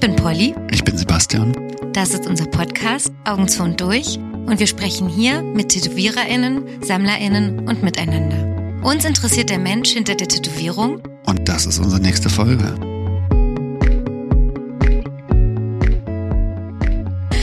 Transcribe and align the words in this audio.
Ich 0.00 0.06
bin 0.06 0.16
Polly. 0.16 0.54
Ich 0.70 0.82
bin 0.82 0.96
Sebastian. 0.96 1.52
Das 1.92 2.14
ist 2.14 2.26
unser 2.26 2.46
Podcast 2.46 3.12
Augen 3.26 3.46
zu 3.48 3.62
und 3.62 3.78
durch 3.82 4.16
und 4.16 4.58
wir 4.58 4.66
sprechen 4.66 5.10
hier 5.10 5.42
mit 5.42 5.68
TätowiererInnen, 5.68 6.82
SammlerInnen 6.82 7.68
und 7.68 7.82
miteinander. 7.82 8.82
Uns 8.82 9.04
interessiert 9.04 9.50
der 9.50 9.58
Mensch 9.58 9.90
hinter 9.90 10.14
der 10.14 10.26
Tätowierung 10.26 11.02
Und 11.26 11.46
das 11.46 11.66
ist 11.66 11.78
unsere 11.78 12.00
nächste 12.00 12.30
Folge. 12.30 12.74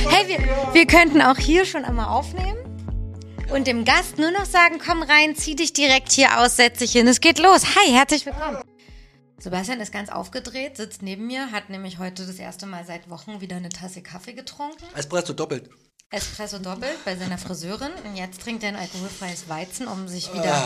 Hey, 0.09 0.27
wir, 0.27 0.39
wir 0.73 0.87
könnten 0.87 1.21
auch 1.21 1.37
hier 1.37 1.63
schon 1.63 1.85
einmal 1.85 2.07
aufnehmen 2.07 2.57
und 3.53 3.67
dem 3.67 3.85
Gast 3.85 4.17
nur 4.17 4.31
noch 4.31 4.45
sagen, 4.45 4.79
komm 4.83 5.03
rein, 5.03 5.35
zieh 5.35 5.55
dich 5.55 5.73
direkt 5.73 6.11
hier 6.11 6.39
aus, 6.39 6.55
setz 6.55 6.79
dich 6.79 6.93
hin, 6.93 7.07
es 7.07 7.21
geht 7.21 7.37
los. 7.37 7.75
Hi, 7.75 7.91
herzlich 7.91 8.25
willkommen. 8.25 8.57
Sebastian 9.39 9.79
ist 9.79 9.91
ganz 9.91 10.09
aufgedreht, 10.09 10.77
sitzt 10.77 11.04
neben 11.04 11.27
mir, 11.27 11.51
hat 11.51 11.69
nämlich 11.69 12.00
heute 12.00 12.25
das 12.25 12.39
erste 12.39 12.65
Mal 12.65 12.86
seit 12.86 13.09
Wochen 13.09 13.39
wieder 13.39 13.55
eine 13.55 13.69
Tasse 13.69 14.01
Kaffee 14.01 14.33
getrunken. 14.33 14.83
Espresso 14.96 15.33
doppelt. 15.33 15.69
Espresso 16.10 16.57
doppelt 16.57 17.04
bei 17.05 17.15
seiner 17.15 17.37
Friseurin 17.37 17.91
und 18.05 18.15
jetzt 18.15 18.41
trinkt 18.41 18.63
er 18.63 18.69
ein 18.69 18.75
alkoholfreies 18.77 19.50
Weizen, 19.50 19.87
um 19.87 20.07
sich 20.07 20.33
wieder 20.33 20.63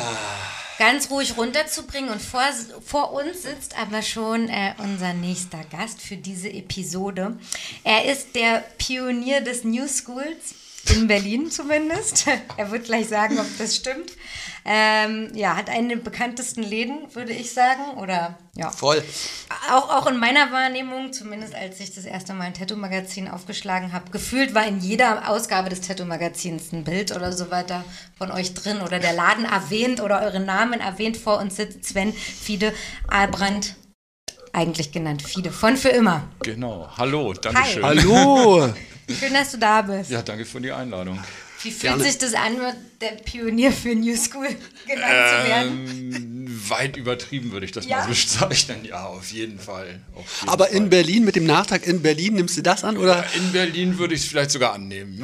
ganz 0.78 1.10
ruhig 1.10 1.36
runterzubringen. 1.36 2.12
Und 2.12 2.22
vor, 2.22 2.44
vor 2.86 3.12
uns 3.14 3.44
sitzt 3.44 3.78
aber 3.78 4.04
schon 4.04 4.48
äh, 4.50 4.74
unser 4.78 5.14
nächster 5.14 5.64
Gast 5.66 6.00
für 6.00 6.16
diese 6.16 6.50
Episode. 6.50 7.38
Er 7.84 8.06
ist 8.06 8.36
der 8.36 8.64
Pionier 8.78 9.42
des 9.42 9.64
New 9.64 9.88
Schools, 9.88 10.56
in 10.96 11.08
Berlin 11.08 11.52
zumindest. 11.52 12.28
er 12.58 12.72
wird 12.72 12.86
gleich 12.86 13.08
sagen, 13.08 13.40
ob 13.40 13.48
das 13.58 13.76
stimmt. 13.76 14.12
Ähm, 14.64 15.30
ja, 15.34 15.56
hat 15.56 15.70
einen 15.70 15.90
der 15.90 15.96
bekanntesten 15.98 16.62
Läden, 16.62 17.14
würde 17.16 17.34
ich 17.34 17.52
sagen. 17.54 17.98
Oder 17.98 18.38
ja. 18.56 18.70
Voll. 18.70 19.04
Auch, 19.72 19.90
auch 19.90 20.08
in 20.08 20.18
meiner 20.18 20.52
Wahrnehmung, 20.52 21.14
zumindest 21.14 21.56
als 21.56 21.80
ich 21.80 21.96
das 21.96 22.06
erste 22.06 22.34
Mal 22.34 22.46
ein 22.46 22.54
Tattoo-Magazin 22.54 23.28
aufgeschlagen 23.28 23.94
habe, 23.94 24.12
gefühlt 24.12 24.54
war 24.54 24.66
in 24.68 24.80
jeder 24.80 25.30
Ausgabe 25.30 25.70
des 25.70 25.82
Tattoo-Magazins 25.82 26.72
ein 26.74 26.84
Bild 26.84 27.16
oder 27.16 27.34
so 27.34 27.50
weiter 27.50 27.84
von 28.18 28.32
euch 28.32 28.54
drin 28.54 28.82
oder 28.82 29.00
der 29.00 29.14
Laden 29.14 29.46
erwähnt 29.46 30.02
oder 30.02 30.22
eure 30.22 30.40
Namen 30.40 30.80
erwähnt. 30.80 31.18
Vor 31.18 31.40
uns 31.40 31.56
sitzt 31.56 31.86
Sven 31.86 32.14
Fiede 32.14 32.74
Albrandt, 33.08 33.76
eigentlich 34.54 34.92
genannt 34.92 35.22
Fiede, 35.24 35.52
von 35.52 35.78
für 35.78 35.90
immer. 35.90 36.24
Genau. 36.44 36.90
Hallo, 36.98 37.34
danke 37.34 37.64
schön. 37.66 37.84
Hallo. 37.84 38.74
Schön, 39.10 39.34
dass 39.34 39.52
du 39.52 39.58
da 39.58 39.82
bist. 39.82 40.12
Ja, 40.12 40.22
danke 40.22 40.46
für 40.46 40.62
die 40.62 40.72
Einladung. 40.72 41.20
Wie 41.64 41.72
fühlt 41.72 42.02
sich 42.02 42.18
das 42.18 42.34
an, 42.34 42.58
der 43.02 43.12
Pionier 43.24 43.72
für 43.72 43.94
New 43.96 44.16
School 44.16 44.48
genannt 44.88 45.30
zu 45.44 45.48
werden? 45.50 45.88
Ähm, 46.16 46.62
weit 46.70 46.98
übertrieben 46.98 47.52
würde 47.52 47.66
ich 47.66 47.72
das 47.72 47.86
Ja? 47.86 48.00
mal 48.00 48.08
bezeichnen. 48.10 48.86
Ja, 48.86 49.06
auf 49.06 49.32
jeden 49.32 49.60
Fall. 49.60 50.00
Auf 50.16 50.26
jeden 50.40 50.50
Aber 50.50 50.66
Fall. 50.68 50.76
in 50.76 50.90
Berlin 50.90 51.26
mit 51.26 51.36
dem 51.36 51.46
Nachtrag 51.46 51.86
in 51.86 52.02
Berlin 52.02 52.36
nimmst 52.36 52.58
du 52.58 52.62
das 52.62 52.84
an 52.84 52.98
oder? 52.98 53.26
In 53.36 53.52
Berlin 53.52 53.98
würde 53.98 54.16
ich 54.16 54.22
es 54.22 54.28
vielleicht 54.28 54.52
sogar 54.52 54.74
annehmen. 54.74 55.24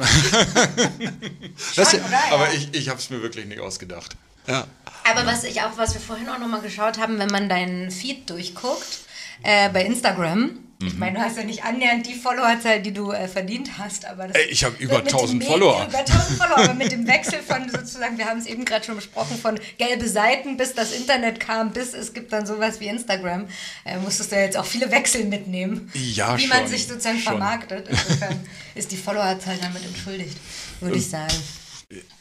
Oder? 1.76 1.92
Ja. 1.94 2.20
Aber 2.32 2.52
ich, 2.54 2.68
ich 2.72 2.88
habe 2.88 2.98
es 2.98 3.10
mir 3.10 3.22
wirklich 3.22 3.46
nicht 3.46 3.60
ausgedacht. 3.60 4.16
ja. 4.46 4.66
Aber 5.10 5.24
was 5.24 5.44
ich 5.44 5.62
auch, 5.62 5.76
was 5.78 5.94
wir 5.94 6.00
vorhin 6.02 6.28
auch 6.28 6.38
nochmal 6.38 6.60
geschaut 6.60 6.98
haben, 6.98 7.18
wenn 7.18 7.30
man 7.30 7.48
deinen 7.48 7.90
Feed 7.90 8.28
durchguckt, 8.28 8.98
äh, 9.42 9.70
bei 9.70 9.82
Instagram, 9.84 10.58
ich 10.80 10.92
Mhm. 10.94 10.98
meine, 11.00 11.18
du 11.18 11.24
hast 11.24 11.36
ja 11.36 11.42
nicht 11.44 11.64
annähernd 11.64 12.06
die 12.06 12.14
Followerzahl, 12.14 12.80
die 12.80 12.92
du 12.92 13.10
äh, 13.10 13.26
verdient 13.26 13.78
hast, 13.78 14.04
aber 14.04 14.28
das 14.28 14.36
Ey, 14.36 14.46
ich 14.50 14.62
habe 14.64 14.76
über 14.78 14.98
mit 14.98 15.06
dem 15.10 15.16
1000 15.16 15.38
Me- 15.42 15.44
Follower. 15.48 15.86
Über 15.88 15.98
1000 15.98 16.38
Follower, 16.38 16.58
aber 16.58 16.74
mit 16.74 16.92
dem 16.92 17.06
Wechsel 17.06 17.40
von 17.42 17.68
sozusagen, 17.68 18.16
wir 18.16 18.26
haben 18.26 18.38
es 18.38 18.46
eben 18.46 18.64
gerade 18.64 18.84
schon 18.84 18.94
besprochen, 18.96 19.36
von 19.38 19.58
gelbe 19.76 20.08
Seiten, 20.08 20.56
bis 20.56 20.74
das 20.74 20.92
Internet 20.92 21.40
kam, 21.40 21.72
bis 21.72 21.94
es 21.94 22.12
gibt 22.14 22.32
dann 22.32 22.46
sowas 22.46 22.78
wie 22.78 22.86
Instagram, 22.86 23.48
äh, 23.84 23.98
musstest 23.98 24.30
du 24.30 24.36
ja 24.36 24.42
jetzt 24.42 24.56
auch 24.56 24.66
viele 24.66 24.90
Wechsel 24.92 25.24
mitnehmen, 25.24 25.90
Ja, 25.94 26.38
wie 26.38 26.46
man 26.46 26.58
schon, 26.60 26.68
sich 26.68 26.86
sozusagen 26.86 27.16
schon. 27.18 27.24
vermarktet. 27.38 27.88
Insofern 27.88 28.38
ist 28.76 28.92
die 28.92 28.96
Followerzahl 28.96 29.58
damit 29.60 29.84
entschuldigt, 29.84 30.36
würde 30.80 30.96
ich 30.96 31.08
sagen. 31.10 31.34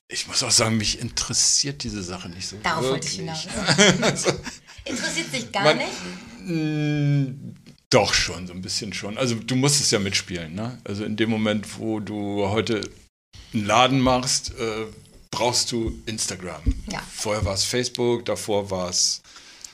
Ich 0.07 0.25
muss 0.27 0.41
auch 0.41 0.51
sagen, 0.51 0.77
mich 0.77 0.99
interessiert 0.99 1.83
diese 1.83 2.01
Sache 2.01 2.29
nicht 2.29 2.47
so 2.47 2.55
Darauf 2.63 2.85
wollte 2.85 3.07
ich 3.07 3.17
wirklich. 3.19 3.41
hinaus. 3.51 4.25
Interessiert 4.85 5.29
sich 5.31 5.51
gar 5.51 5.63
Man- 5.65 5.77
nicht? 5.77 7.56
Doch 7.89 8.13
schon, 8.13 8.47
so 8.47 8.53
ein 8.53 8.61
bisschen 8.61 8.93
schon. 8.93 9.17
Also 9.17 9.35
du 9.35 9.55
musst 9.55 9.79
es 9.79 9.91
ja 9.91 9.99
mitspielen. 9.99 10.53
Ne? 10.53 10.77
Also 10.83 11.05
in 11.05 11.15
dem 11.15 11.29
Moment, 11.29 11.79
wo 11.79 11.99
du 11.99 12.47
heute 12.49 12.81
einen 13.53 13.65
Laden 13.65 13.99
machst, 13.99 14.51
äh, 14.59 14.85
brauchst 15.31 15.71
du 15.71 15.97
Instagram. 16.05 16.61
Ja. 16.91 17.01
Vorher 17.13 17.45
war 17.45 17.53
es 17.53 17.63
Facebook, 17.63 18.25
davor 18.25 18.69
war 18.69 18.89
es 18.89 19.21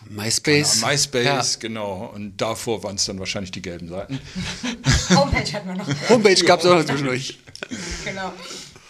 MySpace. 0.09 0.81
MySpace, 0.81 1.59
genau. 1.59 2.11
Und 2.13 2.37
davor 2.37 2.83
waren 2.83 2.95
es 2.95 3.05
dann 3.05 3.17
wahrscheinlich 3.19 3.51
die 3.51 3.61
gelben 3.61 3.87
Seiten. 3.87 4.19
Homepage 5.09 5.53
hat 5.53 5.65
man 5.65 5.77
noch. 5.77 5.87
Ja. 5.87 6.09
Homepage 6.09 6.43
gab 6.43 6.59
es 6.59 6.65
auch 6.65 6.75
noch 6.75 6.85
zwischendurch. 6.85 7.39
Genau. 8.03 8.33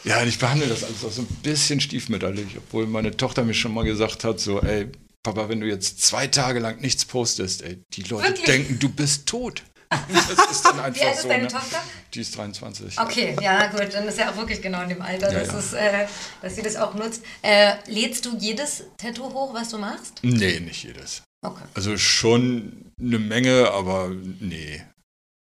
Ja, 0.03 0.21
und 0.21 0.27
ich 0.27 0.37
behandle 0.37 0.67
das 0.67 0.83
alles 0.83 1.05
auch 1.05 1.11
so 1.11 1.21
ein 1.21 1.27
bisschen 1.43 1.79
stiefmütterlich, 1.79 2.57
obwohl 2.57 2.87
meine 2.87 3.15
Tochter 3.15 3.43
mir 3.43 3.53
schon 3.53 3.73
mal 3.73 3.85
gesagt 3.85 4.25
hat, 4.25 4.39
so, 4.39 4.59
ey, 4.61 4.89
Papa, 5.23 5.47
wenn 5.49 5.61
du 5.61 5.67
jetzt 5.67 6.01
zwei 6.01 6.27
Tage 6.27 6.59
lang 6.59 6.81
nichts 6.81 7.05
postest, 7.05 7.61
ey, 7.61 7.81
die 7.93 8.03
Leute 8.03 8.27
Wirklich? 8.29 8.45
denken, 8.45 8.79
du 8.79 8.89
bist 8.89 9.25
tot. 9.25 9.63
Das 10.09 10.51
ist 10.51 10.65
dann 10.65 10.79
einfach 10.79 10.99
Wie 11.01 11.05
alt 11.05 11.15
ist 11.15 11.21
so. 11.21 11.27
deine 11.27 11.43
ne? 11.43 11.49
Tochter? 11.49 11.83
Die 12.15 12.21
ist 12.21 12.35
23. 12.35 12.99
Okay, 12.99 13.35
ja 13.41 13.67
gut, 13.67 13.93
dann 13.93 14.07
ist 14.07 14.17
ja 14.17 14.31
auch 14.31 14.35
wirklich 14.37 14.59
genau 14.61 14.81
in 14.81 14.89
dem 14.89 15.01
Alter, 15.03 15.31
Ja, 15.31 15.39
dass, 15.45 15.51
ja. 15.51 15.59
Es, 15.59 15.73
äh, 15.73 16.07
dass 16.41 16.55
sie 16.55 16.61
das 16.63 16.75
auch 16.77 16.95
nutzt. 16.95 17.21
Äh, 17.43 17.75
lädst 17.87 18.25
du 18.25 18.35
jedes 18.37 18.85
Tattoo 18.97 19.31
hoch, 19.31 19.53
was 19.53 19.69
du 19.69 19.77
machst? 19.77 20.13
Nee, 20.23 20.59
nicht 20.61 20.83
jedes. 20.83 21.21
Okay. 21.45 21.63
Also 21.75 21.95
schon 21.97 22.91
eine 22.99 23.19
Menge, 23.19 23.69
aber 23.71 24.09
nee. 24.39 24.83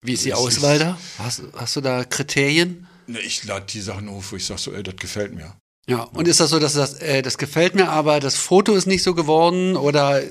Wie 0.03 0.13
ist 0.13 0.25
die 0.25 0.29
ist- 0.29 0.35
Auswahl 0.35 0.79
da? 0.79 0.97
Hast, 1.19 1.44
hast 1.56 1.75
du 1.75 1.81
da 1.81 2.03
Kriterien? 2.03 2.88
Nee, 3.06 3.19
Ich 3.19 3.44
lade 3.44 3.68
die 3.69 3.81
Sachen 3.81 4.09
hoch, 4.09 4.23
wo 4.31 4.35
ich 4.35 4.45
sage 4.47 4.59
so, 4.59 4.73
ey, 4.73 4.81
das 4.81 4.95
gefällt 4.95 5.34
mir. 5.35 5.56
Ja. 5.89 6.03
Und 6.03 6.27
ist 6.27 6.39
das 6.39 6.51
so, 6.51 6.59
dass 6.59 6.73
das, 6.73 7.00
äh, 7.01 7.22
das 7.22 7.38
gefällt 7.38 7.75
mir, 7.75 7.89
aber 7.89 8.19
das 8.19 8.35
Foto 8.35 8.75
ist 8.75 8.85
nicht 8.85 9.03
so 9.03 9.16
geworden 9.16 9.75
oder 9.75 10.22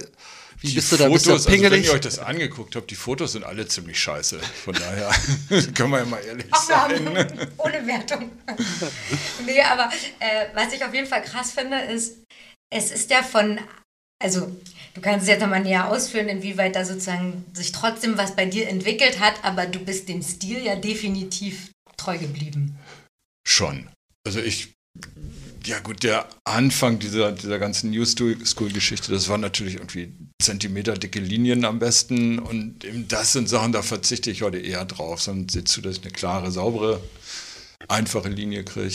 wie 0.60 0.68
Die 0.68 0.74
bist 0.74 0.90
du 0.92 0.96
da? 0.96 1.08
Bist 1.08 1.26
du 1.26 1.30
Fotos, 1.30 1.46
also 1.46 1.50
wenn 1.52 1.62
pingelig? 1.62 1.86
ihr 1.86 1.92
euch 1.92 2.00
das 2.00 2.18
angeguckt 2.18 2.74
habt, 2.76 2.90
die 2.90 2.96
Fotos 2.96 3.32
sind 3.32 3.44
alle 3.44 3.66
ziemlich 3.68 4.00
scheiße. 4.00 4.38
Von 4.64 4.74
daher 4.74 5.10
können 5.74 5.90
wir 5.90 5.98
ja 6.00 6.04
mal 6.04 6.20
ehrlich 6.24 6.46
Ach, 6.50 6.68
wir 6.68 6.74
sein. 6.74 7.06
haben, 7.16 7.48
ohne 7.58 7.86
Wertung. 7.86 8.30
nee, 9.46 9.60
aber 9.62 9.90
äh, 10.20 10.46
was 10.54 10.72
ich 10.72 10.84
auf 10.84 10.92
jeden 10.94 11.06
Fall 11.06 11.22
krass 11.22 11.52
finde, 11.52 11.78
ist, 11.82 12.18
es 12.70 12.90
ist 12.90 13.10
ja 13.10 13.22
von, 13.22 13.60
also 14.22 14.50
du 14.94 15.00
kannst 15.00 15.22
es 15.22 15.28
jetzt 15.28 15.40
nochmal 15.40 15.62
näher 15.62 15.88
ausführen, 15.88 16.28
inwieweit 16.28 16.74
da 16.76 16.84
sozusagen 16.84 17.44
sich 17.52 17.72
trotzdem 17.72 18.18
was 18.18 18.34
bei 18.34 18.46
dir 18.46 18.68
entwickelt 18.68 19.20
hat, 19.20 19.34
aber 19.42 19.66
du 19.66 19.78
bist 19.78 20.08
dem 20.08 20.22
Stil 20.22 20.64
ja 20.64 20.74
definitiv 20.76 21.70
treu 21.96 22.18
geblieben. 22.18 22.78
Schon. 23.46 23.88
Also 24.26 24.40
ich, 24.40 24.72
ja 25.64 25.78
gut, 25.80 26.02
der 26.02 26.28
Anfang 26.44 26.98
dieser, 26.98 27.32
dieser 27.32 27.58
ganzen 27.58 27.90
New 27.90 28.04
School-Geschichte, 28.04 29.12
das 29.12 29.28
war 29.28 29.38
natürlich 29.38 29.74
irgendwie 29.74 30.12
zentimeterdicke 30.40 31.20
Linien 31.20 31.64
am 31.64 31.78
besten 31.78 32.38
und 32.38 32.84
eben 32.84 33.08
das 33.08 33.32
sind 33.32 33.48
Sachen, 33.48 33.72
da 33.72 33.82
verzichte 33.82 34.30
ich 34.30 34.42
heute 34.42 34.58
eher 34.58 34.84
drauf, 34.84 35.20
sondern 35.20 35.48
sehe 35.48 35.64
zu, 35.64 35.80
dass 35.80 35.98
ich 35.98 36.02
eine 36.02 36.12
klare, 36.12 36.50
saubere, 36.50 37.00
einfache 37.88 38.28
Linie 38.28 38.64
kriege. 38.64 38.94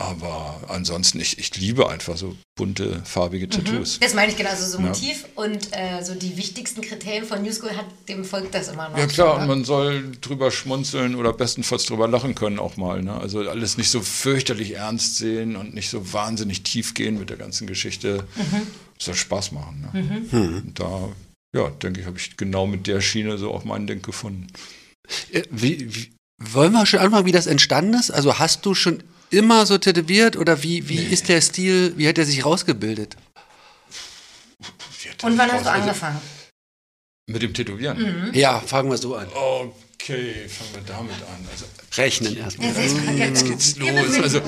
Aber 0.00 0.58
ansonsten, 0.68 1.20
ich, 1.20 1.38
ich 1.38 1.54
liebe 1.58 1.90
einfach 1.90 2.16
so 2.16 2.34
bunte, 2.56 3.02
farbige 3.04 3.50
Tattoos. 3.50 4.00
Das 4.00 4.14
meine 4.14 4.32
ich 4.32 4.38
genau, 4.38 4.48
also 4.48 4.64
so 4.64 4.78
Ja. 4.78 4.88
Motiv 4.88 5.26
und 5.34 5.68
äh, 5.72 6.02
so 6.02 6.14
die 6.14 6.38
wichtigsten 6.38 6.80
Kriterien 6.80 7.26
von 7.26 7.42
New 7.42 7.52
School 7.52 7.76
hat 7.76 7.84
dem 8.08 8.24
folgt 8.24 8.54
das 8.54 8.68
immer 8.68 8.88
noch. 8.88 8.96
Ja 8.96 9.06
klar, 9.06 9.34
schon, 9.34 9.42
und 9.42 9.48
man 9.48 9.64
soll 9.64 10.12
drüber 10.22 10.50
schmunzeln 10.50 11.16
oder 11.16 11.34
bestenfalls 11.34 11.84
drüber 11.84 12.08
lachen 12.08 12.34
können 12.34 12.58
auch 12.58 12.78
mal. 12.78 13.02
Ne? 13.02 13.12
Also 13.12 13.40
alles 13.40 13.76
nicht 13.76 13.90
so 13.90 14.00
fürchterlich 14.00 14.76
ernst 14.76 15.18
sehen 15.18 15.54
und 15.54 15.74
nicht 15.74 15.90
so 15.90 16.14
wahnsinnig 16.14 16.62
tief 16.62 16.94
gehen 16.94 17.18
mit 17.18 17.28
der 17.28 17.36
ganzen 17.36 17.66
Geschichte. 17.66 18.26
Soll 18.98 19.14
Spaß 19.14 19.52
machen. 19.52 19.90
Ne? 19.92 20.22
Und 20.32 20.80
da, 20.80 21.10
ja, 21.54 21.68
denke 21.68 22.00
ich, 22.00 22.06
habe 22.06 22.16
ich 22.16 22.38
genau 22.38 22.66
mit 22.66 22.86
der 22.86 23.02
Schiene 23.02 23.36
so 23.36 23.52
auch 23.52 23.64
mein 23.64 23.86
Ding 23.86 24.00
gefunden. 24.00 24.46
Äh, 25.30 25.42
wie, 25.50 25.94
wie, 25.94 26.10
wollen 26.38 26.72
wir 26.72 26.86
schon 26.86 27.00
anfangen, 27.00 27.26
wie 27.26 27.32
das 27.32 27.46
entstanden 27.46 27.92
ist? 27.92 28.10
Also 28.10 28.38
hast 28.38 28.64
du 28.64 28.74
schon 28.74 29.02
immer 29.30 29.66
so 29.66 29.78
tätowiert 29.78 30.36
oder 30.36 30.62
wie, 30.62 30.88
wie 30.88 31.02
ist 31.02 31.28
der 31.28 31.40
Stil, 31.40 31.94
wie 31.96 32.08
hat 32.08 32.18
er 32.18 32.26
sich 32.26 32.44
rausgebildet? 32.44 33.16
Und 35.22 35.38
wann 35.38 35.52
hast 35.52 35.66
du 35.66 35.70
angefangen? 35.70 36.20
Mit 37.26 37.42
dem 37.42 37.54
Tätowieren? 37.54 38.30
Ja, 38.32 38.60
fangen 38.60 38.90
wir 38.90 38.98
so 38.98 39.14
an. 39.14 39.28
Okay, 39.28 40.48
fangen 40.48 40.74
wir 40.74 40.82
damit 40.82 41.14
an. 41.14 41.46
Also, 41.50 41.66
Rechnen 41.96 42.36
erstmal. 42.36 42.72
jetzt 43.18 43.44
geht's 43.46 43.76
los. 43.76 44.18
Also. 44.20 44.40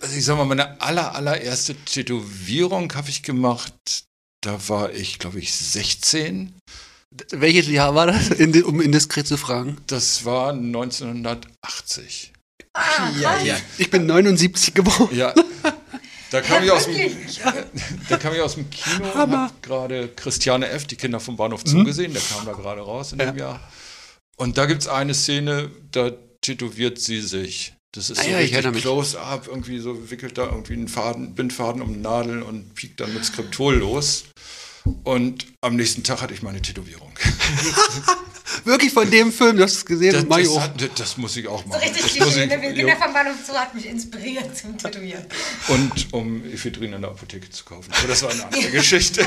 Also 0.00 0.16
ich 0.16 0.24
sag 0.24 0.36
mal, 0.36 0.44
meine 0.44 0.80
aller, 0.80 1.14
allererste 1.14 1.74
Tätowierung 1.74 2.92
habe 2.94 3.08
ich 3.08 3.22
gemacht, 3.22 4.04
da 4.40 4.68
war 4.68 4.92
ich, 4.92 5.18
glaube 5.18 5.38
ich, 5.38 5.52
16. 5.54 6.54
Welches 7.30 7.68
Jahr 7.68 7.94
war 7.94 8.06
das, 8.06 8.30
um 8.64 8.80
indiskret 8.80 9.26
zu 9.26 9.36
fragen? 9.36 9.78
Das 9.86 10.24
war 10.24 10.50
1980. 10.52 12.31
Ah, 12.74 13.10
krass. 13.20 13.62
Ich 13.78 13.90
bin 13.90 14.06
79 14.06 14.74
geboren. 14.74 15.08
Ja. 15.14 15.34
Da 16.30 16.40
kam, 16.40 16.64
ich 16.64 16.70
aus 16.70 16.86
dem, 16.86 17.12
da 18.08 18.16
kam 18.16 18.32
ich 18.32 18.40
aus 18.40 18.54
dem 18.54 18.70
Kino 18.70 19.04
und 19.04 19.14
Hammer. 19.14 19.42
hab 19.48 19.62
gerade 19.62 20.08
Christiane 20.08 20.66
F., 20.70 20.86
die 20.86 20.96
Kinder 20.96 21.20
vom 21.20 21.36
Bahnhof 21.36 21.60
Zoo 21.66 21.84
gesehen, 21.84 22.14
der 22.14 22.22
kam 22.22 22.46
da 22.46 22.52
gerade 22.52 22.80
raus 22.80 23.12
in 23.12 23.18
dem 23.18 23.36
Jahr. 23.36 23.60
Und 24.36 24.56
da 24.56 24.64
gibt 24.64 24.80
es 24.80 24.88
eine 24.88 25.12
Szene, 25.12 25.70
da 25.90 26.10
tätowiert 26.40 26.98
sie 26.98 27.20
sich. 27.20 27.74
Das 27.92 28.08
ist 28.08 28.18
Ah 28.20 28.22
so 28.22 28.30
ja, 28.30 28.38
richtig 28.38 28.72
close-up, 28.80 29.46
irgendwie 29.46 29.78
so 29.78 30.10
wickelt 30.10 30.38
da 30.38 30.46
irgendwie 30.46 30.72
einen 30.72 30.88
Faden, 30.88 31.34
Bindfaden 31.34 31.82
um 31.82 32.00
Nadeln 32.00 32.42
und 32.42 32.74
piekt 32.74 33.00
dann 33.00 33.12
mit 33.12 33.26
Skriptol 33.26 33.74
los. 33.74 34.24
Und 35.04 35.46
am 35.60 35.76
nächsten 35.76 36.02
Tag 36.02 36.20
hatte 36.22 36.34
ich 36.34 36.42
meine 36.42 36.60
Tätowierung. 36.60 37.12
Wirklich 38.64 38.92
von 38.92 39.10
dem 39.10 39.32
Film, 39.32 39.56
du 39.56 39.62
hast 39.62 39.76
es 39.76 39.86
gesehen, 39.86 40.12
Das, 40.12 40.28
das, 40.28 40.38
ich 40.38 40.58
hat, 40.60 40.98
das 40.98 41.16
muss 41.16 41.36
ich 41.36 41.48
auch 41.48 41.62
So 41.62 41.68
machen. 41.68 41.80
richtig 41.80 42.18
das 42.18 42.36
ich, 42.36 42.48
ne? 42.48 42.50
Wir 42.50 42.58
gehen 42.72 42.76
jo. 42.80 42.86
der 42.86 42.96
vom 42.96 43.12
Bahnhof 43.12 43.36
zu, 43.44 43.52
hat 43.54 43.74
mich 43.74 43.86
inspiriert 43.86 44.56
zum 44.56 44.76
Tätowieren. 44.76 45.24
Und 45.68 46.12
um 46.12 46.44
Ephedrin 46.44 46.92
in 46.92 47.00
der 47.00 47.10
Apotheke 47.12 47.48
zu 47.50 47.64
kaufen. 47.64 47.90
Aber 47.96 48.08
das 48.08 48.22
war 48.22 48.30
eine 48.30 48.44
andere 48.44 48.70
Geschichte. 48.70 49.22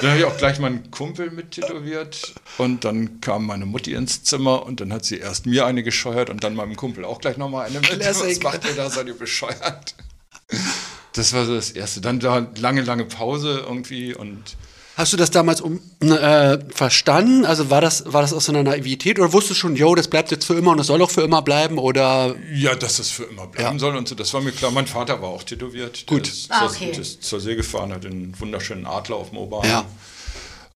dann 0.00 0.10
habe 0.10 0.18
ich 0.18 0.24
auch 0.24 0.36
gleich 0.36 0.58
meinen 0.60 0.90
Kumpel 0.90 1.30
mit 1.30 1.50
tätowiert. 1.52 2.34
Und 2.56 2.84
dann 2.84 3.20
kam 3.20 3.46
meine 3.46 3.66
Mutti 3.66 3.92
ins 3.94 4.22
Zimmer 4.22 4.64
und 4.64 4.80
dann 4.80 4.92
hat 4.92 5.04
sie 5.04 5.18
erst 5.18 5.46
mir 5.46 5.66
eine 5.66 5.82
gescheuert 5.82 6.30
und 6.30 6.42
dann 6.44 6.54
meinem 6.54 6.76
Kumpel 6.76 7.04
auch 7.04 7.20
gleich 7.20 7.36
nochmal 7.36 7.66
eine 7.66 7.80
mit. 7.80 8.00
Was 8.00 8.40
macht 8.40 8.64
ihr 8.64 8.74
da? 8.74 8.88
Seid 8.88 9.08
ihr 9.08 9.18
bescheuert? 9.18 9.94
Das 11.18 11.32
war 11.32 11.44
so 11.44 11.54
das 11.54 11.70
Erste. 11.70 12.00
Dann 12.00 12.20
da 12.20 12.46
lange, 12.58 12.82
lange 12.82 13.04
Pause 13.04 13.64
irgendwie 13.66 14.14
und 14.14 14.56
Hast 14.96 15.12
du 15.12 15.16
das 15.16 15.30
damals 15.30 15.60
um, 15.60 15.78
äh, 16.00 16.58
verstanden? 16.74 17.44
Also 17.44 17.70
war 17.70 17.80
das, 17.80 18.12
war 18.12 18.20
das 18.20 18.32
aus 18.32 18.46
so 18.46 18.52
einer 18.52 18.64
Naivität 18.64 19.20
oder 19.20 19.32
wusstest 19.32 19.58
du 19.58 19.60
schon, 19.60 19.76
yo, 19.76 19.94
das 19.94 20.08
bleibt 20.08 20.32
jetzt 20.32 20.44
für 20.44 20.54
immer 20.54 20.72
und 20.72 20.80
es 20.80 20.88
soll 20.88 21.00
auch 21.02 21.10
für 21.10 21.20
immer 21.22 21.40
bleiben 21.40 21.78
oder 21.78 22.34
ja, 22.52 22.74
dass 22.74 22.96
das 22.96 23.08
für 23.10 23.22
immer 23.24 23.46
bleiben 23.46 23.74
Ja. 23.76 23.78
soll 23.78 23.96
und 23.96 24.08
so, 24.08 24.16
das 24.16 24.34
war 24.34 24.40
mir 24.40 24.50
klar. 24.50 24.72
Mein 24.72 24.88
Vater 24.88 25.22
war 25.22 25.28
auch 25.28 25.44
tätowiert. 25.44 26.04
Gut. 26.06 26.26
Der 26.26 26.32
ist, 26.32 26.50
Ah, 26.50 26.58
zur, 26.66 26.70
okay. 26.70 26.90
der 26.92 27.00
ist 27.02 27.22
zur 27.22 27.40
See 27.40 27.54
gefahren, 27.54 27.92
hat 27.92 28.04
einen 28.06 28.34
wunderschönen 28.40 28.86
Adler 28.86 29.16
auf 29.16 29.28
dem 29.28 29.38
Oberarm. 29.38 29.66
Ja. 29.68 29.84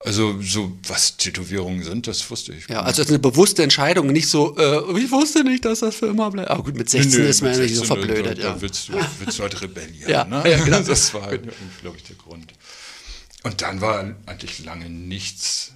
Also 0.03 0.41
so, 0.41 0.71
was 0.87 1.17
Tätowierungen 1.17 1.83
sind, 1.83 2.07
das 2.07 2.29
wusste 2.31 2.53
ich. 2.53 2.67
ja, 2.67 2.81
also 2.81 3.01
es 3.03 3.07
ist 3.07 3.11
eine 3.11 3.19
bewusste 3.19 3.61
Entscheidung, 3.61 4.07
nicht 4.07 4.27
so, 4.27 4.57
äh, 4.57 4.99
ich 4.99 5.11
wusste 5.11 5.43
nicht, 5.43 5.63
dass 5.63 5.81
das 5.81 5.95
für 5.95 6.07
immer 6.07 6.31
bleibt. 6.31 6.49
Aber 6.49 6.63
gut, 6.63 6.75
mit 6.75 6.89
16 6.89 7.21
Nö, 7.21 7.27
ist 7.27 7.41
man 7.41 7.53
ja 7.53 7.59
nicht 7.59 7.75
so 7.75 7.85
16, 7.85 7.97
verblödet, 7.97 8.37
da, 8.39 8.41
ja. 8.41 8.53
Da 8.53 8.61
willst 8.61 8.89
du, 8.89 8.93
willst 9.19 9.37
du 9.37 9.43
halt 9.43 9.61
rebellieren. 9.61 10.09
Ja, 10.09 10.23
ne? 10.25 10.43
ja, 10.49 10.63
genau. 10.63 10.79
Das 10.85 11.13
war, 11.13 11.23
halt, 11.23 11.43
glaube 11.81 11.97
ich, 11.97 12.03
der 12.03 12.15
Grund. 12.15 12.51
Und 13.43 13.61
dann 13.61 13.81
war 13.81 14.15
eigentlich 14.25 14.63
lange 14.65 14.89
nichts. 14.89 15.73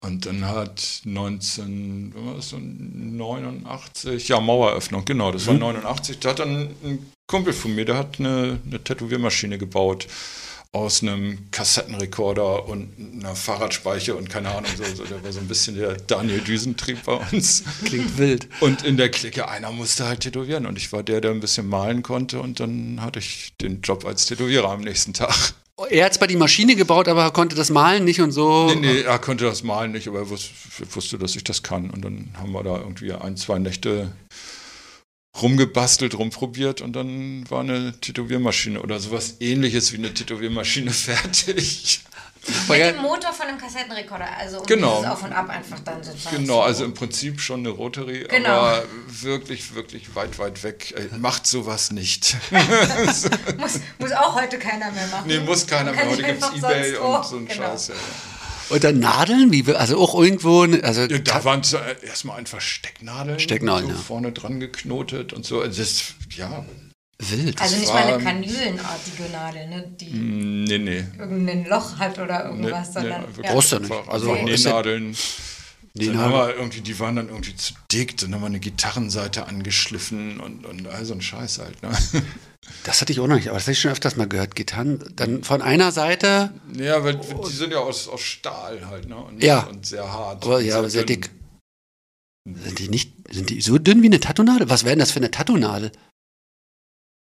Und 0.00 0.26
dann 0.26 0.44
hat 0.46 1.00
19, 1.04 2.12
wann 2.14 2.26
war 2.26 2.34
das 2.36 2.50
so, 2.50 2.58
89, 2.60 4.28
ja, 4.28 4.38
Maueröffnung, 4.38 5.04
genau, 5.04 5.32
das 5.32 5.46
war 5.46 5.54
Mhm. 5.54 5.60
89. 5.60 6.20
Da 6.20 6.30
hat 6.30 6.38
dann 6.38 6.68
ein 6.84 7.12
Kumpel 7.26 7.52
von 7.52 7.74
mir, 7.74 7.84
der 7.84 7.96
hat 7.96 8.20
eine, 8.20 8.60
eine 8.64 8.82
Tätowiermaschine 8.82 9.58
gebaut 9.58 10.06
aus 10.72 11.02
einem 11.02 11.50
Kassettenrekorder 11.50 12.68
und 12.68 12.92
einer 12.98 13.34
Fahrradspeicher 13.34 14.16
und 14.16 14.28
keine 14.28 14.50
Ahnung, 14.50 14.70
so, 14.76 14.84
so, 14.84 15.04
der 15.04 15.24
war 15.24 15.32
so 15.32 15.40
ein 15.40 15.48
bisschen 15.48 15.76
der 15.76 15.96
Daniel 15.96 16.40
Düsentrieb 16.40 17.04
bei 17.04 17.14
uns. 17.14 17.64
Klingt 17.84 18.18
wild. 18.18 18.48
Und 18.60 18.84
in 18.84 18.98
der 18.98 19.10
Clique, 19.10 19.48
einer 19.48 19.72
musste 19.72 20.06
halt 20.06 20.20
tätowieren. 20.20 20.66
Und 20.66 20.76
ich 20.76 20.92
war 20.92 21.02
der, 21.02 21.22
der 21.22 21.30
ein 21.30 21.40
bisschen 21.40 21.66
malen 21.68 22.02
konnte. 22.02 22.40
Und 22.40 22.60
dann 22.60 23.00
hatte 23.00 23.18
ich 23.18 23.54
den 23.60 23.80
Job 23.80 24.04
als 24.04 24.26
Tätowierer 24.26 24.68
am 24.68 24.82
nächsten 24.82 25.14
Tag. 25.14 25.54
Er 25.90 26.06
hat 26.06 26.14
zwar 26.14 26.26
die 26.26 26.36
Maschine 26.36 26.74
gebaut, 26.74 27.06
aber 27.06 27.22
er 27.22 27.30
konnte 27.30 27.54
das 27.54 27.70
Malen 27.70 28.04
nicht 28.04 28.20
und 28.20 28.32
so. 28.32 28.66
Nee, 28.66 28.74
nee, 28.74 29.00
er 29.02 29.18
konnte 29.20 29.44
das 29.44 29.62
malen 29.62 29.92
nicht, 29.92 30.08
aber 30.08 30.18
er 30.18 30.30
wus 30.30 30.50
wusste, 30.90 31.18
dass 31.18 31.36
ich 31.36 31.44
das 31.44 31.62
kann. 31.62 31.90
Und 31.90 32.04
dann 32.04 32.30
haben 32.36 32.50
wir 32.50 32.64
da 32.64 32.78
irgendwie 32.78 33.12
ein, 33.12 33.36
zwei 33.36 33.60
Nächte 33.60 34.10
rumgebastelt, 35.40 36.14
rumprobiert 36.18 36.80
und 36.80 36.94
dann 36.94 37.48
war 37.50 37.60
eine 37.60 37.98
Tätowiermaschine 38.00 38.80
oder 38.82 38.98
sowas 38.98 39.36
ähnliches 39.40 39.92
wie 39.92 39.98
eine 39.98 40.12
Tätowiermaschine 40.12 40.90
fertig. 40.92 42.00
Mit 42.68 42.78
dem 42.80 43.02
Motor 43.02 43.32
von 43.34 43.46
einem 43.46 43.58
Kassettenrekorder, 43.58 44.26
also 44.38 44.60
um 44.60 44.66
Genau. 44.66 44.98
dieses 45.00 45.10
Auf 45.12 45.22
und 45.22 45.32
Ab 45.34 45.50
einfach 45.50 45.80
dann 45.80 46.02
sozusagen. 46.02 46.36
Genau, 46.36 46.60
also 46.62 46.84
im 46.84 46.94
Prinzip 46.94 47.40
schon 47.42 47.60
eine 47.60 47.68
Rotary, 47.70 48.24
Genau. 48.28 48.48
aber 48.48 48.84
wirklich, 49.08 49.74
wirklich 49.74 50.14
weit, 50.14 50.38
weit 50.38 50.62
weg. 50.62 50.94
Ey, 50.96 51.08
Macht 51.18 51.46
sowas 51.46 51.90
nicht. 51.90 52.36
muss, 53.58 53.80
muss 53.98 54.12
auch 54.12 54.34
heute 54.34 54.58
keiner 54.58 54.90
mehr 54.92 55.06
machen. 55.08 55.24
Nee, 55.26 55.40
muss 55.40 55.66
keiner 55.66 55.92
mehr. 55.92 56.08
Heute 56.08 56.22
gibt 56.22 56.42
es 56.42 56.48
Ebay 56.56 56.96
und 56.96 57.24
so 57.26 57.36
ein 57.36 57.46
Genau. 57.48 57.62
Scheiß. 57.62 57.88
Ja. 57.88 57.94
Dann 58.80 58.98
Nadeln, 58.98 59.52
wie, 59.52 59.64
also 59.74 59.98
auch 59.98 60.20
irgendwo, 60.20 60.62
also 60.82 61.02
Ja, 61.02 61.18
da 61.18 61.44
waren 61.44 61.60
es 61.60 61.72
äh, 61.72 61.78
erstmal 62.06 62.38
einfach 62.38 62.60
Stecknadeln. 62.60 63.38
Stecknadeln, 63.40 63.90
so 63.90 63.96
ja. 63.96 64.00
Vorne 64.02 64.32
dran 64.32 64.60
geknotet 64.60 65.32
und 65.32 65.44
so. 65.46 65.60
Also 65.60 65.80
Das, 65.80 66.14
ja, 66.36 66.64
wild. 67.18 67.60
Also 67.60 67.76
nicht 67.76 67.88
war- 67.88 67.94
mal 68.04 68.14
eine 68.14 68.22
kanülenartige 68.24 69.22
Nadel, 69.32 69.68
ne, 69.68 69.84
die 70.00 70.06
nee, 70.06 70.78
nee. 70.78 71.04
irgendein 71.18 71.64
Loch 71.66 71.98
hat 71.98 72.18
oder 72.18 72.44
nee, 72.52 72.66
irgendwas, 72.66 72.92
sondern. 72.92 73.22
nee, 73.36 73.44
ja. 73.44 73.52
Brauchst 73.52 73.72
du 73.72 73.78
nicht. 73.80 73.92
Also, 74.08 74.34
ist 74.34 74.64
ja- 74.64 74.70
Nähnadeln. 74.72 75.16
Dann 75.94 76.18
haben 76.18 76.32
wir 76.32 76.54
irgendwie, 76.54 76.80
die 76.80 76.96
waren 77.00 77.16
dann 77.16 77.28
irgendwie 77.28 77.56
zu 77.56 77.74
dick, 77.90 78.16
dann 78.18 78.32
haben 78.34 78.42
wir 78.42 78.46
eine 78.46 78.60
Gitarrenseite 78.60 79.46
angeschliffen 79.48 80.38
und, 80.38 80.64
und 80.64 80.86
all 80.86 81.04
so 81.04 81.14
ein 81.14 81.20
Scheiß 81.20 81.58
halt. 81.58 81.82
Ne? 81.82 81.90
Das 82.84 83.00
hatte 83.00 83.12
ich 83.12 83.20
auch 83.20 83.26
noch 83.26 83.36
nicht, 83.36 83.48
aber 83.48 83.56
das 83.56 83.64
habe 83.64 83.72
ich 83.72 83.80
schon 83.80 83.90
öfters 83.92 84.16
mal 84.16 84.28
gehört. 84.28 84.54
Gitarren, 84.54 85.02
dann 85.16 85.42
von 85.44 85.62
einer 85.62 85.92
Seite, 85.92 86.52
Ja, 86.74 87.02
weil 87.04 87.16
die 87.16 87.52
sind 87.52 87.70
ja 87.72 87.78
aus, 87.78 88.08
aus 88.08 88.20
Stahl 88.20 88.86
halt, 88.88 89.08
ne? 89.08 89.16
Und, 89.16 89.42
Ja. 89.42 89.60
und 89.64 89.86
sehr 89.86 90.10
hart. 90.12 90.44
aber, 90.44 90.60
ja, 90.60 90.78
aber 90.78 90.90
sehr 90.90 91.04
dünn. 91.04 91.20
dick. 91.22 91.30
Sind 92.50 92.78
die 92.78 92.88
nicht, 92.88 93.12
sind 93.30 93.50
die 93.50 93.60
so 93.60 93.78
dünn 93.78 94.02
wie 94.02 94.06
eine 94.06 94.20
Tattoo-Nadel? 94.20 94.68
Was 94.70 94.84
wäre 94.84 94.92
denn 94.92 95.00
das 95.00 95.12
für 95.12 95.18
eine 95.20 95.30
Tattoo-Nadel? 95.30 95.92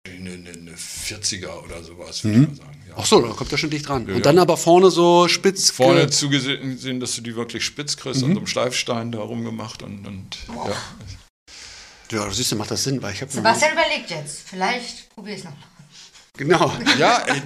Eine, 0.07 0.31
eine, 0.31 0.49
eine 0.49 0.71
40er 0.75 1.63
oder 1.63 1.83
sowas, 1.83 2.23
Mhm. 2.23 2.29
würde 2.29 2.41
ich 2.43 2.47
mal 2.59 2.65
sagen. 2.65 2.83
Ja. 2.87 2.93
Ach 2.97 3.05
so, 3.05 3.21
da 3.21 3.33
kommt 3.33 3.51
er 3.51 3.57
schon 3.57 3.69
dicht 3.69 3.87
dran. 3.87 4.03
Ja, 4.07 4.13
und 4.13 4.17
ja. 4.19 4.23
dann 4.23 4.39
aber 4.39 4.57
vorne 4.57 4.89
so 4.91 5.27
spitz. 5.27 5.69
Vorne 5.71 6.01
ge- 6.01 6.09
zugesehen, 6.09 6.99
dass 6.99 7.15
du 7.15 7.21
die 7.21 7.35
wirklich 7.35 7.65
spitz 7.65 7.97
kriegst 7.97 8.21
Mhm. 8.21 8.27
und 8.29 8.33
so 8.35 8.39
einem 8.39 8.47
Schleifstein 8.47 9.11
da 9.11 9.19
rumgemacht 9.19 9.83
und, 9.83 10.05
und 10.07 10.37
ja. 10.47 10.75
Ja, 12.11 12.25
du 12.25 12.31
siehst 12.31 12.51
du, 12.51 12.55
macht 12.55 12.71
das 12.71 12.83
Sinn, 12.83 13.01
weil 13.01 13.13
ich 13.13 13.21
habe. 13.21 13.31
Sebastian 13.31 13.73
überlegt 13.73 14.09
jetzt. 14.09 14.41
Vielleicht 14.47 15.13
probier 15.13 15.33
ich 15.33 15.39
es 15.39 15.45
noch. 15.45 15.53
Genau. 16.37 16.71
Ja, 16.99 17.23
ey, 17.25 17.41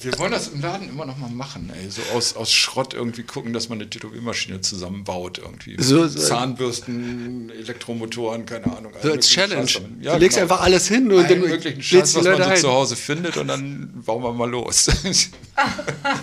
wir 0.00 0.18
wollen 0.18 0.32
das 0.32 0.48
im 0.48 0.60
Laden 0.60 0.88
immer 0.88 1.04
noch 1.04 1.16
mal 1.18 1.28
machen, 1.28 1.70
ey. 1.76 1.90
So 1.90 2.00
aus, 2.14 2.34
aus 2.36 2.52
Schrott 2.52 2.94
irgendwie 2.94 3.22
gucken, 3.24 3.52
dass 3.52 3.68
man 3.68 3.78
eine 3.80 3.90
Tätowiermaschine 3.90 4.60
zusammenbaut 4.60 5.38
irgendwie. 5.38 5.76
So- 5.82 6.06
so- 6.08 6.18
Zahnbürsten, 6.18 7.50
Elektromotoren, 7.50 8.46
keine 8.46 8.66
Ahnung. 8.76 8.92
So 9.02 9.10
als 9.12 9.28
Challenge. 9.28 9.66
Scheiß 9.68 9.82
damit. 9.82 10.06
du 10.06 10.16
legst 10.18 10.38
einfach 10.38 10.60
alles 10.60 10.86
hin 10.88 11.10
und 11.12 11.28
dann 11.28 11.40
möglichen 11.40 11.82
Scheiß, 11.82 12.14
was 12.14 12.24
man 12.24 12.56
so 12.56 12.62
zu 12.62 12.72
Hause 12.72 12.96
findet 12.96 13.36
und 13.36 13.48
dann 13.48 13.92
bauen 14.06 14.22
wir 14.22 14.32
mal 14.32 14.48
los. 14.48 14.86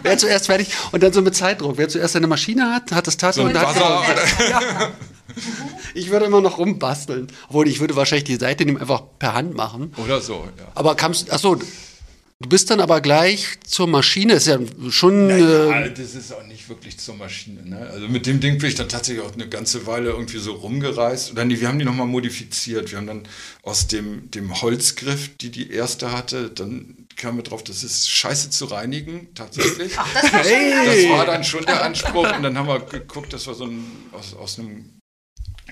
Wer 0.04 0.18
zuerst 0.18 0.46
fertig 0.48 0.70
und 0.92 1.04
dann 1.04 1.12
so 1.14 1.22
mit 1.22 1.36
Zeitdruck. 1.36 1.78
Wer 1.78 1.90
zuerst 1.90 2.16
eine 2.16 2.28
Maschine 2.28 2.74
hat, 2.74 2.92
hat 2.94 3.06
das 3.06 3.18
Tattoo 3.18 3.42
So 3.42 3.48
und 3.48 3.58
hat 3.58 3.68
Buzzer. 3.74 4.92
Ich 5.94 6.10
würde 6.12 6.26
immer 6.26 6.42
noch 6.42 6.58
rumbasteln. 6.58 7.28
Obwohl, 7.48 7.68
ich 7.68 7.80
würde 7.80 7.96
wahrscheinlich 7.96 8.26
die 8.26 8.36
Seite 8.36 8.66
nehmen, 8.66 8.78
einfach 8.78 9.04
per 9.20 9.34
Hand 9.34 9.56
machen. 9.56 9.94
Oder 9.98 10.22
so, 10.22 10.48
ja. 10.58 10.72
Aber 10.76 10.96
kamst, 10.96 11.32
achso, 11.32 11.56
du 11.56 12.50
bist 12.50 12.70
dann 12.70 12.80
aber 12.80 13.02
gleich 13.02 13.58
zur 13.66 13.88
Maschine, 13.88 14.34
ist 14.34 14.48
ja 14.48 14.60
schon, 14.90 15.30
Ja, 15.30 15.82
äh, 15.82 15.94
das 15.94 16.14
ist 16.14 16.32
auch 16.34 16.46
nicht 16.46 16.70
wirklich 16.70 17.00
zur 17.00 17.16
Maschine. 17.16 17.64
Ne? 17.64 17.90
Also 17.92 18.08
mit 18.08 18.26
dem 18.26 18.40
Ding 18.40 18.60
bin 18.60 18.70
ich 18.70 18.76
dann 18.76 18.90
tatsächlich 18.90 19.26
auch 19.26 19.34
eine 19.34 19.50
ganze 19.50 19.88
Weile 19.88 20.10
irgendwie 20.12 20.38
so 20.38 20.54
rumgereist. 20.54 21.32
Oder 21.32 21.46
nee, 21.46 21.60
wir 21.60 21.68
haben 21.68 21.80
die 21.80 21.86
nochmal 21.86 22.08
modifiziert. 22.08 22.92
Wir 22.92 23.00
haben 23.00 23.08
dann 23.08 23.24
aus 23.64 23.88
dem, 23.88 24.30
dem 24.32 24.62
Holzgriff, 24.62 25.36
die 25.38 25.50
die 25.50 25.72
erste 25.72 26.12
hatte, 26.12 26.50
dann 26.50 27.08
kamen 27.18 27.38
wir 27.38 27.44
drauf, 27.44 27.64
das 27.64 27.84
ist 27.84 28.10
scheiße 28.10 28.52
zu 28.52 28.66
reinigen, 28.66 29.34
tatsächlich. 29.34 29.94
Ach, 29.98 30.08
das 30.14 30.32
war 30.32 30.44
Hey! 30.44 31.08
Das 31.10 31.18
war 31.18 31.26
dann 31.26 31.44
schon 31.44 31.66
der 31.66 31.84
Anspruch. 31.84 32.36
Und 32.36 32.44
dann 32.44 32.58
haben 32.58 32.68
wir 32.68 32.80
geguckt, 32.80 33.34
dass 33.34 33.48
wir 33.48 33.56
so 33.56 33.66
ein, 33.66 33.84
aus, 34.12 34.36
aus 34.36 34.60
einem, 34.60 34.97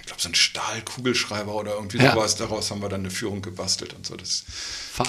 ich 0.06 0.08
glaube, 0.08 0.22
so 0.22 0.30
ein 0.30 0.36
Stahlkugelschreiber 0.36 1.52
oder 1.56 1.74
irgendwie 1.74 1.98
Ja. 1.98 2.14
sowas, 2.14 2.36
daraus 2.36 2.70
haben 2.70 2.80
wir 2.80 2.90
dann 2.90 3.00
eine 3.00 3.10
Führung 3.10 3.42
gebastelt 3.42 3.94
und 3.96 4.06
so. 4.06 4.16
Das 4.16 4.46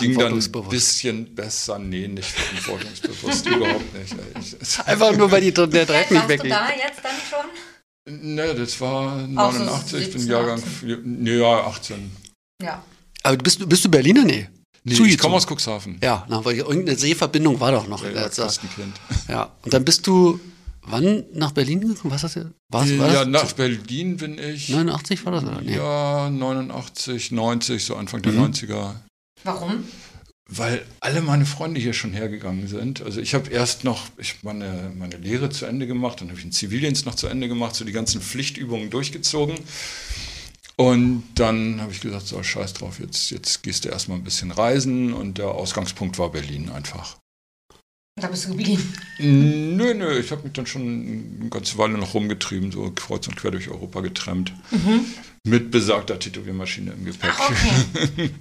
ging 0.01 0.19
dann 0.19 0.33
ein 0.33 0.69
bisschen 0.71 1.35
besser. 1.35 1.79
Nee, 1.79 2.09
nicht 2.09 2.27
verantwortungsbewusst, 2.31 3.45
überhaupt 3.47 3.93
nicht. 3.95 4.15
Ich- 4.41 4.81
Einfach 4.87 5.15
nur, 5.15 5.31
weil 5.31 5.43
die, 5.43 5.53
der 5.53 5.67
Dreck 5.67 5.89
Warst 5.89 6.11
nicht 6.11 6.23
du 6.25 6.29
weggeht. 6.31 6.51
da 6.51 6.69
jetzt 6.71 7.01
dann 7.03 7.15
schon? 7.31 8.35
Ne, 8.35 8.55
das 8.55 8.81
war 8.81 9.17
Auch 9.37 9.53
so 9.53 9.59
89, 9.65 10.01
ich 10.01 10.11
bin 10.13 10.21
17, 10.23 10.31
Jahrgang 10.31 10.59
18. 10.61 10.71
4, 10.81 10.99
nee, 11.05 11.37
ja, 11.39 11.61
18. 11.67 12.17
Ja. 12.63 12.83
Aber 13.23 13.37
bist, 13.37 13.61
du- 13.61 13.67
bist 13.67 13.85
du 13.85 13.91
Berliner? 13.91 14.25
Nee. 14.25 14.49
Nee, 14.85 14.95
ich 15.09 15.19
komme 15.19 15.35
aus 15.37 15.47
Cuxhaven. 15.47 15.99
Ja, 16.03 16.25
na, 16.31 16.43
weil 16.43 16.57
irgendeine 16.57 16.97
Seeverbindung 16.97 17.61
war 17.61 17.73
doch 17.73 17.87
noch. 17.87 18.03
Ja, 18.03 18.09
in 18.09 18.15
ja, 18.15 18.23
der 18.23 18.31
Zeit. 18.31 18.47
Christenkind. 18.47 18.97
ja. 19.29 19.53
Und 19.63 19.75
dann 19.75 19.85
bist 19.85 20.07
du 20.07 20.41
wann 20.87 21.25
nach 21.33 21.53
Berlin 21.53 21.81
gekommen? 21.81 22.13
Was 22.13 22.23
hast 22.25 22.37
du? 22.37 22.53
War's, 22.71 22.89
war 22.99 23.13
Ja, 23.13 23.25
das? 23.25 23.29
nach 23.45 23.53
Berlin 23.53 24.17
bin 24.17 24.39
ich. 24.39 24.69
89 24.69 25.25
war 25.25 25.33
das? 25.33 25.45
Oder? 25.45 25.61
Nee. 25.61 25.77
Ja, 25.77 26.31
89, 26.31 27.33
90, 27.33 27.85
so 27.85 27.97
Anfang 27.97 28.23
der 28.23 28.33
Mhm. 28.33 28.41
90er. 28.45 28.95
Warum? 29.45 29.85
Weil 30.49 30.85
alle 31.01 31.23
meine 31.23 31.45
Freunde 31.45 31.81
hier 31.81 31.93
schon 31.93 32.13
hergegangen 32.13 32.69
sind. 32.69 33.03
Also 33.03 33.21
ich 33.21 33.35
habe 33.35 33.51
erst 33.51 33.83
noch 33.83 34.07
ich 34.17 34.43
meine, 34.45 34.93
meine 34.97 35.17
Lehre 35.17 35.51
zu 35.51 35.67
Ende 35.67 35.87
gemacht, 35.89 36.21
dann 36.21 36.29
habe 36.29 36.39
ich 36.39 36.45
den 36.45 36.53
Zivildienst 36.53 37.05
noch 37.05 37.17
zu 37.17 37.27
Ende 37.27 37.49
gemacht, 37.49 37.75
so 37.75 37.85
die 37.85 37.91
ganzen 37.93 38.21
Pflichtübungen 38.21 38.89
durchgezogen. 38.91 39.57
Und 40.77 41.25
dann 41.35 41.81
habe 41.81 41.91
ich 41.91 42.01
gesagt, 42.01 42.27
so 42.27 42.43
scheiß 42.43 42.75
drauf, 42.75 43.01
jetzt, 43.01 43.31
jetzt 43.31 43.63
gehst 43.63 43.85
du 43.85 43.89
erstmal 43.89 44.19
ein 44.19 44.25
bisschen 44.25 44.51
reisen 44.51 45.15
und 45.15 45.39
der 45.39 45.49
Ausgangspunkt 45.49 46.19
war 46.19 46.31
Berlin 46.31 46.69
einfach. 46.69 47.17
Da 48.19 48.29
bist 48.29 48.47
du 48.47 48.49
geblieben. 48.51 48.95
Nö, 49.19 49.93
nö, 49.93 50.19
ich 50.19 50.31
habe 50.31 50.43
mich 50.45 50.55
dann 50.55 50.65
schon 50.67 50.83
eine 51.41 51.51
ganze 51.51 51.77
Weile 51.77 51.99
noch 51.99 52.15
rumgetrieben, 52.15 52.73
so 52.73 52.91
kreuz 52.95 53.29
und 53.29 53.37
quer 53.37 53.51
durch 53.51 53.69
Europa 53.69 54.01
getrennt. 54.01 54.55
Mit 55.45 55.71
besagter 55.71 56.19
Tätowiermaschine 56.19 56.93
im 56.93 57.05
Gepäck. 57.05 57.33
Okay. 57.39 58.31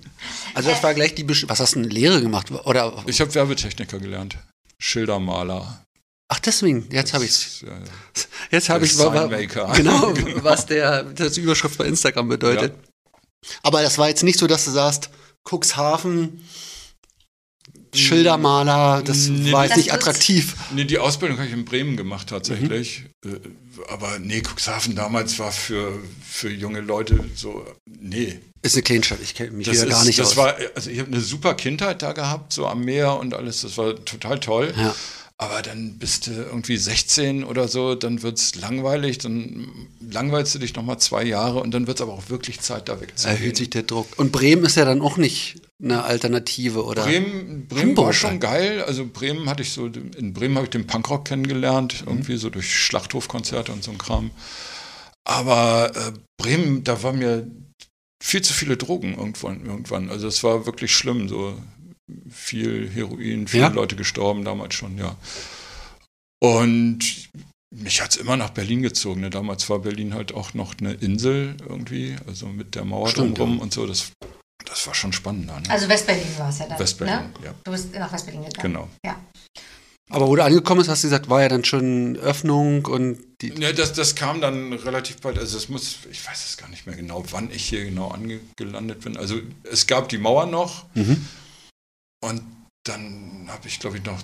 Also 0.54 0.70
das 0.70 0.82
war 0.82 0.94
gleich 0.94 1.14
die, 1.16 1.26
Besch 1.26 1.44
was 1.50 1.60
hast 1.60 1.76
du, 1.76 1.80
eine 1.80 1.90
Lehre 1.90 2.22
gemacht? 2.22 2.50
Oder, 2.52 3.04
Ich 3.08 3.20
habe 3.20 3.36
Werbetechniker 3.36 4.00
gelernt. 4.00 4.38
Schildermaler. 4.80 5.86
ach 6.30 6.40
deswegen, 6.40 6.88
jetzt 6.92 7.14
habe 7.14 7.26
ich's. 7.26 7.60
Ja, 7.62 7.74
ja. 7.74 7.84
Jetzt 8.52 8.70
habe 8.70 8.86
ich 8.86 8.94
Signmaker. 8.96 9.74
Genau, 9.76 10.14
Genau. 10.14 10.44
was 10.44 10.66
der 10.66 11.04
das 11.04 11.36
Überschrift 11.38 11.78
bei 11.78 11.86
Instagram 11.88 12.30
bedeutet. 12.30 12.74
Aber 13.64 13.82
das 13.82 13.98
war 13.98 14.08
jetzt 14.08 14.24
nicht 14.24 14.40
so, 14.40 14.48
dass 14.48 14.64
du 14.64 14.72
sagst, 14.72 15.10
Cuxhaven, 15.44 16.42
Schildermaler, 17.98 19.02
das 19.04 19.28
Nee, 19.28 19.52
war 19.52 19.66
jetzt 19.66 19.78
nicht 19.78 19.94
attraktiv. 19.94 20.56
Nee, 20.74 20.86
die 20.86 20.98
Ausbildung 21.00 21.38
habe 21.38 21.48
ich 21.48 21.54
in 21.54 21.66
Bremen 21.66 21.98
gemacht 21.98 22.28
tatsächlich. 22.30 23.04
Mhm. 23.24 23.34
Äh, 23.36 23.40
Aber 23.92 24.20
nee, 24.20 24.42
Cuxhaven 24.42 24.96
damals 24.96 25.38
war 25.40 25.52
für, 25.52 26.00
für 26.28 26.50
junge 26.50 26.82
Leute 26.82 27.24
so, 27.36 27.66
nee. 27.86 28.40
Ist 28.62 28.76
eine 28.76 28.84
Kleinstadt, 28.84 29.20
ich 29.22 29.36
kenne 29.36 29.52
mich 29.52 29.68
Das, 29.68 29.76
hier 29.78 29.86
ist, 29.86 29.92
gar 29.92 30.06
nicht 30.06 30.18
das 30.20 30.30
aus. 30.32 30.38
war, 30.38 30.56
also 30.76 30.90
ich 30.90 31.00
habe 31.00 31.12
eine 31.12 31.22
super 31.22 31.54
Kindheit 31.54 32.02
da 32.02 32.14
gehabt, 32.14 32.52
so 32.54 32.66
am 32.66 32.82
Meer 32.84 33.20
und 33.20 33.34
alles, 33.36 33.62
das 33.62 33.78
war 33.78 33.94
total 34.06 34.40
toll. 34.40 34.74
Ja. 34.76 34.96
Aber 35.38 35.62
dann 35.62 35.98
bist 35.98 36.28
du 36.28 36.32
irgendwie 36.32 36.78
16 36.78 37.44
oder 37.44 37.68
so, 37.68 37.94
dann 37.96 38.24
wird's 38.24 38.56
langweilig, 38.56 39.18
dann 39.18 39.68
langweilst 40.00 40.56
du 40.56 40.60
dich 40.60 40.76
nochmal 40.76 40.98
zwei 41.00 41.26
Jahre 41.26 41.60
und 41.60 41.72
dann 41.72 41.88
wird's 41.88 42.00
aber 42.00 42.14
auch 42.14 42.30
wirklich 42.30 42.62
Zeit, 42.62 42.88
da 42.88 43.02
wegzugehen. 43.02 43.38
Erhöht 43.38 43.58
sich 43.58 43.70
der 43.70 43.84
Druck. 43.84 44.08
Und 44.18 44.32
Bremen 44.32 44.64
ist 44.64 44.78
ja 44.78 44.86
dann 44.86 45.02
auch 45.02 45.18
nicht 45.18 45.56
eine 45.84 46.06
Alternative, 46.06 46.86
oder? 46.86 47.04
Bremen, 47.04 47.68
Bremen 47.68 47.90
Hamburg 47.90 48.06
war 48.06 48.14
schon 48.14 48.40
geil. 48.40 48.82
Also 48.84 49.06
Bremen 49.06 49.50
hatte 49.50 49.62
ich 49.62 49.74
so, 49.74 49.88
in 49.88 50.32
Bremen 50.32 50.56
habe 50.56 50.68
ich 50.68 50.72
den 50.72 50.88
Punkrock 50.88 51.26
kennengelernt, 51.26 52.04
irgendwie 52.06 52.38
so 52.38 52.50
durch 52.50 52.74
Schlachthofkonzerte 52.74 53.74
und 53.74 53.84
so 53.84 53.92
ein 53.92 53.98
Kram. 53.98 54.32
Aber 55.26 55.92
äh, 55.96 56.14
Bremen, 56.42 56.86
da 56.86 57.04
war 57.04 57.12
mir 57.12 57.46
viel 58.24 58.42
zu 58.42 58.54
viele 58.54 58.78
Drogen 58.78 59.18
irgendwann. 59.18 59.66
irgendwann. 59.66 60.10
Also 60.10 60.28
es 60.28 60.44
war 60.44 60.66
wirklich 60.66 60.96
schlimm, 60.96 61.28
so 61.28 61.58
viel 62.30 62.90
Heroin, 62.90 63.48
viele 63.48 63.64
Ja? 63.64 63.70
Leute 63.70 63.96
gestorben 63.96 64.44
damals 64.46 64.76
schon, 64.76 64.98
ja. 64.98 65.16
Und 66.42 67.00
mich 67.74 68.02
hat 68.02 68.12
es 68.12 68.18
immer 68.18 68.38
nach 68.38 68.52
Berlin 68.52 68.82
gezogen. 68.82 69.22
Ne? 69.22 69.30
Damals 69.30 69.70
war 69.70 69.80
Berlin 69.80 70.14
halt 70.14 70.34
auch 70.34 70.54
noch 70.54 70.76
eine 70.80 70.94
Insel 70.94 71.56
irgendwie, 71.68 72.16
also 72.28 72.48
mit 72.48 72.76
der 72.76 72.86
Mauer 72.86 73.10
Stimmt, 73.10 73.38
drumherum 73.38 73.58
ja. 73.58 73.64
und 73.64 73.74
so. 73.74 73.88
Das, 73.88 74.12
das 74.66 74.86
war 74.88 74.94
schon 74.94 75.14
spannend. 75.14 75.48
Ne? 75.48 75.54
Also 75.70 75.88
Westberlin 75.90 76.24
war 76.38 76.50
es 76.50 76.60
ja 76.60 76.68
dann. 76.68 76.80
Westberlin, 76.80 77.14
Ne? 77.16 77.32
ja. 77.44 77.54
Du 77.64 77.72
bist 77.72 77.94
nach 77.94 78.12
Westberlin 78.12 78.44
gegangen. 78.46 78.62
Genau. 78.74 78.90
Ja. 79.06 79.20
Aber 80.12 80.28
wo 80.28 80.36
du 80.36 80.44
angekommen 80.44 80.80
bist, 80.80 80.90
hast 80.90 81.04
du 81.04 81.08
gesagt, 81.08 81.30
war 81.30 81.42
ja 81.42 81.50
dann 81.50 81.66
schon 81.66 82.16
Öffnung 82.18 82.86
und 82.86 83.18
die. 83.42 83.50
Ja, 83.60 83.72
das, 83.74 83.94
das 83.94 84.14
kam 84.14 84.40
dann 84.40 84.72
relativ 84.74 85.20
bald. 85.20 85.40
Also 85.40 85.58
es 85.58 85.68
muss, 85.68 85.98
ich 86.12 86.26
weiß 86.26 86.46
es 86.46 86.58
gar 86.58 86.70
nicht 86.70 86.86
mehr 86.86 86.96
genau, 86.96 87.24
wann 87.32 87.50
ich 87.52 87.66
hier 87.66 87.84
genau 87.86 88.10
angelandet 88.10 89.00
bin. 89.02 89.18
Also 89.18 89.40
es 89.64 89.88
gab 89.88 90.10
die 90.10 90.20
Mauer 90.20 90.46
noch 90.46 90.86
Mhm. 90.94 91.26
Und 92.26 92.42
dann 92.84 93.48
habe 93.48 93.68
ich, 93.68 93.80
glaube 93.80 93.98
ich, 93.98 94.04
noch 94.04 94.20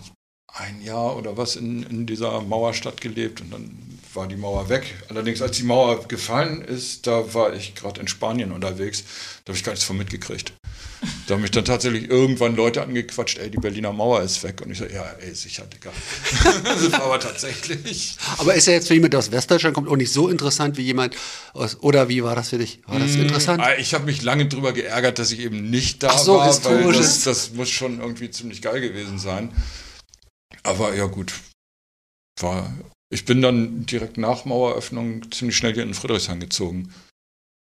ein 0.54 0.82
Jahr 0.82 1.16
oder 1.16 1.38
was 1.38 1.56
in, 1.56 1.84
in 1.84 2.06
dieser 2.06 2.42
Mauerstadt 2.42 3.00
gelebt 3.00 3.42
und 3.42 3.52
dann 3.52 4.00
war 4.14 4.28
die 4.28 4.36
Mauer 4.36 4.70
weg. 4.70 5.04
Allerdings, 5.10 5.42
als 5.42 5.58
die 5.58 5.64
Mauer 5.64 6.08
gefallen 6.08 6.62
ist, 6.62 7.08
da 7.08 7.34
war 7.34 7.54
ich 7.54 7.76
gerade 7.76 8.02
in 8.02 8.08
Spanien 8.08 8.52
unterwegs. 8.52 9.04
Da 9.46 9.52
habe 9.52 9.58
ich 9.58 9.64
gar 9.64 9.72
nichts 9.72 9.86
von 9.86 9.98
mitgekriegt. 9.98 10.54
Da 11.28 11.36
haben 11.36 11.42
mich 11.42 11.52
dann 11.52 11.66
tatsächlich 11.66 12.10
irgendwann 12.10 12.56
Leute 12.56 12.82
angequatscht, 12.82 13.38
ey, 13.38 13.50
die 13.50 13.58
Berliner 13.58 13.94
Mauer 13.94 14.22
ist 14.22 14.44
weg. 14.44 14.62
Und 14.62 14.72
ich 14.72 14.78
so, 14.78 14.86
ja, 14.86 15.04
ey, 15.22 15.34
sicher, 15.34 15.64
Digga. 15.66 15.92
das 16.64 16.92
war 16.92 17.04
aber 17.04 17.20
tatsächlich. 17.20 18.18
Aber 18.38 18.54
ist 18.54 18.68
ja 18.68 18.74
jetzt 18.74 18.88
für 18.88 18.94
jemand, 18.96 19.14
der 19.14 19.20
aus 19.20 19.32
Westdeutschland 19.32 19.74
kommt, 19.76 19.88
auch 19.88 19.96
nicht 19.96 20.12
so 20.12 20.30
interessant 20.30 20.78
wie 20.78 20.82
jemand 20.82 21.16
aus. 21.54 21.78
Oder 21.82 22.10
wie 22.10 22.24
war 22.24 22.36
das 22.36 22.50
für 22.50 22.58
dich? 22.58 22.82
War 22.86 23.00
das 23.00 23.16
interessant? 23.16 23.62
Ah, 23.64 23.78
Ich 23.78 23.94
habe 23.94 24.06
mich 24.06 24.22
lange 24.22 24.48
drüber 24.48 24.74
geärgert, 24.74 25.20
dass 25.20 25.32
ich 25.32 25.40
eben 25.40 25.70
nicht 25.70 26.04
da 26.04 26.10
Ach 26.12 26.18
so, 26.20 26.34
war, 26.34 26.40
weil 26.42 26.48
historisch. 26.50 26.98
das, 26.98 27.22
das 27.24 27.52
muss 27.54 27.70
schon 27.70 28.00
irgendwie 28.00 28.30
ziemlich 28.30 28.62
geil 28.62 28.82
gewesen 28.82 29.18
sein. 29.18 29.52
Aber 30.64 30.94
ja 30.96 31.06
gut, 31.06 31.34
war. 32.40 32.74
Ich 33.14 33.26
bin 33.26 33.42
dann 33.42 33.86
direkt 33.86 34.18
nach 34.18 34.46
Maueröffnung 34.46 35.32
ziemlich 35.32 35.58
schnell 35.58 35.74
hier 35.74 35.84
in 35.84 35.94
Friedrichshain 35.94 36.40
gezogen. 36.40 36.94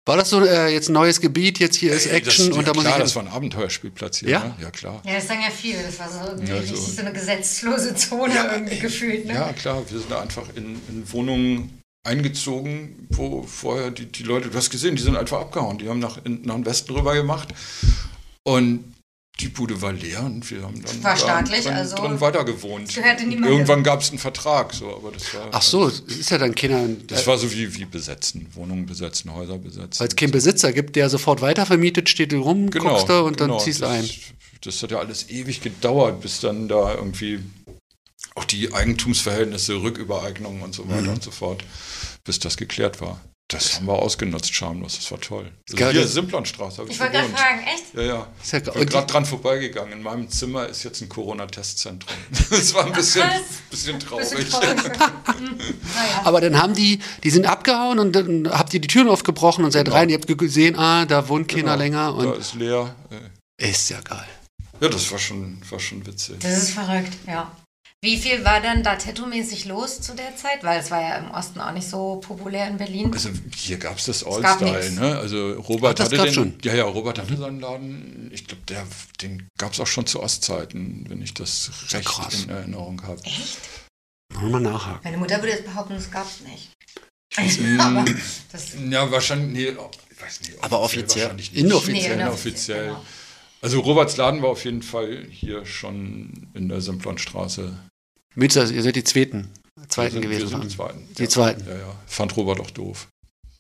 War 0.08 0.16
das 0.16 0.30
so 0.30 0.42
äh, 0.42 0.70
jetzt 0.70 0.88
ein 0.88 0.94
neues 0.94 1.20
Gebiet? 1.20 1.60
Jetzt 1.60 1.76
hier 1.76 1.92
ist 1.92 2.06
Ey, 2.06 2.16
Action 2.18 2.48
das, 2.48 2.58
und 2.58 2.66
da 2.66 2.72
ja, 2.72 2.76
muss 2.76 2.84
klar, 2.86 2.98
ich. 2.98 3.04
das 3.04 3.16
war 3.18 3.24
ein 3.24 3.28
Abenteuerspielplatz 3.28 4.20
hier. 4.20 4.30
Ja? 4.30 4.44
Ne? 4.46 4.56
Ja, 4.62 4.72
klar. 4.72 5.02
Ja, 5.06 5.16
das 5.16 5.28
sagen 5.28 5.42
ja 5.42 5.52
viele. 5.52 5.84
Das 5.84 6.00
war 6.00 6.10
so 6.10 6.32
irgendwie 6.32 6.54
Ja, 6.54 6.62
so. 6.64 6.76
so 6.76 7.02
eine 7.02 7.12
gesetzlose 7.12 7.94
Zone 7.94 8.34
irgendwie 8.34 8.76
ey, 8.76 8.80
gefühlt. 8.80 9.26
Ne? 9.26 9.34
Ja, 9.34 9.52
klar, 9.52 9.84
wir 9.86 10.00
sind 10.00 10.10
da 10.10 10.22
einfach 10.22 10.46
in, 10.56 10.80
in 10.88 11.12
Wohnungen 11.12 11.82
eingezogen, 12.06 13.08
wo 13.10 13.44
vorher 13.44 13.92
die, 13.92 14.06
die 14.06 14.24
Leute, 14.24 14.50
du 14.50 14.58
hast 14.58 14.70
gesehen, 14.70 14.96
die 14.96 15.04
sind 15.04 15.18
einfach 15.18 15.42
abgehauen. 15.42 15.78
Die 15.78 15.90
haben 15.90 16.00
nach, 16.00 16.24
in, 16.24 16.42
nach 16.44 16.56
den 16.56 16.66
Westen 16.66 16.94
rüber 16.94 17.14
gemacht 17.14 17.50
und 18.44 18.94
die 19.40 19.50
Bude 19.50 19.80
war 19.82 19.94
leer 19.94 20.24
und 20.24 20.50
wir 20.50 20.64
haben 20.64 20.82
dann 20.82 21.04
War 21.04 21.12
da 21.14 21.18
staatlich, 21.18 21.64
drin, 21.66 21.74
also 21.74 21.96
drin 21.96 22.20
weiter 22.20 22.44
gewohnt. 22.44 22.94
gehörte 22.94 23.24
niemandem. 23.24 23.52
Irgendwann 23.52 23.84
gab 23.84 24.02
es 24.02 24.10
einen 24.10 24.18
Vertrag, 24.20 24.74
so, 24.74 24.96
aber 24.96 25.12
das 25.12 25.34
war. 25.36 25.50
Ach 25.52 25.62
so, 25.62 25.88
es 25.88 26.00
ist 26.00 26.32
ja 26.32 26.38
dann 26.40 26.56
keiner. 26.56 26.88
Das 27.08 27.28
war 27.28 27.38
so 27.38 27.52
wie, 27.52 27.76
wie 27.76 27.86
besetzen, 27.86 28.48
Wohnungen 28.54 28.86
besetzen, 28.88 29.34
Häuser 29.34 29.58
besetzen. 29.60 30.00
Weil 30.00 30.08
es 30.08 30.16
keinen 30.16 30.32
Besitzer 30.32 30.74
gibt, 30.74 30.96
der 30.96 31.10
sofort 31.10 31.42
weitervermietet, 31.42 32.10
steht 32.10 32.32
du 32.32 32.40
rum, 32.42 32.72
guckst 32.72 33.10
du 33.10 33.24
und 33.26 33.40
dann 33.40 33.50
genau, 33.50 33.60
ziehst 33.60 33.82
du 33.82 33.86
das, 33.86 33.92
ein. 33.94 34.10
Das 34.62 34.82
hat 34.82 34.90
ja 34.92 34.98
alles 35.00 35.30
ewig 35.30 35.62
gedauert, 35.62 36.20
bis 36.22 36.40
dann 36.40 36.68
da 36.68 36.96
irgendwie 36.96 37.40
auch 38.34 38.46
die 38.46 38.74
Eigentumsverhältnisse, 38.74 39.82
Rückübereignungen 39.82 40.62
und 40.64 40.74
so 40.74 40.88
weiter 40.90 41.02
Mhm. 41.04 41.10
und 41.10 41.24
so 41.24 41.32
fort, 41.32 41.64
bis 42.24 42.40
das 42.40 42.58
geklärt 42.58 43.02
war. 43.02 43.22
Das 43.50 43.76
haben 43.76 43.86
wir 43.86 43.94
ausgenutzt, 43.94 44.54
schamlos, 44.54 44.98
das 44.98 45.10
war 45.10 45.22
toll. 45.22 45.50
Also 45.72 45.90
hier, 45.90 46.06
Simplonstraße, 46.06 46.80
habe 46.80 46.90
ich, 46.90 46.96
Ich 46.96 47.00
wollte 47.00 47.14
gerade 47.14 47.30
fragen, 47.30 47.60
echt? 47.64 47.94
Ja, 47.94 48.02
ja. 48.02 48.28
Ich 48.44 48.74
bin 48.74 48.90
gerade 48.90 49.08
dran 49.08 49.26
vorbeigegangen. 49.26 49.94
In 49.94 50.04
meinem 50.04 50.30
Zimmer 50.30 50.68
ist 50.68 50.84
jetzt 50.84 51.02
ein 51.02 51.08
Corona-Testzentrum. 51.08 52.14
Das 52.50 52.74
war 52.74 52.86
ein 52.86 52.92
bisschen, 52.92 53.24
bisschen 53.70 54.00
traurig. 54.02 54.30
Bisschen 54.30 54.50
traurig. 54.50 54.78
Hm, 55.38 55.58
naja. 55.58 56.22
Aber 56.26 56.42
dann 56.42 56.60
haben 56.62 56.74
die, 56.74 57.00
die 57.24 57.30
sind 57.30 57.46
abgehauen 57.46 58.00
und 58.00 58.14
dann 58.14 58.50
habt 58.50 58.74
ihr 58.74 58.82
die 58.82 58.88
Türen 58.88 59.08
aufgebrochen 59.08 59.64
und 59.64 59.72
seid 59.72 59.86
Genau. 59.86 59.96
rein. 59.98 60.10
Ihr 60.10 60.18
habt 60.18 60.28
gesehen, 60.38 60.76
ah, 60.78 61.06
da 61.06 61.30
wohnt 61.30 61.48
keiner 61.48 61.62
Genau, 61.64 61.76
länger 61.78 62.06
Da 62.06 62.10
und 62.32 62.38
ist 62.38 62.56
leer. 62.56 62.96
Ist 63.58 63.90
ja 63.90 64.02
geil. 64.02 64.28
Ja, 64.82 64.90
das 64.90 65.10
war 65.12 65.20
schon, 65.20 65.62
war 65.70 65.80
schon 65.80 66.06
witzig. 66.06 66.38
Das 66.42 66.64
ist 66.64 66.72
verrückt, 66.72 67.14
ja. 67.28 67.52
Wie 68.04 68.18
viel 68.18 68.46
war 68.46 68.62
dann 68.62 68.84
da 68.84 68.94
tattoo-mäßig 68.96 69.66
los 69.66 70.02
zu 70.02 70.14
der 70.14 70.36
Zeit? 70.36 70.64
Weil 70.64 70.80
es 70.80 70.92
war 70.92 71.02
ja 71.02 71.16
im 71.18 71.32
Osten 71.32 71.60
auch 71.60 71.72
nicht 71.72 71.88
so 71.90 72.18
populär 72.18 72.68
in 72.68 72.78
Berlin. 72.78 73.12
Also 73.12 73.30
hier 73.56 73.78
gab 73.78 73.98
es 73.98 74.06
das 74.06 74.24
All-Style, 74.24 74.92
ne? 74.92 75.18
Also 75.18 75.54
Robert 75.54 76.00
Ach, 76.00 76.06
das 76.06 76.14
hatte 76.14 76.26
den, 76.26 76.34
schon. 76.34 76.48
Mhm. 76.50 76.58
ja, 76.62 76.76
ja, 76.76 76.84
Robert 76.84 77.18
hatte 77.18 77.36
seinen 77.36 77.60
Laden. 77.60 78.30
Ich 78.32 78.46
glaube, 78.46 78.62
der, 78.70 78.86
den 79.22 79.48
gab 79.58 79.74
es 79.74 79.80
auch 79.80 79.88
schon 79.88 80.06
zu 80.06 80.22
Ostzeiten, 80.22 81.06
wenn 81.10 81.24
ich 81.24 81.34
das 81.34 81.72
recht 81.90 82.06
krass. 82.06 82.44
in 82.44 82.50
Erinnerung 82.50 83.02
habe. 83.02 83.20
Echt? 83.24 83.58
Wollen 84.32 84.52
wir 84.52 84.60
mal 84.60 84.72
nachhaken. 84.72 85.02
Meine 85.04 85.18
Mutter 85.18 85.38
würde 85.38 85.50
jetzt 85.54 85.66
behaupten, 85.66 85.94
es 85.94 86.12
gab 86.12 86.28
es 86.28 86.42
nicht. 86.42 86.70
Mm, 87.60 87.80
Aber 87.80 88.06
das, 88.52 88.74
Ja, 88.90 89.10
wahrscheinlich, 89.12 89.72
nee, 89.72 89.76
oh, 89.78 89.90
ich 90.12 90.22
weiß 90.22 90.42
nicht. 90.42 90.64
Aber 90.64 90.82
offiziell. 90.82 91.34
nicht. 91.34 91.56
Inoffiziell. 91.56 92.18
Nee, 92.18 92.24
Inoffiziell. 92.24 92.86
genau. 92.90 93.06
Also 93.62 93.80
Roberts 93.80 94.18
Laden 94.18 94.44
war 94.44 94.50
auf 94.50 94.64
jeden 94.66 94.84
Fall 94.84 95.26
hier 95.32 95.66
schon 95.66 96.48
in 96.54 96.70
der 96.70 96.80
Simplonstraße. 96.82 97.76
Mützer, 98.38 98.70
ihr 98.70 98.84
seid 98.84 98.96
die 98.96 99.04
Zweiten, 99.04 99.50
Zweiten 99.90 100.14
sind, 100.14 100.22
gewesen. 100.22 100.42
Wir 100.44 100.48
sind 100.50 100.64
die 100.64 100.70
Zweiten. 100.70 101.08
Die 101.18 101.24
ja. 101.24 101.30
Zweiten. 101.30 101.68
Ja, 101.68 101.76
ja. 101.76 101.96
Fand 102.06 102.38
Robert 102.38 102.60
auch 102.60 102.70
doof. 102.70 103.08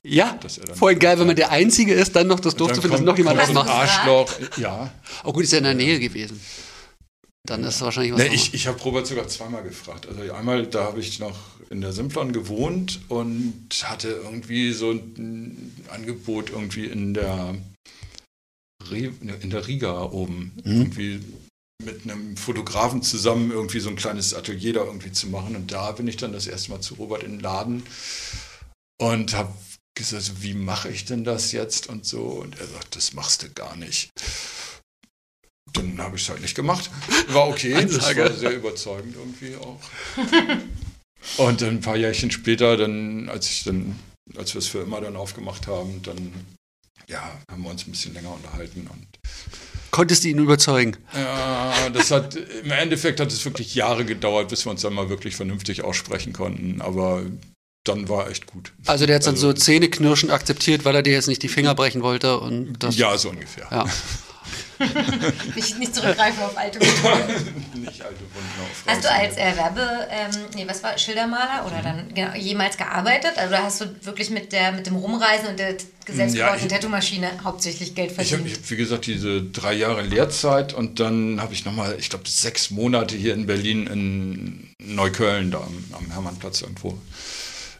Ja, 0.03 0.39
er 0.67 0.75
voll 0.75 0.95
geil, 0.95 1.19
wenn 1.19 1.27
man 1.27 1.35
der 1.35 1.49
Einzige 1.51 1.93
ist, 1.93 2.15
dann 2.15 2.27
noch 2.27 2.39
das 2.39 2.55
doof 2.55 2.71
zu 2.73 2.81
finden, 2.81 2.97
dass 2.97 3.05
noch 3.05 3.17
jemand 3.17 3.39
ein 3.39 3.53
macht. 3.53 3.69
Arschloch. 3.69 4.31
Ja. 4.57 4.93
Oh 5.23 5.33
gut, 5.33 5.43
ist 5.43 5.51
ja 5.51 5.57
in 5.57 5.63
der 5.65 5.73
Nähe 5.73 5.99
gewesen. 5.99 6.39
Dann 7.43 7.63
ist 7.63 7.75
es 7.75 7.81
wahrscheinlich 7.81 8.13
was 8.13 8.19
Ne, 8.19 8.25
anderes. 8.25 8.47
ich 8.47 8.53
ich 8.53 8.67
habe 8.67 8.79
Robert 8.81 9.07
sogar 9.07 9.27
zweimal 9.27 9.63
gefragt. 9.63 10.07
Also 10.07 10.31
einmal, 10.31 10.67
da 10.67 10.83
habe 10.83 10.99
ich 10.99 11.19
noch 11.19 11.37
in 11.69 11.81
der 11.81 11.91
Simplon 11.91 12.31
gewohnt 12.31 12.99
und 13.09 13.67
hatte 13.83 14.09
irgendwie 14.09 14.71
so 14.73 14.91
ein 14.91 15.73
Angebot 15.89 16.51
irgendwie 16.51 16.85
in 16.85 17.13
der, 17.13 17.55
in 18.91 19.49
der 19.49 19.67
Riga 19.67 20.03
oben. 20.03 20.53
Irgendwie 20.63 21.19
mit 21.83 22.03
einem 22.03 22.37
Fotografen 22.37 23.01
zusammen 23.01 23.51
irgendwie 23.51 23.79
so 23.79 23.89
ein 23.89 23.95
kleines 23.95 24.33
Atelier 24.33 24.73
da 24.73 24.83
irgendwie 24.83 25.11
zu 25.11 25.27
machen. 25.27 25.55
Und 25.55 25.71
da 25.71 25.91
bin 25.91 26.07
ich 26.07 26.17
dann 26.17 26.33
das 26.33 26.47
erste 26.47 26.71
Mal 26.71 26.81
zu 26.81 26.95
Robert 26.95 27.23
in 27.23 27.33
den 27.33 27.39
Laden 27.39 27.83
und 28.99 29.33
habe 29.35 29.53
gesagt, 29.95 30.41
wie 30.41 30.53
mache 30.53 30.89
ich 30.89 31.05
denn 31.05 31.23
das 31.23 31.51
jetzt 31.51 31.87
und 31.87 32.05
so. 32.05 32.21
Und 32.23 32.59
er 32.59 32.67
sagt, 32.67 32.95
das 32.95 33.13
machst 33.13 33.43
du 33.43 33.49
gar 33.51 33.75
nicht. 33.75 34.09
Dann 35.73 35.99
habe 35.99 36.15
ich 36.15 36.23
es 36.23 36.29
halt 36.29 36.41
nicht 36.41 36.55
gemacht. 36.55 36.89
War 37.29 37.47
okay, 37.47 37.73
das 37.81 37.95
Ansage. 37.95 38.21
war 38.21 38.33
sehr 38.33 38.55
überzeugend 38.55 39.15
irgendwie 39.15 39.55
auch. 39.55 39.79
Und 41.37 41.61
dann 41.61 41.69
ein 41.69 41.81
paar 41.81 41.97
Jährchen 41.97 42.31
später, 42.31 42.77
dann, 42.77 43.29
als 43.29 43.49
ich 43.49 43.63
dann, 43.63 43.99
als 44.35 44.53
wir 44.53 44.59
es 44.59 44.67
für 44.67 44.79
immer 44.79 45.01
dann 45.01 45.15
aufgemacht 45.15 45.67
haben, 45.67 46.01
dann 46.03 46.33
ja, 47.07 47.39
haben 47.49 47.63
wir 47.63 47.69
uns 47.69 47.87
ein 47.87 47.91
bisschen 47.91 48.13
länger 48.13 48.33
unterhalten 48.33 48.87
und 48.87 49.07
Konntest 49.91 50.23
du 50.23 50.27
ihn 50.29 50.37
überzeugen? 50.39 50.97
Ja, 51.15 51.89
das 51.89 52.11
hat, 52.11 52.35
im 52.35 52.71
Endeffekt 52.71 53.19
hat 53.19 53.31
es 53.31 53.43
wirklich 53.45 53.73
Jahre 53.75 54.05
gedauert, 54.05 54.49
bis 54.49 54.65
wir 54.65 54.71
uns 54.71 54.81
dann 54.81 54.93
mal 54.93 55.09
wirklich 55.09 55.35
vernünftig 55.35 55.83
aussprechen 55.83 56.33
konnten. 56.33 56.81
Aber 56.81 57.23
dann 57.83 58.09
war 58.09 58.29
echt 58.29 58.47
gut. 58.47 58.73
Also 58.85 59.05
der 59.05 59.15
hat 59.15 59.25
dann 59.25 59.35
Also- 59.35 59.47
so 59.47 59.53
zähneknirschend 59.53 60.31
akzeptiert, 60.31 60.83
weil 60.85 60.95
er 60.95 61.03
dir 61.03 61.13
jetzt 61.13 61.27
nicht 61.27 61.41
die 61.41 61.47
Finger 61.47 61.73
brechen 61.73 62.01
wollte 62.03 62.39
und 62.39 62.83
das. 62.83 62.97
Ja, 62.97 63.17
so 63.17 63.29
ungefähr. 63.29 63.67
Ja. 63.71 63.85
Nicht, 65.55 65.79
nicht 65.79 65.95
zurückgreifen 65.95 66.43
auf 66.43 66.57
alte 66.57 66.79
Methoden. 66.79 67.63
Nicht 67.81 68.01
alte 68.01 68.19
Wunden 68.19 68.61
auf 68.61 68.83
Hast 68.85 69.03
du 69.03 69.11
als 69.11 69.35
äh, 69.37 69.55
Werbe, 69.57 70.07
ähm, 70.11 70.31
nee, 70.55 70.65
was 70.67 70.83
war, 70.83 70.97
Schildermaler 70.97 71.65
oder 71.65 71.81
dann 71.81 72.13
genau, 72.13 72.35
jemals 72.35 72.77
gearbeitet? 72.77 73.31
Also 73.37 73.49
oder 73.55 73.63
hast 73.63 73.81
du 73.81 73.85
wirklich 74.05 74.29
mit, 74.29 74.51
der, 74.51 74.71
mit 74.71 74.85
dem 74.87 74.95
Rumreisen 74.95 75.49
und 75.49 75.59
der 75.59 75.75
selbstgebauten 76.07 76.67
ich- 76.67 76.71
Tattoo-Maschine 76.71 77.29
hauptsächlich 77.43 77.95
Geld 77.95 78.11
Ich 78.11 78.17
habe, 78.33 78.41
verdient? 78.43 78.57
hab, 78.57 78.69
wie 78.69 78.75
gesagt, 78.77 79.05
diese 79.07 79.41
drei 79.43 79.73
Jahre 79.73 80.01
Lehrzeit 80.03 80.73
und 80.73 80.99
dann 80.99 81.41
habe 81.41 81.53
ich 81.53 81.65
nochmal, 81.65 81.95
ich 81.99 82.09
glaube, 82.09 82.27
sechs 82.29 82.69
Monate 82.69 83.15
hier 83.15 83.33
in 83.33 83.45
Berlin 83.47 83.87
in 83.87 84.69
Neukölln, 84.79 85.51
da 85.51 85.59
am, 85.59 85.83
am 85.93 86.11
Hermannplatz 86.11 86.61
irgendwo 86.61 86.97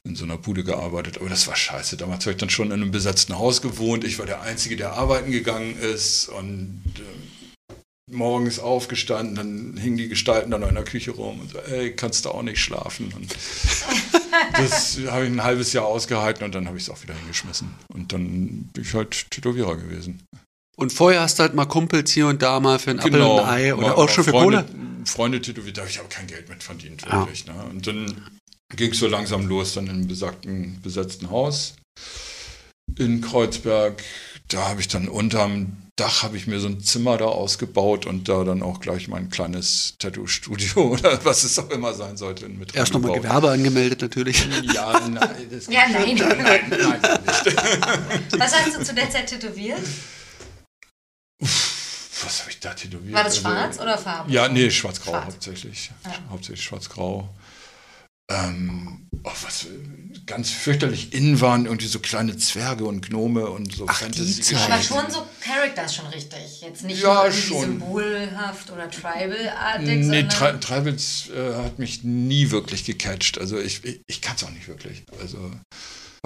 in 0.08 0.16
so 0.16 0.24
einer 0.26 0.38
Bude 0.38 0.64
gearbeitet. 0.64 1.18
Aber 1.18 1.30
das 1.30 1.48
war 1.48 1.56
scheiße. 1.56 1.98
Damals 1.98 2.26
habe 2.26 2.32
ich 2.32 2.38
dann 2.38 2.50
schon 2.50 2.68
in 2.68 2.74
einem 2.82 2.92
besetzten 2.92 3.38
Haus 3.38 3.62
gewohnt. 3.62 4.04
Ich 4.04 4.18
war 4.20 4.26
der 4.26 4.42
Einzige, 4.42 4.76
der 4.78 4.94
arbeiten 4.94 5.32
gegangen 5.32 5.78
ist 5.78 6.30
und 6.30 6.84
äh, 6.98 7.74
morgens 8.10 8.60
aufgestanden, 8.60 9.36
dann 9.36 9.78
hingen 9.82 9.98
die 9.98 10.08
Gestalten 10.08 10.50
dann 10.52 10.62
noch 10.62 10.70
in 10.70 10.76
der 10.76 10.86
Küche 10.86 11.12
rum 11.12 11.42
und 11.42 11.52
so, 11.52 11.60
ey, 11.60 11.92
kannst 11.94 12.24
du 12.26 12.30
auch 12.30 12.42
nicht 12.42 12.60
schlafen? 12.60 13.12
Und 13.14 13.36
das 14.58 14.98
habe 15.08 15.26
ich 15.26 15.32
ein 15.32 15.44
halbes 15.44 15.74
Jahr 15.74 15.86
ausgehalten 15.86 16.44
und 16.46 16.56
dann 16.56 16.68
habe 16.68 16.78
ich 16.78 16.84
es 16.84 16.90
auch 16.90 17.02
wieder 17.04 17.14
hingeschmissen. 17.16 17.70
Und 17.94 18.14
dann 18.14 18.70
bin 18.74 18.84
ich 18.84 18.94
halt 18.94 19.30
Tätowierer 19.32 19.76
gewesen. 19.76 20.24
Und 20.78 20.94
vorher 20.94 21.22
hast 21.22 21.40
du 21.40 21.44
halt 21.44 21.54
mal 21.56 21.66
Kumpels 21.66 22.12
hier 22.12 22.28
und 22.28 22.42
da 22.42 22.60
mal 22.60 22.80
für 22.80 22.92
ein 22.92 23.00
Apfel 23.00 23.20
und 23.22 23.40
ein 23.40 23.46
Ei 23.46 23.74
oder 23.74 23.88
Mal- 23.88 23.96
auch 23.96 24.10
schon 24.10 24.24
für 24.24 24.30
Freunde, 24.32 24.64
Kohle. 24.64 25.06
Freunde 25.06 25.42
tätowiert, 25.42 25.78
da 25.78 25.82
habe 25.82 25.90
ich 25.90 26.00
aber 26.00 26.10
kein 26.10 26.28
Geld 26.28 26.48
mit 26.50 26.62
verdient, 26.64 27.04
Ah. 27.10 27.20
wirklich. 27.22 27.46
Ne? 27.48 27.54
Und 27.70 27.88
dann 27.88 28.28
ging 28.76 28.92
es 28.92 29.00
so 29.00 29.08
langsam 29.08 29.48
los, 29.48 29.74
dann 29.74 29.88
im 29.88 30.08
besagten 30.08 30.80
besetzten 30.82 31.30
Haus 31.30 31.76
in 32.98 33.22
Kreuzberg. 33.22 34.04
Da 34.50 34.70
habe 34.70 34.82
ich 34.82 34.88
dann 34.88 35.08
unterm 35.10 35.78
Dach 36.00 36.22
habe 36.22 36.38
ich 36.38 36.46
mir 36.46 36.60
so 36.60 36.68
ein 36.68 36.80
Zimmer 36.80 37.18
da 37.18 37.26
ausgebaut 37.26 38.06
und 38.06 38.30
da 38.30 38.44
dann 38.44 38.62
auch 38.62 38.82
gleich 38.82 39.08
mein 39.08 39.32
kleines 39.32 39.96
Tattoo-Studio 39.98 40.82
oder 40.92 41.26
was 41.26 41.44
es 41.44 41.58
auch 41.58 41.72
immer 41.72 41.96
sein 41.96 42.18
sollte 42.18 42.48
mit 42.50 42.76
Erst 42.76 42.94
nochmal. 42.94 43.14
Gewerbe 43.20 43.50
angemeldet 43.50 44.02
natürlich. 44.04 44.48
Ja, 44.76 45.00
nein, 45.08 45.48
das 45.50 45.66
Ja, 45.72 45.88
nein. 45.90 46.16
nein, 46.16 46.38
nein, 46.38 46.70
nein, 46.70 47.20
nicht. 47.26 47.58
Was 48.40 48.54
hast 48.56 48.78
du 48.78 48.84
zu 48.84 48.94
der 48.94 49.10
Zeit 49.10 49.26
tätowiert? 49.28 49.80
Was 51.40 52.42
habe 52.42 52.52
ich 52.52 52.60
da 52.60 52.74
tätowiert? 52.76 53.16
War 53.16 53.24
das 53.24 53.38
Also- 53.38 53.50
schwarz 53.50 53.80
oder 53.80 53.98
Farbe? 53.98 54.32
Ja, 54.32 54.48
nee, 54.50 54.70
schwarz-grau 54.70 55.12
Schwarz. 55.14 55.26
hauptsächlich. 55.26 55.92
Ja. 56.06 56.12
Hauptsächlich 56.30 56.64
schwarz-grau. 56.64 57.28
Ähm, 58.30 59.08
oh, 59.24 59.32
was 59.44 59.68
ganz 60.26 60.50
fürchterlich 60.52 61.14
in 61.14 61.40
waren 61.40 61.66
irgendwie 61.66 61.88
so 61.88 62.00
kleine 62.00 62.36
Zwerge 62.38 62.84
und 62.84 63.02
Gnome 63.08 63.48
und 63.48 63.74
so 63.74 63.86
Ach, 63.88 64.00
fantasy. 64.00 64.56
Aber 64.56 64.82
schon 64.82 65.10
so 65.10 65.26
Characters 65.42 65.96
schon 65.96 66.08
richtig. 66.08 66.62
Jetzt 66.62 66.84
nicht 66.84 67.02
Ja, 67.02 67.24
nur 67.24 67.32
schon. 67.32 67.62
symbolhaft 67.62 68.70
oder 68.70 68.90
tribal-artig, 68.92 70.06
Nee. 70.06 70.24
Tri 70.24 70.60
Tribals 70.60 71.30
äh, 71.30 71.54
hat 71.56 71.80
mich 71.80 72.04
nie 72.04 72.52
wirklich 72.52 72.84
gecatcht. 72.84 73.40
Also 73.40 73.58
ich, 73.58 73.86
ich, 73.86 74.02
ich 74.08 74.22
kann 74.22 74.36
es 74.36 74.44
auch 74.44 74.52
nicht 74.52 74.68
wirklich. 74.68 75.04
Also 75.22 75.52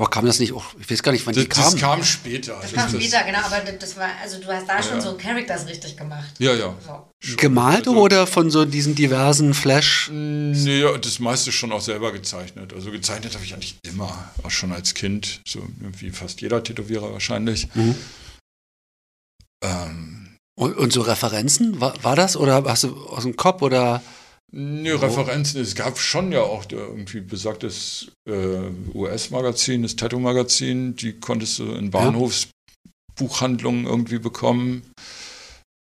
Aber 0.02 0.10
kam 0.10 0.26
das 0.26 0.40
nicht 0.40 0.52
auch, 0.54 0.66
ich 0.80 0.90
weiß 0.90 1.04
gar 1.04 1.12
nicht, 1.12 1.28
wann 1.28 1.36
das, 1.36 1.44
die 1.44 1.50
das 1.50 1.58
kamen. 1.60 1.80
kam 1.80 2.04
später. 2.04 2.58
Das 2.60 2.74
kam 2.74 2.90
später, 2.90 3.22
genau, 3.24 3.38
aber 3.38 3.60
das 3.72 3.96
war, 3.98 4.10
also 4.20 4.40
du 4.40 4.48
hast 4.48 4.68
da 4.68 4.82
schon 4.82 4.96
Ja. 4.96 5.02
so 5.02 5.16
Characters 5.16 5.68
richtig 5.68 5.96
gemacht. 5.96 6.32
Ja, 6.40 6.56
ja. 6.56 6.76
So. 6.84 7.36
Gemalt 7.38 7.88
Also- 7.88 8.00
oder 8.02 8.26
von 8.26 8.50
so 8.50 8.66
diesen 8.66 8.96
diversen 8.96 9.54
Flash? 9.54 10.10
Nee, 10.12 10.80
ja, 10.82 10.98
das 10.98 11.20
meiste 11.20 11.52
schon 11.52 11.72
auch 11.72 11.82
selber 11.82 12.12
gezeichnet. 12.12 12.74
Also 12.74 12.90
gezeichnet 12.90 13.36
habe 13.36 13.46
ich 13.46 13.54
eigentlich 13.54 13.76
immer, 13.84 14.32
auch 14.42 14.50
schon 14.50 14.72
als 14.72 14.96
Kind, 14.96 15.42
so 15.48 15.62
wie 16.00 16.10
fast 16.10 16.42
jeder 16.42 16.64
Tätowierer 16.64 17.14
wahrscheinlich. 17.14 17.68
Mhm. 17.76 17.94
Ähm, 19.64 20.36
Und, 20.58 20.78
und 20.78 20.92
so 20.92 21.02
Referenzen? 21.02 21.80
War, 21.80 21.94
war 22.04 22.16
das? 22.16 22.36
Oder 22.38 22.64
hast 22.66 22.86
du 22.86 23.06
aus 23.08 23.22
dem 23.22 23.36
Kopf 23.36 23.62
oder? 23.62 24.02
Nee, 24.52 24.92
Referenzen, 24.92 25.62
es 25.62 25.76
gab 25.76 25.98
schon 25.98 26.32
ja 26.32 26.42
auch 26.42 26.66
irgendwie 26.70 27.22
besagtes 27.22 28.12
äh, 28.28 28.70
US-Magazin, 28.94 29.84
das 29.84 29.96
Tattoo-Magazin, 29.96 30.96
die 30.96 31.20
konntest 31.20 31.60
du 31.60 31.72
in 31.74 31.92
Bahnhofsbuchhandlungen 31.92 33.86
irgendwie 33.86 34.20
bekommen. 34.20 34.84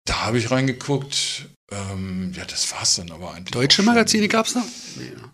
Da 0.06 0.26
habe 0.26 0.38
ich 0.40 0.50
reingeguckt. 0.52 1.48
Ähm, 1.72 2.34
ja, 2.36 2.46
das 2.46 2.72
war's 2.74 2.96
dann 2.96 3.12
aber 3.12 3.32
eigentlich. 3.32 3.52
Deutsche. 3.52 3.84
Magazine 3.84 4.28
gab 4.28 4.48
es 4.48 4.56
noch? 4.56 4.64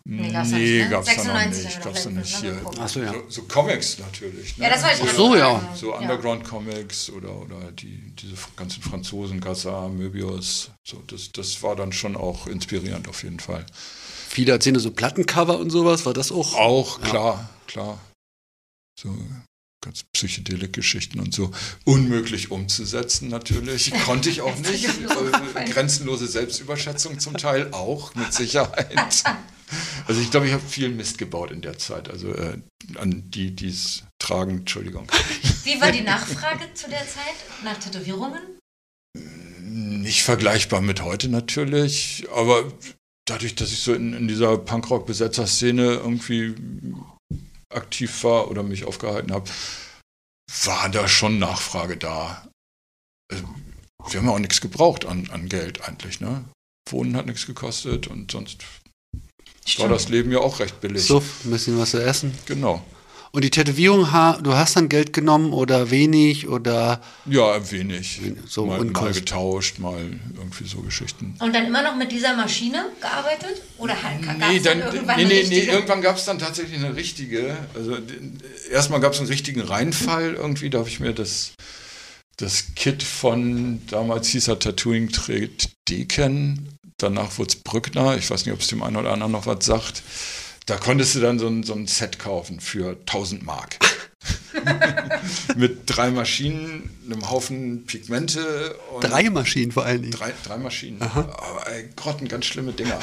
Nee, 0.04 0.30
gab's 0.32 0.50
noch 0.52 0.58
Nee, 0.58 0.80
nicht, 0.80 0.84
ne? 0.84 0.90
gab's 0.90 1.06
da 1.08 1.24
noch 1.24 1.24
96 1.24 1.64
nicht. 1.64 1.82
Gab's 1.84 2.04
da 2.04 2.10
noch 2.10 2.18
nicht 2.18 2.38
hier. 2.42 2.62
Achso, 2.80 3.00
ja. 3.00 3.14
So, 3.14 3.24
so 3.30 3.42
Comics 3.44 4.00
natürlich. 4.00 4.58
Ne? 4.58 4.66
Ja, 4.66 4.70
das 4.72 4.84
wollte 4.84 4.98
ich 5.04 5.10
Ach 5.10 5.16
so, 5.16 5.36
ja. 5.38 5.76
So 5.76 5.96
Underground-Comics 5.96 7.10
oder, 7.12 7.34
oder 7.42 7.72
die, 7.72 8.14
diese 8.18 8.36
ganzen 8.58 8.84
Franzosen, 8.84 9.40
Gassar, 9.40 9.88
Möbius. 9.88 10.72
So, 10.86 11.02
das, 11.08 11.32
das 11.32 11.64
war 11.64 11.78
dann 11.78 11.94
schon 11.94 12.18
auch 12.18 12.46
inspirierend 12.48 13.08
auf 13.08 13.24
jeden 13.24 13.40
Fall. 13.40 13.66
Viele 14.28 14.52
erzählen 14.52 14.78
so 14.78 14.92
Plattencover 14.92 15.58
und 15.58 15.70
sowas. 15.70 16.06
War 16.06 16.14
das 16.14 16.34
auch? 16.34 16.54
Auch, 16.56 17.00
Ja. 17.02 17.08
klar, 17.10 17.50
klar. 17.68 17.98
So 19.00 19.16
ganz 19.86 20.04
Psychedelik-Geschichten 20.04 21.20
und 21.20 21.34
so. 21.34 21.52
Unmöglich 21.86 22.52
umzusetzen 22.52 23.30
natürlich. 23.30 23.94
Konnte 24.06 24.30
ich 24.30 24.42
auch 24.42 24.58
nicht. 24.58 24.86
Äh, 24.86 25.70
Grenzenlose 25.70 26.28
Selbstüberschätzung 26.28 27.20
zum 27.20 27.38
Teil 27.38 27.70
auch, 27.72 28.14
mit 28.16 28.34
Sicherheit. 28.34 29.24
Also 30.08 30.22
ich 30.22 30.30
glaube, 30.30 30.46
ich 30.46 30.54
habe 30.54 30.62
viel 30.64 30.90
Mist 30.90 31.18
gebaut 31.18 31.50
in 31.50 31.64
der 31.64 31.80
Zeit. 31.80 32.08
Also 32.08 32.32
äh, 32.36 32.60
an 33.00 33.24
die, 33.32 33.50
die 33.50 33.70
es 33.70 34.04
tragen, 34.20 34.60
Entschuldigung. 34.60 35.08
Wie 35.64 35.82
war 35.82 35.92
die 35.92 36.02
Nachfrage 36.02 36.72
zu 36.76 36.88
der 36.88 37.00
Zeit 37.00 37.34
nach 37.64 37.76
Tätowierungen? 37.80 38.42
Nicht 39.64 40.22
vergleichbar 40.22 40.82
mit 40.82 41.02
heute 41.02 41.30
natürlich, 41.30 42.28
aber 42.32 42.72
dadurch, 43.26 43.56
dass 43.56 43.72
ich 43.72 43.80
so 43.80 43.96
in, 43.96 44.14
in 44.14 44.28
dieser 44.28 44.56
Punkrock-Besetzer-Szene 44.60 45.96
irgendwie 45.96 46.54
aktiv 47.70 48.24
war 48.24 48.50
oder 48.50 48.64
mich 48.64 48.86
aufgehalten 48.86 49.32
habe, 49.32 49.50
war 50.66 50.90
da 50.90 51.08
schon 51.08 51.40
Nachfrage 51.40 51.98
da. 51.98 52.48
Äh, 53.32 53.38
Wir 54.10 54.20
haben 54.20 54.28
ja 54.28 54.34
auch 54.34 54.40
nichts 54.40 54.62
gebraucht 54.62 55.06
an, 55.06 55.30
an 55.32 55.50
Geld 55.50 55.82
eigentlich, 55.88 56.20
ne? 56.22 56.46
Wohnen 56.90 57.16
hat 57.18 57.26
nichts 57.26 57.48
gekostet 57.48 58.08
und 58.08 58.32
sonst 58.32 58.64
war 59.80 59.90
das 59.90 60.10
Leben 60.10 60.32
ja 60.32 60.40
auch 60.40 60.60
recht 60.60 60.80
billig. 60.80 61.06
So, 61.06 61.24
ein 61.44 61.52
bisschen 61.52 61.80
was 61.80 61.92
zu 61.92 62.04
essen. 62.04 62.38
Genau. 62.46 62.86
Und 63.36 63.44
die 63.44 63.50
Tätowierung, 63.50 64.08
du 64.44 64.54
hast 64.54 64.78
dann 64.78 64.88
Geld 64.88 65.12
genommen 65.12 65.52
oder 65.52 65.92
wenig 65.92 66.48
oder 66.48 67.02
Ja, 67.26 67.70
wenig. 67.70 68.22
So 68.48 68.66
mal, 68.66 68.82
mal 68.82 69.12
getauscht, 69.12 69.78
mal 69.78 70.00
irgendwie 70.38 70.66
so 70.66 70.78
Geschichten. 70.78 71.36
Und 71.40 71.54
dann 71.54 71.66
immer 71.66 71.84
noch 71.84 71.98
mit 71.98 72.14
dieser 72.14 72.34
Maschine 72.34 72.86
gearbeitet? 73.02 73.62
Oder 73.78 74.02
halt, 74.02 74.22
Nee, 74.22 74.62
dann, 74.62 74.80
irgendwann 74.80 75.18
nee, 75.18 75.26
nee, 75.26 75.46
nee, 75.50 75.60
irgendwann 75.64 76.02
gab 76.02 76.16
es 76.16 76.24
dann 76.24 76.40
tatsächlich 76.40 76.78
eine 76.78 76.96
richtige. 76.96 77.58
Also 77.74 77.98
erstmal 78.72 79.02
gab 79.02 79.12
es 79.12 79.20
einen 79.20 79.28
richtigen 79.28 79.60
Reinfall 79.60 80.36
irgendwie. 80.36 80.70
Da 80.70 80.78
habe 80.78 80.88
ich 80.88 81.02
mir 81.02 81.12
das, 81.12 81.56
das 82.38 82.68
Kit 82.78 83.04
von, 83.04 83.82
damals 83.88 84.30
hieß 84.30 84.48
er 84.48 84.60
Tattooing 84.60 85.10
trägt 85.10 85.72
Deken. 85.90 86.70
Danach 86.96 87.38
wurde 87.38 87.50
es 87.50 87.56
Brückner. 87.58 88.16
Ich 88.16 88.32
weiß 88.32 88.46
nicht, 88.46 88.54
ob 88.54 88.62
es 88.62 88.68
dem 88.68 88.82
einen 88.82 88.96
oder 88.96 89.12
anderen 89.12 89.34
noch 89.34 89.46
was 89.46 89.66
sagt. 89.66 90.04
Da 90.66 90.78
konntest 90.78 91.14
du 91.16 91.20
dann 91.20 91.38
so 91.38 91.48
ein, 91.48 91.64
so 91.64 91.74
ein 91.74 91.86
Set 91.88 92.18
kaufen 92.18 92.60
für 92.60 92.98
1000 93.02 93.44
Mark. 93.44 93.78
Mit 95.56 95.82
drei 95.86 96.10
Maschinen, 96.10 96.90
einem 97.06 97.30
Haufen 97.30 97.86
Pigmente 97.86 98.76
und 98.92 99.04
drei 99.04 99.30
Maschinen 99.30 99.72
vor 99.72 99.86
allen 99.86 100.02
Dingen. 100.02 100.14
drei, 100.14 100.34
drei 100.44 100.58
Maschinen. 100.58 101.02
Aber 101.02 101.68
ey, 101.68 101.90
Grotten, 101.96 102.28
ganz 102.28 102.46
schlimme 102.46 102.72
Dinger. 102.72 103.00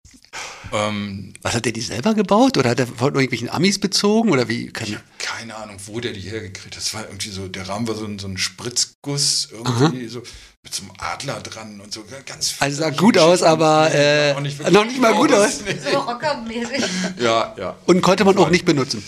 ähm, 0.72 1.34
Was 1.42 1.54
hat 1.54 1.66
der 1.66 1.72
die 1.72 1.82
selber 1.82 2.14
gebaut 2.14 2.56
oder 2.56 2.70
hat 2.70 2.80
er 2.80 2.86
von 2.86 3.14
irgendwelchen 3.14 3.50
Amis 3.50 3.78
bezogen 3.78 4.30
oder 4.30 4.48
wie? 4.48 4.68
Kann, 4.68 4.88
ich 4.88 4.96
keine 5.18 5.56
Ahnung, 5.56 5.76
wo 5.84 6.00
der 6.00 6.12
die 6.12 6.20
hergekriegt 6.20 6.76
hat. 6.76 6.76
Das 6.76 6.94
war 6.94 7.04
irgendwie 7.04 7.30
so, 7.30 7.48
der 7.48 7.68
Rahmen 7.68 7.86
war 7.88 7.94
so 7.94 8.06
ein, 8.06 8.18
so 8.18 8.28
ein 8.28 8.38
Spritzguss, 8.38 9.48
irgendwie 9.52 10.08
so 10.08 10.22
mit 10.66 10.74
so 10.74 10.82
einem 10.82 10.90
Adler 10.98 11.40
dran 11.42 11.80
und 11.80 11.92
so 11.94 12.02
ganz 12.26 12.56
Also 12.58 12.78
sah 12.82 12.90
gut 12.90 13.16
aus, 13.18 13.44
aber, 13.44 13.88
äh, 13.94 14.38
nicht, 14.40 14.58
noch 14.72 14.84
nicht 14.84 15.00
mal 15.00 15.14
gut 15.14 15.32
aus. 15.32 15.60
Nee. 15.64 15.76
So 15.92 15.96
rockermäßig. 15.98 16.82
Ja, 17.20 17.54
ja. 17.56 17.76
und 17.86 18.00
konnte 18.02 18.24
man 18.24 18.36
auch 18.36 18.50
nicht 18.50 18.64
benutzen. 18.64 18.98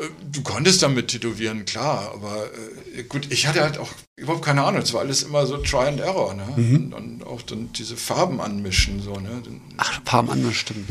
Äh, 0.00 0.06
Du 0.24 0.42
konntest 0.42 0.82
damit 0.82 1.06
tätowieren, 1.06 1.64
klar, 1.64 2.10
aber 2.14 2.46
äh, 2.96 3.04
gut, 3.04 3.30
ich 3.30 3.46
hatte 3.46 3.60
halt 3.62 3.78
auch 3.78 3.90
überhaupt 4.16 4.44
keine 4.44 4.64
Ahnung. 4.64 4.82
Es 4.82 4.92
war 4.92 5.02
alles 5.02 5.22
immer 5.22 5.46
so 5.46 5.58
Try 5.58 5.86
and 5.86 6.00
Error, 6.00 6.34
ne? 6.34 6.42
Mhm. 6.56 6.76
Und, 6.92 6.92
und 6.94 7.24
auch 7.24 7.42
dann 7.42 7.72
diese 7.72 7.96
Farben 7.96 8.40
anmischen, 8.40 9.00
so, 9.00 9.12
ne? 9.20 9.40
Dann, 9.44 9.60
Ach, 9.76 10.00
Farben 10.04 10.52
stimmt. 10.52 10.90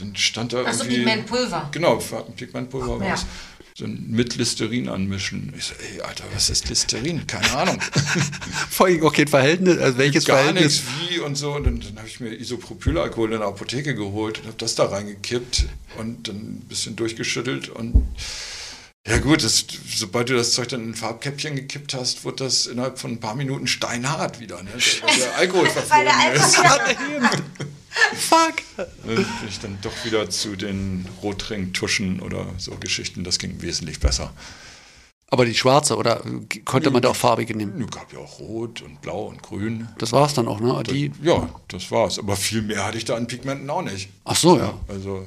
dann 0.00 0.16
stand 0.16 0.54
da 0.54 0.62
Achso, 0.64 0.84
irgendwie. 0.84 0.96
Pigmentpulver. 1.04 1.68
Genau, 1.72 2.00
Pigmentpulver 2.36 2.98
war 3.00 3.06
Ja. 3.06 3.12
es. 3.14 3.26
So 3.76 3.86
mit 3.88 4.36
Listerin 4.36 4.88
anmischen. 4.88 5.52
Ich 5.58 5.64
so, 5.64 5.74
ey, 5.74 6.00
Alter, 6.00 6.22
was 6.32 6.48
ist 6.48 6.68
Listerin? 6.68 7.26
Keine 7.26 7.50
Ahnung. 7.56 7.80
Vor 8.70 8.86
allem 8.86 9.02
auch 9.04 9.12
kein 9.12 9.26
Verhältnis, 9.26 9.78
also 9.78 9.98
welches 9.98 10.24
Gar 10.26 10.36
Verhältnis? 10.38 10.82
nichts, 10.84 11.10
wie 11.10 11.18
und 11.18 11.34
so. 11.34 11.56
Und 11.56 11.64
dann, 11.64 11.80
dann 11.80 11.98
habe 11.98 12.06
ich 12.06 12.20
mir 12.20 12.28
Isopropylalkohol 12.34 13.32
in 13.32 13.40
der 13.40 13.48
Apotheke 13.48 13.96
geholt 13.96 14.38
und 14.38 14.46
habe 14.46 14.56
das 14.58 14.76
da 14.76 14.84
reingekippt 14.84 15.66
und 15.98 16.28
dann 16.28 16.36
ein 16.36 16.66
bisschen 16.68 16.94
durchgeschüttelt 16.94 17.68
und 17.68 18.06
ja 19.06 19.18
gut, 19.18 19.44
das, 19.44 19.66
sobald 19.94 20.30
du 20.30 20.34
das 20.34 20.52
Zeug 20.52 20.68
dann 20.68 20.80
in 20.82 20.90
ein 20.90 20.94
Farbkäppchen 20.94 21.56
gekippt 21.56 21.92
hast, 21.92 22.24
wird 22.24 22.40
das 22.40 22.66
innerhalb 22.66 22.98
von 22.98 23.10
ein 23.10 23.20
paar 23.20 23.34
Minuten 23.34 23.66
steinhart 23.66 24.40
wieder, 24.40 24.62
ne? 24.62 24.70
Weil 25.02 25.16
der 25.16 25.36
Alkohol 25.36 25.68
verflogen 25.68 26.06
ist. 26.32 26.58
Fuck! 28.14 28.56
Dann 28.76 28.86
bin 29.14 29.26
ich 29.48 29.60
dann 29.60 29.78
doch 29.82 30.04
wieder 30.04 30.28
zu 30.30 30.56
den 30.56 31.06
Rotring-Tuschen 31.22 32.20
oder 32.20 32.46
so 32.58 32.72
Geschichten. 32.76 33.24
Das 33.24 33.38
ging 33.38 33.62
wesentlich 33.62 34.00
besser. 34.00 34.32
Aber 35.30 35.44
die 35.46 35.54
schwarze, 35.54 35.96
oder 35.96 36.22
konnte 36.64 36.90
man 36.90 37.02
da 37.02 37.08
auch 37.08 37.16
farbige 37.16 37.56
nehmen? 37.56 37.82
Es 37.82 37.90
gab 37.90 38.12
ja 38.12 38.20
auch 38.20 38.38
Rot 38.38 38.82
und 38.82 39.00
Blau 39.00 39.24
und 39.24 39.42
Grün. 39.42 39.88
Das 39.98 40.12
war's 40.12 40.34
dann 40.34 40.46
auch, 40.46 40.60
ne? 40.60 40.80
Die, 40.84 41.10
Ja, 41.22 41.48
das 41.68 41.90
war's. 41.90 42.18
Aber 42.20 42.36
viel 42.36 42.62
mehr 42.62 42.84
hatte 42.84 42.98
ich 42.98 43.04
da 43.04 43.16
an 43.16 43.26
Pigmenten 43.26 43.68
auch 43.68 43.82
nicht. 43.82 44.10
ach 44.24 44.36
so, 44.36 44.58
ja. 44.58 44.74
Also, 44.86 45.26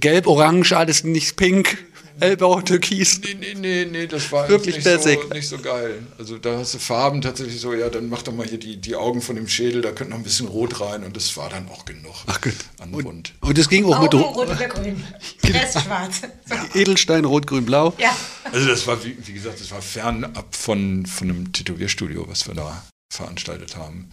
Gelb, 0.00 0.26
Orange, 0.26 0.72
alles 0.76 1.04
nicht 1.04 1.36
pink, 1.36 1.78
hellblau, 2.20 2.60
türkis. 2.60 3.20
nee, 3.22 3.34
nee, 3.34 3.54
nee, 3.54 3.84
nee, 3.90 4.06
das 4.06 4.30
war 4.30 4.48
Wirklich 4.48 4.76
nicht, 4.76 5.00
so, 5.02 5.08
nicht 5.32 5.48
so 5.48 5.58
geil. 5.58 6.02
Also, 6.18 6.38
da 6.38 6.58
hast 6.58 6.74
du 6.74 6.78
Farben 6.78 7.20
tatsächlich 7.22 7.60
so, 7.60 7.74
ja, 7.74 7.88
dann 7.88 8.08
mach 8.08 8.22
doch 8.22 8.32
mal 8.32 8.46
hier 8.46 8.58
die, 8.58 8.76
die 8.76 8.94
Augen 8.96 9.20
von 9.22 9.36
dem 9.36 9.48
Schädel, 9.48 9.82
da 9.82 9.90
könnte 9.92 10.10
noch 10.12 10.18
ein 10.18 10.22
bisschen 10.22 10.48
Rot 10.48 10.80
rein 10.80 11.04
und 11.04 11.16
das 11.16 11.36
war 11.36 11.48
dann 11.48 11.68
auch 11.68 11.84
genug. 11.84 12.14
Ach 12.26 12.40
gut. 12.40 12.54
An 12.80 12.92
Und, 12.94 13.04
Rund. 13.06 13.32
und 13.40 13.58
das 13.58 13.68
ging 13.68 13.84
auch 13.86 14.00
mit 14.02 14.14
Augen, 14.14 14.22
Ro- 14.22 14.30
rot 14.42 14.48
oder 14.48 14.68
grün. 14.68 15.02
Rest 15.44 15.80
schwarz. 15.82 16.20
So. 16.46 16.78
Edelstein, 16.78 17.24
Rot, 17.24 17.46
Grün, 17.46 17.64
Blau. 17.66 17.94
Ja. 17.98 18.16
Also, 18.52 18.68
das 18.68 18.86
war, 18.86 19.02
wie, 19.04 19.16
wie 19.26 19.32
gesagt, 19.32 19.60
das 19.60 19.70
war 19.70 19.82
fernab 19.82 20.54
von, 20.54 21.06
von 21.06 21.28
einem 21.30 21.52
Tätowierstudio, 21.52 22.26
was 22.28 22.46
wir 22.46 22.54
da 22.54 22.84
veranstaltet 23.12 23.76
haben. 23.76 24.10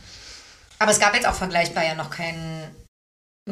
Aber 0.79 0.91
es 0.91 0.99
gab 0.99 1.13
jetzt 1.15 1.27
auch 1.27 1.35
vergleichbar 1.35 1.83
ja 1.85 1.95
noch 1.95 2.09
kein 2.09 2.35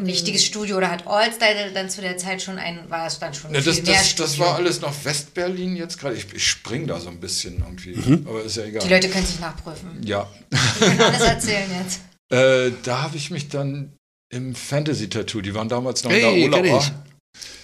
richtiges 0.03 0.43
Studio 0.43 0.77
oder 0.77 0.89
hat 0.91 1.07
Allstyle 1.07 1.71
dann 1.73 1.89
zu 1.89 2.01
der 2.01 2.17
Zeit 2.17 2.41
schon 2.41 2.57
ein, 2.57 2.89
war 2.89 3.07
es 3.07 3.19
dann 3.19 3.33
schon 3.33 3.53
Ja, 3.53 3.61
viel 3.61 3.71
das, 3.73 3.83
mehr 3.83 3.93
das, 3.95 4.15
das 4.15 4.39
war 4.39 4.55
alles 4.55 4.81
noch 4.81 4.93
Westberlin 5.05 5.75
jetzt 5.75 5.99
gerade. 5.99 6.15
Ich, 6.15 6.33
ich 6.33 6.45
spring 6.45 6.87
da 6.87 6.99
so 6.99 7.09
ein 7.09 7.19
bisschen 7.19 7.59
irgendwie, 7.59 7.95
Mhm. 7.95 8.25
aber 8.27 8.43
ist 8.43 8.57
ja 8.57 8.63
egal. 8.65 8.83
Die 8.83 8.93
Leute 8.93 9.09
können 9.09 9.25
sich 9.25 9.39
nachprüfen. 9.39 10.01
ja, 10.03 10.29
Die 10.51 10.79
können 10.85 11.01
alles 11.01 11.21
erzählen 11.21 11.69
jetzt. 11.81 11.99
äh, 12.31 12.71
da 12.83 13.03
habe 13.03 13.15
ich 13.17 13.31
mich 13.31 13.47
dann 13.49 13.93
im 14.33 14.55
Fantasy-Tattoo, 14.55 15.41
die 15.41 15.53
waren 15.53 15.69
damals 15.69 16.03
noch 16.03 16.11
Hey, 16.11 16.43
in 16.43 16.51
der 16.51 16.65
ich. 16.65 16.91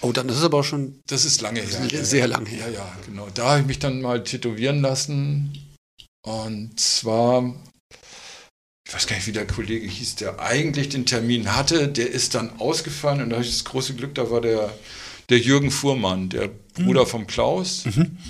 Oh, 0.00 0.12
dann 0.12 0.28
ist 0.28 0.36
es 0.36 0.44
aber 0.44 0.58
auch 0.60 0.64
schon. 0.64 1.00
Das 1.06 1.24
ist 1.24 1.40
lange 1.40 1.60
her. 1.60 1.80
ist 1.90 2.10
sehr 2.10 2.26
lange 2.28 2.48
her. 2.48 2.68
Ja, 2.68 2.74
ja, 2.78 2.96
genau. 3.06 3.28
Da 3.34 3.50
habe 3.50 3.60
ich 3.60 3.66
mich 3.66 3.78
dann 3.78 4.00
mal 4.02 4.22
tätowieren 4.22 4.80
lassen. 4.82 5.58
Und 6.24 6.78
zwar, 6.78 7.54
ich 8.92 8.96
weiß 8.96 9.06
gar 9.06 9.16
nicht, 9.16 9.26
wie 9.26 9.32
der 9.32 9.46
Kollege 9.46 9.86
hieß, 9.86 10.16
der 10.16 10.38
eigentlich 10.38 10.90
den 10.90 11.06
Termin 11.06 11.56
hatte. 11.56 11.88
Der 11.88 12.10
ist 12.10 12.34
dann 12.34 12.60
ausgefallen 12.60 13.22
und 13.22 13.30
da 13.30 13.36
habe 13.36 13.44
ich 13.44 13.50
das 13.50 13.64
große 13.64 13.94
Glück, 13.94 14.14
da 14.14 14.30
war 14.30 14.42
der, 14.42 14.70
der 15.30 15.38
Jürgen 15.38 15.70
Fuhrmann, 15.70 16.28
der 16.28 16.50
Bruder 16.74 17.06
vom 17.06 17.26
Klaus, 17.26 17.84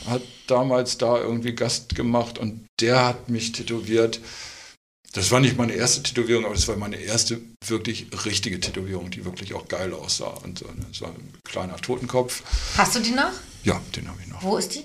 hat 0.07 0.23
damals 0.47 0.99
da 0.99 1.19
irgendwie 1.19 1.53
Gast 1.57 1.97
gemacht 1.97 2.39
und 2.39 2.65
der 2.81 3.05
hat 3.05 3.29
mich 3.29 3.51
tätowiert. 3.51 4.21
Das 5.15 5.33
war 5.33 5.41
nicht 5.41 5.59
meine 5.59 5.73
erste 5.73 6.05
Tätowierung, 6.05 6.45
aber 6.45 6.55
das 6.55 6.69
war 6.69 6.77
meine 6.77 6.97
erste 6.97 7.41
wirklich 7.67 8.07
richtige 8.25 8.61
Tätowierung, 8.61 9.11
die 9.11 9.25
wirklich 9.25 9.55
auch 9.55 9.67
geil 9.67 9.93
aussah. 9.93 10.39
Und 10.45 10.61
so, 10.93 11.05
war 11.05 11.11
ein 11.11 11.33
kleiner 11.43 11.77
Totenkopf. 11.77 12.45
Hast 12.77 12.95
du 12.95 13.01
die 13.01 13.11
noch? 13.11 13.33
Ja, 13.65 13.81
den 13.97 14.07
habe 14.07 14.19
ich 14.23 14.29
noch. 14.29 14.45
Wo 14.45 14.59
ist 14.59 14.77
die? 14.77 14.85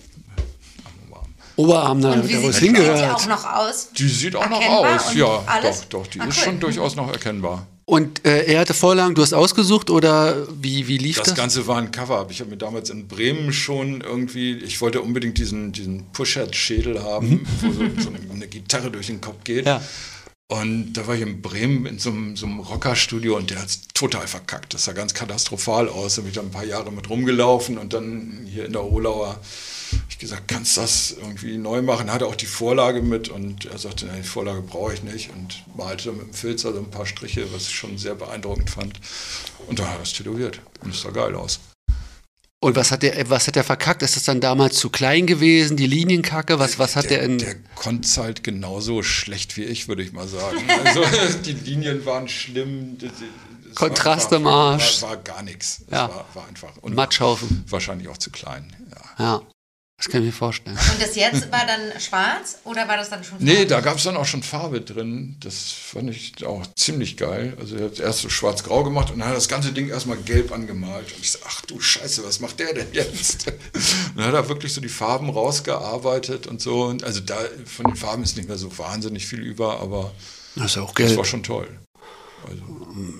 Oberarm. 1.57 2.01
Da, 2.01 2.13
Und 2.13 2.27
wie 2.29 2.33
da 2.33 2.39
wo 2.39 2.45
sieht 2.45 2.49
es 2.51 2.59
die 2.59 2.65
hingehört. 2.67 3.13
auch 3.15 3.27
noch 3.27 3.45
aus? 3.45 3.89
Die 3.97 4.07
sieht 4.07 4.35
auch 4.35 4.49
noch 4.49 4.61
Erkennbar 4.61 4.95
aus, 4.95 5.11
und 5.11 5.17
ja. 5.17 5.43
alles? 5.45 5.79
Doch, 5.89 6.03
doch, 6.03 6.07
die 6.07 6.21
Ah, 6.21 6.25
ist 6.25 6.37
cool. 6.37 6.43
schon 6.45 6.59
durchaus 6.59 6.95
noch 6.95 7.11
erkennbar. 7.11 7.67
Und 7.85 8.25
äh, 8.25 8.43
er 8.45 8.59
hatte 8.59 8.73
Vorlagen, 8.73 9.15
du 9.15 9.21
hast 9.21 9.33
ausgesucht 9.33 9.89
oder 9.89 10.45
wie, 10.61 10.87
wie 10.89 10.97
lief 10.97 11.17
das? 11.17 11.27
Das 11.29 11.35
Ganze 11.35 11.67
war 11.67 11.77
ein 11.77 11.89
Cover-Up. 11.91 12.29
Ich 12.31 12.41
habe 12.41 12.49
mir 12.49 12.57
damals 12.57 12.89
in 12.89 13.07
Bremen 13.07 13.53
schon 13.53 14.01
irgendwie, 14.01 14.57
ich 14.57 14.81
wollte 14.81 15.01
unbedingt 15.01 15.37
diesen, 15.37 15.71
diesen 15.71 16.05
Push-Head-Schädel 16.11 17.01
haben, 17.01 17.47
wo 17.61 17.71
so, 17.71 17.79
so 18.03 18.09
eine 18.33 18.47
Gitarre 18.47 18.91
durch 18.91 19.07
den 19.07 19.21
Kopf 19.21 19.43
geht. 19.45 19.63
Mhm. 19.65 19.67
Ja. 19.71 19.81
Und 20.49 20.93
da 20.93 21.07
war 21.07 21.15
ich 21.15 21.21
in 21.21 21.41
Bremen 21.41 21.85
in 21.85 21.97
so 21.99 22.09
einem, 22.09 22.35
so 22.37 22.45
einem 22.45 22.59
Rockerstudio 22.59 23.35
und 23.35 23.49
der 23.49 23.59
hat 23.59 23.67
es 23.67 23.81
total 23.93 24.27
verkackt. 24.27 24.73
Das 24.73 24.85
sah 24.85 24.93
ganz 24.93 25.13
katastrophal 25.13 25.89
aus. 25.89 26.15
Da 26.15 26.21
bin 26.21 26.29
ich 26.29 26.35
da 26.35 26.41
ein 26.41 26.51
paar 26.51 26.63
Jahre 26.65 26.91
mit 26.91 27.09
rumgelaufen 27.09 27.77
und 27.77 27.93
dann 27.93 28.47
hier 28.49 28.65
in 28.65 28.71
der 28.73 28.83
Olauer 28.83 29.39
ich 30.09 30.17
gesagt, 30.17 30.47
kannst 30.47 30.77
du 30.77 30.81
das 30.81 31.11
irgendwie 31.11 31.57
neu 31.57 31.81
machen? 31.81 32.07
Er 32.07 32.15
hatte 32.15 32.27
auch 32.27 32.35
die 32.35 32.45
Vorlage 32.45 33.01
mit 33.01 33.29
und 33.29 33.65
er 33.65 33.77
sagte, 33.77 34.05
nein, 34.05 34.21
die 34.21 34.27
Vorlage 34.27 34.61
brauche 34.61 34.93
ich 34.93 35.03
nicht 35.03 35.29
und 35.31 35.63
malte 35.75 36.11
mit 36.11 36.27
dem 36.27 36.33
Filzer 36.33 36.73
so 36.73 36.79
ein 36.79 36.91
paar 36.91 37.05
Striche, 37.05 37.51
was 37.53 37.63
ich 37.67 37.75
schon 37.75 37.97
sehr 37.97 38.15
beeindruckend 38.15 38.69
fand. 38.69 38.99
Und 39.67 39.79
dann 39.79 39.87
hat 39.87 39.97
er 39.97 40.03
es 40.03 40.13
tätowiert 40.13 40.59
und 40.83 40.93
es 40.93 41.01
sah 41.01 41.11
geil 41.11 41.35
aus. 41.35 41.59
Und 42.59 42.75
was 42.75 42.91
hat 42.91 43.03
der, 43.03 43.29
was 43.29 43.45
hat 43.47 43.55
der 43.55 43.63
verkackt? 43.63 44.01
Ist 44.01 44.15
das 44.15 44.23
dann 44.23 44.41
damals 44.41 44.77
zu 44.77 44.89
klein 44.89 45.27
gewesen, 45.27 45.77
die 45.77 45.85
Linienkacke? 45.85 46.57
Was, 46.57 46.79
was 46.79 46.95
hat 46.95 47.11
der, 47.11 47.21
in. 47.21 47.37
Der 47.37 47.55
konnte 47.75 48.07
es 48.07 48.17
halt 48.17 48.43
genauso 48.43 49.03
schlecht 49.03 49.57
wie 49.57 49.63
ich, 49.63 49.87
würde 49.87 50.01
ich 50.01 50.11
mal 50.11 50.27
sagen. 50.27 50.57
Also 50.83 51.03
die 51.45 51.53
Linien 51.53 52.03
waren 52.07 52.27
schlimm. 52.27 52.97
Kontrast 53.75 54.31
war, 54.31 54.39
im 54.39 54.47
Arsch. 54.47 55.03
War, 55.03 55.09
war 55.11 55.17
gar 55.17 55.43
nichts. 55.43 55.83
Es 55.85 55.91
Ja. 55.91 56.09
war, 56.09 56.25
war 56.33 56.47
einfach. 56.47 56.75
Und 56.81 56.95
Matschhaufen. 56.95 57.63
wahrscheinlich 57.69 58.07
auch 58.07 58.17
zu 58.17 58.31
klein. 58.31 58.75
Ja. 59.19 59.23
Ja, 59.23 59.41
das 59.97 60.09
kann 60.09 60.21
ich 60.21 60.27
mir 60.27 60.31
vorstellen. 60.31 60.77
Und 60.77 61.01
das 61.01 61.15
jetzt 61.15 61.51
war 61.51 61.65
dann 61.65 61.99
schwarz 61.99 62.59
oder 62.65 62.87
war 62.87 62.97
das 62.97 63.09
dann 63.09 63.23
schon 63.23 63.37
Nee, 63.39 63.53
farbig? 63.53 63.67
da 63.69 63.81
gab 63.81 63.97
es 63.97 64.03
dann 64.03 64.15
auch 64.15 64.25
schon 64.25 64.43
Farbe 64.43 64.81
drin. 64.81 65.35
Das 65.39 65.71
fand 65.71 66.11
ich 66.11 66.45
auch 66.45 66.67
ziemlich 66.75 67.17
geil. 67.17 67.57
Also 67.59 67.77
er 67.77 67.85
hat 67.85 67.99
erst 67.99 68.19
so 68.19 68.29
schwarz-grau 68.29 68.83
gemacht 68.83 69.09
und 69.09 69.17
dann 69.17 69.27
hat 69.27 69.33
er 69.33 69.37
das 69.37 69.47
ganze 69.47 69.71
Ding 69.71 69.89
erstmal 69.89 70.17
gelb 70.17 70.51
angemalt. 70.51 71.11
Und 71.13 71.19
ich 71.21 71.31
so, 71.31 71.39
ach 71.47 71.61
du 71.61 71.79
Scheiße, 71.79 72.23
was 72.23 72.39
macht 72.39 72.59
der 72.59 72.73
denn 72.75 72.87
jetzt? 72.93 73.47
Und 73.77 74.17
dann 74.17 74.25
hat 74.25 74.33
er 74.35 74.49
wirklich 74.49 74.71
so 74.73 74.81
die 74.81 74.87
Farben 74.89 75.29
rausgearbeitet 75.29 76.45
und 76.47 76.61
so. 76.61 76.85
Und 76.85 77.03
Also 77.03 77.19
da 77.21 77.37
von 77.65 77.85
den 77.87 77.95
Farben 77.95 78.21
ist 78.23 78.37
nicht 78.37 78.47
mehr 78.47 78.57
so 78.57 78.77
wahnsinnig 78.77 79.25
viel 79.27 79.39
über, 79.39 79.79
aber 79.79 80.11
Das 80.55 80.73
das 80.95 81.17
war 81.17 81.25
schon 81.25 81.41
toll. 81.43 81.67
Also, 82.49 82.61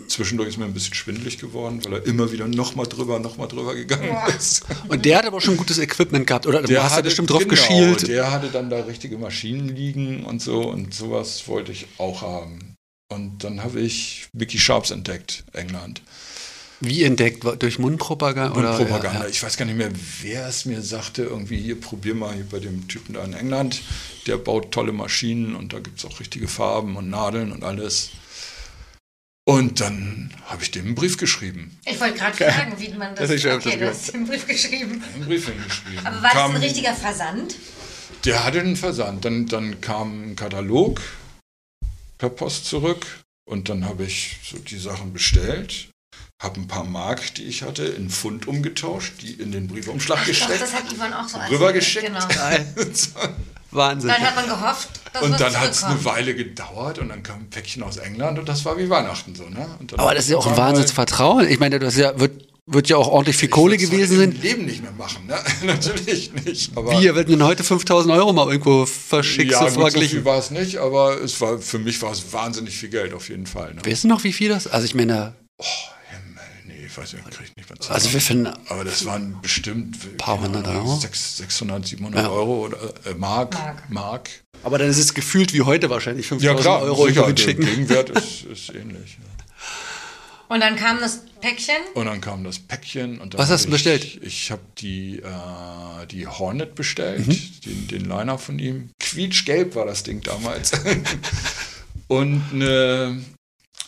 zwischendurch 0.08 0.50
ist 0.50 0.58
mir 0.58 0.66
ein 0.66 0.74
bisschen 0.74 0.94
schwindelig 0.94 1.38
geworden, 1.38 1.82
weil 1.86 1.94
er 1.94 2.06
immer 2.06 2.32
wieder 2.32 2.48
nochmal 2.48 2.88
drüber, 2.88 3.20
nochmal 3.20 3.48
drüber 3.48 3.76
gegangen 3.76 4.16
ist. 4.38 4.66
Und 4.88 5.06
der 5.06 5.18
hat 5.20 5.26
aber 5.26 5.42
schon 5.42 5.58
gutes 5.58 5.78
Equipment 5.78 6.26
gehabt, 6.28 6.48
oder? 6.48 6.62
Du 6.62 6.68
Der 6.68 6.84
hast 6.84 6.92
ja 6.92 6.98
hatte- 6.98 7.04
bestimmt 7.06 7.30
drauf 7.30 7.40
genau, 7.40 7.52
geschielt. 7.52 8.08
Der 8.08 8.32
hatte 8.32 8.48
dann 8.50 8.70
da 8.70 8.80
richtige 8.84 9.18
Maschinen 9.18 9.70
liegen 9.70 10.24
und 10.24 10.42
so 10.42 10.62
und 10.70 10.94
sowas 10.94 11.48
wollte 11.48 11.72
ich 11.72 11.88
auch 11.98 12.22
haben. 12.22 12.76
Und 13.10 13.44
dann 13.44 13.64
habe 13.64 13.80
ich 13.80 14.28
Vicky 14.34 14.60
Sharps 14.60 14.92
entdeckt, 14.92 15.44
England. 15.54 16.02
Wie 16.80 17.04
entdeckt? 17.04 17.44
Durch 17.64 17.80
Mundpropaganda? 17.80 18.52
Und 18.54 18.60
oder? 18.60 18.76
Propaganda. 18.78 19.20
Ja, 19.20 19.24
ja. 19.26 19.30
Ich 19.30 19.42
weiß 19.42 19.58
gar 19.58 19.66
nicht 19.66 19.78
mehr, 19.78 19.90
wer 20.22 20.48
es 20.48 20.66
mir 20.66 20.82
sagte, 20.84 21.24
irgendwie 21.24 21.58
hier, 21.58 21.80
probier 21.80 22.14
mal 22.14 22.36
hier 22.36 22.46
bei 22.46 22.60
dem 22.60 22.88
Typen 22.88 23.14
da 23.14 23.24
in 23.24 23.34
England. 23.34 23.82
Der 24.28 24.38
baut 24.38 24.72
tolle 24.72 24.92
Maschinen 24.92 25.56
und 25.56 25.74
da 25.74 25.80
gibt 25.80 25.98
es 26.00 26.06
auch 26.06 26.20
richtige 26.20 26.48
Farben 26.48 26.96
und 26.96 27.10
Nadeln 27.10 27.52
und 27.52 27.64
alles. 27.64 28.12
Und 29.48 29.80
dann 29.80 30.34
habe 30.48 30.62
ich 30.62 30.72
dem 30.72 30.88
einen 30.88 30.96
Brief 30.96 31.16
geschrieben. 31.18 31.80
Ich 31.86 31.98
wollte 32.02 32.18
gerade 32.18 32.36
fragen, 32.36 32.74
wie 32.80 32.90
man 32.94 33.16
das. 33.16 33.30
Das 33.32 33.46
okay, 33.46 33.62
das 33.62 33.80
du 33.80 33.88
hast 33.88 34.14
den 34.14 34.28
Brief 34.28 34.46
geschrieben. 34.46 35.02
Einen 35.16 35.26
Brief 35.26 35.48
hingeschrieben. 35.48 36.06
Aber 36.06 36.18
war 36.18 36.24
das 36.24 36.34
Kam- 36.34 36.56
ein 36.56 36.62
richtiger 36.62 36.94
Versand? 36.94 37.56
Der 38.26 38.44
hatte 38.44 38.60
einen 38.60 38.76
Versand. 38.76 39.24
Dann, 39.24 39.46
dann 39.46 39.80
kam 39.80 40.32
ein 40.32 40.36
Katalog 40.36 41.00
per 42.18 42.30
Post 42.30 42.66
zurück 42.66 43.06
und 43.50 43.70
dann 43.70 43.86
habe 43.86 44.04
ich 44.04 44.36
so 44.44 44.58
die 44.58 44.78
Sachen 44.78 45.14
bestellt, 45.14 45.88
habe 46.44 46.60
ein 46.60 46.68
paar 46.68 46.84
Mark, 46.84 47.34
die 47.36 47.44
ich 47.44 47.64
hatte, 47.64 47.86
in 47.86 48.10
Pfund 48.10 48.50
umgetauscht, 48.50 49.14
die 49.22 49.32
in 49.32 49.54
den 49.54 49.68
Briefumschlag 49.68 50.20
Doch, 50.20 50.26
gesteckt. 50.26 50.62
das 50.62 50.74
hat 50.74 50.92
Ivan 50.92 51.14
auch 51.14 51.30
so. 51.30 51.38
Rübergeschickt. 51.50 52.06
Genau. 52.08 52.20
Wahnsinn. 53.78 54.10
Dann 54.10 54.22
hat 54.22 54.36
man 54.36 54.46
gehofft, 54.48 54.90
dass 55.14 55.22
und 55.22 55.40
dann 55.40 55.58
hat 55.60 55.72
es 55.72 55.84
eine. 55.84 56.04
Weile 56.04 56.36
gedauert 56.36 57.00
und 57.00 57.10
dann 57.10 57.24
kam 57.24 57.40
ein 57.42 57.50
Päckchen 57.50 57.84
aus 57.84 57.98
England 57.98 58.40
und 58.40 58.50
das 58.50 58.66
war 58.66 58.78
wie 58.78 58.90
Weihnachten 58.90 59.34
so. 59.36 59.44
Ne? 59.44 59.66
Und 59.80 59.92
dann 59.94 60.00
Aber 60.00 60.14
das 60.14 60.26
ist 60.26 60.32
ja 60.32 60.38
auch 60.38 60.48
ein 60.48 60.58
Wahnsinnsvertrauen. 60.58 61.48
Ich 61.48 61.60
meine, 61.60 61.80
das 61.80 61.96
ja, 61.98 62.20
wird, 62.20 62.48
wird 62.66 62.90
ja 62.90 62.98
auch 62.98 63.08
ordentlich 63.08 63.38
viel 63.38 63.50
Kohle 63.50 63.76
Ich 63.76 63.82
würd's 63.84 63.92
gewesen 63.92 64.18
sein. 64.18 64.32
im 64.34 64.42
Leben 64.42 64.66
nicht 64.66 64.82
mehr 64.82 64.92
machen, 64.92 65.26
ne? 65.26 65.36
Natürlich 65.66 66.34
nicht. 66.46 66.76
Aber 66.76 66.92
Wie, 66.92 67.04
ihr 67.06 67.16
werdet 67.16 67.32
denn 67.32 67.44
heute 67.44 67.64
5000 67.64 68.14
Euro 68.14 68.34
mal 68.34 68.48
irgendwo 68.52 68.86
verschickt, 68.86 69.52
ja, 69.52 69.60
so 69.60 69.66
gut, 69.66 69.74
so 69.74 69.80
verglichen? 69.82 70.10
viel 70.18 70.26
war 70.26 70.38
es 70.40 70.52
nicht, 70.52 70.78
aber 70.78 71.22
es 71.22 71.40
war, 71.40 71.60
für 71.60 71.80
mich 71.80 72.02
war 72.02 72.12
es 72.12 72.34
wahnsinnig 72.34 72.78
viel 72.78 72.90
Geld 72.90 73.14
auf 73.14 73.30
jeden 73.30 73.46
Fall. 73.48 73.74
Ne? 73.74 73.82
Weißt 73.86 74.04
du 74.04 74.08
noch, 74.10 74.24
wie 74.24 74.34
viel 74.34 74.50
das? 74.50 74.68
Also 74.68 74.86
ich 74.86 74.96
meine, 74.96 75.34
Oh, 75.60 75.64
ich 77.04 77.14
weiß 77.14 77.26
nicht, 77.26 77.32
krieg 77.32 77.48
ich 77.50 77.56
nicht 77.56 77.70
mehr 77.70 77.80
zusammen. 77.80 77.96
also 77.96 78.14
wir 78.14 78.22
finden, 78.22 78.48
Aber 78.70 78.84
das 78.84 79.06
waren 79.06 79.40
bestimmt 79.42 80.18
Paar 80.18 80.40
hundert 80.42 80.68
Ahnung, 80.68 80.88
Euro? 80.88 81.00
sechs- 81.00 81.38
600, 81.38 81.86
700 81.88 82.24
Ja. 82.24 82.30
Euro 82.30 82.66
oder 82.66 82.78
äh, 83.06 83.14
Mark, 83.16 83.54
Mark. 83.54 83.90
Mark. 83.90 84.30
aber 84.64 84.78
dann 84.78 84.90
ist 84.90 84.98
es 84.98 85.14
gefühlt 85.14 85.54
wie 85.54 85.62
heute 85.62 85.90
wahrscheinlich 85.90 86.26
Ja 86.30 86.56
5000 86.56 86.62
klar, 86.62 86.82
Euro 86.82 87.08
sicher, 87.08 87.32
der. 87.34 87.54
Gegenwert 87.56 88.10
ist, 88.12 88.44
ist 88.44 88.70
ähnlich. 88.76 89.18
Ja. 89.20 89.26
Und 90.50 90.62
dann 90.62 90.78
kam 90.78 91.00
das 91.02 91.24
Päckchen. 91.42 91.76
Und 91.94 92.06
dann 92.06 92.22
kam 92.22 92.46
das 92.46 92.58
Päckchen. 92.60 93.20
Und 93.20 93.34
dann 93.34 93.40
Was 93.42 93.50
hast 93.50 93.66
du 93.66 93.68
hab 93.68 93.76
ich, 93.76 93.84
bestellt? 93.84 94.20
Ich 94.24 94.50
habe 94.50 94.62
die, 94.78 95.20
äh, 95.20 96.06
die 96.10 96.26
Hornet 96.26 96.74
bestellt, 96.74 97.28
Mhm. 97.28 97.38
den, 97.66 97.88
den 97.90 98.06
Liner 98.06 98.38
von 98.40 98.58
ihm. 98.58 98.90
Quietschgelb 99.00 99.76
war 99.76 99.86
das 99.86 100.04
Ding 100.04 100.22
damals. 100.22 100.72
und 102.08 102.42
eine, 102.54 103.22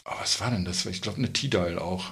oh, 0.04 0.12
was 0.20 0.42
war 0.42 0.52
denn 0.52 0.66
das? 0.66 0.86
Ich 0.86 1.02
glaube, 1.02 1.20
eine 1.20 1.32
T-Dial 1.32 1.80
auch. 1.80 2.04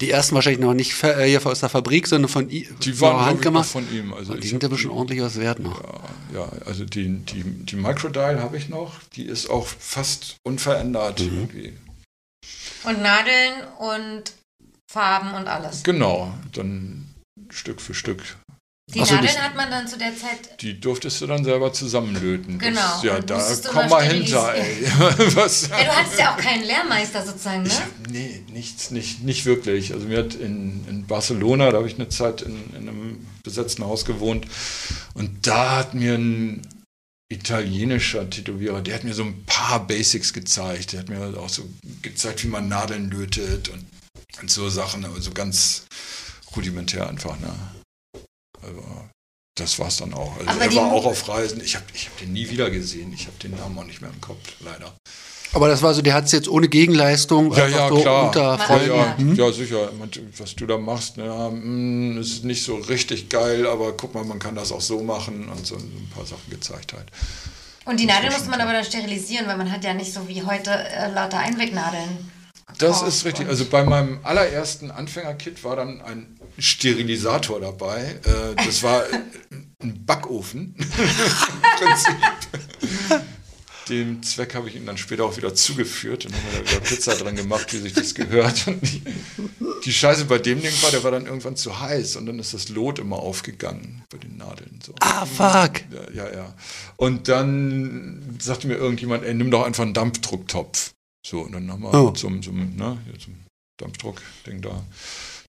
Die 0.00 0.10
ersten 0.10 0.34
wahrscheinlich 0.34 0.60
noch 0.60 0.74
nicht 0.74 1.00
äh, 1.04 1.24
hier 1.28 1.44
aus 1.46 1.60
der 1.60 1.68
Fabrik, 1.68 2.06
sondern 2.08 2.28
von 2.28 2.50
i- 2.50 2.68
Die 2.82 2.92
von 2.92 3.08
waren 3.08 3.16
der 3.16 3.18
glaub 3.18 3.26
Hand 3.26 3.30
ich, 3.30 3.36
noch 3.36 3.42
gemacht. 3.42 3.68
von 3.70 3.92
ihm. 3.96 4.12
Also 4.12 4.34
die 4.34 4.48
sind 4.48 4.62
ja 4.62 4.68
bestimmt 4.68 4.92
ordentlich 4.94 5.20
was 5.22 5.38
wert 5.38 5.60
noch. 5.60 5.80
Ja, 6.32 6.40
ja, 6.40 6.48
also 6.66 6.84
die, 6.84 7.08
die, 7.20 7.44
die 7.44 7.76
Microdial 7.76 8.40
habe 8.40 8.56
ich 8.56 8.68
noch. 8.68 8.98
Die 9.14 9.24
ist 9.24 9.48
auch 9.48 9.66
fast 9.66 10.34
unverändert. 10.44 11.20
Mhm. 11.20 11.26
Irgendwie. 11.26 11.72
Und 12.84 13.02
Nadeln 13.02 13.52
und 13.78 14.32
Farben 14.92 15.32
und 15.34 15.46
alles. 15.46 15.82
Genau, 15.84 16.34
dann 16.52 17.08
Stück 17.50 17.80
für 17.80 17.94
Stück. 17.94 18.22
Die 18.92 19.00
Ach 19.00 19.06
so, 19.06 19.14
Nadeln 19.14 19.32
das- 19.34 19.42
hat 19.42 19.56
man 19.56 19.70
dann 19.70 19.88
zu 19.88 19.96
der 19.96 20.14
Zeit. 20.14 20.60
Die 20.60 20.78
durftest 20.78 21.20
du 21.22 21.26
dann 21.26 21.42
selber 21.42 21.72
zusammenlöten. 21.72 22.58
Genau, 22.58 22.80
Das, 22.80 23.02
ja, 23.02 23.18
da 23.20 23.54
komm 23.70 23.88
mal 23.88 24.02
hinter, 24.04 24.54
ey. 24.56 24.86
Was? 25.34 25.68
Ja, 25.68 25.82
du 25.84 25.90
hattest 25.90 26.18
ja 26.18 26.34
auch 26.34 26.36
keinen 26.36 26.64
Lehrmeister 26.64 27.24
sozusagen, 27.24 27.62
ne? 27.62 27.68
Ich 27.68 27.80
hab, 27.80 27.88
nee, 28.10 28.42
nichts, 28.52 28.90
nicht, 28.90 29.22
nicht 29.22 29.46
wirklich. 29.46 29.94
Also 29.94 30.06
mir 30.06 30.18
hat 30.18 30.34
in, 30.34 30.86
in 30.86 31.06
Barcelona, 31.06 31.70
da 31.70 31.78
habe 31.78 31.88
ich 31.88 31.94
eine 31.94 32.10
Zeit 32.10 32.42
in, 32.42 32.56
in 32.74 32.88
einem 32.88 33.26
besetzten 33.42 33.84
Haus 33.84 34.04
gewohnt 34.04 34.46
und 35.14 35.46
da 35.46 35.76
hat 35.78 35.94
mir 35.94 36.14
ein 36.14 36.62
italienischer 37.32 38.28
Tätowierer, 38.28 38.82
der 38.82 38.94
hat 38.96 39.04
mir 39.04 39.14
so 39.14 39.24
ein 39.24 39.44
paar 39.46 39.86
Basics 39.86 40.32
gezeigt. 40.34 40.92
Der 40.92 41.00
hat 41.00 41.08
mir 41.08 41.36
auch 41.38 41.48
so 41.48 41.62
gezeigt, 42.02 42.44
wie 42.44 42.48
man 42.48 42.68
Nadeln 42.68 43.10
lötet 43.10 43.70
und, 43.70 43.86
und 44.42 44.50
so 44.50 44.68
Sachen, 44.68 45.04
aber 45.06 45.20
so 45.22 45.30
ganz 45.32 45.86
rudimentär 46.54 47.08
einfach. 47.08 47.38
Ne? 47.40 47.48
Also, 48.66 48.82
das 49.56 49.78
war's 49.78 49.98
dann 49.98 50.14
auch. 50.14 50.36
Also 50.38 50.50
Aber 50.50 50.62
er 50.64 50.74
war 50.74 50.92
auch 50.92 51.06
auf 51.06 51.28
Reisen. 51.28 51.60
Ich 51.64 51.76
habe 51.76 51.84
ich 51.94 52.06
hab 52.08 52.18
den 52.18 52.32
nie 52.32 52.48
wieder 52.50 52.70
gesehen. 52.70 53.12
Ich 53.12 53.26
habe 53.26 53.36
den 53.42 53.52
Namen 53.52 53.78
auch 53.78 53.84
nicht 53.84 54.00
mehr 54.00 54.10
im 54.10 54.20
Kopf, 54.20 54.40
leider. 54.60 54.92
Aber 55.52 55.68
das 55.68 55.82
war 55.82 55.94
so, 55.94 56.02
der 56.02 56.14
hat 56.14 56.24
es 56.24 56.32
jetzt 56.32 56.48
ohne 56.48 56.68
Gegenleistung 56.68 57.52
Ja, 57.54 57.68
ja, 57.68 57.88
so 57.88 58.00
klar. 58.00 58.26
unter 58.26 58.40
Ja, 58.40 58.56
Ja, 58.56 58.58
Freunden. 58.58 59.36
ja. 59.36 59.44
ja, 59.44 59.46
ja, 59.46 59.52
sicher. 59.52 59.88
Was 60.38 60.56
du 60.56 60.66
da 60.66 60.76
machst, 60.78 61.16
ne, 61.16 61.26
ja, 61.26 61.48
mm, 61.48 62.18
ist 62.18 62.44
nicht 62.44 62.64
so 62.64 62.74
richtig 62.74 63.28
geil, 63.28 63.64
aber 63.68 63.92
guck 63.96 64.14
mal, 64.14 64.24
man 64.24 64.40
kann 64.40 64.56
das 64.56 64.72
auch 64.72 64.80
so 64.80 65.00
machen 65.04 65.48
und 65.48 65.64
so 65.64 65.76
ein 65.76 66.10
paar 66.12 66.26
Sachen 66.26 66.50
gezeigt 66.50 66.92
halt. 66.92 67.06
Und 67.84 68.00
die 68.00 68.06
Nadeln 68.06 68.32
musste 68.32 68.50
man 68.50 68.60
aber 68.60 68.72
dann 68.72 68.84
sterilisieren, 68.84 69.46
weil 69.46 69.56
man 69.56 69.70
hat 69.70 69.84
ja 69.84 69.94
nicht 69.94 70.12
so 70.12 70.26
wie 70.26 70.42
heute 70.42 70.70
äh, 70.70 71.12
lauter 71.12 71.38
Einwegnadeln. 71.38 72.32
Das 72.78 73.02
ist 73.02 73.24
richtig. 73.24 73.46
Also 73.46 73.66
bei 73.66 73.84
meinem 73.84 74.18
allerersten 74.24 74.90
Anfängerkit 74.90 75.62
war 75.62 75.76
dann 75.76 76.00
ein 76.00 76.40
Sterilisator 76.58 77.60
dabei. 77.60 78.20
Äh, 78.24 78.54
Das 78.64 78.82
war 78.82 79.02
ein 79.82 80.04
Backofen. 80.04 80.74
Dem 83.90 84.22
Zweck 84.22 84.54
habe 84.54 84.68
ich 84.70 84.76
ihn 84.76 84.86
dann 84.86 84.96
später 84.96 85.26
auch 85.26 85.36
wieder 85.36 85.54
zugeführt 85.54 86.24
und 86.24 86.34
haben 86.34 86.42
wir 86.52 86.60
da 86.64 86.70
wieder 86.70 86.80
Pizza 86.80 87.14
dran 87.16 87.36
gemacht, 87.36 87.70
wie 87.74 87.78
sich 87.78 87.92
das 87.92 88.14
gehört. 88.14 88.64
Die, 88.66 89.02
die 89.84 89.92
Scheiße 89.92 90.24
bei 90.24 90.38
dem 90.38 90.62
Ding 90.62 90.72
war, 90.80 90.90
der 90.90 91.04
war 91.04 91.10
dann 91.10 91.26
irgendwann 91.26 91.54
zu 91.56 91.78
heiß 91.80 92.16
und 92.16 92.24
dann 92.24 92.38
ist 92.38 92.54
das 92.54 92.70
Lot 92.70 92.98
immer 92.98 93.16
aufgegangen 93.18 94.02
bei 94.10 94.16
den 94.16 94.38
Nadeln. 94.38 94.78
So. 94.82 94.94
Ah, 95.00 95.26
fuck. 95.26 95.82
Ja, 95.92 96.24
ja, 96.24 96.32
ja. 96.34 96.54
Und 96.96 97.28
dann 97.28 98.38
sagte 98.40 98.68
mir 98.68 98.76
irgendjemand, 98.76 99.22
ey, 99.22 99.34
nimm 99.34 99.50
doch 99.50 99.64
einfach 99.66 99.82
einen 99.82 99.92
Dampfdrucktopf. 99.92 100.92
So, 101.26 101.40
und 101.42 101.52
dann 101.52 101.70
haben 101.70 101.82
wir 101.82 101.92
Oh. 101.92 102.14
so, 102.16 102.28
einem, 102.28 102.40
ne, 102.76 102.86
einem 102.86 103.44
Dampfdruck-Ding 103.76 104.62
da 104.62 104.82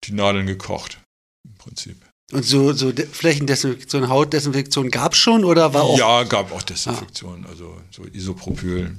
die 0.08 0.13
Nadeln 0.13 0.46
gekocht. 0.48 1.00
Im 1.48 1.56
Prinzip. 1.56 1.98
Und 2.32 2.44
so, 2.44 2.74
so 2.74 2.92
De- 2.92 3.06
Flächendesinfektion, 3.06 4.10
Hautdesinfektion 4.10 4.89
gab 4.89 5.13
es 5.13 5.20
schon 5.20 5.44
oder 5.46 5.74
war 5.74 5.84
auch. 5.84 5.98
Ja, 6.00 6.24
gab 6.24 6.52
auch 6.52 6.63
Desinfektion, 6.63 7.46
also 7.48 7.78
so 7.92 8.06
Isopropyl, 8.06 8.96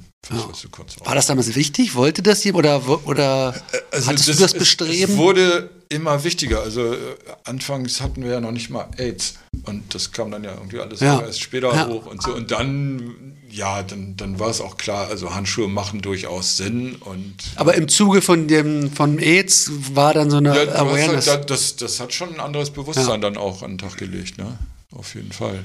kurz 0.71 0.97
War 1.05 1.14
das 1.14 1.27
damals 1.27 1.55
wichtig? 1.55 1.95
Wollte 1.95 2.23
das 2.23 2.45
jemand 2.45 2.67
oder, 2.67 3.07
oder 3.09 3.55
Also 3.90 4.07
hattest 4.09 4.29
du 4.29 4.33
das 4.35 4.53
es- 4.53 4.59
Bestreben? 4.59 5.12
Es 5.12 5.19
wurde 5.19 5.71
immer 5.88 6.23
wichtiger. 6.23 6.62
Also 6.62 6.93
äh, 6.95 6.97
anfangs 7.45 8.01
hatten 8.01 8.23
wir 8.23 8.31
ja 8.33 8.40
noch 8.40 8.53
nicht 8.53 8.71
mal 8.71 8.88
AIDS 8.99 9.35
und 9.64 9.95
das 9.95 10.12
kam 10.12 10.31
dann 10.31 10.45
ja 10.45 10.55
irgendwie 10.55 10.79
alles 10.81 11.01
Ja. 11.01 11.21
erst 11.21 11.40
später 11.40 11.75
Ja. 11.75 11.88
hoch 11.88 12.07
und 12.07 12.23
so. 12.23 12.35
Und 12.35 12.51
dann, 12.53 13.37
ja, 13.55 13.83
dann, 13.85 14.17
dann 14.17 14.40
war 14.40 14.51
es 14.51 14.61
auch 14.61 14.77
klar, 14.77 15.09
also 15.09 15.35
Handschuhe 15.35 15.69
machen 15.69 16.03
durchaus 16.03 16.57
Sinn 16.57 16.97
und 16.97 17.37
Aber 17.55 17.75
im 17.75 17.88
Zuge 17.88 18.21
von 18.21 18.49
dem 18.49 18.90
von 18.90 19.19
AIDS 19.19 19.71
war 19.95 20.12
dann 20.12 20.31
so 20.31 20.38
eine 20.38 20.57
ja, 20.57 20.75
Awareness. 20.75 21.29
halt, 21.29 21.51
das, 21.51 21.77
das 21.77 22.01
hat 22.01 22.12
schon 22.12 22.35
ein 22.35 22.40
anderes 22.40 22.71
Bewusstsein 22.71 23.21
dann 23.21 23.37
auch 23.37 23.62
an 23.62 23.73
den 23.73 23.79
Tag 23.79 23.97
gelegt, 23.97 24.38
ne? 24.38 24.59
Auf 24.93 25.14
jeden 25.14 25.33
Fall. 25.33 25.64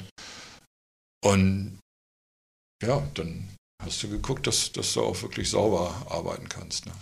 Und 1.24 1.78
ja, 2.82 3.02
dann 3.14 3.48
hast 3.82 4.02
du 4.02 4.08
geguckt, 4.08 4.46
dass, 4.46 4.72
dass 4.72 4.92
du 4.94 5.02
auch 5.02 5.20
wirklich 5.22 5.50
sauber 5.50 6.06
arbeiten 6.08 6.48
kannst. 6.48 6.86
Ne? 6.86 6.92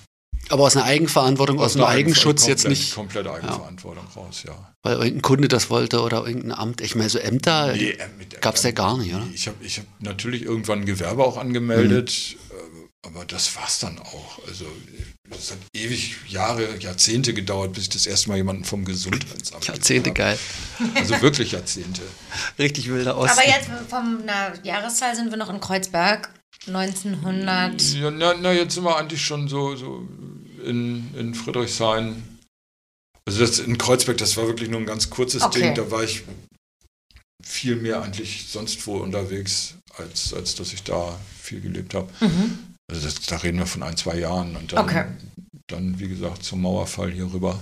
Aber 0.50 0.64
aus 0.64 0.76
einer 0.76 0.84
Eigenverantwortung, 0.87 1.58
aus, 1.61 1.74
einem 1.76 1.84
einer 1.84 1.94
Eigenschutz 1.94 2.46
jetzt 2.46 2.66
nicht, 2.68 2.94
Komplette 2.94 3.32
Eigenverantwortung 3.32 4.06
raus, 4.16 4.42
ja. 4.46 4.72
weil 4.82 4.94
irgendein 4.94 5.22
Kunde 5.22 5.48
das 5.48 5.70
wollte 5.70 6.00
oder 6.00 6.26
irgendein 6.26 6.52
Amt. 6.52 6.80
Ich 6.80 6.94
meine, 6.94 7.08
so 7.11 7.18
Ämter 7.18 7.72
Nee, 7.72 7.90
äh, 7.90 8.08
mit- 8.18 8.40
gab 8.40 8.54
es 8.56 8.62
ja 8.62 8.70
gar 8.70 8.96
nicht, 8.98 9.14
oder? 9.14 9.26
Ich 9.34 9.46
habe 9.46 9.56
ich 9.64 9.78
hab 9.78 9.87
natürlich 10.00 10.42
irgendwann 10.42 10.80
ein 10.80 10.87
Gewerbe 10.87 11.24
auch 11.24 11.37
angemeldet, 11.37 12.37
Mhm. 12.50 12.56
äh, 12.56 13.06
aber 13.08 13.24
das 13.24 13.54
war's 13.56 13.78
dann 13.78 13.98
auch. 13.98 14.38
Also 14.46 14.64
es 15.30 15.50
hat 15.50 15.58
ewig 15.74 16.16
Jahre, 16.28 16.78
Jahrzehnte 16.78 17.34
gedauert, 17.34 17.74
bis 17.74 17.84
ich 17.84 17.88
das 17.90 18.06
erste 18.06 18.28
Mal 18.30 18.37
jemanden 18.37 18.64
vom 18.64 18.84
Gesundheitsamt 18.87 19.66
Jahrzehnte 19.66 20.12
geil. 20.12 20.38
Also 20.94 21.20
wirklich 21.20 21.52
Jahrzehnte. 21.52 22.00
Richtig 22.58 22.88
wilder 22.88 23.16
Osten. 23.18 23.38
Aber 23.38 23.46
jetzt 23.46 23.68
von 23.90 24.22
einer 24.22 24.52
Jahreszahl 24.64 25.14
sind 25.14 25.30
wir 25.30 25.37
noch 25.37 25.50
in 25.50 25.61
Kreuzberg. 25.61 26.30
1900. 26.66 27.80
Ja, 27.94 28.11
na, 28.11 28.34
na, 28.40 28.52
jetzt 28.52 28.74
sind 28.74 28.84
wir 28.84 28.96
eigentlich 28.96 29.24
schon 29.24 29.48
so, 29.48 29.76
so 29.76 30.06
in, 30.64 31.14
in 31.16 31.35
Friedrichshain. 31.35 32.23
Also 33.27 33.40
das 33.40 33.59
in 33.59 33.77
Kreuzberg, 33.79 34.16
das 34.18 34.37
war 34.37 34.47
wirklich 34.47 34.71
nur 34.71 34.81
ein 34.81 34.87
ganz 34.87 35.11
kurzes 35.11 35.42
Okay. 35.42 35.61
Ding. 35.61 35.75
Da 35.75 35.90
war 35.90 36.03
ich 36.03 36.23
viel 37.44 37.77
mehr 37.77 38.03
eigentlich 38.03 38.47
sonst 38.49 38.87
wo 38.87 38.97
unterwegs, 38.99 39.75
als, 39.97 40.33
als 40.35 40.55
dass 40.55 40.73
ich 40.73 40.83
da 40.83 41.18
viel 41.40 41.61
gelebt 41.61 41.94
habe. 41.94 42.11
Mhm. 42.21 42.59
Also 42.90 43.05
das, 43.05 43.21
da 43.27 43.37
reden 43.37 43.59
wir 43.59 43.66
von 43.66 43.83
ein, 43.83 43.97
zwei 43.97 44.16
Jahren. 44.18 44.57
Und 44.57 44.73
dann, 44.73 44.85
Okay. 44.85 45.05
dann 45.66 45.99
wie 46.01 46.09
gesagt, 46.09 46.42
zum 46.44 46.62
Mauerfall 46.62 47.11
hier 47.11 47.31
rüber. 47.33 47.61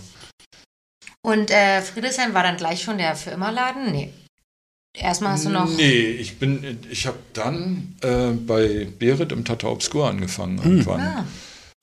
Und 1.23 1.51
äh, 1.51 1.83
Friedrichshain 1.83 2.33
war 2.35 2.45
dann 2.45 2.57
gleich 2.57 2.83
schon 2.83 2.99
der 2.99 3.17
für 3.17 3.31
immer 3.31 3.51
Laden? 3.51 3.91
Nee. 3.91 4.13
Erstmal 4.97 5.33
hast 5.33 5.45
du 5.45 5.51
noch. 5.51 5.69
Nee, 5.77 6.11
ich 6.13 6.39
bin, 6.39 6.79
ich 6.89 7.07
habe 7.07 7.19
dann 7.35 7.97
äh, 8.01 8.31
bei 8.31 8.87
Berit 8.99 9.33
im 9.33 9.45
Tata 9.45 9.67
Obscur 9.67 10.09
angefangen 10.09 10.63
Hm. 10.63 10.71
irgendwann. 10.71 11.01
Ah. 11.01 11.27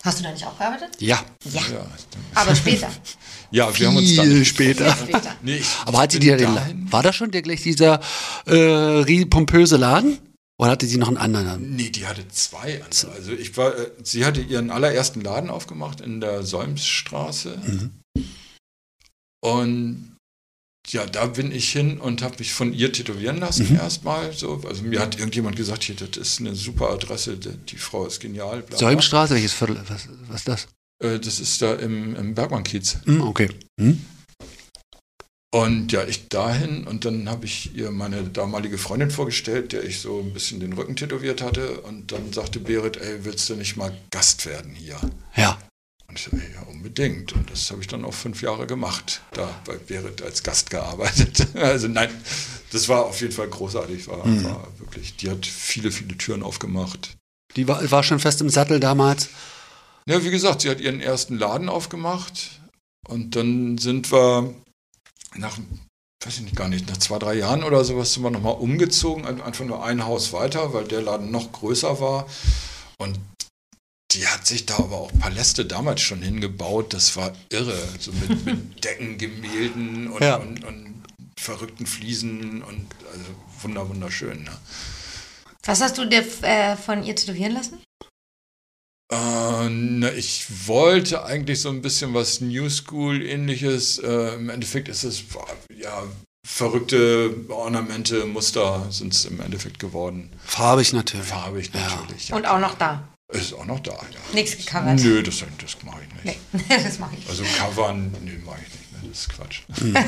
Hast 0.04 0.20
du 0.20 0.24
da 0.24 0.32
nicht 0.32 0.46
auch 0.46 0.58
gearbeitet? 0.58 0.90
ja, 1.00 1.24
Ja. 1.52 1.62
Ja, 1.72 1.88
Aber 2.36 2.56
später. 2.56 2.90
ja 3.52 3.78
wir 3.80 3.88
haben 3.88 3.96
uns 3.98 4.16
dann. 4.16 4.26
viel 4.28 4.46
später. 4.46 4.94
Viel 4.96 5.08
später. 5.16 5.36
Nee, 5.42 5.62
Aber 5.86 6.00
hatte 6.00 6.20
die 6.20 6.28
da 6.28 6.36
den 6.38 6.54
dahin- 6.56 6.92
War 6.92 7.02
das 7.04 7.16
schon 7.16 7.32
der 7.32 7.42
gleich 7.42 7.62
dieser 7.62 8.02
äh, 8.46 9.26
pompöse 9.26 9.78
Laden? 9.78 10.20
Oder 10.60 10.72
hatte 10.72 10.86
sie 10.86 10.98
noch 10.98 11.08
einen 11.08 11.18
anderen 11.18 11.46
Namen? 11.48 11.76
Nee, 11.76 11.90
die 11.90 12.06
hatte 12.06 12.28
zwei. 12.28 12.82
andere. 12.84 13.12
Also 13.16 13.32
ich 13.32 13.56
war, 13.58 13.76
äh, 13.78 13.92
sie 14.04 14.24
hatte 14.26 14.42
ihren 14.42 14.70
allerersten 14.72 15.22
Laden 15.22 15.50
aufgemacht 15.50 16.00
in 16.02 16.22
der 16.22 16.44
Säumsstraße. 16.44 17.58
Und 19.42 20.13
ja, 20.88 21.06
da 21.06 21.28
bin 21.28 21.52
ich 21.52 21.72
hin 21.72 22.00
und 22.00 22.22
habe 22.22 22.36
mich 22.40 22.54
von 22.54 22.74
ihr 22.74 22.92
tätowieren 22.92 23.38
lassen 23.38 23.70
Mhm. 23.70 23.76
erstmal. 23.78 24.34
So. 24.34 24.62
Also 24.68 24.84
mir 24.84 25.00
hat 25.00 25.18
irgendjemand 25.18 25.56
gesagt, 25.56 25.84
hier, 25.84 25.96
das 25.96 26.18
ist 26.18 26.40
eine 26.40 26.56
super 26.56 26.90
Adresse, 26.90 27.38
die, 27.38 27.78
Frau 27.78 28.06
ist 28.06 28.20
genial. 28.20 28.60
Bla, 28.62 28.78
bla. 28.78 28.78
Säumstraße, 28.78 29.34
welches 29.36 29.54
Viertel? 29.54 29.82
Was, 29.88 30.08
was 30.28 30.40
ist 30.42 30.48
das? 30.48 30.68
Äh, 31.04 31.20
das 31.20 31.40
ist 31.40 31.62
da 31.62 31.74
im, 31.76 32.16
im 32.16 32.36
Bergmann-Kiez. 32.36 32.98
Hm, 33.06 33.22
okay. 33.22 33.50
Hm? 33.80 34.06
Und 35.54 35.92
ja, 35.92 36.04
ich 36.04 36.30
dahin 36.30 36.84
und 36.88 37.06
dann 37.06 37.30
habe 37.30 37.46
ich 37.46 37.76
ihr 37.76 37.92
meine 37.92 38.24
damalige 38.24 38.80
Freundin 38.80 39.12
vorgestellt, 39.12 39.72
der 39.72 39.84
ich 39.84 40.00
so 40.00 40.20
ein 40.20 40.34
bisschen 40.34 40.60
den 40.60 40.74
Rücken 40.74 40.96
tätowiert 40.96 41.44
hatte. 41.44 41.82
Und 41.82 42.12
dann 42.12 42.34
sagte 42.34 42.60
Berit, 42.60 42.98
ey, 42.98 43.24
willst 43.24 43.48
du 43.50 43.56
nicht 43.56 43.78
mal 43.78 43.96
Gast 44.10 44.48
werden 44.48 44.74
hier? 44.74 45.00
Ja. 45.36 45.60
Und 46.08 46.20
ich 46.20 46.26
so, 46.26 46.32
ey, 46.36 46.54
ja, 46.54 46.62
unbedingt. 46.64 47.34
Und 47.34 47.50
das 47.50 47.72
habe 47.72 47.82
ich 47.82 47.88
dann 47.88 48.06
auch 48.06 48.14
fünf 48.14 48.42
Jahre 48.42 48.68
gemacht, 48.68 49.22
da 49.32 49.50
bei 49.66 49.78
Berit 49.78 50.22
als 50.22 50.44
Gast 50.44 50.70
gearbeitet. 50.70 51.48
Also 51.56 51.88
nein, 51.88 52.10
das 52.72 52.90
war 52.90 53.06
auf 53.06 53.20
jeden 53.22 53.34
Fall 53.34 53.48
großartig. 53.48 54.08
War, 54.08 54.26
Mhm. 54.26 54.44
war 54.44 54.68
wirklich, 54.80 55.16
die 55.16 55.30
hat 55.30 55.46
viele, 55.46 55.92
viele 55.92 56.18
Türen 56.18 56.44
aufgemacht. 56.44 57.16
Die 57.56 57.68
war, 57.68 57.90
war 57.92 58.04
schon 58.04 58.20
fest 58.20 58.42
im 58.42 58.50
Sattel 58.50 58.80
damals. 58.80 59.30
Ja, 60.08 60.24
wie 60.24 60.32
gesagt, 60.32 60.62
sie 60.62 60.70
hat 60.70 60.82
ihren 60.82 61.00
ersten 61.00 61.38
Laden 61.38 61.70
aufgemacht 61.70 62.60
und 63.08 63.36
dann 63.36 63.78
sind 63.78 64.12
wir 64.12 64.54
nach, 65.36 65.58
weiß 66.26 66.36
ich 66.36 66.42
nicht, 66.42 66.56
gar 66.56 66.68
nicht, 66.68 66.90
nach 66.90 66.98
zwei, 66.98 67.20
drei 67.20 67.36
Jahren 67.36 67.64
oder 67.64 67.86
sowas 67.86 68.14
sind 68.14 68.24
wir 68.24 68.30
nochmal 68.32 68.56
umgezogen, 68.56 69.26
ein- 69.26 69.42
einfach 69.42 69.64
nur 69.66 69.84
ein 69.86 70.04
Haus 70.06 70.34
weiter, 70.34 70.74
weil 70.74 70.84
der 70.86 71.02
Laden 71.02 71.32
noch 71.32 71.52
größer 71.54 72.00
war 72.02 72.28
und 72.98 73.18
die 74.14 74.28
hat 74.28 74.46
sich 74.46 74.66
da 74.66 74.76
aber 74.78 74.98
auch 74.98 75.12
Paläste 75.20 75.66
damals 75.66 76.02
schon 76.02 76.22
hingebaut. 76.22 76.94
Das 76.94 77.16
war 77.18 77.34
irre. 77.50 77.78
So 78.00 78.12
mit, 78.12 78.46
mit 78.46 78.84
Deckengemälden 78.84 80.08
und, 80.10 80.22
Ja. 80.24 80.36
und, 80.38 80.64
und 80.64 81.04
verrückten 81.38 81.86
Fliesen 81.86 82.62
und 82.64 82.88
also 83.12 83.26
wunder, 83.62 83.88
wunderschön. 83.90 84.44
Ne? 84.44 84.52
Was 85.64 85.82
hast 85.82 85.98
du 85.98 86.06
dir 86.06 86.24
äh, 86.44 86.76
von 86.76 87.04
ihr 87.04 87.16
tätowieren 87.16 87.54
lassen? 87.54 87.80
Äh, 89.12 89.70
na, 89.70 90.12
ich 90.14 90.46
wollte 90.68 91.26
eigentlich 91.26 91.62
so 91.62 91.70
ein 91.70 91.82
bisschen 91.82 92.14
was 92.14 92.42
New 92.42 92.70
School 92.70 93.22
ähnliches. 93.22 94.00
Äh, 94.00 94.36
Im 94.36 94.50
Endeffekt 94.50 94.88
ist 94.88 95.04
es 95.04 95.24
ja 95.76 96.04
verrückte 96.46 97.34
Ornamente, 97.50 98.26
Muster 98.26 98.88
sind 98.92 99.14
es 99.14 99.26
im 99.26 99.40
Endeffekt 99.40 99.80
geworden. 99.80 100.32
Farbig 100.46 100.94
natürlich. 100.94 101.26
Farbig 101.28 101.74
natürlich. 101.74 102.30
Ja. 102.30 102.36
Und 102.36 102.46
auch 102.46 102.60
noch 102.60 102.76
da. 102.78 103.08
Ist 103.34 103.54
auch 103.54 103.66
noch 103.66 103.80
da, 103.80 103.92
ja. 103.92 104.00
Nichts 104.34 104.58
gecovert. 104.58 105.00
Nö, 105.02 105.24
das, 105.24 105.44
das 105.60 105.78
mache 105.84 106.02
ich 106.04 106.24
nicht. 106.26 106.40
Nee, 106.54 106.64
das 106.84 107.00
mache 107.00 107.16
ich. 107.18 107.30
Also 107.30 107.44
covern, 107.58 108.14
nö, 108.24 108.32
mache 108.46 108.60
ich 108.62 108.74
nicht 108.74 108.92
mehr. 108.92 109.10
Das 109.10 109.20
ist 109.20 109.30
Quatsch. 109.30 109.62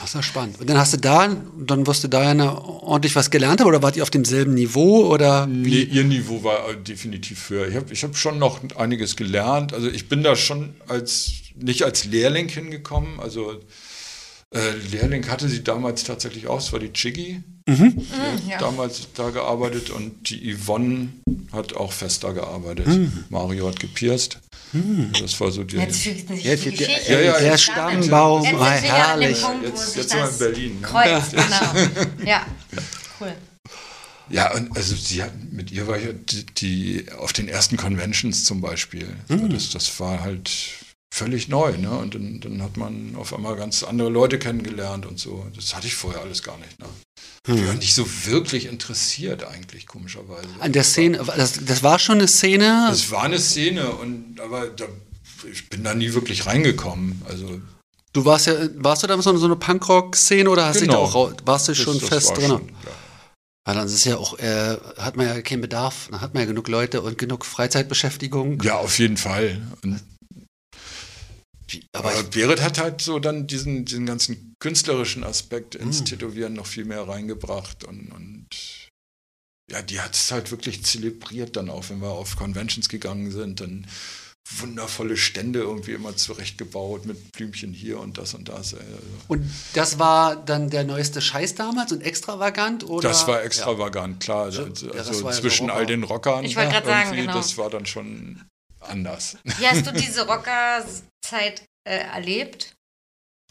Das 0.00 0.10
ist 0.10 0.14
ja 0.16 0.22
spannend. 0.22 0.60
Und 0.60 0.68
dann 0.68 0.76
hast 0.76 0.92
du 0.92 0.98
da, 0.98 1.34
dann 1.58 1.86
wirst 1.86 2.04
du 2.04 2.08
da 2.08 2.30
ja 2.34 2.58
ordentlich 2.58 3.16
was 3.16 3.30
gelernt 3.30 3.60
haben 3.60 3.68
oder 3.68 3.82
wart 3.82 3.96
ihr 3.96 4.02
auf 4.02 4.10
demselben 4.10 4.52
Niveau 4.52 5.06
oder 5.06 5.46
Nee, 5.46 5.80
ihr 5.80 6.04
Niveau 6.04 6.44
war 6.44 6.68
äh, 6.68 6.76
definitiv 6.76 7.48
höher. 7.48 7.68
Ich 7.68 7.74
habe 7.74 7.90
ich 7.90 8.04
hab 8.04 8.14
schon 8.14 8.38
noch 8.38 8.60
einiges 8.76 9.16
gelernt. 9.16 9.72
Also 9.72 9.88
ich 9.88 10.10
bin 10.10 10.22
da 10.22 10.36
schon 10.36 10.74
als 10.88 11.32
nicht 11.56 11.84
als 11.84 12.04
Lehrling 12.04 12.50
hingekommen. 12.50 13.18
Also 13.18 13.60
äh, 14.54 14.70
Lehrling 14.92 15.26
hatte 15.28 15.48
sie 15.48 15.62
damals 15.64 16.04
tatsächlich 16.04 16.46
auch. 16.46 16.58
Es 16.58 16.72
war 16.72 16.78
die 16.80 16.92
Chiggy. 16.92 17.42
Die 17.68 17.72
hat 17.72 17.78
Mhm. 17.80 18.04
ja. 18.48 18.58
damals 18.58 19.08
da 19.14 19.30
gearbeitet 19.30 19.90
und 19.90 20.28
die 20.28 20.54
Yvonne 20.54 21.08
hat 21.52 21.74
auch 21.74 21.92
fest 21.92 22.22
da 22.24 22.32
gearbeitet. 22.32 22.86
Mario 23.30 23.68
hat 23.68 23.80
gepierst. 23.80 24.38
Das 25.20 25.40
war 25.40 25.50
so 25.52 25.62
die. 25.64 25.76
Jetzt 25.76 25.98
fügt 26.02 26.28
sich 26.28 26.42
Jetzt 26.44 26.64
die 26.64 26.70
Geschichte. 26.72 27.12
Ja, 27.12 27.20
ja, 27.20 27.38
der 27.38 27.50
jetzt- 27.52 27.62
Stammbaum, 27.62 28.42
Jetzt 28.42 28.52
ja 28.54 28.74
dem 28.80 28.84
herrlich. 28.84 29.40
Punkt, 29.42 29.64
Jetzt- 29.66 29.96
jetzt 29.96 30.10
sind 30.10 30.18
wir 30.20 30.28
in 30.30 30.38
Berlin, 30.38 30.80
ne? 30.80 30.86
kreuzt. 30.86 31.30
Genau. 31.30 32.26
Ja, 32.30 32.46
cool. 33.20 33.32
Ja, 34.30 34.52
und 34.54 34.76
also 34.76 34.96
sie 34.96 35.22
hat, 35.22 35.32
mit 35.52 35.70
ihr 35.70 35.86
war 35.86 35.98
ich 35.98 36.04
ja 36.06 36.12
die, 36.12 36.46
die 36.46 37.06
auf 37.18 37.32
den 37.32 37.46
ersten 37.48 37.76
Conventions 37.76 38.44
zum 38.44 38.60
Beispiel. 38.60 39.06
Mhm. 39.28 39.50
Das, 39.50 39.70
das 39.70 40.00
war 40.00 40.20
halt 40.22 40.50
völlig 41.14 41.48
neu, 41.48 41.76
ne? 41.78 41.90
Und 41.96 42.14
dann, 42.16 42.40
dann 42.40 42.60
hat 42.62 42.76
man 42.76 43.14
auf 43.16 43.32
einmal 43.32 43.54
ganz 43.56 43.84
andere 43.84 44.08
Leute 44.10 44.38
kennengelernt 44.38 45.06
und 45.06 45.18
so. 45.20 45.46
Das 45.54 45.74
hatte 45.74 45.86
ich 45.86 45.94
vorher 45.94 46.22
alles 46.22 46.42
gar 46.42 46.58
nicht. 46.58 46.78
Ne? 46.80 46.86
Hm. 47.46 47.56
Ich 47.56 47.66
war 47.68 47.74
nicht 47.74 47.94
so 47.94 48.04
wirklich 48.26 48.66
interessiert 48.66 49.44
eigentlich, 49.44 49.86
komischerweise. 49.86 50.48
an 50.58 50.72
der 50.72 50.82
Szene, 50.82 51.18
das, 51.36 51.64
das 51.64 51.82
war 51.84 51.98
schon 52.00 52.18
eine 52.18 52.26
Szene. 52.28 52.88
Es 52.90 53.10
war 53.12 53.22
eine 53.24 53.38
Szene 53.38 53.90
und 53.92 54.40
aber 54.40 54.66
da, 54.66 54.86
ich 55.50 55.68
bin 55.70 55.84
da 55.84 55.94
nie 55.94 56.12
wirklich 56.14 56.46
reingekommen. 56.46 57.22
Also 57.28 57.60
Du 58.12 58.24
warst 58.24 58.46
ja, 58.46 58.54
warst 58.76 59.02
du 59.02 59.06
da 59.08 59.20
so, 59.20 59.36
so 59.36 59.46
eine 59.46 59.56
Punkrock-Szene 59.56 60.48
oder 60.48 60.66
hast 60.66 60.80
Genau. 60.80 60.92
da 60.92 60.98
auch, 61.00 61.32
warst 61.44 61.68
du 61.68 61.72
das- 61.72 61.78
schon 61.82 61.98
das 61.98 62.08
fest 62.08 62.28
war 62.30 62.34
drin? 62.36 62.48
schon, 62.48 62.68
ja. 62.68 62.90
Ja, 63.66 63.74
dann 63.74 63.86
ist 63.86 63.94
es 63.94 64.04
ja 64.04 64.16
auch, 64.18 64.38
äh, 64.38 64.76
hat 64.98 65.16
man 65.16 65.26
ja 65.26 65.40
keinen 65.42 65.62
Bedarf, 65.62 66.08
dann 66.10 66.20
hat 66.20 66.32
man 66.34 66.42
ja 66.42 66.46
genug 66.46 66.68
Leute 66.68 67.02
und 67.02 67.18
genug 67.18 67.44
Freizeitbeschäftigung. 67.46 68.60
ja, 68.62 68.76
auf 68.76 68.98
jeden 68.98 69.16
Fall. 69.16 69.62
Und 69.82 70.00
Aber 71.92 72.10
Aber 72.10 72.20
ich, 72.20 72.30
Berit 72.30 72.62
hat 72.62 72.78
halt 72.78 73.00
so 73.00 73.18
dann 73.18 73.46
diesen, 73.46 73.84
diesen 73.84 74.06
ganzen 74.06 74.54
künstlerischen 74.60 75.24
Aspekt 75.24 75.74
ins 75.74 76.00
Mhm. 76.00 76.04
Tätowieren 76.06 76.52
noch 76.54 76.66
viel 76.66 76.84
mehr 76.84 77.06
reingebracht 77.08 77.84
und, 77.84 78.10
und 78.12 78.46
ja, 79.70 79.80
die 79.82 80.00
hat 80.00 80.14
es 80.14 80.30
halt 80.30 80.50
wirklich 80.50 80.84
zelebriert 80.84 81.56
dann 81.56 81.70
auch, 81.70 81.88
wenn 81.88 82.00
wir 82.00 82.10
auf 82.10 82.36
Conventions 82.36 82.88
gegangen 82.88 83.30
sind, 83.30 83.60
dann 83.60 83.86
wundervolle 84.58 85.16
Stände 85.16 85.60
irgendwie 85.60 85.92
immer 85.92 86.16
zurechtgebaut 86.16 87.06
mit 87.06 87.32
Blümchen 87.32 87.72
hier 87.72 87.98
und 87.98 88.18
das 88.18 88.34
und 88.34 88.50
das. 88.50 88.74
Also, 88.74 88.84
und 89.28 89.50
das 89.72 89.98
war 89.98 90.36
dann 90.36 90.68
der 90.68 90.84
neueste 90.84 91.22
Scheiß 91.22 91.54
damals 91.54 91.92
und 91.92 92.02
extravagant? 92.02 92.84
Oder? 92.84 93.08
das 93.08 93.26
war 93.26 93.42
extravagant, 93.42 94.20
klar. 94.22 94.52
So, 94.52 94.64
Also, 94.64 94.90
also 94.92 95.24
ja 95.26 95.32
zwischen 95.32 95.70
Rocker. 95.70 95.78
all 95.78 95.86
den 95.86 96.02
Rockern. 96.04 96.44
Ich 96.44 96.56
wollte 96.56 96.72
gerade 96.72 96.86
sagen, 96.86 97.08
irgendwie, 97.08 97.22
genau. 97.26 97.38
Das 97.38 97.56
war 97.56 97.70
dann 97.70 97.86
schon 97.86 98.42
anders. 98.80 99.38
Wie 99.44 99.66
hast 99.66 99.86
du 99.86 99.92
diese 99.92 100.26
Rocker-Zeit 101.24 101.64
äh, 101.88 101.96
erlebt? 101.98 102.74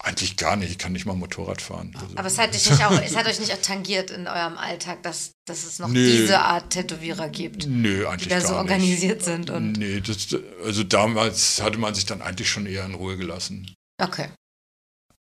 Eigentlich 0.02 0.38
gar 0.38 0.56
nicht, 0.56 0.72
ich 0.72 0.78
kann 0.80 0.92
nicht 0.92 1.06
mal 1.06 1.14
Motorrad 1.16 1.62
fahren. 1.62 1.96
Also, 1.96 2.18
Aber 2.18 2.28
es 2.28 2.38
hat, 2.38 2.54
dich 2.54 2.70
nicht 2.70 2.84
auch, 2.84 2.92
es 3.00 3.16
hat 3.16 3.28
euch 3.28 3.40
nicht 3.40 3.54
auch 3.54 3.62
tangiert 3.62 4.10
in 4.12 4.28
eurem 4.28 4.58
Alltag, 4.58 5.04
dass, 5.04 5.32
dass 5.46 5.64
es 5.64 5.80
noch 5.80 5.88
Nö. 5.88 6.04
diese 6.04 6.40
Art 6.40 6.72
Tätowierer 6.72 7.30
gibt, 7.30 7.68
Nö, 7.68 8.08
eigentlich 8.08 8.24
die 8.24 8.30
da 8.30 8.40
gar 8.40 8.42
so 8.48 8.54
nicht. 8.54 8.60
organisiert 8.60 9.24
sind. 9.24 9.50
Und 9.50 9.74
Nee, 9.74 10.02
das, 10.02 10.28
also 10.66 10.84
damals 10.84 11.62
hatte 11.62 11.78
man 11.78 11.94
sich 11.94 12.06
dann 12.06 12.22
eigentlich 12.22 12.50
schon 12.50 12.66
eher 12.66 12.86
in 12.86 12.96
Ruhe 12.96 13.18
gelassen. 13.18 13.74
okay. 14.02 14.30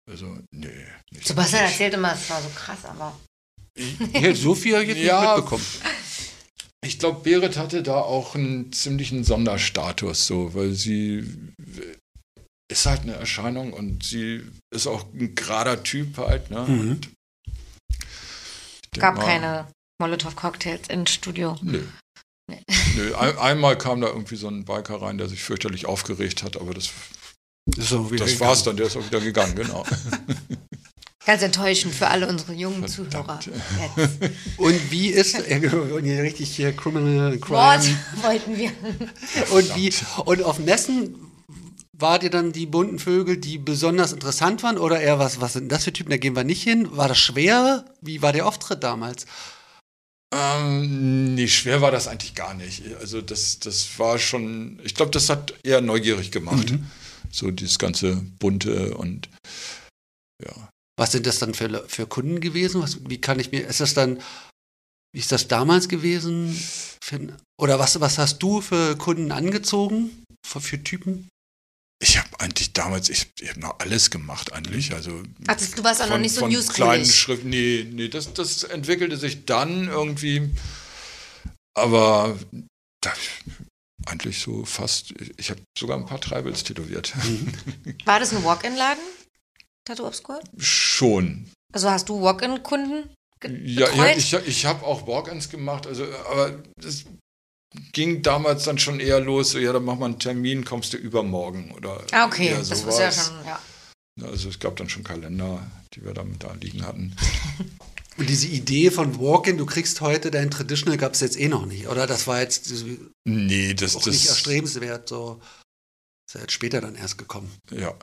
Also, 0.10 0.38
nee. 0.51 0.69
Nicht 1.12 1.27
Sebastian 1.27 1.62
wirklich. 1.63 1.71
erzählt 1.73 1.93
immer, 1.95 2.13
es 2.13 2.29
war 2.29 2.41
so 2.41 2.49
krass, 2.55 2.86
aber. 2.86 3.17
Ja, 4.13 4.33
so 4.36 4.55
viel 4.55 4.73
habe 4.73 4.83
ich 4.83 4.89
jetzt 4.89 4.99
Ja. 4.99 5.19
nicht 5.21 5.36
mitbekommen. 5.38 5.65
Ich 6.86 6.99
glaube, 6.99 7.21
Berit 7.23 7.57
hatte 7.57 7.83
da 7.83 7.95
auch 7.95 8.36
einen 8.36 8.71
ziemlichen 8.71 9.23
Sonderstatus, 9.25 10.25
so, 10.27 10.53
weil 10.53 10.71
sie 10.73 11.25
ist 12.69 12.86
halt 12.86 13.01
eine 13.01 13.13
Erscheinung 13.13 13.73
und 13.73 14.03
sie 14.03 14.43
ist 14.73 14.88
auch 14.88 15.06
ein 15.13 15.36
gerader 15.36 15.84
Typ 15.84 16.17
halt. 16.17 16.51
Ne? 16.51 16.62
Mhm. 16.62 17.01
Gab 18.97 19.15
mal, 19.17 19.25
keine 19.25 19.67
Molotow-Cocktails 20.01 20.89
ins 20.89 21.12
Studio. 21.12 21.58
Nö. 21.62 21.84
Nee. 22.49 22.62
Nö. 22.95 23.15
Ein, 23.15 23.38
einmal 23.38 23.77
kam 23.77 24.01
da 24.01 24.08
irgendwie 24.08 24.38
so 24.38 24.47
ein 24.47 24.65
Biker 24.65 25.01
rein, 25.01 25.17
der 25.17 25.27
sich 25.27 25.43
fürchterlich 25.43 25.86
aufgeregt 25.86 26.43
hat, 26.43 26.60
aber 26.60 26.73
das, 26.73 26.91
das 27.65 28.39
war's 28.39 28.63
dann, 28.63 28.77
der 28.77 28.88
ist 28.88 28.95
auch 28.95 29.06
wieder 29.06 29.19
gegangen, 29.19 29.56
genau. 29.56 29.86
Ganz 31.25 31.41
enttäuschend 31.41 31.93
für 31.93 32.08
alle 32.08 32.25
unsere 32.30 32.53
jungen 32.53 32.88
Zuhörer. 32.88 33.41
Verdammt. 33.41 33.49
Jetzt. 33.97 34.34
Und 34.58 34.91
wie 34.91 35.10
ist, 35.10 35.36
hier 35.36 36.23
richtig 36.23 36.56
hier 36.56 36.71
Criminal 36.71 37.38
Wort 37.49 37.82
Crime. 37.82 37.97
wollten 38.21 38.58
wir. 38.58 38.71
Und 39.51 39.75
wie, 39.75 39.93
und 40.23 40.43
auf 40.43 40.60
Messen 40.60 41.26
wart 41.99 42.23
ihr 42.23 42.29
dann 42.29 42.51
die 42.51 42.65
bunten 42.65 42.99
Vögel, 42.99 43.38
die 43.38 43.57
besonders 43.57 44.13
interessant 44.13 44.63
waren 44.63 44.77
oder 44.77 44.99
eher 44.99 45.19
was, 45.19 45.41
was 45.41 45.53
sind 45.53 45.71
das 45.71 45.83
für 45.83 45.93
Typen, 45.93 46.12
da 46.12 46.17
gehen 46.17 46.36
wir 46.36 46.43
nicht 46.43 46.63
hin? 46.63 46.95
War 46.95 47.07
das 47.07 47.17
schwer? 47.17 47.86
Wie 48.01 48.21
war 48.21 48.33
der 48.33 48.45
Auftritt 48.45 48.83
damals? 48.83 49.25
Ähm, 50.33 51.36
nee, 51.36 51.47
schwer 51.47 51.81
war 51.81 51.91
das 51.91 52.07
eigentlich 52.07 52.36
gar 52.36 52.53
nicht. 52.53 52.83
Also 52.99 53.21
das, 53.21 53.60
das 53.60 53.97
war 53.97 54.19
schon, 54.19 54.79
ich 54.83 54.93
glaube, 54.93 55.12
das 55.12 55.29
hat 55.29 55.53
eher 55.63 55.81
neugierig 55.81 56.31
gemacht. 56.31 56.71
Mhm. 56.71 56.86
So 57.31 57.51
dieses 57.51 57.79
ganze 57.79 58.17
bunte 58.39 58.95
und 58.97 59.29
ja. 60.43 60.69
Was 60.99 61.12
sind 61.12 61.27
das 61.27 61.39
dann 61.39 61.53
für, 61.53 61.86
für 61.88 62.07
Kunden 62.07 62.41
gewesen? 62.41 62.81
Was, 62.81 63.07
wie 63.07 63.21
kann 63.21 63.39
ich 63.39 63.51
mir, 63.51 63.67
ist 63.67 63.79
das 63.79 63.93
dann, 63.93 64.19
wie 65.13 65.19
ist 65.19 65.31
das 65.31 65.47
damals 65.47 65.88
gewesen? 65.88 66.57
Oder 67.60 67.79
was, 67.79 67.99
was 68.01 68.17
hast 68.17 68.39
du 68.39 68.62
für 68.62 68.97
Kunden 68.97 69.31
angezogen? 69.31 70.23
Für, 70.45 70.60
für 70.60 70.83
Typen? 70.83 71.29
Ich 71.99 72.17
habe 72.17 72.29
eigentlich 72.39 72.73
damals, 72.73 73.10
ich, 73.10 73.27
ich 73.39 73.49
habe 73.49 73.60
noch 73.60 73.79
alles 73.79 74.12
gemacht 74.12 74.53
eigentlich. 74.53 74.93
Also 74.93 75.23
Ach, 75.47 75.55
das- 75.55 75.71
du 75.71 75.83
warst 75.83 76.01
auch 76.01 76.05
noch 76.05 76.13
von- 76.13 76.21
nicht 76.21 76.33
so 76.36 76.41
von 76.41 76.49
newschoolig. 76.51 76.75
kleinen 76.75 77.05
Schriften. 77.05 77.49
Nee, 77.49 77.88
nee, 77.91 78.07
das, 78.07 78.33
das 78.33 78.63
entwickelte 78.63 79.17
sich 79.17 79.45
dann 79.45 79.88
irgendwie. 79.88 80.49
Aber 81.75 82.38
da, 83.01 83.13
eigentlich 84.05 84.39
so 84.39 84.65
fast, 84.65 85.13
ich 85.38 85.49
habe 85.49 85.62
sogar 85.77 85.97
ein 85.97 86.05
paar 86.05 86.21
Tribals 86.21 86.63
tätowiert. 86.63 87.13
Mhm. 87.23 87.53
War 88.05 88.19
das 88.19 88.31
ein 88.33 88.43
Walk-in-Laden? 88.43 89.03
Tattoo 89.86 90.05
Obscure? 90.07 90.41
Schon. 90.57 91.49
Also 91.73 91.89
hast 91.89 92.10
du 92.10 92.21
Walk-in-Kunden 92.21 93.10
ge- 93.39 93.62
Ja, 93.65 93.88
betreut? 93.88 94.17
ja 94.31 94.39
ich, 94.39 94.47
ich 94.47 94.65
habe 94.65 94.86
auch 94.86 95.07
Walk-ins 95.07 95.49
gemacht, 95.49 95.86
also, 95.88 96.03
aber 96.29 96.63
das 96.79 97.05
ging 97.91 98.21
damals 98.21 98.63
dann 98.63 98.77
schon 98.77 98.99
eher 98.99 99.19
los, 99.19 99.51
so, 99.51 99.60
ja, 99.60 99.73
dann 99.73 99.84
mach 99.84 99.97
mal 99.97 100.06
einen 100.06 100.19
Termin, 100.19 100.65
kommst 100.65 100.93
du 100.93 100.97
übermorgen 100.97 101.71
oder 101.71 102.03
ah, 102.12 102.25
okay. 102.25 102.47
eher 102.47 102.58
das 102.60 102.71
ist 102.71 102.86
ja 102.86 102.91
sowas. 102.91 103.27
schon, 103.27 103.45
ja. 103.45 103.60
Also 104.23 104.49
es 104.49 104.60
gab 104.60 104.75
dann 104.77 104.89
schon 104.89 105.03
Kalender, 105.03 105.69
die 105.93 106.03
wir 106.03 106.13
damit 106.13 106.43
da 106.43 106.53
liegen 106.53 106.86
hatten. 106.86 107.15
Und 108.17 108.27
diese 108.30 108.47
Idee 108.47 108.89
von 108.89 109.19
Walk-in, 109.19 109.58
du 109.60 109.67
kriegst 109.67 110.01
heute 110.01 110.32
dein 110.32 110.49
Traditional, 110.49 110.97
gab 110.97 111.13
es 111.13 111.19
jetzt 111.19 111.39
eh 111.39 111.47
noch 111.47 111.67
nicht, 111.67 111.88
oder? 111.88 112.08
Das 112.08 112.25
war 112.25 112.41
jetzt 112.41 112.73
Nee, 113.26 113.76
das, 113.76 113.95
auch 113.95 114.05
nicht 114.07 114.24
das, 114.24 114.30
erstrebenswert, 114.30 115.07
so. 115.07 115.39
Ist 116.28 116.34
ja 116.34 116.41
jetzt 116.41 116.53
später 116.53 116.82
dann 116.82 116.95
erst 116.95 117.18
gekommen. 117.20 117.51
ja. 117.72 117.93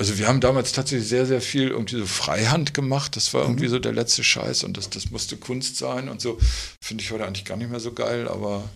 Also 0.00 0.18
wir 0.18 0.26
haben 0.26 0.40
damals 0.40 0.72
tatsächlich 0.72 1.08
sehr, 1.08 1.26
sehr 1.26 1.40
viel 1.40 1.68
irgendwie 1.68 1.96
so 1.98 2.06
Freihand 2.06 2.74
gemacht. 2.74 3.14
Das 3.14 3.32
war 3.34 3.42
irgendwie 3.42 3.68
so 3.68 3.78
der 3.78 3.92
letzte 3.92 4.24
Scheiß 4.24 4.64
und 4.64 4.76
das, 4.76 4.90
das 4.90 5.10
musste 5.10 5.36
Kunst 5.36 5.76
sein 5.76 6.08
und 6.08 6.20
so. 6.20 6.38
Finde 6.82 7.04
ich 7.04 7.10
heute 7.12 7.24
eigentlich 7.26 7.44
gar 7.44 7.56
nicht 7.56 7.70
mehr 7.70 7.78
so 7.80 7.92
geil, 7.92 8.26
aber 8.26 8.68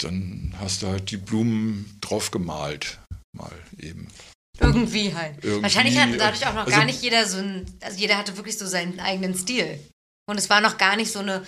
dann 0.00 0.54
hast 0.58 0.82
du 0.82 0.86
halt 0.88 1.10
die 1.10 1.16
Blumen 1.18 1.98
drauf 2.00 2.30
gemalt. 2.30 2.98
Mal 3.36 3.52
eben. 3.78 4.08
Irgendwie 4.60 5.14
halt. 5.14 5.42
Irgendwie, 5.42 5.62
Wahrscheinlich 5.64 5.98
hatte 5.98 6.16
dadurch 6.16 6.46
auch 6.46 6.54
noch 6.54 6.66
also- 6.66 6.76
gar 6.76 6.84
nicht 6.84 7.02
jeder 7.02 7.26
so 7.26 7.38
ein, 7.38 7.66
also 7.80 7.98
jeder 7.98 8.16
hatte 8.16 8.36
wirklich 8.36 8.56
so 8.56 8.66
seinen 8.66 9.00
eigenen 9.00 9.34
Stil. 9.34 9.80
Und 10.26 10.38
es 10.38 10.48
war 10.48 10.60
noch 10.60 10.78
gar 10.78 10.96
nicht 10.96 11.12
so 11.12 11.18
eine 11.18 11.44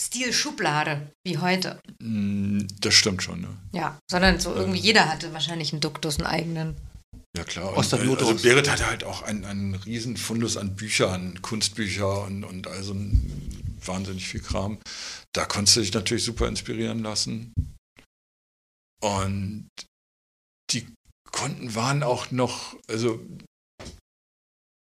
Stilschublade 0.00 1.10
wie 1.24 1.38
heute. 1.38 1.78
Mm, 2.02 2.66
Das 2.80 2.94
stimmt 2.94 3.22
schon, 3.22 3.42
ne? 3.42 3.56
Ja, 3.72 3.98
sondern 4.10 4.40
so 4.40 4.54
irgendwie 4.54 4.78
jeder 4.80 5.08
hatte 5.08 5.32
wahrscheinlich 5.32 5.72
einen 5.72 5.80
Duktus, 5.80 6.16
einen 6.18 6.26
eigenen. 6.26 6.76
Ja 7.36 7.44
klar. 7.44 7.76
Aus 7.76 7.90
der 7.90 8.00
äh, 8.00 8.04
Not 8.04 8.18
also 8.20 8.32
raus. 8.32 8.42
Berit 8.42 8.70
hatte 8.70 8.86
halt 8.86 9.04
auch 9.04 9.22
einen, 9.22 9.44
einen 9.44 9.74
riesen 9.74 10.16
Fundus 10.16 10.56
an 10.56 10.74
Büchern, 10.74 11.40
Kunstbücher 11.42 12.22
und, 12.24 12.44
und 12.44 12.66
also 12.66 12.96
wahnsinnig 13.84 14.26
viel 14.26 14.40
Kram. 14.40 14.78
Da 15.34 15.44
konntest 15.44 15.76
du 15.76 15.80
dich 15.80 15.92
natürlich 15.92 16.24
super 16.24 16.48
inspirieren 16.48 17.02
lassen. 17.02 17.52
Und 19.02 19.68
die 20.72 20.86
Konten 21.30 21.74
waren 21.74 22.02
auch 22.02 22.30
noch, 22.30 22.74
also 22.88 23.20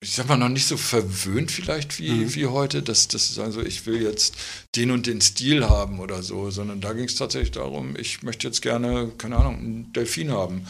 ich 0.01 0.13
sag 0.13 0.27
mal, 0.29 0.37
noch 0.37 0.49
nicht 0.49 0.67
so 0.67 0.77
verwöhnt 0.77 1.51
vielleicht 1.51 1.99
wie, 1.99 2.11
Mhm. 2.11 2.35
wie 2.35 2.45
heute, 2.45 2.81
dass, 2.83 3.07
dass 3.07 3.27
sie 3.27 3.33
sagen 3.33 3.51
so, 3.51 3.61
ich 3.61 3.85
will 3.85 4.01
jetzt 4.01 4.35
den 4.75 4.91
und 4.91 5.07
den 5.07 5.21
Stil 5.21 5.67
haben 5.67 5.99
oder 5.99 6.23
so, 6.23 6.49
sondern 6.51 6.79
da 6.81 6.93
ging 6.93 7.05
es 7.05 7.15
tatsächlich 7.15 7.51
darum, 7.51 7.95
ich 7.97 8.23
möchte 8.23 8.47
jetzt 8.47 8.61
gerne, 8.61 9.11
keine 9.17 9.37
Ahnung, 9.37 9.57
einen 9.57 9.93
Delfin 9.93 10.31
haben. 10.31 10.67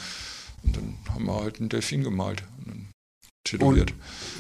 Und 0.64 0.76
dann 0.76 0.98
haben 1.10 1.26
wir 1.26 1.36
halt 1.36 1.60
einen 1.60 1.70
Delfin 1.70 2.04
gemalt 2.04 2.44
und 2.60 2.68
dann 2.68 2.92
tätowiert. 3.48 3.94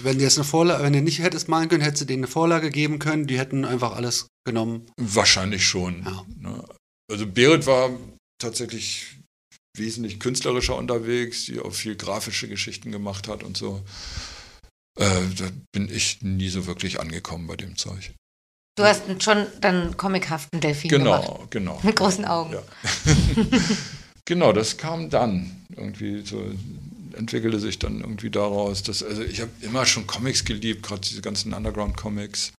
Wenn 0.04 0.18
du 0.18 0.24
jetzt 0.24 0.38
eine 0.38 0.46
Vorlage, 0.46 0.84
wenn 0.84 0.94
du 0.94 1.02
nicht 1.02 1.20
hättest 1.20 1.48
malen 1.48 1.70
können, 1.70 1.84
hättest 1.84 2.02
du 2.02 2.06
denen 2.06 2.24
eine 2.24 2.32
Vorlage 2.32 2.70
geben 2.70 3.00
können, 3.00 3.28
die 3.28 3.40
hätten 3.40 3.66
einfach 3.66 3.96
alles 3.96 4.28
genommen. 4.46 4.86
Wahrscheinlich 4.98 5.66
schon. 5.66 6.04
Ja. 6.04 6.26
Ne? 6.40 6.64
Also 7.12 7.26
Berit 7.26 7.66
war 7.66 7.92
tatsächlich 8.40 9.18
wesentlich 9.78 10.20
künstlerischer 10.20 10.76
unterwegs, 10.76 11.46
die 11.46 11.60
auch 11.60 11.74
viel 11.74 11.96
grafische 11.96 12.48
Geschichten 12.48 12.92
gemacht 12.92 13.28
hat 13.28 13.44
und 13.44 13.58
so. 13.58 13.84
Äh, 15.00 15.22
da 15.38 15.50
bin 15.72 15.90
ich 15.90 16.22
nie 16.22 16.50
so 16.50 16.66
wirklich 16.66 17.00
angekommen 17.00 17.48
bei 17.48 17.56
dem 17.56 17.78
Zeug. 17.78 18.14
Du 18.78 18.84
hast 18.84 19.04
schon 19.24 19.48
dann 19.62 19.98
comichaften 19.98 20.60
Delfin 20.60 20.90
gemacht. 20.90 21.24
Genau, 21.24 21.48
genau. 21.50 21.80
Mit 21.84 21.96
großen 21.96 22.26
Augen. 22.26 22.54
Ja. 22.54 22.64
genau, 24.28 24.54
das 24.54 24.78
kam 24.78 25.10
dann. 25.10 25.66
Irgendwie 25.76 26.22
so 26.24 26.44
entwickelte 27.14 27.60
sich 27.60 27.80
dann 27.80 28.02
irgendwie 28.02 28.30
daraus. 28.30 28.84
Dass, 28.84 29.02
also 29.02 29.24
ich 29.24 29.42
habe 29.42 29.52
immer 29.62 29.86
schon 29.86 30.06
Comics 30.06 30.46
geliebt, 30.46 30.84
gerade 30.84 31.02
diese 31.02 31.22
ganzen 31.22 31.54
Underground-Comics. 31.54 32.54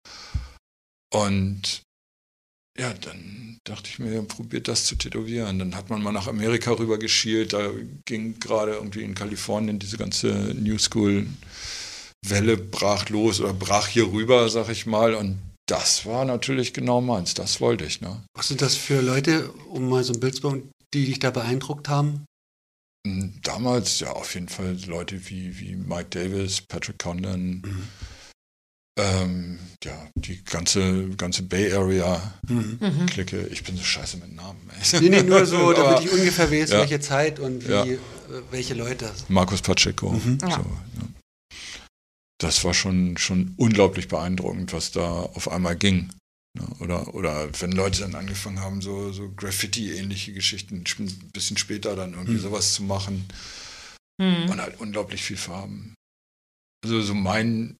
Und 1.14 1.82
ja, 2.78 2.92
dann 2.92 3.58
dachte 3.64 3.88
ich 3.90 3.98
mir, 3.98 4.22
probiert 4.22 4.68
das 4.68 4.84
zu 4.84 4.96
tätowieren. 4.96 5.58
Dann 5.58 5.74
hat 5.74 5.90
man 5.90 6.02
mal 6.02 6.12
nach 6.12 6.26
Amerika 6.26 6.72
rüber 6.72 6.98
geschielt. 6.98 7.52
Da 7.52 7.70
ging 8.06 8.38
gerade 8.40 8.72
irgendwie 8.72 9.02
in 9.02 9.14
Kalifornien 9.14 9.78
diese 9.78 9.96
ganze 9.96 10.28
New 10.54 10.78
School-Welle 10.78 12.56
brach 12.56 13.08
los 13.08 13.40
oder 13.40 13.52
brach 13.52 13.88
hier 13.88 14.12
rüber, 14.12 14.48
sag 14.48 14.68
ich 14.68 14.86
mal. 14.86 15.14
Und 15.14 15.38
das 15.66 16.06
war 16.06 16.24
natürlich 16.24 16.72
genau 16.72 17.00
meins. 17.00 17.34
Das 17.34 17.60
wollte 17.60 17.84
ich. 17.84 18.00
Ne? 18.00 18.22
Was 18.36 18.48
sind 18.48 18.62
das 18.62 18.76
für 18.76 19.00
Leute, 19.00 19.50
um 19.70 19.88
mal 19.88 20.04
so 20.04 20.12
ein 20.12 20.20
Bild 20.20 20.36
zu 20.36 20.42
bauen, 20.42 20.70
die 20.94 21.06
dich 21.06 21.18
da 21.18 21.30
beeindruckt 21.30 21.88
haben? 21.88 22.24
Mm, 23.06 23.28
Damals 23.42 24.00
ja 24.00 24.12
auf 24.12 24.34
jeden 24.34 24.48
Fall 24.48 24.76
Leute 24.86 25.28
wie, 25.30 25.58
wie 25.60 25.76
Mike 25.76 26.08
Davis, 26.10 26.60
Patrick 26.62 26.98
Condon, 26.98 27.62
Mhm. 27.64 27.88
ähm, 28.98 29.58
ja, 29.84 30.08
die 30.16 30.42
ganze, 30.44 31.08
ganze 31.10 31.44
Bay 31.44 31.72
Area 31.72 32.34
Mhm. 32.48 32.78
Mhm. 32.80 33.06
Clique. 33.06 33.46
Ich 33.48 33.62
bin 33.62 33.76
so 33.76 33.84
scheiße 33.84 34.16
mit 34.16 34.34
Namen. 34.34 34.68
ey. 34.92 35.00
Nee, 35.00 35.08
nee, 35.10 35.22
nur 35.22 35.46
so, 35.46 35.72
damit 35.74 36.00
ich 36.04 36.10
ungefähr 36.12 36.50
weiß, 36.50 36.70
Ja. 36.70 36.78
welche 36.80 36.98
Zeit 37.00 37.38
und 37.38 37.66
wie, 37.66 37.70
Ja. 37.72 37.84
äh, 37.84 37.98
welche 38.50 38.74
Leute. 38.74 39.12
Markus 39.28 39.62
Pacheco. 39.62 40.10
Mhm. 40.10 40.38
Ja. 40.42 40.50
So, 40.50 40.56
ne. 40.62 41.08
Das 42.40 42.64
war 42.64 42.74
schon, 42.74 43.16
schon 43.16 43.54
unglaublich 43.56 44.08
beeindruckend, 44.08 44.72
was 44.72 44.90
da 44.92 45.02
auf 45.22 45.48
einmal 45.50 45.76
ging. 45.76 46.10
Ne? 46.58 46.66
Oder, 46.80 47.14
oder 47.14 47.48
wenn 47.60 47.72
Leute 47.72 48.02
dann 48.02 48.14
angefangen 48.14 48.60
haben, 48.60 48.80
so, 48.82 49.12
so 49.12 49.30
Graffiti-ähnliche 49.34 50.32
Geschichten, 50.32 50.84
ein 50.98 51.30
bisschen 51.32 51.56
später 51.56 51.96
dann 51.96 52.12
irgendwie 52.12 52.32
Mhm. 52.34 52.40
sowas 52.40 52.74
zu 52.74 52.82
machen. 52.82 53.26
Mhm. 54.20 54.50
und 54.50 54.60
halt 54.60 54.80
unglaublich 54.80 55.22
viel 55.22 55.36
Farben. 55.36 55.94
Also 56.84 57.00
so 57.02 57.14
mein, 57.14 57.76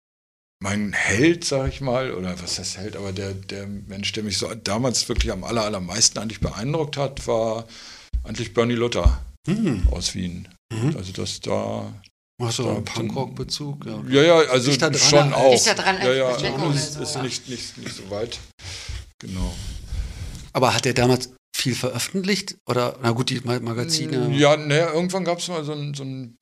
mein 0.63 0.93
Held, 0.93 1.45
sag 1.45 1.69
ich 1.73 1.81
mal, 1.81 2.13
oder 2.15 2.41
was 2.41 2.61
heißt 2.61 2.79
Held, 2.79 2.95
aber 2.95 3.13
der, 3.13 3.35
der 3.35 3.67
Mensch, 3.67 4.13
der 4.13 4.23
mich 4.23 4.39
so 4.39 4.53
damals 4.55 5.09
wirklich 5.09 5.33
am 5.33 5.43
aller, 5.43 5.65
allermeisten 5.65 6.19
eigentlich 6.21 6.39
beeindruckt 6.41 6.97
hat, 6.97 7.27
war 7.27 7.67
eigentlich 8.23 8.55
Bernie 8.55 8.75
Luther 8.75 9.21
Mhm. 9.49 9.89
aus 9.91 10.15
Wien. 10.15 10.47
Mhm. 10.73 10.97
Also 10.97 11.11
das 11.13 11.41
da, 11.41 11.93
Hast 12.41 12.59
du 12.61 12.63
Da- 12.65 12.75
einen 12.77 12.85
Punkrock-Bezug? 12.85 13.85
Ja. 13.87 14.03
ja, 14.09 14.23
ja, 14.23 14.35
also 14.51 14.71
dran 14.77 14.95
schon 14.95 15.33
als- 15.35 15.69
auch. 15.69 15.75
Dran 15.75 15.97
ja, 16.01 16.13
ja, 16.13 16.37
oder 16.37 16.75
es 16.75 16.95
so, 16.95 17.01
ist 17.03 17.15
ja. 17.17 17.23
nicht, 17.23 17.49
nicht, 17.49 17.79
nicht 17.79 17.97
so 17.97 18.09
weit. 18.11 18.39
Genau. 19.21 19.53
Aber 20.53 20.73
hat 20.75 20.87
er 20.87 20.95
damals 20.95 21.31
viel 21.57 21.75
veröffentlicht? 21.75 22.57
Oder, 22.69 22.97
na 23.03 23.11
gut, 23.11 23.31
die 23.31 23.41
Ma- 23.41 23.59
Magazine. 23.59 24.33
Ja, 24.37 24.57
naja, 24.57 24.93
irgendwann 24.93 25.25
gab 25.25 25.39
es 25.39 25.49
mal 25.49 25.65
so 25.65 25.73
ein, 25.73 25.95
so 25.95 26.05
ein 26.05 26.37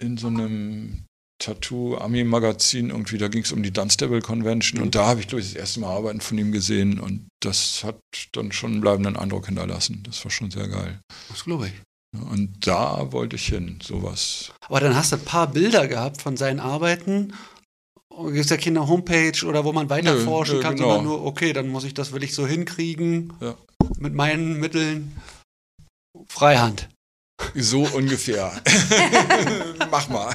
in 0.00 0.16
so 0.18 0.28
einem 0.28 1.04
Tattoo-Ami-Magazin 1.42 2.90
irgendwie, 2.90 3.18
da 3.18 3.28
ging 3.28 3.42
es 3.42 3.52
um 3.52 3.62
die 3.62 3.72
Dunstable 3.72 4.20
Convention 4.20 4.78
Mhm. 4.80 4.86
und 4.86 4.94
da 4.94 5.06
habe 5.06 5.20
ich, 5.20 5.26
glaube 5.28 5.40
ich, 5.42 5.48
das 5.48 5.56
erste 5.56 5.80
Mal 5.80 5.90
Arbeiten 5.94 6.20
von 6.20 6.38
ihm 6.38 6.52
gesehen 6.52 7.00
und 7.00 7.26
das 7.42 7.82
hat 7.84 7.98
dann 8.32 8.52
schon 8.52 8.72
einen 8.72 8.80
bleibenden 8.80 9.16
Eindruck 9.16 9.46
hinterlassen. 9.46 10.02
Das 10.04 10.22
war 10.24 10.30
schon 10.30 10.50
sehr 10.50 10.68
geil. 10.68 11.00
Das 11.28 11.44
glaube 11.44 11.68
ich. 11.68 11.72
Und 12.30 12.66
da 12.66 13.12
wollte 13.12 13.36
ich 13.36 13.46
hin, 13.48 13.78
sowas. 13.82 14.52
Aber 14.68 14.80
dann 14.80 14.94
hast 14.94 15.12
du 15.12 15.16
ein 15.16 15.24
paar 15.24 15.48
Bilder 15.48 15.88
gehabt 15.88 16.22
von 16.22 16.36
seinen 16.36 16.60
Arbeiten. 16.60 17.34
Gibt 18.16 18.36
es 18.38 18.50
ja 18.50 18.56
keine 18.56 18.86
Homepage 18.86 19.44
oder 19.44 19.64
wo 19.64 19.72
man 19.72 19.90
weiter 19.90 20.14
Nö, 20.14 20.24
forschen 20.24 20.56
nö, 20.56 20.62
kann, 20.62 20.76
genau. 20.76 20.88
sondern 20.88 21.04
nur, 21.06 21.24
okay, 21.24 21.52
dann 21.52 21.68
muss 21.68 21.84
ich 21.84 21.94
das 21.94 22.12
will 22.12 22.22
ich 22.22 22.34
so 22.34 22.46
hinkriegen 22.46 23.32
Ja. 23.40 23.54
mit 23.98 24.14
meinen 24.14 24.60
Mitteln. 24.60 25.20
Freihand. 26.28 26.88
So 27.56 27.82
ungefähr. 27.82 28.52
Mach 29.90 30.08
mal, 30.08 30.34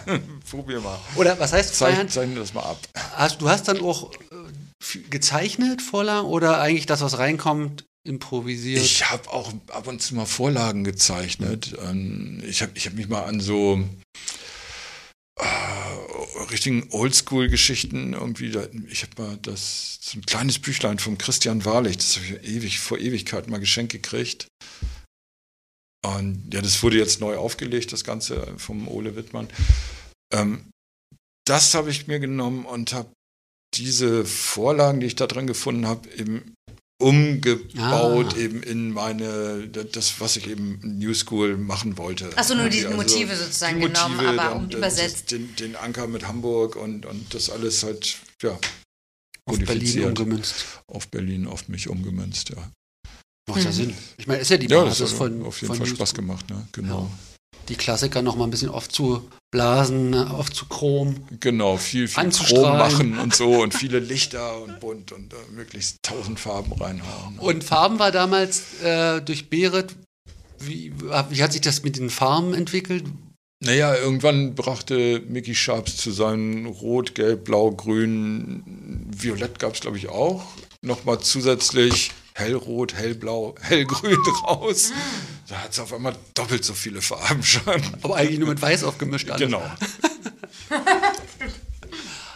probier 0.50 0.82
mal. 0.82 1.00
Oder 1.16 1.40
was 1.40 1.54
heißt 1.54 1.76
Freihand? 1.76 2.12
zeichne 2.12 2.36
das 2.36 2.54
mal 2.54 2.64
ab. 2.64 2.78
Hast, 3.16 3.42
du 3.42 3.50
hast 3.50 3.70
dann 3.70 3.80
auch 3.82 4.12
äh, 4.14 5.00
gezeichnet, 5.10 5.82
Vorlagen, 5.82 6.28
oder 6.28 6.60
eigentlich 6.60 6.86
das, 6.86 7.00
was 7.02 7.18
reinkommt, 7.18 7.86
improvisiert? 8.10 8.84
Ich 8.84 9.10
habe 9.10 9.30
auch 9.30 9.53
ab 9.70 9.88
und 9.88 10.01
zu 10.01 10.16
mal 10.16 10.26
Vorlagen 10.26 10.84
gezeichnet. 10.84 11.78
Ähm, 11.82 12.43
Ich 12.45 12.62
habe 12.62 12.72
ich 12.76 12.88
hab 12.88 12.93
mich 12.93 13.07
mal 13.07 13.24
an 13.24 13.39
so 13.39 13.80
äh, 15.39 15.45
richtigen 16.51 16.89
Oldschool-Geschichten 16.91 18.14
irgendwie, 18.14 18.51
da, 18.51 18.68
ich 18.89 19.03
habe 19.03 19.22
mal 19.22 19.38
das, 19.41 19.99
so 20.01 20.18
ein 20.18 20.26
kleines 20.26 20.60
Büchlein 20.60 20.99
von 20.99 21.18
Christian 21.18 21.64
Wahrlich, 21.64 21.97
das 21.97 22.18
habe 22.18 22.26
ich 22.26 22.43
ewig, 22.43 22.80
vor 22.80 22.97
Ewigkeit 22.97 23.47
mal 23.47 23.60
geschenkt 23.60 23.93
gekriegt. 23.93 24.47
Und 26.05 26.53
ja, 26.53 26.62
das 26.62 26.82
wurde 26.82 26.97
jetzt 26.97 27.20
neu 27.20 27.38
aufgelegt, 27.38 27.91
das 27.91 28.03
Ganze 28.03 28.53
vom 28.57 28.88
Ole 28.88 29.16
Wittmann. 29.16 29.49
Ähm, 30.34 30.70
das 31.45 31.74
habe 31.74 31.89
ich 31.89 32.07
mir 32.07 32.20
genommen 32.20 32.66
und 32.66 32.93
habe 32.93 33.12
diese 33.76 34.26
Vorlagen, 34.26 34.99
die 34.99 35.07
ich 35.07 35.16
da 35.16 35.28
drin 35.28 35.47
gefunden 35.47 35.88
habe, 35.88 36.10
eben 36.12 36.53
umgebaut 37.02 38.34
Ah. 38.36 38.38
eben 38.38 38.62
in 38.64 38.91
meine, 38.91 39.68
das, 39.70 40.20
was 40.20 40.36
ich 40.36 40.47
eben 40.47 40.80
New 40.84 41.14
School 41.14 41.58
machen 41.58 41.97
wollte. 41.97 42.30
Ach 42.36 42.43
so, 42.43 42.56
nur 42.56 42.70
die 42.70 42.86
Also 42.86 42.95
Motive 42.97 43.36
sozusagen 43.36 43.80
die 43.80 43.88
genommen, 43.88 44.20
aber 44.20 44.36
dann- 44.36 44.66
um 44.66 44.70
übersetzt. 44.70 45.32
Den, 45.32 45.56
den 45.56 45.76
Anker 45.76 46.08
mit 46.08 46.28
Hamburg 46.28 46.76
und, 46.76 47.06
und 47.06 47.34
das 47.34 47.50
alles 47.50 47.84
halt, 47.84 48.18
ja, 48.41 48.58
auf 49.45 49.60
Berlin 49.60 50.04
umgemünzt. 50.06 50.66
auf 50.88 51.08
Berlin, 51.08 51.47
auf 51.47 51.68
mich 51.70 51.88
umgemünzt, 51.89 52.50
ja. 52.50 52.72
Macht 53.50 53.64
ja 53.64 53.70
Mhm. 53.70 53.74
Sinn. 53.74 53.93
Ich 54.18 54.28
meine, 54.28 54.41
ist 54.41 54.52
ja 54.52 54.58
die 54.58 54.68
Ja, 54.68 54.82
das 54.86 55.00
Basis 55.00 55.12
hat 55.12 55.18
von, 55.18 55.43
auf 55.45 55.62
jeden 55.62 55.74
von 55.74 55.78
Fall 55.86 55.95
Spaß 55.95 56.14
gemacht, 56.14 56.50
ne? 56.50 56.68
Genau. 56.74 57.10
Die 57.70 57.76
Klassiker 57.76 58.22
noch 58.22 58.36
mal 58.36 58.45
ein 58.45 58.49
bisschen 58.49 58.70
aufzublasen, 58.70 60.13
aufzuchromen. 60.15 61.24
Genau, 61.39 61.78
viel, 61.78 62.07
viel 62.07 62.30
Chrom 62.30 62.78
machen 62.78 63.20
und 63.20 63.36
so 63.36 63.61
und 63.61 63.74
viele 63.76 63.99
Lichter 63.99 64.61
und 64.61 64.80
bunt 64.80 65.11
und 65.11 65.34
äh, 65.34 65.38
möglichst 65.55 65.97
tausend 66.01 66.39
Farben 66.39 66.74
reinhauen. 66.74 67.36
ne? 67.36 67.41
Und 67.41 67.63
Farben 67.63 67.99
war 67.99 68.11
damals 68.11 68.82
äh, 68.82 69.22
durch 69.22 69.49
Berit. 69.49 69.95
Wie, 70.59 70.91
wie 71.30 71.43
hat 71.43 71.53
sich 71.53 71.61
das 71.61 71.84
mit 71.84 71.97
den 71.97 72.09
Farben 72.09 72.53
entwickelt? 72.53 73.05
Naja, 73.61 73.93
irgendwann 73.95 74.55
brachte 74.55 75.22
Mickey 75.28 75.53
Sharps 75.53 75.97
zu 75.97 76.11
seinen 76.11 76.65
Rot, 76.65 77.13
Gelb, 77.13 77.43
Blau, 77.43 77.72
Grün, 77.72 78.63
Violett 79.15 79.59
gab 79.59 79.74
es, 79.74 79.82
glaube 79.82 79.97
ich, 79.97 80.07
auch. 80.07 80.45
Nochmal 80.82 81.20
zusätzlich 81.20 82.11
Hellrot, 82.40 82.94
Hellblau, 82.94 83.56
Hellgrün 83.62 84.18
raus. 84.48 84.92
Da 85.48 85.58
hat 85.58 85.72
es 85.72 85.80
auf 85.80 85.94
einmal 85.94 86.16
doppelt 86.34 86.64
so 86.64 86.74
viele 86.74 87.02
Farben 87.02 87.44
schon. 87.44 87.82
Aber 88.02 88.16
eigentlich 88.16 88.40
nur 88.40 88.50
mit 88.50 88.62
Weiß 88.62 88.84
aufgemischt. 88.84 89.30
Alles. 89.30 89.42
Genau. 89.42 89.62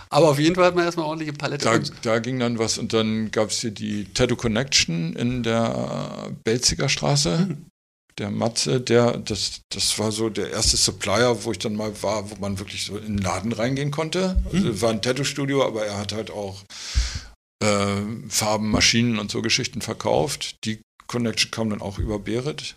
Aber 0.10 0.30
auf 0.30 0.38
jeden 0.38 0.54
Fall 0.54 0.66
hat 0.66 0.76
man 0.76 0.86
erstmal 0.86 1.08
ordentliche 1.08 1.34
Palette. 1.34 1.66
Da, 1.66 1.80
da 2.04 2.20
ging 2.20 2.38
dann 2.40 2.60
was 2.60 2.78
und 2.78 2.94
dann 2.94 3.32
gab 3.32 3.50
es 3.50 3.62
hier 3.62 3.72
die 3.72 4.06
Tattoo 4.14 4.36
Connection 4.36 5.16
in 5.16 5.42
der 5.42 6.32
Belziger 6.44 6.88
Straße. 6.88 7.58
Der 8.20 8.30
Matze, 8.30 8.80
der, 8.80 9.18
das, 9.18 9.62
das 9.70 9.98
war 9.98 10.12
so 10.12 10.30
der 10.30 10.52
erste 10.52 10.78
Supplier, 10.78 11.44
wo 11.44 11.52
ich 11.52 11.58
dann 11.58 11.76
mal 11.76 11.92
war, 12.04 12.30
wo 12.30 12.36
man 12.36 12.60
wirklich 12.60 12.86
so 12.86 12.96
in 12.96 13.18
den 13.18 13.24
Laden 13.24 13.52
reingehen 13.52 13.90
konnte. 13.90 14.40
Also 14.54 14.82
war 14.84 14.92
ein 14.92 15.02
Tattoo-Studio, 15.02 15.66
aber 15.66 15.88
er 15.88 15.98
hat 15.98 16.14
halt 16.14 16.30
auch 16.30 16.62
äh, 17.62 18.02
Farben, 18.30 18.70
Maschinen 18.70 19.20
und 19.20 19.32
so 19.32 19.42
Geschichten 19.42 19.82
verkauft. 19.82 20.64
Die 20.66 20.82
Connection 21.08 21.52
kam 21.52 21.70
dann 21.70 21.82
auch 21.82 22.00
über 22.00 22.20
Berit. 22.20 22.76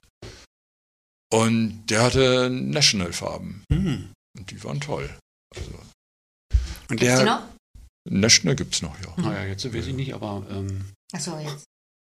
Und 1.32 1.86
der 1.86 2.02
hatte 2.04 2.50
National-Farben. 2.50 3.64
Hm. 3.72 4.12
Und 4.38 4.50
die 4.50 4.62
waren 4.62 4.80
toll. 4.80 5.10
Also, 5.54 5.70
Und 6.88 6.96
Gibt's 6.96 7.00
die 7.00 7.06
der, 7.06 7.24
noch? 7.24 7.42
National 8.08 8.54
gibt's 8.54 8.82
noch, 8.82 8.96
ja. 9.00 9.12
naja, 9.20 9.46
jetzt 9.46 9.64
weiß 9.64 9.86
ich 9.88 9.94
nicht, 9.94 10.14
aber, 10.14 10.46
ähm, 10.48 10.92
Achso, 11.12 11.38
jetzt. 11.38 11.64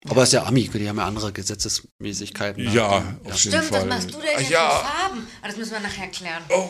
Aber 0.08 0.22
es 0.22 0.28
ist 0.28 0.34
ja 0.34 0.44
Ami, 0.44 0.68
die 0.68 0.88
haben 0.88 0.98
ja 0.98 1.06
andere 1.06 1.32
Gesetzesmäßigkeiten. 1.32 2.64
ne? 2.64 2.70
Ja, 2.72 2.74
ja. 2.74 2.96
auf 2.98 3.04
jeden 3.24 3.36
Stimmt, 3.36 3.64
Fall. 3.64 3.80
was 3.80 3.86
machst 3.88 4.14
du 4.14 4.20
denn 4.20 4.38
jetzt 4.38 4.50
ja. 4.50 4.70
für 4.70 4.86
Farben? 4.86 5.26
Das 5.42 5.56
müssen 5.56 5.72
wir 5.72 5.80
nachher 5.80 6.06
klären. 6.08 6.42
Oh, 6.50 6.68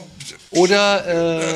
Oder 0.50 1.06
äh, 1.06 1.54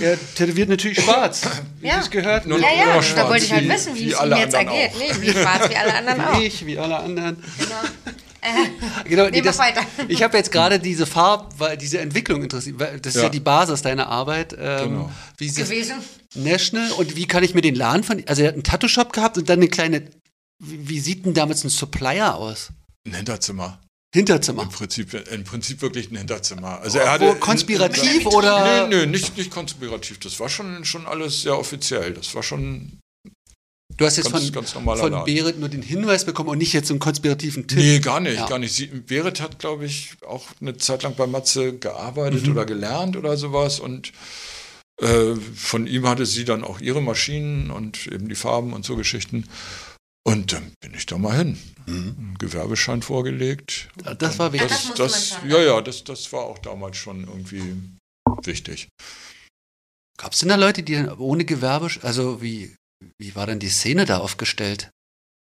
er 0.00 0.18
tätowiert 0.34 0.68
natürlich 0.68 1.00
schwarz, 1.02 1.42
wie 1.80 1.86
Ja. 1.86 2.00
es 2.00 2.10
gehört. 2.10 2.46
Nur- 2.46 2.58
Ja, 2.58 2.68
nur 2.68 2.76
ja, 2.86 2.96
noch 2.96 3.14
da 3.14 3.28
wollte 3.28 3.44
ich 3.44 3.52
halt 3.52 3.68
wissen, 3.68 3.94
wie 3.94 4.06
wie 4.06 4.12
es 4.12 4.20
ihm 4.20 4.36
jetzt 4.36 4.54
ergeht. 4.54 4.90
Nee, 4.98 5.12
wie 5.20 5.30
schwarz 5.30 5.70
wie 5.70 5.76
alle 5.76 5.94
anderen 5.94 6.20
auch. 6.24 6.40
Ich, 6.40 6.66
wie 6.66 6.78
alle 6.78 6.96
anderen. 6.98 7.36
Genau. 7.58 8.14
Genau, 9.04 9.28
Nee, 9.28 9.44
weiter. 9.44 9.82
Ich 10.08 10.22
habe 10.22 10.36
jetzt 10.36 10.50
gerade 10.52 10.78
diese 10.78 11.06
Farb, 11.06 11.54
weil 11.58 11.76
diese 11.76 11.98
Entwicklung 12.00 12.42
interessiert, 12.42 12.78
weil 12.78 13.00
das 13.00 13.14
ist 13.14 13.20
ja, 13.20 13.24
Ja. 13.24 13.28
die 13.28 13.40
Basis 13.40 13.82
deiner 13.82 14.08
Arbeit. 14.08 14.56
Ähm, 14.58 14.88
Genau. 14.90 15.12
Wie 15.38 15.46
ist 15.46 15.58
das 15.58 15.68
Gewesen. 15.68 15.96
National 16.34 16.90
und 16.92 17.16
wie 17.16 17.26
kann 17.26 17.42
ich 17.42 17.54
mir 17.54 17.60
den 17.62 17.74
Laden 17.74 18.04
von, 18.04 18.22
also 18.26 18.42
er 18.42 18.48
hat 18.48 18.54
einen 18.54 18.62
Tattoo-Shop 18.62 19.12
gehabt 19.12 19.36
und 19.38 19.48
dann 19.48 19.58
eine 19.58 19.68
kleine, 19.68 20.02
wie, 20.58 20.88
wie 20.88 21.00
sieht 21.00 21.26
denn 21.26 21.34
damals 21.34 21.64
ein 21.64 21.70
Supplier 21.70 22.34
aus? 22.36 22.70
ein 23.06 23.14
Hinterzimmer. 23.14 23.80
Hinterzimmer. 24.14 24.64
Im 24.64 24.68
Prinzip, 24.70 25.14
im 25.32 25.44
Prinzip 25.44 25.82
wirklich 25.82 26.10
ein 26.10 26.16
Hinterzimmer. 26.16 26.80
Also 26.80 26.98
er 26.98 27.12
hatte 27.12 27.34
konspirativ 27.36 28.24
Mit 28.24 28.26
oder? 28.26 28.88
Nö, 28.88 28.96
nö, 28.98 29.06
nicht, 29.06 29.36
nicht 29.36 29.50
konspirativ. 29.50 30.18
Das 30.18 30.38
war 30.40 30.48
schon, 30.48 30.84
schon 30.84 31.06
alles 31.06 31.42
sehr 31.42 31.56
offiziell. 31.58 32.12
Das 32.14 32.34
war 32.34 32.42
schon 32.42 32.98
Du 34.00 34.06
hast 34.06 34.16
jetzt 34.16 34.32
ganz, 34.32 34.44
von, 34.46 34.52
ganz 34.54 34.70
von 34.72 34.84
Laden. 35.12 35.24
Berit 35.26 35.58
nur 35.58 35.68
den 35.68 35.82
Hinweis 35.82 36.24
bekommen 36.24 36.48
und 36.48 36.56
nicht 36.56 36.72
jetzt 36.72 36.88
so 36.88 36.94
einen 36.94 37.00
konspirativen 37.00 37.66
Tipp. 37.68 37.76
Nee, 37.78 37.98
gar 37.98 38.18
nicht, 38.20 38.36
Ja. 38.36 38.46
gar 38.46 38.58
nicht. 38.58 38.72
Sie, 38.74 38.86
Berit 38.86 39.42
hat, 39.42 39.58
glaube 39.58 39.84
ich, 39.84 40.14
auch 40.26 40.46
eine 40.62 40.78
Zeit 40.78 41.02
lang 41.02 41.16
bei 41.16 41.26
Matze 41.26 41.76
gearbeitet 41.76 42.46
Mhm. 42.46 42.52
oder 42.52 42.64
gelernt 42.64 43.14
oder 43.18 43.36
sowas 43.36 43.78
und 43.78 44.12
äh, 45.02 45.34
von 45.54 45.86
ihm 45.86 46.08
hatte 46.08 46.24
sie 46.24 46.46
dann 46.46 46.64
auch 46.64 46.80
ihre 46.80 47.02
Maschinen 47.02 47.70
und 47.70 48.06
eben 48.06 48.30
die 48.30 48.34
Farben 48.34 48.72
und 48.72 48.86
so 48.86 48.96
Geschichten. 48.96 49.46
Und 50.24 50.54
dann 50.54 50.72
bin 50.80 50.94
ich 50.94 51.04
da 51.04 51.18
mal 51.18 51.36
hin. 51.36 51.58
Mhm. 51.86 52.36
Gewerbeschein 52.38 53.02
vorgelegt. 53.02 53.90
Das 54.18 54.38
war 54.38 54.54
wichtig. 54.54 54.70
das 54.96 55.32
man 55.32 55.40
schon, 55.40 55.50
ja, 55.50 55.58
ja, 55.62 55.80
das, 55.82 56.04
das 56.04 56.32
war 56.32 56.44
auch 56.44 56.58
damals 56.58 56.96
schon 56.96 57.24
irgendwie 57.24 57.74
wichtig. 58.44 58.88
Gab 60.16 60.32
es 60.32 60.38
denn 60.40 60.48
da 60.48 60.56
Leute, 60.56 60.82
die 60.82 60.94
dann 60.94 61.10
ohne 61.18 61.44
Gewerbe, 61.44 61.90
also 62.02 62.40
wie, 62.40 62.74
wie 63.18 63.34
war 63.34 63.46
denn 63.46 63.58
die 63.58 63.68
Szene 63.68 64.04
da 64.04 64.18
aufgestellt? 64.18 64.90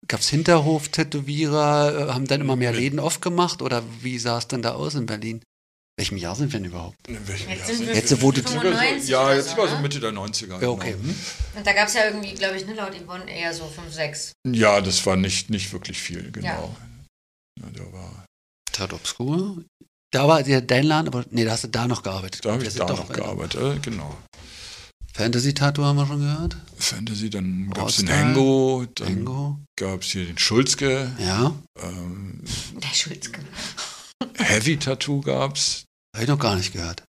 Gab 0.09 0.21
es 0.21 0.29
Hinterhof-Tätowierer, 0.29 2.09
äh, 2.09 2.13
haben 2.13 2.27
dann 2.27 2.41
immer 2.41 2.57
mehr 2.57 2.73
Läden 2.73 2.99
aufgemacht 3.01 3.63
oder 3.63 3.83
wie 4.03 4.19
sah 4.19 4.39
es 4.39 4.49
denn 4.49 4.63
da 4.63 4.75
aus 4.75 4.95
in 4.95 5.07
Berlin? 5.07 5.43
welchem 5.99 6.19
Jahr 6.19 6.37
sind 6.37 6.53
wir 6.53 6.61
denn 6.61 6.69
überhaupt? 6.69 7.09
In 7.09 7.27
welchem 7.27 7.49
Jetzt 7.49 7.59
Jahr 7.61 7.67
sind 7.69 7.77
sind 7.79 7.87
wir 7.89 7.95
Jetzt, 7.95 8.21
wo 8.21 8.31
du- 8.31 8.43
95 8.43 9.09
Ja, 9.09 9.25
oder 9.25 9.37
jetzt 9.37 9.51
so, 9.53 9.57
war 9.57 9.67
so? 9.67 9.79
Mitte 9.79 9.99
der 9.99 10.13
90er. 10.13 10.61
Ja, 10.61 10.69
okay. 10.69 10.93
Genau. 10.93 11.15
Und 11.55 11.67
da 11.67 11.73
gab 11.73 11.89
es 11.89 11.95
ja 11.95 12.05
irgendwie, 12.05 12.35
glaube 12.35 12.59
ich, 12.59 12.67
ne, 12.67 12.75
laut 12.75 12.93
Yvonne 12.95 13.31
eher 13.35 13.55
so 13.55 13.65
5, 13.67 13.91
6. 13.95 14.33
Ja, 14.47 14.83
das 14.83 15.07
war 15.07 15.17
nicht, 15.17 15.49
nicht 15.49 15.73
wirklich 15.73 15.99
viel, 15.99 16.31
genau. 16.31 16.47
Ja. 16.47 17.65
Ja, 17.65 17.71
da 17.73 17.93
war, 17.95 18.27
Tat 18.71 18.93
Obscur. 18.93 19.65
Da 20.13 20.29
war 20.29 20.43
der, 20.43 20.61
dein 20.61 20.85
Laden, 20.85 21.09
aber 21.09 21.25
nee, 21.31 21.47
da 21.47 21.53
hast 21.53 21.65
du 21.65 21.69
da 21.69 21.89
noch 21.89 22.03
gearbeitet. 22.03 22.45
da 22.45 22.53
habe 22.53 22.63
ich 22.63 22.75
da 22.75 22.85
noch 22.87 23.09
gearbeitet, 23.11 23.61
äh, 23.63 23.79
genau. 23.81 24.15
Fantasy-Tattoo 25.17 25.83
haben 25.83 25.97
wir 25.97 26.07
schon 26.07 26.21
gehört. 26.21 26.57
Fantasy, 26.77 27.31
dann 27.31 27.71
gab 27.71 27.89
es 27.89 27.97
den 27.97 28.09
Hengo, 28.09 28.85
dann 28.97 29.25
gab 29.79 30.03
es 30.03 30.09
hier 30.09 30.27
den 30.27 30.37
Schulzke, 30.37 31.11
Ja, 31.19 31.55
ähm, 31.81 32.43
Der 32.75 32.89
Schulzke. 32.95 33.41
Heavy 34.37 34.77
Tattoo 34.79 35.23
gab 35.23 35.57
es. 35.57 35.85
habe 36.15 36.25
ich 36.25 36.29
noch 36.29 36.39
gar 36.39 36.55
nicht 36.57 36.73
gehört. 36.75 37.03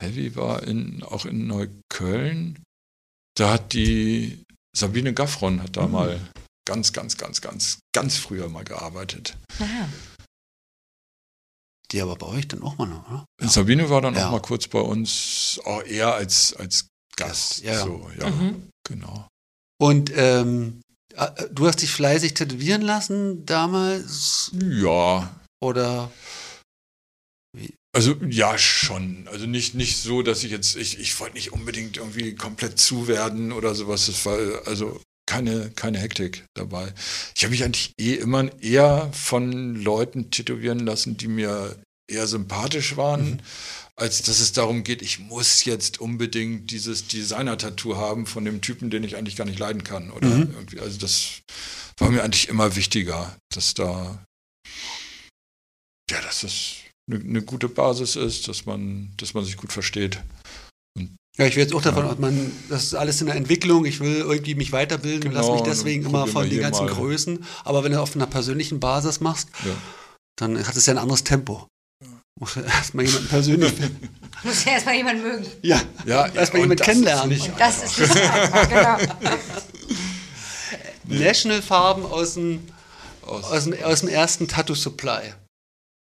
Heavy 0.00 0.36
war 0.36 0.62
in, 0.62 1.02
auch 1.02 1.24
in 1.26 1.48
Neukölln. 1.48 2.62
Da 3.36 3.54
hat 3.54 3.72
die 3.72 4.44
Sabine 4.76 5.12
Gaffron 5.12 5.62
hat 5.62 5.76
da 5.76 5.86
Mhm. 5.86 5.92
mal 5.92 6.20
ganz, 6.64 6.92
ganz, 6.92 7.16
ganz, 7.16 7.40
ganz, 7.40 7.80
ganz 7.92 8.16
früher 8.18 8.48
mal 8.48 8.62
gearbeitet. 8.64 9.36
Aha. 9.58 9.88
Die 11.90 12.00
aber 12.00 12.14
bei 12.16 12.26
euch 12.26 12.46
dann 12.46 12.62
auch 12.62 12.78
mal 12.78 12.86
noch, 12.86 13.08
oder? 13.08 13.24
Ja. 13.40 13.48
Sabine 13.48 13.90
war 13.90 14.00
dann 14.00 14.14
Ja. 14.14 14.28
auch 14.28 14.32
mal 14.32 14.42
kurz 14.42 14.68
bei 14.68 14.80
uns, 14.80 15.60
auch 15.64 15.82
eher 15.82 16.14
als, 16.14 16.54
als 16.54 16.86
Gast. 17.16 17.62
Ja. 17.62 17.82
So, 17.84 18.10
ja, 18.18 18.28
Mhm. 18.30 18.68
genau. 18.88 19.26
Und 19.80 20.10
ähm, 20.14 20.80
äh, 21.14 21.30
du 21.52 21.66
hast 21.66 21.82
dich 21.82 21.90
fleißig 21.90 22.34
tätowieren 22.34 22.82
lassen 22.82 23.44
damals 23.46 24.50
Ja, 24.62 25.34
oder 25.62 26.10
Also 27.94 28.14
ja, 28.28 28.58
schon. 28.58 29.26
Also 29.28 29.46
nicht, 29.46 29.74
nicht 29.74 29.96
so, 29.96 30.20
dass 30.22 30.44
ich 30.44 30.50
jetzt, 30.50 30.76
ich, 30.76 30.98
ich 30.98 31.18
wollte 31.18 31.34
nicht 31.36 31.52
unbedingt 31.52 31.96
irgendwie 31.96 32.34
komplett 32.34 32.78
zuwerden 32.78 33.52
oder 33.52 33.74
sowas. 33.74 34.08
Es 34.08 34.26
war 34.26 34.36
also 34.66 35.00
keine, 35.26 35.70
keine 35.70 35.98
Hektik 35.98 36.44
dabei. 36.54 36.92
Ich 37.34 37.42
habe 37.42 37.52
mich 37.52 37.64
eigentlich 37.64 37.92
eh 37.98 38.14
immer 38.14 38.50
eher 38.62 39.10
von 39.14 39.74
Leuten 39.76 40.30
tätowieren 40.30 40.80
lassen, 40.80 41.16
die 41.16 41.26
mir 41.28 41.74
eher 42.08 42.26
sympathisch 42.26 42.96
waren, 42.98 43.30
Mhm. 43.30 43.38
Als 43.98 44.22
dass 44.22 44.40
es 44.40 44.52
darum 44.52 44.84
geht, 44.84 45.00
ich 45.02 45.18
muss 45.18 45.64
jetzt 45.64 46.00
unbedingt 46.00 46.70
dieses 46.70 47.06
Designer-Tattoo 47.08 47.96
haben 47.96 48.26
von 48.26 48.44
dem 48.44 48.60
Typen, 48.60 48.90
den 48.90 49.04
ich 49.04 49.16
eigentlich 49.16 49.36
gar 49.36 49.46
nicht 49.46 49.58
leiden 49.58 49.84
kann. 49.84 50.10
Oder 50.10 50.28
Mhm. 50.28 50.52
irgendwie. 50.54 50.80
Also 50.80 50.98
das 50.98 51.40
war 51.98 52.10
mir 52.10 52.22
eigentlich 52.22 52.48
immer 52.48 52.76
wichtiger, 52.76 53.34
dass 53.54 53.72
da 53.74 54.22
ja, 56.10 56.20
dass 56.20 56.42
das 56.42 56.74
eine, 57.10 57.20
eine 57.20 57.42
gute 57.42 57.68
Basis 57.68 58.16
ist, 58.16 58.46
dass 58.48 58.66
man, 58.66 59.12
dass 59.16 59.34
man 59.34 59.44
sich 59.44 59.56
gut 59.56 59.72
versteht. 59.72 60.20
Ja, 61.38 61.46
ich 61.46 61.56
will 61.56 61.62
jetzt 61.64 61.74
auch 61.74 61.82
davon 61.82 62.06
Ja. 62.06 62.14
man, 62.18 62.52
das 62.68 62.84
ist 62.84 62.94
alles 62.94 63.20
in 63.20 63.26
der 63.26 63.36
Entwicklung. 63.36 63.84
Ich 63.84 64.00
will 64.00 64.16
irgendwie 64.18 64.54
mich 64.54 64.72
weiterbilden 64.72 65.28
und 65.28 65.34
Genau, 65.34 65.46
lass 65.48 65.60
mich 65.60 65.68
deswegen 65.68 66.06
immer 66.06 66.26
von 66.26 66.48
den 66.48 66.60
ganzen 66.60 66.86
mal. 66.86 66.94
Größen. 66.94 67.44
Aber 67.64 67.84
wenn 67.84 67.92
du 67.92 68.00
auf 68.00 68.14
einer 68.14 68.26
persönlichen 68.26 68.80
Basis 68.80 69.20
machst, 69.20 69.48
Ja. 69.64 69.76
dann 70.38 70.66
hat 70.66 70.76
es 70.76 70.86
ja 70.86 70.94
ein 70.94 70.98
anderes 70.98 71.24
Tempo. 71.24 71.66
Muss 72.38 72.54
ja 72.54 72.62
erstmal 72.62 73.04
jemanden 73.06 73.28
persönlich 73.28 73.72
finden. 73.74 74.08
Muss 74.42 74.64
ja 74.64 74.72
erstmal 74.72 74.94
jemand 74.96 75.22
mögen. 75.22 75.46
Ja, 75.62 75.80
Ja, 76.04 76.26
erstmal 76.26 76.62
jemanden 76.62 76.76
das 76.78 76.86
kennenlernen. 76.86 77.30
ist 77.32 77.38
nicht 77.42 77.52
Und 77.52 77.60
das 77.60 77.82
ist 77.82 77.98
nicht 77.98 78.12
so 78.12 78.18
einfach, 78.20 78.68
genau. 78.68 78.98
National-Farben 81.04 82.04
aus 82.04 82.34
dem, 82.34 82.66
aus. 83.22 83.44
aus 83.44 83.64
dem, 83.64 83.82
aus 83.82 84.00
dem 84.00 84.08
ersten 84.08 84.48
Tattoo 84.48 84.74
Supply. 84.74 85.32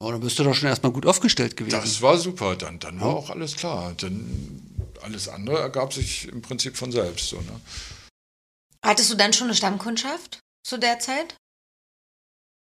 Oh, 0.00 0.10
dann 0.10 0.20
bist 0.20 0.38
du 0.38 0.44
doch 0.44 0.54
schon 0.54 0.68
erstmal 0.68 0.92
gut 0.92 1.06
aufgestellt 1.06 1.56
gewesen. 1.56 1.78
Das 1.80 2.02
war 2.02 2.16
super, 2.18 2.56
dann, 2.56 2.78
dann 2.78 3.00
war 3.00 3.08
auch 3.08 3.30
alles 3.30 3.56
klar. 3.56 3.92
Dann 3.96 4.60
alles 5.02 5.28
andere 5.28 5.58
ergab 5.58 5.92
sich 5.92 6.28
im 6.28 6.42
Prinzip 6.42 6.76
von 6.76 6.90
selbst. 6.92 7.28
So, 7.28 7.36
ne? 7.36 7.60
Hattest 8.84 9.10
du 9.10 9.14
dann 9.16 9.32
schon 9.32 9.48
eine 9.48 9.56
Stammkundschaft 9.56 10.40
zu 10.66 10.78
der 10.78 10.98
Zeit? 10.98 11.36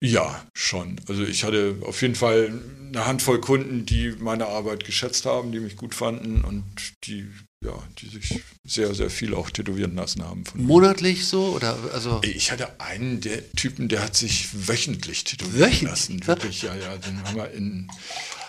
Ja, 0.00 0.46
schon. 0.54 1.00
Also 1.08 1.24
ich 1.24 1.42
hatte 1.42 1.78
auf 1.82 2.02
jeden 2.02 2.14
Fall 2.14 2.52
eine 2.88 3.06
Handvoll 3.06 3.40
Kunden, 3.40 3.84
die 3.84 4.14
meine 4.18 4.46
Arbeit 4.46 4.84
geschätzt 4.84 5.26
haben, 5.26 5.50
die 5.50 5.58
mich 5.58 5.76
gut 5.76 5.94
fanden 5.94 6.44
und 6.44 6.64
die, 7.04 7.28
ja, 7.64 7.72
die 7.98 8.08
sich 8.08 8.40
sehr, 8.64 8.94
sehr 8.94 9.10
viel 9.10 9.34
auch 9.34 9.50
tätowieren 9.50 9.96
lassen 9.96 10.22
haben. 10.22 10.44
Von 10.44 10.60
mir. 10.60 10.66
Monatlich 10.66 11.26
so? 11.26 11.46
Oder 11.46 11.76
also. 11.92 12.20
Ich 12.22 12.52
hatte 12.52 12.80
einen 12.80 13.20
der 13.20 13.50
Typen, 13.52 13.88
der 13.88 14.04
hat 14.04 14.16
sich 14.16 14.68
wöchentlich 14.68 15.24
tätowieren 15.24 15.60
Wöchentlich? 15.60 15.82
lassen. 15.82 16.26
Wirklich, 16.26 16.62
ja, 16.62 16.74
ja. 16.76 16.96
Den 16.96 17.20
haben 17.24 17.34
wir 17.34 17.50
in, 17.50 17.90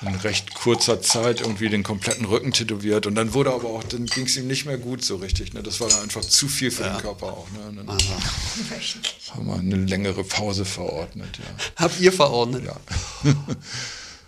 in 0.02 0.14
recht 0.16 0.54
kurzer 0.54 1.02
Zeit 1.02 1.42
irgendwie 1.42 1.70
den 1.70 1.82
kompletten 1.82 2.26
Rücken 2.26 2.52
tätowiert. 2.52 3.08
Und 3.08 3.16
dann 3.16 3.34
wurde 3.34 3.52
aber 3.52 3.70
auch, 3.70 3.84
dann 3.84 4.06
ging 4.06 4.28
es 4.28 4.38
ihm 4.38 4.46
nicht 4.46 4.66
mehr 4.66 4.78
gut 4.78 5.04
so 5.04 5.16
richtig. 5.16 5.54
Ne? 5.54 5.64
Das 5.64 5.80
war 5.80 5.90
dann 5.90 6.04
einfach 6.04 6.22
zu 6.22 6.48
viel 6.48 6.70
für 6.70 6.84
den 6.84 6.98
Körper 6.98 7.34
auch. 7.34 7.48
Ne? 7.52 7.84
Dann 7.84 7.90
haben 7.90 9.48
wir 9.48 9.56
eine 9.56 9.86
längere 9.86 10.24
Pause 10.24 10.66
verordnet, 10.66 11.40
ja. 11.40 11.66
habt 11.78 12.00
ihr 12.00 12.14
verordnet. 12.14 12.64
ja. 12.66 12.76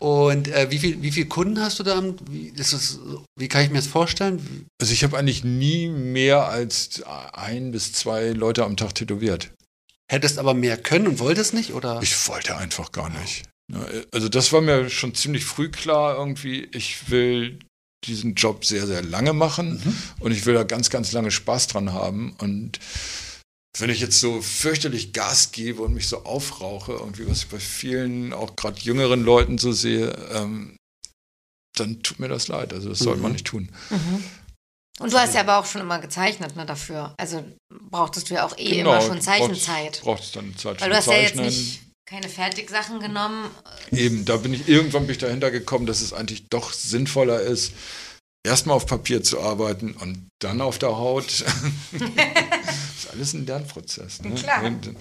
Und 0.01 0.47
äh, 0.47 0.71
wie 0.71 0.79
viel, 0.79 0.99
wie 1.03 1.11
viele 1.11 1.27
Kunden 1.27 1.59
hast 1.59 1.77
du 1.77 1.83
da? 1.83 2.01
Wie, 2.27 2.51
das, 2.57 2.99
wie 3.37 3.47
kann 3.47 3.63
ich 3.63 3.69
mir 3.69 3.77
das 3.77 3.85
vorstellen? 3.85 4.65
Also 4.81 4.93
ich 4.93 5.03
habe 5.03 5.15
eigentlich 5.15 5.43
nie 5.43 5.89
mehr 5.89 6.47
als 6.47 7.03
ein 7.33 7.71
bis 7.71 7.93
zwei 7.93 8.29
Leute 8.31 8.63
am 8.63 8.77
Tag 8.77 8.95
tätowiert. 8.95 9.51
Hättest 10.11 10.39
aber 10.39 10.55
mehr 10.55 10.77
können 10.77 11.07
und 11.07 11.19
wolltest 11.19 11.53
nicht? 11.53 11.73
Oder? 11.75 11.99
Ich 12.01 12.27
wollte 12.27 12.57
einfach 12.57 12.91
gar 12.91 13.09
nicht. 13.21 13.43
Ne, 13.71 14.07
Also 14.11 14.27
das 14.27 14.51
war 14.51 14.61
mir 14.61 14.89
schon 14.89 15.13
ziemlich 15.13 15.45
früh 15.45 15.69
klar 15.69 16.17
irgendwie, 16.17 16.67
ich 16.73 17.11
will 17.11 17.59
diesen 18.05 18.33
Job 18.33 18.65
sehr, 18.65 18.87
sehr 18.87 19.03
lange 19.03 19.33
machen 19.33 19.73
Mhm. 19.85 19.95
und 20.19 20.31
ich 20.31 20.47
will 20.47 20.55
da 20.55 20.63
ganz, 20.63 20.89
ganz 20.89 21.11
lange 21.11 21.29
Spaß 21.29 21.67
dran 21.67 21.93
haben. 21.93 22.33
Und 22.39 22.79
wenn 23.77 23.89
ich 23.89 23.99
jetzt 24.01 24.19
so 24.19 24.41
fürchterlich 24.41 25.13
Gas 25.13 25.51
gebe 25.51 25.81
und 25.81 25.93
mich 25.93 26.07
so 26.07 26.23
aufrauche, 26.25 26.91
irgendwie, 26.93 27.27
was 27.29 27.39
ich 27.43 27.47
bei 27.47 27.59
vielen, 27.59 28.33
auch 28.33 28.55
gerade 28.55 28.79
jüngeren 28.81 29.23
Leuten 29.23 29.57
so 29.57 29.71
sehe, 29.71 30.09
ähm, 30.33 30.75
dann 31.77 32.03
tut 32.03 32.19
mir 32.19 32.27
das 32.27 32.47
leid. 32.49 32.73
Also 32.73 32.89
das 32.89 32.99
sollte 32.99 33.21
man 33.21 33.31
Mhm. 33.31 33.35
nicht 33.35 33.47
tun. 33.47 33.69
Mhm. 33.89 34.23
Und 34.99 35.13
du 35.13 35.17
hast 35.17 35.33
ja 35.33 35.39
aber 35.41 35.57
auch 35.57 35.65
schon 35.65 35.81
immer 35.81 35.99
gezeichnet, 35.99 36.55
ne, 36.55 36.65
dafür. 36.65 37.15
Also 37.17 37.43
brauchtest 37.89 38.29
du 38.29 38.35
ja 38.35 38.45
auch 38.45 38.55
eh 38.57 38.75
Genau, 38.77 38.91
immer 38.91 39.01
schon 39.01 39.11
brauchst- 39.15 39.23
Zeichenzeit. 39.25 40.01
Brauchst 40.03 40.35
dann 40.35 40.55
Zeit 40.57 40.81
Weil 40.81 40.89
du 40.89 40.95
hast 40.97 41.07
ja 41.07 41.13
jetzt 41.13 41.29
Zeichnen. 41.37 41.45
nicht 41.45 41.81
keine 42.05 42.27
Fertigsachen 42.29 42.99
genommen. 42.99 43.49
Eben, 43.91 44.25
da 44.25 44.35
bin 44.35 44.53
ich, 44.53 44.67
irgendwann 44.67 45.03
bin 45.03 45.11
ich 45.13 45.17
dahinter 45.17 45.49
gekommen, 45.49 45.85
dass 45.85 46.01
es 46.01 46.11
eigentlich 46.11 46.45
doch 46.49 46.73
sinnvoller 46.73 47.39
ist, 47.41 47.71
erstmal 48.45 48.75
auf 48.75 48.85
Papier 48.85 49.23
zu 49.23 49.39
arbeiten 49.39 49.93
und 49.93 50.27
dann 50.39 50.59
auf 50.59 50.77
der 50.77 50.89
Haut. 50.97 51.45
ist 53.05 53.11
alles 53.11 53.33
ein 53.33 53.45
Lernprozess. 53.45 54.21
Ne? 54.21 54.33
Klar. 54.35 54.63
Und 54.63 54.85
dann 54.85 54.95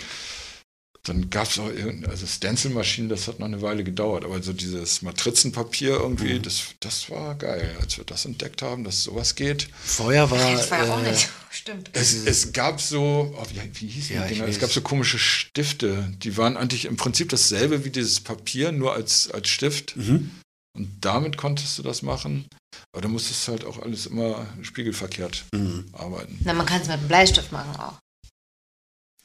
dann 1.04 1.30
gab 1.30 1.48
es 1.48 1.58
auch 1.58 1.70
also 2.08 2.26
Stencilmaschinen, 2.26 3.08
das 3.08 3.26
hat 3.26 3.38
noch 3.38 3.46
eine 3.46 3.62
Weile 3.62 3.84
gedauert, 3.84 4.24
aber 4.24 4.42
so 4.42 4.52
dieses 4.52 5.00
Matrizenpapier 5.00 5.92
irgendwie, 5.92 6.34
Mhm. 6.34 6.42
das, 6.42 6.62
das 6.80 7.08
war 7.08 7.36
geil, 7.36 7.74
als 7.80 7.96
wir 7.96 8.04
das 8.04 8.26
entdeckt 8.26 8.60
haben, 8.60 8.84
dass 8.84 9.02
sowas 9.02 9.34
geht. 9.34 9.68
Vorher 9.82 10.30
war. 10.30 10.38
Das 10.52 10.70
war 10.70 10.84
ja 10.84 10.94
auch 10.94 11.02
äh, 11.02 11.10
nicht. 11.10 11.30
Stimmt. 11.50 11.90
Es, 11.94 12.12
es 12.26 12.52
gab 12.52 12.82
so, 12.82 13.34
oh, 13.34 13.46
wie, 13.50 13.80
wie 13.80 13.86
hieß 13.88 14.08
die 14.08 14.14
Ja, 14.14 14.26
ich 14.26 14.32
Dinger? 14.32 14.46
Es 14.48 14.58
gab 14.58 14.70
so 14.70 14.82
komische 14.82 15.18
Stifte, 15.18 16.12
die 16.18 16.36
waren 16.36 16.58
eigentlich 16.58 16.84
im 16.84 16.98
Prinzip 16.98 17.30
dasselbe 17.30 17.84
wie 17.86 17.90
dieses 17.90 18.20
Papier, 18.20 18.70
nur 18.70 18.92
als, 18.92 19.30
als 19.30 19.48
Stift. 19.48 19.96
Mhm. 19.96 20.30
Und 20.76 20.98
damit 21.00 21.38
konntest 21.38 21.78
du 21.78 21.82
das 21.82 22.02
machen. 22.02 22.46
Aber 22.92 23.02
da 23.02 23.08
musstest 23.08 23.46
du 23.46 23.52
halt 23.52 23.64
auch 23.64 23.78
alles 23.80 24.06
immer 24.06 24.46
spiegelverkehrt 24.62 25.44
Mhm. 25.54 25.88
arbeiten. 25.92 26.38
Na, 26.44 26.52
man 26.54 26.66
kann 26.66 26.80
es 26.80 26.88
mit 26.88 26.98
einem 26.98 27.08
Bleistift 27.08 27.52
machen 27.52 27.74
auch. 27.76 27.98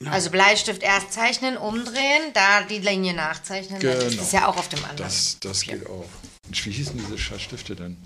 Ja. 0.03 0.11
Also 0.11 0.29
Bleistift 0.29 0.83
erst 0.83 1.13
zeichnen, 1.13 1.55
umdrehen, 1.57 2.33
da 2.33 2.63
die 2.63 2.79
Linie 2.79 3.13
nachzeichnen. 3.13 3.79
Das 3.81 4.09
Genau. 4.09 4.21
ist 4.23 4.33
ja 4.33 4.47
auch 4.47 4.57
auf 4.57 4.67
dem 4.69 4.79
anderen. 4.83 4.97
Das, 4.97 5.37
das 5.39 5.59
Papier. 5.61 5.77
geht 5.79 5.87
auch. 5.89 6.09
Und 6.47 6.65
wie 6.65 6.71
hießen 6.71 6.97
diese 6.97 7.17
Stifte 7.17 7.75
denn? 7.75 7.97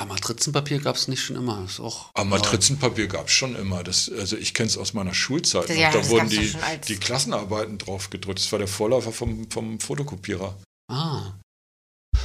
Aber 0.00 0.14
Matrizenpapier 0.14 0.78
gab 0.80 0.94
es 0.96 1.08
nicht 1.08 1.22
schon 1.22 1.34
immer. 1.36 1.60
Das 1.62 1.72
ist 1.72 1.80
auch 1.80 2.10
Aber 2.14 2.24
Matrizenpapier 2.24 3.08
gab 3.08 3.26
es 3.26 3.32
schon 3.32 3.56
immer. 3.56 3.82
Das, 3.82 4.08
also 4.10 4.36
ich 4.36 4.54
kenne 4.54 4.68
es 4.68 4.78
aus 4.78 4.94
meiner 4.94 5.12
Schulzeit. 5.12 5.68
Ja, 5.70 5.90
da 5.90 5.98
das 5.98 6.08
wurden 6.08 6.28
die, 6.30 6.54
die 6.86 6.96
Klassenarbeiten 6.96 7.78
drauf 7.78 8.08
gedrückt. 8.08 8.38
Das 8.38 8.50
war 8.52 8.60
der 8.60 8.68
Vorläufer 8.68 9.12
vom, 9.12 9.50
vom 9.50 9.80
Fotokopierer. 9.80 10.56
Ah. 10.90 11.32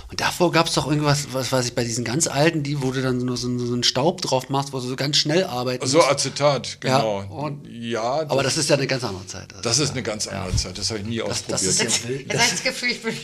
Und 0.09 0.19
davor 0.21 0.51
gab 0.51 0.67
es 0.67 0.73
doch 0.73 0.87
irgendwas, 0.87 1.27
was 1.33 1.51
weiß 1.51 1.65
ich, 1.67 1.75
bei 1.75 1.83
diesen 1.83 2.03
ganz 2.03 2.27
alten, 2.27 2.61
die, 2.63 2.81
wo 2.83 2.91
du 2.91 3.01
dann 3.01 3.17
nur 3.19 3.35
so, 3.37 3.57
so 3.57 3.73
einen 3.73 3.83
Staub 3.83 4.21
drauf 4.21 4.49
machst, 4.49 4.71
wo 4.73 4.79
du 4.79 4.87
so 4.87 4.95
ganz 4.95 5.17
schnell 5.17 5.43
arbeiten 5.45 5.87
So 5.87 5.97
musst. 5.97 6.09
Acetat, 6.09 6.77
Ja, 6.83 6.99
genau. 6.99 7.45
und- 7.45 7.67
ja, 7.67 8.21
das, 8.23 8.29
Aber 8.31 8.43
das 8.43 8.57
ist 8.57 8.69
ja 8.69 8.75
eine 8.75 8.85
ganz 8.87 9.03
andere 9.03 9.25
Zeit. 9.25 9.53
das 9.61 9.79
ist 9.79 9.91
eine 9.91 10.03
ganz 10.03 10.27
andere 10.27 10.55
Zeit. 10.55 10.77
Das 10.77 10.89
habe 10.89 10.99
ich 10.99 11.05
nie 11.07 11.17
Das, 11.17 11.29
ausprobiert. 11.29 11.53
das 11.53 11.63
ist 11.63 12.03
ja 12.03 12.09
wild. 12.09 12.33
Das, 12.33 12.49
das 12.51 12.63
Gefühl, 12.63 12.89
ich 12.91 13.01
bin. 13.01 13.15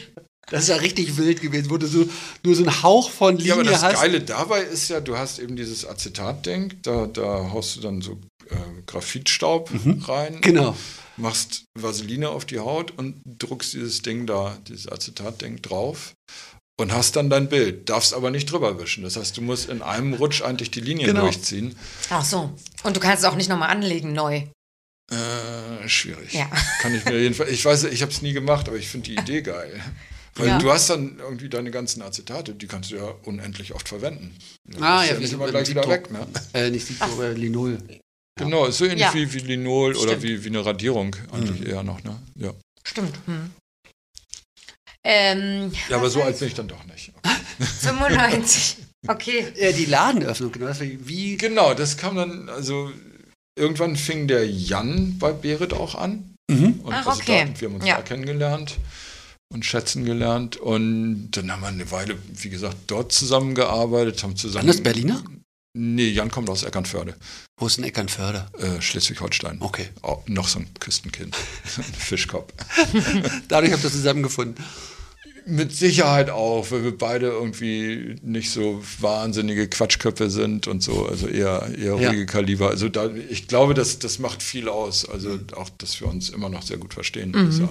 das 0.50 0.64
ist 0.64 0.70
ja 0.70 0.76
richtig 0.78 1.16
wild 1.18 1.42
gewesen, 1.42 1.70
wo 1.70 1.78
du 1.78 1.86
so, 1.88 2.08
nur 2.44 2.56
so 2.56 2.64
einen 2.64 2.82
Hauch 2.82 3.12
von 3.12 3.36
Linie 3.38 3.50
Ja, 3.50 3.54
aber 3.56 3.64
das 3.66 3.84
hast. 3.84 3.94
Geile 3.96 4.22
dabei 4.22 4.62
ist 4.62 4.90
ja, 4.90 5.00
du 5.00 5.16
hast 5.18 5.38
eben 5.40 5.56
dieses 5.56 5.86
Acetat-Ding, 5.88 6.74
da, 6.82 7.06
da 7.06 7.52
haust 7.52 7.76
du 7.76 7.82
dann 7.82 8.02
so 8.02 8.14
äh, 8.50 8.56
Graphitstaub 8.88 9.70
rein, 10.08 10.42
Genau. 10.42 10.76
machst 11.18 11.66
Vaseline 11.80 12.30
auf 12.30 12.46
die 12.46 12.58
Haut 12.60 12.98
und 12.98 13.22
druckst 13.26 13.74
dieses 13.74 14.02
Ding 14.02 14.26
da, 14.26 14.58
dieses 14.68 14.88
Acetat-Ding 14.92 15.62
drauf 15.62 16.14
und 16.80 16.92
hast 16.94 17.16
dann 17.16 17.30
dein 17.30 17.50
Bild, 17.50 17.90
darfst 17.90 18.14
aber 18.14 18.32
nicht 18.32 18.52
drüber 18.52 18.80
wischen. 18.80 19.04
Das 19.04 19.16
heißt, 19.18 19.36
du 19.38 19.42
musst 19.42 19.70
in 19.70 19.82
einem 19.82 20.14
Rutsch 20.14 20.42
eigentlich 20.42 20.72
die 20.72 20.82
Linien 20.82 21.08
Genau. 21.08 21.22
durchziehen. 21.22 21.76
Ach 22.10 22.24
so. 22.26 22.52
Und 22.84 22.96
du 22.96 23.00
kannst 23.00 23.24
es 23.24 23.30
auch 23.30 23.36
nicht 23.36 23.50
nochmal 23.50 23.70
anlegen, 23.70 24.14
neu. 24.14 24.44
Äh, 25.12 25.88
schwierig. 25.90 26.34
Ja. 26.34 26.50
Kann 26.82 26.94
ich 26.96 27.04
mir 27.06 27.20
jedenfalls, 27.20 27.52
ich 27.52 27.66
weiß, 27.66 27.86
ich 27.86 28.02
habe 28.02 28.12
es 28.12 28.22
nie 28.22 28.34
gemacht, 28.34 28.68
aber 28.68 28.78
ich 28.78 28.88
finde 28.88 29.10
die 29.10 29.16
Idee 29.18 29.42
geil. 29.42 29.80
Weil 30.36 30.48
Ja. 30.48 30.58
du 30.60 30.72
hast 30.72 30.90
dann 30.90 31.18
irgendwie 31.20 31.50
deine 31.50 31.72
ganzen 31.72 32.02
Acetate, 32.02 32.54
die 32.54 32.68
kannst 32.68 32.92
du 32.92 32.96
ja 32.98 33.14
unendlich 33.24 33.74
oft 33.74 33.90
verwenden. 33.90 34.36
Das 34.66 34.82
Ah, 34.82 35.02
ist 35.02 35.08
ja, 35.10 35.14
ja 35.16 35.20
nicht 35.20 35.34
immer 35.34 35.48
gleich 35.50 35.68
wieder 35.70 35.84
Siebdruck. 35.84 36.12
weg, 36.12 36.12
ne? 36.12 36.28
Äh, 36.54 36.70
nicht 36.70 36.86
Siebdruck, 36.86 37.20
äh, 37.22 37.34
Linol. 37.34 37.78
Genau, 38.40 38.66
ist 38.68 38.78
so 38.78 38.86
ähnlich 38.86 39.02
Ja. 39.02 39.14
wie, 39.14 39.34
wie 39.34 39.40
Linol 39.40 39.96
oder 39.96 40.12
Stimmt. 40.12 40.24
wie, 40.24 40.44
wie 40.46 40.48
eine 40.50 40.66
Radierung 40.66 41.16
eigentlich 41.34 41.60
Mhm. 41.60 41.68
eher 41.68 41.84
noch, 41.84 42.02
ne? 42.04 42.18
Ja. 42.36 42.54
Stimmt. 42.86 43.16
Hm. 43.26 43.52
Ähm, 45.04 45.72
Ja, 45.90 45.98
aber 45.98 46.10
so 46.10 46.22
alt 46.22 46.38
bin 46.40 46.48
ich 46.50 46.54
dann 46.56 46.68
doch 46.68 46.84
nicht. 46.86 47.12
95. 47.60 48.78
Okay. 49.08 49.46
Äh, 49.56 49.74
die 49.74 49.86
Ladenöffnung, 49.86 50.52
genau. 50.52 50.68
Das 50.68 50.80
wie, 50.82 51.38
Genau, 51.38 51.74
das 51.74 51.98
kam 51.98 52.16
dann, 52.16 52.50
also 52.50 52.92
irgendwann 53.58 53.96
fing 53.96 54.28
der 54.28 54.48
Jan 54.50 55.18
bei 55.20 55.32
Berit 55.32 55.74
auch 55.74 55.96
an. 55.96 56.36
mhm. 56.50 56.82
Und 56.84 56.94
Ach, 56.94 57.08
also 57.08 57.22
okay. 57.22 57.50
da, 57.54 57.62
wir 57.62 57.68
haben 57.70 57.76
uns 57.76 57.86
Ja. 57.86 57.96
da 57.96 58.02
kennengelernt 58.02 58.78
und 59.54 59.66
schätzen 59.66 60.06
gelernt. 60.06 60.58
Und 60.58 61.32
dann 61.32 61.52
haben 61.52 61.62
wir 61.62 61.68
eine 61.68 61.90
Weile, 61.92 62.18
wie 62.34 62.50
gesagt, 62.50 62.76
dort 62.88 63.12
zusammengearbeitet, 63.12 64.22
haben 64.24 64.36
zusammen. 64.36 64.68
Jan 64.68 64.76
ist 64.76 64.84
Berliner? 64.84 65.24
Nee, 65.82 66.10
Jan 66.10 66.30
kommt 66.30 66.50
aus 66.50 66.64
Eckernförde, 66.64 67.16
Wo 67.58 67.68
ist 67.68 67.78
denn 67.78 67.86
Eckernförde? 67.86 68.48
äh, 68.60 68.82
Schleswig-Holstein. 68.82 69.58
Okay. 69.62 69.88
Oh, 70.04 70.18
noch 70.28 70.50
so 70.50 70.60
ein 70.60 70.68
Küstenkind. 70.80 71.34
Fischkopf. 71.98 72.52
Dadurch 73.48 73.72
habt 73.72 73.84
ihr 73.86 73.90
zusammengefunden. 73.92 74.62
Mit 75.46 75.72
Sicherheit 75.72 76.30
auch, 76.30 76.70
weil 76.70 76.84
wir 76.84 76.98
beide 76.98 77.28
irgendwie 77.28 78.18
nicht 78.22 78.52
so 78.52 78.84
wahnsinnige 79.00 79.68
Quatschköpfe 79.70 80.30
sind 80.30 80.68
und 80.68 80.84
so, 80.84 81.08
also 81.08 81.28
eher, 81.28 81.68
eher 81.76 81.96
Ja. 81.96 82.10
ruhige 82.10 82.26
Kaliber. 82.26 82.68
Also 82.70 82.90
da, 82.90 83.10
ich 83.30 83.48
glaube, 83.48 83.74
das, 83.74 84.00
das 84.00 84.20
macht 84.20 84.44
viel 84.44 84.68
aus. 84.68 85.08
Also 85.10 85.40
auch, 85.56 85.70
dass 85.78 86.02
wir 86.02 86.08
uns 86.10 86.30
immer 86.30 86.50
noch 86.50 86.62
sehr 86.62 86.78
gut 86.78 86.94
verstehen. 86.94 87.34
Ja 87.34 87.70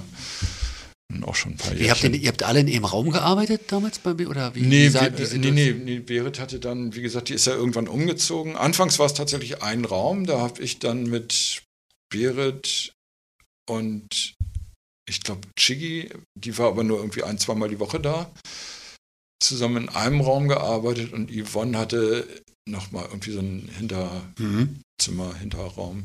auch 1.25 1.35
schon 1.35 1.53
ein 1.53 1.57
paar 1.57 1.75
Ihr 1.75 1.91
habt, 1.91 2.05
in, 2.05 2.15
ihr 2.15 2.29
habt 2.29 2.43
alle 2.43 2.61
in 2.61 2.69
einem 2.69 2.85
Raum 2.85 3.11
gearbeitet 3.11 3.73
damals 3.73 3.99
bei 3.99 4.15
mir? 4.15 4.29
Oder 4.29 4.55
wie? 4.55 4.63
Nee, 4.63 4.93
wie 4.93 4.97
äh, 4.99 5.39
nee, 5.39 5.51
nee, 5.51 5.73
nee, 5.73 5.99
Berit 6.01 6.39
hatte 6.39 6.61
dann, 6.61 6.95
wie 6.95 7.03
gesagt, 7.03 7.29
die 7.29 7.35
ist 7.35 7.47
ja 7.47 7.55
irgendwann 7.55 7.89
umgezogen. 7.89 8.57
Anfangs 8.57 8.99
war 8.99 9.07
es 9.07 9.15
tatsächlich 9.15 9.63
ein 9.63 9.85
Raum, 9.85 10.27
da 10.27 10.39
habe 10.41 10.63
ich 10.63 10.79
dann 10.79 11.05
mit 11.05 11.63
Berit 12.11 12.93
und 13.69 14.35
ich 15.09 15.23
glaube 15.23 15.49
Chiggy, 15.59 16.11
die 16.35 16.59
war 16.59 16.69
aber 16.69 16.85
nur 16.85 16.99
irgendwie 16.99 17.23
ein, 17.23 17.39
zweimal 17.39 17.71
die 17.71 17.81
Woche 17.81 18.01
da, 18.01 18.31
zusammen 19.43 19.85
in 19.85 19.89
einem 19.89 20.21
Raum 20.21 20.49
gearbeitet 20.49 21.13
und 21.13 21.31
Yvonne 21.31 21.79
hatte 21.79 22.27
nochmal 22.69 23.07
irgendwie 23.07 23.33
so 23.33 23.41
ein 23.41 23.71
Hinterzimmer, 23.77 24.35
Mhm. 24.39 24.81
Hinterraum. 25.07 26.05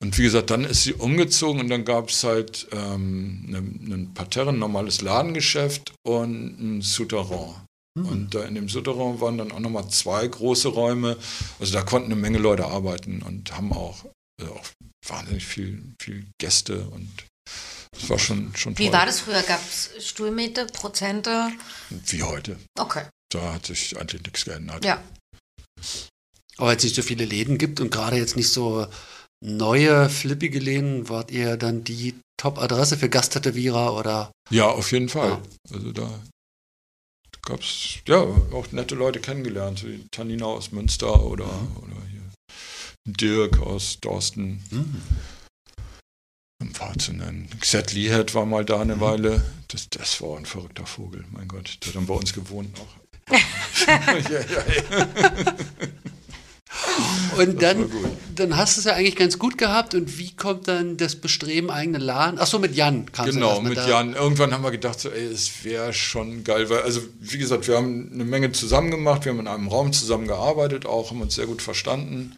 Und 0.00 0.16
wie 0.16 0.22
gesagt, 0.22 0.50
dann 0.50 0.64
ist 0.64 0.84
sie 0.84 0.94
umgezogen 0.94 1.60
und 1.60 1.68
dann 1.68 1.84
gab 1.84 2.08
es 2.08 2.22
halt 2.24 2.68
ähm, 2.72 3.44
einen 3.48 3.92
ein 3.92 4.14
Parterre, 4.14 4.50
ein 4.50 4.58
normales 4.58 5.00
Ladengeschäft 5.00 5.92
und 6.06 6.58
ein 6.58 6.82
Souterrain. 6.82 7.54
Mhm. 7.98 8.06
Und 8.06 8.34
da 8.34 8.44
in 8.44 8.54
dem 8.54 8.68
Souterrain 8.68 9.20
waren 9.20 9.38
dann 9.38 9.52
auch 9.52 9.60
nochmal 9.60 9.88
zwei 9.88 10.26
große 10.26 10.68
Räume. 10.68 11.16
Also 11.58 11.72
da 11.72 11.82
konnten 11.82 12.12
eine 12.12 12.20
Menge 12.20 12.38
Leute 12.38 12.66
arbeiten 12.66 13.22
und 13.22 13.56
haben 13.56 13.72
auch, 13.72 14.04
äh, 14.40 14.46
auch 14.46 14.66
wahnsinnig 15.06 15.44
viel, 15.44 15.82
viel 16.00 16.26
Gäste 16.38 16.84
und 16.90 17.10
das 17.92 18.10
war 18.10 18.18
schon, 18.18 18.54
schon 18.54 18.74
toll. 18.74 18.86
Wie 18.86 18.92
war 18.92 19.06
das 19.06 19.20
früher? 19.20 19.42
Gab 19.42 19.60
es 19.60 19.90
Stuhlmeter, 20.06 20.66
Prozente? 20.66 21.50
Wie 21.90 22.22
heute. 22.22 22.58
Okay. 22.78 23.04
Da 23.30 23.54
hat 23.54 23.66
sich 23.66 23.98
eigentlich 23.98 24.22
nichts 24.22 24.44
geändert. 24.44 24.84
Ja. 24.84 25.02
Aber 26.58 26.72
jetzt 26.72 26.82
nicht 26.82 26.96
so 26.96 27.02
viele 27.02 27.24
Läden 27.24 27.56
gibt 27.56 27.80
und 27.80 27.90
gerade 27.90 28.16
jetzt 28.16 28.36
nicht 28.36 28.52
so 28.52 28.86
neue, 29.40 30.10
flippige 30.10 30.58
Läden, 30.58 31.08
wart 31.08 31.30
ihr 31.30 31.56
dann 31.56 31.84
die 31.84 32.14
Top-Adresse 32.36 32.98
für 32.98 33.08
Gasttätowierer 33.08 33.96
oder? 33.96 34.32
Ja, 34.50 34.66
auf 34.66 34.92
jeden 34.92 35.08
Fall. 35.08 35.30
Ja. 35.30 35.42
Also 35.74 35.92
da 35.92 36.22
gab 37.42 37.60
es 37.60 37.98
ja 38.06 38.18
auch 38.18 38.72
nette 38.72 38.94
Leute 38.94 39.20
kennengelernt. 39.20 39.78
So 39.78 39.86
die 39.86 40.04
Tanina 40.10 40.46
aus 40.46 40.72
Münster 40.72 41.24
oder, 41.24 41.48
oder 41.76 41.96
hier 42.10 42.22
Dirk 43.06 43.60
aus 43.60 43.98
Dorsten. 44.00 44.62
Hm. 44.70 45.02
Um 46.60 46.72
paar 46.72 46.98
zu 46.98 47.12
nennen. 47.12 47.48
Xet 47.60 47.92
Lihet 47.92 48.34
war 48.34 48.44
mal 48.44 48.64
da 48.64 48.80
eine 48.80 49.00
Weile. 49.00 49.44
Das, 49.68 49.88
das 49.90 50.20
war 50.20 50.36
ein 50.36 50.46
verrückter 50.46 50.86
Vogel, 50.86 51.24
mein 51.30 51.46
Gott. 51.46 51.78
Der 51.82 51.88
hat 51.88 51.96
dann 51.96 52.06
bei 52.06 52.14
uns 52.14 52.32
gewohnt 52.32 52.76
noch. 52.76 52.96
ja, 53.86 54.16
ja, 54.16 54.40
ja. 54.40 55.08
Und 57.36 57.62
dann, 57.62 57.90
dann 58.34 58.56
hast 58.56 58.76
du 58.76 58.80
es 58.80 58.84
ja 58.84 58.94
eigentlich 58.94 59.16
ganz 59.16 59.38
gut 59.38 59.58
gehabt. 59.58 59.94
Und 59.94 60.18
wie 60.18 60.34
kommt 60.34 60.68
dann 60.68 60.96
das 60.96 61.16
Bestreben, 61.16 61.70
eigene 61.70 61.98
Laden? 61.98 62.38
Ach 62.40 62.46
so, 62.46 62.58
mit 62.58 62.74
Jan 62.74 63.06
du 63.06 63.22
Genau, 63.24 63.60
mit. 63.60 63.76
Jan. 63.76 64.14
Irgendwann 64.14 64.52
haben 64.52 64.64
wir 64.64 64.70
gedacht, 64.70 65.00
so, 65.00 65.10
ey, 65.10 65.26
es 65.26 65.64
wäre 65.64 65.92
schon 65.92 66.44
geil, 66.44 66.68
weil, 66.68 66.82
also 66.82 67.00
wie 67.20 67.38
gesagt, 67.38 67.68
wir 67.68 67.76
haben 67.76 68.10
eine 68.12 68.24
Menge 68.24 68.52
zusammen 68.52 68.90
gemacht, 68.90 69.24
wir 69.24 69.32
haben 69.32 69.40
in 69.40 69.48
einem 69.48 69.68
Raum 69.68 69.92
zusammen 69.92 70.26
gearbeitet, 70.26 70.86
auch 70.86 71.10
haben 71.10 71.20
uns 71.20 71.34
sehr 71.34 71.46
gut 71.46 71.62
verstanden. 71.62 72.34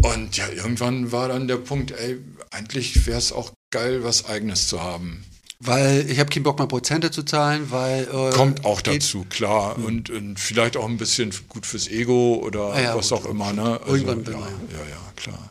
Und 0.00 0.36
ja, 0.36 0.48
irgendwann 0.48 1.10
war 1.10 1.28
dann 1.28 1.48
der 1.48 1.56
Punkt, 1.56 1.90
ey, 1.90 2.18
eigentlich 2.50 3.06
wäre 3.06 3.18
es 3.18 3.32
auch 3.32 3.52
geil, 3.72 4.04
was 4.04 4.26
Eigenes 4.26 4.68
zu 4.68 4.82
haben. 4.82 5.24
Weil 5.60 6.08
ich 6.08 6.20
habe 6.20 6.30
keinen 6.30 6.44
Bock 6.44 6.58
mehr 6.58 6.68
Prozente 6.68 7.10
zu 7.10 7.24
zahlen, 7.24 7.70
weil. 7.70 8.04
Äh, 8.04 8.30
Kommt 8.30 8.64
auch 8.64 8.80
dazu, 8.80 9.26
klar. 9.28 9.76
Und, 9.76 10.08
und 10.08 10.38
vielleicht 10.38 10.76
auch 10.76 10.84
ein 10.88 10.98
bisschen 10.98 11.34
gut 11.48 11.66
fürs 11.66 11.88
Ego 11.88 12.36
oder 12.36 12.72
Ah 12.74 12.80
ja, 12.80 12.96
was 12.96 13.08
gut. 13.08 13.18
auch 13.18 13.24
immer. 13.24 13.52
Ne? 13.52 13.80
Also, 13.80 13.94
Irgendwann 13.96 14.24
ja, 14.24 14.38
ja, 14.38 14.84
ja, 14.88 15.12
klar. 15.16 15.50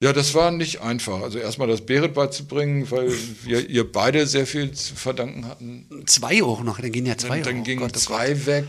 Ja, 0.00 0.12
das 0.12 0.34
war 0.34 0.52
nicht 0.52 0.80
einfach. 0.80 1.22
Also 1.22 1.38
erstmal 1.40 1.66
das 1.66 1.84
Berit 1.84 2.14
beizubringen, 2.14 2.88
weil 2.92 3.12
wir 3.42 3.68
ihr 3.68 3.90
beide 3.90 4.28
sehr 4.28 4.46
viel 4.46 4.70
zu 4.70 4.94
verdanken 4.94 5.46
hatten. 5.46 6.04
Zwei 6.06 6.40
auch 6.44 6.62
noch, 6.62 6.78
dann 6.80 6.92
gehen 6.92 7.04
ja 7.04 7.18
zwei 7.18 7.40
Dann, 7.40 7.56
dann 7.56 7.64
gingen 7.64 7.80
Gott, 7.80 7.90
oh 7.96 7.98
zwei 7.98 8.46
weg. 8.46 8.66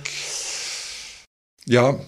Ja, 1.67 1.99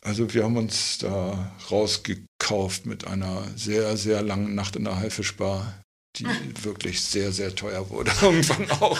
Also 0.00 0.34
wir 0.34 0.42
haben 0.42 0.56
uns 0.56 0.98
da 0.98 1.52
rausgekauft 1.70 2.86
mit 2.86 3.06
einer 3.06 3.46
sehr, 3.54 3.96
sehr 3.96 4.20
langen 4.22 4.56
Nacht 4.56 4.74
in 4.74 4.82
der 4.82 4.96
Haifischbar, 4.96 5.80
die 6.16 6.26
wirklich 6.62 7.02
sehr, 7.02 7.32
sehr 7.32 7.54
teuer 7.54 7.88
wurde 7.90 8.10
irgendwann 8.22 8.70
auch. 8.80 8.98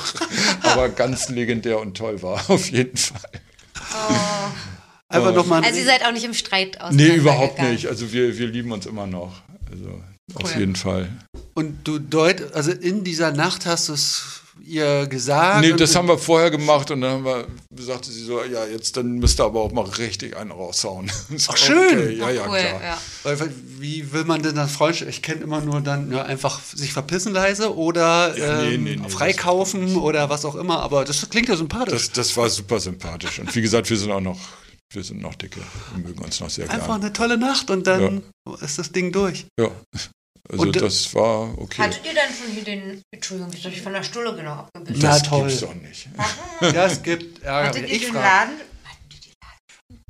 Aber 0.62 0.88
ganz 0.88 1.28
legendär 1.28 1.78
und 1.78 1.96
toll 1.96 2.22
war, 2.22 2.42
auf 2.50 2.70
jeden 2.70 2.96
Fall. 2.96 3.30
Einfach 5.08 5.34
nochmal. 5.34 5.62
Also 5.64 5.78
ihr 5.78 5.84
seid 5.84 6.04
auch 6.04 6.12
nicht 6.12 6.24
im 6.24 6.34
Streit 6.34 6.80
aus. 6.80 6.94
Nee, 6.94 7.14
überhaupt 7.14 7.60
nicht. 7.60 7.86
Also 7.86 8.12
wir, 8.12 8.38
wir 8.38 8.46
lieben 8.48 8.72
uns 8.72 8.86
immer 8.86 9.06
noch. 9.06 9.42
Also 9.70 10.02
auf 10.34 10.54
Cool. 10.54 10.60
jeden 10.60 10.76
Fall. 10.76 11.10
Und 11.54 11.86
du 11.86 11.98
deut, 11.98 12.54
also 12.54 12.72
in 12.72 13.04
dieser 13.04 13.32
Nacht 13.32 13.66
hast 13.66 13.88
du 13.88 13.92
es 13.92 14.41
ihr 14.64 15.06
gesagt. 15.06 15.60
Nee, 15.60 15.72
das 15.72 15.94
haben 15.94 16.08
wir 16.08 16.18
vorher 16.18 16.50
gemacht 16.50 16.90
und 16.90 17.00
dann 17.00 17.12
haben 17.12 17.24
wir, 17.24 17.46
sagte 17.78 18.10
sie 18.10 18.24
so, 18.24 18.42
ja, 18.44 18.66
jetzt 18.66 18.96
dann 18.96 19.12
müsst 19.18 19.40
ihr 19.40 19.44
aber 19.44 19.60
auch 19.60 19.72
mal 19.72 19.84
richtig 19.84 20.36
einen 20.36 20.50
raushauen. 20.50 21.10
So, 21.36 21.52
Ach, 21.52 21.56
schön. 21.56 21.98
Okay, 21.98 22.16
ja, 22.18 22.30
ja, 22.30 22.42
cool, 22.48 22.58
klar. 22.58 22.82
ja. 22.82 22.98
Weil, 23.24 23.52
wie 23.78 24.12
will 24.12 24.24
man 24.24 24.42
denn 24.42 24.54
das 24.54 24.72
Freundschaft? 24.72 25.10
Ich 25.10 25.22
kenne 25.22 25.40
immer 25.42 25.60
nur 25.60 25.80
dann 25.80 26.12
ja, 26.12 26.22
einfach 26.24 26.60
sich 26.60 26.92
verpissen 26.92 27.32
leise 27.32 27.74
oder 27.76 28.36
Ja, 28.36 28.62
nee, 28.62 28.74
ähm, 28.74 28.84
nee, 28.84 28.96
nee, 28.96 29.08
freikaufen 29.08 29.96
oder 29.96 30.28
was 30.30 30.44
auch 30.44 30.54
immer. 30.54 30.80
Aber 30.80 31.04
das 31.04 31.28
klingt 31.30 31.48
ja 31.48 31.56
sympathisch. 31.56 31.92
Das, 31.92 32.12
das 32.12 32.36
war 32.36 32.48
super 32.50 32.80
sympathisch. 32.80 33.38
Und 33.38 33.54
wie 33.54 33.62
gesagt, 33.62 33.88
wir 33.90 33.96
sind 33.96 34.12
auch 34.12 34.20
noch, 34.20 34.38
wir 34.92 35.02
sind 35.02 35.20
noch 35.20 35.34
dicke. 35.34 35.60
Wir 35.94 36.04
mögen 36.06 36.22
uns 36.22 36.40
noch 36.40 36.50
sehr 36.50 36.70
Einfach 36.70 36.86
gerne. 36.86 37.04
eine 37.04 37.12
tolle 37.12 37.38
Nacht 37.38 37.70
und 37.70 37.86
dann 37.86 38.22
ist 38.60 38.78
das 38.78 38.92
Ding 38.92 39.10
durch. 39.12 39.46
Ja. 39.58 39.70
Also 40.51 40.64
Und- 40.64 40.80
das 40.80 41.14
war 41.14 41.57
okay. 41.59 41.82
Hattet 41.82 42.01
ihr 42.05 42.14
dann 42.14 42.28
schon 42.34 42.53
hier 42.53 42.64
den, 42.64 43.03
Entschuldigung, 43.14 43.53
das 43.53 43.64
habe 43.64 43.74
ich 43.74 43.80
von 43.82 43.93
der 43.93 44.03
Stulle 44.03 44.34
genau 44.34 44.53
abgebildet. 44.53 45.03
Na, 45.03 45.11
das 45.11 45.22
toll. 45.22 45.47
gibt's 45.47 45.61
doch 45.61 45.74
nicht. 45.74 46.09
Ja, 46.74 46.86
es 46.86 47.03
gibt 47.03 47.43
Ärger. 47.43 47.68
Hattet 47.68 47.88
ihr 47.88 47.95
ich 47.97 48.05
den. 48.07 48.14
Laden? 48.14 48.55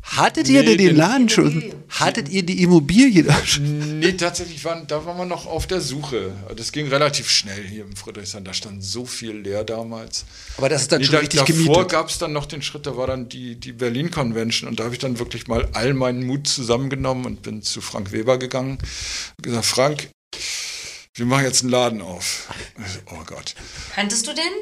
Hattet 0.04 0.48
ihr 0.48 0.60
Nee, 0.60 0.66
denn 0.66 0.78
den 0.78 0.86
den- 0.88 0.96
Laden 0.96 1.28
schon? 1.28 1.72
Hattet 1.88 2.28
ihr 2.28 2.42
die 2.42 2.60
Immobilie 2.62 3.22
da 3.22 3.46
schon? 3.46 4.00
Nee, 4.00 4.12
tatsächlich 4.12 4.62
waren, 4.64 4.86
da 4.86 5.06
waren 5.06 5.16
wir 5.16 5.24
noch 5.26 5.46
auf 5.46 5.66
der 5.66 5.80
Suche. 5.80 6.32
Das 6.56 6.72
ging 6.72 6.88
relativ 6.88 7.30
schnell 7.30 7.64
hier 7.66 7.84
im 7.84 7.94
Friedrichshain. 7.96 8.44
Da 8.44 8.52
stand 8.52 8.82
so 8.82 9.06
viel 9.06 9.30
leer 9.36 9.64
damals. 9.64 10.24
Aber 10.58 10.68
das 10.68 10.82
ist 10.82 10.92
dann 10.92 11.00
Nee, 11.00 11.06
schon 11.06 11.12
da, 11.14 11.18
richtig 11.20 11.40
davor 11.40 11.54
gemietet. 11.56 11.88
gab 11.90 12.08
es 12.10 12.18
dann 12.18 12.32
noch 12.32 12.46
den 12.46 12.62
Schritt, 12.62 12.84
da 12.86 12.96
war 12.96 13.06
dann 13.06 13.28
die, 13.28 13.54
die 13.58 13.72
Berlin 13.72 14.10
Convention 14.10 14.68
und 14.68 14.80
da 14.80 14.84
habe 14.84 14.94
ich 14.94 14.98
dann 15.00 15.18
wirklich 15.18 15.46
mal 15.46 15.68
all 15.72 15.94
meinen 15.94 16.26
Mut 16.26 16.46
zusammengenommen 16.48 17.24
und 17.24 17.42
bin 17.42 17.62
zu 17.62 17.80
Frank 17.80 18.12
Weber 18.12 18.38
gegangen 18.38 18.78
und 19.38 19.42
gesagt, 19.42 19.64
Frank, 19.66 20.08
wir 21.14 21.26
machen 21.26 21.44
jetzt 21.44 21.62
einen 21.62 21.70
Laden 21.70 22.00
auf. 22.00 22.48
Oh 23.10 23.22
Gott. 23.24 23.54
Kanntest 23.94 24.26
du 24.26 24.32
den? 24.34 24.52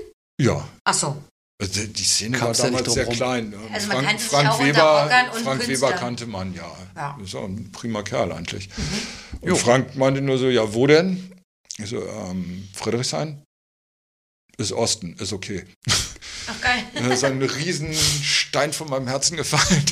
Ja, 0.40 0.66
Ach 0.84 0.94
so. 0.94 1.22
also 1.60 1.84
die 1.86 2.02
Szene 2.04 2.38
Kam's 2.38 2.58
war 2.60 2.66
damals 2.70 2.92
sehr 2.92 3.06
rum? 3.06 3.14
klein. 3.14 3.54
Also 3.72 3.88
man 3.88 3.96
Frank, 3.98 4.08
kannte 4.08 4.22
sich 4.22 4.30
Frank 4.32 4.48
auch 4.48 4.58
unter 4.58 4.66
Weber, 4.66 5.32
und 5.34 5.44
Frank. 5.44 5.68
Weber 5.68 5.92
kannte 5.92 6.26
man, 6.26 6.54
ja. 6.54 6.76
Ja. 6.96 7.16
Das 7.18 7.28
ist 7.28 7.34
auch 7.34 7.44
ein 7.44 7.70
prima 7.72 8.02
Kerl 8.02 8.32
eigentlich. 8.32 8.68
Mhm. 8.76 9.50
Und 9.50 9.58
Frank 9.58 9.96
meinte 9.96 10.20
nur 10.20 10.38
so, 10.38 10.48
ja, 10.48 10.72
wo 10.74 10.86
denn? 10.86 11.32
Ich 11.78 11.90
so, 11.90 12.04
ähm, 12.06 12.68
Friedrichshain? 12.74 13.42
Ist 14.56 14.72
Osten, 14.72 15.14
ist 15.18 15.32
okay. 15.32 15.64
Ach 16.46 16.60
geil. 16.60 16.84
Da 16.94 17.06
ist 17.12 17.24
ein 17.24 17.40
riesen 17.42 17.94
Stein 17.94 18.72
von 18.72 18.90
meinem 18.90 19.08
Herzen 19.08 19.36
gefallen. 19.36 19.84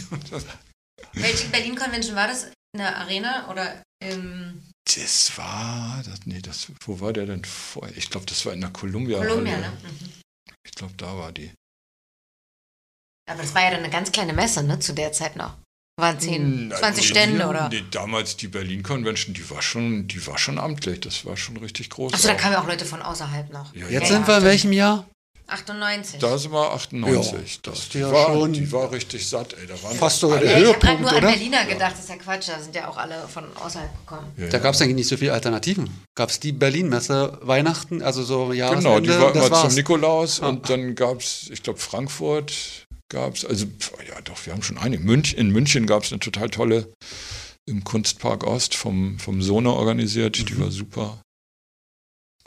Welche 1.12 1.48
Berlin-Convention 1.48 2.16
war 2.16 2.26
das? 2.28 2.44
In 2.74 2.80
der 2.80 2.96
Arena 2.96 3.50
oder 3.50 3.82
im 4.04 4.62
Das 4.84 5.36
war, 5.36 6.02
das, 6.04 6.20
nee, 6.24 6.40
das, 6.40 6.68
wo 6.82 7.00
war 7.00 7.12
der 7.12 7.26
denn 7.26 7.44
vorher? 7.44 7.96
Ich 7.96 8.10
glaube, 8.10 8.26
das 8.26 8.44
war 8.46 8.52
in 8.52 8.60
der 8.60 8.70
Columbia. 8.70 9.18
Columbia, 9.18 9.58
ne? 9.58 9.70
Mhm. 9.82 10.12
Ich 10.64 10.72
glaube, 10.72 10.94
da 10.96 11.16
war 11.16 11.32
die. 11.32 11.52
Aber 13.28 13.42
das 13.42 13.54
war 13.54 13.62
ja 13.62 13.70
dann 13.70 13.80
eine 13.80 13.90
ganz 13.90 14.10
kleine 14.10 14.32
Messe, 14.32 14.62
ne? 14.62 14.78
Zu 14.78 14.94
der 14.94 15.12
Zeit 15.12 15.36
noch. 15.36 15.58
Waren 15.98 16.18
10, 16.20 16.68
Na, 16.68 16.76
20 16.76 17.02
nee, 17.02 17.10
Stände 17.10 17.46
oder? 17.46 17.68
Nee, 17.68 17.84
damals 17.90 18.36
die 18.36 18.46
Berlin 18.46 18.82
Convention, 18.84 19.34
die 19.34 19.50
war 19.50 19.60
schon, 19.60 20.06
die 20.06 20.24
war 20.26 20.38
schon 20.38 20.58
amtlich. 20.58 21.00
Das 21.00 21.26
war 21.26 21.36
schon 21.36 21.56
richtig 21.56 21.90
groß. 21.90 22.14
Achso, 22.14 22.28
da 22.28 22.34
kamen 22.34 22.52
ja 22.52 22.62
auch 22.62 22.68
Leute 22.68 22.84
von 22.84 23.02
außerhalb 23.02 23.52
noch. 23.52 23.74
Ja, 23.74 23.88
Jetzt 23.88 24.08
Ja, 24.08 24.16
sind 24.16 24.28
wir 24.28 24.38
in 24.38 24.44
welchem 24.44 24.72
Jahr? 24.72 25.08
98. 25.48 26.20
Da 26.20 26.36
sind 26.38 26.52
wir 26.52 26.72
98. 26.72 27.32
Ja, 27.32 27.70
das, 27.70 27.88
die, 27.88 27.98
ja 27.98 28.12
war, 28.12 28.26
schon 28.34 28.52
die 28.52 28.70
war 28.70 28.92
richtig 28.92 29.26
satt, 29.28 29.54
ey. 29.54 29.66
Da 29.66 29.82
waren 29.82 29.96
fast 29.96 30.20
sogar 30.20 30.38
der 30.40 30.50
ja, 30.52 30.58
ich 30.58 30.66
habe 30.68 30.78
gerade 30.78 30.98
Höhepunkt, 30.98 31.00
nur 31.02 31.10
an 31.10 31.16
oder? 31.24 31.32
Berliner 31.32 31.64
gedacht, 31.64 31.92
das 31.92 32.00
ist 32.00 32.08
ja 32.10 32.16
Quatsch, 32.16 32.48
da 32.48 32.60
sind 32.60 32.74
ja 32.74 32.88
auch 32.88 32.96
alle 32.96 33.26
von 33.28 33.44
außerhalb 33.56 33.90
gekommen. 34.06 34.32
Ja, 34.36 34.48
Da 34.48 34.58
gab 34.58 34.74
es 34.74 34.82
eigentlich 34.82 34.96
nicht 34.96 35.08
so 35.08 35.16
viele 35.16 35.32
Alternativen. 35.32 35.88
Gab 36.14 36.28
es 36.30 36.38
die 36.40 36.52
Berlin-Messe 36.52 37.38
Weihnachten, 37.42 38.02
also 38.02 38.22
so 38.22 38.52
Jahresende, 38.52 38.88
Genau, 38.88 39.00
die 39.00 39.08
war 39.10 39.34
immer 39.34 39.50
war's. 39.50 39.62
zum 39.68 39.74
Nikolaus 39.74 40.40
Ah. 40.42 40.48
und 40.48 40.68
dann 40.68 40.94
gab 40.94 41.20
es, 41.20 41.48
ich 41.50 41.62
glaube, 41.62 41.78
Frankfurt 41.78 42.86
gab 43.10 43.34
es, 43.36 43.44
also 43.44 43.64
pf, 43.66 43.92
ja 44.06 44.20
doch, 44.22 44.44
wir 44.44 44.52
haben 44.52 44.62
schon 44.62 44.76
einige. 44.78 45.02
Münch, 45.02 45.32
in 45.34 45.48
München 45.50 45.86
gab 45.86 46.04
es 46.04 46.12
eine 46.12 46.20
total 46.20 46.50
tolle 46.50 46.92
im 47.66 47.84
Kunstpark 47.84 48.44
Ost 48.44 48.74
vom, 48.74 49.18
vom 49.18 49.42
Sone 49.42 49.70
organisiert, 49.72 50.38
Mhm. 50.38 50.44
die 50.46 50.60
war 50.60 50.70
super. 50.70 51.20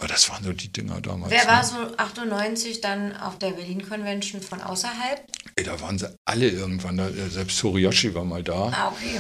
Aber 0.02 0.08
das 0.08 0.28
waren 0.32 0.43
so 0.43 0.52
die 0.52 0.74
Dinger 0.74 0.99
damals. 0.99 1.32
Wer 1.32 1.43
ne? 1.43 1.52
war 1.52 1.64
so 1.64 1.76
98 1.95 2.82
dann 2.82 3.16
auf 3.18 3.38
der 3.38 3.52
Berlin 3.52 3.88
Convention 3.88 4.41
von 4.41 4.60
außerhalb? 4.60 5.22
Ey, 5.56 5.64
da 5.64 5.80
waren 5.80 5.99
sie 5.99 6.10
alle 6.26 6.49
irgendwann, 6.49 6.97
da, 6.97 7.08
äh, 7.08 7.30
selbst 7.30 7.62
Horiyoshi 7.62 8.16
war 8.16 8.26
mal 8.26 8.41
da. 8.41 8.72
Ah, 8.74 8.88
okay. 8.88 9.20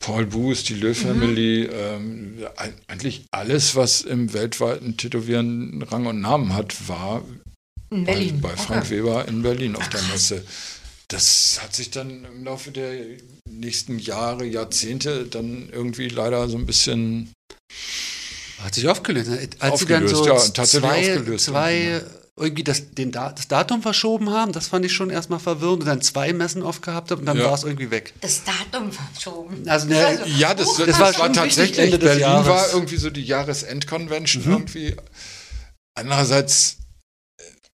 Paul 0.00 0.26
Booth, 0.26 0.68
die 0.68 0.74
Löw 0.74 0.98
Family, 0.98 1.66
ähm, 1.66 2.44
eigentlich 2.88 3.26
alles, 3.30 3.76
was 3.76 4.00
im 4.00 4.32
weltweiten 4.32 4.96
Tätowieren 4.96 5.80
Rang 5.82 6.06
und 6.06 6.20
Namen 6.20 6.54
hat, 6.54 6.88
war. 6.88 7.22
Bei, 7.90 8.32
bei 8.40 8.56
Frank 8.56 8.86
okay. 8.86 8.96
Weber 8.96 9.28
in 9.28 9.42
Berlin 9.42 9.76
auf 9.76 9.88
der 9.90 10.02
Messe. 10.02 10.44
Das 11.06 11.60
hat 11.62 11.72
sich 11.72 11.92
dann 11.92 12.24
im 12.24 12.42
Laufe 12.42 12.72
der 12.72 12.96
nächsten 13.48 14.00
Jahre, 14.00 14.44
Jahrzehnte 14.44 15.26
dann 15.26 15.68
irgendwie 15.70 16.08
leider 16.08 16.48
so 16.48 16.58
ein 16.58 16.66
bisschen. 16.66 17.32
Hat 18.62 18.74
sich 18.74 18.88
aufgelöst. 18.88 19.28
ne? 19.30 19.38
Als 19.58 19.72
Aufgelöst, 19.74 20.16
sie 20.16 20.24
dann 20.24 20.34
ja, 20.34 20.38
so 20.40 20.52
tatsächlich 20.52 20.90
zwei, 20.90 21.16
aufgelöst 21.18 21.44
zwei 21.46 22.02
irgendwie 22.38 22.64
das, 22.64 22.90
den 22.90 23.12
Da- 23.12 23.32
das 23.32 23.48
Datum 23.48 23.80
verschoben 23.80 24.28
haben, 24.30 24.52
das 24.52 24.66
fand 24.68 24.84
ich 24.84 24.92
schon 24.92 25.08
erstmal 25.08 25.38
verwirrend. 25.38 25.80
Und 25.80 25.86
dann 25.86 26.02
zwei 26.02 26.32
Messen 26.34 26.62
aufgehabt 26.62 27.10
haben 27.10 27.20
und 27.20 27.26
dann 27.26 27.38
Ja. 27.38 27.44
war 27.46 27.54
es 27.54 27.64
irgendwie 27.64 27.90
weg. 27.90 28.12
Das 28.20 28.42
Datum 28.44 28.92
verschoben. 28.92 29.66
Also, 29.66 29.86
ne, 29.88 30.20
Ja, 30.36 30.52
das, 30.52 30.76
das, 30.76 30.86
Das 30.86 31.00
war 31.00 31.18
war, 31.18 31.32
tatsächlich. 31.32 31.78
Ende 31.78 31.98
des 31.98 32.06
Berlin 32.08 32.20
Jahres. 32.22 32.46
war 32.46 32.72
irgendwie 32.74 32.96
so 32.96 33.08
die 33.08 33.24
Jahresendconvention 33.24 34.44
irgendwie. 34.44 34.94
Andererseits, 35.94 36.76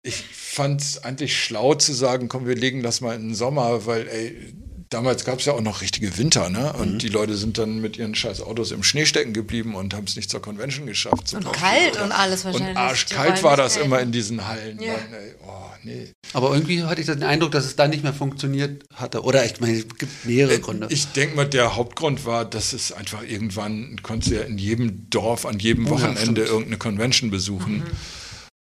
ich 0.02 0.24
fand 0.32 0.80
es 0.80 1.04
eigentlich 1.04 1.40
schlau 1.40 1.74
zu 1.74 1.92
sagen, 1.92 2.28
komm, 2.28 2.46
wir 2.46 2.56
legen 2.56 2.82
das 2.82 3.00
mal 3.00 3.14
in 3.14 3.28
den 3.28 3.34
Sommer, 3.36 3.86
weil, 3.86 4.08
ey, 4.08 4.54
damals 4.90 5.24
gab 5.24 5.38
es 5.40 5.44
ja 5.46 5.52
auch 5.52 5.60
noch 5.60 5.80
richtige 5.80 6.16
Winter, 6.18 6.48
ne? 6.50 6.72
Und 6.74 6.98
die 7.02 7.08
Leute 7.08 7.36
sind 7.36 7.58
dann 7.58 7.80
mit 7.80 7.96
ihren 7.96 8.14
scheiß 8.14 8.40
Autos 8.42 8.70
im 8.70 8.82
Schnee 8.82 9.06
stecken 9.06 9.32
geblieben 9.32 9.74
und 9.74 9.94
haben 9.94 10.04
es 10.04 10.16
nicht 10.16 10.30
zur 10.30 10.40
Convention 10.42 10.86
geschafft. 10.86 11.28
zum 11.28 11.38
Und 11.38 11.44
Beispiel, 11.46 11.60
kalt 11.68 11.94
oder? 11.96 12.04
und 12.04 12.12
alles 12.12 12.44
wahrscheinlich. 12.44 12.70
Und 12.70 12.76
arschkalt 12.76 13.42
war 13.42 13.56
das 13.56 13.76
immer 13.76 14.00
in 14.00 14.12
diesen 14.12 14.46
Hallen. 14.46 14.80
Ja. 14.80 14.92
Mann, 14.94 15.12
ey. 15.12 15.34
Oh, 15.46 15.70
nee. 15.84 16.12
aber 16.32 16.52
irgendwie 16.54 16.82
hatte 16.84 17.00
ich 17.00 17.06
den 17.06 17.22
Eindruck, 17.22 17.52
dass 17.52 17.64
es 17.64 17.76
dann 17.76 17.90
nicht 17.90 18.02
mehr 18.02 18.12
funktioniert 18.14 18.84
hatte. 18.94 19.22
Oder 19.22 19.44
ich 19.44 19.60
meine, 19.60 19.74
es 19.78 19.88
gibt 19.98 20.24
mehrere 20.26 20.58
Gründe. 20.60 20.86
Äh, 20.88 20.92
Ich 20.92 21.06
denke 21.12 21.36
mal, 21.36 21.46
der 21.48 21.76
Hauptgrund 21.76 22.26
war, 22.26 22.44
dass 22.44 22.72
es 22.72 22.92
einfach 22.92 23.22
irgendwann, 23.22 24.00
konntest 24.02 24.30
du 24.32 24.36
ja 24.36 24.42
in 24.42 24.58
jedem 24.58 25.08
Dorf, 25.10 25.46
an 25.46 25.58
jedem 25.58 25.86
Oh 25.86 25.90
ja, 25.90 25.94
Wochenende 25.94 26.22
stimmt. 26.22 26.38
irgendeine 26.48 26.78
Convention 26.78 27.30
besuchen. 27.30 27.82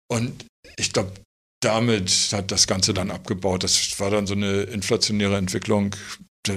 Und 0.09 0.45
ich 0.77 0.93
glaube, 0.93 1.13
damit 1.65 2.11
hat 2.33 2.51
das 2.51 2.67
Ganze 2.67 2.95
dann 2.95 3.11
abgebaut. 3.11 3.65
Das 3.65 3.99
war 3.99 4.11
dann 4.11 4.27
so 4.27 4.35
eine 4.35 4.63
inflationäre 4.63 5.37
Entwicklung. 5.37 5.95
Da 6.45 6.55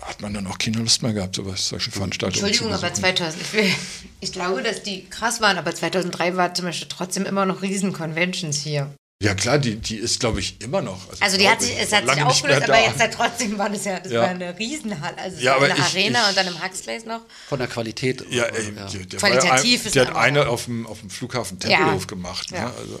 hat 0.00 0.20
man 0.22 0.32
dann 0.32 0.46
auch 0.46 0.58
keine 0.58 0.78
Lust 0.78 1.02
mehr 1.02 1.12
gehabt, 1.12 1.36
sowas, 1.36 1.68
solche 1.68 1.90
Veranstaltungen 1.90 2.46
Entschuldigung, 2.46 2.78
zu 2.78 2.86
aber 2.86 2.90
besuchen. 2.94 3.16
2000, 3.16 3.42
ich, 3.42 3.52
will, 3.52 3.72
ich 4.20 4.32
glaube, 4.32 4.62
dass 4.62 4.82
die 4.82 5.04
krass 5.08 5.40
waren, 5.40 5.58
aber 5.58 5.74
2003 5.74 6.36
war 6.36 6.54
zum 6.54 6.66
Beispiel 6.66 6.88
trotzdem 6.88 7.26
immer 7.26 7.44
noch 7.46 7.62
riesen 7.62 7.92
Conventions 7.92 8.58
hier. 8.58 8.94
Ja 9.20 9.34
klar, 9.34 9.58
die, 9.58 9.74
die 9.74 9.96
ist, 9.96 10.20
glaube 10.20 10.38
ich, 10.38 10.60
immer 10.60 10.80
noch. 10.80 11.00
Also 11.18 11.36
die 11.36 11.42
glaub 11.42 11.54
hat 11.54 11.62
sich, 11.62 11.72
ich, 11.72 11.80
es 11.82 11.92
hat 11.92 12.08
sich 12.08 12.22
aufgelöst, 12.22 12.62
aber 12.62 12.74
da. 12.74 12.84
jetzt 12.84 13.00
halt 13.00 13.12
trotzdem 13.14 13.58
war 13.58 13.68
das 13.68 13.84
ja, 13.84 13.98
das 13.98 14.12
Ja. 14.12 14.20
war 14.20 14.28
eine 14.28 14.56
Riesenhalle. 14.56 15.18
Also 15.18 15.40
Ja, 15.40 15.56
eine 15.56 15.74
ich- 15.74 15.80
Arena 15.80 16.22
ich- 16.22 16.28
und 16.28 16.36
dann 16.36 16.46
im 16.46 16.62
Huxleys 16.62 17.04
noch. 17.04 17.22
Von 17.48 17.58
der 17.58 17.66
Qualität. 17.66 18.24
Ja, 18.30 18.44
ey, 18.44 18.72
ja. 18.76 18.86
Der, 18.86 19.00
der, 19.06 19.18
Qualitativ 19.18 19.80
ja 19.82 19.88
ist 19.88 19.96
ein, 19.98 20.04
der 20.04 20.06
hat 20.06 20.14
eine 20.16 20.46
auf 20.46 20.66
dem, 20.66 20.86
auf 20.86 21.00
dem 21.00 21.10
Flughafen 21.10 21.58
Tempelhof 21.58 22.06
gemacht. 22.06 22.52
Ja. 22.52 22.66
Ne? 22.66 22.72
Also, 22.78 23.00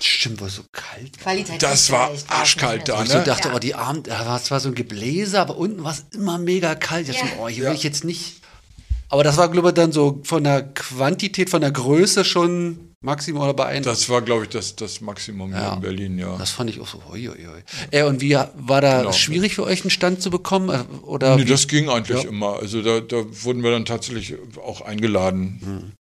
Stimmt, 0.00 0.40
war 0.40 0.48
so 0.48 0.62
kalt. 0.72 1.18
Qualitativ. 1.20 1.58
Das 1.58 1.90
war 1.90 2.10
arschkalt 2.28 2.88
da, 2.88 2.98
Und 3.00 3.06
so. 3.08 3.12
ich 3.12 3.14
ne? 3.14 3.20
so 3.20 3.24
dachte, 3.30 3.48
Ja. 3.48 3.54
oh, 3.54 3.58
die 3.58 3.74
Abend, 3.74 4.06
da 4.06 4.26
war 4.26 4.42
zwar 4.42 4.60
so 4.60 4.68
ein 4.68 4.74
Gebläse, 4.74 5.40
aber 5.40 5.56
unten 5.56 5.82
war 5.84 5.92
es 5.92 6.04
immer 6.14 6.38
mega 6.38 6.74
kalt. 6.74 7.08
Ich 7.08 7.16
dachte, 7.16 7.32
Ja. 7.36 7.42
oh, 7.42 7.48
hier 7.48 7.64
Ja. 7.64 7.70
will 7.70 7.76
ich 7.76 7.82
jetzt 7.82 8.04
nicht. 8.04 8.36
Aber 9.10 9.24
das 9.24 9.36
war, 9.38 9.48
glaube 9.48 9.68
ich, 9.68 9.74
dann 9.74 9.90
so 9.90 10.20
von 10.24 10.44
der 10.44 10.62
Quantität, 10.62 11.48
von 11.50 11.62
der 11.62 11.70
Größe 11.70 12.24
schon 12.26 12.78
maximal 13.00 13.54
beeindruckend. 13.54 13.86
Das 13.86 14.08
war, 14.10 14.20
glaube 14.22 14.42
ich, 14.44 14.50
das, 14.50 14.76
das 14.76 15.00
Maximum 15.00 15.52
hier 15.54 15.62
Ja. 15.62 15.74
in 15.74 15.80
Berlin, 15.80 16.18
ja. 16.18 16.36
Das 16.36 16.50
fand 16.50 16.68
ich 16.68 16.78
auch 16.80 16.88
so, 16.88 17.00
ui, 17.10 17.28
ui, 17.28 17.36
ui. 17.46 17.62
Äh, 17.90 18.02
und 18.02 18.20
wie 18.20 18.34
war 18.34 18.80
da 18.80 18.98
Genau. 18.98 19.12
schwierig 19.12 19.54
für 19.54 19.62
euch, 19.64 19.80
einen 19.82 19.90
Stand 19.90 20.20
zu 20.20 20.30
bekommen? 20.30 20.68
Äh, 20.68 20.84
Oder 21.06 21.36
Nee, 21.36 21.42
wie? 21.46 21.48
das 21.48 21.68
ging 21.68 21.88
eigentlich 21.88 22.24
Ja. 22.24 22.28
immer. 22.28 22.58
Also 22.58 22.82
da, 22.82 23.00
da 23.00 23.24
wurden 23.44 23.62
wir 23.62 23.70
dann 23.70 23.84
tatsächlich 23.86 24.34
auch 24.62 24.80
eingeladen. 24.82 25.94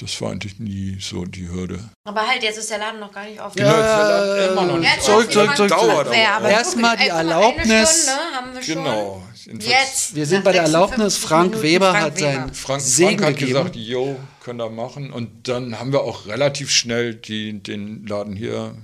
Das 0.00 0.20
war 0.20 0.30
eigentlich 0.32 0.58
nie 0.58 0.96
so 1.00 1.24
die 1.24 1.48
Hürde. 1.48 1.78
Aber 2.04 2.26
halt, 2.26 2.42
jetzt 2.42 2.58
ist 2.58 2.70
der 2.70 2.78
Laden 2.78 3.00
noch 3.00 3.12
gar 3.12 3.24
nicht 3.26 3.40
offen. 3.40 3.56
Genau, 3.56 3.70
jetzt 3.76 4.44
ist 4.46 4.52
immer 4.52 4.66
noch 4.66 4.78
nicht 4.78 4.94
Jetzt 4.94 5.04
zurück, 5.06 5.30
zurück, 5.32 5.56
zurück, 5.56 5.72
aber 5.72 6.48
Erstmal 6.48 6.96
die 6.96 7.08
Erlaubnis. 7.08 7.70
Eine 7.70 7.86
Stunde 7.86 8.36
haben 8.36 8.54
wir 8.54 8.62
schon. 8.62 8.74
Genau. 8.74 9.22
Jetzt. 9.46 10.14
Wir 10.14 10.26
sind 10.26 10.38
nach 10.38 10.44
bei 10.44 10.52
der 10.52 10.66
56 10.66 10.74
Erlaubnis. 10.74 11.16
Frank 11.16 11.50
Minuten 11.50 11.62
Weber 11.62 11.90
Frank 11.90 12.04
hat 12.04 12.18
sein 12.18 12.34
Weber. 12.44 12.54
Frank, 12.54 12.80
Segen 12.80 13.10
Frank 13.10 13.22
hat 13.22 13.36
gegeben. 13.38 13.52
gesagt, 13.58 13.76
yo, 13.76 14.16
können 14.44 14.58
wir 14.58 14.70
machen. 14.70 15.10
Und 15.12 15.48
dann 15.48 15.78
haben 15.78 15.92
wir 15.92 16.00
auch 16.02 16.26
relativ 16.26 16.70
schnell 16.70 17.14
die, 17.14 17.62
den 17.62 18.06
Laden 18.06 18.36
hier 18.36 18.74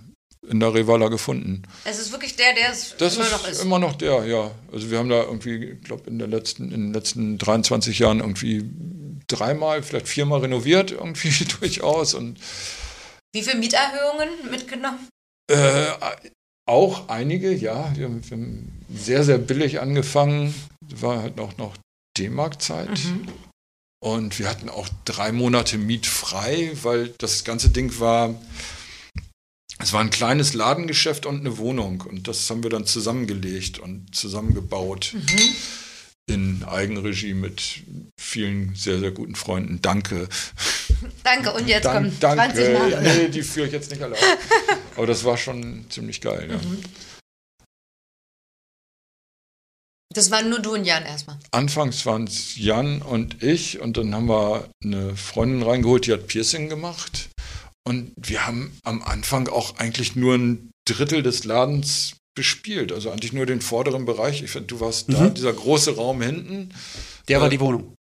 in 0.48 0.60
der 0.60 0.72
Revala 0.74 1.08
gefunden. 1.08 1.62
Es 1.84 1.98
ist 1.98 2.12
wirklich 2.12 2.36
der, 2.36 2.54
der 2.54 2.70
es 2.70 2.94
Das 2.98 3.16
immer 3.16 3.24
ist, 3.24 3.32
noch 3.32 3.48
ist. 3.48 3.62
immer 3.62 3.78
noch 3.78 3.94
der, 3.96 4.24
ja. 4.26 4.50
Also 4.72 4.90
wir 4.90 4.98
haben 4.98 5.08
da 5.08 5.22
irgendwie, 5.22 5.72
ich 5.72 5.82
glaube, 5.82 6.08
in, 6.08 6.18
der 6.18 6.28
letzten- 6.28 6.70
in 6.70 6.82
den 6.86 6.92
letzten 6.92 7.36
23 7.38 7.98
Jahren 7.98 8.20
irgendwie 8.20 8.64
dreimal, 9.28 9.82
vielleicht 9.82 10.08
viermal 10.08 10.40
renoviert, 10.40 10.90
irgendwie 10.92 11.30
durchaus. 11.60 12.14
Und 12.14 12.38
Wie 13.34 13.42
viele 13.42 13.58
Mieterhöhungen 13.58 14.28
mitgenommen? 14.50 15.08
äh, 15.50 15.86
auch 16.68 17.08
einige, 17.08 17.52
ja. 17.52 17.94
Wir, 17.96 18.06
haben- 18.06 18.22
wir 18.28 18.36
haben 18.36 18.82
sehr, 18.92 19.22
sehr 19.24 19.38
billig 19.38 19.80
angefangen. 19.80 20.54
War 20.80 21.22
halt 21.22 21.36
noch, 21.36 21.56
noch 21.58 21.76
D-Mark-Zeit. 22.18 22.90
Mhm. 23.04 23.28
Und 24.04 24.38
wir 24.38 24.48
hatten 24.48 24.68
auch 24.68 24.88
drei 25.04 25.32
Monate 25.32 25.78
mietfrei, 25.78 26.72
weil 26.82 27.14
das 27.18 27.44
ganze 27.44 27.70
Ding 27.70 27.98
war, 27.98 28.34
es 29.78 29.92
war 29.92 30.00
ein 30.00 30.10
kleines 30.10 30.54
Ladengeschäft 30.54 31.26
und 31.26 31.40
eine 31.40 31.58
Wohnung. 31.58 32.00
Und 32.02 32.28
das 32.28 32.48
haben 32.50 32.62
wir 32.62 32.70
dann 32.70 32.86
zusammengelegt 32.86 33.78
und 33.78 34.14
zusammengebaut 34.14 35.14
in 36.28 36.64
Eigenregie 36.64 37.34
mit 37.34 37.82
vielen 38.18 38.74
sehr, 38.74 38.98
sehr 38.98 39.12
guten 39.12 39.36
Freunden. 39.36 39.80
Danke. 39.80 40.28
Danke, 41.22 41.52
und 41.52 41.68
jetzt 41.68 41.84
Dank- 41.84 42.20
kommen 42.20 42.20
20 42.20 42.64
danke. 42.64 42.72
Namen. 42.90 43.02
Nee, 43.02 43.28
die 43.28 43.42
führe 43.42 43.66
ich 43.66 43.72
jetzt 43.72 43.90
nicht 43.90 44.02
alle 44.02 44.14
auf. 44.14 44.38
Aber 44.96 45.06
das 45.06 45.24
war 45.24 45.36
schon 45.36 45.86
ziemlich 45.88 46.20
geil. 46.20 46.48
Ja. 46.50 46.56
Mhm. 46.56 46.82
Das 50.14 50.30
waren 50.30 50.48
nur 50.48 50.60
du 50.60 50.74
und 50.74 50.84
Jan 50.84 51.04
erstmal. 51.04 51.38
Anfangs 51.50 52.06
waren 52.06 52.24
es 52.24 52.56
Jan 52.56 53.02
und 53.02 53.42
ich 53.42 53.80
und 53.80 53.96
dann 53.98 54.14
haben 54.14 54.28
wir 54.28 54.70
eine 54.82 55.14
Freundin 55.14 55.62
reingeholt, 55.62 56.06
die 56.06 56.12
hat 56.12 56.26
Piercing 56.26 56.68
gemacht. 56.70 57.28
Und 57.86 58.12
wir 58.16 58.46
haben 58.46 58.76
am 58.82 59.02
Anfang 59.02 59.46
auch 59.48 59.76
eigentlich 59.78 60.16
nur 60.16 60.34
ein 60.36 60.70
Drittel 60.88 61.22
des 61.22 61.44
Ladens 61.44 62.16
bespielt, 62.36 62.92
also 62.92 63.10
eigentlich 63.10 63.32
nur 63.32 63.46
den 63.46 63.60
vorderen 63.60 64.04
Bereich. 64.04 64.42
Ich 64.42 64.50
finde, 64.50 64.68
du 64.68 64.78
warst 64.78 65.12
da, 65.12 65.20
Mhm. 65.22 65.34
dieser 65.34 65.52
große 65.52 65.96
Raum 65.96 66.22
hinten. 66.22 66.68
Der 67.26 67.40
war 67.40 67.48
Äh, 67.48 67.50
die 67.50 67.60
Wohnung. 67.60 67.94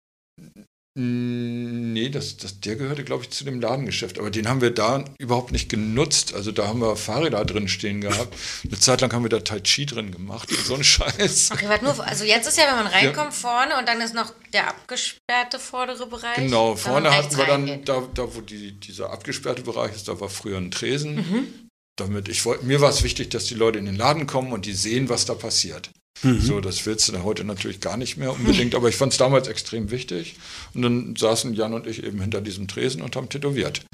Nee, 0.95 2.09
das, 2.09 2.37
das, 2.37 2.59
der 2.59 2.75
gehörte, 2.75 3.03
glaube 3.03 3.23
ich, 3.23 3.31
zu 3.31 3.43
dem 3.45 3.59
Ladengeschäft. 3.59 4.19
Aber 4.19 4.29
den 4.29 4.47
haben 4.47 4.61
wir 4.61 4.69
da 4.69 5.03
überhaupt 5.17 5.51
nicht 5.51 5.67
genutzt. 5.67 6.35
Also 6.35 6.51
da 6.51 6.67
haben 6.67 6.81
wir 6.81 6.95
Fahrräder 6.95 7.43
drin 7.45 7.67
stehen 7.67 7.99
gehabt. 8.01 8.35
Eine 8.63 8.79
Zeit 8.79 9.01
lang 9.01 9.11
haben 9.11 9.23
wir 9.23 9.29
da 9.29 9.39
Tai 9.39 9.59
Chi 9.61 9.87
drin 9.87 10.11
gemacht 10.11 10.51
und 10.51 10.59
so 10.63 10.75
ein 10.75 10.83
Scheiß. 10.83 11.49
Okay, 11.51 11.67
warte 11.67 11.85
nur. 11.85 12.05
Also 12.05 12.25
jetzt 12.25 12.47
ist 12.47 12.59
ja, 12.59 12.65
wenn 12.67 12.83
man 12.83 12.87
reinkommt, 12.87 13.33
vorne 13.33 13.75
und 13.79 13.87
dann 13.87 14.01
ist 14.01 14.13
noch 14.13 14.33
der 14.53 14.67
abgesperrte 14.67 15.57
vordere 15.57 16.05
Bereich. 16.05 16.35
Genau, 16.35 16.75
vorne 16.75 17.09
hatten 17.15 17.37
wir 17.37 17.45
dann, 17.45 17.83
da, 17.85 18.07
da 18.13 18.35
wo 18.35 18.41
die, 18.41 18.73
dieser 18.79 19.09
abgesperrte 19.09 19.63
Bereich 19.63 19.95
ist, 19.95 20.07
da 20.07 20.19
war 20.19 20.29
früher 20.29 20.57
ein 20.59 20.69
Tresen. 20.69 21.15
Mhm. 21.15 21.47
Damit 21.95 22.27
ich 22.27 22.43
wollte, 22.45 22.65
mir 22.65 22.81
war 22.81 22.89
es 22.89 23.03
wichtig, 23.03 23.29
dass 23.29 23.45
die 23.45 23.53
Leute 23.53 23.77
in 23.77 23.85
den 23.85 23.95
Laden 23.95 24.25
kommen 24.25 24.51
und 24.51 24.65
die 24.65 24.73
sehen, 24.73 25.09
was 25.09 25.25
da 25.25 25.35
passiert. 25.35 25.91
Mhm. 26.23 26.41
So, 26.41 26.61
das 26.61 26.85
willst 26.85 27.07
du 27.07 27.11
da 27.11 27.23
heute 27.23 27.43
natürlich 27.43 27.81
gar 27.81 27.97
nicht 27.97 28.17
mehr 28.17 28.31
unbedingt, 28.31 28.75
aber 28.75 28.89
ich 28.89 28.95
fand 28.95 29.11
es 29.11 29.17
damals 29.17 29.47
extrem 29.47 29.91
wichtig. 29.91 30.35
Und 30.73 30.81
dann 30.81 31.15
saßen 31.15 31.53
Jan 31.53 31.73
und 31.73 31.85
ich 31.85 32.03
eben 32.03 32.19
hinter 32.21 32.41
diesem 32.41 32.67
Tresen 32.67 33.01
und 33.01 33.15
haben 33.15 33.29
tätowiert. 33.29 33.85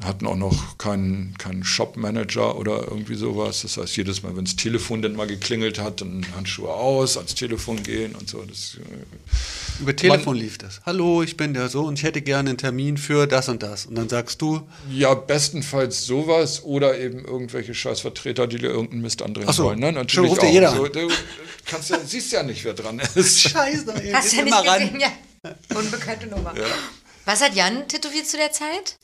Hatten 0.00 0.28
auch 0.28 0.36
noch 0.36 0.78
keinen, 0.78 1.34
keinen 1.38 1.64
Shop-Manager 1.64 2.56
oder 2.56 2.82
irgendwie 2.84 3.16
sowas. 3.16 3.62
Das 3.62 3.78
heißt, 3.78 3.96
jedes 3.96 4.22
Mal, 4.22 4.36
wenn 4.36 4.44
das 4.44 4.54
Telefon 4.54 5.02
dann 5.02 5.16
mal 5.16 5.26
geklingelt 5.26 5.80
hat, 5.80 6.00
dann 6.00 6.24
Handschuhe 6.36 6.68
aus, 6.72 7.16
ans 7.16 7.34
Telefon 7.34 7.82
gehen 7.82 8.14
und 8.14 8.30
so. 8.30 8.40
Das, 8.42 8.76
äh, 8.76 9.82
Über 9.82 9.96
Telefon 9.96 10.36
lief 10.36 10.56
das. 10.56 10.80
Hallo, 10.86 11.24
ich 11.24 11.36
bin 11.36 11.52
der 11.52 11.68
so 11.68 11.82
und 11.82 11.98
ich 11.98 12.04
hätte 12.04 12.22
gerne 12.22 12.50
einen 12.50 12.58
Termin 12.58 12.96
für 12.96 13.26
das 13.26 13.48
und 13.48 13.64
das. 13.64 13.86
Und 13.86 13.96
dann 13.96 14.08
sagst 14.08 14.40
du, 14.40 14.62
Ja, 14.88 15.14
bestenfalls 15.14 16.06
sowas 16.06 16.62
oder 16.62 16.96
eben 16.96 17.24
irgendwelche 17.24 17.74
Scheißvertreter, 17.74 18.46
die 18.46 18.58
dir 18.58 18.70
irgendeinen 18.70 19.02
Mist 19.02 19.20
andrehen 19.20 19.48
Ach 19.48 19.54
so, 19.54 19.64
wollen. 19.64 19.80
Ne? 19.80 19.86
schon 19.88 19.94
Natürlich 19.96 20.30
ruft 20.30 20.42
dir 20.42 20.46
auch. 20.46 20.52
jeder 20.52 20.76
so, 20.76 20.86
du 20.86 21.08
kannst 21.66 21.90
ja, 21.90 21.98
siehst 22.06 22.30
ja 22.30 22.44
nicht, 22.44 22.64
wer 22.64 22.74
dran 22.74 23.00
ist. 23.16 23.40
Scheiße, 23.40 23.92
ey, 24.00 24.12
Hast 24.12 24.26
ist 24.26 24.32
du 24.34 24.36
ja 24.36 24.42
immer 24.46 24.60
nicht 24.60 24.70
ran. 24.70 24.80
gesehen, 24.80 25.00
ja. 25.00 25.76
Unbekannte 25.76 26.28
Nummer. 26.28 26.54
Was 27.24 27.42
hat 27.42 27.56
Jan 27.56 27.88
tätowiert 27.88 28.28
zu 28.28 28.36
der 28.36 28.52
Zeit? 28.52 28.96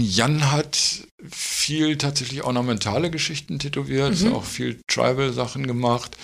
Jan 0.00 0.50
hat 0.52 0.78
viel 1.30 1.96
tatsächlich 1.96 2.42
ornamentale 2.44 3.10
Geschichten 3.10 3.58
tätowiert, 3.58 4.20
Mhm. 4.20 4.34
auch 4.34 4.44
viel 4.44 4.80
Tribal-Sachen 4.88 5.66
gemacht. 5.66 6.16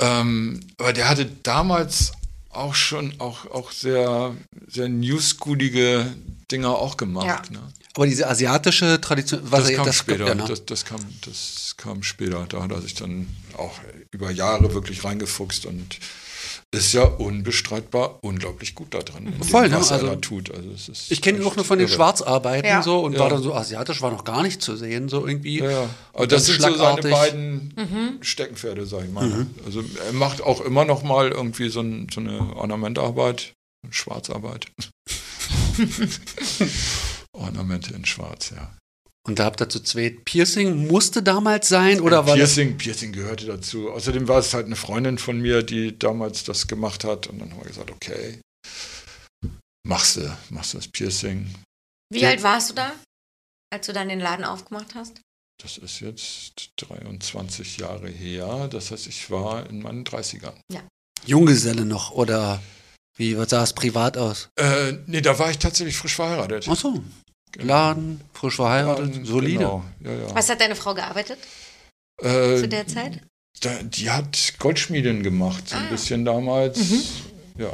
Ähm, 0.00 0.60
aber 0.78 0.92
der 0.92 1.08
hatte 1.08 1.26
damals 1.42 2.12
auch 2.50 2.74
schon 2.74 3.14
auch, 3.18 3.46
auch 3.50 3.72
sehr, 3.72 4.36
sehr 4.68 4.88
newschoolige 4.88 6.14
Dinger 6.50 6.70
auch 6.70 6.96
gemacht. 6.96 7.26
Ja. 7.26 7.42
Ne? 7.58 7.72
Aber 7.94 8.06
diese 8.06 8.28
asiatische 8.28 9.00
Tradition, 9.00 9.40
was 9.44 9.62
Das 9.62 9.70
er- 9.70 9.76
kam 9.76 9.86
das 9.86 9.96
später. 9.96 10.26
ja, 10.28 10.34
ne? 10.34 10.44
das, 10.46 10.64
das, 10.64 10.84
kam, 10.84 11.00
das 11.22 11.74
kam 11.76 12.02
später. 12.04 12.46
Da 12.48 12.62
hat 12.62 12.70
er 12.70 12.80
sich 12.80 12.94
dann 12.94 13.28
auch 13.56 13.74
über 14.12 14.30
Jahre 14.30 14.72
wirklich 14.72 15.02
reingefuchst 15.04 15.66
und 15.66 15.98
ist 16.70 16.92
ja 16.92 17.04
unbestreitbar 17.04 18.18
unglaublich 18.22 18.74
gut 18.74 18.92
da 18.92 18.98
drin. 18.98 19.26
in 19.26 19.32
dem, 19.32 19.42
Voll, 19.42 19.70
ne? 19.70 19.76
was 19.76 19.90
er 19.90 19.94
Also, 19.96 20.06
da 20.08 20.16
tut. 20.16 20.54
Also 20.54 20.70
es 20.70 20.88
ist 20.90 21.10
Ich 21.10 21.22
kenne 21.22 21.38
ihn 21.38 21.44
auch 21.46 21.56
nur 21.56 21.64
von 21.64 21.78
den 21.78 21.88
irre. 21.88 21.96
Schwarzarbeiten 21.96 22.68
Ja. 22.68 22.82
so 22.82 23.00
und 23.00 23.14
Ja. 23.14 23.20
war 23.20 23.30
dann 23.30 23.42
so 23.42 23.54
asiatisch, 23.54 24.02
war 24.02 24.10
noch 24.10 24.24
gar 24.24 24.42
nicht 24.42 24.60
zu 24.60 24.76
sehen, 24.76 25.08
so 25.08 25.26
irgendwie. 25.26 25.60
Ja, 25.60 25.70
ja. 25.70 25.90
Aber 26.12 26.26
das 26.26 26.44
sind 26.46 26.60
so 26.60 26.74
seine 26.76 27.00
beiden 27.00 27.72
Mhm. 27.74 28.18
Steckenpferde, 28.22 28.84
sag 28.84 29.04
ich 29.04 29.10
mal. 29.10 29.46
Also 29.64 29.82
er 30.06 30.12
macht 30.12 30.42
auch 30.42 30.60
immer 30.60 30.84
noch 30.84 31.02
mal 31.02 31.30
irgendwie 31.30 31.70
so, 31.70 31.80
ein, 31.80 32.06
so 32.12 32.20
eine 32.20 32.54
Ornamentarbeit, 32.56 33.54
Schwarzarbeit. 33.90 34.66
Ornamente 37.32 37.94
in 37.94 38.04
Schwarz, 38.04 38.50
ja. 38.54 38.76
Und 39.28 39.38
da 39.38 39.44
habt 39.44 39.60
ihr 39.60 39.68
zu 39.68 39.80
zweit 39.80 40.24
Piercing 40.24 40.86
musste 40.86 41.22
damals 41.22 41.68
sein 41.68 42.00
oder 42.00 42.26
war 42.26 42.36
das? 42.36 42.54
Piercing, 42.54 42.78
Piercing 42.78 43.12
gehörte 43.12 43.44
dazu. 43.46 43.90
Außerdem 43.90 44.26
war 44.26 44.38
es 44.38 44.54
halt 44.54 44.64
eine 44.66 44.74
Freundin 44.76 45.18
von 45.18 45.38
mir, 45.38 45.62
die 45.62 45.98
damals 45.98 46.44
das 46.44 46.66
gemacht 46.66 47.04
hat. 47.04 47.26
Und 47.26 47.38
dann 47.40 47.50
haben 47.50 47.60
wir 47.60 47.66
gesagt, 47.68 47.90
okay, 47.90 48.40
machst 49.86 50.16
du, 50.16 50.36
machst 50.48 50.72
du 50.72 50.78
das 50.78 50.88
Piercing. 50.88 51.54
Wie 52.10 52.20
Ja. 52.20 52.30
alt 52.30 52.42
warst 52.42 52.70
du 52.70 52.74
da, 52.74 52.92
als 53.70 53.86
du 53.86 53.92
dann 53.92 54.08
den 54.08 54.20
Laden 54.20 54.46
aufgemacht 54.46 54.94
hast? 54.94 55.20
Das 55.62 55.76
ist 55.76 56.00
jetzt 56.00 56.70
23 56.78 57.76
Jahre 57.78 58.08
her. 58.08 58.68
Das 58.68 58.90
heißt, 58.90 59.08
ich 59.08 59.30
war 59.30 59.68
in 59.68 59.82
meinen 59.82 60.04
30ern. 60.04 60.54
Junggeselle 61.26 61.84
noch 61.84 62.12
oder 62.12 62.62
wie 63.16 63.36
was 63.36 63.50
sah 63.50 63.64
es 63.64 63.72
privat 63.74 64.16
aus? 64.16 64.48
Äh, 64.56 64.92
nee, 65.06 65.20
da 65.20 65.38
war 65.38 65.50
ich 65.50 65.58
tatsächlich 65.58 65.96
frisch 65.98 66.14
verheiratet. 66.14 66.66
Ach 66.70 66.76
so, 66.76 67.02
Laden, 67.56 68.20
frisch 68.32 68.56
verheiratet, 68.56 69.06
Laden, 69.08 69.24
solide. 69.24 69.58
Genau, 69.58 69.84
ja, 70.04 70.12
ja. 70.12 70.34
Was 70.34 70.48
hat 70.48 70.60
deine 70.60 70.76
Frau 70.76 70.94
gearbeitet 70.94 71.38
Äh, 72.22 72.56
zu 72.56 72.68
der 72.68 72.86
Zeit? 72.86 73.20
da, 73.60 73.82
die 73.82 74.10
hat 74.10 74.54
Goldschmieden 74.58 75.22
gemacht, 75.22 75.68
so 75.68 75.76
ein 75.76 75.86
Ah. 75.86 75.90
bisschen 75.90 76.24
damals. 76.24 76.78
Mhm. 76.78 77.02
Ja, 77.58 77.70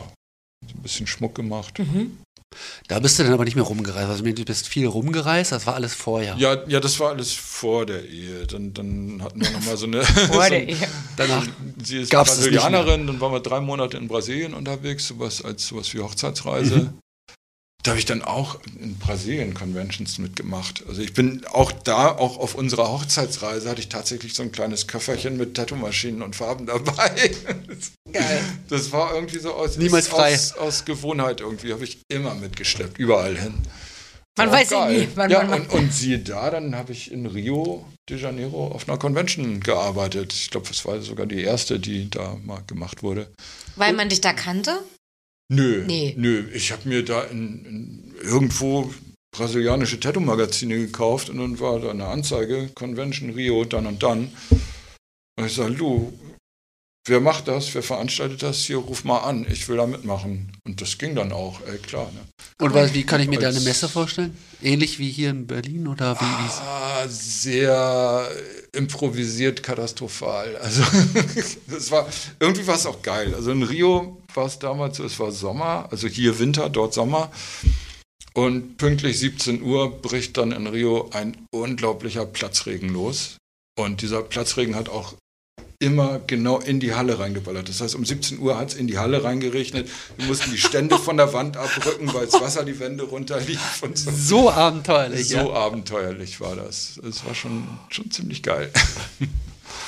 so 0.67 0.75
ein 0.77 0.83
bisschen 0.83 1.07
Schmuck 1.07 1.35
gemacht. 1.35 1.79
Mhm. 1.79 2.19
Da 2.87 3.01
bist 3.01 3.19
du 3.19 3.25
dann 3.25 3.33
aber 3.33 3.45
nicht 3.45 3.57
mehr 3.57 3.65
rumgereist. 3.65 4.09
Also 4.09 4.23
du 4.23 4.45
bist 4.45 4.69
viel 4.69 4.87
rumgereist, 4.87 5.51
das 5.51 5.67
war 5.67 5.75
alles 5.75 5.93
vorher. 5.93 6.37
Ja, 6.39 6.63
ja, 6.69 6.79
das 6.79 7.01
war 7.01 7.11
alles 7.11 7.33
vor 7.33 7.85
der 7.85 8.05
Ehe. 8.09 8.47
Dann, 8.47 8.73
dann 8.73 9.21
hatten 9.25 9.41
wir 9.41 9.51
nochmal 9.51 9.77
so 9.77 9.87
eine. 9.87 10.03
Vor 10.29 10.45
so, 10.45 10.51
der 10.51 10.69
Ehe. 10.69 10.77
Danach 11.17 11.45
Sie 11.85 11.99
ist 12.03 12.11
Gab's 12.11 12.31
es 12.33 12.39
nicht 12.47 12.55
Brasilianerin, 12.55 13.09
dann 13.09 13.21
waren 13.21 13.33
wir 13.33 13.41
drei 13.41 13.61
Monate 13.61 13.97
in 13.97 14.07
Brasilien 14.07 14.55
unterwegs, 14.55 15.09
sowas 15.09 15.43
als 15.45 15.67
sowas 15.67 15.93
wie 15.95 16.01
Hochzeitsreise. 16.01 16.77
Mhm. 16.77 16.99
Da 17.85 17.91
habe 17.91 17.99
ich 17.99 18.07
dann 18.07 18.23
auch 18.23 18.59
in 18.81 18.97
Brasilien 18.97 19.53
Conventions 19.53 20.17
mitgemacht. 20.17 20.83
Also 20.89 21.03
ich 21.03 21.13
bin 21.13 21.45
auch 21.53 21.71
da, 21.71 22.09
auch 22.09 22.39
auf 22.39 22.55
unserer 22.55 22.91
Hochzeitsreise 22.91 23.69
hatte 23.69 23.83
ich 23.83 23.91
tatsächlich 23.91 24.33
so 24.33 24.43
ein 24.43 24.53
kleines 24.53 24.87
Köfferchen 24.87 25.37
mit 25.37 25.55
Tattoo-Maschinen 25.55 26.23
und 26.23 26.35
Farben 26.35 26.65
dabei. 26.65 27.31
Geil. 28.11 28.41
Das 28.71 28.91
war 28.91 29.15
irgendwie 29.15 29.39
so 29.39 29.53
aus, 29.53 29.77
Niemals 29.77 30.09
frei. 30.09 30.33
aus, 30.33 30.55
aus 30.55 30.85
Gewohnheit 30.87 31.43
irgendwie, 31.43 31.75
habe 31.75 31.85
ich 31.85 31.99
immer 32.09 32.35
mitgeschleppt, 32.35 32.99
überall 32.99 33.37
hin. 33.37 33.53
Man 34.39 34.51
weiß 34.51 34.71
ja 34.71 34.87
geil. 34.87 35.01
nie, 35.01 35.09
wann 35.15 35.31
ja, 35.31 35.45
man 35.45 35.63
und, 35.63 35.73
und 35.73 35.93
siehe 35.93 36.19
da, 36.21 36.51
dann 36.51 36.75
habe 36.75 36.93
ich 36.93 37.13
in 37.13 37.27
Rio 37.27 37.87
de 38.09 38.19
Janeiro 38.19 38.69
auf 38.69 38.89
einer 38.89 38.97
Convention 38.97 39.61
gearbeitet. 39.61 40.33
Ich 40.33 40.51
glaube, 40.51 40.69
das 40.69 40.87
war 40.87 41.03
sogar 41.03 41.27
die 41.27 41.43
erste, 41.43 41.79
die 41.79 42.09
da 42.09 42.39
mal 42.43 42.63
gemacht 42.67 43.03
wurde. 43.03 43.31
Weil 43.77 43.93
man 43.93 44.09
dich 44.09 44.23
da 44.23 44.33
kannte? 44.33 44.81
Nö, 45.53 45.85
Nee. 45.87 46.15
nö. 46.17 46.45
Ich 46.55 46.73
habe 46.73 46.89
mir 46.89 47.05
da 47.05 47.23
in, 47.25 47.65
in 47.65 48.15
irgendwo 48.23 48.93
brasilianische 49.37 49.99
Tattoo-Magazine 50.01 50.77
gekauft 50.77 51.29
und 51.29 51.39
dann 51.39 51.59
war 51.61 51.81
da 51.81 51.91
eine 51.91 52.07
Anzeige, 52.07 52.71
Convention 52.75 53.31
Rio, 53.31 53.65
dann 53.65 53.87
und 53.87 54.03
dann. 54.03 54.31
Und 55.37 55.47
ich 55.47 55.55
sage, 55.55 55.75
du, 55.75 56.13
wer 57.07 57.21
macht 57.21 57.49
das, 57.49 57.75
wer 57.75 57.83
veranstaltet 57.83 58.43
das, 58.43 58.59
hier 58.59 58.79
ruf 58.79 59.05
mal 59.05 59.19
an, 59.19 59.47
ich 59.51 59.69
will 59.69 59.77
da 59.77 59.87
mitmachen. 59.87 60.53
Und 60.65 60.81
das 60.81 60.97
ging 60.99 61.15
dann 61.15 61.33
auch, 61.33 61.61
ey, 61.67 61.79
klar. 61.79 62.11
Ne? 62.13 62.21
Und 62.61 62.73
was, 62.75 62.95
wie 62.95 63.05
kann 63.05 63.21
ich 63.21 63.29
mir 63.29 63.37
Als- 63.39 63.55
deine 63.55 63.61
Messe 63.65 63.89
vorstellen? 63.89 64.37
Ähnlich 64.63 64.99
wie 64.99 65.11
hier 65.11 65.31
in 65.31 65.47
Berlin 65.47 65.87
oder 65.89 66.15
wie? 66.21 66.25
wie's- 66.45 66.61
Ah, 66.61 67.07
sehr 67.09 68.31
improvisiert, 68.73 69.63
katastrophal. 69.63 70.57
Also 70.57 70.83
das 71.67 71.91
war 71.91 72.09
irgendwie 72.41 72.67
war 72.67 72.77
es 72.77 72.87
auch 72.87 73.03
geil. 73.03 73.35
Also 73.35 73.51
in 73.53 73.63
Rio 73.63 74.23
war 74.35 74.47
es 74.47 74.59
damals 74.59 74.97
so, 74.99 75.05
es 75.05 75.19
war 75.19 75.33
Sommer, 75.33 75.89
also 75.91 76.09
hier 76.09 76.39
Winter, 76.39 76.69
dort 76.71 76.95
Sommer. 76.95 77.31
Und 78.37 78.79
pünktlich 78.79 79.19
17 79.21 79.63
Uhr 79.63 79.91
bricht 80.03 80.37
dann 80.37 80.51
in 80.51 80.67
Rio 80.67 81.09
ein 81.13 81.37
unglaublicher 81.55 82.27
Platzregen 82.27 82.89
los. 82.89 83.37
Und 83.79 84.03
dieser 84.03 84.23
Platzregen 84.23 84.75
hat 84.75 84.89
auch 84.89 85.15
immer 85.79 86.21
genau 86.27 86.59
in 86.61 86.81
die 86.81 86.95
Halle 86.95 87.19
reingeballert. 87.19 87.69
Das 87.69 87.81
heißt, 87.81 87.95
um 87.95 88.05
17 88.05 88.39
Uhr 88.39 88.57
hat 88.59 88.71
es 88.71 88.75
in 88.75 88.87
die 88.87 88.99
Halle 88.99 89.25
reingeregnet. 89.25 89.89
Wir 90.17 90.27
mussten 90.27 90.51
die 90.51 90.59
Stände 90.59 90.99
von 90.99 91.17
der 91.17 91.33
Wand 91.33 91.57
abrücken, 91.57 92.13
weil 92.15 92.27
das 92.27 92.41
Wasser 92.41 92.65
die 92.65 92.79
Wände 92.79 93.05
runterlief 93.05 93.83
und 93.83 93.99
so. 93.99 94.11
So 94.11 94.51
abenteuerlich. 94.51 95.29
So 95.29 95.37
ja. 95.37 95.51
abenteuerlich 95.51 96.41
war 96.41 96.57
das. 96.57 96.99
Es 97.09 97.25
war 97.25 97.35
schon, 97.35 97.67
schon 97.91 98.11
ziemlich 98.11 98.43
geil. 98.43 98.71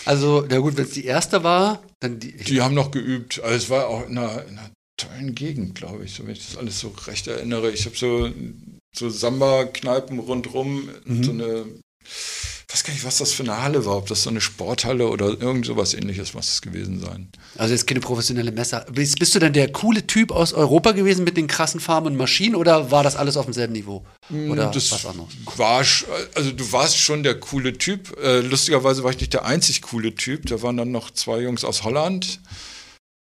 Also, 0.05 0.45
na 0.49 0.59
gut, 0.59 0.76
wenn 0.76 0.84
es 0.84 0.91
die 0.93 1.05
erste 1.05 1.43
war, 1.43 1.82
dann 2.01 2.18
die. 2.20 2.32
Die 2.37 2.61
haben 2.62 2.74
noch 2.74 2.91
geübt. 2.91 3.41
Also 3.43 3.57
es 3.57 3.70
war 3.70 3.89
auch 3.89 4.07
in 4.09 4.16
einer, 4.18 4.45
in 4.47 4.59
einer 4.59 4.70
tollen 4.97 5.34
Gegend, 5.34 5.74
glaube 5.74 6.05
ich, 6.05 6.14
so 6.14 6.24
wenn 6.24 6.32
ich 6.32 6.47
das 6.47 6.57
alles 6.57 6.78
so 6.78 6.95
recht 7.07 7.26
erinnere. 7.26 7.70
Ich 7.70 7.84
habe 7.87 7.97
so, 7.97 8.30
so 8.95 9.11
Samba-Kneipen 9.11 10.18
rundrum, 10.18 10.89
Mhm. 11.05 11.24
so 11.24 11.30
eine, 11.32 11.64
weiß 12.69 12.83
gar 12.83 12.93
nicht, 12.93 13.05
was 13.05 13.19
das 13.19 13.33
für 13.33 13.45
eine 13.45 13.62
Halle 13.62 13.87
war, 13.87 13.97
ob 13.97 14.07
das 14.09 14.25
so 14.25 14.31
eine 14.31 14.41
Sporthalle 14.41 15.09
oder 15.09 15.27
irgend 15.41 15.67
sowas 15.67 15.95
ähnliches 15.95 16.35
muss 16.35 16.49
es 16.49 16.62
gewesen 16.62 17.01
sein. 17.01 17.29
Also 17.57 17.73
jetzt 17.75 17.87
keine 17.87 18.01
professionelle 18.01 18.51
Messe. 18.51 18.85
Bist, 18.91 19.19
bist 19.21 19.35
du 19.35 19.39
denn 19.39 19.53
der 19.53 19.71
coole 19.71 20.07
Typ 20.07 20.33
aus 20.33 20.53
Europa 20.53 20.91
gewesen 20.93 21.25
mit 21.25 21.37
den 21.37 21.47
krassen 21.47 21.79
Farben 21.79 22.07
und 22.09 22.17
Maschinen 22.17 22.57
oder 22.57 22.91
war 22.91 23.05
das 23.05 23.14
alles 23.14 23.37
auf 23.37 23.45
demselben 23.47 23.73
Niveau? 23.73 24.05
Oder 24.51 24.69
Mm, 24.69 24.73
das 24.73 24.91
was 24.91 25.07
anderes? 25.07 25.31
war, 25.57 25.85
also 26.35 26.51
du 26.53 26.73
warst 26.73 26.99
schon 26.99 27.23
der 27.23 27.39
coole 27.39 27.79
Typ. 27.79 28.17
Äh, 28.21 28.41
lustigerweise 28.41 29.05
war 29.05 29.12
ich 29.12 29.21
nicht 29.21 29.33
der 29.33 29.45
einzig 29.45 29.83
coole 29.83 30.14
Typ. 30.17 30.47
Da 30.47 30.61
waren 30.62 30.77
dann 30.77 30.91
noch 30.91 31.12
zwei 31.12 31.41
Jungs 31.41 31.62
aus 31.64 31.85
Holland, 31.85 32.41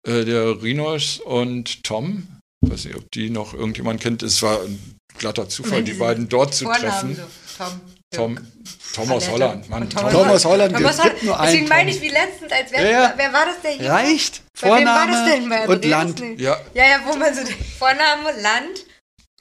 äh, 0.08 0.24
der 0.24 0.62
Rinos 0.62 1.20
und 1.20 1.84
Tom. 1.84 2.28
weiß 2.62 2.86
nicht, 2.86 2.96
ob 2.96 3.10
die 3.12 3.32
noch 3.32 3.56
irgendjemand 3.56 4.02
kennt. 4.02 4.22
Es 4.22 4.44
war 4.44 4.62
ein 4.62 5.00
glatter 5.18 5.50
Zufall, 5.50 5.84
die 5.84 5.94
beiden 5.94 6.30
dort 6.30 6.54
zu 6.54 6.66
Vornamen 6.66 7.16
treffen. 7.16 7.16
so. 7.16 7.64
Tom. 7.64 7.82
Tom, 8.14 8.38
aus 8.38 9.26
Palette. 9.26 9.32
Holland. 9.32 9.70
Mann, 9.70 9.90
Tom 9.90 10.04
aus 10.30 10.44
Holland, 10.44 10.74
es 10.76 10.82
Holland. 10.84 11.04
gibt 11.04 11.24
nur 11.24 11.40
einen 11.40 11.52
Deswegen 11.52 11.70
meine 11.70 11.92
ich 11.92 12.02
wie 12.02 12.10
letztens, 12.10 12.52
als 12.52 12.72
wer, 12.72 12.84
Ja, 12.84 12.90
ja. 12.92 13.14
wer 13.16 13.32
war 13.34 13.46
das 13.46 13.62
der 13.62 13.72
hier? 13.72 13.90
Reicht. 13.90 14.42
Bei 14.62 14.68
wem 14.80 14.86
war 14.86 15.08
Vorname 15.08 15.30
denn? 15.32 15.70
Und? 15.70 15.86
Land. 15.86 16.20
Ja, 16.38 16.58
Ja, 16.74 16.86
ja, 16.86 17.00
wo 17.06 17.16
man 17.16 17.34
so 17.34 17.42
Vorname, 17.80 18.32
Land 18.42 18.86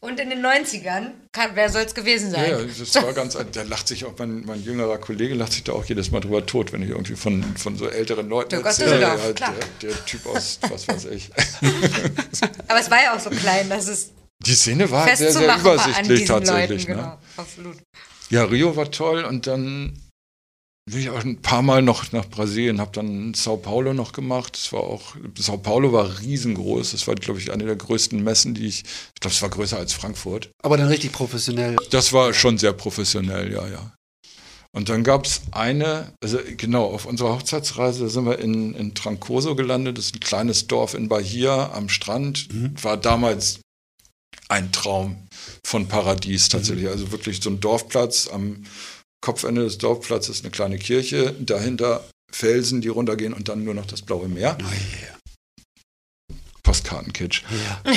und 0.00 0.20
in 0.20 0.30
den 0.30 0.46
90ern, 0.46 1.10
kann, 1.32 1.50
wer 1.54 1.68
soll 1.68 1.82
es 1.82 1.94
gewesen 1.94 2.30
ja, 2.32 2.38
sein? 2.38 2.50
ja, 2.50 2.58
das 2.78 2.94
war 2.94 3.12
ganz, 3.12 3.36
da 3.52 3.62
lacht 3.62 3.88
sich 3.88 4.04
auch 4.04 4.12
mein, 4.18 4.44
mein 4.46 4.62
jüngerer 4.62 4.98
Kollege, 4.98 5.34
lacht 5.34 5.52
sich 5.52 5.64
da 5.64 5.72
auch 5.72 5.84
jedes 5.84 6.12
Mal 6.12 6.20
drüber 6.20 6.46
tot, 6.46 6.72
wenn 6.72 6.82
ich 6.82 6.90
irgendwie 6.90 7.16
von, 7.16 7.42
von 7.56 7.76
so 7.76 7.88
älteren 7.88 8.28
Leuten 8.28 8.50
Der 8.50 8.60
erzähle. 8.60 9.00
Gott, 9.00 9.40
Ja, 9.40 9.48
der, 9.82 9.90
der 9.90 10.04
Typ 10.06 10.26
aus, 10.26 10.60
was 10.70 10.86
weiß 10.86 11.06
ich. 11.06 11.28
Aber 12.68 12.78
es 12.78 12.88
war 12.90 13.02
ja 13.02 13.16
auch 13.16 13.20
so 13.20 13.30
klein, 13.30 13.68
dass 13.68 13.88
es 13.88 14.12
Die 14.46 14.54
Szene 14.54 14.88
war 14.92 15.06
sehr, 15.06 15.16
sehr 15.16 15.26
festzumachen 15.32 15.64
war 15.64 15.72
an 15.72 15.78
übersichtlich 15.90 16.24
tatsächlich. 16.26 16.82
Leuten. 16.88 17.00
ne? 17.00 17.02
Genau, 17.02 17.18
absolut. 17.36 17.76
Ja, 18.30 18.44
Rio 18.44 18.76
war 18.76 18.90
toll 18.90 19.24
und 19.24 19.46
dann 19.46 19.98
bin 20.90 21.00
ich 21.00 21.10
auch 21.10 21.22
ein 21.24 21.40
paar 21.40 21.62
Mal 21.62 21.82
noch 21.82 22.12
nach 22.12 22.28
Brasilien, 22.28 22.80
habe 22.80 22.92
dann 22.92 23.34
Sao 23.34 23.56
Paulo 23.56 23.92
noch 23.92 24.12
gemacht. 24.12 24.56
Das 24.56 24.72
war 24.72 24.80
auch, 24.80 25.14
Sao 25.38 25.58
Paulo 25.58 25.92
war 25.92 26.20
riesengroß. 26.20 26.92
Das 26.92 27.06
war, 27.06 27.14
glaube 27.14 27.38
ich, 27.38 27.52
eine 27.52 27.64
der 27.64 27.76
größten 27.76 28.22
Messen, 28.22 28.54
die 28.54 28.66
ich, 28.66 28.82
ich 28.82 29.20
glaube, 29.20 29.34
es 29.34 29.42
war 29.42 29.50
größer 29.50 29.76
als 29.76 29.92
Frankfurt. 29.92 30.50
Aber 30.62 30.76
dann 30.76 30.88
richtig 30.88 31.12
professionell. 31.12 31.76
Das 31.90 32.12
war 32.12 32.32
schon 32.32 32.58
sehr 32.58 32.72
professionell, 32.72 33.52
ja, 33.52 33.68
ja. 33.68 33.92
Und 34.72 34.88
dann 34.88 35.02
gab 35.02 35.26
es 35.26 35.42
eine, 35.50 36.12
also 36.22 36.38
genau, 36.56 36.84
auf 36.86 37.06
unserer 37.06 37.34
Hochzeitsreise 37.34 38.08
sind 38.08 38.24
wir 38.24 38.38
in, 38.38 38.74
in 38.74 38.94
Trancoso 38.94 39.56
gelandet. 39.56 39.98
Das 39.98 40.06
ist 40.06 40.16
ein 40.16 40.20
kleines 40.20 40.68
Dorf 40.68 40.94
in 40.94 41.08
Bahia 41.08 41.72
am 41.72 41.88
Strand. 41.88 42.48
War 42.82 42.96
damals 42.96 43.60
ein 44.48 44.70
Traum 44.70 45.16
von 45.64 45.88
Paradies 45.88 46.48
tatsächlich. 46.48 46.88
Also 46.88 47.12
wirklich 47.12 47.42
so 47.42 47.50
ein 47.50 47.60
Dorfplatz. 47.60 48.28
Am 48.28 48.64
Kopfende 49.20 49.62
des 49.62 49.78
Dorfplatzes 49.78 50.36
ist 50.36 50.44
eine 50.44 50.50
kleine 50.50 50.78
Kirche. 50.78 51.34
Dahinter 51.38 52.04
Felsen, 52.32 52.80
die 52.80 52.88
runtergehen 52.88 53.34
und 53.34 53.48
dann 53.48 53.64
nur 53.64 53.74
noch 53.74 53.86
das 53.86 54.02
blaue 54.02 54.28
Meer. 54.28 54.56
Oh 54.60 54.64
yeah. 54.64 55.18
Postkartenkitsch. 56.62 57.42
Ja. 57.84 57.92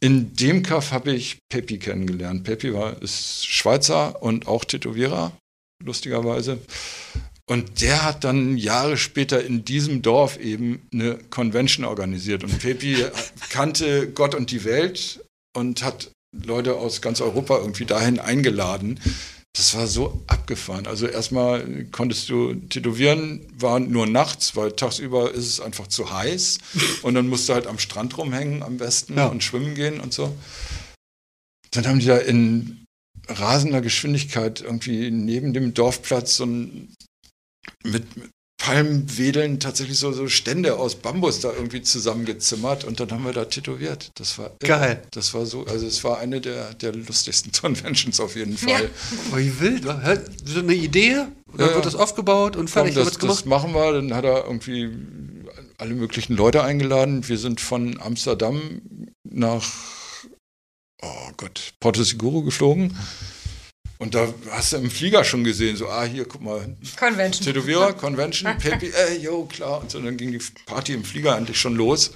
In 0.00 0.34
dem 0.34 0.62
Kaff 0.62 0.92
habe 0.92 1.12
ich 1.12 1.38
Pepi 1.50 1.78
kennengelernt. 1.78 2.44
Pepi 2.44 2.72
war, 2.72 3.00
ist 3.02 3.46
Schweizer 3.46 4.22
und 4.22 4.46
auch 4.46 4.64
Tätowierer, 4.64 5.32
lustigerweise. 5.84 6.58
Und 7.46 7.82
der 7.82 8.04
hat 8.04 8.24
dann 8.24 8.56
Jahre 8.56 8.96
später 8.96 9.44
in 9.44 9.64
diesem 9.64 10.02
Dorf 10.02 10.38
eben 10.38 10.86
eine 10.92 11.18
Convention 11.30 11.84
organisiert. 11.84 12.44
Und 12.44 12.58
Pepi 12.60 13.04
kannte 13.50 14.10
Gott 14.12 14.34
und 14.34 14.50
die 14.50 14.64
Welt 14.64 15.24
und 15.56 15.82
hat 15.82 16.10
Leute 16.32 16.76
aus 16.76 17.00
ganz 17.02 17.20
Europa 17.20 17.58
irgendwie 17.58 17.86
dahin 17.86 18.18
eingeladen. 18.18 19.00
Das 19.52 19.74
war 19.74 19.88
so 19.88 20.22
abgefahren. 20.28 20.86
Also 20.86 21.06
erstmal 21.08 21.86
konntest 21.86 22.28
du 22.28 22.54
tätowieren, 22.54 23.44
war 23.58 23.80
nur 23.80 24.06
nachts, 24.06 24.54
weil 24.54 24.72
tagsüber 24.72 25.32
ist 25.32 25.46
es 25.46 25.60
einfach 25.60 25.88
zu 25.88 26.12
heiß. 26.12 26.58
Und 27.02 27.14
dann 27.14 27.28
musst 27.28 27.48
du 27.48 27.54
halt 27.54 27.66
am 27.66 27.78
Strand 27.80 28.16
rumhängen 28.16 28.62
am 28.62 28.76
besten 28.78 29.16
Ja. 29.16 29.26
und 29.26 29.42
schwimmen 29.42 29.74
gehen 29.74 29.98
und 30.00 30.14
so. 30.14 30.34
Dann 31.72 31.86
haben 31.86 31.98
die 31.98 32.06
da 32.06 32.16
in 32.18 32.84
rasender 33.28 33.80
Geschwindigkeit 33.80 34.60
irgendwie 34.60 35.10
neben 35.10 35.52
dem 35.52 35.74
Dorfplatz 35.74 36.36
so 36.36 36.44
ein 36.46 36.94
mit, 37.84 38.16
mit 38.16 38.30
Palmwedeln 38.60 39.58
tatsächlich 39.58 39.98
so, 39.98 40.12
so 40.12 40.28
Stände 40.28 40.76
aus 40.78 40.94
Bambus 40.96 41.40
da 41.40 41.50
irgendwie 41.52 41.80
zusammengezimmert 41.80 42.84
und 42.84 43.00
dann 43.00 43.10
haben 43.10 43.24
wir 43.24 43.32
da 43.32 43.46
tätowiert. 43.46 44.10
Das 44.16 44.38
war 44.38 44.46
irre. 44.60 44.68
Geil. 44.68 45.02
Das 45.12 45.32
war 45.32 45.46
so, 45.46 45.64
also 45.64 45.86
es 45.86 46.04
war 46.04 46.18
eine 46.18 46.40
der, 46.42 46.74
der 46.74 46.92
lustigsten 46.94 47.50
Conventions 47.58 48.20
auf 48.20 48.36
jeden 48.36 48.56
Fall. 48.58 48.90
Oh, 49.32 49.36
wie 49.38 49.58
wild. 49.60 49.84
So 50.44 50.60
eine 50.60 50.74
Idee, 50.74 51.14
dann 51.14 51.32
Ja, 51.58 51.58
wird 51.66 51.74
ja. 51.76 51.80
das 51.80 51.94
aufgebaut 51.94 52.54
und 52.56 52.66
Komm, 52.66 52.72
fertig. 52.84 52.94
das, 52.94 53.06
wird's 53.06 53.18
das 53.18 53.42
gemacht. 53.42 53.46
machen 53.46 53.74
wir. 53.74 53.92
Dann 53.94 54.14
hat 54.14 54.24
er 54.24 54.44
irgendwie 54.44 54.90
alle 55.78 55.94
möglichen 55.94 56.36
Leute 56.36 56.62
eingeladen. 56.62 57.26
Wir 57.28 57.38
sind 57.38 57.62
von 57.62 57.98
Amsterdam 57.98 58.82
nach, 59.24 59.72
oh 61.02 61.30
Gott, 61.38 61.72
Porto 61.80 62.02
Seguro 62.02 62.42
geflogen. 62.42 62.94
Und 64.00 64.14
da 64.14 64.32
hast 64.50 64.72
du 64.72 64.78
im 64.78 64.90
Flieger 64.90 65.24
schon 65.24 65.44
gesehen, 65.44 65.76
so, 65.76 65.86
ah, 65.88 66.04
hier, 66.04 66.24
guck 66.24 66.40
mal, 66.40 66.74
Convention. 66.98 67.44
Tätowierer, 67.44 67.92
Convention, 67.92 68.56
Pepi, 68.56 68.90
ey, 69.08 69.18
yo, 69.18 69.44
klar. 69.44 69.82
Und 69.82 69.90
so, 69.90 70.00
dann 70.00 70.16
ging 70.16 70.32
die 70.32 70.40
Party 70.64 70.94
im 70.94 71.04
Flieger 71.04 71.36
endlich 71.36 71.60
schon 71.60 71.76
los. 71.76 72.10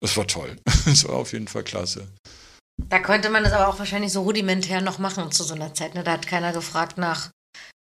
Das 0.00 0.16
war 0.16 0.26
toll. 0.26 0.56
Das 0.86 1.06
war 1.08 1.16
auf 1.16 1.32
jeden 1.32 1.48
Fall 1.48 1.64
klasse. 1.64 2.06
Da 2.88 3.00
konnte 3.00 3.28
man 3.28 3.42
das 3.42 3.52
aber 3.52 3.66
auch 3.66 3.78
wahrscheinlich 3.80 4.12
so 4.12 4.22
rudimentär 4.22 4.80
noch 4.80 5.00
machen 5.00 5.32
zu 5.32 5.42
so 5.42 5.54
einer 5.54 5.74
Zeit. 5.74 5.96
Ne? 5.96 6.04
Da 6.04 6.12
hat 6.12 6.28
keiner 6.28 6.52
gefragt 6.52 6.96
nach, 6.96 7.30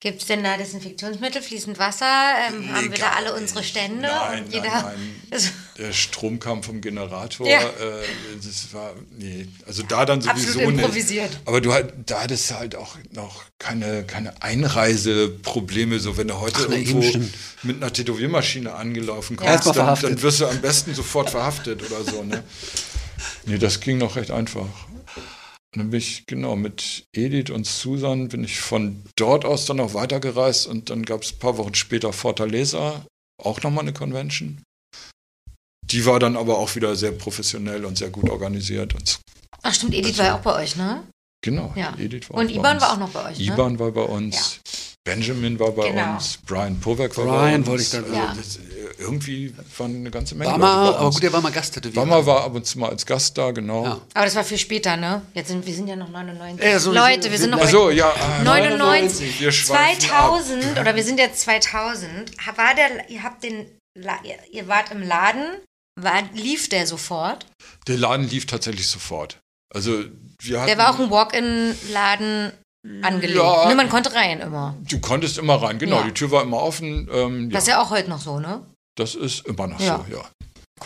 gibt 0.00 0.22
es 0.22 0.26
denn 0.26 0.42
da 0.42 0.56
Desinfektionsmittel, 0.56 1.42
fließend 1.42 1.78
Wasser? 1.78 2.06
Ähm, 2.48 2.74
haben 2.74 2.90
wir 2.90 2.98
da 2.98 3.10
alle 3.16 3.32
nicht. 3.32 3.42
unsere 3.42 3.62
Stände? 3.62 4.02
Nein, 4.08 4.44
Und 4.44 4.52
jeder, 4.52 4.68
nein, 4.68 4.82
nein. 4.84 5.20
Also, 5.30 5.50
Der 5.78 5.92
Strom 5.92 6.40
kam 6.40 6.62
vom 6.62 6.80
Generator. 6.80 7.46
Ja. 7.46 7.60
Äh, 7.60 8.02
das 8.42 8.72
war, 8.72 8.94
nee, 9.18 9.46
also 9.66 9.82
da 9.82 10.04
dann 10.06 10.20
sowieso 10.20 10.48
Absolut 10.58 10.74
nicht. 10.74 10.84
improvisiert. 10.84 11.30
Aber 11.44 11.60
du 11.60 11.72
halt, 11.72 11.92
da 12.06 12.22
hattest 12.22 12.50
du 12.50 12.54
halt 12.56 12.74
auch 12.76 12.96
noch 13.12 13.44
keine, 13.58 14.02
keine 14.04 14.42
Einreiseprobleme, 14.42 16.00
so 16.00 16.16
wenn 16.16 16.28
du 16.28 16.40
heute 16.40 16.66
Ach, 16.68 16.72
irgendwo 16.72 17.02
stimmt. 17.02 17.34
mit 17.62 17.76
einer 17.76 17.92
Tätowiermaschine 17.92 18.72
angelaufen 18.74 19.36
Ja. 19.40 19.50
kommst, 19.56 19.66
Erstmal 19.66 19.94
dann, 19.96 20.00
dann 20.14 20.22
wirst 20.22 20.40
du 20.40 20.46
am 20.46 20.60
besten 20.60 20.94
sofort 20.94 21.30
verhaftet 21.30 21.82
oder 21.88 22.02
so. 22.04 22.22
Ne? 22.24 22.42
Nee, 23.44 23.58
das 23.58 23.80
ging 23.80 23.98
noch 23.98 24.16
recht 24.16 24.30
einfach. 24.30 24.66
Und 25.74 25.82
dann 25.82 25.90
bin 25.90 25.98
ich, 25.98 26.26
genau, 26.26 26.56
mit 26.56 27.04
Edith 27.14 27.50
und 27.50 27.64
Susan 27.66 28.28
bin 28.28 28.42
ich 28.42 28.58
von 28.60 29.04
dort 29.16 29.44
aus 29.44 29.66
dann 29.66 29.76
noch 29.76 29.94
weitergereist 29.94 30.66
und 30.66 30.90
dann 30.90 31.04
gab 31.04 31.22
es 31.22 31.32
ein 31.32 31.38
paar 31.38 31.56
Wochen 31.58 31.74
später 31.74 32.12
Fortaleza, 32.12 33.06
auch 33.40 33.62
nochmal 33.62 33.84
eine 33.84 33.92
Convention. 33.92 34.62
Die 35.84 36.06
war 36.06 36.18
dann 36.18 36.36
aber 36.36 36.58
auch 36.58 36.74
wieder 36.74 36.94
sehr 36.96 37.12
professionell 37.12 37.84
und 37.84 37.98
sehr 37.98 38.10
gut 38.10 38.28
organisiert. 38.30 38.94
Und 38.94 39.20
ach 39.62 39.74
stimmt, 39.74 39.94
Edith 39.94 40.18
war 40.18 40.26
ja 40.26 40.36
auch 40.36 40.42
bei 40.42 40.54
euch, 40.56 40.74
ne? 40.76 41.04
genau, 41.42 41.72
Ja. 41.76 41.96
Edith 41.98 42.30
war 42.30 42.38
Und 42.38 42.48
bei 42.48 42.54
Iban 42.54 42.74
uns. 42.76 42.82
war 42.82 42.92
auch 42.92 42.98
noch 42.98 43.10
bei 43.10 43.30
euch, 43.30 43.38
ne? 43.38 43.44
Iban 43.44 43.78
war 43.78 43.92
bei 43.92 44.02
uns, 44.02 44.60
Benjamin 45.04 45.58
war 45.58 45.70
bei 45.72 45.88
Genau. 45.90 46.14
uns, 46.14 46.36
Brian 46.46 46.78
Povek 46.80 47.16
war 47.16 47.24
bei 47.26 47.30
Brian 47.30 47.60
uns. 47.60 47.66
wollte 47.68 47.82
ich 47.84 47.90
dann 47.90 48.04
also 48.04 48.14
Ja. 48.16 48.34
das, 48.36 48.56
äh, 48.56 48.79
irgendwie 49.00 49.54
waren 49.78 49.96
eine 49.96 50.10
ganze 50.10 50.34
Menge 50.34 50.50
War 50.50 50.58
Leute 50.58 50.72
mal, 50.72 50.90
bei 50.92 50.98
aber 50.98 51.10
gut, 51.10 51.22
der 51.22 51.32
war 51.32 51.40
mal 51.40 51.52
Gasttätowierer. 51.52 52.02
Wammer 52.02 52.26
war 52.26 52.44
ab 52.44 52.54
und 52.54 52.66
zu 52.66 52.78
mal 52.78 52.90
als 52.90 53.04
Gast 53.06 53.36
da, 53.38 53.50
genau. 53.50 53.84
Ja. 53.84 54.00
Aber 54.14 54.24
das 54.24 54.34
war 54.36 54.44
viel 54.44 54.58
später, 54.58 54.96
ne? 54.96 55.22
Jetzt 55.34 55.48
sind, 55.48 55.66
wir 55.66 55.74
sind 55.74 55.88
ja 55.88 55.96
noch 55.96 56.08
99. 56.08 56.64
Ja, 56.64 56.78
so- 56.78 56.92
Leute, 56.92 57.30
wir 57.30 57.38
sind 57.38 57.50
noch 57.50 57.60
Also 57.60 57.90
ja, 57.90 58.10
ah, 58.12 58.42
99, 58.44 59.40
Wir 59.40 59.52
schweifen 59.52 60.00
2000 60.08 60.78
oder 60.78 60.94
wir 60.94 61.02
sind 61.02 61.18
jetzt 61.18 61.40
2000. 61.40 62.36
War 62.56 62.74
der, 62.74 63.08
ihr 63.10 63.22
habt 63.22 63.42
den 63.42 63.66
ihr, 64.52 64.68
wart 64.68 64.92
im 64.92 65.02
Laden, 65.02 65.44
war, 66.00 66.22
lief 66.34 66.68
der 66.68 66.86
sofort? 66.86 67.46
Der 67.88 67.98
Laden 67.98 68.28
lief 68.28 68.46
tatsächlich 68.46 68.86
sofort. 68.88 69.38
Also 69.74 70.04
wir 70.42 70.58
hatten, 70.60 70.68
Der 70.68 70.78
war 70.78 70.94
auch 70.94 70.98
ein 70.98 71.10
Walk-in-Laden 71.10 72.52
angelegt. 73.02 73.36
Ja. 73.38 73.68
Ne, 73.68 73.74
man 73.74 73.88
konnte 73.88 74.12
rein 74.14 74.40
immer. 74.40 74.74
Du 74.88 75.00
konntest 75.00 75.38
immer 75.38 75.62
rein, 75.62 75.78
genau. 75.78 75.98
Ja. 76.00 76.02
Die 76.04 76.12
Tür 76.14 76.30
war 76.30 76.42
immer 76.42 76.58
offen. 76.62 77.08
Ähm, 77.12 77.50
Das 77.50 77.64
ist 77.64 77.68
ja 77.68 77.82
auch 77.82 77.90
heute 77.90 78.08
noch 78.08 78.20
so, 78.20 78.40
ne? 78.40 78.64
Das 79.00 79.14
ist 79.14 79.46
immer 79.46 79.66
noch 79.66 79.80
Ja. 79.80 80.04
so, 80.08 80.14
ja. 80.16 80.30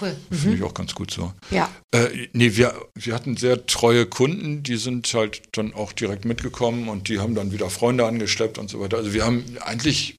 Cool. 0.00 0.16
Finde 0.30 0.56
ich 0.56 0.62
auch 0.64 0.74
ganz 0.74 0.94
gut 0.94 1.12
so. 1.12 1.32
Ja. 1.50 1.70
Äh, 1.92 2.28
nee, 2.32 2.56
wir, 2.56 2.74
wir 2.96 3.14
hatten 3.14 3.36
sehr 3.36 3.64
treue 3.66 4.06
Kunden, 4.06 4.62
die 4.64 4.76
sind 4.76 5.12
halt 5.14 5.42
dann 5.52 5.72
auch 5.72 5.92
direkt 5.92 6.24
mitgekommen 6.24 6.88
und 6.88 7.08
die 7.08 7.20
haben 7.20 7.34
dann 7.36 7.52
wieder 7.52 7.70
Freunde 7.70 8.04
angeschleppt 8.04 8.58
und 8.58 8.68
so 8.68 8.80
weiter. 8.80 8.96
Also 8.96 9.14
wir 9.14 9.24
haben 9.24 9.44
eigentlich 9.60 10.16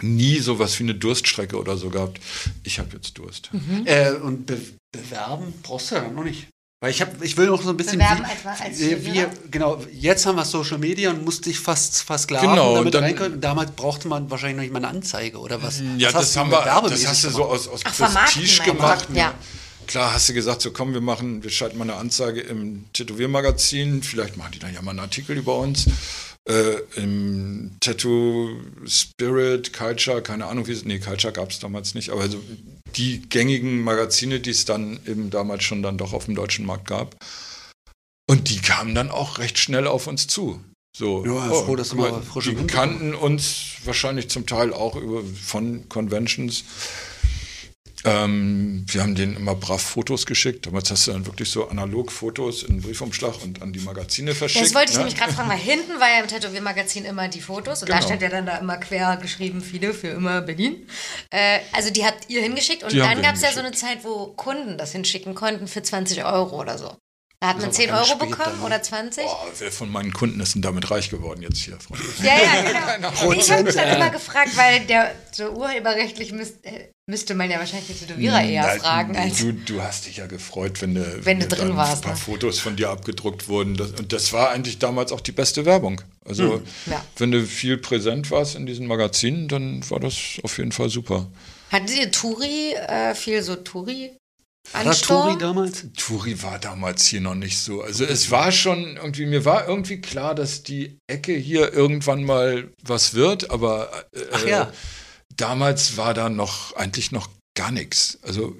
nie 0.00 0.38
sowas 0.38 0.78
wie 0.78 0.84
eine 0.84 0.94
Durststrecke 0.94 1.58
oder 1.58 1.76
so 1.76 1.90
gehabt. 1.90 2.20
Ich 2.62 2.78
habe 2.78 2.90
jetzt 2.94 3.18
Durst. 3.18 3.50
Äh, 3.86 4.12
und 4.12 4.46
be 4.46 4.60
bewerben 4.92 5.54
brauchst 5.62 5.90
du 5.90 5.94
ja 5.96 6.08
noch 6.08 6.22
nicht. 6.24 6.48
Weil 6.82 6.90
ich, 6.90 7.00
hab, 7.00 7.22
ich 7.22 7.36
will 7.36 7.46
noch 7.46 7.62
so 7.62 7.70
ein 7.70 7.76
bisschen. 7.76 8.00
Bewerben 8.00 8.24
wie, 8.26 8.32
etwa 8.32 8.50
als 8.50 8.76
Tätowierer? 8.76 9.14
wir, 9.14 9.30
genau, 9.52 9.80
jetzt 9.92 10.26
haben 10.26 10.34
wir 10.34 10.44
Social 10.44 10.78
Media 10.78 11.10
und 11.10 11.24
musste 11.24 11.48
ich 11.48 11.60
fast 11.60 12.02
versklaven, 12.02 12.50
Genau, 12.50 12.74
damit 12.74 12.86
und 12.86 12.94
dann- 12.96 13.04
rein 13.04 13.14
können. 13.14 13.40
Damals 13.40 13.70
brauchte 13.70 14.08
man 14.08 14.28
wahrscheinlich 14.32 14.56
noch 14.56 14.62
nicht 14.62 14.72
mal 14.72 14.78
eine 14.80 14.88
Anzeige 14.88 15.38
oder 15.38 15.62
was. 15.62 15.80
Ja, 15.96 16.12
was 16.12 16.34
das 16.34 16.36
haben 16.36 16.50
wir, 16.50 16.60
das 16.88 17.06
hast 17.06 17.22
du 17.22 17.30
so 17.30 17.44
aus, 17.44 17.68
aus 17.68 17.82
Ach, 17.84 17.96
Prestige 18.24 18.64
gemacht. 18.64 19.06
Ja. 19.14 19.28
ne? 19.28 19.34
Klar 19.86 20.12
hast 20.12 20.28
du 20.28 20.32
gesagt, 20.34 20.60
so 20.62 20.72
komm, 20.72 20.92
wir 20.92 21.00
machen, 21.00 21.44
wir 21.44 21.50
schalten 21.50 21.78
mal 21.78 21.84
eine 21.84 21.94
Anzeige 21.94 22.40
im 22.40 22.84
Tätowiermagazin, 22.92 24.02
vielleicht 24.02 24.36
machen 24.36 24.50
die 24.54 24.58
dann 24.58 24.74
ja 24.74 24.82
mal 24.82 24.90
einen 24.90 25.00
Artikel 25.00 25.36
über 25.36 25.56
uns. 25.58 25.86
Äh, 26.48 26.78
Im 26.96 27.76
Tattoo 27.80 28.60
Spirit, 28.86 29.72
Culture, 29.72 30.22
keine 30.22 30.46
Ahnung 30.46 30.66
wie 30.66 30.72
es, 30.72 30.84
nee, 30.84 30.98
Culture 30.98 31.32
gab 31.32 31.50
es 31.50 31.60
damals 31.60 31.94
nicht, 31.94 32.10
aber 32.10 32.28
so 32.28 32.40
die 32.96 33.22
gängigen 33.28 33.80
Magazine, 33.80 34.40
die 34.40 34.50
es 34.50 34.64
dann 34.64 34.98
eben 35.06 35.30
damals 35.30 35.62
schon 35.62 35.82
dann 35.82 35.98
doch 35.98 36.12
auf 36.12 36.24
dem 36.24 36.34
deutschen 36.34 36.66
Markt 36.66 36.88
gab. 36.88 37.16
Und 38.28 38.50
die 38.50 38.60
kamen 38.60 38.94
dann 38.94 39.10
auch 39.10 39.38
recht 39.38 39.58
schnell 39.58 39.86
auf 39.86 40.06
uns 40.06 40.26
zu. 40.26 40.60
So, 40.96 41.24
Ja, 41.24 41.48
froh, 41.48 41.76
dass 41.76 41.90
du 41.90 41.96
mal 41.96 42.22
frischen 42.22 42.52
Die 42.52 42.58
Wind 42.58 42.70
kannten 42.70 43.14
uns 43.14 43.76
wahrscheinlich 43.84 44.28
zum 44.28 44.46
Teil 44.46 44.74
auch 44.74 44.96
über, 44.96 45.22
von 45.24 45.88
Conventions. 45.88 46.64
Ähm, 48.04 48.84
wir 48.88 49.02
haben 49.02 49.14
denen 49.14 49.36
immer 49.36 49.54
brav 49.54 49.80
Fotos 49.80 50.26
geschickt. 50.26 50.66
Damals 50.66 50.90
hast 50.90 51.06
du 51.06 51.12
dann 51.12 51.26
wirklich 51.26 51.50
so 51.50 51.68
analog 51.68 52.10
Fotos 52.10 52.62
in 52.62 52.80
Briefumschlag 52.80 53.42
und 53.42 53.62
an 53.62 53.72
die 53.72 53.80
Magazine 53.80 54.34
verschickt. 54.34 54.64
Das 54.64 54.74
wollte 54.74 54.90
ich 54.92 54.98
ne? 54.98 55.04
nämlich 55.04 55.18
gerade 55.18 55.32
fragen, 55.32 55.48
weil 55.48 55.58
hinten 55.72 56.00
war 56.00 56.08
ja 56.08 56.20
im 56.20 56.28
Tätowiermagazin 56.28 57.04
immer 57.04 57.28
die 57.28 57.40
Fotos 57.40 57.82
und 57.82 57.88
da 57.90 57.96
Genau. 57.96 58.06
stand 58.06 58.22
ja 58.22 58.28
dann 58.28 58.46
da 58.46 58.56
immer 58.58 58.76
quer 58.78 59.16
geschrieben, 59.18 59.60
viele 59.60 59.94
für 59.94 60.08
immer 60.08 60.40
Berlin. 60.40 60.86
Äh, 61.30 61.60
also 61.72 61.90
die 61.90 62.04
habt 62.04 62.28
ihr 62.28 62.42
hingeschickt 62.42 62.82
und 62.82 62.92
Die 62.92 62.98
dann 62.98 63.22
gab 63.22 63.34
es 63.36 63.42
ja 63.42 63.52
so 63.52 63.60
eine. 63.60 63.72
Zeit, 63.72 64.04
wo 64.04 64.26
Kunden 64.28 64.76
das 64.78 64.92
hinschicken 64.92 65.34
konnten 65.34 65.66
für 65.66 65.82
20 65.82 66.24
Euro 66.24 66.60
oder 66.60 66.76
so. 66.78 66.96
Da 67.42 67.48
hat 67.48 67.56
man 67.56 67.64
aber 67.64 67.72
10 67.72 67.88
ganz 67.88 68.08
Euro 68.08 68.18
bekommen 68.20 68.38
dann, 68.38 68.58
ne? 68.60 68.66
oder 68.66 68.82
20. 68.82 69.24
Boah, 69.24 69.46
wer 69.58 69.72
von 69.72 69.90
meinen 69.90 70.12
Kunden 70.12 70.38
ist 70.38 70.54
denn 70.54 70.62
damit 70.62 70.88
reich 70.92 71.10
geworden 71.10 71.42
jetzt 71.42 71.58
hier, 71.58 71.76
Freunde? 71.80 72.04
Ja, 72.22 72.36
ja, 72.40 72.96
genau. 72.96 73.32
ich 73.36 73.50
habe 73.50 73.64
mich 73.64 73.74
dann 73.74 73.96
immer 73.96 74.10
gefragt, 74.10 74.56
weil 74.56 74.86
der 74.86 75.12
so 75.32 75.48
urheberrechtlich 75.50 76.30
müsst, 76.30 76.64
äh, 76.64 76.90
müsste 77.10 77.34
man 77.34 77.50
ja 77.50 77.58
wahrscheinlich 77.58 77.88
die 77.88 78.06
Tätowierer 78.06 78.44
eher 78.44 78.62
Nein, 78.62 78.78
fragen. 78.80 79.16
Als, 79.16 79.38
du, 79.38 79.52
du 79.52 79.82
hast 79.82 80.06
dich 80.06 80.18
ja 80.18 80.28
gefreut, 80.28 80.80
wenn, 80.82 80.94
du, 80.94 81.24
Wenn 81.26 81.40
du 81.40 81.48
dir 81.48 81.56
drin 81.56 81.76
warst, 81.76 81.96
ein 81.96 82.00
paar 82.02 82.12
ne? 82.12 82.16
Fotos 82.16 82.60
von 82.60 82.76
dir 82.76 82.90
abgedruckt 82.90 83.48
wurden. 83.48 83.76
Das, 83.76 83.90
und 83.90 84.12
das 84.12 84.32
war 84.32 84.50
eigentlich 84.50 84.78
damals 84.78 85.10
auch 85.10 85.20
die 85.20 85.32
beste 85.32 85.64
Werbung. 85.66 86.00
Also, 86.24 86.58
Hm, 86.58 86.62
Ja. 86.86 87.04
wenn 87.16 87.32
du 87.32 87.44
viel 87.44 87.76
präsent 87.76 88.30
warst 88.30 88.54
in 88.54 88.66
diesen 88.66 88.86
Magazinen, 88.86 89.48
dann 89.48 89.82
war 89.90 89.98
das 89.98 90.14
auf 90.44 90.58
jeden 90.58 90.70
Fall 90.70 90.90
super. 90.90 91.26
Hattet 91.72 91.96
ihr 91.96 92.12
Touri, 92.12 92.74
äh, 92.74 93.16
viel 93.16 93.42
so 93.42 93.56
Touri? 93.56 94.12
War 94.72 94.92
Tori 94.92 95.38
damals? 95.38 95.86
Turi 95.96 96.42
war 96.42 96.58
damals 96.58 97.04
hier 97.06 97.20
noch 97.20 97.34
nicht 97.34 97.58
so. 97.58 97.82
Also 97.82 98.04
es 98.04 98.30
war 98.30 98.52
schon 98.52 98.96
irgendwie, 98.96 99.26
mir 99.26 99.44
war 99.44 99.68
irgendwie 99.68 100.00
klar, 100.00 100.34
dass 100.34 100.62
die 100.62 100.98
Ecke 101.08 101.34
hier 101.34 101.72
irgendwann 101.72 102.24
mal 102.24 102.72
was 102.82 103.14
wird, 103.14 103.50
aber 103.50 103.90
äh, 104.12 104.48
ja. 104.50 104.72
damals 105.36 105.96
war 105.96 106.14
da 106.14 106.28
noch 106.28 106.74
eigentlich 106.76 107.12
noch 107.12 107.28
gar 107.56 107.70
nichts. 107.72 108.18
Also 108.22 108.56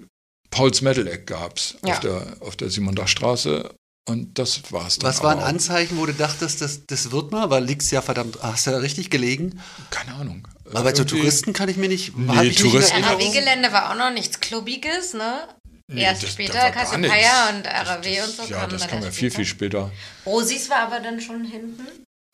Pauls 0.50 0.82
Metal 0.82 1.06
Eck 1.06 1.26
gab's 1.26 1.76
Ja. 1.84 1.94
auf 1.94 2.00
der 2.00 2.36
auf 2.40 2.56
der 2.56 2.68
Simondach 2.70 3.08
Straße 3.08 3.74
und 4.08 4.38
das 4.38 4.70
war's 4.72 4.98
dann. 4.98 5.08
Was 5.08 5.22
waren. 5.22 5.38
Anzeichen, 5.38 5.96
wo 5.96 6.04
du 6.04 6.12
dachtest, 6.12 6.60
das, 6.60 6.84
das 6.86 7.10
wird 7.12 7.30
mal? 7.30 7.48
Weil 7.48 7.64
liegt's 7.64 7.90
ja 7.90 8.02
verdammt, 8.02 8.38
hast 8.42 8.66
du 8.66 8.72
ja 8.72 8.78
richtig 8.78 9.08
gelegen. 9.08 9.60
Keine 9.90 10.14
Ahnung. 10.14 10.46
Aber 10.66 10.82
bei 10.82 10.94
so 10.94 11.02
Irgendwie- 11.02 11.18
Touristen 11.20 11.52
kann 11.52 11.68
ich 11.68 11.76
mir 11.76 11.88
nicht. 11.88 12.16
Nee, 12.18 12.50
Touristen-. 12.50 13.02
RAW-Gelände 13.04 13.72
war 13.72 13.90
auch 13.90 13.96
noch 13.96 14.12
nichts 14.12 14.40
Klubbiges, 14.40 15.14
ne? 15.14 15.46
Nee, 15.92 16.02
Erst 16.02 16.22
das- 16.22 16.30
da 16.30 16.32
später 16.34 16.52
gar 16.58 16.70
Cassiopeia 16.72 17.48
und 17.50 17.66
RAW 17.66 18.22
und 18.22 18.30
so 18.36 18.42
Ja, 18.44 18.66
das 18.66 18.80
dann 18.82 18.90
kam 18.90 19.02
ja 19.02 19.10
viel, 19.10 19.30
später. 19.30 19.36
viel 19.36 19.44
später. 19.46 19.92
Rosis 20.26 20.70
war 20.70 20.78
aber 20.78 21.00
dann 21.00 21.20
schon 21.20 21.44
hinten. 21.44 21.86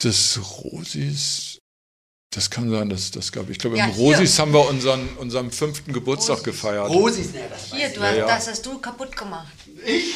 Das 0.02 0.38
Rosis, 0.62 1.58
das 2.34 2.48
kann 2.50 2.70
sein, 2.70 2.88
dass 2.88 3.10
das 3.10 3.32
gab. 3.32 3.50
Ich 3.50 3.58
glaube, 3.58 3.76
Ja, 3.78 3.86
im 3.86 3.92
hier. 3.92 4.04
Rosis 4.04 4.38
haben 4.38 4.52
wir 4.52 4.66
unseren, 4.68 5.08
unseren 5.16 5.50
fünften 5.50 5.92
Geburtstag 5.92 6.38
Rosis. 6.38 6.44
gefeiert. 6.44 6.88
Rosis, 6.90 7.32
ne, 7.32 7.40
das 7.50 7.72
Hier, 7.72 7.88
du 7.88 8.00
Ja, 8.00 8.06
hast, 8.06 8.16
ja. 8.16 8.26
das 8.26 8.48
hast 8.48 8.66
du 8.66 8.78
kaputt 8.78 9.16
gemacht. 9.16 9.52
Ich? 9.84 10.14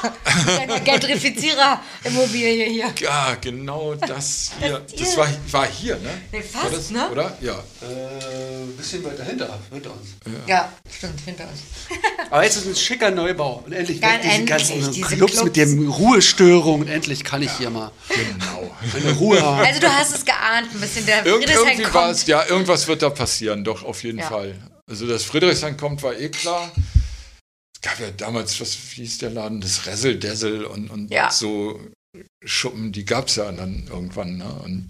Gentrifizierer-Immobilie 0.84 2.64
hier. 2.70 2.92
Ja, 3.00 3.36
genau 3.40 3.94
das 3.94 4.52
hier. 4.60 4.80
Das 4.98 5.16
war, 5.16 5.28
war 5.50 5.66
hier, 5.66 5.96
ne? 5.96 6.10
Nee, 6.32 6.42
fast, 6.42 6.64
war 6.64 6.70
das, 6.70 6.90
ne? 6.90 7.08
Oder? 7.10 7.36
Ja. 7.40 7.52
Äh, 7.82 8.62
ein 8.62 8.76
bisschen 8.76 9.04
weiter 9.04 9.24
hinter, 9.24 9.58
hinter 9.72 9.90
uns. 9.90 10.08
Ja, 10.46 10.72
stimmt, 10.90 11.20
hinter 11.24 11.44
uns. 11.44 11.60
Aber 12.30 12.44
jetzt 12.44 12.56
ist 12.56 12.66
ein 12.66 12.76
schicker 12.76 13.10
Neubau. 13.10 13.62
Und 13.66 13.72
endlich 13.72 14.00
Ganz 14.00 14.14
weg 14.14 14.20
diese 14.22 14.34
endlich, 14.34 14.48
ganzen 14.68 14.92
diese 14.92 15.06
Clubs, 15.16 15.32
Clubs. 15.32 15.44
mit 15.44 15.56
den 15.56 15.88
Ruhestörungen. 15.88 16.88
Endlich 16.88 17.24
kann 17.24 17.42
ich 17.42 17.52
hier 17.52 17.70
mal 17.70 17.90
Genau. 18.08 18.74
meine 18.94 19.12
Ruhe 19.18 19.40
haben. 19.44 19.64
Also 19.64 19.80
du 19.80 19.88
hast 19.92 20.14
es 20.14 20.24
geahnt, 20.24 20.68
ein 20.72 20.80
bisschen. 20.80 21.06
Der 21.06 21.24
Irgend, 21.26 21.44
Friedrichshain 21.44 21.78
irgendwie 21.78 21.94
war 21.94 22.02
kommt. 22.06 22.14
es, 22.16 22.26
ja, 22.26 22.44
irgendwas 22.46 22.86
wird 22.86 23.02
da 23.02 23.10
passieren, 23.10 23.64
doch, 23.64 23.82
auf 23.84 24.02
jeden 24.02 24.18
Ja. 24.18 24.28
Fall. 24.28 24.54
Also, 24.88 25.06
dass 25.06 25.22
Friedrichshain 25.24 25.76
kommt, 25.76 26.02
war 26.02 26.16
eh 26.18 26.28
klar. 26.30 26.70
Es 27.82 27.88
gab 27.88 28.00
ja 28.00 28.10
damals, 28.10 28.60
was 28.60 28.76
wie 28.92 29.02
hieß 29.02 29.18
der 29.18 29.30
Laden? 29.30 29.60
Das 29.60 29.86
Ressel, 29.86 30.18
Dessel 30.18 30.64
und, 30.64 30.90
und 30.90 31.10
Ja. 31.10 31.30
so 31.30 31.80
Schuppen, 32.44 32.92
die 32.92 33.04
gab 33.04 33.28
es 33.28 33.36
ja 33.36 33.50
dann 33.52 33.86
irgendwann. 33.88 34.36
Ne? 34.36 34.52
Und 34.64 34.88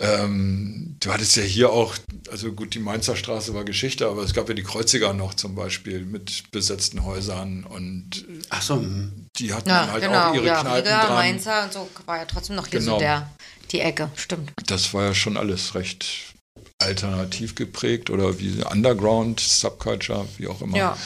ähm, 0.00 0.96
du 1.00 1.12
hattest 1.12 1.36
ja 1.36 1.42
hier 1.42 1.70
auch, 1.70 1.94
also 2.30 2.52
gut, 2.52 2.74
die 2.74 2.78
Mainzer 2.78 3.14
Straße 3.14 3.52
war 3.54 3.64
Geschichte, 3.64 4.08
aber 4.08 4.22
es 4.22 4.32
gab 4.32 4.48
ja 4.48 4.54
die 4.54 4.62
Kreuziger 4.62 5.12
noch 5.12 5.34
zum 5.34 5.54
Beispiel 5.54 6.04
mit 6.04 6.50
besetzten 6.50 7.04
Häusern 7.04 7.64
und 7.64 8.24
Ach 8.48 8.62
so, 8.62 8.76
hm. 8.76 9.26
die 9.36 9.52
hatten 9.52 9.68
Ja, 9.68 9.88
halt 9.92 10.02
genau. 10.02 10.30
auch 10.30 10.34
ihre 10.34 10.46
Ja, 10.46 10.60
Kneipen 10.62 10.86
Riga, 10.88 11.04
dran. 11.06 11.14
Mainzer 11.14 11.64
und 11.64 11.72
so 11.72 11.88
war 12.06 12.16
ja 12.16 12.24
trotzdem 12.24 12.56
noch 12.56 12.66
hier 12.68 12.80
Genau. 12.80 12.94
so 12.94 12.98
der, 13.00 13.30
die 13.70 13.80
Ecke. 13.80 14.10
Stimmt. 14.16 14.52
das 14.66 14.94
war 14.94 15.04
ja 15.04 15.14
schon 15.14 15.36
alles 15.36 15.74
recht 15.74 16.32
alternativ 16.78 17.54
geprägt 17.54 18.10
oder 18.10 18.40
wie 18.40 18.62
Underground, 18.64 19.38
Subculture, 19.40 20.26
wie 20.38 20.48
auch 20.48 20.62
immer. 20.62 20.76
Ja. 20.76 20.98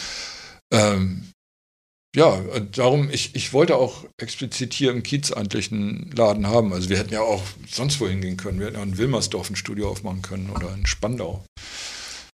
Ähm, 0.73 1.31
ja, 2.17 2.41
darum, 2.73 3.11
ich, 3.11 3.35
ich 3.35 3.53
wollte 3.53 3.77
auch 3.77 4.07
explizit 4.17 4.73
hier 4.73 4.91
im 4.91 5.03
Kiez 5.03 5.33
eigentlich 5.33 5.71
einen 5.71 6.11
Laden 6.13 6.47
haben. 6.47 6.73
Also 6.73 6.89
wir 6.89 6.97
hätten 6.97 7.13
ja 7.13 7.21
auch 7.21 7.43
sonst 7.69 8.01
wohin 8.01 8.23
gehen 8.23 8.39
können. 8.39 8.59
Wir 8.59 8.69
hätten 8.69 8.79
ja 8.79 8.83
in 8.83 8.97
Wilmersdorf 8.97 9.51
ein 9.51 9.57
Studio 9.57 9.91
aufmachen 9.91 10.23
können 10.23 10.49
oder 10.49 10.73
in 10.73 10.87
Spandau. 10.87 11.45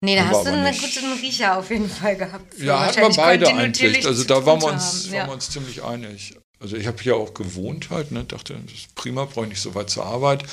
Nee, 0.03 0.15
da 0.15 0.27
hast 0.27 0.45
du 0.45 0.51
einen 0.51 0.63
nicht. 0.63 0.81
guten 0.81 1.13
Riecher 1.13 1.57
auf 1.57 1.69
jeden 1.69 1.89
Fall 1.89 2.15
gehabt. 2.15 2.57
Ja, 2.59 2.87
hatten 2.87 3.01
wir 3.01 3.09
beide 3.15 3.47
eigentlich. 3.53 4.05
Also 4.05 4.23
da 4.23 4.45
waren 4.45 4.61
wir, 4.61 4.73
uns, 4.73 5.05
haben, 5.05 5.11
waren 5.11 5.13
ja. 5.13 5.27
wir 5.27 5.33
uns 5.33 5.49
ziemlich 5.49 5.83
einig. 5.83 6.35
Also 6.59 6.75
ich 6.75 6.87
habe 6.87 7.01
hier 7.01 7.15
auch 7.15 7.35
gewohnt 7.35 7.91
halt, 7.91 8.11
ne? 8.11 8.23
dachte, 8.23 8.59
das 8.65 8.73
ist 8.73 8.95
prima, 8.95 9.25
brauche 9.25 9.45
ich 9.45 9.49
nicht 9.49 9.61
so 9.61 9.75
weit 9.75 9.91
zur 9.91 10.05
Arbeit. 10.05 10.43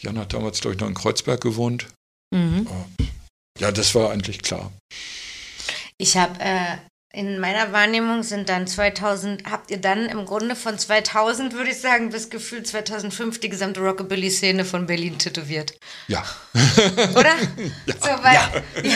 Jan 0.00 0.18
hat 0.18 0.32
damals, 0.32 0.60
glaube 0.60 0.74
ich, 0.74 0.80
noch 0.80 0.88
in 0.88 0.94
Kreuzberg 0.94 1.40
gewohnt. 1.40 1.88
Mhm. 2.32 2.66
Ja, 3.58 3.72
das 3.72 3.94
war 3.94 4.10
eigentlich 4.10 4.42
klar. 4.42 4.72
Ich 5.98 6.16
habe 6.16 6.40
äh, 6.40 6.76
in 7.12 7.38
meiner 7.38 7.72
Wahrnehmung 7.72 8.22
sind 8.22 8.48
dann 8.48 8.66
2000, 8.66 9.44
habt 9.50 9.70
ihr 9.70 9.80
dann 9.80 10.06
im 10.06 10.24
Grunde 10.24 10.56
von 10.56 10.78
2000, 10.78 11.52
würde 11.52 11.70
ich 11.70 11.80
sagen, 11.80 12.08
bis 12.08 12.30
gefühlt 12.30 12.66
2005 12.66 13.38
die 13.38 13.50
gesamte 13.50 13.80
Rockabilly-Szene 13.80 14.64
von 14.64 14.86
Berlin 14.86 15.18
tätowiert. 15.18 15.74
Ja. 16.08 16.24
Oder? 17.14 17.34
So, 17.86 18.08
weil, 18.22 18.34
ja. 18.34 18.50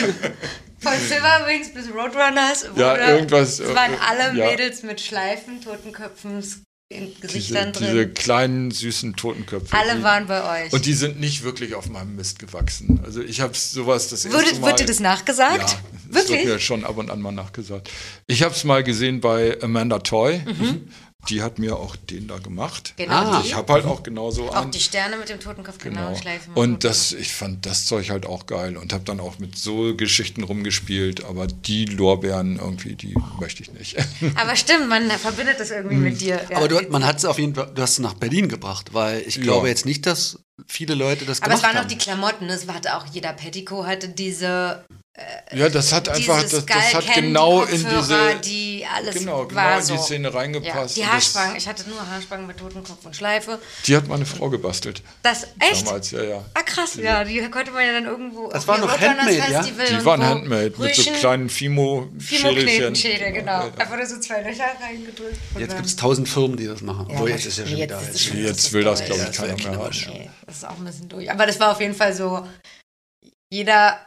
Von 0.79 0.93
Silverwings 0.93 1.73
bis 1.73 1.91
Roadrunners. 1.91 2.69
Ja, 2.75 2.95
irgendwas, 2.97 3.59
Es 3.59 3.73
waren 3.73 3.93
äh, 3.93 3.97
alle 4.07 4.37
ja. 4.37 4.45
Mädels 4.45 4.83
mit 4.83 5.01
Schleifen, 5.01 5.61
Totenköpfen, 5.61 6.43
in 6.89 7.07
Diese, 7.07 7.19
Gesichtern 7.19 7.73
diese 7.73 7.91
drin. 7.91 8.13
kleinen, 8.13 8.71
süßen 8.71 9.15
Totenköpfe. 9.17 9.75
Alle 9.77 10.01
waren 10.03 10.27
bei 10.27 10.65
euch. 10.65 10.71
Und 10.73 10.85
die 10.85 10.93
sind 10.93 11.19
nicht 11.19 11.43
wirklich 11.43 11.75
auf 11.75 11.89
meinem 11.89 12.15
Mist 12.15 12.39
gewachsen. 12.39 13.01
Also 13.03 13.21
ich 13.21 13.41
habe 13.41 13.53
sowas 13.55 14.07
das 14.09 14.23
erste 14.23 14.39
Wurde, 14.39 14.59
Mal... 14.61 14.67
wird 14.67 14.79
dir 14.79 14.85
das 14.85 15.01
nachgesagt? 15.01 15.57
Ja, 15.57 15.65
das 15.65 16.15
wird 16.15 16.29
Wirklich? 16.29 16.45
mir 16.45 16.59
schon 16.59 16.85
ab 16.85 16.97
und 16.97 17.11
an 17.11 17.21
mal 17.21 17.33
nachgesagt. 17.33 17.89
Ich 18.27 18.41
habe 18.41 18.55
es 18.55 18.63
mal 18.63 18.83
gesehen 18.85 19.19
bei 19.19 19.61
Amanda 19.61 19.99
Toy. 19.99 20.39
Mhm. 20.45 20.87
Die 21.29 21.41
hat 21.41 21.59
mir 21.59 21.75
auch 21.75 21.95
den 21.95 22.27
da 22.27 22.37
gemacht. 22.37 22.93
Genau, 22.95 23.13
Ah. 23.13 23.41
Ich 23.43 23.53
habe 23.55 23.73
halt 23.73 23.85
auch 23.85 24.03
genauso 24.03 24.49
Auch 24.49 24.55
einen. 24.55 24.71
die 24.71 24.79
Sterne 24.79 25.17
mit 25.17 25.27
dem 25.29 25.39
Totenkopf, 25.39 25.77
genau, 25.79 26.07
Genau. 26.09 26.17
Schleife. 26.17 26.51
Und 26.55 26.83
das, 26.83 27.11
ich 27.11 27.33
fand 27.33 27.65
das 27.65 27.85
Zeug 27.85 28.09
halt 28.11 28.25
auch 28.25 28.45
geil 28.45 28.77
und 28.77 28.93
habe 28.93 29.03
dann 29.03 29.19
auch 29.19 29.37
mit 29.39 29.57
so 29.57 29.95
Geschichten 29.95 30.43
rumgespielt, 30.43 31.25
aber 31.25 31.47
die 31.47 31.85
Lorbeeren 31.85 32.57
irgendwie, 32.57 32.95
die 32.95 33.13
möchte 33.39 33.61
ich 33.63 33.73
nicht. 33.73 33.97
Aber 34.35 34.55
stimmt, 34.55 34.87
man 34.87 35.09
verbindet 35.11 35.59
das 35.59 35.71
irgendwie 35.71 35.95
mit 35.97 36.21
dir. 36.21 36.39
Ja. 36.49 36.57
Aber 36.57 36.67
du, 36.67 36.79
man 36.89 37.05
hat 37.05 37.17
es 37.17 37.25
auf 37.25 37.39
jeden 37.39 37.55
Fall, 37.55 37.71
du 37.73 37.81
hast 37.81 37.93
es 37.93 37.99
nach 37.99 38.13
Berlin 38.13 38.47
gebracht, 38.47 38.93
weil 38.93 39.21
ich 39.27 39.35
Ja. 39.37 39.43
glaube 39.43 39.67
jetzt 39.67 39.85
nicht, 39.85 40.05
dass 40.05 40.39
viele 40.67 40.93
Leute 40.95 41.25
das 41.25 41.41
Aber 41.41 41.53
es 41.53 41.59
gemacht 41.59 41.63
waren 41.63 41.77
auch 41.77 41.81
haben. 41.81 41.89
die 41.89 41.97
Klamotten, 41.97 42.45
es 42.49 42.67
hatte 42.67 42.95
auch 42.95 43.05
jeder 43.11 43.33
Petticoat 43.33 43.85
hatte 43.85 44.09
diese, 44.09 44.85
ja, 45.53 45.69
das 45.69 45.91
hat 45.93 46.09
einfach, 46.09 46.41
das, 46.43 46.65
das 46.65 46.93
hat 46.93 47.13
genau 47.15 47.65
die 47.65 47.75
in 47.75 47.89
diese, 47.89 48.35
die 48.43 48.85
alles 48.95 49.15
genau, 49.15 49.45
genau 49.45 49.59
war 49.61 49.79
in 49.81 49.87
die 49.87 49.97
Szene 49.97 50.27
ja, 50.29 50.33
reingepasst. 50.33 50.95
die 50.95 51.01
Und 51.01 51.07
das- 51.07 51.13
Haarspangen, 51.13 51.55
ich 51.55 51.67
hatte 51.67 51.89
nur 51.89 52.07
Haarspangen 52.07 52.45
mit 52.45 52.57
Totenkopf 52.57 53.03
und 53.05 53.15
Schleife. 53.15 53.59
Die 53.85 53.95
hat 53.95 54.07
meine 54.07 54.25
Frau 54.25 54.49
gebastelt. 54.49 55.01
Das, 55.23 55.47
echt? 55.59 55.87
Damals, 55.87 56.11
ja, 56.11 56.23
ja. 56.23 56.45
Ah 56.53 56.61
krass, 56.61 56.95
ja, 56.95 57.23
die 57.23 57.39
konnte 57.49 57.71
man 57.71 57.85
ja 57.85 57.93
dann 57.93 58.05
irgendwo 58.05 58.49
Das 58.49 58.67
war 58.67 58.77
noch 58.77 58.91
Handmade, 58.99 59.37
ja? 59.51 59.63
Die 59.63 60.05
waren 60.05 60.23
handmade 60.23 60.73
mit 60.77 60.95
so 60.95 61.11
kleinen 61.11 61.49
Fimo-Schädelchen. 61.49 62.19
Fimo-Knetenschädel, 62.19 63.31
genau. 63.31 63.51
Ja, 63.51 63.65
ja. 63.67 63.73
Einfach 63.77 63.97
nur 63.97 64.05
so 64.05 64.19
zwei 64.19 64.41
Löcher 64.41 64.65
reingedrückt. 64.81 65.37
Jetzt 65.57 65.75
gibt 65.75 65.87
es 65.87 65.95
tausend 65.95 66.29
Firmen, 66.29 66.57
die 66.57 66.67
das 66.67 66.81
machen. 66.81 67.07
Ja, 67.09 67.15
Obwohl, 67.15 67.31
jetzt 67.31 67.45
ist 67.45 67.57
ja 67.57 67.65
schon 67.65 67.77
wieder. 67.77 68.01
jetzt 68.01 68.31
jetzt- 68.33 68.73
will 68.73 68.83
das, 68.83 69.03
glaube 69.03 69.21
Ja, 69.21 69.29
ich, 69.29 69.35
keiner 69.37 69.55
mehr 69.55 69.79
haben. 69.79 70.29
Das 70.45 70.55
ist 70.57 70.65
auch 70.67 70.77
ein 70.77 70.85
bisschen 70.85 71.09
durch. 71.09 71.31
Aber 71.31 71.45
das 71.47 71.59
war 71.59 71.71
auf 71.71 71.81
jeden 71.81 71.95
Fall 71.95 72.13
so, 72.13 72.45
jeder, 73.51 73.99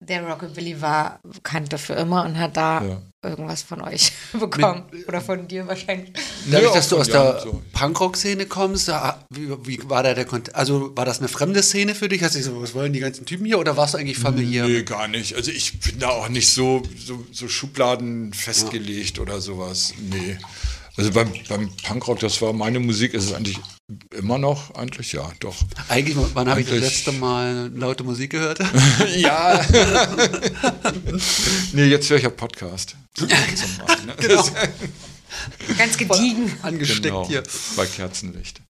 der 0.00 0.22
Rockabilly 0.22 0.80
war, 0.80 1.18
kannte 1.42 1.76
für 1.78 1.94
immer 1.94 2.24
und 2.24 2.38
hat 2.38 2.56
da 2.56 2.82
Ja. 2.84 3.02
irgendwas 3.30 3.62
von 3.62 3.82
euch 3.82 4.12
bekommen. 4.38 4.84
Oder 5.08 5.20
von 5.20 5.48
dir 5.48 5.66
wahrscheinlich. 5.66 6.12
Dadurch, 6.48 6.70
Ja, 6.70 6.74
dass 6.76 6.88
du 6.88 6.98
aus 6.98 7.08
der 7.08 7.40
so. 7.40 7.62
Punkrock-Szene 7.72 8.46
kommst, 8.46 8.86
da, 8.88 9.24
wie, 9.30 9.48
wie 9.66 9.80
war 9.90 10.04
da 10.04 10.14
der 10.14 10.24
Kontakt? 10.24 10.56
Also 10.56 10.96
war 10.96 11.04
das 11.04 11.18
eine 11.18 11.26
fremde 11.28 11.62
Szene 11.64 11.96
für 11.96 12.08
dich? 12.08 12.22
Hast 12.22 12.36
du 12.36 12.38
gesagt, 12.38 12.56
was 12.60 12.74
wollen 12.74 12.92
die 12.92 13.00
ganzen 13.00 13.26
Typen 13.26 13.44
hier? 13.44 13.58
Oder 13.58 13.76
warst 13.76 13.94
du 13.94 13.98
eigentlich 13.98 14.18
familiär? 14.18 14.66
Nee, 14.68 14.84
gar 14.84 15.08
nicht. 15.08 15.34
Also 15.34 15.50
ich 15.50 15.80
bin 15.80 15.98
da 15.98 16.10
auch 16.10 16.28
nicht 16.28 16.48
so, 16.50 16.82
so, 16.96 17.24
so 17.32 17.48
Schubladen 17.48 18.32
festgelegt 18.32 19.18
oder 19.18 19.40
sowas. 19.40 19.94
Nee. 19.98 20.38
Also 20.98 21.12
beim, 21.12 21.32
beim 21.48 21.70
Punkrock, 21.84 22.18
das 22.18 22.42
war 22.42 22.52
meine 22.52 22.80
Musik, 22.80 23.14
ist 23.14 23.26
es 23.26 23.32
eigentlich 23.32 23.60
immer 24.16 24.36
noch, 24.36 24.74
eigentlich 24.74 25.12
ja, 25.12 25.30
doch. 25.38 25.54
Eigentlich, 25.88 26.16
wann 26.34 26.48
habe 26.50 26.60
ich 26.60 26.68
das 26.68 26.80
letzte 26.80 27.12
Mal 27.12 27.70
laute 27.72 28.02
Musik 28.02 28.32
gehört? 28.32 28.58
ja. 29.16 29.64
nee, 31.72 31.84
jetzt 31.84 32.10
höre 32.10 32.16
ich 32.16 32.24
ja 32.24 32.30
Podcast. 32.30 32.96
Machen, 33.20 33.28
ne? 34.06 34.16
Genau. 34.20 34.44
Ganz 35.78 35.96
gediegen. 35.96 36.52
Angesteckt 36.62 37.02
Genau, 37.02 37.28
hier. 37.28 37.44
bei 37.76 37.86
Kerzenlicht. 37.86 38.60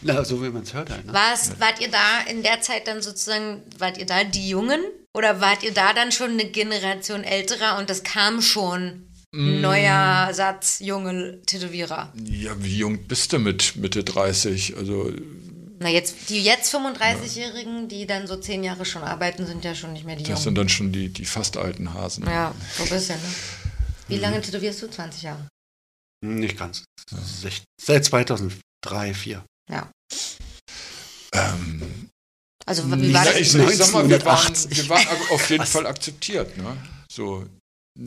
Na, 0.00 0.24
so 0.24 0.42
wie 0.42 0.48
man 0.48 0.62
es 0.62 0.72
hört 0.72 0.88
halt. 0.88 1.04
Ne? 1.04 1.12
War's, 1.12 1.52
wart 1.58 1.82
ihr 1.82 1.90
da 1.90 2.20
in 2.30 2.42
der 2.42 2.62
Zeit 2.62 2.88
dann 2.88 3.02
sozusagen, 3.02 3.62
wart 3.76 3.98
ihr 3.98 4.06
da 4.06 4.24
die 4.24 4.48
Jungen? 4.48 4.80
Oder 5.12 5.42
wart 5.42 5.62
ihr 5.62 5.74
da 5.74 5.92
dann 5.92 6.12
schon 6.12 6.30
eine 6.30 6.46
Generation 6.46 7.24
älterer 7.24 7.78
und 7.78 7.90
das 7.90 8.04
kam 8.04 8.40
schon 8.40 9.06
neuer 9.36 10.32
Satz 10.32 10.78
junge 10.80 11.40
Tätowierer? 11.46 12.12
Ja, 12.24 12.52
wie 12.62 12.78
jung 12.78 13.06
bist 13.06 13.32
du 13.32 13.38
mit 13.38 13.76
Mitte 13.76 14.02
30? 14.04 14.76
Also 14.76 15.12
Na, 15.78 15.88
jetzt, 15.88 16.28
die 16.30 16.42
jetzt 16.42 16.74
35-Jährigen, 16.74 17.88
die 17.88 18.06
dann 18.06 18.26
so 18.26 18.36
zehn 18.36 18.64
Jahre 18.64 18.84
schon 18.84 19.02
arbeiten, 19.02 19.46
sind 19.46 19.64
ja 19.64 19.74
schon 19.74 19.92
nicht 19.92 20.04
mehr 20.06 20.16
die 20.16 20.22
das 20.22 20.30
Jungen. 20.30 20.42
sind 20.42 20.54
dann 20.56 20.68
schon 20.68 20.92
die, 20.92 21.08
die 21.10 21.24
fast 21.24 21.56
alten 21.56 21.92
Hasen. 21.94 22.24
Ja, 22.26 22.54
so 22.76 22.84
ein 22.84 22.88
bisschen, 22.88 23.16
ne? 23.20 23.28
Wie 24.08 24.18
lange 24.18 24.40
tätowierst 24.40 24.82
du? 24.82 24.88
20 24.88 25.22
Jahre. 25.22 25.46
Hm, 26.24 26.36
Nicht 26.40 26.56
ganz. 26.58 26.84
Seit 27.78 28.04
2003, 28.04 28.60
2004. 28.84 29.44
Ja. 29.70 29.90
Ähm, 31.34 32.08
Also 32.66 32.84
wie 32.86 33.12
war 33.12 33.24
Ja, 33.24 33.32
das? 33.32 33.40
ich, 33.40 33.54
ich 33.54 33.76
sag 33.76 33.92
mal, 33.92 34.08
wir 34.08 34.24
waren, 34.24 34.46
1980. 34.46 34.76
wir 34.76 34.88
waren 34.88 35.06
auf 35.30 35.50
jeden 35.50 35.62
Was? 35.62 35.70
Fall 35.70 35.86
akzeptiert. 35.86 36.56
Ne? 36.56 36.76
So, 37.12 37.46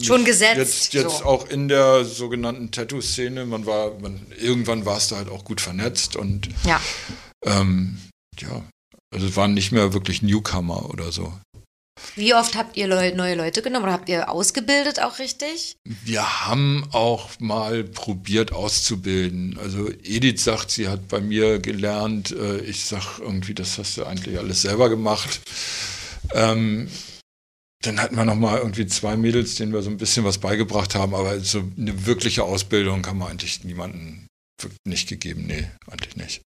Schon 0.02 0.24
gesetzt, 0.26 0.57
Jetzt, 0.57 0.94
jetzt 0.94 1.18
so. 1.20 1.26
auch 1.26 1.49
in 1.49 1.68
der 1.68 2.06
sogenannten 2.06 2.72
Tattoo-Szene. 2.72 3.45
Man 3.45 3.66
war, 3.66 3.98
man, 3.99 4.20
irgendwann 4.40 4.86
warst 4.86 5.11
du 5.11 5.16
halt 5.16 5.30
auch 5.30 5.44
gut 5.44 5.61
vernetzt 5.61 6.16
und 6.16 6.48
Ja. 6.66 6.80
ähm, 7.45 7.98
ja, 8.40 8.64
also 9.14 9.28
es 9.28 9.36
waren 9.36 9.53
nicht 9.53 9.72
mehr 9.72 9.94
wirklich 9.94 10.22
Newcomer 10.22 10.90
oder 10.90 11.11
so. 11.11 11.34
Wie 12.16 12.34
oft 12.34 12.56
habt 12.56 12.78
ihr 12.78 12.88
Leu 12.88 13.14
neue 13.14 13.36
Leute 13.36 13.61
genommen 13.61 13.84
oder 13.84 13.91
habt 13.94 14.07
ihr 14.07 14.30
ausgebildet 14.30 15.02
auch 15.02 15.20
richtig? 15.20 15.76
Wir 16.06 16.45
haben 16.45 16.86
auch 16.94 17.30
mal 17.40 17.84
probiert 17.84 18.53
auszubilden. 18.53 19.60
Also 19.61 19.90
Edith 20.03 20.41
sagt, 20.41 20.72
sie 20.72 20.88
hat 20.88 21.10
bei 21.10 21.20
mir 21.20 21.60
gelernt. 21.60 22.32
Äh, 22.32 22.60
Ich 22.61 22.86
sag 22.86 23.20
irgendwie, 23.20 23.53
das 23.53 23.78
hast 23.78 23.98
du 23.98 24.06
eigentlich 24.06 24.38
alles 24.38 24.61
selber 24.61 24.88
gemacht. 24.90 25.41
Ähm, 26.34 26.88
dann 27.84 27.99
hatten 28.01 28.15
wir 28.15 28.26
noch 28.26 28.35
mal 28.35 28.57
irgendwie 28.57 28.88
zwei 28.88 29.15
Mädels, 29.15 29.56
denen 29.56 29.72
wir 29.73 29.81
so 29.81 29.89
ein 29.89 29.97
bisschen 29.97 30.26
was 30.26 30.38
beigebracht 30.38 30.95
haben, 30.95 31.15
aber 31.15 31.39
so 31.39 31.64
eine 31.77 32.06
wirkliche 32.06 32.43
Ausbildung 32.43 33.06
haben 33.07 33.19
wir 33.19 33.27
eigentlich 33.30 33.64
niemanden 33.64 34.27
nicht 34.85 35.07
gegeben. 35.07 35.45
Nee, 35.47 35.68
eigentlich 35.89 36.18
nicht. 36.18 36.41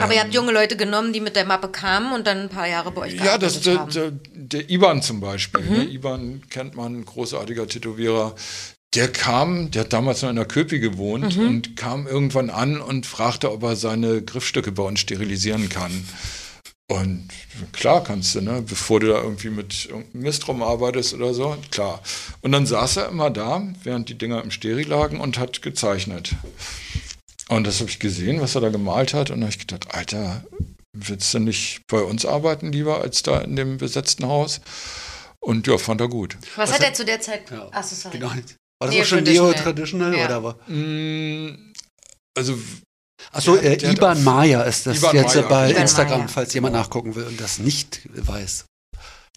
Aber 0.00 0.14
ihr 0.14 0.20
habt 0.20 0.34
junge 0.34 0.52
Leute 0.52 0.76
genommen, 0.76 1.12
die 1.12 1.20
mit 1.20 1.34
der 1.34 1.44
Mappe 1.44 1.68
kamen 1.68 2.12
und 2.12 2.26
dann 2.26 2.42
ein 2.42 2.48
paar 2.48 2.68
Jahre 2.68 2.92
bei 2.92 3.02
euch 3.02 3.14
Ja, 3.14 3.38
das, 3.38 3.60
der, 3.62 3.86
der, 3.86 4.12
der 4.32 4.70
Iban 4.70 5.02
zum 5.02 5.20
Beispiel. 5.20 5.62
Mhm. 5.62 5.76
Ne? 5.76 5.84
Iban 5.86 6.42
kennt 6.50 6.76
man, 6.76 7.04
großartiger 7.04 7.66
Tätowierer. 7.66 8.34
Der 8.94 9.08
kam, 9.12 9.70
der 9.70 9.82
hat 9.82 9.92
damals 9.92 10.22
noch 10.22 10.30
in 10.30 10.36
der 10.36 10.44
Köpi 10.44 10.78
gewohnt 10.78 11.36
Mhm. 11.36 11.46
und 11.46 11.76
kam 11.76 12.06
irgendwann 12.06 12.50
an 12.50 12.80
und 12.80 13.06
fragte, 13.06 13.50
ob 13.52 13.62
er 13.64 13.76
seine 13.76 14.22
Griffstücke 14.22 14.72
bei 14.72 14.82
uns 14.84 15.00
sterilisieren 15.00 15.68
kann. 15.68 15.92
Und 16.90 17.28
klar 17.72 18.02
kannst 18.02 18.34
du, 18.34 18.40
ne? 18.40 18.62
bevor 18.62 19.00
du 19.00 19.08
da 19.08 19.22
irgendwie 19.22 19.50
mit 19.50 19.86
irgendeinem 19.86 20.22
Mist 20.22 20.48
rumarbeitest 20.48 21.12
oder 21.12 21.34
so, 21.34 21.54
klar. 21.70 22.02
Und 22.40 22.52
dann 22.52 22.64
saß 22.66 22.96
er 22.96 23.08
immer 23.10 23.28
da, 23.30 23.62
während 23.82 24.08
die 24.08 24.16
Dinger 24.16 24.42
im 24.42 24.50
Steri 24.50 24.84
lagen 24.84 25.20
und 25.20 25.38
hat 25.38 25.60
gezeichnet. 25.60 26.34
Und 27.48 27.66
das 27.66 27.80
habe 27.80 27.90
ich 27.90 27.98
gesehen, 27.98 28.40
was 28.40 28.54
er 28.54 28.62
da 28.62 28.70
gemalt 28.70 29.12
hat. 29.12 29.30
Und 29.30 29.40
da 29.40 29.46
habe 29.46 29.54
ich 29.54 29.66
gedacht, 29.66 29.94
Alter, 29.94 30.44
willst 30.94 31.32
du 31.34 31.38
nicht 31.40 31.82
bei 31.88 32.00
uns 32.00 32.24
arbeiten 32.24 32.72
lieber 32.72 33.02
als 33.02 33.22
da 33.22 33.38
in 33.40 33.56
dem 33.56 33.76
besetzten 33.76 34.26
Haus? 34.26 34.60
Und 35.40 35.66
ja, 35.66 35.76
fand 35.76 36.00
er 36.00 36.08
gut. 36.08 36.36
Was, 36.56 36.70
Was 36.70 36.76
hat 36.78 36.84
er 36.84 36.94
zu 36.94 37.04
der 37.04 37.20
Zeit? 37.20 37.50
Ja, 37.50 37.68
Achso, 37.70 37.94
sorry. 37.94 38.18
Genau. 38.18 38.30
War 38.30 38.86
das 38.86 38.90
Neo 38.90 39.02
auch 39.02 39.06
schon 39.06 39.18
Traditional. 39.24 39.52
Neo-Traditional? 39.52 40.16
Ja. 40.16 40.24
Oder 40.24 40.42
war? 40.42 40.54
Mm, 40.68 41.72
Also, 42.36 42.58
Achso, 43.32 43.56
äh, 43.56 43.74
Iban 43.92 44.22
Maya 44.24 44.62
ist 44.62 44.86
das 44.86 44.98
Iban 44.98 45.16
jetzt 45.16 45.34
Maya, 45.34 45.48
bei 45.48 45.70
Iban 45.70 45.82
Instagram, 45.82 46.18
Maya. 46.20 46.28
falls 46.28 46.54
jemand 46.54 46.74
nachgucken 46.74 47.14
will 47.14 47.24
und 47.24 47.40
das 47.40 47.58
nicht 47.58 48.00
weiß. 48.14 48.64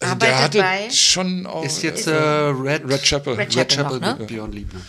also 0.00 0.12
Arbeitet 0.14 0.22
der 0.22 0.38
hatte 0.42 0.58
bei- 0.60 0.90
schon 0.90 1.46
auch. 1.46 1.64
Ist 1.64 1.82
jetzt 1.82 2.06
äh, 2.06 2.12
äh, 2.12 2.48
Red, 2.50 2.88
Red 2.88 3.02
Chapel. 3.02 3.34
Red 3.34 3.54
Red 3.56 3.68
Chapel 3.70 3.76
Chapel 3.76 4.00
noch, 4.00 4.18
ne? 4.18 4.24
Beyond 4.26 4.54
Liebner. 4.54 4.80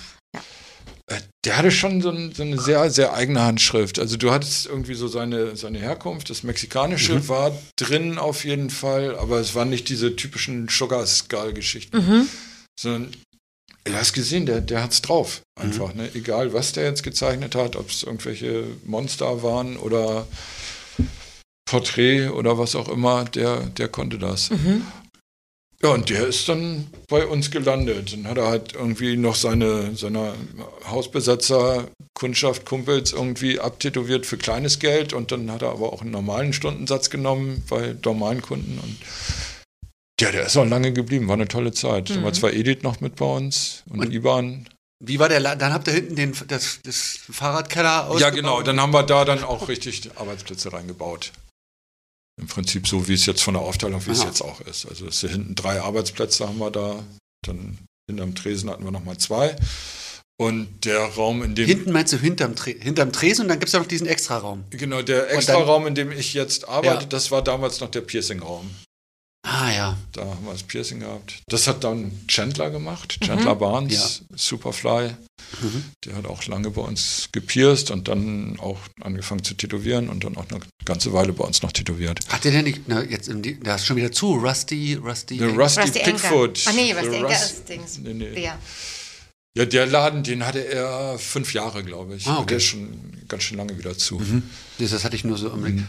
Äh, 1.07 1.19
Der 1.43 1.57
hatte 1.57 1.71
schon 1.71 2.01
so, 2.01 2.09
ein, 2.11 2.33
so 2.33 2.43
eine 2.43 2.57
sehr, 2.59 2.89
sehr 2.89 3.13
eigene 3.13 3.41
Handschrift. 3.41 3.99
Also 3.99 4.15
du 4.15 4.31
hattest 4.31 4.65
irgendwie 4.67 4.93
so 4.93 5.07
seine, 5.09 5.57
seine 5.57 5.79
Herkunft, 5.79 6.29
das 6.29 6.43
Mexikanische 6.43 7.15
Mhm. 7.15 7.27
war 7.27 7.51
drin 7.75 8.17
auf 8.17 8.45
jeden 8.45 8.69
Fall, 8.69 9.17
aber 9.17 9.39
es 9.39 9.53
waren 9.53 9.69
nicht 9.69 9.89
diese 9.89 10.15
typischen 10.15 10.69
Sugar 10.69 11.05
Skull-Geschichten, 11.05 11.97
Mhm. 11.97 12.29
sondern 12.79 13.11
du 13.83 13.93
hast 13.93 14.13
gesehen, 14.13 14.45
der, 14.45 14.61
der 14.61 14.83
hat's 14.83 15.01
drauf. 15.01 15.41
Mhm. 15.57 15.63
Einfach, 15.63 15.93
ne? 15.93 16.09
Egal, 16.13 16.53
was 16.53 16.71
der 16.71 16.85
jetzt 16.85 17.03
gezeichnet 17.03 17.55
hat, 17.55 17.75
ob 17.75 17.89
es 17.89 18.03
irgendwelche 18.03 18.65
Monster 18.85 19.43
waren 19.43 19.77
oder 19.77 20.27
Porträt 21.65 22.29
oder 22.29 22.57
was 22.57 22.75
auch 22.75 22.89
immer, 22.89 23.25
der, 23.25 23.61
der 23.61 23.87
konnte 23.87 24.17
das. 24.17 24.49
Mhm. 24.49 24.85
Ja, 25.81 25.89
und 25.89 26.09
der 26.09 26.27
ist 26.27 26.47
dann 26.47 26.87
bei 27.09 27.25
uns 27.25 27.51
gelandet. 27.51 28.13
Dann 28.13 28.25
hat 28.25 28.37
er 28.37 28.47
halt 28.47 28.73
irgendwie 28.73 29.17
noch 29.17 29.35
seine, 29.35 29.93
seine 29.97 30.33
Hausbesetzer, 30.89 31.89
Kundschaft, 32.13 32.65
Kumpels 32.65 33.11
irgendwie 33.11 33.59
abtätowiert 33.59 34.25
für 34.25 34.37
kleines 34.37 34.79
Geld 34.79 35.11
und 35.11 35.33
dann 35.33 35.51
hat 35.51 35.61
er 35.61 35.71
aber 35.71 35.91
auch 35.91 36.01
einen 36.01 36.11
normalen 36.11 36.53
Stundensatz 36.53 37.09
genommen 37.09 37.63
bei 37.69 37.95
normalen 38.01 38.41
Kunden 38.41 38.79
und 38.81 38.97
ja, 40.23 40.31
der 40.31 40.45
ist 40.47 40.57
auch 40.57 40.65
lange 40.65 40.91
geblieben, 40.93 41.27
war 41.27 41.35
eine 41.35 41.47
tolle 41.47 41.71
Zeit. 41.71 42.09
Da 42.09 42.15
war 42.23 42.29
Mhm. 42.31 42.33
zwar 42.33 42.53
Edith 42.53 42.83
noch 42.83 42.99
mit 43.01 43.15
bei 43.15 43.25
uns 43.25 43.83
und, 43.89 43.99
Und- 43.99 44.11
Iban. 44.13 44.67
Wie 45.05 45.19
war 45.19 45.27
der 45.29 45.39
La 45.41 45.55
Dann 45.55 45.73
habt 45.73 45.87
ihr 45.87 45.93
hinten 45.93 46.15
den, 46.15 46.33
das, 46.47 46.79
das 46.83 47.19
Fahrradkeller 47.29 47.83
Ja, 47.89 48.07
ausgebaut? 48.07 48.35
genau, 48.35 48.61
dann 48.61 48.79
haben 48.79 48.93
wir 48.93 49.03
da 49.03 49.25
dann 49.25 49.43
auch 49.43 49.67
richtig 49.67 50.09
Arbeitsplätze 50.15 50.71
reingebaut. 50.71 51.31
Im 52.41 52.47
Prinzip 52.47 52.87
so, 52.87 53.07
wie 53.07 53.13
es 53.13 53.25
jetzt 53.25 53.43
von 53.43 53.53
der 53.53 53.61
Aufteilung, 53.63 54.05
wie 54.07 54.11
es 54.11 54.21
Aha. 54.21 54.27
jetzt 54.27 54.41
auch 54.41 54.61
ist. 54.61 54.85
Also 54.87 55.05
es 55.07 55.19
sind 55.19 55.31
hinten 55.31 55.55
drei 55.55 55.81
Arbeitsplätze 55.81 56.47
haben 56.47 56.57
wir 56.57 56.71
da, 56.71 57.03
dann 57.45 57.77
hinterm 58.09 58.33
Tresen 58.33 58.69
hatten 58.69 58.83
wir 58.85 58.91
nochmal 58.91 59.17
zwei. 59.17 59.55
Und 60.39 60.85
der 60.85 60.99
Raum, 61.03 61.43
in 61.43 61.53
dem 61.53 61.67
Hinten 61.67 61.91
meinst 61.91 62.11
du 62.13 62.17
hinterm, 62.17 62.55
Tre 62.55 62.71
hinterm 62.79 63.11
Tresen 63.11 63.43
und 63.43 63.49
dann 63.49 63.59
gibt 63.59 63.69
es 63.69 63.73
ja 63.73 63.79
noch 63.79 63.87
diesen 63.87 64.07
Extraraum. 64.07 64.63
Genau, 64.71 65.01
der 65.03 65.25
dann- 65.25 65.35
extra 65.35 65.55
Raum, 65.57 65.85
in 65.85 65.93
dem 65.95 66.11
ich 66.11 66.33
jetzt 66.33 66.67
arbeite, 66.67 67.03
Ja. 67.03 67.05
das 67.09 67.29
war 67.29 67.43
damals 67.43 67.81
noch 67.81 67.91
der 67.91 68.01
Piercing-Raum. 68.01 68.69
Ah 69.45 69.71
ja. 69.73 69.97
Da 70.13 70.21
haben 70.21 70.45
wir 70.45 70.53
das 70.53 70.63
Piercing 70.63 71.01
gehabt. 71.01 71.41
Das 71.47 71.67
hat 71.67 71.83
dann 71.83 72.11
Chandler 72.27 72.69
gemacht, 72.69 73.17
Chandler 73.21 73.55
Barnes, 73.55 74.21
Superfly. 74.35 75.11
Der 76.05 76.15
hat 76.15 76.25
auch 76.25 76.45
lange 76.45 76.69
bei 76.71 76.81
uns 76.81 77.27
gepierst 77.33 77.91
und 77.91 78.07
dann 78.07 78.57
auch 78.59 78.79
angefangen 79.01 79.43
zu 79.43 79.53
tätowieren 79.53 80.07
und 80.09 80.23
dann 80.23 80.37
auch 80.37 80.45
eine 80.49 80.61
ganze 80.85 81.11
Weile 81.11 81.33
bei 81.33 81.43
uns 81.43 81.61
noch 81.61 81.73
tätowiert. 81.73 82.19
Hat 82.29 82.45
der 82.45 82.53
denn 82.53 82.63
nicht, 82.63 82.81
na, 82.87 83.03
jetzt, 83.03 83.27
im, 83.27 83.41
Di- 83.41 83.59
da 83.61 83.75
ist 83.75 83.85
schon 83.85 83.97
wieder 83.97 84.11
zu, 84.13 84.33
Rusty, 84.35 84.93
Rusty. 84.95 85.43
Rusty, 85.43 85.59
Rusty 85.81 85.99
Anker. 85.99 86.11
Pickfoot. 86.11 86.63
Ach 86.67 86.73
nee, 86.73 86.93
Der 86.93 87.03
Rusty 87.03 87.17
Rus- 87.21 87.43
ist 87.51 87.69
Dings. 87.69 87.97
Nee, 87.99 88.13
nee. 88.13 88.31
Der. 88.31 88.57
Ja, 89.55 89.65
der 89.65 89.85
Laden, 89.85 90.23
den 90.23 90.45
hatte 90.45 90.65
er 90.65 91.19
fünf 91.19 91.53
Jahre, 91.53 91.83
glaube 91.83 92.15
ich. 92.15 92.25
Ah, 92.27 92.37
okay. 92.39 92.45
Der 92.47 92.57
ist 92.57 92.63
schon 92.63 92.89
ganz 93.27 93.43
schön 93.43 93.57
lange 93.57 93.77
wieder 93.77 93.95
zu. 93.97 94.19
Das, 94.79 94.89
das 94.91 95.03
hatte 95.03 95.15
ich 95.15 95.23
nur 95.25 95.37
so 95.37 95.49
im 95.51 95.61
Blick. 95.61 95.83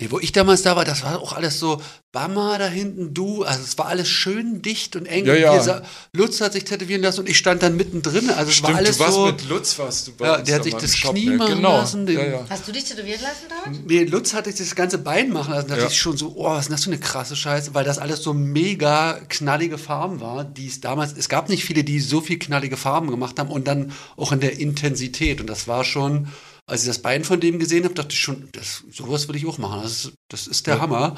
Nee, 0.00 0.12
wo 0.12 0.20
ich 0.20 0.30
damals 0.30 0.62
da 0.62 0.76
war, 0.76 0.84
das 0.84 1.02
war 1.02 1.20
auch 1.20 1.32
alles 1.32 1.58
so 1.58 1.82
Bama 2.12 2.56
da 2.56 2.68
hinten, 2.68 3.14
du, 3.14 3.42
also 3.42 3.60
es 3.64 3.76
war 3.78 3.86
alles 3.86 4.08
schön 4.08 4.62
dicht 4.62 4.94
und 4.94 5.06
eng. 5.06 5.26
Ja, 5.26 5.34
ja. 5.34 5.60
hier 5.60 5.82
Lutz 6.12 6.40
hat 6.40 6.52
sich 6.52 6.62
tätowieren 6.62 7.02
lassen 7.02 7.20
und 7.20 7.28
ich 7.28 7.36
stand 7.36 7.64
dann 7.64 7.76
mittendrin. 7.76 8.30
Also 8.30 8.50
es 8.52 8.62
war 8.62 8.70
Stimmt, 8.70 8.76
alles 8.76 8.98
du 8.98 9.02
warst 9.04 9.14
so. 9.14 9.26
mit 9.26 9.48
Lutz, 9.48 9.76
warst 9.80 10.06
du 10.06 10.12
bei 10.12 10.26
Ja, 10.26 10.34
uns 10.36 10.44
der 10.44 10.54
hat 10.54 10.62
sich 10.62 10.74
das 10.74 10.96
Shop, 10.96 11.10
Knie 11.16 11.26
ne? 11.30 11.36
machen 11.38 11.56
genau. 11.56 11.78
lassen, 11.78 12.06
den- 12.06 12.16
Ja, 12.16 12.24
ja. 12.26 12.46
Hast 12.48 12.68
du 12.68 12.70
dich 12.70 12.84
tätowieren 12.84 13.20
lassen 13.20 13.46
dort? 13.48 13.86
Nee, 13.88 14.04
Lutz 14.04 14.34
hatte 14.34 14.52
sich 14.52 14.68
das 14.68 14.76
ganze 14.76 14.98
Bein 14.98 15.30
machen 15.32 15.52
lassen. 15.52 15.66
Da 15.66 15.74
dachte 15.74 15.90
ich 15.92 15.98
schon 15.98 16.16
so, 16.16 16.32
oh, 16.36 16.44
was 16.44 16.60
ist 16.60 16.66
denn 16.68 16.72
das 16.76 16.84
für 16.84 16.90
eine 16.92 17.00
krasse 17.00 17.34
Scheiße, 17.34 17.74
weil 17.74 17.84
das 17.84 17.98
alles 17.98 18.22
so 18.22 18.32
mega 18.32 19.18
knallige 19.28 19.78
Farben 19.78 20.20
war, 20.20 20.44
die 20.44 20.68
es 20.68 20.80
damals, 20.80 21.12
es 21.18 21.28
gab 21.28 21.48
nicht 21.48 21.64
viele, 21.64 21.82
die 21.82 21.98
so 21.98 22.20
viel 22.20 22.38
knallige 22.38 22.76
Farben 22.76 23.10
gemacht 23.10 23.40
haben 23.40 23.50
und 23.50 23.66
dann 23.66 23.90
auch 24.16 24.30
in 24.30 24.38
der 24.38 24.60
Intensität. 24.60 25.40
Und 25.40 25.48
das 25.48 25.66
war 25.66 25.84
schon, 25.84 26.28
als 26.68 26.82
ich 26.82 26.86
das 26.88 27.00
Bein 27.00 27.24
von 27.24 27.40
dem 27.40 27.58
gesehen 27.58 27.84
habe, 27.84 27.94
dachte 27.94 28.12
ich 28.12 28.20
schon, 28.20 28.48
das, 28.52 28.84
sowas 28.92 29.26
würde 29.26 29.38
ich 29.38 29.46
auch 29.46 29.58
machen. 29.58 29.82
Das 29.82 30.04
ist, 30.04 30.12
das 30.30 30.46
ist 30.46 30.66
der 30.66 30.80
Hammer. 30.80 31.16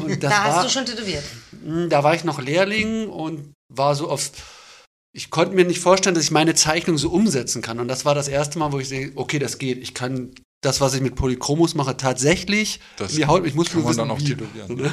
Und 0.00 0.10
das 0.22 0.30
Da 0.30 0.30
war, 0.30 0.54
hast 0.56 0.66
du 0.66 0.70
schon 0.70 0.84
tätowiert. 0.86 1.24
Hm, 1.64 1.88
Da 1.88 2.02
war 2.04 2.14
ich 2.14 2.24
noch 2.24 2.40
Lehrling 2.40 3.08
und 3.08 3.52
war 3.72 3.94
so 3.94 4.10
auf. 4.10 4.30
Ich 5.14 5.30
konnte 5.30 5.54
mir 5.54 5.64
nicht 5.64 5.80
vorstellen, 5.80 6.14
dass 6.14 6.24
ich 6.24 6.30
meine 6.30 6.54
Zeichnung 6.54 6.96
so 6.98 7.10
umsetzen 7.10 7.60
kann. 7.62 7.78
Und 7.80 7.88
das 7.88 8.04
war 8.04 8.14
das 8.14 8.28
erste 8.28 8.58
Mal, 8.58 8.72
wo 8.72 8.78
ich 8.78 8.88
sehe, 8.88 9.12
okay, 9.14 9.38
das 9.38 9.58
geht. 9.58 9.78
Ich 9.78 9.92
kann 9.94 10.34
das, 10.62 10.80
was 10.80 10.94
ich 10.94 11.00
mit 11.02 11.16
Polychromos 11.16 11.74
mache, 11.74 11.96
tatsächlich 11.96 12.80
Das 12.96 13.12
in 13.12 13.18
die 13.18 13.26
Haut. 13.26 13.44
Ich 13.46 13.54
muss 13.54 13.68
kann 13.70 13.82
nur 13.82 13.84
man 13.84 13.90
wissen, 13.90 13.98
dann 13.98 14.10
auch 14.10 14.20
wie. 14.20 14.24
tätowieren. 14.24 14.76
Ne? 14.76 14.92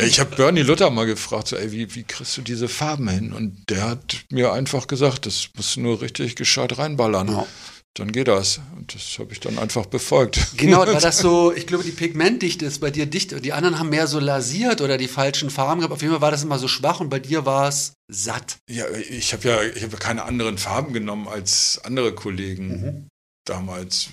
Ja, 0.00 0.06
Ich 0.06 0.20
habe 0.20 0.34
Bernie 0.36 0.62
Luther 0.62 0.90
mal 0.90 1.06
gefragt, 1.06 1.48
so, 1.48 1.56
ey, 1.56 1.70
wie, 1.70 1.94
wie 1.94 2.04
kriegst 2.04 2.36
du 2.36 2.42
diese 2.42 2.66
Farben 2.68 3.08
hin? 3.08 3.32
Und 3.32 3.62
der 3.68 3.82
hat 3.90 4.24
mir 4.30 4.52
einfach 4.52 4.86
gesagt, 4.86 5.26
das 5.26 5.50
musst 5.56 5.76
du 5.76 5.80
nur 5.80 6.00
richtig 6.00 6.34
gescheit 6.36 6.78
reinballern. 6.78 7.28
Ja. 7.28 7.46
Dann 7.94 8.10
geht 8.10 8.28
das. 8.28 8.60
Und 8.74 8.94
das 8.94 9.18
habe 9.18 9.32
ich 9.32 9.40
dann 9.40 9.58
einfach 9.58 9.84
befolgt. 9.84 10.40
Genau, 10.56 10.80
weil 10.86 10.94
das 11.00 11.18
so, 11.18 11.52
ich 11.52 11.66
glaube, 11.66 11.84
die 11.84 11.90
Pigmentdichte 11.90 12.64
ist 12.64 12.80
bei 12.80 12.90
dir 12.90 13.04
dicht. 13.04 13.44
Die 13.44 13.52
anderen 13.52 13.78
haben 13.78 13.90
mehr 13.90 14.06
so 14.06 14.18
lasiert 14.18 14.80
oder 14.80 14.96
die 14.96 15.08
falschen 15.08 15.50
Farben 15.50 15.80
gehabt. 15.80 15.92
Auf 15.92 16.00
jeden 16.00 16.12
Fall 16.14 16.22
war 16.22 16.30
das 16.30 16.42
immer 16.42 16.58
so 16.58 16.68
schwach 16.68 17.00
und 17.00 17.10
bei 17.10 17.18
dir 17.18 17.44
war 17.44 17.68
es 17.68 17.92
satt. 18.08 18.56
Ja, 18.70 18.86
ich 18.90 19.34
habe 19.34 19.46
ja, 19.48 19.62
ich 19.62 19.82
habe 19.82 19.96
keine 19.98 20.22
anderen 20.24 20.56
Farben 20.56 20.94
genommen 20.94 21.28
als 21.28 21.80
andere 21.84 22.14
Kollegen 22.14 22.68
Mhm. 22.68 23.08
damals. 23.44 24.08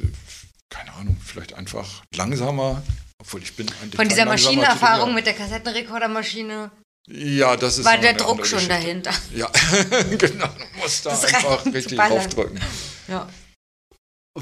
Keine 0.70 0.94
Ahnung, 0.94 1.18
vielleicht 1.26 1.54
einfach 1.54 2.04
langsamer. 2.14 2.84
Obwohl 3.22 3.42
ich 3.42 3.54
bin 3.56 3.68
eigentlich 3.82 3.96
Von 3.96 4.08
dieser 4.10 4.26
Maschinenerfahrung 4.26 5.14
mit 5.16 5.26
der 5.26 5.34
Kassettenrekordermaschine 5.34 6.70
Ja, 7.08 7.56
das 7.58 7.78
ist 7.80 7.86
war 7.86 7.98
der 7.98 8.14
Druck 8.14 8.46
schon 8.46 8.60
Geschichte. 8.60 8.68
dahinter. 8.70 9.12
Ja, 9.36 9.50
genau. 10.18 10.46
Du 10.48 10.82
musst 10.82 11.06
da 11.06 11.10
Das 11.12 11.26
einfach 11.34 11.66
richtig 11.66 11.98
draufdrücken. 11.98 12.60
Ja. 13.08 13.28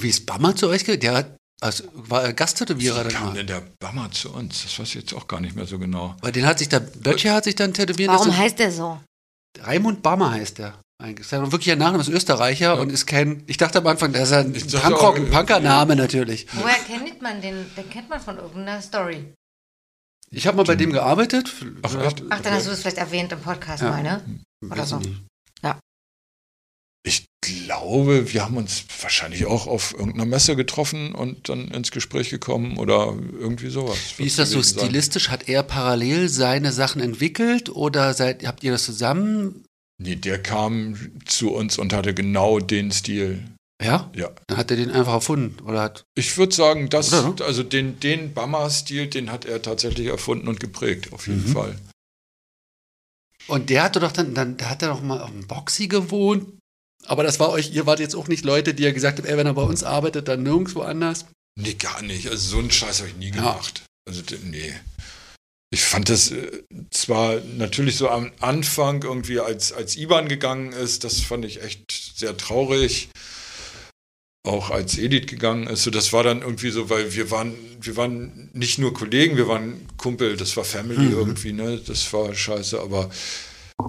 Wie 0.01 0.09
ist 0.09 0.25
Bammer 0.25 0.55
zu 0.55 0.67
euch 0.69 0.83
gegangen? 0.85 0.99
Der 1.01 1.13
hat, 1.15 1.35
also, 1.61 1.83
war 1.93 2.23
er 2.23 2.33
Gasttätowierer 2.33 2.99
Wie 2.99 3.03
dann 3.09 3.11
kam 3.13 3.25
mal. 3.27 3.33
denn 3.35 3.47
der 3.47 3.61
Bammer 3.79 4.11
zu 4.11 4.31
uns? 4.33 4.63
Das 4.63 4.77
weiß 4.79 4.87
ich 4.89 4.95
jetzt 4.95 5.13
auch 5.13 5.27
gar 5.27 5.39
nicht 5.41 5.55
mehr 5.55 5.65
so 5.65 5.79
genau. 5.79 6.15
Weil 6.21 6.31
den 6.31 6.45
hat 6.45 6.59
sich 6.59 6.69
da, 6.69 6.79
Böttcher 6.79 7.33
hat 7.33 7.43
sich 7.45 7.55
dann 7.55 7.73
tätowieren 7.73 8.13
Warum 8.13 8.27
lassen. 8.27 8.37
heißt 8.39 8.59
der 8.59 8.71
so? 8.71 8.99
Raimund 9.59 10.03
Bammer 10.03 10.31
heißt 10.31 10.59
der. 10.59 10.79
Eigentlich. 10.99 11.25
Ist 11.27 11.31
ja 11.31 11.41
ein 11.43 11.51
wirklicher 11.51 11.75
Name, 11.75 11.99
ist 11.99 12.09
Österreicher 12.09 12.79
und 12.79 12.91
ist 12.91 13.05
kein, 13.05 13.43
ich 13.47 13.57
dachte 13.57 13.77
am 13.79 13.87
Anfang, 13.87 14.13
der 14.13 14.23
ist 14.23 14.31
ja 14.31 14.39
ein 14.39 14.53
Punkrock, 14.53 15.15
ein 15.17 15.29
Punkername 15.29 15.95
natürlich. 15.95 16.47
Woher 16.53 16.73
kennt 16.87 17.21
man 17.21 17.39
den? 17.41 17.65
Den 17.75 17.89
kennt 17.89 18.09
man 18.09 18.19
von 18.19 18.37
irgendeiner 18.37 18.81
Story. 18.81 19.31
Ich 20.31 20.45
habe 20.47 20.57
mal 20.57 20.63
bei 20.63 20.75
dem 20.75 20.91
gearbeitet. 20.91 21.53
Ach, 21.83 21.93
Ja? 21.93 22.09
Ach, 22.31 22.39
dann 22.41 22.53
hast 22.53 22.65
du 22.65 22.71
das 22.71 22.81
vielleicht 22.81 22.97
erwähnt 22.97 23.31
im 23.31 23.39
Podcast 23.41 23.83
Ja. 23.83 23.89
mal, 23.91 24.01
ne? 24.03 24.21
Oder 24.65 24.77
weiß 24.81 24.89
so. 24.89 24.97
nicht. 24.97 25.21
Ich 27.49 27.63
glaube, 27.65 28.33
wir 28.33 28.43
haben 28.43 28.57
uns 28.57 28.83
wahrscheinlich 29.01 29.45
auch 29.45 29.67
auf 29.67 29.93
irgendeiner 29.93 30.25
Messe 30.25 30.55
getroffen 30.55 31.13
und 31.13 31.49
dann 31.49 31.67
ins 31.69 31.91
Gespräch 31.91 32.29
gekommen 32.29 32.77
oder 32.77 33.15
irgendwie 33.39 33.69
sowas. 33.69 33.97
Wie 34.17 34.25
ist 34.25 34.39
das 34.39 34.49
so 34.49 34.57
gewesen 34.57 34.75
sein. 34.79 34.85
stilistisch? 34.85 35.29
Hat 35.29 35.47
er 35.47 35.63
parallel 35.63 36.29
seine 36.29 36.71
Sachen 36.71 37.01
entwickelt 37.01 37.69
oder 37.69 38.13
seid, 38.13 38.45
habt 38.45 38.63
ihr 38.63 38.71
das 38.71 38.85
zusammen? 38.85 39.63
Nee, 39.99 40.15
der 40.15 40.41
kam 40.41 41.11
zu 41.25 41.51
uns 41.53 41.77
und 41.77 41.93
hatte 41.93 42.13
genau 42.13 42.59
den 42.59 42.91
Stil. 42.91 43.43
Ja? 43.81 44.09
Ja. 44.15 44.31
Dann 44.47 44.57
hat 44.57 44.71
er 44.71 44.77
den 44.77 44.91
einfach 44.91 45.13
erfunden 45.13 45.63
oder 45.63 45.81
hat. 45.81 46.03
Ich 46.15 46.37
würde 46.37 46.53
sagen, 46.55 46.89
das, 46.89 47.13
Oder, 47.13 47.29
ne? 47.29 47.45
also 47.45 47.63
den, 47.63 47.99
den 47.99 48.33
Bammer-Stil, 48.33 49.07
den 49.07 49.31
hat 49.31 49.45
er 49.45 49.61
tatsächlich 49.61 50.07
erfunden 50.07 50.47
und 50.47 50.59
geprägt, 50.59 51.13
auf 51.13 51.27
jeden 51.27 51.47
Mhm. 51.47 51.53
Fall. 51.53 51.75
Und 53.47 53.69
der 53.69 53.83
hatte 53.83 53.99
doch 53.99 54.11
dann, 54.11 54.33
dann 54.33 54.57
da 54.57 54.69
hat 54.69 54.81
er 54.81 54.89
doch 54.89 55.01
mal 55.01 55.21
auf 55.21 55.29
dem 55.31 55.47
Boxy 55.47 55.87
gewohnt. 55.87 56.56
Aber 57.07 57.23
das 57.23 57.39
war 57.39 57.49
euch, 57.49 57.71
ihr 57.73 57.85
wart 57.85 57.99
jetzt 57.99 58.15
auch 58.15 58.27
nicht 58.27 58.43
Leute, 58.45 58.73
die 58.73 58.83
ihr 58.83 58.93
gesagt 58.93 59.17
habt, 59.19 59.27
ey, 59.29 59.37
wenn 59.37 59.47
er 59.47 59.53
bei 59.53 59.61
uns 59.63 59.83
arbeitet, 59.83 60.27
dann 60.27 60.43
nirgendwo 60.43 60.81
anders. 60.81 61.25
Nee, 61.59 61.73
gar 61.73 62.01
nicht. 62.01 62.27
Also 62.29 62.49
so 62.51 62.59
einen 62.59 62.69
Scheiß 62.71 62.99
habe 62.99 63.09
ich 63.09 63.15
nie 63.15 63.31
gemacht. 63.31 63.83
Also 64.07 64.21
d- 64.21 64.37
nee. 64.43 64.73
Ich 65.73 65.81
fand 65.83 66.09
das 66.09 66.31
äh, 66.31 66.63
zwar 66.91 67.41
natürlich 67.57 67.95
so 67.97 68.09
am 68.09 68.31
Anfang 68.39 69.03
irgendwie, 69.03 69.39
als, 69.39 69.73
als 69.73 69.97
IBAN 69.97 70.27
gegangen 70.29 70.71
ist, 70.71 71.03
das 71.03 71.19
fand 71.21 71.43
ich 71.45 71.61
echt 71.63 72.13
sehr 72.15 72.37
traurig. 72.37 73.09
Auch 74.47 74.69
als 74.69 74.97
Edith 74.97 75.27
gegangen 75.27 75.67
ist, 75.67 75.83
so 75.83 75.91
das 75.91 76.13
war 76.13 76.23
dann 76.23 76.41
irgendwie 76.41 76.69
so, 76.69 76.89
weil 76.89 77.13
wir 77.13 77.31
waren, 77.31 77.53
wir 77.81 77.97
waren 77.97 78.49
nicht 78.53 78.77
nur 78.79 78.93
Kollegen, 78.93 79.35
wir 79.35 79.49
waren 79.49 79.85
Kumpel, 79.97 80.37
das 80.37 80.55
war 80.55 80.63
Family 80.63 81.07
Mhm. 81.07 81.11
irgendwie, 81.11 81.51
ne? 81.51 81.81
Das 81.85 82.13
war 82.13 82.33
scheiße, 82.33 82.79
aber 82.79 83.09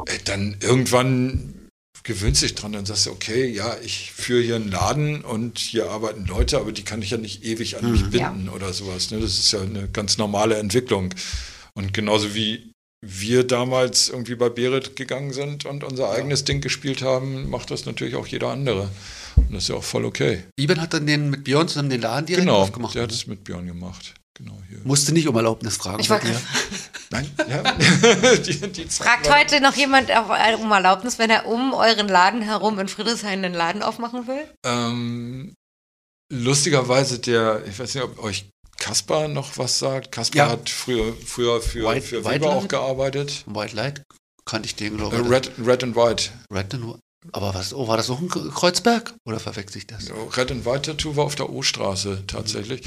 äh, 0.06 0.18
dann 0.24 0.56
irgendwann 0.60 1.67
gewöhnst 2.02 2.42
dich 2.42 2.54
dran, 2.54 2.72
dann 2.72 2.86
sagst 2.86 3.06
du, 3.06 3.10
okay, 3.10 3.46
ja, 3.46 3.76
ich 3.82 4.12
führe 4.12 4.42
hier 4.42 4.56
einen 4.56 4.70
Laden 4.70 5.22
und 5.22 5.58
hier 5.58 5.90
arbeiten 5.90 6.26
Leute, 6.26 6.58
aber 6.58 6.72
die 6.72 6.84
kann 6.84 7.02
ich 7.02 7.10
ja 7.10 7.18
nicht 7.18 7.44
ewig 7.44 7.76
an 7.76 7.90
mich 7.90 8.08
binden 8.10 8.48
oder 8.48 8.72
sowas. 8.72 9.10
Ne? 9.10 9.20
Das 9.20 9.38
ist 9.38 9.52
ja 9.52 9.60
eine 9.60 9.88
ganz 9.88 10.18
normale 10.18 10.56
Entwicklung. 10.56 11.14
Und 11.74 11.92
genauso 11.94 12.34
wie 12.34 12.72
wir 13.00 13.44
damals 13.44 14.08
irgendwie 14.08 14.34
bei 14.34 14.48
Berit 14.48 14.96
gegangen 14.96 15.32
sind 15.32 15.64
und 15.64 15.84
unser 15.84 16.10
eigenes 16.10 16.44
Ding 16.44 16.60
gespielt 16.60 17.02
haben, 17.02 17.48
macht 17.48 17.70
das 17.70 17.86
natürlich 17.86 18.16
auch 18.16 18.26
jeder 18.26 18.48
andere. 18.48 18.90
Und 19.36 19.52
das 19.52 19.64
ist 19.64 19.68
ja 19.68 19.76
auch 19.76 19.84
voll 19.84 20.04
okay. 20.04 20.44
Iban 20.58 20.80
hat 20.80 20.94
dann 20.94 21.06
den 21.06 21.30
mit 21.30 21.44
Björn 21.44 21.68
zusammen 21.68 21.90
den 21.90 22.00
Laden 22.00 22.26
direkt 22.26 22.46
genau, 22.46 22.58
aufgemacht. 22.58 22.94
der 22.96 23.04
hat 23.04 23.12
es 23.12 23.26
mit 23.26 23.44
Björn 23.44 23.66
gemacht. 23.66 24.14
Genau 24.38 24.56
hier. 24.68 24.78
Musste 24.84 25.12
nicht 25.12 25.26
um 25.28 25.36
Erlaubnis 25.36 25.76
fragen. 25.76 26.00
Ich 26.00 26.08
wollte 26.10 26.28
dir. 26.28 26.40
Nein, 27.10 27.30
ja. 27.48 27.62
die, 28.36 28.72
die 28.72 28.84
Fragt 28.84 29.28
war- 29.28 29.38
heute 29.40 29.60
noch 29.60 29.74
jemand 29.74 30.10
auf- 30.12 30.60
um 30.60 30.70
Erlaubnis, 30.72 31.18
wenn 31.18 31.30
er 31.30 31.46
um 31.46 31.72
euren 31.74 32.06
Laden 32.08 32.42
herum 32.42 32.78
in 32.78 32.86
Friedrichshain 32.88 33.44
einen 33.44 33.54
Laden 33.54 33.82
aufmachen 33.82 34.26
will? 34.26 34.48
Ähm, 34.64 35.54
lustigerweise 36.32 37.18
der, 37.18 37.64
ich 37.66 37.78
weiß 37.78 37.94
nicht, 37.94 38.04
ob 38.04 38.18
euch 38.22 38.48
Kaspar 38.78 39.26
noch 39.28 39.58
was 39.58 39.78
sagt. 39.78 40.12
Kaspar 40.12 40.36
Ja. 40.46 40.52
hat 40.52 40.70
früher, 40.70 41.14
früher 41.26 41.60
für, 41.60 41.84
White- 41.84 42.06
für 42.06 42.24
White 42.24 42.34
Weber 42.42 42.50
auch 42.50 42.60
Light? 42.62 42.68
gearbeitet. 42.70 43.44
White 43.46 43.74
Light 43.74 44.02
kannte 44.44 44.66
ich 44.66 44.76
den, 44.76 44.94
Äh, 44.94 44.96
glaube 44.98 45.16
ich. 45.16 45.28
Red, 45.30 45.50
Red 45.64 45.82
and 45.82 45.96
White. 45.96 46.30
Red 46.52 46.74
and- 46.74 46.98
aber 47.32 47.52
was, 47.54 47.74
oh, 47.74 47.88
war 47.88 47.96
das 47.96 48.08
auch 48.10 48.20
ein 48.20 48.28
Kreuzberg? 48.28 49.12
Oder 49.26 49.40
verwechsel 49.40 49.78
ich 49.78 49.86
das? 49.88 50.08
Red 50.36 50.52
and 50.52 50.64
White 50.64 50.82
Tattoo 50.82 51.16
war 51.16 51.24
auf 51.24 51.34
der 51.34 51.50
O-Straße 51.50 52.22
tatsächlich. 52.28 52.82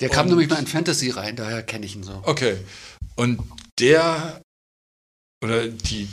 Der 0.00 0.08
kam 0.08 0.24
Und- 0.26 0.30
nämlich 0.30 0.48
mal 0.48 0.58
in 0.58 0.66
Fantasy 0.66 1.10
rein, 1.10 1.36
daher 1.36 1.62
kenne 1.62 1.86
ich 1.86 1.94
ihn 1.96 2.02
so. 2.02 2.20
Okay. 2.24 2.56
Und 3.16 3.40
der 3.78 4.40
oder 5.44 5.68
die 5.68 6.08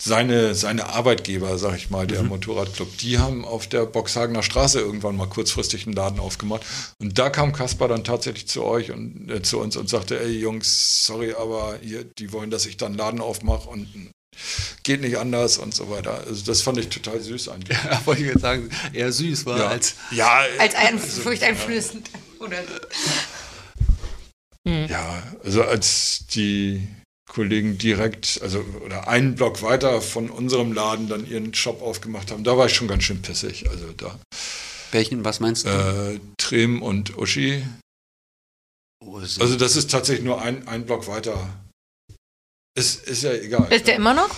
seine, 0.00 0.54
seine 0.54 0.90
Arbeitgeber, 0.90 1.58
sag 1.58 1.76
ich 1.76 1.90
mal, 1.90 2.06
der 2.06 2.22
Mhm. 2.22 2.28
Motorradclub, 2.28 2.98
die 2.98 3.18
haben 3.18 3.44
auf 3.44 3.66
der 3.66 3.84
Boxhagener 3.84 4.42
Straße 4.44 4.78
irgendwann 4.78 5.16
mal 5.16 5.26
kurzfristig 5.26 5.86
einen 5.86 5.96
Laden 5.96 6.20
aufgemacht. 6.20 6.62
Und 7.00 7.18
da 7.18 7.30
kam 7.30 7.52
Kaspar 7.52 7.88
dann 7.88 8.04
tatsächlich 8.04 8.46
zu 8.46 8.62
euch 8.64 8.92
und 8.92 9.28
äh, 9.28 9.42
zu 9.42 9.58
uns 9.58 9.76
und 9.76 9.88
sagte, 9.88 10.20
ey 10.20 10.38
Jungs, 10.38 11.04
sorry, 11.04 11.34
aber 11.34 11.78
hier, 11.82 12.04
die 12.04 12.32
wollen, 12.32 12.50
dass 12.50 12.64
ich 12.66 12.76
dann 12.76 12.92
einen 12.92 12.98
Laden 12.98 13.20
aufmache 13.20 13.68
und 13.68 13.88
geht 14.84 15.00
nicht 15.00 15.18
anders 15.18 15.58
und 15.58 15.74
so 15.74 15.90
weiter. 15.90 16.22
Also 16.28 16.44
das 16.44 16.62
fand 16.62 16.78
ich 16.78 16.88
total 16.90 17.20
süß 17.20 17.48
eigentlich. 17.48 17.76
Ja, 17.84 18.00
wollte 18.06 18.22
ich 18.22 18.28
jetzt 18.28 18.42
sagen, 18.42 18.70
eher 18.92 19.10
süß 19.10 19.46
war 19.46 19.58
Ja, 19.58 19.66
als. 19.68 19.94
ja, 20.12 20.42
Als 20.58 20.76
ein 20.76 20.94
also, 21.00 21.22
furchteinflößend. 21.22 22.08
Oder 22.40 22.62
Ja, 24.64 25.22
also 25.44 25.62
als 25.64 26.26
die 26.28 26.86
Kollegen 27.28 27.78
direkt, 27.78 28.40
also 28.42 28.60
oder 28.84 29.08
einen 29.08 29.34
Block 29.34 29.62
weiter 29.62 30.00
von 30.00 30.30
unserem 30.30 30.72
Laden 30.72 31.08
dann 31.08 31.28
ihren 31.28 31.52
Shop 31.54 31.82
aufgemacht 31.82 32.30
haben, 32.30 32.44
da 32.44 32.56
war 32.56 32.66
ich 32.66 32.74
schon 32.74 32.88
ganz 32.88 33.04
schön 33.04 33.22
pissig. 33.22 33.68
Also 33.68 33.92
da 33.92 34.18
Welchen, 34.92 35.24
was 35.24 35.40
meinst 35.40 35.66
du? 35.66 35.70
äh, 35.70 36.20
Trem 36.38 36.82
und 36.82 37.16
Uschi. 37.18 37.64
Oh, 39.04 39.16
Also 39.18 39.56
das 39.56 39.76
ist 39.76 39.90
tatsächlich 39.90 40.24
nur 40.24 40.40
ein, 40.42 40.66
ein 40.68 40.86
Block 40.86 41.06
weiter. 41.06 41.48
ist, 42.76 43.06
ist 43.06 43.22
ja 43.22 43.32
egal. 43.32 43.72
Ist 43.72 43.86
der 43.86 43.96
immer 43.96 44.14
noch? 44.14 44.30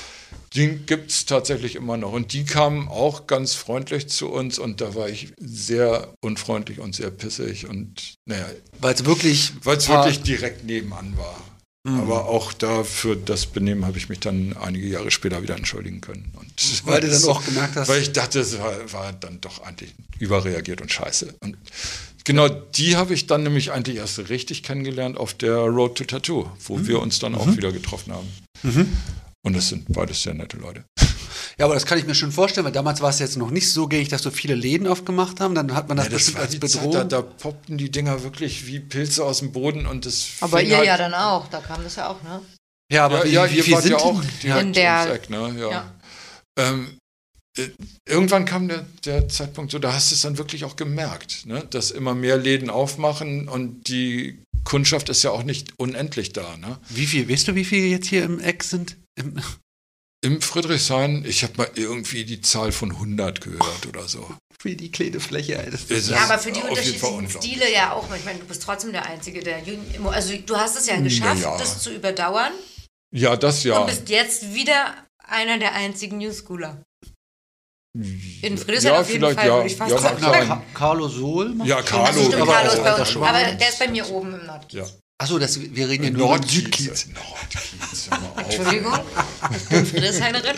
Den 0.56 0.84
gibt 0.86 1.10
es 1.12 1.26
tatsächlich 1.26 1.76
immer 1.76 1.96
noch. 1.96 2.12
Und 2.12 2.32
die 2.32 2.44
kamen 2.44 2.88
auch 2.88 3.26
ganz 3.28 3.54
freundlich 3.54 4.08
zu 4.08 4.28
uns 4.30 4.58
und 4.58 4.80
da 4.80 4.94
war 4.94 5.08
ich 5.08 5.32
sehr 5.38 6.12
unfreundlich 6.20 6.80
und 6.80 6.94
sehr 6.94 7.10
pissig 7.10 7.66
und 7.68 8.14
naja, 8.26 8.46
Weil 8.80 8.94
es 8.94 9.04
wirklich. 9.04 9.52
weil 9.62 9.76
es 9.76 9.86
paar- 9.86 10.04
wirklich 10.04 10.22
direkt 10.22 10.64
nebenan 10.64 11.16
war. 11.16 11.40
Mhm. 11.84 12.00
Aber 12.00 12.26
auch 12.28 12.52
dafür 12.52 13.16
das 13.16 13.46
Benehmen 13.46 13.86
habe 13.86 13.96
ich 13.96 14.08
mich 14.10 14.20
dann 14.20 14.54
einige 14.56 14.86
Jahre 14.86 15.10
später 15.10 15.40
wieder 15.42 15.56
entschuldigen 15.56 16.00
können. 16.02 16.30
Und 16.38 16.52
Weil 16.86 17.00
du 17.00 17.08
dann 17.08 17.24
auch 17.24 17.42
gemerkt 17.44 17.76
hast. 17.76 17.88
Weil 17.88 18.02
ich 18.02 18.12
dachte, 18.12 18.40
es 18.40 18.58
war, 18.58 18.92
war 18.92 19.12
dann 19.14 19.40
doch 19.40 19.62
eigentlich 19.62 19.94
überreagiert 20.18 20.82
und 20.82 20.92
scheiße. 20.92 21.36
Und 21.40 21.56
genau 22.24 22.48
die 22.50 22.96
habe 22.96 23.14
ich 23.14 23.28
dann 23.28 23.44
nämlich 23.44 23.70
eigentlich 23.72 23.96
erst 23.96 24.18
richtig 24.28 24.62
kennengelernt 24.62 25.16
auf 25.16 25.32
der 25.32 25.56
Road 25.56 25.96
to 25.96 26.04
Tattoo, 26.04 26.50
wo 26.64 26.76
Mhm. 26.76 26.86
wir 26.88 27.00
uns 27.00 27.18
dann 27.20 27.34
auch 27.34 27.46
wieder 27.56 27.72
getroffen 27.72 28.12
haben. 28.12 28.28
Und 29.42 29.56
das 29.56 29.68
sind 29.68 29.90
beides 29.92 30.22
sehr 30.22 30.34
nette 30.34 30.56
Leute. 30.56 30.84
Ja, 31.58 31.66
aber 31.66 31.74
das 31.74 31.84
kann 31.84 31.98
ich 31.98 32.06
mir 32.06 32.14
schon 32.14 32.32
vorstellen, 32.32 32.64
weil 32.64 32.72
damals 32.72 33.02
war 33.02 33.10
es 33.10 33.18
jetzt 33.18 33.36
noch 33.36 33.50
nicht 33.50 33.70
so 33.70 33.86
gängig, 33.86 34.08
dass 34.08 34.22
so 34.22 34.30
viele 34.30 34.54
Läden 34.54 34.86
aufgemacht 34.86 35.40
haben. 35.40 35.54
Dann 35.54 35.74
hat 35.74 35.88
man 35.88 35.98
das, 35.98 36.06
Ja, 36.06 36.10
das 36.12 36.18
bestimmt 36.24 36.38
als 36.38 36.50
die 36.52 36.60
Zeit, 36.60 36.72
Bedrohung. 36.82 36.92
da, 36.92 37.04
da 37.04 37.22
poppten 37.22 37.76
die 37.76 37.90
Dinger 37.90 38.22
wirklich 38.22 38.66
wie 38.66 38.80
Pilze 38.80 39.24
aus 39.24 39.40
dem 39.40 39.52
Boden 39.52 39.84
und 39.86 40.06
das 40.06 40.26
Aber 40.40 40.62
ihr 40.62 40.78
halt- 40.78 40.86
ja 40.86 40.96
dann 40.96 41.12
auch, 41.12 41.48
da 41.48 41.60
kam 41.60 41.82
das 41.82 41.96
ja 41.96 42.08
auch, 42.08 42.22
ne? 42.22 42.40
ja, 42.90 43.04
aber 43.04 43.26
ja, 43.26 43.44
wie, 43.44 43.48
ja, 43.48 43.50
wie 43.50 43.56
ihr 43.58 43.64
viel 43.64 43.74
wart 43.74 43.82
sind 43.82 43.92
ja 43.92 43.98
die? 43.98 44.04
auch 44.04 44.24
direkt 44.42 44.62
In 44.64 44.72
der- 44.72 45.12
Eck, 45.14 45.28
ne? 45.30 45.54
Ja. 45.58 45.70
Ja. 45.70 45.94
Ähm, 46.58 46.96
äh, 47.58 47.68
irgendwann 48.08 48.46
kam 48.46 48.68
der, 48.68 48.86
der 49.04 49.28
Zeitpunkt 49.28 49.70
so, 49.72 49.78
da 49.78 49.92
hast 49.92 50.10
du 50.12 50.14
es 50.14 50.22
dann 50.22 50.38
wirklich 50.38 50.64
auch 50.64 50.76
gemerkt, 50.76 51.44
ne? 51.46 51.62
dass 51.68 51.90
immer 51.90 52.14
mehr 52.14 52.38
Läden 52.38 52.70
aufmachen 52.70 53.48
und 53.48 53.86
die 53.88 54.42
Kundschaft 54.64 55.10
ist 55.10 55.22
ja 55.24 55.30
auch 55.30 55.42
nicht 55.42 55.74
unendlich 55.78 56.32
da. 56.32 56.56
Ne? 56.56 56.78
Wie 56.88 57.06
viel, 57.06 57.28
weißt 57.28 57.48
du, 57.48 57.54
wie 57.54 57.64
viele 57.66 57.86
jetzt 57.86 58.06
hier 58.08 58.24
im 58.24 58.40
Eck 58.40 58.62
sind? 58.64 58.96
Im, 59.16 59.40
Im 60.22 60.42
Friedrichshain, 60.42 61.24
ich 61.24 61.42
habe 61.42 61.54
mal 61.56 61.70
irgendwie 61.74 62.24
die 62.24 62.40
Zahl 62.40 62.72
von 62.72 62.90
100 62.92 63.40
gehört 63.40 63.86
oder 63.86 64.06
so. 64.08 64.34
für 64.60 64.74
die 64.76 64.90
kleine 64.90 65.20
Fläche. 65.20 65.52
Ja, 65.88 66.18
aber 66.24 66.38
für 66.38 66.52
die 66.52 66.60
unterschiedlichen. 66.60 67.30
Stile 67.30 67.72
ja 67.72 67.92
auch. 67.92 68.14
Ich 68.14 68.24
meine, 68.24 68.38
du 68.38 68.44
bist 68.46 68.62
trotzdem 68.62 68.92
der 68.92 69.06
Einzige, 69.06 69.40
der 69.42 69.62
Also 70.12 70.36
du 70.36 70.56
hast 70.56 70.76
es 70.76 70.86
ja 70.86 71.00
geschafft, 71.00 71.42
ja. 71.42 71.56
das 71.56 71.82
zu 71.82 71.94
überdauern 71.94 72.52
Ja, 73.14 73.36
das 73.36 73.64
ja. 73.64 73.78
und 73.78 73.86
bist 73.86 74.08
jetzt 74.10 74.52
wieder 74.54 74.94
einer 75.26 75.58
der 75.58 75.74
einzigen 75.74 76.18
New 76.18 76.32
Schooler. 76.32 76.82
In 77.94 78.56
Friedrichshain 78.56 78.92
ja, 78.92 79.00
auf 79.00 79.08
jeden 79.08 79.20
vielleicht, 79.20 79.38
Fall, 79.38 79.48
ja. 79.48 79.54
würde 79.56 79.66
ich 79.68 79.76
fast 79.76 79.90
ja, 79.90 79.98
sagen. 79.98 80.62
Carlo 80.74 81.08
Sol? 81.08 81.48
macht- 81.54 81.68
Ja, 81.68 81.82
Carlo. 81.82 82.12
stimmt, 82.26 82.34
aber 82.36 82.52
Carlo 82.52 82.68
ist 82.70 82.78
auch 82.78 82.84
bei 82.84 82.90
der 82.90 83.00
uns. 83.00 83.16
Aber 83.16 83.52
der 83.56 83.68
ist 83.68 83.78
bei 83.80 83.88
mir 83.88 84.08
oben 84.10 84.34
im 84.34 84.46
Nord. 84.46 84.72
Ja. 84.72 84.86
Achso, 85.20 85.38
das, 85.38 85.60
wir 85.60 85.86
reden 85.86 86.04
ja 86.04 86.10
nur 86.10 86.28
Nordkiez. 86.28 86.54
Südkiez. 86.54 87.08
Nordkiez, 87.08 88.08
hör 88.10 88.20
mal 88.20 88.28
auf. 88.28 88.38
Entschuldigung, 88.38 88.98
ich 89.54 89.68
bin 89.68 89.84
Friedrichshainerin. 89.84 90.56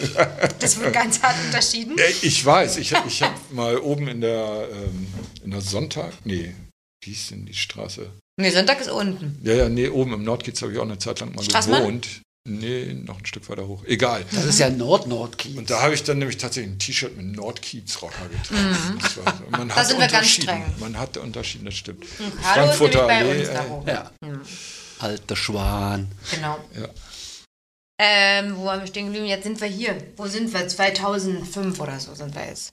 Das 0.60 0.78
wird 0.78 0.92
ganz 0.92 1.20
hart 1.20 1.34
unterschieden. 1.44 1.96
Ich 2.22 2.46
weiß, 2.46 2.76
ich 2.76 2.94
habe 2.94 3.08
ich 3.08 3.24
hab 3.24 3.52
mal 3.52 3.76
oben 3.78 4.06
in 4.06 4.20
der, 4.20 4.68
ähm, 4.72 5.08
in 5.42 5.50
der 5.50 5.62
Sonntag, 5.62 6.12
nee, 6.22 6.54
wie 7.02 7.10
hieß 7.10 7.30
denn 7.30 7.46
die 7.46 7.54
Straße? 7.54 8.08
Nee, 8.36 8.50
Sonntag 8.50 8.80
ist 8.80 8.88
unten. 8.88 9.36
Ja, 9.42 9.54
ja, 9.54 9.68
nee, 9.68 9.88
oben 9.88 10.12
im 10.12 10.22
Nordkiez 10.22 10.62
habe 10.62 10.72
ich 10.72 10.78
auch 10.78 10.84
eine 10.84 10.98
Zeit 10.98 11.18
lang 11.18 11.34
mal 11.34 11.42
Straßmann? 11.42 11.80
gewohnt. 11.80 12.22
Nee, 12.44 12.94
noch 12.94 13.18
ein 13.18 13.26
Stück 13.26 13.48
weiter 13.48 13.68
hoch. 13.68 13.84
Egal. 13.84 14.24
Das 14.32 14.44
ist 14.44 14.58
ja 14.58 14.68
Nord-Nordkiez. 14.68 15.56
Und 15.56 15.70
da 15.70 15.80
habe 15.80 15.94
ich 15.94 16.02
dann 16.02 16.18
nämlich 16.18 16.38
tatsächlich 16.38 16.74
ein 16.74 16.78
T-Shirt 16.78 17.16
mit 17.16 17.36
Nordkiez-Rocker 17.36 18.28
getragen. 18.28 18.98
Das 19.00 19.16
war, 19.24 19.36
so- 19.36 19.44
man 19.50 19.68
Da 19.68 19.76
hat 19.76 19.86
sind 19.86 20.00
wir 20.00 20.08
ganz 20.08 20.28
streng. 20.28 20.64
Man 20.80 20.98
hatte 20.98 21.20
unterschieden, 21.20 21.66
das 21.66 21.74
stimmt. 21.74 22.04
Bei 22.18 22.64
uns 22.64 23.48
ey. 23.48 23.54
da 23.54 23.64
oben. 23.70 23.88
Ja. 23.88 24.10
Alter 24.98 25.36
Schwan. 25.36 26.08
Genau. 26.32 26.58
Ja. 26.74 26.88
Ähm, 28.00 28.56
wo 28.56 28.64
waren 28.64 28.80
wir 28.80 28.88
stehen 28.88 29.06
geblieben? 29.06 29.26
Jetzt 29.26 29.44
sind 29.44 29.60
wir 29.60 29.68
hier. 29.68 29.96
Wo 30.16 30.26
sind 30.26 30.52
wir? 30.52 30.66
2005 30.66 31.78
oder 31.78 32.00
so 32.00 32.12
sind 32.14 32.34
wir 32.34 32.44
jetzt. 32.46 32.72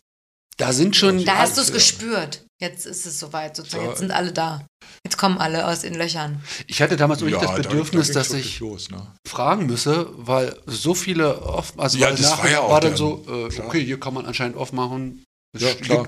Da 0.57 0.73
sind 0.73 0.95
schon. 0.95 1.23
Da 1.25 1.37
hast 1.37 1.57
du 1.57 1.61
es 1.61 1.67
ja. 1.67 1.75
gespürt. 1.75 2.43
Jetzt 2.61 2.85
ist 2.85 3.05
es 3.05 3.19
soweit 3.19 3.55
sozusagen. 3.55 3.85
Da- 3.85 3.89
Jetzt 3.91 3.99
sind 3.99 4.11
alle 4.11 4.33
da. 4.33 4.65
Jetzt 5.05 5.17
kommen 5.17 5.37
alle 5.37 5.65
aus 5.67 5.81
den 5.81 5.93
Löchern. 5.95 6.41
Ich 6.67 6.81
hatte 6.81 6.97
damals 6.97 7.21
wirklich 7.21 7.39
das 7.39 7.51
da- 7.51 7.55
Bedürfnis, 7.55 8.07
da 8.07 8.13
dass 8.15 8.29
ging's 8.29 8.45
ich 8.45 8.59
Los, 8.59 8.89
ne? 8.91 9.07
fragen 9.27 9.65
müsse, 9.67 10.07
weil 10.17 10.55
so 10.65 10.93
viele 10.93 11.41
oft, 11.41 11.79
also 11.79 11.97
Ja, 11.97 12.11
das 12.11 12.21
nachher 12.21 12.43
war 12.43 12.49
ja 12.51 12.59
auch 12.61 12.71
war 12.71 12.81
dann 12.81 12.91
der- 12.91 12.97
so, 12.97 13.25
äh, 13.29 13.61
okay, 13.61 13.83
hier 13.83 13.99
kann 13.99 14.13
man 14.13 14.25
anscheinend 14.25 14.57
aufmachen. 14.57 15.23
Es 15.55 15.61
Ja, 15.63 15.73
klar. 15.73 16.07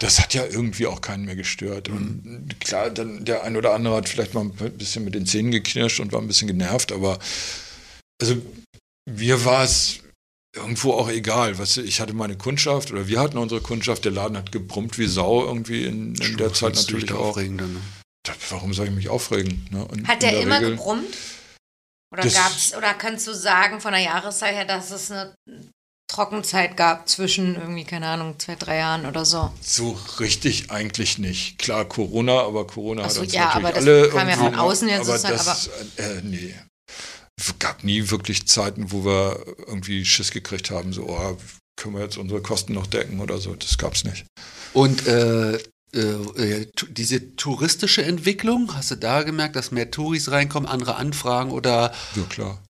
Das 0.00 0.20
hat 0.20 0.34
ja 0.34 0.44
irgendwie 0.44 0.86
auch 0.86 1.00
keinen 1.00 1.24
mehr 1.24 1.36
gestört. 1.36 1.88
Mhm. 1.88 1.96
Und 1.96 2.60
klar, 2.60 2.90
dann 2.90 3.24
der 3.24 3.42
ein 3.44 3.56
oder 3.56 3.72
andere 3.72 3.94
hat 3.96 4.08
vielleicht 4.08 4.34
mal 4.34 4.42
ein 4.42 4.50
bisschen 4.76 5.04
mit 5.04 5.14
den 5.14 5.24
Zähnen 5.26 5.52
geknirscht 5.52 6.00
und 6.00 6.12
war 6.12 6.20
ein 6.20 6.26
bisschen 6.26 6.48
genervt, 6.48 6.92
aber 6.92 7.18
also 8.20 8.36
mir 9.08 9.44
war 9.44 9.64
es 9.64 10.00
irgendwo 10.54 10.92
auch 10.92 11.08
egal. 11.08 11.58
Weißt 11.58 11.78
du, 11.78 11.82
ich 11.82 12.00
hatte 12.00 12.14
meine 12.14 12.36
Kundschaft 12.36 12.90
oder 12.92 13.08
wir 13.08 13.20
hatten 13.20 13.38
unsere 13.38 13.60
Kundschaft, 13.60 14.04
der 14.04 14.12
Laden 14.12 14.36
hat 14.36 14.52
gebrummt 14.52 14.98
wie 14.98 15.06
Sau 15.06 15.44
irgendwie 15.44 15.84
in, 15.84 16.14
in 16.14 16.36
der 16.36 16.52
Zeit 16.52 16.74
natürlich 16.74 17.12
auch. 17.12 17.36
ne? 17.36 17.68
Warum 18.50 18.72
soll 18.72 18.86
ich 18.86 18.92
mich 18.94 19.08
aufregen? 19.08 19.66
Ne? 19.70 19.84
Und 19.84 20.08
Hat 20.08 20.22
in 20.22 20.30
der 20.30 20.40
immer 20.40 20.56
Regel- 20.58 20.70
gebrummt? 20.72 21.14
Oder 22.12 22.22
gab's, 22.28 22.74
oder 22.76 22.94
kannst 22.94 23.26
du 23.26 23.34
sagen 23.34 23.80
von 23.80 23.92
der 23.92 24.02
Jahreszeit 24.02 24.54
her, 24.54 24.64
dass 24.64 24.92
es 24.92 25.10
eine 25.10 25.34
Trockenzeit 26.08 26.76
gab 26.76 27.08
zwischen 27.08 27.56
irgendwie, 27.56 27.82
keine 27.84 28.06
Ahnung, 28.06 28.38
zwei, 28.38 28.54
drei 28.54 28.76
Jahren 28.78 29.04
oder 29.04 29.24
so? 29.24 29.52
So 29.60 29.98
richtig 30.20 30.70
eigentlich 30.70 31.18
nicht. 31.18 31.58
Klar, 31.58 31.84
Corona, 31.86 32.40
aber 32.42 32.68
Corona 32.68 33.02
Ach 33.02 33.06
hat 33.06 33.12
so, 33.12 33.22
uns 33.22 33.32
ja, 33.32 33.46
natürlich 33.46 33.66
aber 33.66 33.74
das 33.74 33.84
alle 33.84 34.08
kam 34.10 34.28
ja 34.28 34.36
von 34.36 34.54
außen 34.54 34.88
jetzt 34.88 35.08
aber 35.08 35.18
sozusagen, 35.18 35.44
das, 35.44 35.66
äh, 35.96 36.20
nee. 36.22 36.54
Es 37.40 37.58
gab 37.58 37.82
nie 37.84 38.10
wirklich 38.10 38.46
Zeiten, 38.46 38.92
wo 38.92 39.04
wir 39.04 39.44
irgendwie 39.66 40.04
Schiss 40.04 40.30
gekriegt 40.30 40.70
haben, 40.70 40.92
so, 40.92 41.08
oh, 41.08 41.36
können 41.76 41.96
wir 41.96 42.02
jetzt 42.02 42.16
unsere 42.16 42.40
Kosten 42.40 42.72
noch 42.74 42.86
decken 42.86 43.20
oder 43.20 43.38
so. 43.38 43.54
Das 43.54 43.76
gab's 43.78 44.04
nicht. 44.04 44.24
Und 44.72 45.06
äh, 45.06 45.54
äh, 45.54 45.98
äh, 46.36 46.66
diese 46.90 47.34
touristische 47.36 48.04
Entwicklung, 48.04 48.74
hast 48.74 48.90
du 48.92 48.96
da 48.96 49.22
gemerkt, 49.22 49.56
dass 49.56 49.70
mehr 49.72 49.90
Touris 49.90 50.30
reinkommen, 50.30 50.68
andere 50.68 50.96
Anfragen 50.96 51.50
oder 51.50 51.92
Ja, 52.14 52.22
klar. 52.28 52.62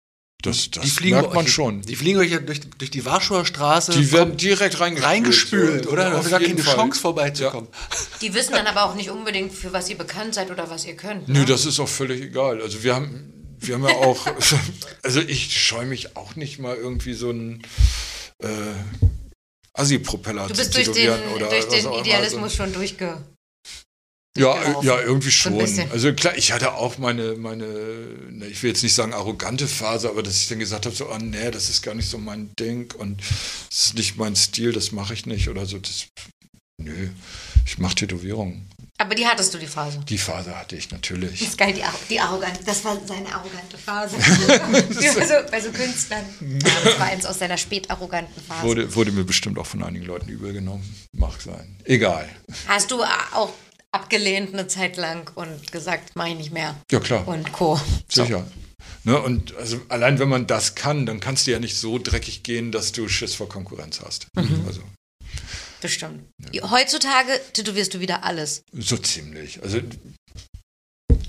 Das, 0.43 0.71
das 0.71 0.85
die 0.85 0.91
fliegen 0.91 1.17
merkt 1.17 1.33
man 1.35 1.47
euch, 1.47 1.53
schon. 1.53 1.81
Die 1.83 1.97
fliegen 1.97 2.19
euch 2.19 2.31
ja 2.31 2.39
durch, 2.39 2.61
durch 2.77 2.91
die 2.91 3.07
Warschauer 3.07 3.47
Straße 3.47 3.93
Die 3.93 4.13
werden 4.13 4.29
kommen 4.29 4.37
direkt 4.37 4.79
reingespült. 4.79 5.07
reingespült, 5.07 5.85
so. 5.85 5.91
oder? 5.91 6.09
Auf 6.09 6.25
hast 6.25 6.31
gar 6.31 6.41
keine 6.41 6.63
Fall. 6.63 6.75
Chance 6.75 7.01
vorbeizukommen. 7.01 7.69
Die 8.21 8.35
wissen 8.35 8.53
dann 8.53 8.67
aber 8.67 8.85
auch 8.85 8.95
nicht 8.95 9.09
unbedingt, 9.09 9.55
für 9.55 9.73
was 9.73 9.89
ihr 9.89 9.97
bekannt 9.97 10.35
seid 10.35 10.51
oder 10.51 10.69
was 10.69 10.85
ihr 10.85 10.97
könnt. 10.97 11.29
Nö, 11.29 11.41
Ne? 11.41 11.45
das 11.47 11.65
ist 11.65 11.81
auch 11.81 11.89
völlig 11.89 12.21
egal. 12.21 12.61
Also 12.61 12.83
wir 12.83 12.95
haben, 12.95 13.33
wir 13.67 13.75
haben 13.75 13.85
ja 13.85 13.95
auch, 13.95 14.27
also 15.03 15.21
ich 15.21 15.61
scheue 15.61 15.87
mich 15.87 16.17
auch 16.17 16.37
nicht 16.37 16.59
mal 16.59 16.77
irgendwie 16.77 17.15
so 17.15 17.31
einen 17.31 17.63
äh, 18.43 18.49
Assi-Propeller 19.75 20.49
Du 20.49 20.55
zu 20.55 20.61
bist 20.61 20.75
durch 20.75 20.85
den, 20.87 20.95
tätowieren 20.95 21.33
oder 21.35 21.49
durch 21.49 21.69
den. 21.69 21.93
Idealismus 21.93 22.55
schon 22.55 22.73
durchge... 22.73 23.23
Ja, 24.37 24.53
durchgelaufen. 24.55 24.89
ja, 24.89 25.01
irgendwie 25.01 25.31
So 25.31 25.49
ein 25.49 25.55
schon. 25.55 25.59
bisschen. 25.59 25.91
Also 25.93 26.13
klar, 26.13 26.37
ich 26.37 26.53
hatte 26.53 26.75
auch 26.75 26.99
meine, 26.99 27.35
meine, 27.37 27.67
ne, 28.31 28.47
ich 28.47 28.63
will 28.63 28.71
jetzt 28.71 28.83
nicht 28.83 28.95
sagen 28.95 29.13
arrogante 29.13 29.69
Phase, 29.69 30.09
aber 30.09 30.23
dass 30.23 30.39
ich 30.39 30.49
dann 30.49 30.59
gesagt 30.59 30.87
habe, 30.87 30.95
so, 30.95 31.09
ah, 31.09 31.19
nee, 31.19 31.51
das 31.51 31.71
ist 31.71 31.83
gar 31.83 31.95
nicht 31.95 32.09
so 32.09 32.19
mein 32.19 32.51
Ding 32.59 32.93
und 32.99 33.21
das 33.69 33.87
ist 33.87 33.95
nicht 33.95 34.17
mein 34.17 34.35
Stil, 34.35 34.73
das 34.73 34.91
mache 34.91 35.15
ich 35.15 35.27
nicht 35.27 35.49
oder 35.49 35.67
so. 35.67 35.79
Das, 35.79 36.07
nö, 36.83 37.11
ich 37.65 37.79
mache 37.79 37.95
Tätowierungen. 37.95 38.69
Aber 39.05 39.15
die 39.15 39.27
hattest 39.27 39.53
du, 39.53 39.59
die 39.59 39.67
Phase. 39.67 40.01
Die 40.09 40.19
Phase 40.19 40.57
hatte 40.59 40.77
ich 40.77 40.89
Das 40.89 40.93
natürlich. 40.99 41.43
ist 41.43 41.59
geil, 41.59 41.73
die, 41.75 41.83
Ar- 41.83 41.93
die 42.09 42.19
arrogante, 42.21 42.65
das 42.65 42.85
war 42.85 42.99
seine 43.07 43.29
arrogante 43.35 43.77
Phase. 43.79 44.17
So, 45.25 45.35
bei 45.51 45.61
so 45.61 45.71
Künstlern. 45.71 46.25
Ja, 46.41 46.71
das 46.85 46.99
war 46.99 47.07
eins 47.07 47.27
aus 47.27 47.39
seiner 47.39 47.57
spätarroganten 47.59 48.43
Phase. 48.43 48.63
Wurde, 48.63 48.95
wurde 48.95 49.13
mir 49.13 49.25
bestimmt 49.25 49.59
auch 49.59 49.67
von 49.67 49.83
einigen 49.83 50.07
Leuten 50.07 50.29
übel 50.29 50.53
genommen. 50.53 50.83
Mag 51.13 51.41
sein. 51.41 51.77
Egal. 51.85 52.29
Hast 52.67 52.91
du 52.91 53.03
auch 53.03 53.53
abgelehnt 53.93 54.53
eine 54.55 54.67
Zeit 54.67 54.97
lang 54.97 55.31
und 55.35 55.71
gesagt, 55.71 56.13
mach 56.15 56.27
ich 56.27 56.37
nicht 56.37 56.53
mehr. 56.53 56.75
Ja, 56.91 57.01
klar. 57.01 57.27
Und 57.29 57.53
Co. 57.53 57.81
Sicher. 58.09 58.45
Ne, 59.05 59.21
und 59.21 59.55
also 59.57 59.81
allein 59.89 60.19
wenn 60.19 60.29
man 60.29 60.47
das 60.47 60.75
kann, 60.75 61.07
dann 61.07 61.21
kannst 61.21 61.47
du 61.47 61.51
ja 61.53 61.59
nicht 61.61 61.77
so 61.77 61.99
dreckig 61.99 62.43
gehen, 62.43 62.73
dass 62.73 62.93
du 62.93 63.09
Schiss 63.09 63.35
vor 63.35 63.49
Konkurrenz 63.49 64.01
hast. 64.05 64.27
Mhm. 64.35 64.65
Also 64.67 64.81
Bestimmt. 65.85 66.25
Heutzutage 66.63 67.39
tätowierst 67.53 67.93
du 67.93 68.01
wieder 68.01 68.25
alles. 68.25 68.63
so 68.73 68.97
ziemlich. 68.97 69.63
Also 69.63 69.83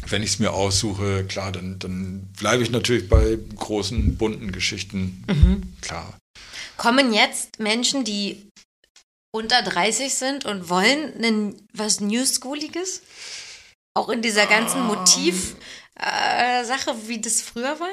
wenn 0.07 0.23
ich 0.23 0.29
es 0.29 0.39
mir 0.39 0.53
aussuche, 0.53 1.25
klar, 1.25 1.51
dann, 1.51 1.77
dann 1.77 2.29
bleibe 2.39 2.63
ich 2.63 2.69
natürlich 2.69 3.09
bei 3.09 3.37
großen, 3.57 4.15
bunten 4.15 4.53
Geschichten. 4.53 5.25
Mhm. 5.27 5.73
Klar. 5.81 6.17
Kommen 6.77 7.13
jetzt 7.13 7.59
Menschen, 7.59 8.05
die 8.05 8.47
unter 9.35 9.61
30 9.61 10.13
sind 10.13 10.45
und 10.45 10.69
wollen 10.69 11.13
einen, 11.15 11.67
was 11.73 11.99
New 11.99 12.25
Schooliges? 12.25 13.01
Auch 13.93 14.07
in 14.07 14.21
dieser 14.21 14.45
ganzen 14.45 14.83
Motiv-Sache, 14.83 16.95
wie 17.07 17.19
das 17.19 17.41
früher 17.41 17.77
war? 17.77 17.91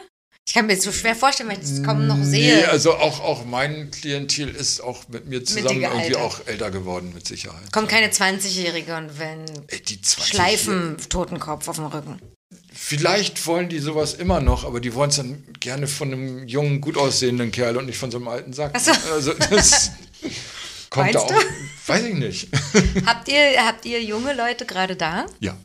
Ich 0.48 0.54
kann 0.54 0.66
mir 0.66 0.72
jetzt 0.72 0.82
so 0.82 0.90
schwer 0.92 1.14
vorstellen, 1.14 1.48
wenn 1.50 1.60
ich 1.62 1.68
das 1.68 1.82
kaum 1.84 2.06
noch 2.06 2.22
sehe. 2.22 2.56
Nee, 2.58 2.64
also 2.64 2.94
auch, 2.96 3.20
auch 3.20 3.44
mein 3.44 3.90
Klientel 3.92 4.48
ist 4.48 4.80
auch 4.80 5.08
mit 5.08 5.26
mir 5.26 5.44
zusammen 5.44 5.64
Mittige 5.78 5.86
irgendwie 5.86 6.16
Alter. 6.16 6.20
auch 6.26 6.46
älter 6.46 6.70
geworden, 6.72 7.12
mit 7.14 7.26
Sicherheit. 7.26 7.72
Kommen 7.72 7.86
keine 7.86 8.08
20-Jährige 8.08 8.96
und 8.96 9.10
Ey, 9.20 9.80
die 9.82 10.02
20 10.02 10.24
Schleifen 10.34 10.96
Totenkopf 11.08 11.68
auf 11.68 11.76
dem 11.76 11.86
Rücken. 11.86 12.20
vielleicht 12.74 13.46
wollen 13.46 13.68
die 13.68 13.78
sowas 13.78 14.14
immer 14.14 14.40
noch, 14.40 14.64
aber 14.64 14.80
die 14.80 14.92
wollen 14.94 15.10
es 15.10 15.16
dann 15.16 15.44
gerne 15.60 15.86
von 15.86 16.12
einem 16.12 16.48
jungen, 16.48 16.80
gut 16.80 16.96
aussehenden 16.96 17.52
Kerl 17.52 17.76
und 17.76 17.86
nicht 17.86 17.98
von 17.98 18.10
so 18.10 18.18
einem 18.18 18.28
alten 18.28 18.52
Sack. 18.52 18.78
So. 18.80 18.90
Also 19.12 19.34
das 19.34 19.92
kommt 20.90 21.14
da 21.14 21.20
Meinst 21.20 21.34
auch. 21.34 21.44
Weiß 21.86 22.04
ich 22.04 22.14
nicht. 22.14 22.48
Habt 23.06 23.28
ihr, 23.28 23.64
habt 23.64 23.84
ihr 23.86 24.02
junge 24.02 24.34
Leute 24.34 24.66
gerade 24.66 24.96
da? 24.96 25.26
Ja. 25.40 25.56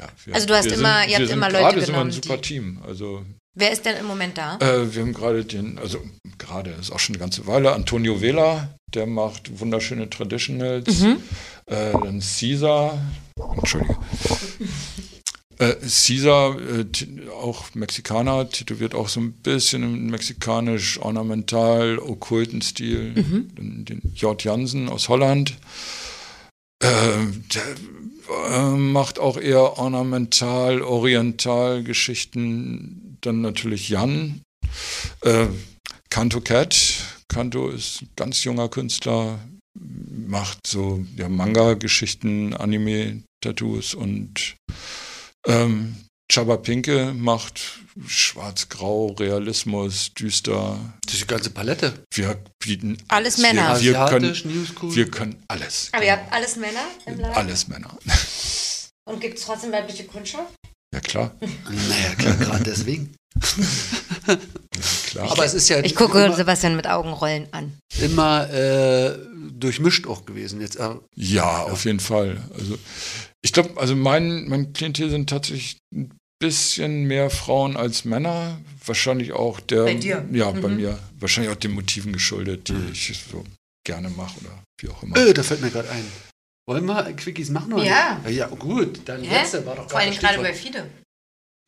ja 0.00 0.08
wir, 0.24 0.34
Also 0.34 0.46
du 0.48 0.54
hast 0.56 0.64
wir 0.64 0.74
immer- 0.74 1.00
sind, 1.02 1.10
ihr 1.10 1.14
habt 1.14 1.20
wir 1.20 1.26
sind 1.28 1.36
immer 1.36 1.50
Leute 1.50 1.62
Gerade 1.62 1.80
sind 1.80 1.88
wir 1.94 2.00
ein 2.00 2.08
genommen, 2.08 2.22
super 2.22 2.40
Team. 2.42 2.82
Also 2.86 3.24
Wer 3.58 3.72
ist 3.72 3.86
denn 3.86 3.96
im 3.96 4.04
Moment 4.04 4.36
da? 4.36 4.58
Äh, 4.58 4.94
wir 4.94 5.00
haben 5.00 5.14
gerade 5.14 5.42
den, 5.42 5.78
also 5.78 5.98
gerade, 6.36 6.72
ist 6.72 6.92
auch 6.92 6.98
schon 6.98 7.14
eine 7.14 7.20
ganze 7.20 7.46
Weile, 7.46 7.72
Antonio 7.72 8.20
Vela, 8.20 8.68
der 8.94 9.06
macht 9.06 9.58
wunderschöne 9.58 10.10
Traditionals. 10.10 11.00
Mhm. 11.00 11.22
Äh, 11.64 11.92
dann 11.92 12.20
Caesar, 12.20 12.98
Entschuldige. 13.56 13.96
Äh, 15.58 15.74
Caesar, 15.76 16.58
äh, 16.60 16.84
auch 17.30 17.74
Mexikaner, 17.74 18.50
tätowiert 18.50 18.94
auch 18.94 19.08
so 19.08 19.20
ein 19.20 19.32
bisschen 19.32 19.82
im 19.84 20.10
mexikanisch 20.10 21.00
ornamental 21.00 21.98
okkulten 21.98 22.60
Stil. 22.60 23.14
Mhm. 23.14 23.54
Den, 23.54 23.84
den 23.86 24.12
J. 24.14 24.44
Jansen 24.44 24.90
aus 24.90 25.08
Holland. 25.08 25.56
Äh, 26.80 26.88
der 27.54 27.62
äh, 28.50 28.70
macht 28.76 29.18
auch 29.18 29.38
eher 29.38 29.78
ornamental, 29.78 30.82
oriental 30.82 31.82
Geschichten. 31.82 33.15
Dann 33.26 33.40
natürlich 33.40 33.88
Jan. 33.88 34.40
Äh, 35.22 35.46
Kanto 36.10 36.40
Cat. 36.40 36.76
Kanto 37.28 37.70
ist 37.70 38.02
ein 38.02 38.10
ganz 38.14 38.44
junger 38.44 38.68
Künstler, 38.68 39.40
macht 39.74 40.64
so 40.64 41.04
ja, 41.16 41.28
Manga-Geschichten, 41.28 42.54
Anime-Tattoos 42.54 43.94
und 43.94 44.54
ähm, 45.44 45.96
Chaba 46.30 46.56
Pinke 46.56 47.12
macht 47.14 47.80
schwarz-grau, 48.06 49.16
Realismus, 49.18 50.14
düster. 50.14 50.78
Das 51.04 51.14
ist 51.14 51.22
die 51.24 51.26
ganze 51.26 51.50
Palette. 51.50 52.04
Wir 52.14 52.40
bieten 52.60 52.96
Alles 53.08 53.38
Männer. 53.38 53.80
Wir, 53.80 53.94
wir, 53.94 54.06
können, 54.06 54.36
New 54.44 54.64
School. 54.66 54.94
wir 54.94 55.10
können 55.10 55.42
alles. 55.48 55.88
Aber 55.92 56.04
ihr 56.04 56.12
habt 56.12 56.32
alles 56.32 56.54
Männer 56.54 56.86
im 57.06 57.18
Laden? 57.18 57.34
Alles 57.34 57.66
Männer. 57.66 57.98
Und 59.08 59.20
gibt 59.20 59.38
es 59.38 59.44
trotzdem 59.44 59.72
weibliche 59.72 60.04
Kundschaft? 60.04 60.54
Ja, 60.96 61.00
klar. 61.00 61.34
naja, 61.40 62.14
klar, 62.16 62.36
gerade 62.36 62.64
deswegen. 62.64 63.14
klar. 65.10 65.30
Aber 65.30 65.44
es 65.44 65.52
ist 65.54 65.68
ja 65.68 65.80
Ich 65.84 65.94
gucke 65.94 66.24
immer, 66.24 66.34
Sebastian 66.34 66.74
mit 66.76 66.86
Augenrollen 66.88 67.46
an. 67.52 67.72
immer 68.00 68.48
äh, 68.50 69.18
durchmischt 69.52 70.06
auch 70.06 70.24
gewesen. 70.24 70.60
Jetzt, 70.62 70.76
äh, 70.76 70.94
Ja, 71.14 71.64
auf 71.64 71.84
jeden 71.84 72.00
Fall. 72.00 72.42
Also 72.58 72.78
ich 73.42 73.52
glaube, 73.52 73.78
also 73.78 73.94
mein, 73.94 74.48
mein 74.48 74.72
Klientel 74.72 75.10
sind 75.10 75.28
tatsächlich 75.28 75.76
ein 75.94 76.10
bisschen 76.40 77.04
mehr 77.04 77.28
Frauen 77.28 77.76
als 77.76 78.04
Männer. 78.06 78.58
Wahrscheinlich 78.84 79.32
auch 79.32 79.60
der. 79.60 79.84
Bei 79.84 79.94
dir? 79.94 80.24
Ja, 80.32 80.50
bei 80.52 80.68
Mhm. 80.68 80.76
mir. 80.76 80.98
Wahrscheinlich 81.20 81.52
auch 81.52 81.58
den 81.58 81.72
Motiven 81.72 82.12
geschuldet, 82.12 82.68
die 82.68 82.90
ich 82.92 83.20
so 83.30 83.44
gerne 83.86 84.08
mache 84.10 84.38
oder 84.40 84.62
wie 84.80 84.88
auch 84.88 85.02
immer. 85.02 85.16
äh, 85.16 85.34
da 85.34 85.42
fällt 85.42 85.60
mir 85.60 85.70
gerade 85.70 85.90
ein. 85.90 86.04
Wollen 86.66 86.84
wir 86.86 87.12
Quickies 87.12 87.50
machen? 87.50 87.72
Oder 87.72 87.84
Ja. 87.84 88.20
nicht? 88.24 88.36
Ja, 88.36 88.48
gut. 88.48 89.00
Dann 89.04 89.22
letzte 89.22 89.64
war 89.64 89.76
doch 89.76 89.88
Vor 89.88 90.00
allem 90.00 90.14
gerade 90.14 90.38
bei. 90.38 90.52
Fide. 90.52 90.86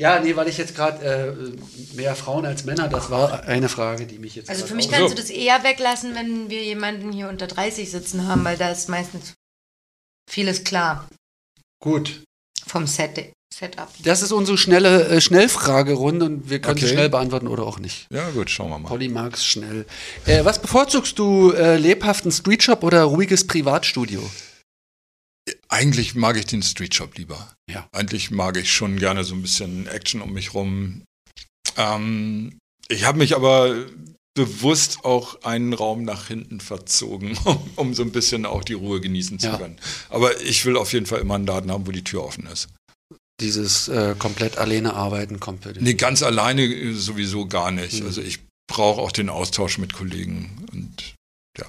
Ja, 0.00 0.20
nee, 0.20 0.36
weil 0.36 0.46
ich 0.48 0.58
jetzt 0.58 0.76
gerade 0.76 1.04
äh, 1.04 1.96
mehr 1.96 2.14
Frauen 2.14 2.46
als 2.46 2.64
Männer, 2.64 2.88
das 2.88 3.10
war 3.10 3.42
eine 3.44 3.68
Frage, 3.68 4.06
die 4.06 4.18
mich 4.18 4.36
jetzt. 4.36 4.48
Also 4.48 4.64
für 4.66 4.76
mich 4.76 4.88
kannst 4.90 5.10
du 5.10 5.16
das 5.16 5.28
eher 5.30 5.64
weglassen, 5.64 6.14
wenn 6.14 6.50
wir 6.50 6.62
jemanden 6.62 7.10
hier 7.10 7.28
unter 7.28 7.48
30 7.48 7.90
sitzen 7.90 8.28
haben, 8.28 8.44
weil 8.44 8.56
da 8.56 8.70
ist 8.70 8.88
meistens 8.88 9.34
vieles 10.30 10.62
klar 10.62 11.08
Gut. 11.80 12.22
vom 12.66 12.86
Set 12.86 13.32
Setup. 13.52 13.88
Das 14.04 14.22
ist 14.22 14.30
unsere 14.30 14.56
schnelle 14.58 15.06
äh, 15.08 15.20
Schnellfragerunde 15.20 16.26
und 16.26 16.50
wir 16.50 16.60
können 16.60 16.76
sie 16.78 16.84
Okay. 16.84 16.94
schnell 16.94 17.08
beantworten 17.08 17.48
oder 17.48 17.64
auch 17.64 17.78
nicht. 17.80 18.06
Ja, 18.12 18.28
gut, 18.30 18.50
schauen 18.50 18.68
wir 18.70 18.78
mal. 18.78 18.88
Polly 18.88 19.08
mag's 19.08 19.44
schnell. 19.44 19.84
Äh, 20.26 20.44
was 20.44 20.60
bevorzugst 20.60 21.18
du, 21.18 21.52
äh, 21.52 21.76
lebhaften 21.76 22.30
Streetshop 22.30 22.84
oder 22.84 23.02
ruhiges 23.04 23.46
Privatstudio? 23.46 24.22
Eigentlich 25.68 26.14
mag 26.14 26.36
ich 26.36 26.46
den 26.46 26.62
Street 26.62 26.94
Shop 26.94 27.16
lieber. 27.16 27.54
Ja. 27.70 27.88
Eigentlich 27.92 28.30
mag 28.30 28.56
ich 28.56 28.72
schon 28.72 28.98
gerne 28.98 29.24
so 29.24 29.34
ein 29.34 29.42
bisschen 29.42 29.86
Action 29.86 30.22
um 30.22 30.32
mich 30.32 30.54
rum. 30.54 31.02
Ähm, 31.76 32.58
ich 32.88 33.04
habe 33.04 33.18
mich 33.18 33.34
aber 33.36 33.86
bewusst 34.34 35.04
auch 35.04 35.42
einen 35.42 35.72
Raum 35.74 36.04
nach 36.04 36.28
hinten 36.28 36.60
verzogen, 36.60 37.36
um, 37.44 37.70
um 37.76 37.94
so 37.94 38.02
ein 38.02 38.12
bisschen 38.12 38.46
auch 38.46 38.64
die 38.64 38.72
Ruhe 38.74 39.00
genießen 39.00 39.38
zu 39.38 39.48
Ja. 39.48 39.58
können. 39.58 39.78
Aber 40.08 40.40
ich 40.40 40.64
will 40.64 40.76
auf 40.76 40.92
jeden 40.92 41.06
Fall 41.06 41.20
immer 41.20 41.34
einen 41.34 41.46
Laden 41.46 41.70
haben, 41.70 41.86
wo 41.86 41.90
die 41.90 42.04
Tür 42.04 42.24
offen 42.24 42.46
ist. 42.46 42.68
Dieses 43.40 43.88
äh, 43.88 44.14
komplett 44.18 44.58
alleine 44.58 44.94
arbeiten 44.94 45.38
kommt 45.38 45.62
für 45.64 45.72
dich. 45.72 45.82
Nee, 45.82 45.94
ganz 45.94 46.22
alleine 46.22 46.62
äh, 46.62 46.92
sowieso 46.94 47.46
gar 47.46 47.70
nicht. 47.70 48.00
Mhm. 48.00 48.06
Also 48.06 48.20
ich 48.22 48.40
brauche 48.68 49.00
auch 49.00 49.12
den 49.12 49.28
Austausch 49.28 49.78
mit 49.78 49.92
Kollegen 49.92 50.66
und 50.72 51.14
ja. 51.58 51.66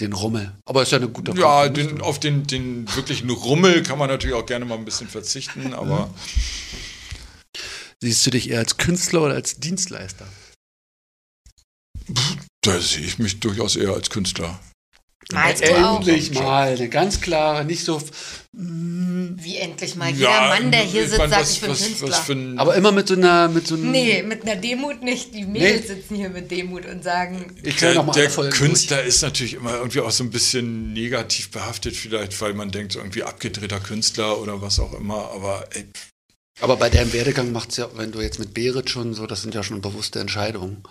Den 0.00 0.12
Rummel. 0.12 0.54
Aber 0.66 0.82
ist 0.82 0.92
ja 0.92 0.98
eine 0.98 1.08
gute 1.08 1.32
Ja, 1.32 1.64
Kompromiss, 1.64 1.88
den, 1.88 2.00
auf 2.02 2.20
den, 2.20 2.46
den 2.46 2.94
wirklichen 2.94 3.30
Rummel 3.30 3.82
kann 3.82 3.98
man 3.98 4.08
natürlich 4.08 4.36
auch 4.36 4.44
gerne 4.44 4.64
mal 4.66 4.76
ein 4.76 4.84
bisschen 4.84 5.08
verzichten, 5.08 5.72
aber 5.72 6.10
Siehst 8.02 8.26
du 8.26 8.30
dich 8.30 8.50
eher 8.50 8.58
als 8.58 8.76
Künstler 8.76 9.22
oder 9.22 9.34
als 9.34 9.56
Dienstleister? 9.58 10.26
da 12.60 12.80
sehe 12.80 13.04
ich 13.04 13.18
mich 13.18 13.40
durchaus 13.40 13.76
eher 13.76 13.92
als 13.94 14.10
Künstler. 14.10 14.60
Malst 15.32 15.62
du 15.66 15.74
auch? 15.84 15.96
Endlich 15.98 16.32
mal 16.34 16.68
eine 16.76 16.88
ganz 16.88 17.20
klare, 17.20 17.64
nicht 17.64 17.84
so. 17.84 17.98
mm, 18.52 19.34
Wie 19.38 19.56
endlich 19.56 19.96
mal. 19.96 20.10
Jeder 20.10 20.48
Mann, 20.48 20.70
der 20.70 20.82
hier 20.82 21.04
sitzt, 21.06 21.18
meine, 21.18 21.30
sagt, 21.30 21.42
was, 21.42 21.50
ich 21.52 21.60
bin 21.60 21.70
was, 21.70 21.82
Künstler. 21.82 22.08
Was 22.08 22.30
ein, 22.30 22.58
Aber 22.58 22.74
immer 22.76 22.92
mit 22.92 23.08
so 23.08 23.14
einer, 23.14 23.48
mit 23.48 23.66
so 23.66 23.74
einem. 23.74 23.90
nee, 23.90 24.22
mit 24.22 24.42
einer 24.42 24.54
Demut 24.56 25.02
nicht. 25.02 25.34
Die 25.34 25.44
Mädels 25.44 25.88
Nee. 25.88 25.94
sitzen 25.94 26.14
hier 26.14 26.30
mit 26.30 26.50
Demut 26.50 26.86
und 26.86 27.02
sagen, 27.02 27.56
Ich 27.64 27.76
der, 27.76 27.94
noch 27.94 28.06
mal 28.06 28.12
der 28.12 28.28
Künstler 28.30 29.02
ist 29.02 29.22
natürlich 29.22 29.54
immer 29.54 29.74
irgendwie 29.76 30.00
auch 30.00 30.12
so 30.12 30.22
ein 30.22 30.30
bisschen 30.30 30.92
negativ 30.92 31.50
behaftet, 31.50 31.96
vielleicht, 31.96 32.40
weil 32.40 32.54
man 32.54 32.70
denkt, 32.70 32.92
so 32.92 33.00
irgendwie 33.00 33.24
abgedrehter 33.24 33.80
Künstler 33.80 34.40
oder 34.40 34.62
was 34.62 34.78
auch 34.78 34.92
immer. 34.92 35.30
Aber 35.32 35.66
ey, 35.72 35.82
durch. 35.92 36.04
Aber 36.60 36.76
bei 36.76 36.88
deinem 36.88 37.12
Werdegang 37.12 37.52
macht 37.52 37.70
es 37.70 37.76
ja, 37.78 37.88
wenn 37.96 38.12
du 38.12 38.20
jetzt 38.22 38.38
mit 38.38 38.54
Berit 38.54 38.88
schon 38.88 39.12
so, 39.12 39.26
das 39.26 39.42
sind 39.42 39.54
ja 39.54 39.62
schon 39.62 39.82
bewusste 39.82 40.20
Entscheidungen, 40.20 40.82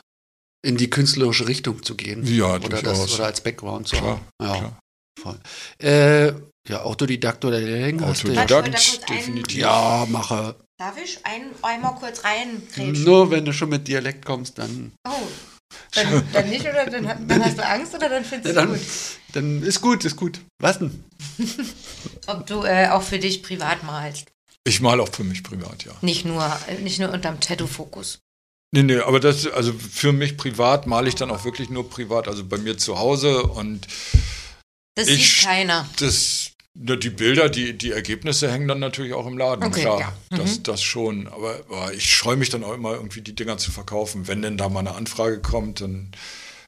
in 0.66 0.78
die 0.78 0.90
künstlerische 0.90 1.48
Richtung 1.48 1.84
zu 1.84 1.96
gehen. 1.96 2.26
Ja, 2.26 2.56
oder, 2.56 2.82
das, 2.82 3.14
oder 3.14 3.26
als 3.26 3.42
Background 3.42 3.88
zu 3.88 3.98
Klar, 3.98 4.20
haben. 4.40 4.48
Ja, 4.48 4.58
klar. 4.58 4.80
voll. 5.22 5.40
Äh, 5.78 6.34
ja, 6.68 6.82
Autodidakt 6.82 7.46
oder 7.46 7.60
Lehrling 7.60 8.02
Autodidakt, 8.02 9.08
definitiv. 9.10 9.60
Ja, 9.62 10.08
mache. 10.10 10.56
darf 10.80 10.98
ich 11.02 11.20
ein, 11.24 11.52
einmal 11.62 11.94
kurz 11.96 12.24
reinkrätschen? 12.24 13.04
Nur 13.04 13.30
wenn 13.30 13.46
du 13.46 13.54
schon 13.54 13.70
mit 13.70 13.88
Dialekt 13.88 14.26
kommst, 14.26 14.58
dann, 14.58 14.92
Oh. 15.08 15.12
Dann, 15.94 16.24
dann 16.32 16.50
nicht 16.50 16.62
oder 16.62 16.86
dann, 16.86 17.28
dann 17.28 17.44
hast 17.44 17.58
du 17.58 17.66
Angst 17.66 17.94
oder 17.94 18.10
dann 18.10 18.24
findest 18.24 18.56
ja, 18.56 18.62
du 18.62 18.68
dann, 18.68 18.78
gut? 18.78 18.88
dann 19.34 19.64
ist 19.64 19.82
gut, 19.82 20.06
ist 20.06 20.16
gut. 20.16 20.40
Was 20.60 20.80
denn? 20.80 21.04
Ob 22.28 22.46
du 22.48 22.64
äh, 22.64 22.90
auch 22.90 23.02
für 23.02 23.20
dich 23.20 23.44
privat 23.44 23.84
malst. 23.84 24.32
Ich 24.64 24.82
male 24.82 25.04
auch 25.04 25.10
für 25.10 25.24
mich 25.24 25.44
privat, 25.44 25.86
ja. 25.86 25.92
Nicht 26.02 26.26
nur, 26.26 26.60
nicht 26.82 27.00
nur 27.00 27.12
unterm 27.12 27.40
Tattoo-Fokus. 27.40 28.20
Nee, 28.72 28.84
nee, 28.84 28.98
aber 28.98 29.20
das, 29.20 29.48
also 29.48 29.72
für 29.74 30.12
mich 30.12 30.36
privat 30.38 30.86
male 30.88 31.08
ich 31.08 31.16
dann 31.16 31.32
auch 31.32 31.46
wirklich 31.46 31.70
nur 31.70 31.90
privat, 31.90 32.28
also 32.28 32.44
bei 32.46 32.58
mir 32.58 32.78
zu 32.78 32.98
Hause 33.00 33.44
und 33.44 33.88
Das 34.96 35.08
Ich- 35.08 35.38
sieht 35.40 35.46
keiner. 35.48 35.88
das, 36.00 36.52
die 36.74 37.10
Bilder, 37.10 37.48
die, 37.50 37.78
die 37.78 37.92
Ergebnisse 37.92 38.52
hängen 38.52 38.68
dann 38.68 38.80
natürlich 38.80 39.14
auch 39.14 39.28
im 39.28 39.38
Laden, 39.38 39.64
Okay, 39.64 39.82
klar. 39.82 40.00
ja. 40.00 40.14
Mhm. 40.32 40.38
Das, 40.42 40.64
das 40.64 40.82
schon. 40.84 41.28
Aber, 41.28 41.56
aber 41.70 41.94
ich 41.94 42.14
scheue 42.14 42.36
mich 42.38 42.50
dann 42.50 42.64
auch 42.66 42.74
immer 42.74 42.94
irgendwie 42.94 43.22
die 43.22 43.36
Dinger 43.36 43.58
zu 43.58 43.72
verkaufen. 43.72 44.28
Wenn 44.28 44.42
denn 44.42 44.58
da 44.58 44.68
mal 44.70 44.80
eine 44.82 44.96
Anfrage 44.96 45.40
kommt, 45.42 45.80
dann. 45.82 46.12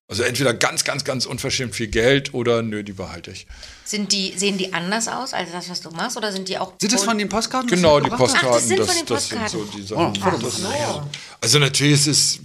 Also 0.09 0.23
entweder 0.23 0.53
ganz, 0.53 0.85
ganz, 0.85 1.03
ganz 1.03 1.25
unverschämt 1.25 1.75
viel 1.75 1.88
Geld 1.88 2.34
oder 2.34 2.61
nö, 2.61 2.81
die 2.81 2.93
behalte 2.93 3.31
ich. 3.31 3.45
Sind 3.84 4.13
die, 4.13 4.34
sehen 4.38 4.57
die 4.57 4.73
anders 4.73 5.09
aus 5.09 5.34
als 5.34 5.51
das, 5.51 5.69
was 5.69 5.81
du 5.81 5.89
machst? 5.91 6.15
Oder 6.15 6.31
sind 6.31 6.47
die 6.47 6.57
auch. 6.57 6.73
Sind 6.79 6.93
das 6.93 7.03
von 7.03 7.17
den 7.17 7.27
Postkarten? 7.27 7.69
Genau, 7.69 7.99
die? 7.99 8.09
Postkarten, 8.09 8.47
Ach, 8.49 8.53
das 8.55 8.67
sind 8.69 8.79
das, 8.79 8.88
von 8.88 8.95
den 8.97 9.05
das 9.05 9.27
sind 9.27 9.49
so 9.49 9.57
Postkarten. 9.59 9.81
die 9.81 9.88
Sachen. 9.88 10.05
Oh, 10.07 10.11
die- 10.38 10.43
das- 10.43 10.57
so. 10.57 11.09
also 11.41 11.59
natürlich 11.59 11.93
ist 11.93 12.07
es. 12.07 12.39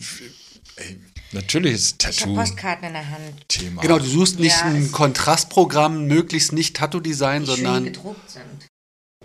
Ey, 0.74 0.98
natürlich 1.30 1.74
ist 1.74 2.02
Ich 2.02 2.06
habe 2.09 2.16
Tattoo 2.16 2.34
Postkarten 2.34 2.86
in 2.89 2.93
der 2.94 3.09
Hand, 3.10 3.48
Thema. 3.48 3.80
Genau, 3.82 3.98
du 4.01 4.06
suchst 4.06 4.40
nicht 4.40 4.56
Ja, 4.56 4.64
ein 4.64 4.90
Kontrastprogramm, 4.90 6.06
möglichst 6.09 6.52
nicht 6.52 6.74
Tattoo-Design, 6.76 7.44
die 7.44 7.47
sondern 7.51 7.84
gedruckt 7.84 8.28
sind. 8.28 8.43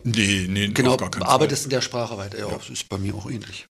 Nee, 0.03 0.45
nee, 0.47 0.67
genau, 0.67 0.91
auf 0.91 0.97
gar 0.97 1.09
keinen 1.09 1.23
arbeitest 1.23 1.63
Fall. 1.63 1.65
in 1.65 1.69
der 1.71 1.81
Sprache 1.81 2.17
weiter. 2.19 2.37
Ja, 2.37 2.49
das 2.55 2.69
ist 2.69 2.87
bei 2.87 2.99
mir 2.99 3.15
auch 3.15 3.29
ähnlich. 3.29 3.65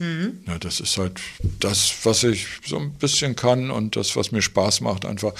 Mhm. 0.00 0.40
Ja, 0.46 0.58
das 0.58 0.80
ist 0.80 0.96
halt 0.98 1.20
das, 1.60 1.92
was 2.04 2.22
ich 2.22 2.46
so 2.66 2.78
ein 2.78 2.92
bisschen 2.94 3.34
kann 3.36 3.70
und 3.70 3.96
das, 3.96 4.14
was 4.16 4.30
mir 4.32 4.42
Spaß 4.42 4.80
macht, 4.80 5.04
einfach. 5.04 5.32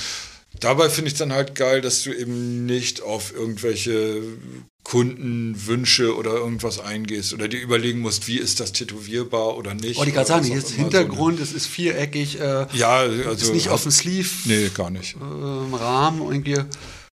Dabei 0.61 0.89
finde 0.91 1.11
ich 1.11 1.17
dann 1.17 1.33
halt 1.33 1.55
geil, 1.55 1.81
dass 1.81 2.03
du 2.03 2.13
eben 2.13 2.67
nicht 2.67 3.03
auf 3.03 3.33
irgendwelche 3.33 4.23
Kundenwünsche 4.83 6.17
oder 6.17 6.33
irgendwas 6.33 6.81
eingehst 6.81 7.33
oder 7.35 7.47
dir 7.47 7.61
überlegen 7.61 8.01
musst, 8.01 8.27
wie 8.27 8.39
ist 8.39 8.59
das 8.59 8.73
tätowierbar 8.73 9.57
oder 9.57 9.75
nicht. 9.75 9.97
Wollte 9.99 10.09
ich 10.11 10.15
gerade 10.17 10.27
sagen, 10.29 10.45
hier 10.47 10.57
ist 10.57 10.71
immer 10.71 10.85
Hintergrund, 10.85 11.39
es 11.41 11.53
ist 11.53 11.67
viereckig, 11.67 12.41
äh, 12.41 12.67
So. 12.73 12.77
Ja, 12.79 13.03
ist 13.05 13.27
also. 13.27 13.53
nicht 13.53 13.69
auf 13.69 13.83
dem 13.83 13.93
Sleeve, 13.93 14.29
Nee, 14.47 14.71
gar 14.75 14.91
nicht. 14.91 15.15
äh, 15.17 15.19
im 15.21 15.75
Rahmen, 15.75 16.23
irgendwie 16.23 16.57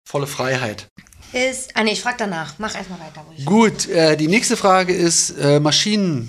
volle 0.06 0.26
Freiheit. 0.26 0.86
ist. 1.32 1.70
Ah, 1.74 1.82
nee, 1.82 1.92
ich 1.92 2.02
frag 2.02 2.18
danach. 2.18 2.54
Mach 2.58 2.74
erstmal 2.74 3.00
weiter. 3.00 3.24
Wo 3.26 3.32
ich 3.36 3.44
Gut, 3.46 3.88
äh, 3.88 4.16
die 4.18 4.28
nächste 4.28 4.56
Frage 4.56 4.92
ist 4.94 5.30
äh, 5.38 5.58
Maschinen. 5.58 6.28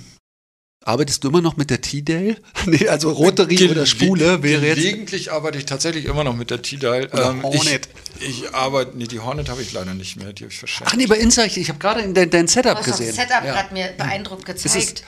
Arbeitest 0.85 1.23
du 1.23 1.29
immer 1.29 1.41
noch 1.41 1.55
mit 1.55 1.69
der 1.69 1.79
T-Dale? 1.79 2.35
nee, 2.65 2.87
also 2.89 3.11
Roterie 3.11 3.69
oder 3.69 3.85
Spule 3.85 4.43
wäre 4.43 4.65
jetzt. 4.67 4.77
Gelegentlich 4.77 5.31
arbeite 5.31 5.57
ich 5.57 5.65
tatsächlich 5.65 6.05
immer 6.05 6.23
noch 6.25 6.35
mit 6.35 6.49
der 6.49 6.61
T-Dial. 6.61 7.07
Oder 7.13 7.35
ich, 7.37 7.43
Hornet. 7.43 7.89
ich 8.19 8.53
arbeite, 8.53 8.97
nee, 8.97 9.05
die 9.07 9.19
Hornet 9.21 9.47
habe 9.49 9.61
ich 9.61 9.71
leider 9.71 9.93
nicht 9.93 10.17
mehr, 10.17 10.33
die 10.33 10.43
habe 10.43 10.51
ich 10.51 10.59
verschenkt. 10.59 10.91
Ach 10.93 10.97
nee, 10.97 11.05
bei 11.07 11.17
Insight, 11.17 11.55
ich 11.55 11.69
habe 11.69 11.79
gerade 11.79 12.01
in 12.01 12.13
dein, 12.13 12.29
dein 12.29 12.47
Setup 12.47 12.75
das 12.77 12.85
gesehen. 12.85 13.13
Setup 13.13 13.43
Ja. 13.45 13.53
gerade 13.53 13.73
mir 13.73 13.93
beeindruckt 13.97 14.45
gezeigt. 14.45 14.75
ist- 14.75 15.03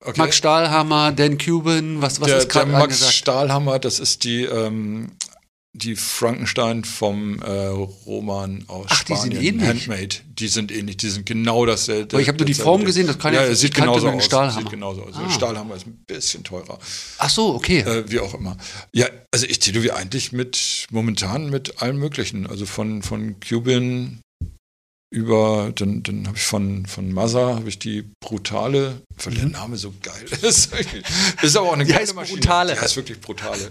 okay. 0.00 0.20
Max 0.20 0.36
Stahlhammer, 0.36 1.10
Dan 1.10 1.36
Cuban, 1.36 2.00
was, 2.00 2.20
was 2.20 2.28
der, 2.28 2.38
ist 2.38 2.44
der 2.44 2.52
gerade 2.52 2.70
Max 2.70 2.82
angesagt? 2.84 3.14
Stahlhammer, 3.14 3.78
das 3.80 3.98
ist 3.98 4.22
die, 4.22 4.44
ähm, 4.44 5.10
die 5.74 5.96
Frankenstein 5.96 6.82
vom 6.84 7.40
äh, 7.42 7.50
Roman 8.06 8.64
aus 8.68 8.86
Ach, 8.88 9.04
die 9.04 9.14
sind 9.14 9.32
Spanien. 9.34 9.60
ähnlich. 9.60 9.68
Handmade. 9.88 10.16
Die 10.38 10.48
sind 10.48 10.72
ähnlich, 10.72 10.96
die 10.96 11.08
sind 11.10 11.26
genau 11.26 11.66
dasselbe. 11.66 12.16
Aber 12.16 12.22
ich 12.22 12.28
habe 12.28 12.38
nur 12.38 12.46
die 12.46 12.54
Form 12.54 12.84
gesehen, 12.84 13.06
das 13.06 13.18
kann 13.18 13.34
ja, 13.34 13.44
ja- 13.44 13.54
sieht 13.54 13.74
genauso 13.74 14.08
aus. 14.08 14.24
Stahlhammer. 14.24 14.60
Sieht 14.62 14.70
genauso 14.70 15.02
aus. 15.04 15.14
Ah. 15.16 15.30
Stahlhammer 15.30 15.76
ist 15.76 15.86
ein 15.86 16.02
bisschen 16.06 16.42
teurer. 16.42 16.78
Ach 17.18 17.30
so, 17.30 17.54
okay. 17.54 17.80
Äh, 17.80 18.10
wie 18.10 18.18
auch 18.18 18.34
immer. 18.34 18.56
Ja, 18.92 19.06
also 19.32 19.46
ich 19.46 19.58
tätowiere 19.60 19.94
eigentlich 19.96 20.32
mit, 20.32 20.86
momentan 20.90 21.50
mit 21.50 21.80
allem 21.82 21.98
Möglichen. 21.98 22.46
Also 22.46 22.66
von, 22.66 23.02
von 23.02 23.36
Cuban 23.40 24.20
über, 25.10 25.72
dann, 25.74 26.02
dann 26.02 26.26
habe 26.26 26.36
ich 26.36 26.42
von, 26.44 26.84
von 26.86 27.12
Mazda, 27.12 27.54
habe 27.56 27.68
ich 27.68 27.78
die 27.78 28.04
brutale, 28.20 29.00
weil 29.24 29.34
der 29.34 29.46
Name 29.46 29.76
so 29.76 29.94
geil 30.02 30.24
ist. 30.42 30.70
ist 31.42 31.56
aber 31.56 31.68
auch 31.68 31.72
eine 31.74 31.84
Mhm. 31.84 31.88
Die 31.88 31.94
geile 31.94 32.14
Maschine. 32.14 32.40
Brutale. 32.40 32.74
Die 32.74 32.80
heißt 32.80 32.96
wirklich 32.96 33.20
brutale. 33.20 33.70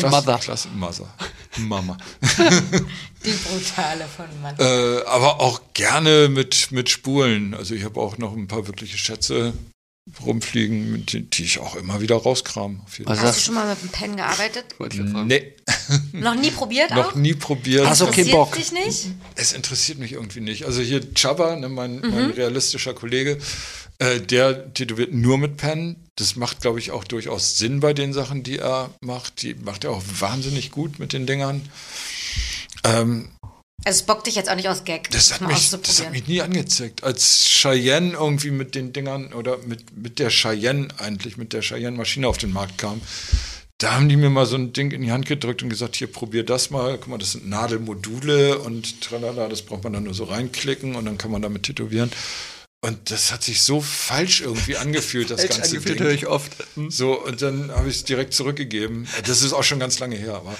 Klasse, 0.10 0.16
Mother. 0.26 0.38
Klasse 0.38 0.68
Mazda. 0.74 1.14
Mama. 1.58 1.96
Die 3.24 3.30
brutale 3.30 4.06
von 4.06 4.26
Mann. 4.42 4.56
Äh, 4.58 5.02
aber 5.06 5.40
auch 5.40 5.60
gerne 5.72 6.28
mit, 6.28 6.72
mit 6.72 6.90
Spulen. 6.90 7.54
Also 7.54 7.74
ich 7.74 7.84
habe 7.84 8.00
auch 8.00 8.18
noch 8.18 8.34
ein 8.36 8.48
paar 8.48 8.66
wirkliche 8.66 8.98
Schätze 8.98 9.52
rumfliegen, 10.26 11.06
denen- 11.06 11.30
die 11.30 11.44
ich 11.44 11.60
auch 11.60 11.76
immer 11.76 12.00
wieder 12.02 12.16
rauskram. 12.16 12.82
Auf 12.84 12.98
jeden 12.98 13.08
Was 13.08 13.18
Fall. 13.20 13.28
Hast 13.28 13.38
du 13.38 13.42
schon 13.42 13.54
mal 13.54 13.66
mit 13.68 13.80
dem 13.80 13.88
Pen 13.88 14.16
gearbeitet? 14.16 14.66
Nee, 15.24 15.54
Noch 16.12 16.34
nie 16.34 16.50
probiert 16.50 16.90
noch 16.90 17.12
auch? 17.12 17.14
nie 17.14 17.32
probiert. 17.34 17.86
Hast 17.86 18.02
du 18.02 18.06
keinen 18.06 18.26
Interessiert 18.26 18.36
Bock? 18.36 18.54
dich 18.54 18.72
nicht? 18.72 19.06
Es 19.36 19.52
interessiert 19.52 19.98
mich 19.98 20.12
irgendwie 20.12 20.40
nicht. 20.40 20.64
Also 20.66 20.82
hier 20.82 21.00
Chaba, 21.14 21.56
ne, 21.56 21.68
mein, 21.70 22.00
mein 22.00 22.30
realistischer 22.32 22.92
Kollege, 22.92 23.38
äh, 23.98 24.20
der 24.20 24.72
tätowiert 24.74 25.12
nur 25.12 25.38
mit 25.38 25.56
Pen. 25.56 25.96
Das 26.16 26.36
macht, 26.36 26.60
glaube 26.60 26.78
ich, 26.78 26.90
auch 26.90 27.04
durchaus 27.04 27.58
Sinn 27.58 27.80
bei 27.80 27.92
den 27.92 28.12
Sachen, 28.12 28.42
die 28.42 28.58
er 28.58 28.90
macht. 29.00 29.42
Die 29.42 29.54
macht 29.54 29.84
er 29.84 29.90
auch 29.90 30.02
wahnsinnig 30.18 30.70
gut 30.70 30.98
mit 30.98 31.12
den 31.12 31.26
Dingern. 31.26 31.68
Ähm, 32.84 33.30
Also 33.84 33.98
es 34.00 34.02
bockt 34.02 34.26
dich 34.26 34.34
jetzt 34.34 34.50
auch 34.50 34.54
nicht 34.56 34.68
aus 34.68 34.84
Gag, 34.84 35.10
das, 35.10 35.34
hat 35.34 35.40
mal 35.40 35.48
mich, 35.48 35.70
das 35.70 36.00
hat 36.00 36.12
mich 36.12 36.26
nie 36.26 36.40
angezeigt. 36.40 37.02
Als 37.04 37.44
Cheyenne 37.46 38.12
irgendwie 38.12 38.50
mit 38.50 38.74
den 38.74 38.92
Dingern 38.92 39.32
oder 39.32 39.58
mit, 39.66 39.96
mit 39.96 40.18
der 40.18 40.30
Cheyenne 40.30 40.88
eigentlich, 40.98 41.36
mit 41.36 41.52
der 41.52 41.60
Cheyenne-Maschine 41.62 42.26
auf 42.28 42.38
den 42.38 42.52
Markt 42.52 42.78
kam, 42.78 43.00
da 43.78 43.94
haben 43.94 44.08
die 44.08 44.16
mir 44.16 44.30
mal 44.30 44.46
so 44.46 44.56
ein 44.56 44.72
Ding 44.72 44.92
in 44.92 45.02
die 45.02 45.10
Hand 45.10 45.26
gedrückt 45.26 45.62
und 45.62 45.68
gesagt, 45.68 45.96
hier 45.96 46.06
probier 46.06 46.44
das 46.44 46.70
mal. 46.70 46.96
Guck 46.96 47.08
mal, 47.08 47.18
das 47.18 47.32
sind 47.32 47.48
Nadelmodule 47.48 48.58
und 48.60 49.00
tralala, 49.00 49.48
das 49.48 49.62
braucht 49.62 49.82
man 49.84 49.92
dann 49.92 50.04
nur 50.04 50.14
so 50.14 50.24
reinklicken 50.24 50.94
und 50.94 51.04
dann 51.04 51.18
kann 51.18 51.30
man 51.32 51.42
damit 51.42 51.64
tätowieren. 51.64 52.10
Und 52.84 53.10
das 53.10 53.32
hat 53.32 53.42
sich 53.42 53.62
so 53.62 53.80
falsch 53.80 54.42
irgendwie 54.42 54.76
angefühlt, 54.76 55.30
das 55.30 55.40
Falsch 55.40 55.56
ganze 55.56 55.70
angefühlt 55.76 56.00
Ding. 56.00 56.06
höre 56.06 56.14
ich 56.14 56.26
oft. 56.26 56.52
Hm. 56.74 56.90
So, 56.90 57.18
und 57.24 57.40
dann 57.40 57.70
habe 57.70 57.88
ich 57.88 57.96
es 57.96 58.04
direkt 58.04 58.34
zurückgegeben. 58.34 59.08
Das 59.26 59.40
ist 59.42 59.54
auch 59.54 59.62
schon 59.64 59.78
ganz 59.80 59.98
lange 60.00 60.16
her, 60.16 60.34
aber 60.34 60.54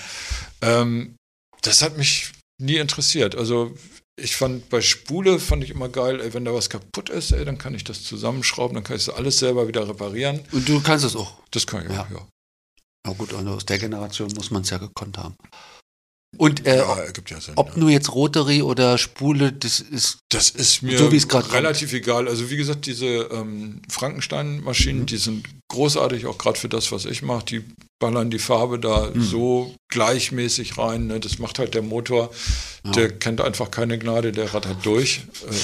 ähm, 0.62 1.16
das 1.60 1.82
hat 1.82 1.98
mich 1.98 2.32
nie 2.58 2.76
interessiert. 2.76 3.34
Also 3.34 3.74
ich 4.16 4.36
fand 4.36 4.70
bei 4.70 4.80
Spule 4.80 5.38
fand 5.38 5.64
ich 5.64 5.70
immer 5.70 5.88
geil, 5.90 6.20
ey, 6.20 6.32
wenn 6.32 6.44
da 6.46 6.54
was 6.54 6.70
kaputt 6.70 7.10
ist, 7.10 7.32
ey, 7.32 7.44
dann 7.44 7.58
kann 7.58 7.74
ich 7.74 7.84
das 7.84 8.02
zusammenschrauben, 8.04 8.74
dann 8.74 8.84
kann 8.84 8.96
ich 8.96 9.04
das 9.04 9.14
alles 9.14 9.38
selber 9.38 9.68
wieder 9.68 9.86
reparieren. 9.86 10.40
Und 10.52 10.66
du 10.68 10.80
kannst 10.80 11.04
es 11.04 11.16
auch. 11.16 11.36
Das 11.50 11.66
kann 11.66 11.84
ich 11.84 11.92
Ja. 11.92 12.04
auch, 12.04 12.10
ja. 12.10 12.26
Na 13.06 13.12
gut, 13.12 13.34
also 13.34 13.50
aus 13.50 13.66
der 13.66 13.78
Generation 13.78 14.32
muss 14.34 14.50
man 14.50 14.62
es 14.62 14.70
ja 14.70 14.78
gekonnt 14.78 15.18
haben. 15.18 15.36
Und 16.36 16.66
äh, 16.66 16.78
Ja, 16.78 16.96
ergibt 16.98 17.30
ja 17.30 17.40
Sinn. 17.40 17.54
ob 17.56 17.70
ja. 17.72 17.78
nur 17.78 17.90
jetzt 17.90 18.12
Roterie 18.14 18.62
oder 18.62 18.98
Spule, 18.98 19.52
das 19.52 19.80
ist 19.80 20.18
Das 20.30 20.50
ist 20.50 20.82
mir 20.82 20.98
So 20.98 21.08
relativ 21.08 21.92
egal. 21.92 22.28
Also 22.28 22.50
wie 22.50 22.56
gesagt, 22.56 22.86
diese 22.86 23.06
ähm, 23.06 23.82
Frankenstein-Maschinen, 23.90 25.00
Mhm. 25.02 25.06
die 25.06 25.16
sind 25.16 25.46
großartig, 25.68 26.26
auch 26.26 26.38
gerade 26.38 26.58
für 26.58 26.68
das, 26.68 26.92
was 26.92 27.04
ich 27.04 27.22
mache. 27.22 27.44
Die 27.46 27.64
ballern 28.00 28.30
die 28.30 28.38
Farbe 28.38 28.78
da 28.78 29.10
Mhm. 29.14 29.22
so 29.22 29.74
gleichmäßig 29.90 30.76
rein. 30.78 31.06
Ne? 31.06 31.20
Das 31.20 31.38
macht 31.38 31.58
halt 31.58 31.74
der 31.74 31.82
Motor. 31.82 32.30
Ja. 32.84 32.90
Der 32.92 33.10
kennt 33.18 33.40
einfach 33.40 33.70
keine 33.70 33.98
Gnade, 33.98 34.32
der 34.32 34.52
rattert 34.54 34.84
durch. 34.84 35.22
Ähm, 35.48 35.54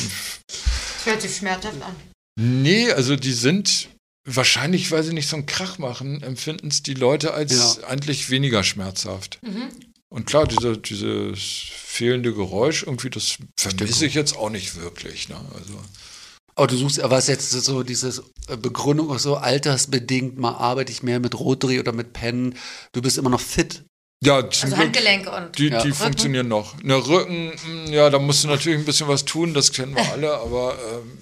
Das 0.46 1.06
hört 1.06 1.22
sich 1.22 1.36
schmerzhaft 1.36 1.82
an. 1.82 1.96
nee, 2.38 2.90
also 2.92 3.16
die 3.16 3.32
sind 3.32 3.88
wahrscheinlich, 4.26 4.90
weil 4.90 5.02
sie 5.02 5.12
nicht 5.14 5.28
so 5.28 5.36
einen 5.36 5.46
Krach 5.46 5.78
machen, 5.78 6.22
empfinden 6.22 6.68
es 6.68 6.82
die 6.82 6.94
Leute 6.94 7.32
als 7.34 7.78
Ja. 7.80 7.88
eigentlich 7.88 8.30
weniger 8.30 8.62
schmerzhaft. 8.62 9.38
Mhm. 9.42 9.68
Und 10.12 10.26
klar, 10.26 10.46
diese, 10.46 10.76
dieses 10.76 11.38
fehlende 11.72 12.34
Geräusch, 12.34 12.82
irgendwie, 12.82 13.10
das 13.10 13.36
vermisse 13.56 14.06
ich 14.06 14.14
jetzt 14.14 14.36
auch 14.36 14.50
nicht 14.50 14.76
wirklich. 14.80 15.28
Ne? 15.28 15.36
Also, 15.54 15.74
Aber 16.56 16.66
du 16.66 16.76
suchst, 16.76 17.00
was 17.04 17.28
jetzt 17.28 17.50
so 17.52 17.82
dieses 17.84 18.18
äh, 18.48 18.56
Begründung, 18.56 19.16
so 19.18 19.36
altersbedingt, 19.36 20.36
mal 20.38 20.54
arbeite 20.54 20.90
ich 20.90 21.02
mehr 21.04 21.20
mit 21.20 21.38
Rotary 21.38 21.78
oder 21.78 21.92
mit 21.92 22.12
Pen. 22.12 22.56
Du 22.92 23.02
bist 23.02 23.18
immer 23.18 23.30
noch 23.30 23.40
fit. 23.40 23.84
ja, 24.22 24.40
zum 24.50 24.64
Also 24.64 24.74
Glück, 24.76 24.78
Handgelenke 24.86 25.30
und 25.30 25.58
die, 25.58 25.68
Ja. 25.68 25.82
die 25.82 25.92
funktionieren 25.92 26.48
noch. 26.48 26.82
Ne, 26.82 26.96
Rücken, 26.96 27.52
mh, 27.86 27.90
ja, 27.90 28.10
da 28.10 28.18
musst 28.18 28.42
du 28.44 28.48
natürlich 28.48 28.80
ein 28.80 28.84
bisschen 28.84 29.06
was 29.08 29.24
tun, 29.24 29.54
das 29.54 29.70
kennen 29.72 29.94
wir 29.94 30.10
alle, 30.12 30.34
aber 30.34 30.76
ähm, 30.92 31.18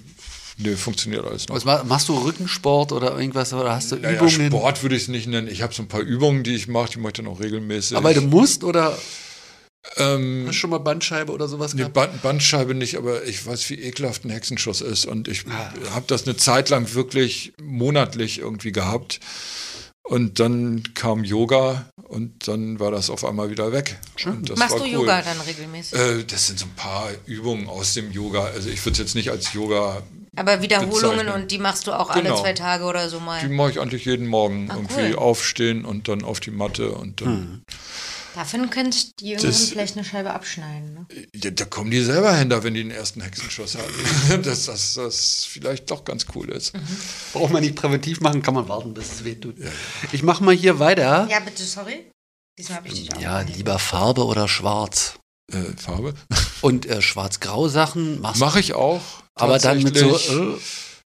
nee, 0.59 0.75
funktioniert 0.75 1.25
alles 1.25 1.47
noch. 1.47 1.55
Was, 1.55 1.65
ma- 1.65 1.83
machst 1.83 2.07
du 2.09 2.13
Rückensport 2.17 2.91
oder 2.91 3.17
irgendwas 3.17 3.51
oder 3.53 3.75
hast 3.75 3.91
du 3.91 3.95
Naja, 3.95 4.15
Übungen? 4.17 4.47
Sport 4.51 4.83
würde 4.83 4.95
ich 4.95 5.03
es 5.03 5.07
nicht 5.07 5.27
nennen. 5.27 5.47
Ich 5.47 5.61
habe 5.61 5.73
so 5.73 5.81
ein 5.81 5.87
paar 5.87 6.01
Übungen, 6.01 6.43
die 6.43 6.55
ich 6.55 6.67
mache, 6.67 6.91
die 6.91 6.99
mache 6.99 7.09
ich 7.11 7.17
dann 7.17 7.27
auch 7.27 7.39
regelmäßig. 7.39 7.97
Aber 7.97 8.13
du 8.13 8.21
musst 8.21 8.63
oder 8.63 8.97
ähm, 9.97 10.43
hast 10.45 10.55
du 10.55 10.59
schon 10.59 10.69
mal 10.69 10.77
Bandscheibe 10.79 11.31
oder 11.31 11.47
sowas 11.47 11.73
Nee, 11.73 11.79
gehabt? 11.79 11.93
Band, 11.93 12.21
Bandscheibe 12.21 12.75
nicht, 12.75 12.97
aber 12.97 13.23
ich 13.25 13.45
weiß, 13.45 13.69
wie 13.69 13.75
ekelhaft 13.75 14.25
ein 14.25 14.29
Hexenschuss 14.29 14.81
ist. 14.81 15.05
Und 15.05 15.27
ich 15.27 15.45
Ah. 15.47 15.71
habe 15.95 16.05
das 16.07 16.25
eine 16.25 16.35
Zeit 16.37 16.69
lang 16.69 16.93
wirklich 16.93 17.53
monatlich 17.61 18.39
irgendwie 18.39 18.71
gehabt. 18.71 19.19
Und 20.03 20.39
dann 20.39 20.83
kam 20.95 21.23
Yoga 21.23 21.87
und 22.07 22.47
dann 22.47 22.79
war 22.79 22.89
das 22.91 23.09
auf 23.11 23.23
einmal 23.23 23.51
wieder 23.51 23.71
weg. 23.71 23.99
Und 24.25 24.49
das 24.49 24.57
Machst 24.57 24.71
war 24.73 24.79
du 24.79 24.85
cool. 24.85 24.91
Yoga 24.91 25.21
dann 25.21 25.39
regelmäßig? 25.41 25.99
Äh, 25.99 26.23
das 26.25 26.47
sind 26.47 26.57
so 26.59 26.65
ein 26.65 26.75
paar 26.75 27.09
Übungen 27.27 27.67
aus 27.67 27.93
dem 27.93 28.11
Yoga. 28.11 28.45
Also 28.45 28.69
ich 28.69 28.79
würde 28.83 28.93
es 28.93 28.97
jetzt 28.97 29.13
nicht 29.15 29.29
als 29.29 29.53
Yoga, 29.53 30.01
Aber 30.39 30.61
Wiederholungen 30.61 31.17
bezeichnen. 31.17 31.29
und 31.43 31.51
die 31.51 31.57
machst 31.59 31.85
du 31.87 31.91
auch 31.91 32.09
alle 32.09 32.23
Genau. 32.23 32.41
zwei 32.41 32.53
Tage 32.53 32.85
oder 32.85 33.09
so 33.09 33.19
mal. 33.19 33.41
die 33.41 33.49
mache 33.49 33.71
ich 33.71 33.79
eigentlich 33.79 34.05
jeden 34.05 34.27
Morgen. 34.27 34.69
Ah, 34.71 34.75
irgendwie 34.75 35.13
cool. 35.13 35.19
aufstehen 35.19 35.85
und 35.85 36.07
dann 36.07 36.23
auf 36.23 36.39
die 36.39 36.51
Matte 36.51 36.91
und 36.91 37.21
dann. 37.21 37.27
Hm. 37.27 37.61
Davon 38.35 38.69
könntest 38.69 39.19
die 39.19 39.31
Jüngeren 39.31 39.51
vielleicht 39.51 39.97
eine 39.97 40.05
Scheibe 40.05 40.33
abschneiden. 40.33 40.93
Ne? 40.93 41.05
Ja, 41.35 41.49
da 41.49 41.65
kommen 41.65 41.91
die 41.91 42.01
selber 42.01 42.33
hin, 42.37 42.49
da 42.49 42.63
wenn 42.63 42.73
die 42.73 42.83
den 42.83 42.91
ersten 42.91 43.21
Hexenschuss 43.21 43.75
hatten. 43.75 44.43
dass 44.43 44.65
das, 44.65 44.93
das 44.93 45.45
vielleicht 45.45 45.91
doch 45.91 46.05
ganz 46.05 46.25
cool 46.35 46.49
ist. 46.49 46.71
Braucht 47.33 47.51
man 47.51 47.61
nicht 47.63 47.75
präventiv 47.75 48.21
machen, 48.21 48.41
kann 48.41 48.53
man 48.53 48.69
warten, 48.69 48.93
bis 48.93 49.11
es 49.11 49.23
weh 49.25 49.35
tut. 49.35 49.55
Ich 50.13 50.23
mache 50.23 50.43
mal 50.43 50.55
hier 50.55 50.79
weiter. 50.79 51.27
Ja, 51.29 51.39
bitte, 51.39 51.63
sorry. 51.63 52.11
Diesmal 52.57 52.77
habe 52.77 52.87
ich 52.87 52.93
dich 52.93 53.15
auch. 53.15 53.19
Ja, 53.19 53.41
lieber 53.41 53.77
Farbe 53.79 54.23
oder 54.25 54.47
Schwarz. 54.47 55.18
Äh, 55.51 55.77
Farbe. 55.77 56.13
Und 56.61 56.85
äh, 56.85 57.01
schwarz-grau 57.01 57.67
Sachen 57.67 58.21
machst 58.21 58.39
Mache 58.39 58.59
ich 58.59 58.73
auch. 58.73 59.01
aber 59.35 59.59
dann 59.59 59.81
mit 59.83 59.97
so. 59.97 60.15
Äh, 60.15 60.57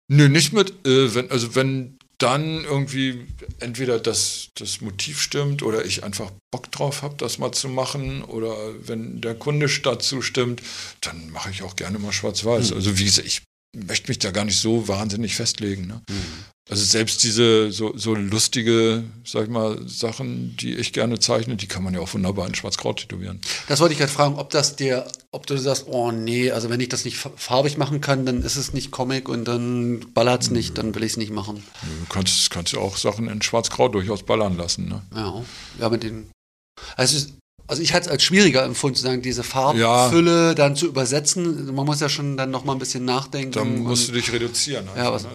Nö, 0.09 0.27
nicht 0.27 0.53
mit, 0.53 0.85
äh, 0.85 1.15
wenn, 1.15 1.31
also 1.31 1.55
wenn 1.55 1.97
dann 2.17 2.63
irgendwie 2.63 3.25
entweder 3.59 3.99
das, 3.99 4.49
das 4.55 4.81
Motiv 4.81 5.19
stimmt 5.19 5.63
oder 5.63 5.85
ich 5.85 6.03
einfach 6.03 6.31
Bock 6.51 6.71
drauf 6.71 7.01
habe, 7.01 7.15
das 7.17 7.37
mal 7.37 7.51
zu 7.51 7.67
machen 7.67 8.23
oder 8.23 8.55
wenn 8.87 9.21
der 9.21 9.35
Kunde 9.35 9.67
dazu 9.81 10.21
stimmt, 10.21 10.61
dann 11.01 11.31
mache 11.31 11.49
ich 11.49 11.63
auch 11.63 11.75
gerne 11.75 11.99
mal 11.99 12.13
schwarz-weiß. 12.13 12.69
Hm. 12.69 12.77
Also 12.77 12.97
wie 12.97 13.05
gesagt, 13.05 13.27
ich 13.27 13.41
möchte 13.75 14.09
mich 14.09 14.19
da 14.19 14.31
gar 14.31 14.45
nicht 14.45 14.59
so 14.59 14.87
wahnsinnig 14.87 15.35
festlegen. 15.35 15.87
Ne? 15.87 16.01
Also 16.71 16.85
selbst 16.85 17.21
diese 17.23 17.71
so, 17.73 17.91
so 17.97 18.15
lustige, 18.15 19.03
sag 19.25 19.43
ich 19.43 19.49
mal, 19.49 19.77
Sachen, 19.85 20.55
die 20.55 20.73
ich 20.75 20.93
gerne 20.93 21.19
zeichne, 21.19 21.57
die 21.57 21.67
kann 21.67 21.83
man 21.83 21.93
ja 21.93 21.99
auch 21.99 22.13
wunderbar 22.13 22.47
in 22.47 22.55
schwarz-grau 22.55 22.93
tätowieren. 22.93 23.41
das 23.67 23.81
wollte 23.81 23.91
ich 23.91 23.99
gerade 23.99 24.11
fragen, 24.11 24.35
ob 24.35 24.49
das 24.49 24.77
dir, 24.77 25.05
ob 25.31 25.45
du 25.45 25.57
sagst, 25.57 25.87
oh 25.87 26.11
nee, 26.13 26.51
also 26.51 26.69
wenn 26.69 26.79
ich 26.79 26.87
das 26.87 27.03
nicht 27.03 27.17
fa- 27.17 27.33
farbig 27.35 27.77
machen 27.77 27.99
kann, 27.99 28.25
dann 28.25 28.41
ist 28.43 28.55
es 28.55 28.71
nicht 28.71 28.91
Comic 28.91 29.27
und 29.27 29.43
dann 29.45 30.05
ballert's 30.13 30.51
nicht, 30.51 30.77
dann 30.77 30.95
will 30.95 31.03
ich 31.03 31.11
es 31.11 31.17
nicht 31.17 31.31
machen. 31.33 31.61
Du 31.81 32.13
kannst, 32.13 32.49
kannst 32.49 32.71
ja 32.71 32.79
auch 32.79 32.95
Sachen 32.95 33.27
in 33.27 33.41
schwarz-grau 33.41 33.89
durchaus 33.89 34.23
ballern 34.23 34.55
lassen. 34.55 34.87
Ne? 34.87 35.01
Ja, 35.13 35.43
ja 35.81 35.89
mit 35.89 36.03
den. 36.03 36.31
Also, 36.95 37.17
es 37.17 37.33
also 37.67 37.81
ich 37.81 37.93
hatte 37.93 38.05
es 38.07 38.11
als 38.11 38.23
schwieriger 38.23 38.63
empfunden, 38.63 38.95
zu 38.95 39.03
sagen, 39.03 39.21
diese 39.21 39.41
Ja. 39.41 39.47
Farbfülle 39.47 40.55
dann 40.55 40.75
zu 40.77 40.87
übersetzen. 40.87 41.73
Man 41.75 41.85
muss 41.85 41.99
ja 41.99 42.07
schon 42.09 42.35
dann 42.37 42.51
noch 42.51 42.63
mal 42.65 42.73
ein 42.73 42.79
bisschen 42.79 43.03
nachdenken. 43.05 43.51
Da 43.51 43.63
musst 43.65 44.07
du 44.09 44.13
dich 44.13 44.31
reduzieren. 44.31 44.85
Ja, 44.95 45.11
was- 45.11 45.23
ne? 45.23 45.29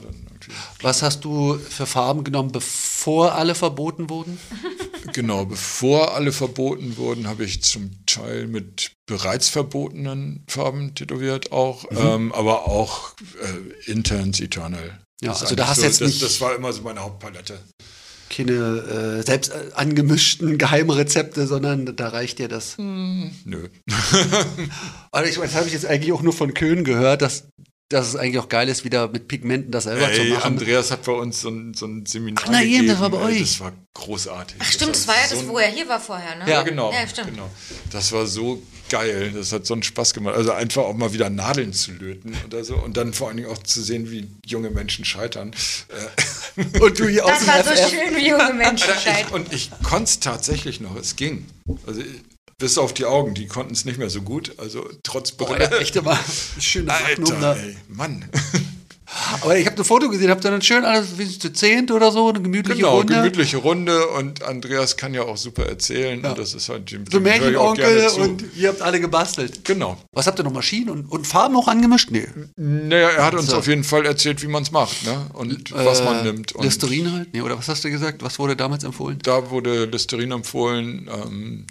Was 0.81 1.03
hast 1.03 1.25
du 1.25 1.59
für 1.59 1.87
Farben 1.87 2.23
genommen, 2.25 2.53
bevor 2.53 3.35
alle 3.35 3.55
verboten 3.55 4.09
wurden? 4.11 4.39
Genau, 5.15 5.47
bevor 5.47 6.15
alle 6.15 6.33
verboten 6.33 6.99
wurden, 6.99 7.29
habe 7.29 7.43
ich 7.45 7.63
zum 7.63 7.93
Teil 8.05 8.47
mit 8.47 8.93
bereits 9.07 9.49
verbotenen 9.49 10.45
Farben 10.49 10.95
tätowiert 10.95 11.51
auch, 11.51 11.91
Mhm. 11.91 11.97
ähm, 11.99 12.33
aber 12.33 12.69
auch 12.69 13.13
äh, 13.87 13.91
Intense 13.91 14.45
Eternal. 14.45 14.99
Ja, 15.23 15.31
Das 15.31 15.43
also 15.43 15.55
da 15.55 15.69
hast 15.69 15.79
so, 15.79 15.85
jetzt 15.87 16.03
das, 16.03 16.09
nicht- 16.09 16.23
Das 16.23 16.41
war 16.43 16.55
immer 16.55 16.73
so 16.75 16.83
meine 16.83 17.01
Hauptpalette. 17.01 17.59
Keine 18.29 18.53
äh, 18.53 19.23
selbst 19.27 19.51
äh, 19.53 19.71
angemischten 19.75 20.59
Geheimrezepte, 20.59 21.47
sondern 21.47 21.97
da 21.97 22.09
reicht 22.09 22.39
dir 22.39 22.49
das. 22.49 22.75
Nö. 22.77 23.69
Also 25.11 25.31
ich 25.31 25.39
das 25.39 25.55
habe 25.55 25.67
ich 25.67 25.73
jetzt 25.73 25.87
eigentlich 25.87 26.13
auch 26.13 26.23
nur 26.23 26.35
von 26.35 26.53
Köhn 26.53 26.85
gehört, 26.85 27.23
dass, 27.23 27.45
dass 27.91 28.09
es 28.09 28.17
eigentlich 28.17 28.39
auch 28.39 28.49
geil 28.49 28.69
ist, 28.69 28.85
wieder 28.85 29.09
mit 29.09 29.29
Pigmenten 29.29 29.71
das 29.73 29.85
selber 29.85 30.13
zu 30.13 30.21
Ey, 30.21 30.31
machen. 30.31 30.43
Andreas 30.59 30.91
hat 30.91 31.05
bei 31.05 31.13
uns 31.13 31.41
so 31.41 31.49
ein, 31.49 31.73
so 31.75 31.87
ein 31.87 32.05
Seminar 32.05 32.43
Ach, 32.47 32.51
na 32.53 32.63
eben, 32.63 32.87
das 32.87 32.97
gegeben. 32.97 33.01
war 33.01 33.11
bei 33.11 33.19
euch. 33.33 33.41
Das 33.41 33.61
war 33.61 33.73
großartig. 33.95 34.57
Ach 34.59 34.71
stimmt, 34.71 34.95
das 34.95 35.09
war 35.09 35.15
ja 35.15 35.23
das, 35.23 35.31
so 35.31 35.39
ein- 35.39 35.49
wo 35.49 35.59
er 35.59 35.69
hier 35.69 35.89
war 35.89 35.99
vorher, 36.01 36.37
ne? 36.37 36.43
Ja. 36.47 36.51
Ja, 36.59 36.63
genau. 36.63 36.93
Ja, 36.93 37.07
stimmt. 37.09 37.31
genau. 37.31 37.49
Das 37.91 38.13
war 38.13 38.27
so 38.27 38.63
geil. 38.91 39.33
Das 39.35 39.53
hat 39.53 39.65
so 39.67 39.75
einen 39.75 39.83
Spaß 39.83 40.13
gemacht. 40.15 40.35
Also 40.35 40.53
einfach 40.53 40.83
auch 40.83 40.95
mal 40.95 41.13
wieder 41.13 41.31
Nadeln 41.31 41.73
zu 41.73 41.93
löten 41.93 42.37
oder 42.47 42.63
so. 42.65 42.77
Und 42.77 42.97
dann 42.97 43.13
vor 43.15 43.29
allen 43.29 43.39
Dingen 43.39 43.49
auch 43.51 43.63
zu 43.63 43.83
sehen, 43.83 44.11
wie 44.11 44.29
junge 44.47 44.71
Menschen 44.71 45.05
scheitern. 45.05 45.53
Äh, 46.57 46.79
Und 46.81 46.99
du 46.99 47.09
hier 47.09 47.25
aus 47.25 47.31
Das 47.39 47.47
war 47.47 47.65
so 47.65 47.71
FF. 47.71 47.91
schön, 47.91 48.17
wie 48.17 48.29
junge 48.29 48.53
Menschen 48.53 48.93
scheiden. 49.03 49.33
und 49.33 49.53
ich 49.53 49.71
konnte 49.83 50.05
es 50.05 50.21
tatsächlich 50.21 50.81
noch. 50.81 50.97
Es 50.97 51.17
ging. 51.17 51.47
Also 51.87 52.03
bis 52.59 52.79
auf 52.79 52.95
die 52.95 53.05
Augen, 53.05 53.35
die 53.35 53.47
konnten 53.47 53.73
es 53.75 53.85
nicht 53.85 53.99
mehr 53.99 54.11
so 54.11 54.23
gut. 54.23 54.53
Also 54.59 54.89
trotz 55.03 55.33
Brille. 55.33 55.71
echt 55.79 55.97
immer 55.97 56.19
schöne. 56.61 56.93
Alter, 56.93 57.57
ey, 57.57 57.77
Mann. 57.89 58.25
Aber 59.43 59.57
ich 59.57 59.65
habe 59.65 59.79
ein 59.79 59.85
Foto 59.85 60.11
gesehen, 60.11 60.29
habt 60.29 60.45
ihr 60.45 60.51
dann 60.51 60.61
schön 60.61 60.85
alles 60.85 61.17
wie 61.17 61.27
zu 61.39 61.51
zehnt 61.51 61.91
oder 61.91 62.13
so, 62.13 62.29
eine 62.29 62.43
gemütliche 62.43 62.77
Genau, 62.81 62.99
Runde. 62.99 63.15
gemütliche 63.15 63.57
Runde 63.57 64.07
und 64.09 64.43
Andreas 64.43 64.99
kann 64.99 65.15
ja 65.15 65.23
auch 65.23 65.39
super 65.39 65.65
erzählen. 65.65 66.21
Ja. 66.23 66.29
Und 66.31 66.39
das 66.39 66.53
ist 66.53 66.69
halt 66.69 66.91
dem 66.93 67.05
So 67.11 67.19
Märchenonkel 67.19 68.07
und 68.21 68.45
ihr 68.55 68.69
habt 68.69 68.83
alle 68.83 69.01
gebastelt. 69.01 69.65
Genau. 69.65 69.97
Was 70.13 70.27
habt 70.27 70.39
ihr 70.39 70.43
noch? 70.45 70.53
Maschinen 70.53 70.91
und, 70.91 71.07
und 71.07 71.27
Farben 71.27 71.57
auch 71.57 71.69
angemischt? 71.69 72.11
Nee. 72.11 72.27
Naja, 72.57 73.09
er 73.09 73.25
hat 73.25 73.35
uns 73.35 73.47
So. 73.47 73.57
auf 73.57 73.67
jeden 73.67 73.83
Fall 73.85 74.05
erzählt, 74.05 74.43
wie 74.43 74.47
man 74.47 74.63
es 74.65 74.73
macht, 74.73 75.03
ne? 75.07 75.27
Und 75.33 75.73
was 75.75 76.05
man 76.05 76.23
nimmt. 76.25 76.53
Und 76.53 76.65
Listerin 76.65 77.11
halt? 77.11 77.33
Nee, 77.33 77.41
oder 77.41 77.57
was 77.59 77.67
hast 77.69 77.85
du 77.85 77.91
gesagt? 77.91 78.23
Was 78.23 78.39
wurde 78.39 78.57
damals 78.57 78.85
empfohlen? 78.85 79.19
Da 79.23 79.49
wurde 79.51 79.87
Listerin 79.87 80.33
empfohlen. 80.33 81.09
Ähm, 81.11 81.67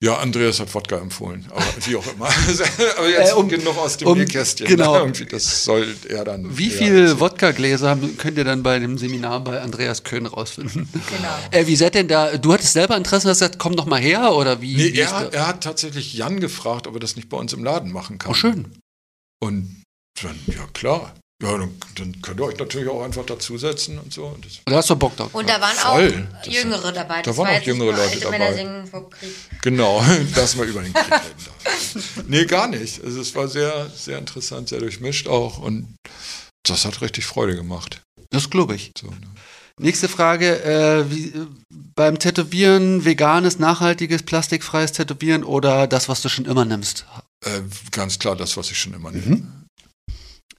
ja, 0.00 0.16
Andreas 0.18 0.60
hat 0.60 0.72
Wodka 0.74 0.96
empfohlen, 0.98 1.44
aber 1.50 1.64
wie 1.84 1.96
auch 1.96 2.06
immer. 2.06 2.26
aber 2.98 3.08
jetzt 3.08 3.32
Äh, 3.32 3.34
um- 3.34 3.48
genug 3.48 3.76
aus 3.78 3.96
dem 3.96 4.08
um- 4.08 4.18
Nähkästchen. 4.18 4.66
genau. 4.68 4.92
Ne? 4.94 4.98
Irgendwie, 5.04 5.26
das 5.26 5.64
soll 5.64 5.92
er 6.08 6.24
dann. 6.24 6.56
Wie 6.56 6.70
eher 6.70 6.78
viel 6.78 6.98
erzählen. 7.00 7.20
Wodka-Gläser 7.20 7.98
könnt 8.16 8.38
ihr 8.38 8.44
dann 8.44 8.62
bei 8.62 8.78
dem 8.78 8.96
Seminar 8.96 9.40
bei 9.42 9.60
Andreas 9.60 10.04
Köhn 10.04 10.26
rausfinden? 10.26 10.88
Genau. 10.92 11.28
Äh, 11.50 11.66
wie 11.66 11.76
seid 11.76 11.94
denn 11.94 12.06
da? 12.08 12.36
Du 12.36 12.52
hattest 12.52 12.74
selber 12.74 12.96
Interesse, 12.96 13.28
hast 13.28 13.38
gesagt, 13.40 13.58
komm 13.58 13.74
doch 13.74 13.86
mal 13.86 14.00
her 14.00 14.34
oder 14.34 14.60
wie? 14.60 14.76
Nee, 14.76 14.90
er, 14.98 15.32
er 15.32 15.46
hat 15.48 15.64
tatsächlich 15.64 16.14
Jan 16.14 16.38
gefragt, 16.40 16.86
ob 16.86 16.94
er 16.94 17.00
das 17.00 17.16
nicht 17.16 17.28
bei 17.28 17.36
uns 17.36 17.52
im 17.52 17.64
Laden 17.64 17.90
machen 17.90 18.18
kann. 18.18 18.30
Oh, 18.30 18.34
schön. 18.34 18.78
Und 19.40 19.82
dann, 20.22 20.38
ja 20.46 20.66
klar. 20.74 21.14
Ja, 21.40 21.56
dann, 21.56 21.70
dann 21.94 22.20
könnt 22.20 22.40
ihr 22.40 22.44
euch 22.46 22.58
natürlich 22.58 22.88
auch 22.88 23.02
einfach 23.04 23.24
dazusetzen 23.24 23.98
und 24.00 24.12
so. 24.12 24.26
Und 24.26 24.44
das, 24.44 24.58
Da 24.64 24.74
hast 24.76 24.90
du 24.90 24.96
Bock 24.96 25.16
drauf. 25.16 25.32
Und 25.32 25.48
da 25.48 25.60
waren 25.60 25.76
Voll. 25.76 26.26
auch 26.34 26.44
Das- 26.44 26.52
Jüngere 26.52 26.90
dabei. 26.90 27.22
da 27.22 27.36
waren 27.36 27.46
war 27.48 27.54
auch 27.56 27.62
jüngere 27.62 27.92
Leute 27.96 28.18
dabei. 28.18 28.38
Männer 28.38 28.54
singen 28.54 28.86
vom 28.88 29.08
Krieg. 29.08 29.30
genau, 29.62 30.04
lass 30.34 30.56
mal 30.56 30.66
über 30.66 30.82
den 30.82 30.92
Krieg 30.92 31.12
reden. 31.12 32.28
Nee, 32.28 32.44
gar 32.46 32.66
nicht. 32.66 33.02
Also 33.04 33.20
es 33.20 33.34
war 33.36 33.46
sehr, 33.46 33.88
sehr 33.90 34.18
interessant, 34.18 34.68
sehr 34.68 34.80
durchmischt 34.80 35.28
auch. 35.28 35.58
Und 35.58 35.94
das 36.64 36.84
hat 36.84 37.00
richtig 37.02 37.24
Freude 37.24 37.54
gemacht. 37.54 38.00
Das 38.30 38.50
glaube 38.50 38.74
ich. 38.74 38.90
So, 39.00 39.06
ne? 39.06 39.16
Nächste 39.80 40.08
Frage, 40.08 40.60
äh, 40.64 41.08
wie, 41.08 41.26
äh, 41.28 41.46
beim 41.94 42.18
Tätowieren 42.18 43.04
veganes, 43.04 43.60
nachhaltiges, 43.60 44.24
plastikfreies 44.24 44.90
Tätowieren 44.90 45.44
oder 45.44 45.86
das, 45.86 46.08
was 46.08 46.20
du 46.20 46.28
schon 46.28 46.46
immer 46.46 46.64
nimmst? 46.64 47.06
Äh, 47.44 47.60
ganz 47.92 48.18
klar 48.18 48.34
das, 48.34 48.56
was 48.56 48.72
ich 48.72 48.78
schon 48.80 48.92
immer 48.94 49.12
nehme. 49.12 49.46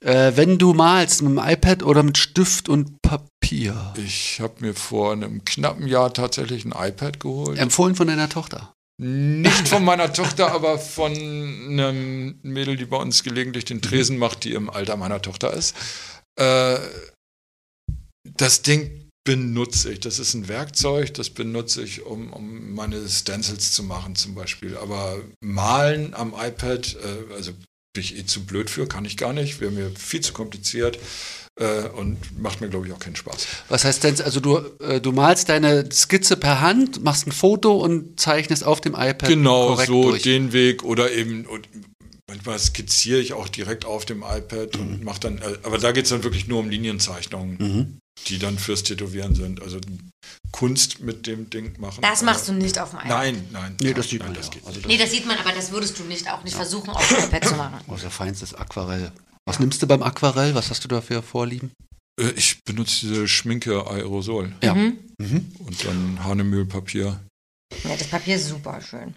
Äh, 0.04 0.32
wenn 0.34 0.58
du 0.58 0.72
malst, 0.72 1.22
mit 1.22 1.32
dem 1.32 1.38
iPad 1.38 1.82
oder 1.82 2.02
mit 2.02 2.16
Stift 2.16 2.68
und 2.68 3.02
Papier? 3.02 3.92
Ich 3.96 4.40
habe 4.40 4.54
mir 4.60 4.74
vor 4.74 5.12
einem 5.12 5.44
knappen 5.44 5.86
Jahr 5.86 6.12
tatsächlich 6.14 6.64
ein 6.64 6.72
iPad 6.72 7.20
geholt. 7.20 7.58
Empfohlen 7.58 7.94
von 7.94 8.06
deiner 8.06 8.28
Tochter. 8.28 8.72
Nicht 8.98 9.68
von 9.68 9.84
meiner 9.84 10.12
Tochter, 10.12 10.52
aber 10.52 10.78
von 10.78 11.12
einem 11.12 12.38
Mädel, 12.42 12.76
die 12.76 12.86
bei 12.86 12.96
uns 12.96 13.22
gelegentlich 13.22 13.66
den 13.66 13.82
Tresen 13.82 14.18
macht, 14.18 14.44
die 14.44 14.52
im 14.52 14.70
Alter 14.70 14.96
meiner 14.96 15.20
Tochter 15.20 15.52
ist. 15.52 15.74
Äh, 16.38 16.78
das 18.24 18.62
Ding 18.62 19.08
benutze 19.24 19.92
ich. 19.92 20.00
Das 20.00 20.18
ist 20.18 20.34
ein 20.34 20.48
Werkzeug, 20.48 21.14
das 21.14 21.30
benutze 21.30 21.82
ich, 21.82 22.02
um, 22.02 22.32
um 22.32 22.72
meine 22.72 23.06
Stencils 23.08 23.72
zu 23.72 23.82
machen 23.82 24.16
zum 24.16 24.34
Beispiel. 24.34 24.76
Aber 24.76 25.20
malen 25.40 26.14
am 26.14 26.34
iPad, 26.34 26.96
äh, 26.96 27.34
also 27.34 27.52
bin 27.92 28.02
ich 28.04 28.16
eh 28.16 28.24
zu 28.24 28.44
blöd 28.44 28.70
für, 28.70 28.86
kann 28.86 29.04
ich 29.04 29.16
gar 29.16 29.32
nicht, 29.32 29.60
wäre 29.60 29.70
mir 29.72 29.90
viel 29.98 30.20
zu 30.20 30.32
kompliziert 30.32 30.98
äh, 31.58 31.88
und 31.88 32.18
macht 32.40 32.60
mir, 32.60 32.68
glaube 32.68 32.86
ich, 32.86 32.92
auch 32.92 32.98
keinen 33.00 33.16
Spaß. 33.16 33.46
Was 33.68 33.84
heißt 33.84 34.04
denn, 34.04 34.20
also 34.20 34.38
du, 34.40 34.58
äh, 34.80 35.00
du 35.00 35.10
malst 35.12 35.48
deine 35.48 35.90
Skizze 35.90 36.36
per 36.36 36.60
Hand, 36.60 37.02
machst 37.02 37.26
ein 37.26 37.32
Foto 37.32 37.76
und 37.78 38.20
zeichnest 38.20 38.64
auf 38.64 38.80
dem 38.80 38.92
iPad 38.94 39.28
Genau, 39.28 39.74
so 39.76 40.10
durch. 40.10 40.22
den 40.22 40.52
Weg 40.52 40.84
oder 40.84 41.10
eben 41.10 41.46
und 41.46 41.68
manchmal 42.28 42.60
skizziere 42.60 43.18
ich 43.18 43.32
auch 43.32 43.48
direkt 43.48 43.84
auf 43.84 44.04
dem 44.04 44.22
iPad 44.22 44.76
Mhm. 44.76 44.80
und 44.82 45.04
mache 45.04 45.20
dann, 45.20 45.38
äh, 45.38 45.58
aber 45.64 45.78
da 45.78 45.90
geht 45.90 46.04
es 46.04 46.10
dann 46.10 46.22
wirklich 46.22 46.46
nur 46.46 46.60
um 46.60 46.70
Linienzeichnungen, 46.70 47.56
Mhm. 47.58 47.98
Die 48.28 48.38
dann 48.38 48.58
fürs 48.58 48.82
Tätowieren 48.82 49.34
sind. 49.34 49.62
Also 49.62 49.78
Kunst 50.52 51.00
mit 51.00 51.26
dem 51.26 51.48
Ding 51.50 51.78
machen. 51.80 52.02
Das 52.02 52.22
machst 52.22 52.48
du 52.48 52.52
nicht 52.52 52.78
auf 52.78 52.90
dem 52.90 52.98
iPad. 53.00 53.08
Nein, 53.08 53.48
nein. 53.52 53.76
Nee, 53.80 53.94
das 53.94 54.08
sieht 54.08 54.20
nein, 54.20 54.28
man 54.32 54.36
das 54.36 54.46
ja. 54.46 54.52
geht 54.54 54.66
Also 54.66 54.78
nicht. 54.78 54.88
Nee, 54.88 54.96
das 54.98 55.10
sieht 55.10 55.26
man, 55.26 55.38
aber 55.38 55.52
das 55.52 55.70
würdest 55.70 55.98
du 55.98 56.04
nicht 56.04 56.30
auch 56.30 56.42
nicht 56.44 56.54
versuchen, 56.56 56.90
auf 56.90 57.06
dem 57.08 57.18
iPad 57.24 57.44
zu 57.44 57.54
machen. 57.54 57.78
Oh, 57.88 57.96
sehr 57.96 58.10
feinstes 58.10 58.54
Aquarell. 58.54 59.12
Was 59.46 59.58
nimmst 59.58 59.82
du 59.82 59.86
beim 59.86 60.02
Aquarell? 60.02 60.54
Was 60.54 60.70
hast 60.70 60.84
du 60.84 60.88
da 60.88 61.00
für 61.00 61.22
Vorlieben? 61.22 61.72
Äh, 62.20 62.30
Ich 62.36 62.62
benutze 62.64 63.06
diese 63.06 63.28
Schminke 63.28 63.86
Aerosol 63.86 64.52
Ja. 64.62 64.74
Mhm. 64.74 64.98
und 65.58 65.84
dann 65.84 66.24
Hanemüllpapier. 66.24 67.20
Ja, 67.84 67.96
das 67.96 68.08
Papier 68.08 68.36
ist 68.36 68.48
super 68.48 68.80
schön. 68.80 69.14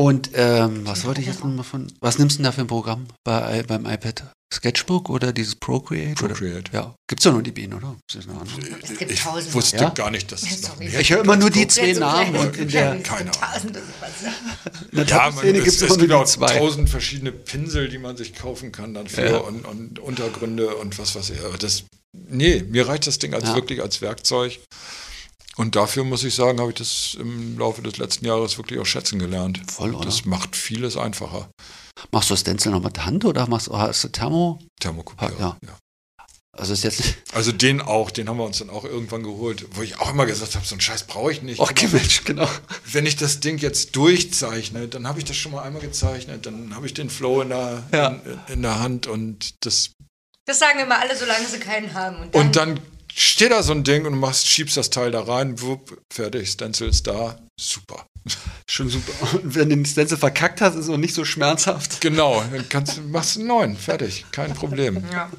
Und 0.00 0.30
ähm, 0.32 0.86
was 0.86 1.04
wollte 1.04 1.20
ich 1.20 1.26
jetzt 1.26 1.44
nochmal 1.44 1.62
von. 1.64 1.92
Was 2.00 2.18
nimmst 2.18 2.36
du 2.36 2.38
denn 2.38 2.44
da 2.44 2.52
für 2.52 2.62
ein 2.62 2.66
Programm 2.66 3.06
bei, 3.22 3.62
beim 3.64 3.84
iPad? 3.84 4.32
Sketchbook 4.52 5.10
oder 5.10 5.32
dieses 5.32 5.54
Procreate? 5.56 6.14
Procreate. 6.14 6.70
Oder? 6.70 6.80
Ja. 6.80 6.94
Gibt's 7.06 7.24
doch 7.24 7.32
nur 7.32 7.42
die 7.42 7.52
Bienen, 7.52 7.74
oder? 7.74 7.94
Ist 8.08 8.16
das 8.16 8.28
eine 8.28 8.40
andere? 8.40 8.60
Es 8.82 8.98
gibt 8.98 9.10
Ich 9.12 9.20
tausende. 9.20 9.52
wusste 9.54 9.76
Ja? 9.76 9.90
gar 9.90 10.10
nicht, 10.10 10.32
dass 10.32 10.42
es 10.42 10.62
noch 10.62 10.70
Sorry. 10.70 10.88
mehr 10.88 11.00
Ich 11.00 11.10
höre 11.10 11.18
gibt 11.18 11.26
immer 11.26 11.36
nur 11.36 11.50
die 11.50 11.68
zwei 11.68 11.92
Namen 11.92 12.34
und 12.34 12.56
in 12.56 12.68
der, 12.68 12.94
in 12.94 13.02
Keine 13.02 13.30
Ahnung. 13.42 13.74
Sowas. 13.74 14.34
der 14.92 15.04
Ja, 15.04 15.30
man, 15.30 15.44
es, 15.46 15.52
gibt's 15.64 15.82
es 15.82 15.96
gibt 15.98 16.08
nur 16.08 16.18
auch 16.18 16.24
zwei. 16.24 16.58
tausend 16.58 16.88
verschiedene 16.88 17.30
Pinsel, 17.30 17.88
die 17.90 17.98
man 17.98 18.16
sich 18.16 18.34
kaufen 18.34 18.72
kann 18.72 18.94
dafür 18.94 19.30
Ja. 19.30 19.36
und, 19.38 19.66
und 19.66 19.98
Untergründe 19.98 20.74
und 20.76 20.98
was 20.98 21.14
weiß 21.14 21.30
ich. 21.30 21.44
Aber 21.44 21.58
das, 21.58 21.84
nee, 22.12 22.64
mir 22.68 22.88
reicht 22.88 23.06
das 23.06 23.18
Ding 23.18 23.34
als 23.34 23.44
Ja. 23.44 23.54
wirklich 23.54 23.82
als 23.82 24.00
Werkzeug. 24.00 24.58
Und 25.56 25.76
dafür 25.76 26.04
muss 26.04 26.24
ich 26.24 26.34
sagen, 26.34 26.60
habe 26.60 26.70
ich 26.70 26.76
das 26.78 27.16
im 27.18 27.58
Laufe 27.58 27.82
des 27.82 27.98
letzten 27.98 28.24
Jahres 28.24 28.56
wirklich 28.56 28.78
auch 28.80 28.86
schätzen 28.86 29.18
gelernt. 29.18 29.60
Voll, 29.70 29.94
oder? 29.94 30.04
Das 30.06 30.24
macht 30.24 30.56
vieles 30.56 30.96
einfacher. 30.96 31.50
Machst 32.12 32.30
du 32.30 32.34
das 32.34 32.40
Stencil 32.40 32.72
noch 32.72 32.82
mit 32.82 33.04
Hand 33.04 33.24
oder 33.24 33.46
machst, 33.48 33.68
hast 33.68 34.04
du 34.04 34.08
Thermo? 34.08 34.58
Thermokopierer. 34.80 35.38
Ja. 35.38 35.56
Ja. 35.66 35.78
Also 36.56 36.72
ist 36.72 36.84
jetzt. 36.84 37.02
Also 37.32 37.52
den 37.52 37.80
auch, 37.80 38.10
den 38.10 38.28
haben 38.28 38.38
wir 38.38 38.44
uns 38.44 38.58
dann 38.58 38.70
auch 38.70 38.84
irgendwann 38.84 39.22
geholt, 39.22 39.66
wo 39.76 39.82
ich 39.82 40.00
auch 40.00 40.10
immer 40.10 40.26
gesagt 40.26 40.56
habe, 40.56 40.66
so 40.66 40.74
einen 40.74 40.80
Scheiß 40.80 41.04
brauche 41.04 41.30
ich 41.30 41.42
nicht. 41.42 41.60
Okay, 41.60 41.86
Mensch, 41.92 42.24
genau. 42.24 42.48
wenn 42.90 43.06
ich 43.06 43.14
das 43.16 43.38
Ding 43.40 43.58
jetzt 43.58 43.94
durchzeichne, 43.94 44.88
dann 44.88 45.06
habe 45.06 45.20
ich 45.20 45.24
das 45.24 45.36
schon 45.36 45.52
mal 45.52 45.62
einmal 45.62 45.80
gezeichnet, 45.80 46.46
dann 46.46 46.74
habe 46.74 46.86
ich 46.86 46.94
den 46.94 47.08
Flow 47.08 47.40
in 47.42 47.50
der, 47.50 47.84
Ja. 47.92 48.08
in, 48.08 48.38
in 48.54 48.62
der 48.62 48.80
Hand 48.80 49.06
und 49.06 49.64
das 49.64 49.90
Das 50.46 50.58
sagen 50.58 50.80
immer 50.80 50.98
alle, 50.98 51.16
solange 51.16 51.46
sie 51.46 51.58
keinen 51.60 51.94
haben. 51.94 52.16
Und 52.22 52.34
dann, 52.34 52.46
Und 52.46 52.56
dann 52.56 52.80
steht 53.14 53.52
da 53.52 53.62
so 53.62 53.72
ein 53.72 53.84
Ding 53.84 54.06
und 54.06 54.18
machst, 54.18 54.48
schiebst 54.48 54.76
das 54.76 54.90
Teil 54.90 55.10
da 55.10 55.22
rein, 55.22 55.60
wupp, 55.60 56.00
fertig, 56.10 56.50
Stencil 56.50 56.88
ist 56.88 57.06
da, 57.06 57.38
super. 57.58 58.06
Schon 58.68 58.90
super. 58.90 59.12
Und 59.42 59.54
wenn 59.54 59.70
du 59.70 59.76
den 59.76 59.86
Stencil 59.86 60.18
verkackt 60.18 60.60
hast, 60.60 60.74
ist 60.74 60.84
es 60.84 60.88
auch 60.90 60.98
nicht 60.98 61.14
so 61.14 61.24
schmerzhaft. 61.24 62.02
Genau, 62.02 62.44
dann 62.52 62.68
kannst, 62.68 62.98
du- 62.98 63.00
machst 63.02 63.36
du 63.36 63.40
einen 63.40 63.48
neuen, 63.48 63.76
fertig, 63.78 64.26
kein 64.30 64.52
Problem. 64.52 65.02
ja. 65.10 65.30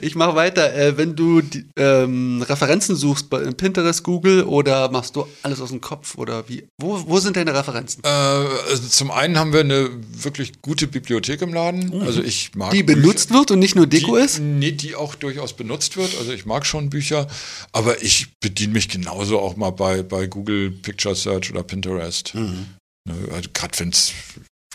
Ich 0.00 0.14
mache 0.14 0.36
weiter. 0.36 0.72
Äh, 0.74 0.96
wenn 0.96 1.16
du 1.16 1.40
die, 1.40 1.66
ähm, 1.76 2.42
Referenzen 2.42 2.94
suchst 2.94 3.28
bei 3.28 3.40
Pinterest, 3.50 4.04
Google 4.04 4.44
oder 4.44 4.88
machst 4.90 5.16
du 5.16 5.26
alles 5.42 5.60
aus 5.60 5.70
dem 5.70 5.80
Kopf 5.80 6.16
oder 6.16 6.48
wie? 6.48 6.68
Wo, 6.80 7.02
wo 7.08 7.18
sind 7.18 7.36
deine 7.36 7.52
Referenzen? 7.54 8.02
Äh, 8.04 8.08
also 8.08 8.86
zum 8.88 9.10
einen 9.10 9.36
haben 9.36 9.52
wir 9.52 9.60
eine 9.60 9.90
wirklich 10.22 10.62
gute 10.62 10.86
Bibliothek 10.86 11.42
im 11.42 11.52
Laden. 11.52 12.02
Also 12.02 12.22
ich 12.22 12.52
mag 12.54 12.70
Die 12.70 12.84
Bücher- 12.84 13.00
benutzt 13.00 13.32
wird 13.32 13.50
und 13.50 13.58
nicht 13.58 13.74
nur 13.74 13.88
Deko 13.88 14.16
die, 14.16 14.22
ist? 14.22 14.38
Nee, 14.38 14.72
die 14.72 14.94
auch 14.94 15.16
durchaus 15.16 15.54
benutzt 15.54 15.96
wird. 15.96 16.16
Also 16.18 16.30
ich 16.32 16.46
mag 16.46 16.64
schon 16.66 16.88
Bücher, 16.88 17.26
aber 17.72 18.00
ich 18.02 18.28
bediene 18.40 18.74
mich 18.74 18.88
genauso 18.88 19.40
auch 19.40 19.56
mal 19.56 19.70
bei, 19.70 20.02
bei 20.04 20.26
Google 20.28 20.70
Picture 20.70 21.16
Search 21.16 21.35
oder 21.50 21.62
Pinterest. 21.62 22.34
Mhm. 22.34 22.66
Ne, 23.08 23.14
also 23.32 23.48
Gerade 23.52 23.78
wenn 23.78 23.90
es, 23.90 24.12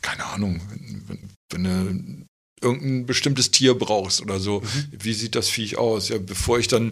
keine 0.02 0.26
Ahnung, 0.26 0.62
wenn, 0.70 1.04
wenn, 1.08 1.30
wenn 1.52 1.64
du 2.62 2.66
irgendein 2.68 3.06
bestimmtes 3.06 3.52
Tier 3.52 3.74
brauchst 3.74 4.22
oder 4.22 4.40
so, 4.40 4.62
Mhm. 4.62 4.86
wie 5.00 5.14
sieht 5.14 5.36
das 5.36 5.50
Viech 5.50 5.78
aus? 5.78 6.10
Ja, 6.10 6.18
bevor 6.20 6.60
ich 6.60 6.68
dann 6.68 6.92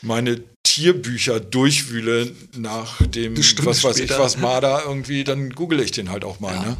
meine 0.00 0.42
Tierbücher 0.66 1.38
durchwühle 1.38 2.32
nach 2.56 2.96
dem, 3.06 3.34
Eine 3.36 3.44
was 3.66 3.84
weiß 3.84 3.98
ich, 3.98 4.04
später. 4.06 4.18
was 4.20 4.38
Marder 4.38 4.82
irgendwie, 4.86 5.22
dann 5.24 5.50
google 5.50 5.80
ich 5.80 5.90
den 5.92 6.10
halt 6.10 6.24
auch 6.24 6.40
mal. 6.40 6.54
Ja. 6.54 6.62
Ne? 6.62 6.76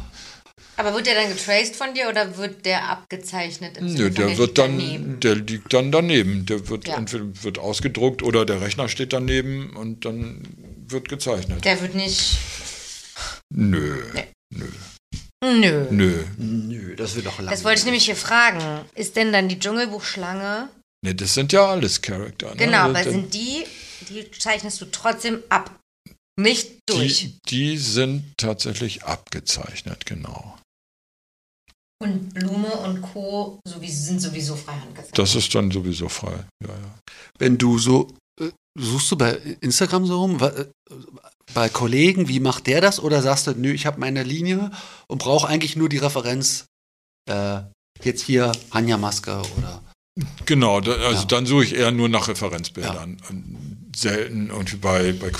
Aber 0.75 0.95
wird 0.95 1.05
der 1.05 1.13
dann 1.13 1.29
getraced 1.29 1.75
von 1.75 1.93
dir 1.93 2.09
oder 2.09 2.35
wird 2.35 2.65
der 2.65 2.89
abgezeichnet? 2.89 3.77
Im 3.77 3.93
Nö, 3.93 4.09
der 4.09 4.29
wird 4.29 4.39
liegt 4.39 4.57
dann, 4.57 4.79
daneben? 4.79 5.19
der 5.19 5.35
liegt 5.35 5.71
dann 5.73 5.91
daneben. 5.91 6.45
Der 6.47 6.67
wird 6.67 6.87
Ja. 6.87 6.97
entweder 6.97 7.25
wird 7.43 7.59
ausgedruckt 7.59 8.23
oder 8.23 8.43
der 8.45 8.59
Rechner 8.59 8.89
steht 8.89 9.13
daneben 9.13 9.69
und 9.75 10.03
dann 10.05 10.41
wird 10.91 11.09
gezeichnet. 11.09 11.63
Der 11.65 11.81
wird 11.81 11.95
nicht. 11.95 12.37
Nö, 13.53 14.03
Nö. 14.53 14.67
nö, 15.43 15.59
Nö. 15.61 15.87
nö. 15.91 16.25
Nö, 16.37 16.95
das 16.95 17.15
wird 17.15 17.25
doch 17.27 17.37
lang. 17.39 17.49
Das 17.49 17.63
wollte 17.63 17.79
ich 17.79 17.85
nämlich 17.85 18.05
hier 18.05 18.15
fragen. 18.15 18.85
Ist 18.95 19.15
denn 19.15 19.31
dann 19.33 19.49
die 19.49 19.59
Dschungelbuchschlange? 19.59 20.69
Nee, 21.05 21.13
das 21.13 21.33
sind 21.33 21.51
ja 21.53 21.65
alles 21.67 22.01
Charakter. 22.01 22.51
Ne? 22.51 22.55
Genau, 22.57 22.77
aber 22.79 22.93
Das- 23.03 23.05
sind 23.13 23.33
die, 23.33 23.65
die 24.09 24.29
zeichnest 24.31 24.79
du 24.81 24.85
trotzdem 24.85 25.43
ab. 25.49 25.77
Nicht 26.39 26.79
durch. 26.89 27.19
die, 27.19 27.37
die 27.49 27.77
sind 27.77 28.33
tatsächlich 28.37 29.03
abgezeichnet, 29.03 30.05
genau. 30.07 30.57
Und 32.01 32.33
Blume 32.33 32.71
und 32.77 33.01
Co. 33.01 33.59
sowieso, 33.67 34.03
sind 34.05 34.19
sowieso 34.19 34.55
freihand 34.55 34.95
gesagt. 34.95 35.17
Das 35.17 35.35
ist 35.35 35.53
dann 35.53 35.69
sowieso 35.71 36.09
frei. 36.09 36.43
Ja, 36.61 36.69
ja. 36.69 36.99
Wenn 37.37 37.57
du 37.57 37.77
so, 37.77 38.13
suchst 38.77 39.11
du 39.11 39.15
bei 39.17 39.33
Instagram 39.61 40.05
so 40.05 40.19
rum, 40.21 40.41
äh, 40.41 40.65
bei 41.53 41.69
Kollegen, 41.69 42.27
wie 42.27 42.39
macht 42.39 42.67
der 42.67 42.81
das? 42.81 42.99
Oder 42.99 43.21
sagst 43.21 43.47
du, 43.47 43.51
nö, 43.51 43.71
ich 43.71 43.85
habe 43.85 43.99
meine 43.99 44.23
Linie 44.23 44.71
und 45.07 45.19
brauche 45.19 45.47
eigentlich 45.47 45.75
nur 45.75 45.89
die 45.89 45.97
Referenz, 45.97 46.65
äh, 47.29 47.61
jetzt 48.03 48.23
hier 48.23 48.51
Anja 48.71 48.97
Maske 48.97 49.41
oder. 49.57 49.83
Genau, 50.45 50.79
da, 50.81 50.91
also 50.93 51.21
Ja. 51.21 51.25
dann 51.25 51.45
suche 51.45 51.63
ich 51.65 51.75
eher 51.75 51.91
nur 51.91 52.09
nach 52.09 52.27
Referenzbildern. 52.27 53.17
Und 53.29 53.82
Selten 53.95 54.49
irgendwie 54.49 54.77
bei, 54.77 55.11
bei 55.13 55.31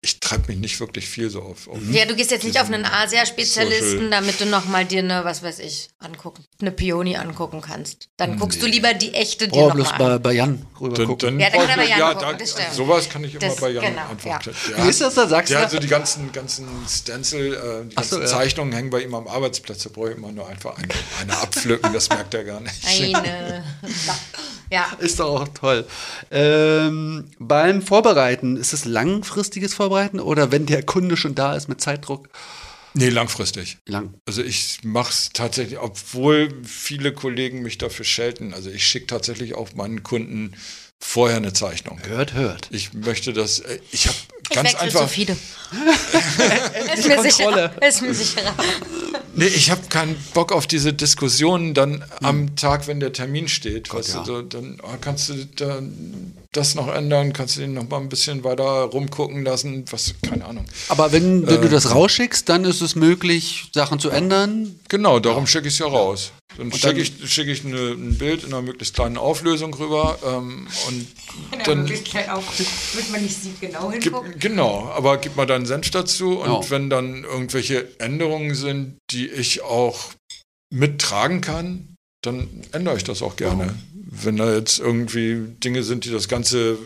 ich 0.00 0.20
treibe 0.20 0.44
mich 0.48 0.58
nicht 0.58 0.78
wirklich 0.80 1.08
viel 1.08 1.28
so 1.28 1.42
auf. 1.42 1.66
auf 1.68 1.78
Ja, 1.90 2.04
du 2.04 2.14
gehst 2.14 2.30
jetzt 2.30 2.44
nicht 2.44 2.60
auf 2.60 2.66
einen 2.68 2.84
Asia-Spezialisten, 2.84 3.90
Social- 3.90 4.10
damit 4.10 4.40
du 4.40 4.46
nochmal 4.46 4.84
dir 4.84 5.00
eine, 5.00 5.24
was 5.24 5.42
weiß 5.42 5.58
ich, 5.58 5.88
angucken, 5.98 6.44
eine 6.60 6.70
Pioni 6.70 7.16
angucken 7.16 7.60
kannst. 7.60 8.08
Dann 8.16 8.38
guckst 8.38 8.60
du 8.62 8.66
Nee. 8.66 8.72
lieber 8.72 8.94
die 8.94 9.12
echte 9.14 9.48
dir 9.48 9.52
Brauche 9.60 9.74
bloß 9.74 9.90
an. 9.92 9.98
bei, 9.98 10.18
bei 10.18 10.32
Jan 10.34 10.66
rüber 10.80 10.94
Dann, 10.96 11.06
gucken. 11.06 11.38
dann 11.38 11.40
Ja, 11.40 11.50
da 11.50 11.56
kann 11.58 11.68
er 11.70 11.76
bei 11.76 11.88
Jan 11.88 11.98
ja, 11.98 12.12
gucken, 12.14 12.28
da, 12.30 12.32
das 12.34 12.50
stimmt. 12.52 12.72
sowas 12.74 13.08
kann 13.08 13.24
ich 13.24 13.34
immer 13.34 13.40
Das- 13.46 13.56
bei 13.56 13.70
Jan 13.70 13.84
genau, 13.84 14.08
einfach. 14.10 14.46
ja. 14.46 14.84
Wie 14.84 14.88
ist 14.88 15.00
das 15.00 15.14
da? 15.14 15.26
Sagst 15.26 15.50
der 15.50 15.58
du? 15.58 15.64
hat 15.64 15.70
so 15.72 15.78
die 15.78 15.88
ganzen, 15.88 16.30
ganzen 16.32 16.66
Stencil, 16.88 17.54
äh, 17.54 17.88
die 17.88 17.96
Ach 17.96 18.04
so, 18.04 18.18
ganzen 18.18 18.20
ja. 18.22 18.26
Zeichnungen 18.38 18.72
hängen 18.72 18.90
bei 18.90 19.02
ihm 19.02 19.14
am 19.14 19.26
Arbeitsplatz. 19.26 19.82
Da 19.82 19.90
brauche 19.92 20.10
ich 20.12 20.16
immer 20.16 20.30
nur 20.30 20.48
einfach 20.48 20.76
eine, 20.78 20.88
eine 21.20 21.36
abpflücken, 21.38 21.92
das 21.92 22.08
merkt 22.08 22.34
er 22.34 22.44
gar 22.44 22.60
nicht. 22.60 22.86
Eine. 22.86 23.64
ja. 24.70 24.86
Ist 24.98 25.18
doch 25.20 25.40
auch 25.42 25.48
toll. 25.48 25.86
Ähm, 26.30 27.30
beim 27.38 27.82
Vorbereiten, 27.96 28.58
ist 28.58 28.74
es 28.74 28.84
langfristiges 28.84 29.72
Vorbereiten 29.72 30.20
oder 30.20 30.52
wenn 30.52 30.66
der 30.66 30.82
Kunde 30.82 31.16
schon 31.16 31.34
da 31.34 31.56
ist 31.56 31.66
mit 31.66 31.80
Zeitdruck? 31.80 32.28
Nee, 32.92 33.08
langfristig. 33.08 33.78
Lang. 33.86 34.12
Also 34.26 34.42
ich 34.42 34.80
mache 34.84 35.10
es 35.10 35.30
tatsächlich, 35.32 35.78
obwohl 35.78 36.62
viele 36.62 37.14
Kollegen 37.14 37.62
mich 37.62 37.78
dafür 37.78 38.04
schelten. 38.04 38.52
Also 38.52 38.68
ich 38.68 38.86
schicke 38.86 39.06
tatsächlich 39.06 39.54
auch 39.54 39.72
meinen 39.72 40.02
Kunden 40.02 40.52
vorher 40.98 41.38
eine 41.38 41.54
Zeichnung. 41.54 41.98
Hört, 42.06 42.34
hört. 42.34 42.68
Ich 42.70 42.92
möchte 42.92 43.32
das, 43.32 43.60
äh, 43.60 43.78
ich 43.92 44.08
habe 44.08 44.18
Ich 44.48 44.54
ganz 44.56 44.74
einfach, 44.74 45.02
zu 45.02 45.08
viele. 45.08 45.36
ist, 46.96 47.08
mir 47.08 47.16
Kontrolle. 47.16 47.30
sicherer, 47.30 47.82
ist 47.88 48.02
mir 48.02 48.14
sicherer. 48.14 48.54
nee, 49.34 49.46
ich 49.46 49.70
habe 49.70 49.82
keinen 49.88 50.16
Bock 50.32 50.52
auf 50.52 50.66
diese 50.66 50.92
Diskussionen 50.92 51.74
dann 51.74 52.04
am 52.22 52.54
Tag, 52.54 52.86
wenn 52.86 53.00
der 53.00 53.12
Termin 53.12 53.48
steht. 53.48 53.92
weißt 53.92 54.14
ja. 54.14 54.20
du, 54.20 54.24
so, 54.26 54.42
dann 54.42 54.78
ah, 54.82 54.96
kannst 55.00 55.28
du 55.28 55.34
da, 55.56 55.80
das 56.52 56.74
noch 56.76 56.88
ändern, 56.88 57.32
kannst 57.32 57.56
du 57.56 57.60
den 57.62 57.74
noch 57.74 57.88
mal 57.88 57.98
ein 57.98 58.08
bisschen 58.08 58.44
weiter 58.44 58.64
rumgucken 58.64 59.44
lassen, 59.44 59.84
was, 59.90 60.14
keine 60.22 60.44
Ahnung. 60.46 60.66
Aber 60.88 61.10
wenn, 61.12 61.46
wenn 61.46 61.60
du 61.60 61.66
Äh. 61.66 61.70
das 61.70 61.90
rausschickst, 61.92 62.48
dann 62.48 62.64
ist 62.64 62.80
es 62.80 62.94
möglich, 62.94 63.70
Sachen 63.74 63.98
zu 63.98 64.10
ändern. 64.10 64.78
Genau, 64.88 65.18
darum 65.18 65.46
schicke 65.46 65.66
ich 65.68 65.74
es 65.74 65.80
ja 65.80 65.86
raus. 65.86 66.30
Dann 66.56 66.70
dann- 66.70 66.78
schicke 66.78 67.00
ich, 67.00 67.32
schick 67.32 67.48
ich 67.48 67.64
eine, 67.64 67.92
ein 67.92 68.16
Bild 68.18 68.42
in 68.44 68.52
einer 68.52 68.62
möglichst 68.62 68.94
kleinen 68.94 69.16
Auflösung 69.16 69.74
rüber 69.74 70.18
ähm, 70.24 70.66
und 70.88 71.06
dann 71.66 71.80
auch, 72.30 72.42
damit 72.92 73.10
man 73.12 73.22
nicht 73.22 73.36
sieht, 73.42 73.60
genau 73.60 73.90
Gib, 73.90 74.02
hingucken. 74.04 74.38
genau, 74.38 74.86
aber 74.94 75.18
gib 75.18 75.36
mal 75.36 75.46
deinen 75.46 75.66
Senf 75.66 75.90
dazu 75.90 76.38
und 76.40 76.48
Ja. 76.64 76.70
wenn 76.70 76.88
dann 76.90 77.24
irgendwelche 77.24 77.88
Änderungen 78.00 78.54
sind, 78.54 78.96
die 79.10 79.28
ich 79.28 79.62
auch 79.62 80.12
mittragen 80.72 81.40
kann, 81.40 81.94
dann 82.22 82.48
ändere 82.72 82.96
ich 82.96 83.04
das 83.04 83.22
auch 83.22 83.36
gerne. 83.36 83.74
Wenn 83.94 84.36
da 84.36 84.54
jetzt 84.54 84.78
irgendwie 84.78 85.42
Dinge 85.62 85.82
sind, 85.82 86.04
die 86.04 86.10
das 86.10 86.28
ganze 86.28 86.78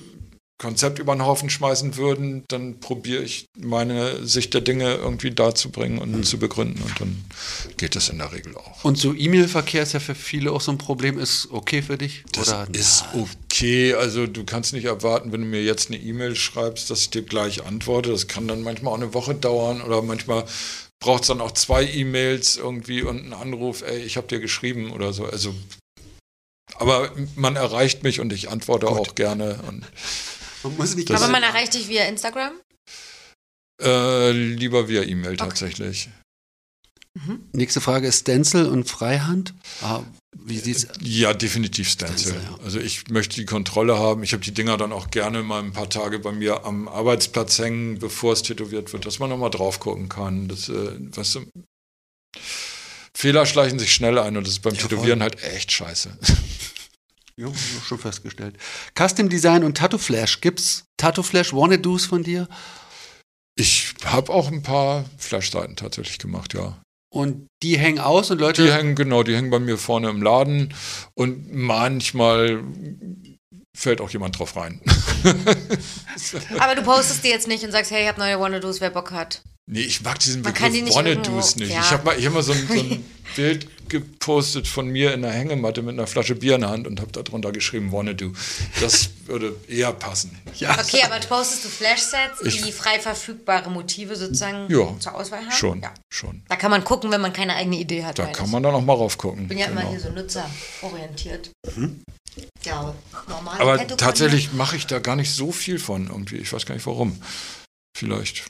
Konzept 0.61 0.99
über 0.99 1.15
den 1.15 1.25
Haufen 1.25 1.49
schmeißen 1.49 1.97
würden, 1.97 2.45
dann 2.49 2.81
probiere 2.81 3.23
ich 3.23 3.47
meine 3.59 4.27
Sicht 4.27 4.53
der 4.53 4.61
Dinge 4.61 4.95
irgendwie 4.95 5.31
darzubringen 5.31 5.99
und 5.99 6.13
Hm. 6.13 6.23
zu 6.23 6.39
begründen 6.39 6.83
und 6.83 7.01
dann 7.01 7.25
geht 7.79 7.97
das 7.97 8.11
in 8.11 8.19
der 8.19 8.31
Regel 8.31 8.57
auch. 8.57 8.85
Und 8.85 8.99
so 8.99 9.15
E-Mail-Verkehr 9.15 9.83
ist 9.83 9.95
ja 9.95 10.01
für 10.01 10.15
viele 10.15 10.53
auch 10.53 10.61
so 10.61 10.71
ein 10.71 10.79
Problem. 10.79 11.19
Ist 11.19 11.49
okay 11.51 11.81
für 11.81 11.97
dich? 11.97 12.25
Das 12.33 12.49
oder? 12.49 12.69
ist 12.73 13.05
okay. 13.15 13.95
Also 13.95 14.27
du 14.27 14.45
kannst 14.45 14.75
nicht 14.75 14.85
erwarten, 14.85 15.33
wenn 15.33 15.41
du 15.41 15.47
mir 15.47 15.65
jetzt 15.65 15.89
eine 15.89 15.99
E-Mail 15.99 16.37
schreibst, 16.37 16.91
dass 16.91 17.01
ich 17.01 17.11
dir 17.11 17.23
gleich 17.23 17.65
antworte. 17.65 18.11
Das 18.11 18.29
kann 18.29 18.47
dann 18.47 18.63
manchmal 18.63 18.93
auch 18.93 18.99
eine 18.99 19.15
Woche 19.15 19.35
dauern 19.35 19.81
oder 19.81 20.03
manchmal 20.03 20.45
braucht 21.03 21.23
es 21.23 21.29
dann 21.29 21.41
auch 21.41 21.53
zwei 21.53 21.85
E-Mails 21.85 22.59
irgendwie 22.59 23.03
und 23.03 23.19
einen 23.19 23.33
Anruf, 23.33 23.81
ey, 23.81 24.01
ich 24.01 24.19
habe 24.19 24.27
dir 24.27 24.41
geschrieben 24.41 24.91
oder 24.91 25.15
so. 25.15 25.25
Also 25.25 25.55
aber 26.77 27.11
man 27.37 27.57
erreicht 27.57 28.03
mich 28.03 28.21
und 28.21 28.33
ich 28.33 28.51
antworte 28.51 28.89
auch 28.89 29.15
gerne. 29.15 29.59
Und, 29.67 29.85
Man 30.63 30.77
muss 30.77 30.95
nicht 30.95 31.11
Aber 31.11 31.29
man 31.29 31.43
erreicht 31.43 31.75
dich 31.75 31.89
via 31.89 32.05
Instagram? 32.05 32.53
äh, 33.83 34.31
lieber 34.33 34.89
via 34.89 35.03
E-Mail 35.03 35.37
tatsächlich. 35.37 36.09
Nächste 37.53 37.81
Frage 37.81 38.07
ist 38.07 38.21
Stencil 38.21 38.67
und 38.67 38.89
Freihand. 38.89 39.53
Ah, 39.83 40.03
wie 40.37 40.59
sieht's? 40.59 40.87
Ja, 41.01 41.33
definitiv 41.35 41.89
Stencil. 41.89 42.19
Stencil, 42.33 42.41
ja. 42.51 42.59
Also 42.65 42.79
ich 42.79 43.09
möchte 43.09 43.35
die 43.37 43.47
Kontrolle 43.47 43.99
haben. 43.99 44.23
Ich 44.23 44.33
habe 44.33 44.45
die 44.45 44.53
Dinger 44.55 44.77
dann 44.77 44.93
auch 44.93 45.11
gerne 45.11 45.43
mal 45.43 45.61
ein 45.63 45.73
paar 45.73 45.91
Tage 45.91 46.19
bei 46.21 46.31
mir 46.31 46.65
am 46.65 46.87
Arbeitsplatz 46.89 47.59
hängen, 47.59 47.99
bevor 47.99 48.33
es 48.35 48.43
tätowiert 48.43 48.93
wird, 48.93 49.07
dass 49.07 49.19
man 49.19 49.29
nochmal 49.31 49.51
drauf 49.51 49.81
gucken 49.81 50.09
kann. 50.09 50.47
Das, 50.47 50.69
äh, 50.69 50.93
weißt 50.99 51.37
du, 51.37 51.47
Fehler 53.17 53.45
schleichen 53.45 53.79
sich 53.79 53.93
schnell 53.93 54.19
ein 54.19 54.37
und 54.37 54.45
das 54.47 54.53
ist 54.55 54.61
beim 54.63 54.75
Ja, 54.75 54.83
Tätowieren 54.83 55.21
halt 55.23 55.43
echt 55.43 55.73
scheiße. 55.73 56.17
Ich 57.49 57.85
schon 57.85 57.99
festgestellt. 57.99 58.57
Custom 58.95 59.29
Design 59.29 59.65
und 59.65 59.77
Tattoo 59.77 59.99
Flash. 59.99 60.41
Gibt's 60.41 60.85
Tattoo 60.97 61.23
Flash 61.23 61.53
Wanna-Dos 61.53 62.07
von 62.07 62.23
dir? 62.23 62.49
Ich 63.57 63.95
habe 64.05 64.33
auch 64.33 64.51
ein 64.51 64.63
paar 64.63 65.05
Flashseiten 65.19 65.77
tatsächlich 65.77 66.19
gemacht, 66.19 66.55
ja. 66.55 66.81
Und 67.13 67.49
die 67.63 67.77
hängen 67.77 67.99
aus 67.99 68.31
und 68.31 68.39
Leute. 68.39 68.65
Die 68.65 68.73
hängen, 68.73 68.95
genau, 68.95 69.23
die 69.25 69.35
hängen 69.35 69.51
bei 69.51 69.59
mir 69.59 69.77
vorne 69.77 70.09
im 70.09 70.23
Laden 70.23 70.73
und 71.15 71.53
manchmal 71.53 72.63
fällt 73.77 74.01
auch 74.01 74.11
jemand 74.11 74.39
drauf 74.39 74.57
rein. 74.57 74.81
Aber 76.59 76.75
du 76.75 76.83
postest 76.83 77.25
die 77.25 77.29
jetzt 77.29 77.49
nicht 77.49 77.65
und 77.65 77.73
sagst, 77.73 77.91
hey, 77.91 78.03
ich 78.03 78.09
habe 78.09 78.19
neue 78.21 78.39
Wanna-Dos, 78.41 78.81
wer 78.81 78.91
Bock 78.91 79.11
hat. 79.13 79.43
Nee, 79.67 79.83
ich 79.83 80.03
mag 80.03 80.19
diesen 80.19 80.43
Man 80.43 80.53
Begriff 80.53 80.73
die 80.73 80.83
nicht 80.83 80.97
irgendwo- 80.97 81.37
nicht. 81.37 81.59
ja. 81.71 81.81
Ich 81.81 81.91
habe 81.93 82.05
mal, 82.05 82.19
ich 82.19 82.27
hab 82.27 82.33
mal 82.33 82.43
so, 82.43 82.53
ein, 82.53 82.67
so 82.67 82.75
ein 82.75 83.05
Bild 83.37 83.69
gepostet 83.89 84.67
von 84.67 84.89
mir 84.89 85.15
in 85.15 85.23
der 85.23 85.31
Hängematte 85.31 85.83
mit 85.83 85.93
einer 85.93 86.09
Flasche 86.09 86.35
Bier 86.35 86.57
in 86.57 86.63
der 86.63 86.71
Hand 86.71 86.87
und 86.89 87.01
habe 87.01 87.13
darunter 87.13 87.53
geschrieben 87.53 87.93
Wanna-Do. 87.93 88.33
Das 88.81 89.11
würde 89.27 89.55
eher 89.69 89.93
passen. 89.93 90.37
ja. 90.57 90.77
Okay, 90.81 91.03
aber 91.05 91.21
postest 91.21 91.65
du 91.65 91.69
Flashsets, 91.69 92.41
Ich- 92.43 92.63
die 92.63 92.73
frei 92.73 92.99
verfügbare 92.99 93.71
Motive 93.71 94.17
sozusagen 94.17 94.67
Ja, 94.73 94.93
zur 94.99 95.15
Auswahl 95.15 95.41
haben? 95.43 95.53
Schon, 95.53 95.81
Ja. 95.83 95.95
schon. 96.09 96.43
Da 96.49 96.57
kann 96.57 96.73
man 96.73 96.83
gucken, 96.83 97.13
wenn 97.13 97.21
man 97.21 97.33
keine 97.33 97.55
eigene 97.55 97.77
Idee 97.79 98.05
hat. 98.05 98.19
Da 98.19 98.27
kann 98.27 98.51
man 98.51 98.65
dann 98.65 98.75
auch 98.75 98.83
mal 98.83 98.95
raufgucken. 98.95 99.43
Ich 99.43 99.49
bin 99.49 99.59
ja 99.59 99.67
immer 99.67 99.83
Genau. 99.83 99.91
hier 99.93 100.01
so 100.01 100.11
nutzerorientiert. 100.11 101.51
Ja, 102.65 102.95
normal. 103.29 103.61
Aber 103.61 103.87
tatsächlich 103.97 104.53
mache 104.53 104.77
ich 104.77 104.87
da 104.87 104.99
gar 104.99 105.17
nicht 105.17 105.31
so 105.31 105.53
viel 105.53 105.79
von 105.79 106.07
irgendwie. 106.09 106.37
Ich 106.37 106.53
weiß 106.53 106.67
gar 106.67 106.75
nicht 106.75 106.87
warum. 106.87 107.21
Vielleicht. 107.97 108.47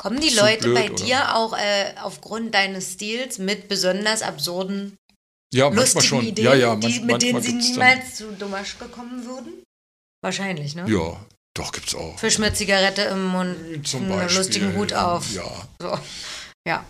Kommen 0.00 0.20
die 0.20 0.30
Leute 0.34 0.62
blöd, 0.64 0.74
bei 0.74 0.90
oder? 0.90 1.04
dir 1.04 1.36
auch 1.36 1.56
äh, 1.56 1.94
aufgrund 2.02 2.54
deines 2.54 2.94
Stils 2.94 3.38
mit 3.38 3.68
besonders 3.68 4.22
absurden, 4.22 4.96
Ja, 5.52 5.66
manchmal 5.66 5.84
lustigen 5.84 6.04
schon. 6.06 6.26
Ideen, 6.26 6.44
ja, 6.46 6.54
ja, 6.54 6.76
die, 6.76 6.86
manch, 6.86 7.02
mit 7.02 7.22
denen 7.22 7.42
sie 7.42 7.52
niemals 7.52 8.16
zu 8.16 8.32
Domasch 8.32 8.76
gekommen 8.78 9.24
würden? 9.24 9.62
Wahrscheinlich, 10.22 10.74
ne? 10.74 10.84
Ja, 10.88 11.24
doch, 11.56 11.70
gibt's 11.70 11.94
auch. 11.94 12.18
Fisch 12.18 12.38
mit 12.38 12.56
Zigarette 12.56 13.02
im 13.02 13.24
Mund, 13.26 13.86
Zum 13.86 14.02
einen 14.02 14.10
Beispiel. 14.10 14.38
lustigen 14.38 14.76
Hut 14.76 14.92
auf. 14.92 15.32
Ja. 15.32 15.68
So. 15.80 15.98
Ja. 16.66 16.84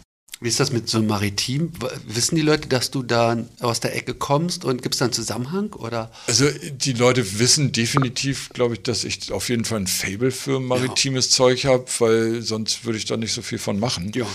Wie 0.45 0.49
ist 0.49 0.61
das 0.61 0.73
mit 0.73 0.91
so 0.91 1.03
Maritim? 1.03 1.73
W- 1.81 1.87
Wissen 2.07 2.37
die 2.37 2.43
Leute, 2.43 2.69
dass 2.69 2.91
du 2.91 3.03
da 3.03 3.35
aus 3.61 3.81
der 3.81 3.97
Ecke 3.97 4.13
kommst 4.13 4.67
und 4.67 4.83
gibt 4.83 4.95
es 4.95 4.99
da 4.99 5.07
einen 5.07 5.15
Zusammenhang? 5.15 5.73
Oder? 5.73 6.13
Also 6.27 6.45
die 6.71 6.93
Leute 6.93 7.39
wissen 7.39 7.73
definitiv, 7.73 8.51
glaube 8.51 8.75
ich, 8.75 8.83
dass 8.83 9.05
ich 9.05 9.33
auf 9.33 9.49
jeden 9.49 9.65
Fall 9.65 9.81
ein 9.81 9.87
Fable 9.87 10.31
für 10.31 10.61
maritimes 10.61 11.31
Zeug 11.31 11.65
habe, 11.65 11.87
weil 11.99 12.43
sonst 12.43 12.85
würde 12.85 12.99
ich 12.99 13.07
da 13.07 13.17
nicht 13.17 13.33
so 13.33 13.41
viel 13.41 13.57
von 13.59 13.81
machen. 13.81 14.13
Ja, 14.15 14.25
ne? 14.25 14.31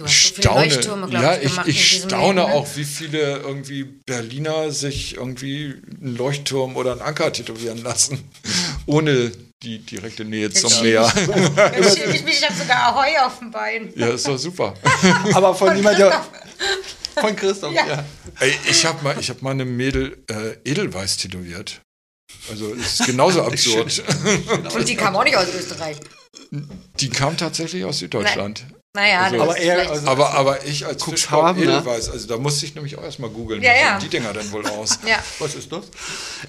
Du 0.00 0.06
ich 0.06 0.12
hast 0.12 0.22
so 0.22 0.34
viele 0.34 0.42
staune, 0.42 0.64
Leuchttürme, 0.64 1.12
ja, 1.12 1.34
ich, 1.36 1.44
ich, 1.44 1.50
gemacht 1.50 1.68
ich 1.68 1.98
staune 1.98 2.40
Leben, 2.40 2.52
ne? 2.52 2.56
auch, 2.56 2.68
wie 2.74 2.84
viele 2.84 3.36
irgendwie 3.36 3.84
Berliner 3.84 4.70
sich 4.70 5.16
irgendwie 5.16 5.74
einen 6.00 6.16
Leuchtturm 6.16 6.76
oder 6.76 6.92
einen 6.92 7.02
Anker 7.02 7.30
tätowieren 7.30 7.82
lassen, 7.82 8.30
ohne 8.86 9.30
die 9.62 9.78
direkte 9.80 10.24
Nähe 10.24 10.50
zum 10.50 10.72
Meer. 10.82 11.02
Ich 11.12 12.24
ich 12.24 12.44
habe 12.44 12.54
sogar 12.54 12.94
Ahoi 12.94 13.18
auf 13.26 13.40
dem 13.40 13.50
Bein. 13.50 13.92
Ja, 13.94 14.08
ist 14.08 14.26
doch 14.26 14.38
super. 14.38 14.72
Aber 15.34 15.54
von 15.54 15.82
der. 15.82 16.24
Von 17.20 17.36
Christoph, 17.36 17.74
Ja. 17.74 17.86
ja. 17.86 18.04
Ey, 18.38 18.54
ich 18.70 18.86
habe 18.86 19.04
mal, 19.04 19.16
ich 19.20 19.28
hab 19.28 19.42
mal 19.42 19.50
eine 19.50 19.66
Mädel 19.66 20.16
äh, 20.30 20.56
Edelweiß 20.64 21.18
tätowiert. 21.18 21.82
Also 22.50 22.72
es 22.72 23.00
ist 23.00 23.06
genauso 23.06 23.42
absurd. 23.42 24.02
Und 24.74 24.88
die 24.88 24.96
kam 24.96 25.14
auch 25.14 25.24
nicht 25.24 25.36
aus 25.36 25.48
Österreich. 25.54 25.98
Die 27.00 27.10
kam 27.10 27.36
tatsächlich 27.36 27.84
aus 27.84 27.98
Süddeutschland. 27.98 28.64
Naja, 28.96 29.20
Also- 29.20 29.36
das 29.36 29.42
Aber 29.48 29.56
ist 29.58 29.64
eher- 29.64 29.90
also- 29.90 30.06
Aber, 30.08 30.34
aber 30.34 30.64
ich 30.66 30.84
als 30.84 31.04
Fischkopf 31.04 31.56
ne? 31.56 31.62
Edelweiß, 31.62 32.10
also 32.10 32.26
da 32.26 32.38
musste 32.38 32.66
ich 32.66 32.74
nämlich 32.74 32.98
auch 32.98 33.04
erstmal 33.04 33.30
googeln, 33.30 33.62
Ja, 33.62 33.72
wie 33.72 33.78
ja. 33.78 34.00
sehen 34.00 34.00
die 34.00 34.16
Dinger 34.16 34.32
denn 34.32 34.50
wohl 34.50 34.66
aus? 34.66 34.98
ja. 35.06 35.22
Was 35.38 35.54
ist 35.54 35.70
das? 35.70 35.84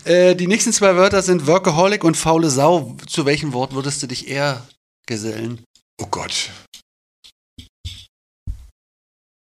Äh, 0.06 0.36
die 0.36 0.48
nächsten 0.48 0.74
zwei 0.74 0.96
Wörter 0.96 1.22
sind 1.22 1.46
Workaholic 1.46 2.04
und 2.04 2.18
faule 2.18 2.50
Sau. 2.50 2.98
Zu 3.08 3.26
welchem 3.26 3.54
Wort 3.54 3.74
würdest 3.74 4.02
du 4.02 4.08
dich 4.08 4.28
eher 4.28 4.66
gesellen? 5.08 5.64
Oh 6.02 6.08
Gott. 6.08 6.50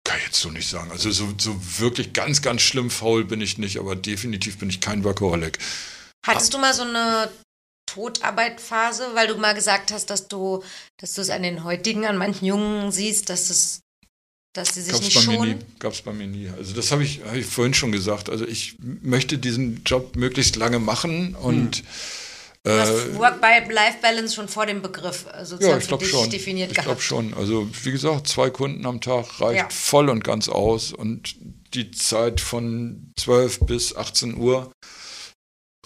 Kann 0.07 0.19
ich 0.19 0.27
jetzt 0.27 0.41
so 0.41 0.51
nicht 0.51 0.69
sagen. 0.69 0.91
Also 0.91 1.11
so, 1.11 1.29
so 1.39 1.57
wirklich 1.79 2.13
ganz, 2.13 2.43
ganz 2.43 2.61
schlimm 2.61 2.91
faul 2.91 3.25
bin 3.25 3.41
ich 3.41 3.57
nicht, 3.57 3.79
aber 3.79 3.97
definitiv 3.97 4.59
bin 4.59 4.69
ich 4.69 4.83
kein 4.83 5.03
Workaholic. 5.05 5.59
Hattest 6.27 6.53
du 6.53 6.59
mal 6.59 6.75
so 6.75 6.83
eine 6.83 7.31
Totarbeitphase, 7.95 9.09
weil 9.15 9.27
du 9.29 9.37
mal 9.37 9.55
gesagt 9.55 9.93
hast, 9.93 10.11
dass 10.11 10.29
du, 10.29 10.63
dass 10.99 11.15
du 11.15 11.21
es 11.23 11.31
an 11.31 11.43
den 11.43 11.65
heutigen, 11.65 12.05
an 12.07 12.17
manchen 12.17 12.47
Jungen 12.47 12.91
siehst, 12.93 13.31
dass 13.31 13.51
es, 13.51 13.81
dass 14.53 14.75
sie 14.75 14.83
sich 14.83 14.93
Gab's 14.93 15.05
nicht 15.05 15.23
schonen? 15.23 15.65
Gab's 15.79 16.03
bei 16.03 16.13
mir 16.13 16.27
nie. 16.27 16.49
Also 16.57 16.75
das 16.75 16.91
habe 16.93 17.05
ich, 17.05 17.23
hab 17.25 17.35
ich 17.35 17.47
vorhin 17.47 17.75
schon 17.75 17.93
gesagt. 17.93 18.29
Also 18.31 18.47
ich 18.47 18.77
möchte 18.81 19.39
diesen 19.39 19.83
Job 19.85 20.17
möglichst 20.17 20.57
lange 20.57 20.79
machen 20.79 21.35
und 21.35 21.83
hast 22.67 22.89
äh, 22.91 23.19
Work-Life-Balance 23.19 24.35
schon 24.35 24.49
vor 24.49 24.67
dem 24.67 24.81
Begriff 24.81 25.27
sozusagen 25.43 25.65
ja, 25.71 25.77
ich 25.77 25.83
für 25.85 25.89
glaube 25.89 26.05
dich 26.05 26.13
schon. 26.13 26.31
definiert 26.31 26.71
Ich 26.71 26.75
glaube 26.77 26.89
gehabt. 26.89 27.03
schon. 27.03 27.35
Also 27.35 27.69
wie 27.83 27.91
gesagt, 27.93 28.27
zwei 28.29 28.51
Kunden 28.51 28.87
am 28.87 29.01
Tag 29.01 29.41
reicht 29.41 29.59
Ja. 29.59 29.69
voll 29.71 30.09
und 30.09 30.25
ganz 30.25 30.49
aus 30.49 30.93
und 30.93 31.37
die 31.75 31.91
Zeit 31.91 32.41
von 32.41 33.13
12 33.19 33.61
bis 33.61 33.95
18 33.97 34.37
Uhr 34.37 34.71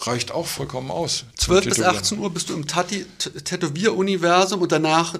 reicht 0.01 0.31
auch 0.31 0.47
vollkommen 0.47 0.91
aus. 0.91 1.25
zum 1.35 1.53
12 1.55 1.65
bis 1.65 1.73
Tätowieren. 1.75 1.97
18 1.97 2.19
Uhr 2.19 2.29
bist 2.33 2.49
du 2.49 2.53
im 2.55 2.65
Tätowier-Universum 3.43 4.61
und 4.61 4.71
danach 4.71 5.15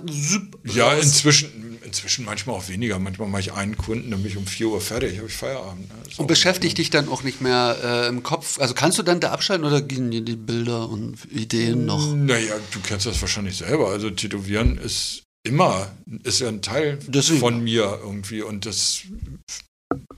Ja, 0.63 0.93
inzwischen, 0.93 1.79
inzwischen 1.83 2.25
manchmal 2.25 2.55
auch 2.55 2.67
weniger. 2.69 2.99
Manchmal 2.99 3.27
mache 3.27 3.41
ich 3.41 3.53
einen 3.53 3.77
Kunden, 3.77 4.11
dann 4.11 4.21
bin 4.21 4.31
ich 4.31 4.37
um 4.37 4.45
4 4.45 4.67
Uhr 4.67 4.81
fertig, 4.81 5.17
habe 5.17 5.27
ich 5.27 5.33
Feierabend. 5.35 5.87
ne? 5.89 5.95
Und 6.17 6.27
beschäftigt 6.27 6.77
dich 6.77 6.89
dann 6.89 7.09
auch 7.09 7.23
nicht 7.23 7.41
mehr 7.41 7.77
äh, 7.83 8.07
im 8.07 8.23
Kopf. 8.23 8.59
Also 8.59 8.73
kannst 8.73 8.97
du 8.97 9.03
dann 9.03 9.19
da 9.19 9.31
abschalten 9.31 9.65
oder 9.65 9.81
gehen 9.81 10.11
dir 10.11 10.21
die 10.21 10.35
Bilder 10.35 10.89
und 10.89 11.17
Ideen 11.31 11.85
noch? 11.85 12.13
Naja, 12.15 12.53
du 12.71 12.79
kennst 12.81 13.05
das 13.05 13.19
wahrscheinlich 13.21 13.57
selber. 13.57 13.89
Also 13.89 14.09
Tätowieren 14.09 14.77
ist 14.77 15.23
immer, 15.43 15.91
ist 16.23 16.39
ja 16.41 16.47
ein 16.49 16.61
Teil 16.61 16.99
Deswegen. 17.07 17.39
von 17.39 17.63
mir 17.63 17.99
irgendwie. 18.03 18.41
Und 18.41 18.65
das, 18.65 19.01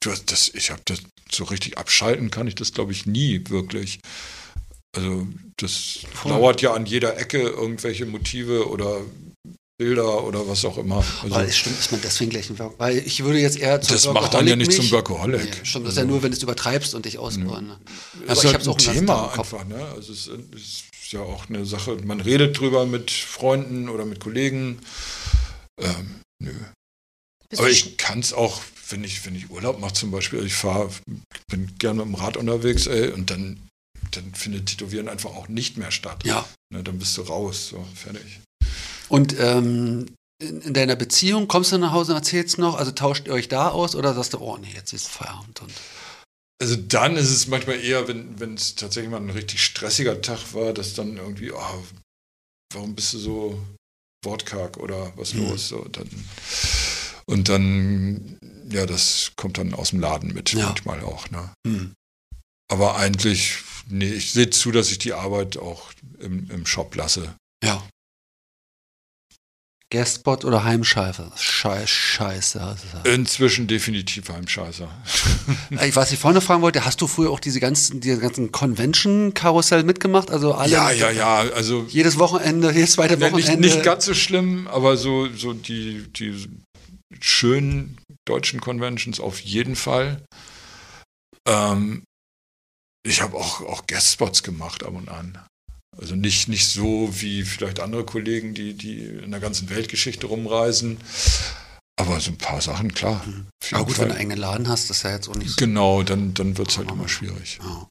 du 0.01 0.11
hast 0.11 0.31
das, 0.31 0.49
ich 0.53 0.71
habe 0.71 0.81
das 0.85 0.99
so 1.31 1.45
richtig 1.45 1.77
abschalten 1.77 2.29
kann 2.29 2.47
ich 2.47 2.55
das, 2.55 2.73
glaube 2.73 2.91
ich, 2.91 3.05
nie 3.05 3.41
wirklich. 3.47 3.99
Also 4.95 5.27
das 5.57 5.99
Voll. 6.13 6.31
lauert 6.31 6.61
ja 6.61 6.73
an 6.73 6.85
jeder 6.85 7.17
Ecke 7.17 7.39
irgendwelche 7.39 8.05
Motive 8.05 8.69
oder 8.69 9.01
Bilder 9.77 10.23
oder 10.25 10.47
was 10.47 10.63
auch 10.65 10.77
immer. 10.77 11.03
Also, 11.23 11.33
Weil 11.35 11.47
es 11.47 11.57
stimmt, 11.57 11.79
ist 11.79 11.91
man 11.91 12.01
deswegen 12.01 12.29
gleich 12.29 12.49
ein 12.49 12.59
Work 12.59 12.77
Weil 12.77 12.97
ich 12.99 13.23
würde 13.23 13.39
jetzt 13.39 13.57
eher 13.57 13.81
zum 13.81 13.95
das 13.95 14.05
macht 14.13 14.33
dann 14.33 14.47
ja 14.47 14.55
nicht 14.55 14.71
zum 14.71 14.83
mich- 14.83 14.91
Workaholic. 14.91 15.43
Nee, 15.43 15.51
stimmt, 15.63 15.85
das 15.87 15.93
ist 15.93 15.99
ja 15.99 16.05
nur, 16.05 16.21
wenn 16.21 16.31
du 16.31 16.37
es 16.37 16.43
übertreibst 16.43 16.93
und 16.93 17.05
dich 17.05 17.17
ausbauen. 17.17 17.67
Ne? 17.67 17.79
Aber 18.27 18.31
ist 18.33 18.39
ich 18.39 18.45
halt 18.45 18.53
habe 18.53 18.61
es 18.61 18.67
auch 18.67 18.77
ein 18.77 18.85
ganzen 18.85 18.99
Thema 18.99 19.13
Tag 19.15 19.31
im 19.31 19.37
Kopf. 19.37 19.53
einfach. 19.53 19.67
Ne? 19.67 19.85
Also 19.95 20.13
es 20.13 20.27
ist, 20.27 20.83
ja 21.11 21.21
auch 21.21 21.49
eine 21.49 21.65
Sache, 21.65 21.97
man 22.05 22.21
redet 22.21 22.57
drüber 22.59 22.85
mit 22.85 23.11
Freunden 23.11 23.89
oder 23.89 24.05
mit 24.05 24.19
Kollegen. 24.21 24.79
Ähm, 25.79 26.21
nö. 26.41 26.51
Bist 27.49 27.59
Aber 27.59 27.69
ich 27.69 27.97
kann 27.97 28.19
es 28.19 28.31
auch, 28.33 28.61
wenn 28.89 29.03
ich, 29.03 29.25
wenn 29.25 29.35
ich 29.35 29.49
Urlaub 29.49 29.79
mache 29.79 29.93
zum 29.93 30.11
Beispiel, 30.11 30.39
also 30.39 30.47
ich 30.47 30.53
fahre, 30.53 30.89
bin 31.49 31.75
gerne 31.79 32.05
mit 32.05 32.15
dem 32.15 32.15
Rad 32.15 32.37
unterwegs, 32.37 32.87
ey, 32.87 33.09
und 33.09 33.29
dann, 33.29 33.59
dann 34.15 34.33
findet 34.35 34.67
Tätowieren 34.67 35.07
einfach 35.09 35.31
auch 35.31 35.47
nicht 35.47 35.77
mehr 35.77 35.91
statt. 35.91 36.23
Ja. 36.25 36.45
Ne, 36.73 36.83
dann 36.83 36.99
bist 36.99 37.17
du 37.17 37.21
raus, 37.23 37.67
so, 37.69 37.85
fertig. 37.95 38.39
Und 39.09 39.35
ähm, 39.39 40.07
in, 40.41 40.61
in 40.61 40.73
deiner 40.73 40.95
Beziehung 40.95 41.47
kommst 41.47 41.71
du 41.71 41.77
nach 41.77 41.91
Hause 41.91 42.11
und 42.13 42.17
erzählst 42.17 42.57
noch, 42.57 42.75
also 42.75 42.91
tauscht 42.91 43.27
ihr 43.27 43.33
euch 43.33 43.47
da 43.49 43.69
aus 43.69 43.95
oder 43.95 44.13
sagst 44.13 44.33
du, 44.33 44.39
oh 44.39 44.57
nee, 44.57 44.71
jetzt 44.73 44.93
ist 44.93 45.07
Feierabend 45.07 45.61
und 45.61 45.71
Also 46.61 46.75
dann 46.75 47.17
ist 47.17 47.29
es 47.29 47.47
manchmal 47.47 47.79
eher, 47.81 48.07
wenn 48.07 48.53
es 48.55 48.75
tatsächlich 48.75 49.11
mal 49.11 49.17
ein 49.21 49.29
richtig 49.29 49.63
stressiger 49.63 50.21
Tag 50.21 50.53
war, 50.53 50.73
dass 50.73 50.93
dann 50.93 51.17
irgendwie, 51.17 51.51
oh, 51.51 51.83
warum 52.73 52.95
bist 52.95 53.13
du 53.13 53.19
so 53.19 53.61
wortkarg 54.23 54.77
oder 54.77 55.11
was 55.17 55.33
Mhm. 55.33 55.49
los? 55.49 55.67
So, 55.67 55.83
dann, 55.91 56.07
und 57.25 57.49
dann, 57.49 58.37
ja, 58.69 58.85
das 58.85 59.31
kommt 59.35 59.57
dann 59.57 59.73
aus 59.73 59.89
dem 59.89 59.99
Laden 59.99 60.33
mit, 60.33 60.53
Ja. 60.53 60.67
manchmal 60.67 61.01
auch. 61.01 61.29
Ne? 61.31 61.51
hm. 61.67 61.93
Aber 62.71 62.95
eigentlich, 62.95 63.57
nee, 63.87 64.05
ich 64.13 64.31
sehe 64.31 64.49
zu, 64.49 64.71
dass 64.71 64.91
ich 64.91 64.97
die 64.99 65.13
Arbeit 65.13 65.57
auch 65.57 65.91
im, 66.19 66.49
im 66.49 66.65
Shop 66.65 66.95
lasse. 66.95 67.35
ja. 67.63 67.81
Guestspot 69.93 70.45
oder 70.45 70.63
Heimscheiße? 70.63 71.33
Scheiß, 71.35 71.89
scheiße. 71.89 72.77
Inzwischen 73.03 73.67
definitiv 73.67 74.29
Heimscheißer. 74.29 74.87
Äh, 75.71 75.93
Was 75.95 76.13
ich 76.13 76.19
vorne 76.19 76.39
fragen 76.39 76.61
wollte, 76.61 76.85
hast 76.85 77.01
du 77.01 77.07
früher 77.07 77.29
auch 77.29 77.41
diese 77.41 77.59
ganzen, 77.59 77.99
diese 77.99 78.19
ganzen 78.19 78.53
Convention-Karussell 78.53 79.83
mitgemacht? 79.83 80.31
Also 80.31 80.53
alle 80.53 80.71
Ja, 80.71 80.91
ja, 80.91 81.11
ja, 81.11 81.39
also 81.39 81.85
jedes 81.89 82.17
Wochenende, 82.19 82.71
jedes 82.71 82.93
zweite 82.93 83.15
Ja, 83.15 83.29
nicht, 83.31 83.33
Wochenende. 83.47 83.67
nicht 83.67 83.83
ganz 83.83 84.05
so 84.05 84.13
schlimm, 84.13 84.69
aber 84.69 84.95
so, 84.95 85.27
so 85.33 85.51
die, 85.51 86.07
die 86.13 86.47
schönen 87.19 87.97
deutschen 88.25 88.61
Conventions 88.61 89.19
auf 89.19 89.41
jeden 89.41 89.75
Fall. 89.75 90.21
Ähm, 91.45 92.03
ich 93.03 93.21
habe 93.21 93.37
auch, 93.37 93.61
auch 93.61 93.87
Guestspots 93.87 94.43
gemacht 94.43 94.83
ab 94.83 94.93
und 94.93 95.09
an. 95.09 95.37
Also 95.97 96.15
nicht, 96.15 96.47
nicht 96.47 96.67
so 96.67 97.09
wie 97.11 97.43
vielleicht 97.43 97.79
andere 97.79 98.05
Kollegen, 98.05 98.53
die, 98.53 98.73
die 98.73 99.03
in 99.03 99.31
der 99.31 99.39
ganzen 99.39 99.69
Weltgeschichte 99.69 100.27
rumreisen. 100.27 100.97
Aber 101.99 102.19
so 102.19 102.31
ein 102.31 102.37
paar 102.37 102.61
Sachen, 102.61 102.93
klar. 102.93 103.21
jeden 103.25 103.45
Aber 103.71 103.85
gut, 103.85 103.95
Fall. 103.95 104.05
wenn 104.05 104.09
du 104.09 104.13
einen 104.13 104.21
eigenen 104.21 104.39
Laden 104.39 104.67
hast, 104.69 104.89
das 104.89 104.97
ist 104.97 105.03
ja 105.03 105.11
jetzt 105.11 105.27
auch 105.27 105.35
nicht 105.35 105.51
so. 105.51 105.55
Genau, 105.57 106.03
dann, 106.03 106.33
dann 106.33 106.57
wird 106.57 106.69
es 106.69 106.77
halt 106.77 106.89
immer 106.89 107.09
schwierig. 107.09 107.59
Ja. 107.61 107.87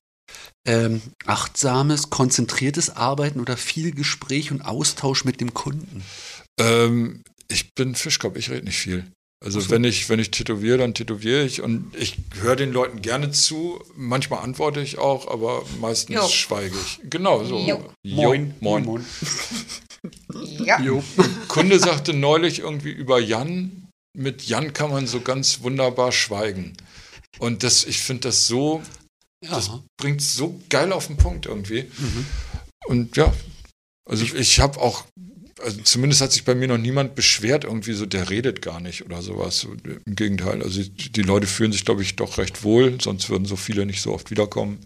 Ähm, 0.66 1.02
achtsames, 1.26 2.10
konzentriertes 2.10 2.96
Arbeiten 2.96 3.40
oder 3.40 3.56
viel 3.56 3.92
Gespräch 3.92 4.50
und 4.50 4.62
Austausch 4.62 5.24
mit 5.24 5.40
dem 5.40 5.54
Kunden. 5.54 6.02
Ähm, 6.58 7.22
ich 7.48 7.74
bin 7.74 7.94
Fischkopf, 7.94 8.36
ich 8.36 8.50
rede 8.50 8.64
nicht 8.64 8.78
viel. 8.78 9.10
Also 9.42 9.60
so. 9.60 9.70
wenn 9.70 9.84
ich, 9.84 10.08
wenn 10.10 10.18
ich 10.20 10.30
tätowiere, 10.30 10.78
dann 10.78 10.92
tätowiere 10.92 11.44
ich 11.44 11.62
und 11.62 11.94
ich 11.96 12.18
höre 12.40 12.56
den 12.56 12.72
Leuten 12.72 13.00
gerne 13.00 13.30
zu. 13.30 13.82
Manchmal 13.96 14.40
antworte 14.42 14.80
ich 14.80 14.98
auch, 14.98 15.28
aber 15.28 15.64
meistens 15.80 16.16
Jo. 16.16 16.28
schweige 16.28 16.76
ich. 16.76 17.00
Genau 17.08 17.42
so. 17.44 17.58
Jo. 17.58 17.82
Jo, 18.02 18.34
moin. 18.60 19.04
Ja. 20.64 20.80
Jo. 20.80 21.02
Kunde 21.48 21.78
sagte 21.78 22.14
neulich 22.14 22.60
irgendwie 22.60 22.90
über 22.90 23.18
Jan, 23.20 23.86
mit 24.16 24.42
Jan 24.44 24.72
kann 24.72 24.90
man 24.90 25.06
so 25.06 25.20
ganz 25.20 25.60
wunderbar 25.62 26.10
schweigen. 26.12 26.74
Und 27.38 27.62
das, 27.62 27.84
ich 27.84 28.00
finde 28.00 28.28
das 28.28 28.46
so, 28.46 28.82
Ja. 29.44 29.50
das 29.50 29.70
bringt 30.00 30.22
so 30.22 30.58
geil 30.70 30.92
auf 30.92 31.06
den 31.08 31.16
Punkt 31.18 31.44
irgendwie. 31.46 31.82
Mhm. 31.82 32.26
Und 32.86 33.16
ja, 33.18 33.32
also 34.08 34.24
ich 34.24 34.60
habe 34.60 34.80
auch, 34.80 35.04
also 35.62 35.80
zumindest 35.82 36.20
hat 36.20 36.32
sich 36.32 36.44
bei 36.44 36.54
mir 36.54 36.68
noch 36.68 36.78
niemand 36.78 37.14
beschwert, 37.14 37.64
irgendwie 37.64 37.92
so, 37.92 38.06
der 38.06 38.30
redet 38.30 38.62
gar 38.62 38.80
nicht 38.80 39.04
oder 39.04 39.22
sowas. 39.22 39.60
So, 39.60 39.74
Im 40.06 40.14
Gegenteil, 40.14 40.62
also 40.62 40.82
die 40.82 41.22
Leute 41.22 41.46
fühlen 41.46 41.72
sich, 41.72 41.84
glaube 41.84 42.02
ich, 42.02 42.16
doch 42.16 42.38
recht 42.38 42.64
wohl, 42.64 43.00
sonst 43.00 43.30
würden 43.30 43.44
so 43.44 43.56
viele 43.56 43.86
nicht 43.86 44.00
so 44.00 44.12
oft 44.12 44.30
wiederkommen. 44.30 44.78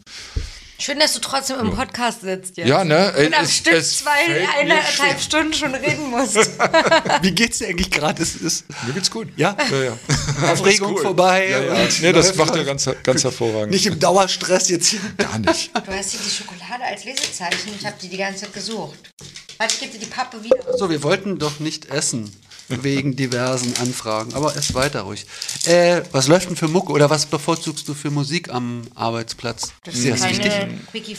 Schön, 0.79 0.99
dass 0.99 1.15
du 1.15 1.21
trotzdem 1.21 1.61
im 1.61 1.71
Podcast 1.75 2.23
sitzt 2.23 2.57
jetzt. 2.57 2.69
Ja, 2.69 2.85
ne? 2.85 3.13
Und 3.17 3.33
am 3.33 3.45
es- 3.45 3.57
Stück 3.57 3.75
es 3.75 3.99
zwei, 3.99 4.11
eineinhalb. 4.59 5.21
Stunden 5.21 5.53
schon 5.55 5.73
reden 5.75 6.11
musst. 6.11 6.35
Wie 7.23 7.31
geht's 7.31 7.59
dir 7.59 7.69
eigentlich 7.69 7.91
gerade? 7.93 8.21
Es 8.23 8.35
ist 8.35 8.65
Mir 8.85 8.93
geht's 8.93 9.11
gut. 9.11 9.29
ja, 9.37 9.57
Ja, 9.71 9.83
ja. 9.83 9.99
Aufregung 10.53 10.91
Ist 10.91 10.97
cool. 10.97 11.03
vorbei. 11.03 11.49
Ja, 11.49 11.63
ja. 11.63 11.89
Nee, 12.01 12.13
das 12.13 12.35
macht 12.35 12.51
er 12.51 12.57
läuft. 12.65 12.67
ganz, 12.67 12.91
ganz 13.05 13.23
hervorragend. 13.23 13.71
Nicht 13.71 13.87
im 13.87 13.99
Dauerstress 14.01 14.69
jetzt 14.69 14.89
hier. 14.89 15.01
Gar 15.17 15.39
nicht. 15.39 15.71
Du 15.75 15.93
hast 15.93 16.11
hier 16.11 16.21
die 16.21 16.31
Schokolade 16.31 16.85
als 16.85 17.05
Lesezeichen. 17.05 17.71
Ich 17.79 17.87
habe 17.87 17.97
die 18.03 18.09
die 18.09 18.17
ganze 18.19 18.41
Zeit 18.43 18.53
gesucht. 18.53 18.99
Warte, 19.59 19.75
ich 19.75 19.81
gebe 19.81 19.93
dir 19.93 20.01
die 20.01 20.07
Pappe 20.07 20.43
wieder. 20.43 20.77
So, 20.77 20.91
wir 20.91 21.03
wollten 21.05 21.39
doch 21.39 21.61
nicht 21.61 21.87
essen. 21.87 22.35
Wegen 22.69 23.15
diversen 23.17 23.75
Anfragen. 23.77 24.35
Aber 24.35 24.57
ess 24.57 24.75
weiter 24.75 25.03
ruhig. 25.03 25.27
Äh, 25.67 26.03
was 26.13 26.29
läuft 26.29 26.49
denn 26.49 26.57
für 26.57 26.69
Mucke 26.69 26.93
oder 26.93 27.11
was 27.11 27.27
bevorzugst 27.27 27.87
du 27.89 27.95
für 27.95 28.11
Musik 28.11 28.49
am 28.51 28.83
Arbeitsplatz? 28.95 29.73
Das 29.85 29.95
Ist 29.97 30.09
das 30.09 30.29
wichtig? 30.29 30.51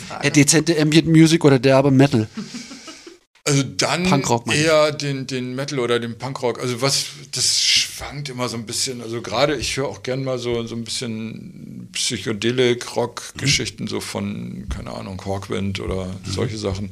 keine 0.10 0.24
Äh, 0.24 0.32
dezente 0.32 0.80
Ambient 0.80 1.08
Music 1.08 1.44
oder 1.46 1.60
derbe 1.60 1.92
Metal? 1.92 2.28
Also 3.48 3.62
dann 3.62 4.10
Punkrock, 4.10 4.52
eher 4.52 4.92
den, 4.92 5.28
den 5.28 5.54
Metal 5.54 5.78
oder 5.78 6.00
den 6.00 6.18
Punkrock. 6.18 6.60
Also 6.60 6.82
was, 6.82 7.06
das 7.32 7.46
ist 7.46 7.85
schwankt 7.96 8.28
immer 8.30 8.50
so 8.50 8.58
ein 8.58 8.66
bisschen. 8.66 9.02
Also 9.02 9.22
gerade 9.22 9.56
ich 9.56 9.78
höre 9.78 9.88
auch 9.88 10.04
gern 10.04 10.24
mal 10.24 10.38
so, 10.38 10.66
so 10.68 10.76
ein 10.76 10.84
bisschen 10.84 11.88
Psychedelik-Rock-Geschichten 11.94 13.88
so 13.88 14.02
von, 14.02 14.68
keine 14.70 14.92
Ahnung, 14.92 15.24
Hawkwind 15.26 15.80
oder 15.80 16.14
solche 16.26 16.58
Sachen. 16.58 16.90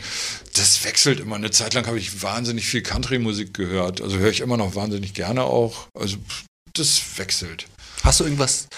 Das 0.55 0.85
wechselt 0.85 1.19
immer. 1.19 1.35
Eine 1.35 1.51
Zeit 1.51 1.73
lang 1.73 1.85
habe 1.87 1.99
ich 1.99 2.23
wahnsinnig 2.23 2.65
viel 2.67 2.83
Country-Musik 2.83 3.53
gehört. 3.53 4.01
Also 4.01 4.17
höre 4.17 4.29
ich 4.29 4.39
immer 4.39 4.55
noch 4.55 4.75
wahnsinnig 4.75 5.13
gerne 5.13 5.43
auch. 5.43 5.87
Also 5.93 6.15
das 6.73 7.01
wechselt. 7.17 7.67
Hast 8.03 8.21
du 8.21 8.23
irgendwas, 8.23 8.69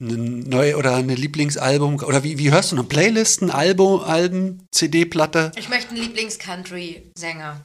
eine 0.00 0.16
neue 0.16 0.78
oder 0.78 0.96
eine 0.96 1.14
Lieblingsalbum 1.14 1.96
oder 1.96 2.24
wie, 2.24 2.38
wie 2.38 2.50
hörst 2.50 2.72
du 2.72 2.76
noch? 2.76 2.88
Playlisten, 2.88 3.50
Album, 3.50 4.00
Alben, 4.00 4.66
CD-Platte? 4.70 5.52
Ich 5.56 5.68
möchte 5.68 5.90
einen 5.90 6.00
Lieblings-Country-Sänger. 6.02 7.62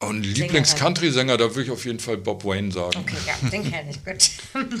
Und 0.00 0.20
ein 0.20 0.22
Lieblings-Country-Sänger, 0.22 1.36
da 1.36 1.44
würde 1.50 1.62
ich 1.64 1.70
auf 1.70 1.84
jeden 1.84 1.98
Fall 1.98 2.18
Bob 2.18 2.44
Wayne 2.44 2.70
sagen. 2.70 2.98
Okay, 3.00 3.16
ja, 3.26 3.48
den 3.50 3.68
kenne 3.68 3.90
ich 3.90 4.04
gut. 4.04 4.30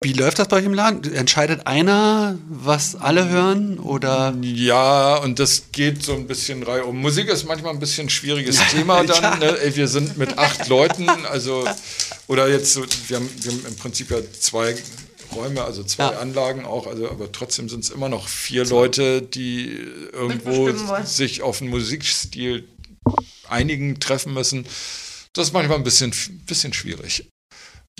Wie 0.00 0.12
läuft 0.12 0.38
das 0.38 0.48
bei 0.48 0.56
euch 0.58 0.64
im 0.64 0.74
Laden? 0.74 1.14
Entscheidet 1.14 1.66
einer, 1.66 2.38
was 2.48 2.94
alle 2.94 3.28
hören 3.28 3.78
oder? 3.78 4.34
Ja, 4.42 5.16
und 5.16 5.38
das 5.38 5.64
geht 5.72 6.02
so 6.02 6.14
ein 6.14 6.26
bisschen 6.26 6.62
Reihe 6.62 6.84
um. 6.84 6.98
Musik 7.00 7.28
ist 7.28 7.44
manchmal 7.44 7.72
ein 7.72 7.78
bisschen 7.78 8.06
ein 8.06 8.10
schwieriges 8.10 8.58
Thema 8.70 9.02
dann. 9.06 9.22
Ja. 9.22 9.36
Ne? 9.36 9.58
Wir 9.74 9.88
sind 9.88 10.18
mit 10.18 10.36
acht 10.36 10.68
Leuten, 10.68 11.08
also 11.26 11.66
oder 12.26 12.48
jetzt 12.48 12.74
so, 12.74 12.84
wir 13.08 13.16
haben, 13.16 13.30
wir 13.42 13.52
haben 13.52 13.66
im 13.66 13.76
Prinzip 13.76 14.10
ja 14.10 14.18
zwei 14.38 14.74
Räume, 15.34 15.62
also 15.64 15.82
zwei 15.84 16.04
Ja. 16.12 16.18
Anlagen 16.18 16.66
auch, 16.66 16.86
also 16.86 17.10
aber 17.10 17.32
trotzdem 17.32 17.70
sind 17.70 17.84
es 17.84 17.90
immer 17.90 18.10
noch 18.10 18.28
vier 18.28 18.66
Leute, 18.66 19.22
die 19.22 19.68
irgendwo 20.12 20.70
sich 21.04 21.40
auf 21.42 21.62
einen 21.62 21.70
Musikstil 21.70 22.68
einigen, 23.48 24.00
treffen 24.00 24.34
müssen. 24.34 24.66
Das 25.32 25.48
ist 25.48 25.52
manchmal 25.52 25.78
ein 25.78 25.84
bisschen, 25.84 26.12
bisschen 26.46 26.72
schwierig. 26.72 27.28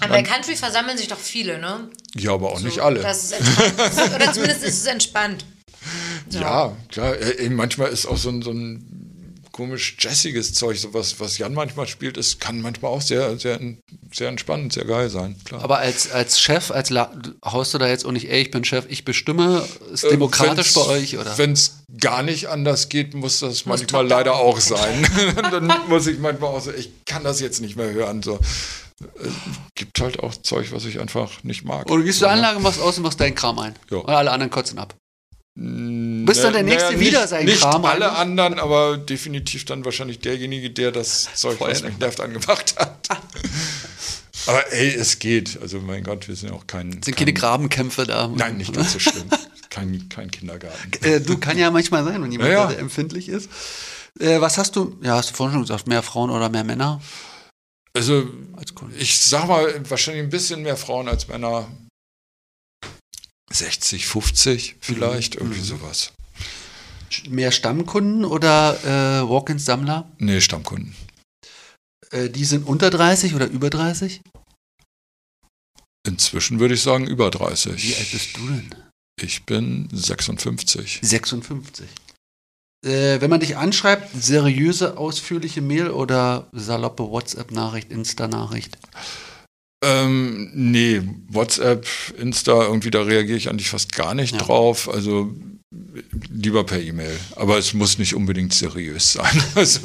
Aber 0.01 0.15
bei 0.15 0.23
Country 0.23 0.57
versammeln 0.57 0.99
sich 0.99 1.09
doch 1.09 1.19
viele, 1.19 1.59
ne? 1.59 1.89
Ja, 2.15 2.33
aber 2.33 2.53
auch 2.53 2.61
nicht 2.61 2.77
So, 2.77 2.83
alle. 2.83 3.09
Ist 3.09 3.33
entspannt. 3.33 4.13
Oder 4.15 4.33
zumindest 4.33 4.63
ist 4.65 4.81
es 4.81 4.87
entspannt. 4.87 5.45
Ja, 6.31 6.77
klar. 6.89 7.17
Äh, 7.17 7.49
Manchmal 7.51 7.91
ist 7.91 8.07
auch 8.07 8.17
so 8.17 8.31
ein, 8.31 8.43
so 8.43 8.51
ein 8.51 9.04
komisch 9.55 9.97
jazziges 10.01 10.53
Zeug, 10.53 10.77
so 10.79 10.93
was, 10.95 11.21
was 11.21 11.39
Jan 11.39 11.55
manchmal 11.55 11.87
spielt, 11.87 12.17
ist, 12.17 12.41
kann 12.41 12.61
manchmal 12.61 12.91
auch 12.91 13.01
sehr, 13.01 13.39
sehr, 13.39 13.61
sehr 14.13 14.29
entspannend, 14.29 14.73
sehr 14.73 14.85
geil 14.85 15.09
sein. 15.11 15.37
Klar. 15.45 15.63
Aber 15.63 15.79
als, 15.79 16.11
als 16.11 16.41
Chef, 16.41 16.73
als 16.73 16.91
La 16.91 17.13
haust 17.45 17.73
du 17.73 17.79
da 17.79 17.87
jetzt 17.87 18.05
auch 18.05 18.11
nicht, 18.11 18.29
ey, 18.29 18.43
ich 18.43 18.51
bin 18.51 18.65
Chef, 18.65 18.85
ich 18.89 19.05
bestimme, 19.05 19.65
ist 19.93 20.03
Äh, 20.03 20.11
demokratisch 20.11 20.75
wenn's- 20.75 20.87
bei 20.87 20.93
euch 20.93 21.19
oder? 21.19 21.39
Wenn 21.39 21.53
es 21.53 21.79
gar 22.01 22.25
nicht 22.25 22.49
anders 22.49 22.89
geht, 22.89 23.15
muss 23.15 23.39
das 23.39 23.65
Muss 23.65 23.79
manchmal 23.81 24.09
leider 24.09 24.35
auch 24.35 24.59
sein. 24.59 25.07
Dann 25.37 25.73
muss 25.89 26.09
ich 26.09 26.19
manchmal 26.19 26.51
auch 26.51 26.61
so, 26.61 26.73
ich 26.73 26.91
kann 27.07 27.23
das 27.23 27.39
jetzt 27.41 27.61
nicht 27.61 27.77
mehr 27.77 27.93
hören. 27.93 28.23
So. 28.25 28.41
Äh, 29.01 29.29
Gibt 29.77 30.01
halt 30.01 30.19
auch 30.19 30.35
Zeug, 30.35 30.73
was 30.73 30.85
ich 30.85 30.99
einfach 30.99 31.45
nicht 31.45 31.65
mag. 31.65 31.87
Oder 31.91 31.99
du 31.99 32.05
gehst 32.05 32.19
zur 32.19 32.29
Anlage, 32.31 32.59
machst 32.59 32.81
aus 32.81 32.97
und 32.97 33.05
machst 33.05 33.21
deinen 33.21 33.37
Kram 33.37 33.59
ein. 33.61 33.75
Ja. 33.89 33.99
Und 33.99 34.11
alle 34.11 34.33
anderen 34.33 34.51
kotzen 34.51 34.81
ab. 34.81 34.95
Mm, 35.57 36.14
Bis 36.27 36.41
dann 36.43 36.53
der 36.53 36.63
Nächste 36.63 36.93
naja, 36.93 37.01
wieder 37.01 37.21
nicht, 37.21 37.29
seinen 37.31 37.45
nicht 37.47 37.61
Kram 37.61 37.85
alle 37.85 38.11
ein- 38.11 38.17
anderen, 38.39 38.59
aber 38.59 38.97
definitiv 38.99 39.65
dann 39.65 39.85
wahrscheinlich 39.85 40.21
derjenige, 40.21 40.71
der 40.71 40.93
das 40.93 41.29
Zeug, 41.35 41.61
was 41.61 41.83
mich 41.83 41.99
nervt, 41.99 42.21
angemacht 42.21 42.75
hat. 42.79 43.09
aber 44.47 44.73
ey, 44.73 44.95
es 44.95 45.19
geht. 45.19 45.59
Also 45.61 45.81
mein 45.81 46.05
Gott, 46.05 46.29
wir 46.29 46.37
sind 46.37 46.51
ja 46.51 46.55
auch 46.55 46.67
kein... 46.67 46.91
Sind 46.93 47.05
kein, 47.05 47.15
keine 47.15 47.33
Grabenkämpfe 47.33 48.07
da. 48.07 48.29
Nein, 48.29 48.57
nicht 48.57 48.73
ganz 48.75 48.93
so 48.93 48.99
schlimm. 48.99 49.25
kein, 49.71 50.09
kein 50.09 50.31
Kindergarten. 50.31 50.93
Äh, 51.05 51.21
du 51.21 51.39
kann 51.39 51.59
ja 51.59 51.71
manchmal 51.71 52.05
sein, 52.05 52.23
wenn 52.23 52.31
jemand 52.33 52.51
Ja, 52.51 52.63
ja. 52.65 52.69
sehr 52.69 52.79
empfindlich 52.79 53.29
ist. 53.29 53.49
Äh, 54.21 54.41
was 54.41 54.59
hast 54.59 54.77
du? 54.77 54.97
Ja, 55.03 55.17
hast 55.17 55.31
du 55.31 55.35
vorhin 55.35 55.55
schon 55.55 55.63
gesagt, 55.63 55.87
mehr 55.87 56.03
Frauen 56.03 56.31
oder 56.31 56.49
mehr 56.49 56.65
Männer 56.65 57.01
Also 57.93 58.29
als 58.57 58.73
ich 58.99 59.19
sag 59.19 59.49
mal, 59.49 59.67
wahrscheinlich 59.89 60.23
ein 60.23 60.31
bisschen 60.31 60.63
mehr 60.63 60.77
Frauen 60.77 61.09
als 61.09 61.27
Männer. 61.29 61.67
60, 63.55 64.07
50 64.07 64.77
vielleicht, 64.81 65.37
irgendwie 65.37 65.61
Mhm. 65.61 65.65
sowas. 65.65 66.13
Mehr 67.29 67.53
Stammkunden 67.53 68.25
oder 68.25 68.77
äh, 68.85 69.29
Walk-in-Sammler? 69.29 70.11
Nee, 70.19 70.41
Stammkunden. 70.41 70.95
Äh, 72.11 72.29
die 72.31 72.45
sind 72.45 72.67
unter 72.67 72.91
30 72.91 73.35
oder 73.35 73.47
über 73.47 73.71
30? 73.71 74.21
Inzwischen 76.07 76.59
würde 76.61 76.75
ich 76.75 76.83
sagen 76.83 77.07
über 77.07 77.31
Wie 77.33 77.39
alt 77.39 77.61
30. 77.63 78.11
bist 78.13 78.37
du 78.37 78.47
denn? 78.49 78.75
Ich 79.21 79.45
bin 79.47 79.89
56. 79.93 81.01
56. 81.03 81.87
Äh, 82.85 83.21
wenn 83.21 83.31
man 83.31 83.41
dich 83.41 83.57
anschreibt, 83.57 84.11
seriöse, 84.21 84.99
ausführliche 84.99 85.63
Mail 85.63 85.91
oder 85.91 86.49
saloppe 86.53 87.05
WhatsApp-Nachricht, 87.05 87.91
Insta-Nachricht? 87.91 88.77
Ähm, 89.85 90.51
nee, 90.55 91.03
WhatsApp, 91.29 91.87
Insta, 92.19 92.65
irgendwie 92.65 92.91
da 92.91 93.03
reagiere 93.03 93.37
ich 93.39 93.49
eigentlich 93.49 93.71
fast 93.71 93.93
gar 93.93 94.15
nicht 94.15 94.33
Ja. 94.33 94.39
drauf. 94.39 94.89
Also 94.93 95.33
lieber 96.31 96.65
per 96.65 96.81
E-Mail. 96.81 97.19
Aber 97.37 97.59
es 97.59 97.75
muss 97.75 97.99
nicht 97.99 98.15
unbedingt 98.15 98.55
seriös 98.55 99.13
sein. 99.15 99.43
Also, 99.55 99.81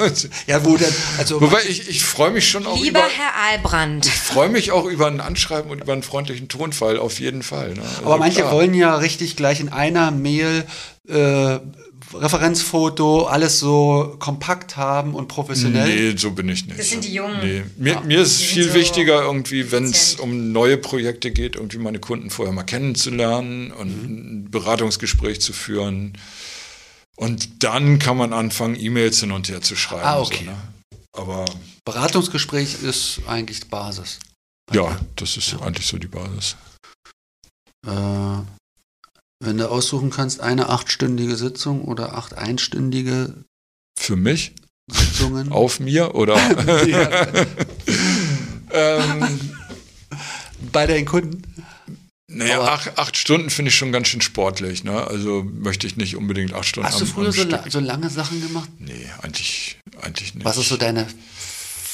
Ja, 0.47 0.63
wo 0.65 0.77
denn? 0.77 0.93
Also, 1.17 1.41
wobei 1.41 1.61
ich, 1.67 1.89
ich 1.89 2.03
freue 2.03 2.31
mich 2.31 2.47
schon 2.47 2.65
auch 2.65 2.81
Lieber 2.81 2.99
über. 2.99 3.07
Herr 3.09 3.33
Albrand. 3.51 4.05
Ich 4.05 4.11
freue 4.13 4.49
mich 4.49 4.71
auch 4.71 4.85
über 4.85 5.07
ein 5.07 5.19
Anschreiben 5.21 5.71
und 5.71 5.81
über 5.81 5.93
einen 5.93 6.03
freundlichen 6.03 6.47
Tonfall, 6.47 6.97
auf 6.97 7.19
jeden 7.19 7.43
Fall. 7.43 7.73
Ne? 7.73 7.81
Also 7.81 8.05
aber 8.05 8.17
manche 8.17 8.41
klar. 8.41 8.51
wollen 8.51 8.73
ja 8.73 8.95
richtig 8.95 9.35
gleich 9.35 9.59
in 9.59 9.69
einer 9.69 10.11
Mail 10.11 10.65
äh, 11.07 11.59
Referenzfoto, 12.13 13.25
alles 13.27 13.59
so 13.59 14.15
kompakt 14.19 14.77
haben 14.77 15.13
und 15.15 15.27
professionell. 15.27 16.11
Nee, 16.11 16.17
so 16.17 16.31
bin 16.31 16.49
ich 16.49 16.65
nicht. 16.65 16.79
Das 16.79 16.89
sind 16.89 17.03
die 17.03 17.13
Jungen. 17.13 17.39
Nee. 17.41 17.63
Mir, 17.77 18.01
mir 18.01 18.21
ist 18.21 18.41
viel 18.41 18.69
so 18.69 18.73
wichtiger, 18.73 19.21
irgendwie, 19.23 19.71
wenn 19.71 19.85
es 19.85 20.15
um 20.15 20.51
neue 20.51 20.77
Projekte 20.77 21.31
geht, 21.31 21.55
irgendwie 21.55 21.77
meine 21.77 21.99
Kunden 21.99 22.29
vorher 22.29 22.53
mal 22.53 22.63
kennenzulernen 22.63 23.71
und 23.71 23.89
Mhm. 23.89 24.05
ein 24.45 24.51
Beratungsgespräch 24.51 25.41
zu 25.41 25.53
führen. 25.53 26.17
Und 27.17 27.63
dann 27.63 27.99
kann 27.99 28.17
man 28.17 28.31
anfangen, 28.33 28.75
E-Mails 28.79 29.19
hin 29.19 29.31
und 29.31 29.49
her 29.49 29.61
zu 29.61 29.75
schreiben. 29.75 30.03
Ah, 30.05 30.19
okay. 30.21 30.45
So, 30.45 30.51
ne? 30.51 30.57
Aber 31.17 31.45
Beratungsgespräch 31.85 32.81
ist 32.83 33.19
eigentlich 33.27 33.67
Basis. 33.67 34.19
ja, 34.71 34.97
das 35.15 35.35
ist 35.37 35.55
eigentlich 35.61 35.85
so 35.87 35.97
die 35.97 36.07
Basis. 36.07 36.55
Äh, 37.85 37.89
wenn 39.39 39.57
du 39.57 39.69
aussuchen 39.69 40.09
kannst, 40.09 40.41
eine 40.41 40.69
achtstündige 40.69 41.35
Sitzung 41.35 41.81
oder 41.83 42.15
acht 42.15 42.33
einstündige 42.37 43.45
Für 43.97 44.15
mich, 44.15 44.53
Sitzungen. 44.91 45.51
auf 45.51 45.79
mir 45.79 46.15
oder? 46.15 46.35
Ähm, 48.71 49.39
Bei 50.71 50.85
deinen 50.85 51.05
Kunden. 51.05 51.41
naja, 52.27 52.61
acht, 52.61 52.97
acht 52.99 53.17
Stunden 53.17 53.49
finde 53.49 53.69
ich 53.69 53.75
schon 53.75 53.91
ganz 53.91 54.07
schön 54.09 54.21
sportlich. 54.21 54.83
Ne? 54.83 55.07
Also 55.07 55.43
möchte 55.43 55.87
ich 55.87 55.97
nicht 55.97 56.15
unbedingt 56.15 56.53
acht 56.53 56.65
Stunden 56.67 56.87
Hast 56.87 57.01
du 57.01 57.07
früher 57.07 57.31
so, 57.31 57.43
la 57.43 57.63
so 57.67 57.79
lange 57.79 58.09
Sachen 58.11 58.41
gemacht? 58.41 58.69
Nee, 58.77 59.07
eigentlich, 59.21 59.79
eigentlich 60.01 60.35
nicht. 60.35 60.45
Was 60.45 60.57
ist 60.57 60.69
so 60.69 60.77
deine 60.77 61.07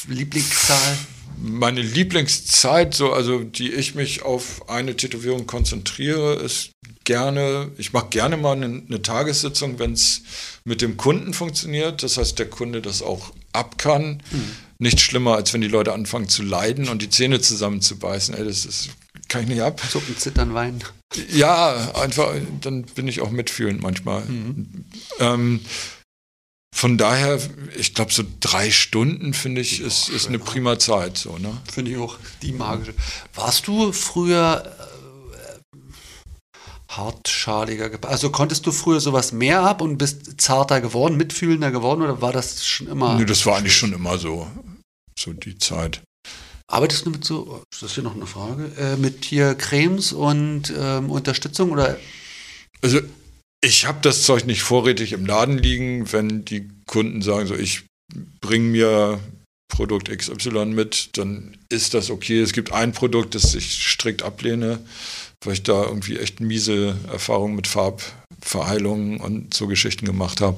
Lieblingszahl? 0.07 0.97
Meine 1.37 1.81
Lieblingszeit, 1.81 2.93
so, 2.93 3.13
also 3.13 3.43
die 3.43 3.71
ich 3.71 3.95
mich 3.95 4.23
auf 4.23 4.69
eine 4.69 4.95
Tätowierung 4.95 5.47
konzentriere, 5.47 6.35
ist 6.35 6.71
gerne, 7.05 7.71
ich 7.77 7.93
mache 7.93 8.07
gerne 8.09 8.37
mal 8.37 8.55
eine, 8.55 8.83
eine 8.87 9.01
Tagessitzung, 9.01 9.79
wenn 9.79 9.93
es 9.93 10.21
mit 10.65 10.81
dem 10.81 10.97
Kunden 10.97 11.33
funktioniert. 11.33 12.03
Das 12.03 12.17
heißt, 12.17 12.37
der 12.37 12.49
Kunde 12.49 12.81
das 12.81 13.01
auch 13.01 13.31
ab 13.53 13.77
kann. 13.77 14.21
Nicht 14.77 14.99
schlimmer, 14.99 15.35
als 15.35 15.53
wenn 15.53 15.61
die 15.61 15.67
Leute 15.67 15.93
anfangen 15.93 16.27
zu 16.27 16.43
leiden 16.43 16.89
und 16.89 17.01
die 17.01 17.09
Zähne 17.09 17.39
zusammenzubeißen. 17.39 18.35
Ey, 18.35 18.43
das 18.43 18.65
ist, 18.65 18.89
kann 19.29 19.43
ich 19.43 19.47
nicht 19.47 19.61
ab. 19.61 19.81
Zucken, 19.89 20.17
zittern, 20.17 20.53
weinen. 20.53 20.83
Ja, 21.31 21.93
einfach, 21.95 22.33
dann 22.59 22.83
bin 22.83 23.07
ich 23.07 23.21
auch 23.21 23.31
mitfühlend 23.31 23.81
manchmal. 23.81 24.23
Ähm, 25.19 25.61
von 26.75 26.97
daher, 26.97 27.39
ich 27.77 27.93
glaube, 27.93 28.11
so 28.11 28.23
drei 28.41 28.69
Stunden 28.69 29.33
finde 29.33 29.61
ich, 29.61 29.79
ist, 29.79 30.09
ist 30.09 30.27
eine 30.27 30.39
prima 30.39 30.77
Zeit. 30.77 31.17
So, 31.17 31.37
ne? 31.37 31.55
Finde 31.71 31.91
ich 31.91 31.97
auch 31.97 32.17
die 32.41 32.51
magische. 32.51 32.93
Warst 33.33 33.67
du 33.67 33.93
früher 33.93 34.61
äh, 34.65 34.94
hartschaliger? 36.97 37.89
gep- 37.89 38.05
Also 38.05 38.29
konntest 38.29 38.65
du 38.65 38.71
früher 38.71 38.99
sowas 38.99 39.31
mehr 39.31 39.61
ab 39.61 39.81
und 39.81 39.97
bist 39.97 40.39
zarter 40.41 40.81
geworden, 40.81 41.17
mitfühlender 41.17 41.71
geworden 41.71 42.01
oder 42.01 42.21
war 42.21 42.31
das 42.33 42.65
schon 42.65 42.87
immer? 42.87 43.17
Nee, 43.17 43.25
das 43.25 43.45
war 43.45 43.57
eigentlich 43.57 43.75
schon 43.75 43.93
immer 43.93 44.17
so, 44.17 44.47
so 45.17 45.33
die 45.33 45.57
Zeit. 45.57 46.01
Arbeitest 46.67 47.05
du 47.05 47.11
mit 47.11 47.23
so, 47.23 47.61
ist 47.71 47.83
das 47.83 47.93
hier 47.93 48.03
noch 48.03 48.15
eine 48.15 48.25
Frage, 48.25 48.71
äh, 48.79 48.97
mit 48.97 49.23
hier 49.25 49.53
Cremes 49.55 50.11
und 50.13 50.73
ähm, 50.75 51.11
Unterstützung 51.11 51.71
oder 51.71 51.97
Also 52.81 53.01
ich 53.63 53.85
habe 53.85 53.99
das 54.01 54.23
Zeug 54.23 54.45
nicht 54.45 54.63
vorrätig 54.63 55.13
im 55.13 55.25
Laden 55.25 55.57
liegen, 55.57 56.11
wenn 56.11 56.43
die 56.45 56.69
Kunden 56.87 57.21
sagen, 57.21 57.47
so 57.47 57.55
ich 57.55 57.83
bringe 58.41 58.65
mir 58.69 59.19
Produkt 59.67 60.09
XY 60.15 60.65
mit, 60.67 61.09
dann 61.17 61.57
ist 61.69 61.93
das 61.93 62.09
okay. 62.09 62.39
Es 62.41 62.53
gibt 62.53 62.71
ein 62.71 62.93
Produkt, 62.93 63.35
das 63.35 63.53
ich 63.55 63.71
strikt 63.91 64.23
ablehne, 64.23 64.79
weil 65.41 65.53
ich 65.53 65.63
da 65.63 65.83
irgendwie 65.83 66.17
echt 66.17 66.39
miese 66.39 66.97
Erfahrungen 67.11 67.55
mit 67.55 67.67
Farbverheilungen 67.67 69.19
und 69.19 69.53
so 69.53 69.67
Geschichten 69.67 70.05
gemacht 70.05 70.41
habe. 70.41 70.57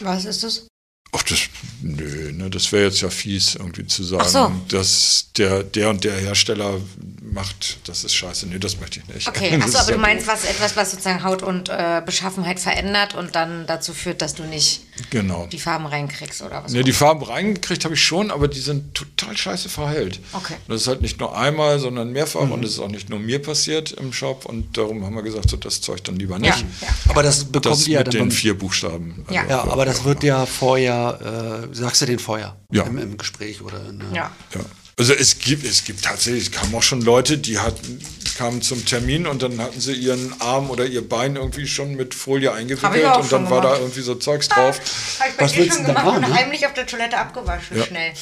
Was 0.00 0.24
ist 0.24 0.42
das? 0.42 0.66
Ach, 1.12 1.22
das, 1.24 1.40
nö, 1.82 2.30
ne, 2.32 2.50
das 2.50 2.70
wäre 2.70 2.84
jetzt 2.84 3.00
ja 3.00 3.10
fies, 3.10 3.56
irgendwie 3.56 3.84
zu 3.84 4.04
sagen, 4.04 4.28
so. 4.28 4.52
dass 4.68 5.26
der, 5.36 5.64
der 5.64 5.90
und 5.90 6.04
der 6.04 6.14
Hersteller 6.14 6.80
macht, 7.20 7.78
das 7.88 8.04
ist 8.04 8.14
scheiße. 8.14 8.46
Nee, 8.46 8.60
das 8.60 8.78
möchte 8.78 9.00
ich 9.00 9.12
nicht. 9.12 9.28
Okay, 9.28 9.60
achso, 9.62 9.78
aber 9.78 9.92
du 9.92 9.98
meinst 9.98 10.28
was, 10.28 10.44
etwas, 10.44 10.76
was 10.76 10.92
sozusagen 10.92 11.24
Haut 11.24 11.42
und 11.42 11.68
äh, 11.68 12.00
Beschaffenheit 12.06 12.60
verändert 12.60 13.16
und 13.16 13.34
dann 13.34 13.66
dazu 13.66 13.92
führt, 13.92 14.22
dass 14.22 14.34
du 14.34 14.44
nicht 14.44 14.82
Genau. 15.10 15.46
die 15.46 15.58
Farben 15.58 15.86
reinkriegst 15.86 16.42
oder 16.42 16.64
was? 16.64 16.72
Ne, 16.72 16.84
die 16.84 16.92
Farben 16.92 17.22
reingekriegt 17.22 17.84
habe 17.84 17.94
ich 17.94 18.02
schon, 18.02 18.30
aber 18.30 18.48
die 18.48 18.60
sind 18.60 18.94
total 18.94 19.36
scheiße 19.36 19.68
verheilt. 19.68 20.20
Okay. 20.32 20.54
Das 20.68 20.82
ist 20.82 20.88
halt 20.88 21.00
nicht 21.02 21.18
nur 21.20 21.36
einmal, 21.36 21.78
sondern 21.78 22.12
mehrfach 22.12 22.40
und 22.50 22.62
das 22.62 22.72
ist 22.72 22.78
auch 22.80 22.88
nicht 22.88 23.08
nur 23.08 23.18
mir 23.18 23.40
passiert 23.40 23.92
im 23.92 24.12
Shop 24.12 24.44
und 24.46 24.76
darum 24.76 25.04
haben 25.04 25.14
wir 25.14 25.22
gesagt, 25.22 25.50
so 25.50 25.56
das 25.56 25.80
Zeug 25.80 26.04
dann 26.04 26.16
lieber 26.16 26.38
nicht. 26.38 26.58
ja, 26.58 26.64
ja. 26.82 26.88
Aber 27.08 27.22
das 27.22 27.44
bekommt 27.44 27.66
Das 27.66 27.86
ihr 27.86 27.94
ja 27.94 27.98
mit 28.00 28.08
dann 28.08 28.20
den 28.20 28.30
vier 28.30 28.58
Buchstaben. 28.58 29.24
Also, 29.26 29.34
Ja. 29.34 29.46
Ja, 29.48 29.64
aber 29.64 29.84
das 29.84 30.04
wird 30.04 30.22
ja 30.22 30.46
vorher, 30.46 31.68
äh, 31.70 31.74
sagst 31.74 32.02
du 32.02 32.06
den 32.06 32.18
vorher? 32.18 32.56
Ja. 32.72 32.84
Im, 32.84 32.98
im 32.98 33.16
Gespräch 33.18 33.62
oder 33.62 33.80
in, 33.88 34.00
äh, 34.00 34.16
ja. 34.16 34.30
Ja. 34.54 34.60
Also 34.96 35.14
es 35.14 35.38
gibt, 35.38 35.64
es 35.64 35.84
gibt 35.84 36.04
tatsächlich, 36.04 36.44
es 36.44 36.50
kamen 36.50 36.74
auch 36.74 36.82
schon 36.82 37.00
Leute, 37.00 37.38
die 37.38 37.58
hatten, 37.58 38.00
kamen 38.40 38.62
zum 38.62 38.86
Termin 38.86 39.26
und 39.26 39.42
dann 39.42 39.60
hatten 39.60 39.78
sie 39.82 39.92
ihren 39.92 40.34
Arm 40.40 40.70
oder 40.70 40.86
ihr 40.86 41.06
Bein 41.06 41.36
irgendwie 41.36 41.66
schon 41.66 41.94
mit 41.94 42.14
Folie 42.14 42.50
eingewickelt 42.54 43.16
und 43.18 43.30
dann 43.30 43.50
war 43.50 43.60
da 43.60 43.76
irgendwie 43.76 44.00
so 44.00 44.14
Zeugs 44.14 44.48
drauf. 44.48 44.80
Habe 45.20 45.28
ich 45.30 45.36
bei 45.36 45.44
Was 45.44 45.52
dir 45.52 45.58
willst 45.58 45.76
schon 45.76 45.84
du 45.84 45.92
denn 45.92 46.02
gemacht 46.02 46.06
da, 46.22 46.26
und 46.26 46.28
ne? 46.30 46.34
heimlich 46.40 46.66
auf 46.66 46.72
der 46.72 46.86
Toilette 46.86 47.18
abgewaschen, 47.18 47.76
Ja. 47.76 47.84
schnell. 47.84 48.12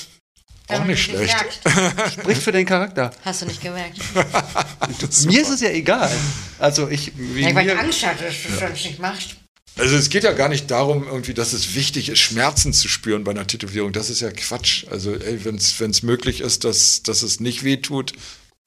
Auch 0.71 0.75
Damit 0.75 0.89
nicht 0.89 1.07
du 1.13 1.13
schlecht. 1.15 1.61
merkst. 1.65 2.13
Spricht 2.21 2.43
für 2.43 2.51
den 2.51 2.67
Charakter. 2.67 3.13
Hast 3.25 3.43
du 3.43 3.47
nicht 3.47 3.63
gemerkt. 3.63 3.97
Mir 5.27 5.41
ist 5.41 5.51
es 5.51 5.61
ja 5.61 5.71
egal. 5.71 6.11
Also 6.59 6.89
ich, 6.89 7.07
Ja, 7.07 7.13
wegen 7.17 7.55
weil 7.55 7.65
mir, 7.65 7.75
ich 7.75 7.79
Angst 7.79 8.05
hatte, 8.05 8.25
dass 8.25 8.35
du 8.43 8.59
sonst 8.59 8.85
nicht 8.87 8.99
machst. 8.99 9.37
Also 9.79 9.95
es 9.95 10.11
geht 10.11 10.25
ja 10.25 10.33
gar 10.33 10.49
nicht 10.49 10.69
darum, 10.73 11.07
irgendwie, 11.07 11.33
dass 11.35 11.53
es 11.53 11.77
wichtig 11.77 12.09
ist, 12.09 12.19
Schmerzen 12.19 12.73
zu 12.73 12.89
spüren 12.89 13.23
bei 13.23 13.31
einer 13.31 13.47
Tätowierung. 13.47 13.93
Das 13.93 14.11
ist 14.11 14.19
ja 14.21 14.31
Quatsch. 14.33 14.85
Also 14.91 15.15
wenn 15.21 15.55
es 15.55 16.03
möglich 16.03 16.41
ist, 16.41 16.65
dass, 16.65 17.05
dass 17.05 17.23
es 17.23 17.39
nicht 17.39 17.63
weh 17.63 17.77
tut, 17.77 18.15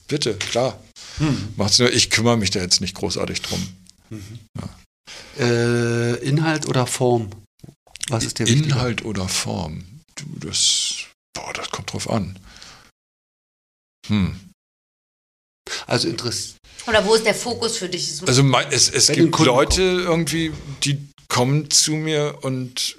bitte, 0.08 0.34
klar. 0.34 0.78
Macht's 1.56 1.78
nur, 1.78 1.92
ich 1.92 2.10
kümmere 2.10 2.36
mich 2.36 2.50
da 2.50 2.60
jetzt 2.60 2.80
nicht 2.80 2.94
großartig 2.94 3.42
drum. 3.42 3.66
äh, 5.38 6.16
Inhalt 6.24 6.66
oder 6.66 6.86
Form? 6.86 7.30
Was 8.08 8.24
ist 8.24 8.38
dir 8.38 8.46
wichtiger? 8.46 8.66
Inhalt 8.76 9.04
oder 9.04 9.28
Form? 9.28 9.84
Du, 10.16 10.24
das, 10.46 11.06
boah, 11.34 11.52
das 11.52 11.70
kommt 11.70 11.92
drauf 11.92 12.10
an. 12.10 12.38
Hm. 14.08 14.38
Also 15.86 16.08
Interesse. 16.08 16.54
Oder 16.86 17.04
wo 17.06 17.14
ist 17.14 17.24
der 17.24 17.34
Fokus 17.34 17.76
für 17.76 17.88
dich? 17.88 18.20
Also 18.26 18.42
mein, 18.42 18.66
es, 18.72 18.90
es 18.90 19.08
gibt 19.08 19.38
Leute 19.38 19.82
irgendwie, 19.82 20.52
die 20.82 21.08
kommen 21.28 21.70
zu 21.70 21.92
mir 21.92 22.38
und 22.42 22.96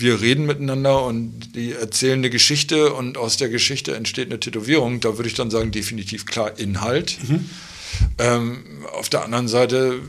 wir 0.00 0.20
reden 0.20 0.46
miteinander 0.46 1.04
und 1.04 1.54
die 1.54 1.72
erzählen 1.72 2.18
eine 2.18 2.30
Geschichte 2.30 2.92
und 2.92 3.18
aus 3.18 3.36
der 3.36 3.48
Geschichte 3.48 3.94
entsteht 3.94 4.28
eine 4.28 4.40
Tätowierung. 4.40 5.00
Da 5.00 5.16
würde 5.16 5.28
ich 5.28 5.34
dann 5.34 5.50
sagen, 5.50 5.70
definitiv 5.70 6.26
klar 6.26 6.58
Inhalt. 6.58 7.18
Ähm, 8.18 8.86
auf 8.92 9.08
der 9.08 9.24
anderen 9.24 9.48
Seite, 9.48 10.00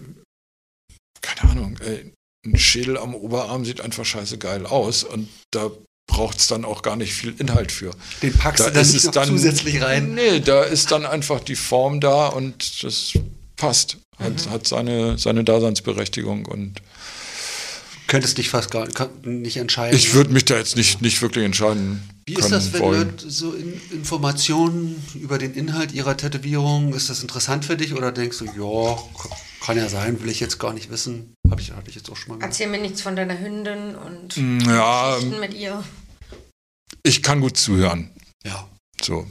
keine 1.22 1.52
Ahnung, 1.52 1.78
ey, 1.84 2.12
ein 2.46 2.58
Schädel 2.58 2.98
am 2.98 3.14
Oberarm 3.14 3.66
sieht 3.66 3.82
einfach 3.82 4.06
scheiße 4.06 4.38
geil 4.38 4.66
aus 4.66 5.04
und 5.04 5.30
da 5.52 5.70
braucht 6.08 6.40
es 6.40 6.48
dann 6.48 6.66
auch 6.66 6.82
gar 6.82 6.96
nicht 6.96 7.14
viel 7.14 7.34
Inhalt 7.38 7.72
für. 7.72 7.92
Den 8.22 8.34
packst 8.34 8.60
Da 8.62 8.70
du 8.70 8.74
dann 8.74 8.82
ist 8.82 8.94
nicht 8.94 9.16
dann 9.16 9.28
zusätzlich 9.28 9.82
rein. 9.82 10.14
Nee, 10.14 10.40
da 10.40 10.64
ist 10.64 10.92
dann 10.92 11.06
einfach 11.06 11.40
die 11.40 11.56
Form 11.56 12.00
da 12.00 12.28
und 12.28 12.84
das 12.84 13.14
passt. 13.56 13.98
Hat, 14.18 14.50
hat 14.50 14.68
seine, 14.68 15.18
seine 15.18 15.44
Daseinsberechtigung 15.44 16.46
und 16.46 16.82
Könntest 18.12 18.38
dich 18.38 18.50
fast 18.50 18.72
gar 18.72 18.90
nicht 19.24 19.56
entscheiden. 19.56 19.96
ich 19.98 20.14
würde 20.14 20.32
mich 20.34 20.44
da 20.44 20.58
jetzt 20.58 20.76
nicht, 20.76 21.02
nicht 21.02 21.22
wirklich 21.22 21.46
entscheiden. 21.46 22.02
Wie 22.26 22.34
ist 22.34 22.52
das, 22.52 22.74
wenn 22.74 22.82
wollen. 22.82 23.10
Leute 23.10 23.32
so 23.32 23.54
in, 23.54 23.80
Informationen 23.90 25.02
über 25.16 25.38
den 25.38 25.54
Inhalt 25.54 25.94
ihrer 25.94 26.18
Tätowierung, 26.18 26.94
ist 26.94 27.10
das 27.10 27.22
interessant 27.22 27.64
für 27.64 27.78
dich 27.78 27.94
oder 27.94 28.12
denkst 28.12 28.40
du, 28.40 28.46
ja, 28.48 28.98
kann 29.66 29.78
ja 29.78 29.88
sein, 29.88 30.22
will 30.22 30.30
ich 30.30 30.42
jetzt 30.42 30.60
gar 30.60 30.74
nicht 30.74 30.92
wissen. 30.92 31.34
Habe 31.50 31.62
ich, 31.62 31.72
hatte 31.72 31.90
ich 31.90 31.96
jetzt 31.96 32.10
auch 32.12 32.18
schon 32.18 32.32
mal 32.32 32.36
gemacht. 32.36 32.50
Erzähl 32.50 32.68
mir 32.68 32.82
nichts 32.82 33.02
von 33.02 33.16
deiner 33.16 33.40
Hündin 33.40 33.96
und 33.96 34.66
Ja, 34.68 35.16
Geschichten 35.16 35.40
mit 35.40 35.54
ihr. 35.54 35.82
ich 37.04 37.24
kann 37.24 37.40
gut 37.40 37.56
zuhören. 37.56 38.10
Ja. 38.44 38.68
So, 39.02 39.26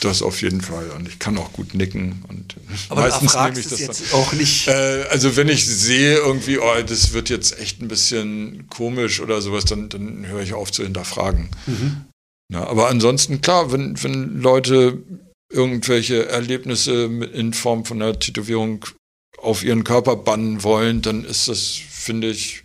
das 0.00 0.22
auf 0.22 0.40
jeden 0.40 0.60
Fall. 0.60 0.90
Und 0.90 1.08
ich 1.08 1.18
kann 1.18 1.36
auch 1.36 1.52
gut 1.52 1.74
nicken. 1.74 2.24
Und 2.28 2.56
Aber 2.88 3.02
meistens 3.02 3.34
nehme 3.34 3.58
ich 3.58 3.68
das 3.68 3.80
jetzt 3.80 4.12
dann. 4.12 4.20
auch 4.20 4.32
nicht. 4.32 4.68
Äh, 4.68 5.04
also 5.10 5.36
wenn 5.36 5.48
ich 5.48 5.66
sehe 5.66 6.16
irgendwie, 6.16 6.58
oh, 6.58 6.82
das 6.86 7.12
wird 7.12 7.28
jetzt 7.28 7.58
echt 7.58 7.82
ein 7.82 7.88
bisschen 7.88 8.68
komisch 8.68 9.20
oder 9.20 9.42
sowas, 9.42 9.64
dann, 9.64 9.88
dann 9.88 10.26
höre 10.26 10.42
ich 10.42 10.54
auf 10.54 10.70
zu 10.72 10.82
hinterfragen. 10.82 11.50
Mhm. 11.66 12.04
Ja, 12.52 12.66
aber 12.66 12.88
ansonsten, 12.88 13.40
klar, 13.40 13.72
wenn, 13.72 14.02
wenn 14.02 14.40
Leute 14.40 15.02
irgendwelche 15.52 16.28
Erlebnisse 16.28 17.04
in 17.32 17.52
Form 17.52 17.84
von 17.84 18.00
einer 18.00 18.18
Tätowierung 18.18 18.84
auf 19.38 19.64
ihren 19.64 19.84
Körper 19.84 20.16
bannen 20.16 20.62
wollen, 20.62 21.02
dann 21.02 21.24
ist 21.24 21.48
das, 21.48 21.66
finde 21.90 22.28
ich, 22.30 22.62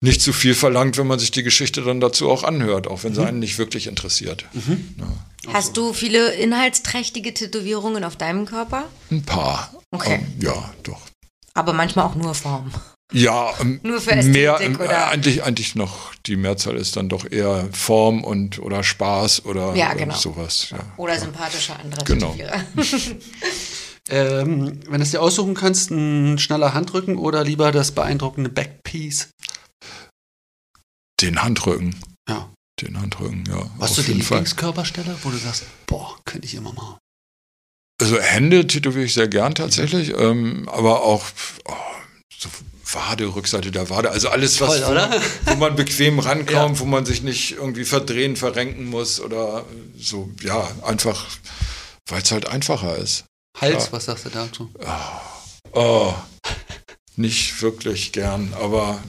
nicht 0.00 0.20
zu 0.20 0.32
viel 0.32 0.54
verlangt, 0.54 0.98
wenn 0.98 1.06
man 1.06 1.18
sich 1.18 1.30
die 1.30 1.42
Geschichte 1.42 1.82
dann 1.82 2.00
dazu 2.00 2.30
auch 2.30 2.44
anhört, 2.44 2.86
auch 2.86 3.02
wenn 3.04 3.14
sie 3.14 3.24
einen 3.26 3.38
nicht 3.38 3.58
wirklich 3.58 3.86
interessiert. 3.86 4.44
Ja, 4.54 5.52
Hast 5.52 5.76
du 5.76 5.92
viele 5.92 6.32
inhaltsträchtige 6.34 7.32
Tätowierungen 7.32 8.04
auf 8.04 8.16
deinem 8.16 8.46
Körper? 8.46 8.84
ein 9.10 9.22
paar. 9.22 9.72
Okay. 9.92 10.16
Ähm, 10.22 10.34
ja, 10.42 10.74
doch. 10.82 11.00
Aber 11.54 11.72
manchmal 11.72 12.04
auch 12.06 12.14
nur 12.14 12.34
Form. 12.34 12.70
Ja, 13.12 13.54
ähm, 13.60 13.78
Nur 13.84 14.00
für 14.00 14.10
Ästhetik, 14.10 14.32
mehr, 14.34 14.60
ähm, 14.60 14.74
oder? 14.80 15.08
Eigentlich, 15.08 15.44
eigentlich 15.44 15.76
noch, 15.76 16.12
die 16.26 16.34
Mehrzahl 16.34 16.76
ist 16.76 16.96
dann 16.96 17.08
doch 17.08 17.24
eher 17.30 17.68
Form 17.72 18.24
und 18.24 18.58
oder 18.58 18.82
Spaß 18.82 19.44
oder 19.44 19.76
Ja, 19.76 19.92
äh, 19.92 19.96
genau. 19.96 20.16
sowas. 20.16 20.70
Ja. 20.72 20.78
Oder 20.96 21.16
sympathische 21.18 21.76
andere 21.76 22.04
Genau. 22.04 22.32
Tätowierer. 22.32 22.64
Ähm, 24.08 24.78
wenn 24.88 24.98
du 24.98 25.02
es 25.02 25.10
dir 25.10 25.20
aussuchen 25.20 25.54
kannst, 25.54 25.90
ein 25.90 26.38
schneller 26.38 26.74
Handrücken 26.74 27.16
oder 27.16 27.42
lieber 27.42 27.72
das 27.72 27.90
beeindruckende 27.90 28.48
Backpiece? 28.50 29.30
Den 31.20 31.42
Handrücken. 31.42 31.96
Ja. 32.28 32.50
Den 32.80 33.00
Handrücken, 33.00 33.44
ja. 33.48 33.70
Was 33.78 33.92
auf 33.92 33.96
du 33.96 34.02
die. 34.02 34.12
Lieblingskörperstelle, 34.14 35.16
wo 35.22 35.30
du 35.30 35.36
sagst, 35.38 35.64
boah, 35.86 36.18
könnte 36.24 36.46
ich 36.46 36.54
immer 36.54 36.72
mal. 36.72 36.98
Also 38.00 38.20
Hände 38.20 38.66
tätowiere 38.66 39.04
ich 39.04 39.14
sehr 39.14 39.28
gern 39.28 39.54
tatsächlich, 39.54 40.12
ähm, 40.14 40.68
aber 40.68 41.02
auch 41.02 41.24
oh, 41.64 41.72
so 42.36 42.50
Wade, 42.92 43.34
Rückseite 43.34 43.70
der 43.70 43.88
Wade, 43.88 44.10
also 44.10 44.28
alles, 44.28 44.60
was 44.60 44.80
Toll, 44.80 44.96
wo, 45.44 45.52
wo 45.52 45.56
man 45.56 45.74
bequem 45.76 46.18
rankommt, 46.18 46.78
wo 46.80 46.84
man 46.84 47.06
sich 47.06 47.22
nicht 47.22 47.52
irgendwie 47.52 47.86
verdrehen, 47.86 48.36
verrenken 48.36 48.84
muss 48.84 49.18
oder 49.18 49.64
so, 49.96 50.30
ja, 50.42 50.68
einfach, 50.82 51.26
weil 52.08 52.20
es 52.22 52.30
halt 52.30 52.46
einfacher 52.48 52.96
ist. 52.96 53.24
Hals, 53.58 53.86
Ja. 53.86 53.92
was 53.92 54.04
sagst 54.04 54.26
du 54.26 54.28
dazu? 54.28 54.70
Oh, 55.72 56.12
nicht 57.16 57.62
wirklich 57.62 58.12
gern, 58.12 58.52
aber 58.60 59.02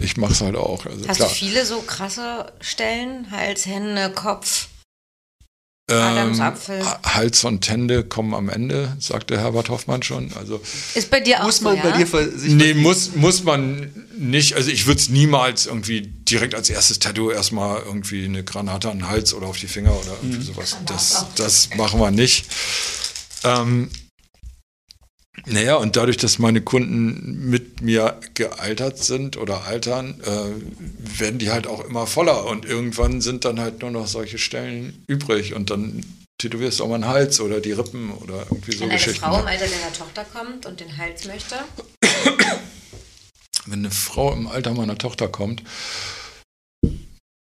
ich 0.00 0.16
mache 0.16 0.32
es 0.32 0.40
halt 0.40 0.56
auch. 0.56 0.86
Also 0.86 1.06
Hast 1.08 1.16
klar. 1.16 1.28
du 1.28 1.34
viele 1.34 1.64
so 1.66 1.80
krasse 1.82 2.52
Stellen? 2.60 3.30
Hals, 3.30 3.66
Hände, 3.66 4.10
Kopf? 4.10 4.68
Ähm, 5.90 5.96
Adamsapfel. 5.96 6.84
Hals 7.02 7.44
und 7.44 7.66
Hände 7.68 8.04
kommen 8.04 8.34
am 8.34 8.50
Ende, 8.50 8.94
sagte 9.00 9.38
Herbert 9.38 9.70
Hoffmann 9.70 10.02
schon. 10.02 10.30
Also 10.34 10.60
Ist 10.94 11.10
bei 11.10 11.20
dir 11.20 11.40
auch 11.40 11.44
Muss 11.46 11.58
so, 11.58 11.64
man 11.64 11.76
ja? 11.76 11.82
bei 11.82 11.92
dir 11.92 12.06
für 12.06 12.30
sich 12.30 12.52
Nee, 12.52 12.74
muss, 12.74 13.14
muss 13.14 13.42
man 13.42 13.90
nicht. 14.14 14.54
Also 14.54 14.70
ich 14.70 14.86
würde 14.86 15.00
es 15.00 15.08
niemals 15.08 15.64
irgendwie 15.64 16.02
direkt 16.02 16.54
als 16.54 16.68
erstes 16.68 16.98
Tattoo 16.98 17.30
erstmal 17.30 17.80
irgendwie 17.82 18.26
eine 18.26 18.44
Granate 18.44 18.90
an 18.90 18.98
den 18.98 19.08
Hals 19.08 19.32
oder 19.32 19.46
auf 19.46 19.56
die 19.56 19.66
Finger 19.66 19.92
oder 19.98 20.12
irgendwie 20.20 20.42
sowas. 20.42 20.76
Das, 20.84 21.24
das 21.36 21.70
machen 21.76 21.98
wir 22.00 22.10
nicht. 22.10 22.44
Ähm, 23.44 23.88
naja, 25.46 25.76
und 25.76 25.96
dadurch, 25.96 26.16
dass 26.16 26.38
meine 26.38 26.60
Kunden 26.60 27.48
mit 27.48 27.80
mir 27.80 28.18
gealtert 28.34 28.98
sind 28.98 29.36
oder 29.36 29.64
altern, 29.64 30.20
äh, 30.22 31.18
werden 31.18 31.38
die 31.38 31.50
halt 31.50 31.66
auch 31.66 31.84
immer 31.84 32.06
voller 32.06 32.46
und 32.46 32.64
irgendwann 32.64 33.20
sind 33.20 33.44
dann 33.44 33.60
halt 33.60 33.80
nur 33.82 33.90
noch 33.90 34.06
solche 34.06 34.38
Stellen 34.38 35.04
übrig 35.06 35.54
und 35.54 35.70
dann 35.70 36.04
tätowierst 36.38 36.80
du 36.80 36.84
auch 36.84 36.88
mal 36.88 36.96
einen 36.96 37.06
Hals 37.06 37.40
oder 37.40 37.60
die 37.60 37.72
Rippen 37.72 38.10
oder 38.12 38.46
irgendwie 38.50 38.72
so 38.72 38.80
Wenn 38.80 38.90
eine 38.90 38.98
Geschichten. 38.98 39.24
ne? 39.24 39.32
Frau 39.32 39.40
im 39.40 39.46
Alter 39.46 39.66
deiner 39.66 39.92
Tochter 39.92 40.24
kommt 40.32 40.66
und 40.66 40.80
den 40.80 40.96
Hals 40.96 41.24
möchte, 41.24 41.56
wenn 43.66 43.80
eine 43.80 43.90
Frau 43.90 44.32
im 44.32 44.46
Alter 44.46 44.72
meiner 44.74 44.96
Tochter 44.96 45.28
kommt, 45.28 45.62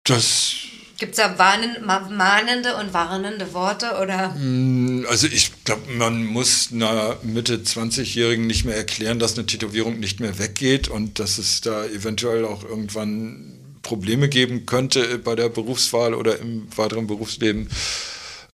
das, 0.03 0.53
gibt 0.99 1.13
es 1.13 1.17
da 1.17 1.37
warnen, 1.37 1.77
ma- 1.85 2.09
mahnende 2.09 2.75
und 2.75 2.93
warnende 2.93 3.53
Worte 3.53 3.97
oder? 4.01 4.35
mh, 4.35 5.07
also 5.07 5.27
ich 5.27 5.63
glaube, 5.63 5.91
man 5.93 6.25
muss 6.25 6.69
einer 6.71 7.17
Mitte 7.23 7.57
20-Jährigen 7.57 8.45
nicht 8.47 8.65
mehr 8.65 8.75
erklären, 8.75 9.19
dass 9.19 9.37
eine 9.37 9.45
Tätowierung 9.45 9.99
nicht 9.99 10.19
mehr 10.19 10.37
weggeht 10.39 10.87
und 10.87 11.19
dass 11.19 11.37
es 11.37 11.61
da 11.61 11.85
eventuell 11.85 12.45
auch 12.45 12.63
irgendwann 12.63 13.55
Probleme 13.81 14.29
geben 14.29 14.65
könnte 14.65 15.17
bei 15.19 15.35
der 15.35 15.49
Berufswahl 15.49 16.13
oder 16.13 16.39
im 16.39 16.67
weiteren 16.77 17.07
Berufsleben. 17.07 17.69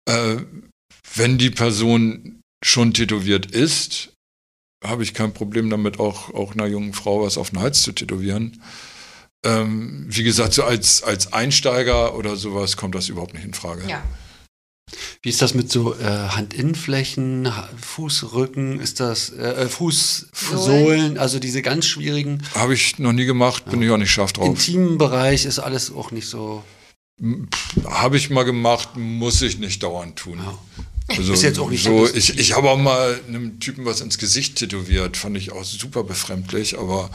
Äh, 0.06 0.36
wenn 1.14 1.38
die 1.38 1.50
Person 1.50 2.40
schon 2.64 2.94
tätowiert 2.94 3.46
ist, 3.46 4.10
habe 4.84 5.02
ich 5.02 5.14
kein 5.14 5.32
Problem 5.32 5.70
damit, 5.70 5.98
auch, 5.98 6.32
auch 6.34 6.52
einer 6.52 6.66
jungen 6.66 6.92
Frau 6.92 7.22
was 7.22 7.38
auf 7.38 7.50
den 7.50 7.60
Hals 7.60 7.82
zu 7.82 7.92
tätowieren. 7.92 8.62
Ähm, 9.46 10.06
wie 10.08 10.22
gesagt, 10.24 10.52
so 10.54 10.64
als, 10.64 11.02
als 11.02 11.32
Einsteiger 11.32 12.14
oder 12.16 12.36
sowas 12.36 12.76
kommt 12.76 12.94
das 12.94 13.08
überhaupt 13.08 13.34
nicht 13.34 13.44
in 13.44 13.54
Frage. 13.54 13.82
Ja. 13.88 14.02
Wie 15.22 15.30
ist 15.30 15.42
das 15.42 15.54
mit 15.54 15.70
so 15.72 15.94
äh, 15.94 16.04
Handinnenflächen, 16.04 17.56
Ha- 17.56 17.68
Fußrücken, 17.80 18.78
ist 18.80 19.00
das 19.00 19.30
äh, 19.30 19.68
Fußsohlen, 19.68 21.18
also 21.18 21.38
diese 21.40 21.60
ganz 21.62 21.86
schwierigen 21.86 22.42
Habe 22.54 22.74
ich 22.74 22.98
noch 22.98 23.12
nie 23.12 23.24
gemacht, 23.24 23.64
bin 23.68 23.82
ich 23.82 23.90
auch 23.90 23.96
nicht 23.96 24.12
scharf 24.12 24.32
drauf. 24.32 24.46
intimen 24.46 24.96
Bereich 24.98 25.44
ist 25.44 25.58
alles 25.58 25.92
auch 25.92 26.12
nicht 26.12 26.28
so. 26.28 26.62
Habe 27.84 28.16
ich 28.16 28.30
mal 28.30 28.44
gemacht, 28.44 28.90
muss 28.96 29.42
ich 29.42 29.58
nicht 29.58 29.82
dauernd 29.82 30.16
tun. 30.16 30.40
Also, 31.08 31.32
Ist 31.32 31.42
jetzt 31.42 31.58
auch 31.58 31.70
nicht 31.70 31.82
so. 31.84 32.06
so 32.06 32.14
Ich, 32.14 32.38
ich 32.38 32.54
habe 32.56 32.68
auch 32.70 32.78
mal 32.78 33.18
einem 33.28 33.58
Typen 33.58 33.84
was 33.86 34.00
ins 34.00 34.18
Gesicht 34.18 34.56
tätowiert, 34.56 35.16
fand 35.16 35.36
ich 35.36 35.50
auch 35.52 35.64
super 35.64 36.04
befremdlich, 36.04 36.78
aber 36.78 37.10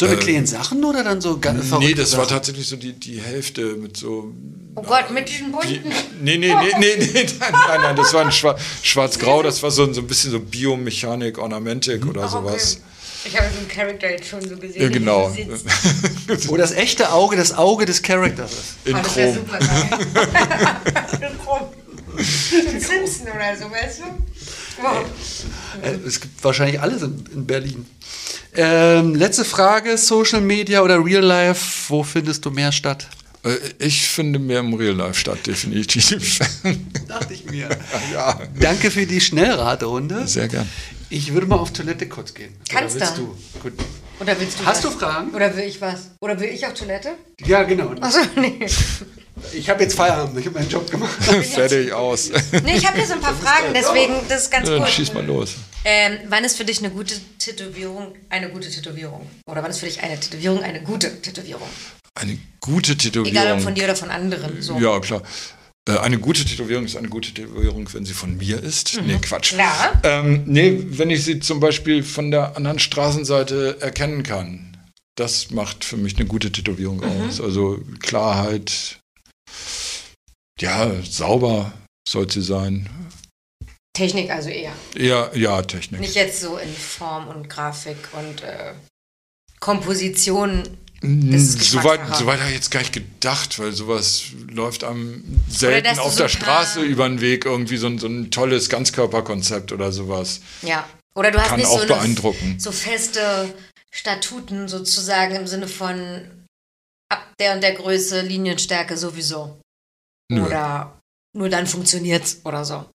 So 0.00 0.06
beklehen 0.06 0.46
Sachen 0.46 0.84
oder 0.84 1.02
dann 1.02 1.20
so 1.20 1.38
ganz 1.38 1.62
nee, 1.64 1.68
verrückte 1.68 1.94
das 1.96 2.16
war 2.16 2.24
Sachen? 2.24 2.36
tatsächlich 2.36 2.68
so 2.68 2.76
die, 2.76 2.92
die 2.92 3.20
Hälfte 3.20 3.74
mit 3.74 3.96
so. 3.96 4.32
Oh 4.76 4.82
Gott, 4.82 5.10
mit 5.10 5.28
diesen 5.28 5.46
Die, 5.46 5.52
bunten. 5.78 5.90
nee, 6.22 6.36
nee, 6.38 6.54
nee, 6.54 6.54
nee, 6.78 6.96
nee, 7.12 7.26
nein, 7.40 7.52
nein, 7.52 7.80
nein, 7.82 7.96
das 7.96 8.14
war 8.14 8.24
ein 8.24 8.30
Schwa 8.30 8.56
schwarz-grau, 8.82 9.42
das 9.42 9.60
war 9.62 9.72
so, 9.72 9.82
ein- 9.84 9.94
so 9.94 10.00
ein 10.02 10.06
bisschen 10.06 10.30
so 10.30 10.38
Biomechanik, 10.38 11.38
Ornamentik 11.38 12.06
oder 12.06 12.20
okay. 12.22 12.30
sowas. 12.30 12.80
Ich 13.24 13.36
habe 13.36 13.48
so 13.52 13.58
einen 13.58 13.66
Charakter 13.68 14.08
jetzt 14.10 14.28
schon 14.28 14.40
so 14.48 14.56
gesehen. 14.56 14.80
Ja, 14.82 14.88
genau. 14.88 15.34
Wo 16.46 16.56
das 16.56 16.70
echte 16.70 17.10
Auge 17.12 17.36
das 17.36 17.52
Auge 17.58 17.84
des 17.84 18.00
Charakters 18.00 18.52
ist. 18.52 18.74
In 18.84 18.94
Oh, 18.94 19.00
das 19.02 19.16
wäre 19.16 19.32
Chrom. 19.32 19.46
super 19.46 19.58
geil. 19.58 19.98
In 21.32 21.38
Chrom. 21.44 21.60
Ein 22.16 22.80
Simpson 22.80 23.26
oder 23.34 23.56
so, 23.56 23.70
weißt 23.70 23.98
du? 24.00 24.04
Wow. 24.82 25.04
Äh, 25.82 25.96
Es 26.06 26.20
gibt 26.20 26.42
wahrscheinlich 26.44 26.80
alles 26.80 27.02
in, 27.02 27.24
in 27.34 27.46
Berlin. 27.46 27.86
Ähm, 28.54 29.14
letzte 29.14 29.44
Frage: 29.44 29.96
Social 29.98 30.40
Media 30.40 30.82
oder 30.82 31.04
Real 31.04 31.22
Life? 31.24 31.84
Wo 31.88 32.02
findest 32.02 32.44
du 32.44 32.50
mehr 32.50 32.72
statt? 32.72 33.06
Äh, 33.44 33.56
Ich 33.78 34.08
finde 34.08 34.38
mehr 34.38 34.60
im 34.60 34.74
Real 34.74 34.94
Life 34.96 35.14
statt, 35.20 35.38
definitiv. 35.46 36.38
Dachte 37.08 37.34
ich 37.34 37.44
mir. 37.50 37.68
ja, 38.12 38.40
Danke 38.58 38.90
für 38.90 39.06
die 39.06 39.20
Schnellraterunde. 39.20 40.26
sehr 40.26 40.48
gern. 40.48 40.68
Ich 41.10 41.32
würde 41.32 41.46
mal 41.46 41.56
auf 41.56 41.72
Toilette 41.72 42.06
kurz 42.08 42.34
gehen. 42.34 42.54
Kannst 42.68 42.96
Oder 42.96 43.04
willst 43.06 43.18
du. 43.18 43.36
Gut. 43.62 43.72
Oder 44.20 44.38
willst 44.40 44.58
du 44.60 44.66
Hast 44.66 44.84
was? 44.84 44.92
du 44.92 44.98
Fragen? 44.98 45.30
Oder 45.34 45.56
will 45.56 45.64
ich 45.64 45.80
was? 45.80 46.10
Oder 46.20 46.38
will 46.40 46.48
ich 46.48 46.66
auf 46.66 46.74
Toilette? 46.74 47.10
Ja, 47.46 47.62
genau. 47.62 47.92
Achso, 48.00 48.18
nee. 48.36 48.66
Ich 49.54 49.70
habe 49.70 49.84
jetzt 49.84 49.94
Feierabend. 49.94 50.36
Ich 50.38 50.46
habe 50.46 50.58
meinen 50.58 50.68
Job 50.68 50.90
gemacht. 50.90 51.16
Fertig 51.54 51.92
aus. 51.92 52.30
Nee, 52.64 52.76
ich 52.76 52.84
habe 52.86 52.98
hier 52.98 53.06
so 53.06 53.12
ein 53.14 53.20
paar 53.20 53.34
Fragen, 53.36 53.72
deswegen, 53.72 54.14
das 54.28 54.42
ist 54.42 54.50
ganz 54.50 54.68
Dann 54.68 54.78
kurz. 54.80 54.90
schieß 54.90 55.14
mal 55.14 55.24
los. 55.24 55.54
Ähm, 55.84 56.18
wann 56.28 56.44
ist 56.44 56.56
für 56.56 56.64
dich 56.64 56.78
eine 56.78 56.90
gute 56.90 57.14
Tätowierung 57.38 58.14
eine 58.28 58.50
gute 58.50 58.70
Tätowierung? 58.70 59.28
Oder 59.48 59.62
wann 59.62 59.70
ist 59.70 59.78
für 59.78 59.86
dich 59.86 60.02
eine 60.02 60.18
Tätowierung 60.18 60.62
eine 60.62 60.82
gute 60.82 61.22
Tätowierung? 61.22 61.68
Eine 62.14 62.38
gute 62.60 62.96
Tätowierung. 62.96 63.30
Egal 63.30 63.56
ob 63.56 63.60
von 63.62 63.74
dir 63.74 63.84
oder 63.84 63.96
von 63.96 64.10
anderen. 64.10 64.60
So. 64.60 64.78
Ja, 64.78 64.98
klar. 65.00 65.22
Äh, 65.88 65.98
Eine 65.98 66.18
gute 66.18 66.44
Tätowierung 66.44 66.84
ist 66.84 66.96
eine 66.96 67.08
gute 67.08 67.32
Tätowierung, 67.32 67.88
wenn 67.94 68.04
sie 68.04 68.12
von 68.12 68.36
mir 68.36 68.62
ist. 68.62 69.00
Nee, 69.06 69.18
Quatsch. 69.22 69.54
Klar. 69.54 70.00
Ähm, 70.02 70.42
nee, 70.46 70.84
wenn 70.90 71.10
ich 71.10 71.24
sie 71.24 71.40
zum 71.40 71.60
Beispiel 71.60 72.02
von 72.02 72.30
der 72.30 72.56
anderen 72.56 72.78
Straßenseite 72.78 73.78
erkennen 73.80 74.22
kann. 74.22 74.76
Das 75.16 75.50
macht 75.50 75.84
für 75.84 75.96
mich 75.96 76.16
eine 76.16 76.26
gute 76.26 76.52
Tätowierung 76.52 77.02
aus. 77.02 77.40
Also 77.40 77.80
Klarheit, 78.00 79.00
ja, 80.60 80.90
sauber 81.02 81.72
soll 82.08 82.30
sie 82.30 82.42
sein. 82.42 82.88
Technik 83.98 84.30
also 84.30 84.48
eher. 84.48 84.72
Ja, 84.96 85.34
ja, 85.34 85.60
Technik. 85.62 86.00
Nicht 86.00 86.14
jetzt 86.14 86.40
so 86.40 86.56
in 86.56 86.72
Form 86.72 87.26
und 87.26 87.50
Grafik 87.50 87.96
und 88.12 88.44
äh, 88.44 88.72
Komposition. 89.58 90.62
Soweit 91.02 92.00
so 92.16 92.30
habe 92.30 92.48
ich 92.48 92.54
jetzt 92.54 92.70
gar 92.70 92.80
nicht 92.80 92.92
gedacht, 92.92 93.58
weil 93.58 93.72
sowas 93.72 94.26
läuft 94.48 94.82
dass 94.82 94.94
selten 95.48 95.98
auf 95.98 96.12
so 96.12 96.18
der 96.18 96.28
Straße 96.28 96.80
über 96.80 97.08
den 97.08 97.20
Weg, 97.20 97.44
irgendwie 97.44 97.76
so 97.76 97.88
ein, 97.88 97.98
so 97.98 98.06
ein 98.06 98.30
tolles 98.30 98.68
Ganzkörperkonzept 98.68 99.72
oder 99.72 99.90
sowas. 99.90 100.40
Ja. 100.62 100.88
Oder 101.16 101.32
du 101.32 101.40
hast 101.40 101.48
Kann 101.48 101.58
nicht 101.58 101.68
auch 101.68 101.78
so, 101.78 101.82
eine, 101.82 101.94
beeindrucken. 101.94 102.56
so 102.60 102.70
feste 102.70 103.52
Statuten 103.90 104.68
sozusagen 104.68 105.34
im 105.34 105.48
Sinne 105.48 105.66
von 105.66 106.46
ab 107.08 107.26
der 107.40 107.54
und 107.54 107.62
der 107.62 107.74
Größe, 107.74 108.20
Linienstärke 108.20 108.96
sowieso. 108.96 109.60
Nö. 110.30 110.44
Oder 110.44 111.00
nur 111.36 111.48
dann 111.48 111.66
funktioniert's 111.66 112.40
oder 112.44 112.64
so. 112.64 112.86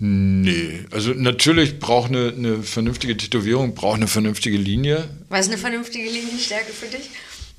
Nee, 0.00 0.84
also 0.92 1.12
natürlich 1.12 1.78
braucht 1.80 2.10
eine, 2.10 2.28
eine 2.36 2.62
vernünftige 2.62 3.16
Tätowierung, 3.16 3.74
braucht 3.74 3.96
eine 3.96 4.06
vernünftige 4.08 4.56
Linie. 4.56 5.08
Was 5.28 5.46
ist 5.46 5.52
eine 5.52 5.58
vernünftige 5.58 6.08
Linienstärke 6.08 6.72
für 6.72 6.86
dich? 6.86 7.10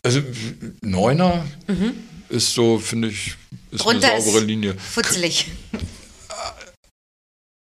Also 0.03 0.21
Neuner 0.81 1.45
ist 2.29 2.53
so, 2.53 2.79
finde 2.79 3.09
ich, 3.09 3.35
ist 3.71 3.83
Drunter 3.83 4.09
eine 4.11 4.19
ist- 4.19 4.25
saubere 4.25 4.45
Linie. 4.45 4.75
Futzelig. 4.75 5.47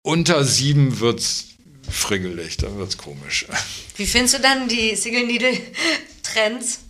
Unter 0.05 0.45
sieben 0.45 1.01
wird's 1.01 1.47
friggelig, 1.89 2.57
dann 2.59 2.77
wird's 2.79 2.99
komisch. 2.99 3.47
Wie 3.97 4.07
findest 4.07 4.35
du 4.35 4.41
dann 4.41 4.69
die 4.69 4.95
Single 4.97 5.27
Needle 5.27 5.59
Trends, 6.23 6.81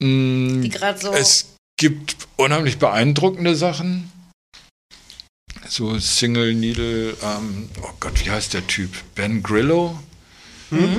Mm, 0.00 0.62
die 0.62 0.68
gerade 0.68 0.96
so. 1.00 1.12
Es 1.12 1.54
gibt 1.76 2.16
unheimlich 2.36 2.78
beeindruckende 2.78 3.56
Sachen. 3.56 4.12
So 5.66 5.98
Single 5.98 6.54
Needle, 6.54 7.16
ähm, 7.22 7.68
oh 7.82 7.90
Gott, 8.00 8.24
wie 8.24 8.30
heißt 8.30 8.54
der 8.54 8.66
Typ? 8.66 8.90
Ben 9.14 9.42
Grillo 9.42 9.98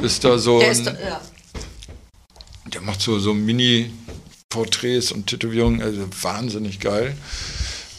ist 0.01 0.23
da 0.23 0.37
so. 0.37 0.59
der 0.59 0.69
ein, 0.69 0.71
ist, 0.73 0.85
ja. 0.85 1.21
Der 2.73 2.81
macht 2.81 3.01
so, 3.01 3.19
so 3.19 3.33
Mini-Porträts 3.33 5.11
und 5.11 5.27
Tätowierungen, 5.27 5.81
also 5.81 6.07
wahnsinnig 6.21 6.79
geil. 6.79 7.15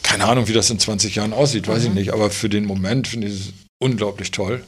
Keine 0.03 0.25
Ahnung, 0.25 0.47
wie 0.47 0.53
das 0.53 0.69
in 0.69 0.79
20 0.79 1.15
Jahren 1.15 1.33
aussieht, 1.33 1.67
weiß 1.67 1.85
ich 1.85 1.91
nicht, 1.91 2.13
aber 2.13 2.29
für 2.29 2.49
den 2.49 2.65
Moment 2.65 3.07
finde 3.07 3.27
ich 3.27 3.33
es 3.33 3.53
unglaublich 3.81 4.31
toll. 4.31 4.63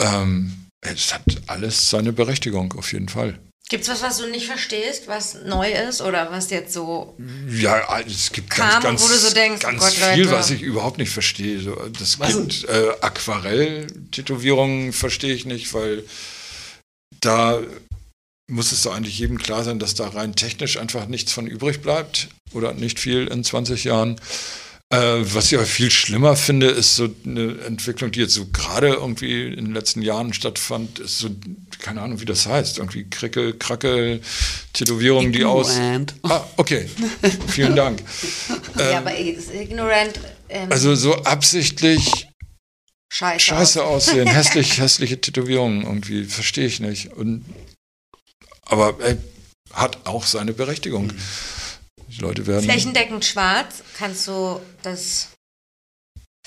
Ähm, 0.00 0.52
es 0.80 1.14
hat 1.14 1.22
alles 1.46 1.88
seine 1.90 2.12
Berechtigung, 2.12 2.72
auf 2.74 2.92
jeden 2.92 3.08
Fall. 3.08 3.38
Gibt's 3.70 3.88
was, 3.88 4.02
was 4.02 4.18
du 4.18 4.26
nicht 4.26 4.46
verstehst, 4.46 5.08
was 5.08 5.38
neu 5.46 5.72
ist 5.72 6.02
oder 6.02 6.30
was 6.30 6.50
jetzt 6.50 6.74
so. 6.74 7.16
Ja, 7.48 7.98
es 8.00 8.30
gibt 8.30 8.50
Kam, 8.50 8.68
ganz, 8.68 8.84
ganz, 8.84 9.02
wo 9.02 9.08
du 9.08 9.16
so 9.18 9.32
denkst, 9.32 9.62
ganz 9.62 9.80
oh 9.80 9.84
Gott, 9.86 9.94
viel, 9.94 10.24
Leute. 10.24 10.36
was 10.36 10.50
ich 10.50 10.60
überhaupt 10.60 10.98
nicht 10.98 11.10
verstehe. 11.10 11.60
So, 11.60 11.74
das 11.98 12.18
Was 12.18 12.34
gibt 12.34 12.64
äh, 12.68 12.90
Aquarell-Tätowierungen, 13.00 14.92
verstehe 14.92 15.34
ich 15.34 15.46
nicht, 15.46 15.72
weil 15.72 16.04
da 17.20 17.62
muss 18.50 18.72
es 18.72 18.82
doch 18.82 18.94
eigentlich 18.94 19.18
jedem 19.18 19.38
klar 19.38 19.64
sein, 19.64 19.78
dass 19.78 19.94
da 19.94 20.08
rein 20.08 20.36
technisch 20.36 20.76
einfach 20.76 21.06
nichts 21.06 21.32
von 21.32 21.46
übrig 21.46 21.80
bleibt 21.80 22.28
oder 22.52 22.74
nicht 22.74 23.00
viel 23.00 23.26
in 23.28 23.44
20 23.44 23.84
Jahren. 23.84 24.20
Äh, 24.90 25.22
was 25.34 25.46
ich 25.46 25.54
aber 25.56 25.66
viel 25.66 25.90
schlimmer 25.90 26.36
finde, 26.36 26.68
ist 26.68 26.96
so 26.96 27.08
eine 27.24 27.58
Entwicklung, 27.66 28.12
die 28.12 28.20
jetzt 28.20 28.34
so 28.34 28.46
gerade 28.46 28.88
irgendwie 28.88 29.46
in 29.46 29.64
den 29.64 29.74
letzten 29.74 30.02
Jahren 30.02 30.34
stattfand, 30.34 30.98
ist 30.98 31.18
so, 31.18 31.30
keine 31.80 32.02
Ahnung, 32.02 32.20
wie 32.20 32.26
das 32.26 32.46
heißt, 32.46 32.78
irgendwie 32.78 33.08
Krickel, 33.08 33.54
Krackel, 33.56 34.20
Tätowierungen, 34.72 35.32
die 35.32 35.44
aus. 35.44 35.74
Ignorant. 35.74 36.14
Ah, 36.22 36.44
okay. 36.56 36.88
Vielen 37.48 37.74
Dank. 37.74 38.02
ja, 38.78 38.98
aber 38.98 39.16
ist 39.16 39.52
ignorant. 39.54 40.20
Ähm, 40.50 40.70
Also 40.70 40.94
so 40.94 41.14
absichtlich 41.24 42.28
scheiße. 43.10 43.40
scheiße 43.40 43.82
aus. 43.82 44.08
aussehen, 44.08 44.28
hässlich, 44.32 44.78
hässliche 44.78 45.20
Tätowierungen 45.20 45.84
irgendwie, 45.84 46.24
verstehe 46.24 46.66
ich 46.66 46.80
nicht. 46.80 47.10
Und, 47.14 47.44
aber 48.66 48.96
ey, 49.02 49.16
hat 49.72 50.06
auch 50.06 50.26
seine 50.26 50.52
Berechtigung. 50.52 51.12
Die 52.08 52.20
Leute 52.20 52.46
werden. 52.46 52.64
Flächendeckend 52.64 53.24
schwarz. 53.24 53.82
Kannst 53.96 54.26
du 54.28 54.60
das. 54.82 55.28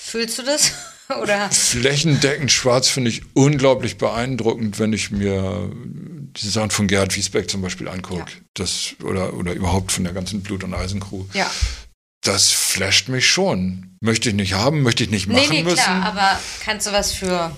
Fühlst 0.00 0.38
du 0.38 0.42
das? 0.42 0.72
oder. 1.22 1.50
Flächendeckend 1.50 2.50
schwarz 2.52 2.88
finde 2.88 3.10
ich 3.10 3.22
unglaublich 3.34 3.98
beeindruckend, 3.98 4.78
wenn 4.78 4.92
ich 4.92 5.10
mir 5.10 5.70
die 5.74 6.48
Sachen 6.48 6.70
von 6.70 6.86
Gerhard 6.86 7.16
Wiesbeck 7.16 7.50
zum 7.50 7.62
Beispiel 7.62 7.88
angucke. 7.88 8.20
Ja. 8.30 8.36
Das, 8.54 8.94
oder, 9.02 9.34
oder 9.34 9.52
überhaupt 9.52 9.92
von 9.92 10.04
der 10.04 10.12
ganzen 10.12 10.42
Blut- 10.42 10.64
und 10.64 10.74
Eisencrew. 10.74 11.24
Ja. 11.34 11.50
Das 12.22 12.50
flasht 12.50 13.08
mich 13.08 13.28
schon. 13.28 13.96
Möchte 14.00 14.28
ich 14.28 14.34
nicht 14.34 14.52
haben, 14.54 14.82
möchte 14.82 15.04
ich 15.04 15.10
nicht 15.10 15.26
machen 15.26 15.40
Nee, 15.48 15.58
nee, 15.58 15.62
müssen. 15.62 15.76
klar, 15.76 16.04
aber 16.04 16.38
kannst 16.64 16.86
du 16.86 16.92
was 16.92 17.12
für 17.12 17.50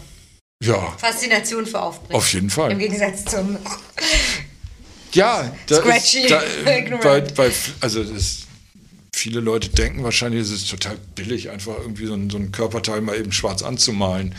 ja, 0.62 0.97
Faszination 0.98 1.66
für 1.66 1.81
aufbringen? 1.81 2.14
auf 2.14 2.32
jeden 2.32 2.51
Fall. 2.51 2.72
Im 2.72 2.78
Gegensatz 2.78 3.24
zum. 3.24 3.59
Ja, 5.12 5.55
da 5.66 5.77
Scratchy, 5.77 6.20
ist, 6.20 6.31
da, 6.31 6.43
bei, 7.03 7.20
bei, 7.20 7.53
also 7.81 8.05
das, 8.05 8.47
viele 9.15 9.41
Leute 9.41 9.69
denken 9.69 10.03
wahrscheinlich, 10.03 10.43
es 10.43 10.51
ist 10.51 10.70
total 10.70 10.97
billig, 11.15 11.51
einfach 11.51 11.78
irgendwie 11.78 12.07
so 12.07 12.15
ein, 12.15 12.31
so 12.31 12.39
ein 12.39 12.53
Körperteil 12.53 13.01
mal 13.01 13.16
eben 13.16 13.32
schwarz 13.32 13.62
anzumalen. 13.62 14.35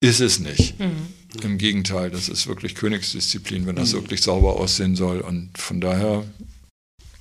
Ist 0.00 0.20
es 0.20 0.40
nicht. 0.40 0.78
Mhm. 0.80 1.06
Im 1.42 1.58
Gegenteil, 1.58 2.10
das 2.10 2.28
ist 2.28 2.48
wirklich 2.48 2.74
Königsdisziplin, 2.74 3.66
wenn 3.66 3.76
das 3.76 3.92
wirklich 3.92 4.20
sauber 4.20 4.56
aussehen 4.56 4.96
soll. 4.96 5.20
Und 5.20 5.56
von 5.56 5.80
daher 5.80 6.24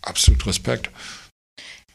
absolut 0.01 0.45
Respekt. 0.47 0.89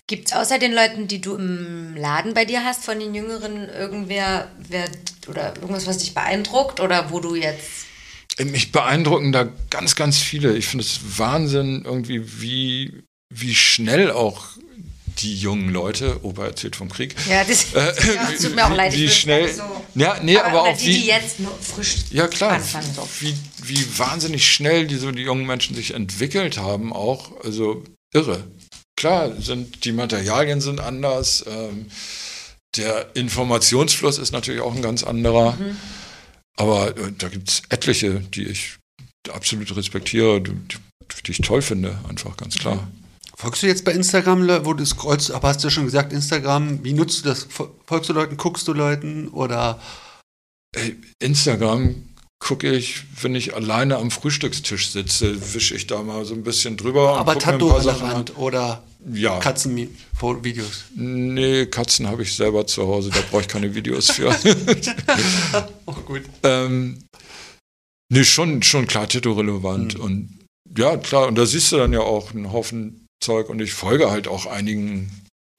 Gibt 0.06 0.28
es 0.28 0.32
außer 0.32 0.60
den 0.60 0.72
Leuten, 0.72 1.08
die 1.08 1.20
du 1.20 1.34
im 1.34 1.96
Laden 1.96 2.32
bei 2.32 2.44
dir 2.44 2.64
hast, 2.64 2.84
von 2.84 3.00
den 3.00 3.14
Jüngeren, 3.14 3.68
irgendwer 3.68 4.48
wer, 4.68 4.88
oder 5.26 5.54
irgendwas, 5.56 5.88
was 5.88 5.98
dich 5.98 6.14
beeindruckt 6.14 6.78
oder 6.78 7.10
wo 7.10 7.18
du 7.18 7.34
jetzt. 7.34 7.85
Mich 8.44 8.72
beeindrucken 8.72 9.32
da 9.32 9.48
ganz, 9.70 9.94
ganz 9.96 10.18
viele. 10.18 10.56
Ich 10.56 10.66
finde 10.66 10.84
es 10.84 11.00
Wahnsinn 11.18 11.82
irgendwie, 11.84 12.40
wie, 12.40 13.02
wie 13.30 13.54
schnell 13.54 14.10
auch 14.10 14.44
die 15.18 15.34
jungen 15.34 15.70
Leute, 15.70 16.22
Opa 16.24 16.46
erzählt 16.46 16.76
vom 16.76 16.90
Krieg. 16.90 17.14
Ja, 17.28 17.42
das, 17.44 17.72
ja, 17.72 17.92
das 17.92 18.42
tut 18.42 18.54
mir 18.54 18.66
auch 18.66 18.74
leid. 18.74 18.92
Wie 18.92 19.08
schnell. 19.08 19.52
So. 19.52 19.62
Ja, 19.94 20.18
nee, 20.22 20.36
aber, 20.36 20.62
auch 20.62 20.76
die, 20.76 20.86
wie. 20.86 21.00
die 21.00 21.06
jetzt 21.06 21.40
nur 21.40 21.56
frisch 21.58 21.96
ja, 22.10 22.28
klar. 22.28 22.52
anfangen. 22.52 22.92
So. 22.94 23.08
Wie, 23.20 23.34
wie 23.62 23.98
wahnsinnig 23.98 24.46
schnell 24.46 24.86
die, 24.86 24.96
so 24.96 25.10
die 25.12 25.22
jungen 25.22 25.46
Menschen 25.46 25.74
sich 25.74 25.94
entwickelt 25.94 26.58
haben, 26.58 26.92
auch. 26.92 27.32
Also 27.44 27.82
irre. 28.12 28.44
Klar, 28.96 29.32
sind, 29.40 29.84
die 29.84 29.92
Materialien 29.92 30.60
sind 30.60 30.80
anders. 30.80 31.44
Ähm, 31.46 31.86
der 32.76 33.14
Informationsfluss 33.14 34.18
ist 34.18 34.32
natürlich 34.32 34.60
auch 34.60 34.74
ein 34.74 34.82
ganz 34.82 35.02
anderer. 35.02 35.52
Mhm. 35.52 35.76
Aber 36.56 36.96
äh, 36.96 37.12
da 37.16 37.28
gibt 37.28 37.48
es 37.48 37.62
etliche, 37.68 38.20
die 38.20 38.44
ich 38.44 38.78
absolut 39.32 39.74
respektiere, 39.76 40.40
die, 40.40 40.52
die 41.24 41.30
ich 41.30 41.38
toll 41.38 41.62
finde, 41.62 41.98
einfach 42.08 42.36
ganz 42.36 42.56
klar. 42.56 42.76
Mhm. 42.76 43.06
Folgst 43.38 43.62
du 43.62 43.66
jetzt 43.66 43.84
bei 43.84 43.92
Instagram, 43.92 44.48
wo 44.64 44.72
du 44.72 44.84
scrollst, 44.86 45.30
aber 45.30 45.48
hast 45.48 45.62
du 45.62 45.66
ja 45.66 45.70
schon 45.70 45.84
gesagt, 45.84 46.10
Instagram, 46.10 46.82
wie 46.82 46.94
nutzt 46.94 47.22
du 47.22 47.28
das? 47.28 47.46
Folgst 47.84 48.08
du 48.08 48.14
Leuten, 48.14 48.38
guckst 48.38 48.66
du 48.66 48.72
Leuten 48.72 49.28
oder? 49.28 49.78
Ey, 50.74 50.96
Instagram 51.18 51.96
gucke 52.38 52.72
ich, 52.72 53.04
wenn 53.20 53.34
ich 53.34 53.54
alleine 53.54 53.98
am 53.98 54.10
Frühstückstisch 54.10 54.90
sitze, 54.90 55.54
wische 55.54 55.74
ich 55.74 55.86
da 55.86 56.02
mal 56.02 56.24
so 56.24 56.32
ein 56.32 56.44
bisschen 56.44 56.78
drüber. 56.78 57.12
und 57.12 57.18
Aber 57.18 57.32
ein 57.32 57.38
Tattoo 57.38 57.68
paar 57.68 57.78
an 57.78 57.84
der 57.84 57.92
Sachen 57.94 58.06
an. 58.06 58.14
Wand 58.14 58.38
oder 58.38 58.82
Ja. 59.12 59.38
Katzenvideos? 59.38 60.84
Nee, 60.94 61.66
Katzen 61.66 62.08
habe 62.08 62.22
ich 62.22 62.34
selber 62.34 62.66
zu 62.66 62.86
Hause, 62.86 63.10
da 63.10 63.20
brauche 63.30 63.42
ich 63.42 63.48
keine 63.48 63.74
Videos 63.74 64.10
für. 64.10 64.34
Oh, 65.86 65.92
gut. 65.92 66.22
ähm, 66.42 67.04
nee, 68.12 68.24
schon, 68.24 68.62
schon 68.62 68.86
klar 68.86 69.08
Tattoo-relevant. 69.08 69.96
Mhm. 69.96 70.00
Und 70.00 70.38
ja, 70.76 70.96
klar, 70.96 71.28
und 71.28 71.36
da 71.36 71.46
siehst 71.46 71.70
du 71.72 71.76
dann 71.76 71.92
ja 71.92 72.00
auch 72.00 72.34
einen 72.34 72.52
Haufen 72.52 73.06
Zeug 73.22 73.48
und 73.48 73.60
ich 73.60 73.72
folge 73.72 74.10
halt 74.10 74.28
auch 74.28 74.46
einigen, 74.46 75.10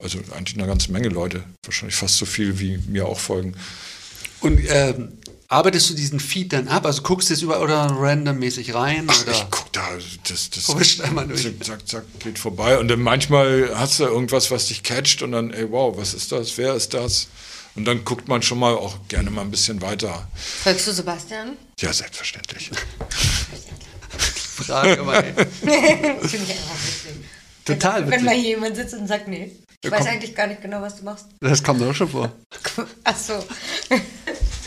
also 0.02 0.18
eigentlich 0.36 0.56
einer 0.56 0.66
ganzen 0.66 0.92
Menge 0.92 1.08
Leute, 1.08 1.42
wahrscheinlich 1.64 1.96
fast 1.96 2.18
so 2.18 2.26
viel 2.26 2.60
wie 2.60 2.78
mir 2.86 3.06
auch 3.06 3.18
folgen. 3.18 3.54
Und 4.40 4.60
ähm, 4.68 5.17
arbeitest 5.48 5.90
du 5.90 5.94
diesen 5.94 6.20
Feed 6.20 6.52
dann 6.52 6.68
ab? 6.68 6.86
Also 6.86 7.02
guckst 7.02 7.30
du 7.30 7.34
es 7.34 7.42
über 7.42 7.60
oder 7.60 7.86
randommäßig 7.90 8.74
rein? 8.74 9.06
Ach, 9.08 9.22
oder? 9.22 9.32
ich 9.32 9.46
guck 9.50 9.72
da, 9.72 9.86
das, 10.28 10.50
das 10.50 10.78
Wischt 10.78 11.00
einmal 11.00 11.26
durch. 11.26 11.42
zack, 11.42 11.64
zack, 11.64 11.88
zack, 11.88 12.04
geht 12.20 12.38
vorbei. 12.38 12.78
Und 12.78 12.88
dann 12.88 13.00
manchmal 13.00 13.70
hast 13.74 13.98
du 14.00 14.04
irgendwas, 14.04 14.50
was 14.50 14.66
dich 14.66 14.82
catcht 14.82 15.22
und 15.22 15.32
dann, 15.32 15.50
ey, 15.52 15.70
wow, 15.70 15.96
was 15.96 16.14
ist 16.14 16.32
das? 16.32 16.56
Wer 16.58 16.74
ist 16.74 16.94
das? 16.94 17.28
Und 17.74 17.84
dann 17.84 18.04
guckt 18.04 18.26
man 18.28 18.42
schon 18.42 18.58
mal 18.58 18.74
auch 18.74 18.96
gerne 19.08 19.30
mal 19.30 19.42
ein 19.42 19.50
bisschen 19.50 19.80
weiter. 19.82 20.28
Folgst 20.64 20.86
du 20.88 20.92
Sebastian? 20.92 21.56
Ja, 21.80 21.92
selbstverständlich. 21.92 22.70
Frage, 24.56 25.06
weil 25.06 25.32
Das 25.34 25.46
finde 26.30 26.46
ich 26.46 26.50
einfach 26.50 26.74
witzig. 26.74 27.24
total 27.64 28.10
Wenn 28.10 28.24
mal 28.24 28.32
witzig. 28.32 28.40
hier 28.46 28.48
jemand 28.56 28.74
sitzt 28.76 28.94
und 28.94 29.06
sagt, 29.06 29.28
nee, 29.28 29.52
ich 29.80 29.84
Ja, 29.84 29.92
weiß 29.92 30.00
komm. 30.00 30.08
eigentlich 30.08 30.34
gar 30.34 30.48
nicht 30.48 30.60
genau, 30.60 30.82
was 30.82 30.96
du 30.96 31.04
machst. 31.04 31.26
Das 31.40 31.62
kommt 31.62 31.80
auch 31.82 31.94
schon 31.94 32.08
vor. 32.08 32.32
Ach 33.04 33.16
so. 33.16 33.44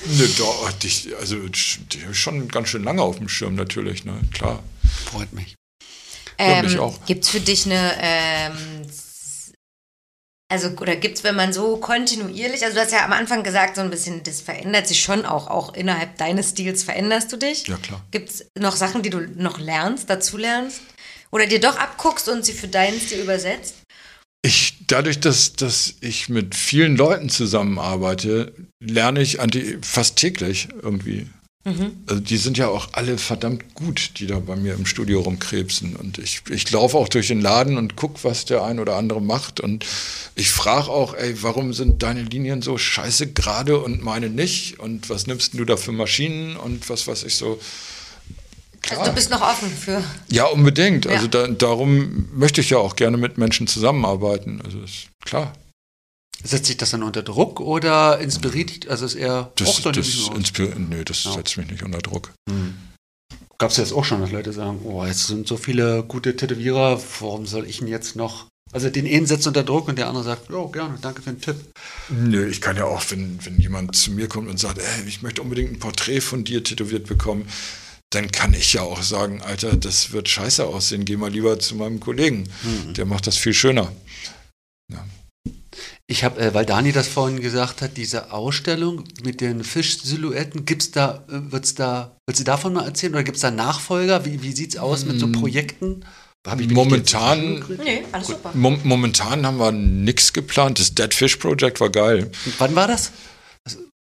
Ne, 0.06 0.28
da 0.38 0.68
hatte 0.68 0.88
ich, 0.88 1.15
also 1.18 1.36
die 1.48 2.03
hab 2.03 2.11
ich 2.11 2.19
schon 2.19 2.48
ganz 2.48 2.69
schön 2.69 2.84
lange 2.84 3.02
auf 3.02 3.18
dem 3.18 3.30
Schirm 3.30 3.56
natürlich, 3.56 4.03
ne? 4.06 4.19
Klar. 4.34 4.64
Freut 5.06 5.32
mich. 5.34 5.56
Ja, 6.40 6.64
mich 6.64 6.73
Ähm, 6.73 6.80
auch. 6.80 7.06
Gibt 7.06 7.23
es 7.23 7.30
für 7.30 7.40
dich 7.40 7.65
eine, 7.65 7.94
ähm, 8.02 8.88
also, 10.49 10.68
oder 10.82 10.98
gibt 10.98 11.18
es, 11.18 11.23
wenn 11.23 11.36
man 11.36 11.53
so 11.53 11.78
kontinuierlich, 11.78 12.64
also 12.65 12.76
du 12.76 12.82
hast 12.82 12.91
ja 12.91 13.06
am 13.06 13.14
Anfang 13.14 13.41
gesagt, 13.44 13.76
so 13.76 13.82
ein 13.82 13.90
bisschen, 13.90 14.22
das 14.23 14.41
verändert 14.41 14.86
sich 14.88 15.02
schon 15.02 15.26
auch, 15.26 15.48
auch 15.48 15.73
innerhalb 15.76 16.18
deines 16.18 16.49
Stils 16.49 16.84
veränderst 16.84 17.32
du 17.32 17.38
dich. 17.38 17.68
Ja, 17.68 17.78
klar. 17.78 18.03
Gibt 18.11 18.30
es 18.32 18.45
noch 18.60 18.76
Sachen, 18.76 19.02
die 19.02 19.10
du 19.10 19.19
noch 19.22 19.60
lernst, 19.60 20.10
dazu 20.10 20.38
lernst? 20.38 20.82
Oder 21.32 21.48
dir 21.48 21.61
doch 21.61 21.78
abguckst 21.78 22.28
und 22.28 22.44
sie 22.44 22.52
für 22.52 22.68
deinen 22.68 22.99
Stil 22.99 23.19
übersetzt? 23.22 23.76
Ich, 24.43 24.85
dadurch, 24.88 25.19
dass, 25.19 25.53
dass 25.53 25.95
ich 26.01 26.27
mit 26.27 26.55
vielen 26.55 26.95
Leuten 26.95 27.30
zusammenarbeite, 27.30 28.53
lerne 28.80 29.22
ich 29.22 29.39
anti, 29.39 29.77
fast 29.81 30.15
täglich 30.15 30.69
irgendwie. 30.81 31.27
Also 32.07 32.22
die 32.22 32.38
sind 32.38 32.57
ja 32.57 32.69
auch 32.69 32.89
alle 32.93 33.19
verdammt 33.19 33.76
gut, 33.76 34.13
die 34.18 34.26
da 34.26 34.39
bei 34.39 34.55
mir 34.55 34.73
im 34.73 34.88
Studio 34.88 35.22
rumkrebsen. 35.22 35.95
Und 35.95 36.18
ich, 36.18 36.41
ich 36.49 36.72
laufe 36.72 36.97
auch 36.97 37.07
durch 37.07 37.27
den 37.27 37.39
Laden 37.39 37.77
und 37.77 37.95
gucke, 37.95 38.23
was 38.23 38.45
der 38.45 38.63
ein 38.63 38.80
oder 38.80 38.95
andere 38.95 39.22
macht. 39.22 39.59
Und 39.59 39.85
ich 40.35 40.49
frage 40.49 40.89
auch, 40.89 41.13
ey, 41.13 41.43
warum 41.43 41.73
sind 41.73 42.01
deine 42.01 42.23
Linien 42.23 42.63
so 42.63 42.80
scheiße 42.80 43.34
gerade 43.34 43.77
und 43.77 44.01
meine 44.03 44.30
nicht? 44.30 44.80
Und 44.80 45.11
was 45.11 45.27
nimmst 45.27 45.53
du 45.53 45.63
da 45.63 45.77
für 45.77 45.91
Maschinen 45.91 46.57
und 46.57 46.89
was 46.89 47.05
weiß 47.05 47.23
ich 47.26 47.35
so. 47.35 47.59
Also 48.90 49.03
du 49.06 49.14
bist 49.14 49.30
noch 49.30 49.41
offen 49.41 49.70
für. 49.70 50.03
Ja, 50.32 50.45
unbedingt. 50.45 51.08
Also 51.08 51.26
Ja. 51.26 51.30
da, 51.30 51.48
darum 51.48 52.28
möchte 52.34 52.62
ich 52.62 52.72
ja 52.72 52.78
auch 52.78 52.95
gerne 52.95 53.18
mit 53.18 53.38
Menschen 53.38 53.68
zusammenarbeiten. 53.68 54.62
Also 54.64 54.82
ist 54.82 55.08
klar. 55.24 55.53
Setzt 56.44 56.66
sich 56.66 56.78
das 56.78 56.90
dann 56.90 57.03
unter 57.03 57.22
Druck 57.22 57.60
oder 57.60 58.20
inspiriert 58.20 58.70
dich? 58.72 58.90
Also 58.90 59.06
ist 59.06 59.14
eher 59.16 59.52
Das, 59.58 59.70
auch 59.70 59.80
das, 59.91 59.98
nicht 59.98 60.18
so. 60.26 60.32
inspir- 60.34 60.74
nee, 60.78 61.03
das 61.06 61.24
Ja. 61.26 61.34
setzt 61.34 61.56
mich 61.58 61.70
nicht 61.70 61.84
unter 61.84 61.99
Druck. 61.99 62.32
Gab 63.60 63.70
es 63.70 63.78
jetzt 63.78 63.94
auch 63.94 64.03
schon, 64.03 64.22
dass 64.22 64.32
Leute 64.32 64.52
sagen, 64.52 64.80
oh, 64.84 65.06
jetzt 65.06 65.28
sind 65.28 65.48
so 65.48 65.56
viele 65.56 66.03
gute 66.03 66.36
Tätowierer, 66.36 66.99
warum 67.20 67.45
soll 67.45 67.68
ich 67.68 67.80
ihn 67.82 67.88
jetzt 67.88 68.16
noch? 68.16 68.48
Also 68.74 68.90
den 68.90 69.06
einen 69.06 69.28
setzt 69.28 69.45
unter 69.45 69.64
Druck 69.64 69.88
und 69.90 69.98
der 69.99 70.08
andere 70.08 70.24
sagt, 70.24 70.49
oh, 70.52 70.70
gerne, 70.70 70.98
danke 71.02 71.22
für 71.22 71.32
den 71.32 71.41
Tipp. 71.41 71.58
Nö, 72.10 72.48
ich 72.48 72.60
kann 72.62 72.76
ja 72.78 72.86
auch, 72.86 73.03
wenn, 73.10 73.38
wenn 73.45 73.60
jemand 73.60 73.95
zu 73.95 74.12
mir 74.12 74.28
kommt 74.28 74.49
und 74.49 74.58
sagt, 74.58 74.80
ey, 74.80 75.08
ich 75.08 75.22
möchte 75.22 75.41
unbedingt 75.44 75.74
ein 75.74 75.80
Porträt 75.80 76.22
von 76.22 76.44
dir 76.44 76.64
tätowiert 76.64 77.06
bekommen, 77.06 77.45
dann 78.11 78.31
kann 78.31 78.53
ich 78.53 78.73
ja 78.73 78.81
auch 78.83 79.01
sagen, 79.01 79.41
Alter, 79.41 79.75
das 79.75 80.11
wird 80.11 80.29
scheiße 80.29 80.65
aussehen, 80.65 81.05
geh 81.05 81.17
mal 81.17 81.31
lieber 81.31 81.59
zu 81.59 81.75
meinem 81.75 81.99
Kollegen. 81.99 82.47
Der 82.95 83.05
macht 83.05 83.25
das 83.27 83.38
viel 83.38 83.53
schöner. 83.53 83.91
Ich 86.07 86.25
habe, 86.25 86.41
äh, 86.41 86.53
weil 86.53 86.65
Dani 86.65 86.91
das 86.91 87.07
vorhin 87.07 87.39
gesagt 87.39 87.81
hat, 87.81 87.95
diese 87.95 88.33
Ausstellung 88.33 89.05
mit 89.23 89.39
den 89.39 89.63
Fischsilhouetten, 89.63 90.65
gibt's 90.65 90.91
da, 90.91 91.23
äh, 91.29 91.51
wird's 91.53 91.73
da, 91.73 92.17
willst 92.27 92.41
du 92.41 92.43
davon 92.43 92.73
mal 92.73 92.83
erzählen 92.85 93.13
oder 93.13 93.23
gibt 93.23 93.38
es 93.38 93.41
da 93.41 93.49
Nachfolger? 93.51 94.25
Wie, 94.25 94.41
wie 94.43 94.51
sieht's 94.51 94.75
aus 94.75 95.05
mit 95.05 95.19
so 95.21 95.31
Projekten? 95.31 96.03
Hab 96.45 96.59
ich- 96.59 96.67
bin 96.67 96.71
ich 96.77 96.83
Momentan- 96.83 97.63
Nee, 97.81 98.03
alles 98.11 98.27
super. 98.27 98.51
Mom 98.53 98.79
momentan 98.83 99.45
haben 99.45 99.57
wir 99.57 99.71
nichts 99.71 100.33
geplant. 100.33 100.79
Das 100.79 100.93
Dead 100.93 101.13
Fish 101.13 101.38
Project 101.38 101.79
war 101.79 101.89
geil. 101.89 102.29
Und 102.45 102.59
Wann 102.59 102.75
war 102.75 102.88
das? 102.89 103.11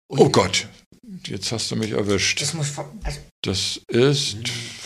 Oh 0.08 0.30
Gott, 0.30 0.66
jetzt 1.26 1.52
hast 1.52 1.70
du 1.70 1.76
mich 1.76 1.92
erwischt. 1.92 2.40
Das 2.40 2.54
muss 2.54 2.68
von, 2.68 2.84
also 3.04 3.18
Das 3.42 3.80
ist 3.88 4.36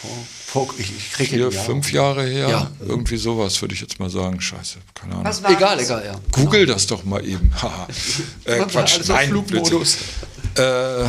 Vor, 0.01 0.67
vor, 0.67 0.75
ich, 0.79 0.91
ich 0.97 1.13
kriege 1.13 1.31
vier, 1.31 1.39
Jahre. 1.51 1.53
fünf 1.53 1.93
Jahre 1.93 2.25
her. 2.27 2.49
Ja. 2.49 2.71
Irgendwie 2.81 3.17
sowas 3.17 3.61
würde 3.63 3.75
ich 3.75 3.81
jetzt 3.81 3.99
mal 4.01 4.11
sagen. 4.11 4.41
Scheiße, 4.41 4.79
keine 4.95 5.13
Ahnung. 5.15 5.25
was 5.27 5.43
war 5.43 5.51
Egal, 5.51 5.77
das? 5.77 5.87
egal, 5.87 6.05
ja. 6.07 6.21
Google 6.33 6.67
das 6.67 6.87
doch 6.87 7.05
mal 7.05 7.27
eben. 7.27 7.51
Haha. 7.63 7.87
äh, 8.45 8.59
Quatsch, 8.61 9.01
auf 9.01 9.09
nein, 9.09 9.29
Flugmodus. 9.31 9.97
Äh, 10.57 11.05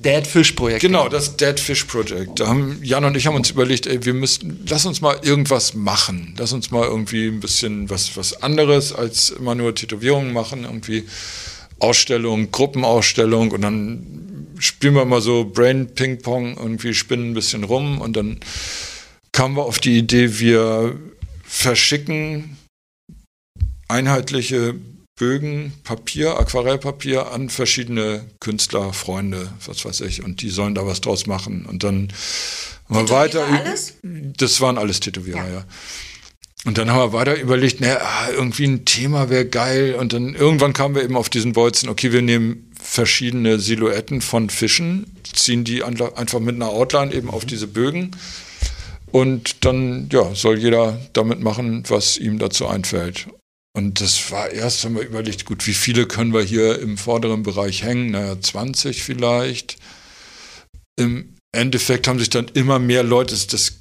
Dead 0.00 0.26
Fish 0.26 0.50
Projekt. 0.52 0.80
genau, 0.80 1.08
das 1.08 1.36
Dead 1.36 1.60
Fish 1.60 1.84
Project. 1.84 2.40
Da 2.40 2.48
haben 2.48 2.80
Jan 2.82 3.04
und 3.04 3.16
ich 3.16 3.28
haben 3.28 3.36
uns 3.36 3.50
überlegt, 3.50 3.86
ey, 3.86 4.04
wir 4.04 4.14
müssten, 4.14 4.64
lass 4.68 4.84
uns 4.84 5.00
mal 5.00 5.16
irgendwas 5.22 5.74
machen. 5.74 6.34
Lass 6.38 6.52
uns 6.52 6.72
mal 6.72 6.82
irgendwie 6.84 7.28
ein 7.28 7.38
bisschen 7.38 7.88
was, 7.88 8.16
was 8.16 8.42
anderes 8.42 8.92
als 8.92 9.30
immer 9.30 9.54
nur 9.54 9.72
Tätowierungen 9.76 10.32
machen. 10.32 10.64
Irgendwie 10.64 11.04
Ausstellung, 11.78 12.50
Gruppenausstellung 12.50 13.52
und 13.52 13.62
dann 13.62 14.31
spielen 14.62 14.94
wir 14.94 15.04
mal 15.04 15.20
so 15.20 15.44
Brain 15.44 15.94
Ping 15.94 16.22
Pong, 16.22 16.56
irgendwie 16.56 16.94
spinnen 16.94 17.30
ein 17.30 17.34
bisschen 17.34 17.64
rum 17.64 18.00
und 18.00 18.16
dann 18.16 18.40
kamen 19.32 19.56
wir 19.56 19.64
auf 19.64 19.78
die 19.78 19.98
Idee, 19.98 20.38
wir 20.38 20.98
verschicken 21.44 22.56
einheitliche 23.88 24.74
Bögen, 25.18 25.72
Papier, 25.84 26.38
Aquarellpapier 26.38 27.32
an 27.32 27.50
verschiedene 27.50 28.24
Künstler, 28.40 28.92
Freunde, 28.92 29.52
was 29.66 29.84
weiß 29.84 30.00
ich, 30.00 30.22
und 30.22 30.40
die 30.42 30.48
sollen 30.48 30.74
da 30.74 30.86
was 30.86 31.00
draus 31.00 31.26
machen. 31.26 31.66
Und 31.66 31.84
dann 31.84 32.08
haben 32.88 33.08
wir 33.08 33.14
weiter. 33.14 33.46
Alles? 33.46 33.94
Das 34.02 34.60
waren 34.60 34.78
alles 34.78 35.00
Tätowierer, 35.00 35.46
Ja. 35.46 35.52
ja. 35.52 35.64
Und 36.64 36.78
dann 36.78 36.90
haben 36.90 37.12
wir 37.12 37.12
weiter 37.12 37.40
überlegt, 37.40 37.80
naja, 37.80 38.00
irgendwie 38.30 38.64
ein 38.66 38.84
Thema 38.84 39.28
wäre 39.30 39.46
geil. 39.46 39.96
Und 39.96 40.12
dann 40.12 40.34
irgendwann 40.34 40.72
kamen 40.72 40.94
wir 40.94 41.02
eben 41.02 41.16
auf 41.16 41.28
diesen 41.28 41.52
Bolzen, 41.54 41.88
okay, 41.88 42.12
wir 42.12 42.22
nehmen 42.22 42.71
verschiedene 42.82 43.58
Silhouetten 43.58 44.20
von 44.20 44.50
Fischen, 44.50 45.16
ziehen 45.32 45.64
die 45.64 45.82
einfach 45.82 46.40
mit 46.40 46.56
einer 46.56 46.68
Outline 46.68 47.12
eben 47.12 47.30
auf 47.30 47.44
diese 47.44 47.66
Bögen. 47.66 48.10
Und 49.10 49.64
dann 49.64 50.08
ja, 50.10 50.34
soll 50.34 50.58
jeder 50.58 50.98
damit 51.12 51.40
machen, 51.40 51.84
was 51.88 52.16
ihm 52.16 52.38
dazu 52.38 52.66
einfällt. 52.66 53.26
Und 53.74 54.00
das 54.00 54.30
war 54.30 54.50
erst, 54.50 54.84
haben 54.84 54.96
wir 54.96 55.02
überlegt, 55.02 55.44
gut, 55.44 55.66
wie 55.66 55.74
viele 55.74 56.06
können 56.06 56.32
wir 56.32 56.42
hier 56.42 56.78
im 56.78 56.98
vorderen 56.98 57.42
Bereich 57.42 57.82
hängen? 57.82 58.10
Naja, 58.10 58.40
20 58.40 59.02
vielleicht. 59.02 59.76
Im 60.96 61.36
Endeffekt 61.52 62.08
haben 62.08 62.18
sich 62.18 62.30
dann 62.30 62.48
immer 62.54 62.78
mehr 62.78 63.02
Leute, 63.02 63.34
das, 63.34 63.72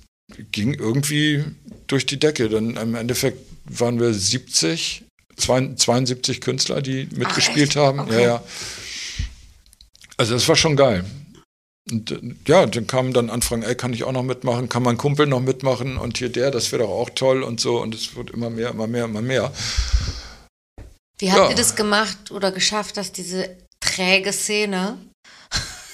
ging 0.51 0.73
irgendwie 0.73 1.43
durch 1.87 2.05
die 2.05 2.19
Decke. 2.19 2.49
Dann 2.49 2.77
im 2.77 2.95
Endeffekt 2.95 3.39
waren 3.65 3.99
wir 3.99 4.13
70, 4.13 5.03
72 5.37 6.41
Künstler, 6.41 6.81
die 6.81 7.07
mitgespielt 7.15 7.69
echt? 7.69 7.75
haben. 7.75 7.99
Okay. 7.99 8.13
Ja, 8.13 8.21
ja. 8.21 8.43
Also 10.21 10.35
das 10.35 10.47
war 10.47 10.55
schon 10.55 10.75
geil. 10.75 11.03
Und 11.91 12.11
äh, 12.11 12.19
ja, 12.47 12.67
dann 12.67 12.85
kamen 12.85 13.11
dann 13.11 13.31
Anfragen, 13.31 13.63
ey, 13.63 13.73
kann 13.73 13.91
ich 13.91 14.03
auch 14.03 14.11
noch 14.11 14.21
mitmachen, 14.21 14.69
kann 14.69 14.83
mein 14.83 14.97
Kumpel 14.97 15.25
noch 15.25 15.39
mitmachen 15.39 15.97
und 15.97 16.19
hier 16.19 16.29
der, 16.29 16.51
das 16.51 16.71
wäre 16.71 16.83
doch 16.83 16.91
auch 16.91 17.09
toll 17.09 17.41
und 17.41 17.59
so. 17.59 17.81
Und 17.81 17.95
es 17.95 18.15
wird 18.15 18.29
immer 18.29 18.51
mehr, 18.51 18.69
immer 18.69 18.85
mehr, 18.85 19.05
immer 19.05 19.23
mehr. 19.23 19.51
Wie 21.17 21.31
habt 21.31 21.41
Ja. 21.41 21.49
ihr 21.49 21.55
das 21.55 21.75
gemacht 21.75 22.29
oder 22.29 22.51
geschafft, 22.51 22.97
dass 22.97 23.11
diese 23.11 23.49
träge 23.79 24.31
Szene. 24.31 24.99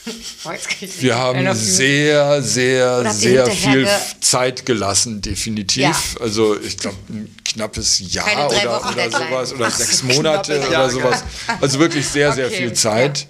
Wir 0.99 1.17
haben 1.17 1.53
sehr, 1.55 2.41
sehr, 2.41 3.09
sehr 3.13 3.45
viel 3.47 3.83
ge- 3.85 3.91
Zeit 4.19 4.65
gelassen, 4.65 5.21
definitiv. 5.21 5.83
Ja. 5.83 5.95
Also 6.19 6.59
ich 6.59 6.77
glaube 6.77 6.97
ein 7.09 7.33
knappes 7.45 7.99
Jahr 8.13 8.25
oder, 8.49 8.91
oder 8.91 9.09
sowas 9.09 9.53
oder 9.53 9.67
Ach 9.67 9.75
sechs 9.75 10.03
Monate 10.03 10.65
oder 10.67 10.89
sowas. 10.89 11.23
Also 11.61 11.79
wirklich 11.79 12.05
sehr, 12.07 12.33
sehr 12.33 12.47
Okay, 12.47 12.57
viel 12.57 12.73
Zeit. 12.73 13.25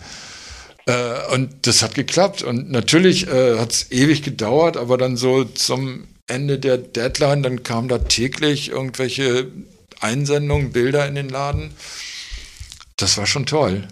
Äh, 0.87 1.33
und 1.33 1.67
das 1.67 1.83
hat 1.83 1.93
geklappt. 1.93 2.41
Und 2.41 2.71
natürlich 2.71 3.27
äh, 3.27 3.59
hat 3.59 3.71
es 3.71 3.91
ewig 3.91 4.23
gedauert, 4.23 4.77
aber 4.77 4.97
dann 4.97 5.17
so 5.17 5.43
zum 5.43 6.07
Ende 6.27 6.57
der 6.57 6.77
Deadline, 6.77 7.43
dann 7.43 7.63
kamen 7.63 7.89
da 7.89 7.99
täglich 7.99 8.69
irgendwelche 8.69 9.51
Einsendungen, 9.99 10.71
Bilder 10.71 11.07
in 11.07 11.15
den 11.15 11.29
Laden. 11.29 11.71
Das 12.95 13.17
war 13.17 13.25
schon 13.27 13.45
toll. 13.45 13.87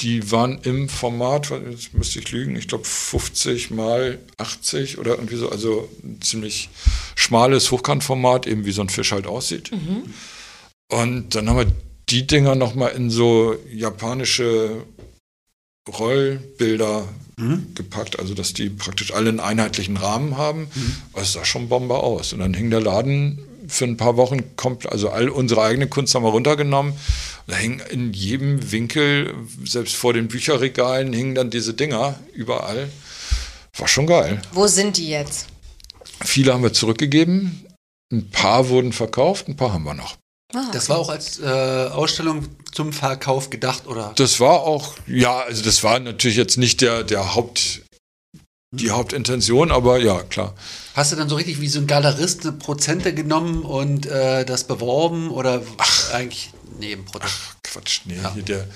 Die 0.00 0.30
waren 0.30 0.60
im 0.62 0.88
Format, 0.88 1.50
jetzt 1.70 1.92
müsste 1.92 2.18
ich 2.18 2.32
lügen, 2.32 2.56
ich 2.56 2.68
glaube 2.68 2.84
50 2.84 3.70
mal 3.70 4.18
80 4.38 4.96
oder 4.98 5.12
irgendwie 5.12 5.36
so, 5.36 5.50
also 5.50 5.90
ein 6.02 6.22
ziemlich 6.22 6.70
schmales 7.16 7.70
Hochkantformat, 7.70 8.46
eben 8.46 8.64
wie 8.64 8.72
so 8.72 8.80
ein 8.80 8.88
Fisch 8.88 9.12
halt 9.12 9.26
aussieht. 9.26 9.70
Und 10.90 11.34
dann 11.34 11.50
haben 11.50 11.58
wir 11.58 11.72
die 12.08 12.26
Dinger 12.26 12.54
nochmal 12.54 12.92
in 12.92 13.10
so 13.10 13.56
japanische 13.70 14.84
Rollbilder 15.88 17.08
gepackt, 17.74 18.18
also 18.20 18.32
dass 18.34 18.52
die 18.52 18.70
praktisch 18.70 19.12
alle 19.12 19.28
einen 19.28 19.40
einheitlichen 19.40 19.96
Rahmen 19.96 20.36
haben. 20.36 20.68
Aber 21.12 21.22
es 21.22 21.32
sah 21.32 21.44
schon 21.44 21.68
Bombe 21.68 21.96
aus. 21.96 22.32
Und 22.32 22.38
dann 22.38 22.54
hing 22.54 22.70
der 22.70 22.80
Laden 22.80 23.40
für 23.66 23.84
ein 23.86 23.96
paar 23.96 24.16
Wochen 24.16 24.54
komplett, 24.56 24.92
also 24.92 25.08
all 25.10 25.28
unsere 25.28 25.62
eigene 25.62 25.88
Kunst 25.88 26.14
haben 26.14 26.22
wir 26.22 26.30
runtergenommen. 26.30 26.92
Da 27.46 27.56
hingen 27.56 27.80
in 27.90 28.12
jedem 28.12 28.70
Winkel, 28.70 29.34
selbst 29.64 29.96
vor 29.96 30.12
den 30.12 30.28
Bücherregalen, 30.28 31.12
hingen 31.12 31.34
dann 31.34 31.50
diese 31.50 31.74
Dinger 31.74 32.18
überall. 32.32 32.88
War 33.76 33.88
schon 33.88 34.06
geil. 34.06 34.40
Wo 34.52 34.66
sind 34.68 34.96
die 34.96 35.08
jetzt? 35.10 35.48
Viele 36.24 36.52
haben 36.54 36.62
wir 36.62 36.72
zurückgegeben. 36.72 37.64
Ein 38.12 38.30
paar 38.30 38.68
wurden 38.68 38.92
verkauft, 38.92 39.48
ein 39.48 39.56
paar 39.56 39.72
haben 39.72 39.84
wir 39.84 39.94
noch. 39.94 40.16
Ah, 40.54 40.70
Das 40.72 40.88
war 40.88 40.98
auch 40.98 41.08
als 41.08 41.40
äh, 41.40 41.44
Ausstellung 41.44 42.44
zum 42.74 42.92
Verkauf 42.92 43.50
gedacht, 43.50 43.86
oder? 43.86 44.12
Das 44.16 44.40
war 44.40 44.60
auch, 44.62 44.94
ja, 45.06 45.40
also 45.40 45.62
das 45.62 45.82
war 45.82 45.98
natürlich 46.00 46.36
jetzt 46.36 46.58
nicht 46.58 46.80
der, 46.80 47.04
der 47.04 47.34
Haupt, 47.34 47.82
die 48.74 48.90
Hauptintention, 48.90 49.70
aber 49.70 49.98
ja, 49.98 50.22
klar. 50.22 50.54
Hast 50.94 51.12
du 51.12 51.16
dann 51.16 51.28
so 51.28 51.36
richtig 51.36 51.60
wie 51.60 51.68
so 51.68 51.80
ein 51.80 51.86
Galerist 51.86 52.42
eine 52.42 52.52
Prozente 52.52 53.14
genommen 53.14 53.62
und 53.62 54.06
äh, 54.06 54.44
das 54.44 54.64
beworben 54.64 55.30
oder 55.30 55.62
eigentlich 56.12 56.50
Nebenprodukt? 56.78 57.32
Quatsch, 57.62 58.00
nee, 58.04 58.16
Ja. 58.22 58.34
hier 58.34 58.42
der. 58.42 58.68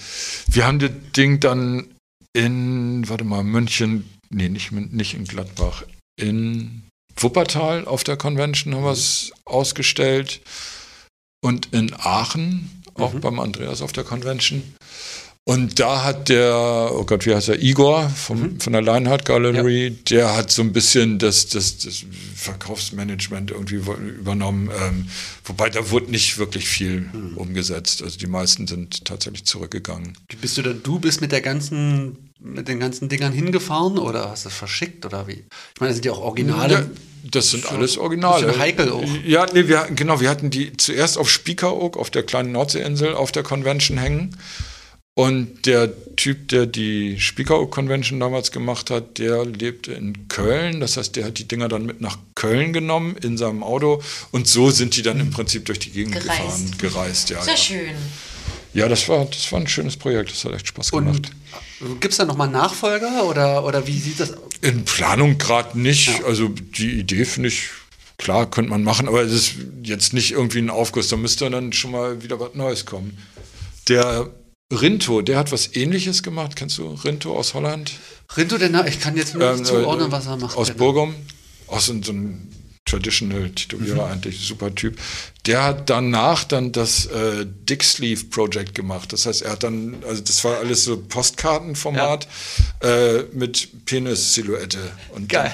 Wir 0.47 0.67
haben 0.67 0.79
das 0.79 0.91
Ding 1.17 1.41
dann 1.41 1.95
in, 2.33 3.09
warte 3.09 3.25
mal, 3.25 3.43
München, 3.43 4.09
nee, 4.31 4.49
nicht, 4.49 4.73
nicht 4.73 5.15
in 5.15 5.25
Gladbach, 5.25 5.85
in 6.21 6.85
Wuppertal 7.17 7.85
auf 7.87 8.05
der 8.05 8.17
Convention 8.17 8.75
haben 8.75 8.85
wir 8.85 8.93
es 8.93 9.33
ausgestellt 9.45 10.41
und 11.41 11.73
in 11.73 11.93
Aachen, 11.95 12.78
auch 12.99 13.13
Mhm. 13.15 13.21
beim 13.21 13.41
Andreas 13.41 13.83
auf 13.83 13.93
der 13.93 14.05
Convention. 14.05 14.63
Und 15.45 15.79
da 15.81 16.05
hat 16.05 16.29
der, 16.29 16.91
oh 16.93 17.05
Gott, 17.05 17.25
wie 17.25 17.35
heißt 17.35 17.49
er, 17.49 17.63
Igor 17.63 18.11
vom, 18.11 18.61
von 18.61 18.73
der 18.75 18.83
Lionheart 18.83 19.25
Gallery, 19.25 19.93
der 20.11 20.37
hat 20.37 20.51
so 20.51 20.61
ein 20.61 20.75
bisschen 20.75 21.19
das, 21.19 21.49
das, 21.49 21.79
das 21.79 22.05
Verkaufsmanagement 22.35 23.51
irgendwie 23.53 23.77
übernommen. 23.77 24.69
Ähm, 24.79 25.07
wobei 25.45 25.71
da 25.71 25.91
wurde 25.91 26.11
nicht 26.11 26.37
wirklich 26.37 26.69
viel 26.69 27.09
umgesetzt. 27.37 28.03
Also 28.03 28.19
die 28.19 28.27
meisten 28.27 28.67
sind 28.67 29.07
tatsächlich 29.07 29.45
zurückgegangen. 29.45 30.13
Bist 30.41 30.59
du 30.59 30.63
dann, 30.63 30.83
du 30.83 30.99
bist 30.99 31.23
mit 31.23 31.33
der 31.33 31.41
ganzen, 31.41 32.17
mit 32.41 32.69
den 32.69 32.79
ganzen 32.79 33.09
Dingern 33.09 33.33
hingefahren 33.33 33.97
oder 33.99 34.29
hast 34.31 34.45
du 34.45 34.51
es 34.51 34.55
verschickt 34.55 35.07
oder 35.07 35.27
wie? 35.29 35.45
Ich 35.75 35.81
meine, 35.81 35.89
das 35.91 35.97
sind 35.97 36.05
ja 36.05 36.13
auch 36.13 36.21
Originale. 36.21 36.91
Das 37.25 37.51
sind 37.51 37.65
Schon 37.65 37.77
alles 37.77 37.99
Originale. 37.99 38.47
bisschen 38.47 38.61
heikel 38.61 38.91
auch. 38.91 39.05
Ja, 39.25 39.47
nee, 39.53 39.69
wir, 39.69 39.89
genau, 39.95 40.21
wir 40.21 40.29
hatten 40.31 40.51
die 40.51 40.77
zuerst 40.77 41.19
auf 41.19 41.31
Spiekeroog, 41.31 41.97
auf 41.97 42.11
der 42.11 42.23
kleinen 42.23 42.53
Nordseeinsel, 42.53 43.15
auf 43.15 43.33
der 43.33 43.43
Convention 43.43 43.99
hängen. 43.99 44.37
Und 45.15 45.67
der 45.67 45.91
Typ, 46.15 46.47
der 46.47 46.67
die 46.67 47.19
Spiekeroog 47.19 47.73
Convention 47.73 48.21
damals 48.21 48.53
gemacht 48.53 48.89
hat, 48.91 49.19
der 49.19 49.45
lebte 49.45 49.93
in 49.93 50.29
Köln. 50.29 50.79
Das 50.79 50.97
heißt, 50.97 51.17
der 51.17 51.25
hat 51.25 51.39
die 51.39 51.49
Dinger 51.49 51.67
dann 51.67 51.87
mit 51.87 52.01
nach 52.01 52.19
Köln 52.37 52.73
genommen 52.73 53.17
in 53.21 53.37
seinem 53.37 53.65
Auto. 53.65 54.01
Und 54.31 54.47
so 54.47 54.71
sind 54.71 54.97
die 54.97 55.03
dann 55.03 55.19
im 55.19 55.31
Prinzip 55.31 55.65
durch 55.65 55.81
die 55.81 55.91
Gegend 55.91 56.13
Gereist. 56.15 56.29
gefahren, 56.39 56.75
gereist. 56.79 57.31
Ja, 57.31 57.43
Sehr 57.43 57.55
ja. 57.55 57.59
schön. 57.59 57.97
Ja 58.75 58.89
das, 58.89 59.09
war, 59.09 59.25
das 59.27 59.51
war 59.53 59.61
ein 59.61 59.67
schönes 59.69 59.97
Projekt. 59.97 60.31
Das 60.31 60.45
hat 60.45 60.53
echt 60.55 60.69
Spaß 60.69 60.91
gemacht. 60.91 61.31
gibt 62.01 62.13
es 62.13 62.19
da 62.19 62.25
nochmal 62.25 62.49
Nachfolger 62.49 63.25
oder, 63.25 63.65
oder 63.65 63.87
wie 63.87 63.99
sieht 63.99 64.21
das 64.21 64.33
aus? 64.33 64.41
In 64.63 64.85
Planung 64.85 65.39
gerade 65.39 65.79
nicht. 65.79 66.25
Also 66.25 66.49
die 66.49 66.93
Idee 66.99 67.25
finde 67.25 67.49
ich, 67.49 67.69
klar, 68.19 68.51
könnte 68.51 68.71
man 68.71 68.83
machen, 68.83 69.09
aber 69.09 69.23
es 69.23 69.33
ist 69.33 69.55
jetzt 69.83 70.13
nicht 70.13 70.33
irgendwie 70.33 70.59
ein 70.59 70.71
Aufguss. 70.71 71.09
Da 71.09 71.17
müsste 71.17 71.49
dann 71.51 71.73
schon 71.73 71.93
mal 71.93 72.23
wieder 72.23 72.39
was 72.41 72.55
Neues 72.55 72.85
kommen. 72.87 73.19
Der 73.89 74.29
Rinto, 74.73 75.23
der 75.23 75.39
hat 75.39 75.51
was 75.53 75.75
ähnliches 75.77 76.23
gemacht. 76.23 76.57
Kennst 76.57 76.77
du 76.79 76.89
Rinto 76.89 77.37
aus 77.37 77.55
Holland? 77.55 77.93
Rinto, 78.37 78.59
der 78.59 78.87
ich 78.87 79.01
kann 79.01 79.17
jetzt 79.17 79.35
nur 79.35 79.43
Ähm, 79.45 79.57
nicht 79.57 79.67
zuordnen, 79.67 80.09
äh, 80.09 80.13
was 80.13 80.27
er 80.27 80.37
macht. 80.37 80.57
Aus 80.57 80.67
der 80.67 80.75
Burgum. 80.75 81.15
Auch 81.69 81.81
so, 81.81 81.93
ein- 81.93 82.03
so 82.03 82.13
ein 82.13 82.49
Traditional 82.89 83.51
Tätowierer, 83.51 84.07
Mhm. 84.07 84.13
eigentlich 84.13 84.41
super 84.47 84.75
Typ. 84.75 84.99
Der 85.47 85.63
hat 85.65 85.89
danach 85.91 86.45
dann 86.45 86.73
das 86.73 87.07
äh, 87.07 87.45
Dick 87.47 87.83
Sleeve 87.85 88.25
Project 88.27 88.75
gemacht. 88.75 89.13
Das 89.13 89.27
heißt, 89.27 89.43
er 89.43 89.53
hat 89.53 89.63
dann, 89.63 89.97
also 90.07 90.23
das 90.23 90.43
war 90.45 90.59
alles 90.59 90.85
so 90.85 90.97
Postkartenformat 90.99 92.29
äh, 92.83 93.23
mit 93.33 93.85
Penis-Silhouette. 93.87 94.79
Und 95.15 95.29
Geil. 95.29 95.53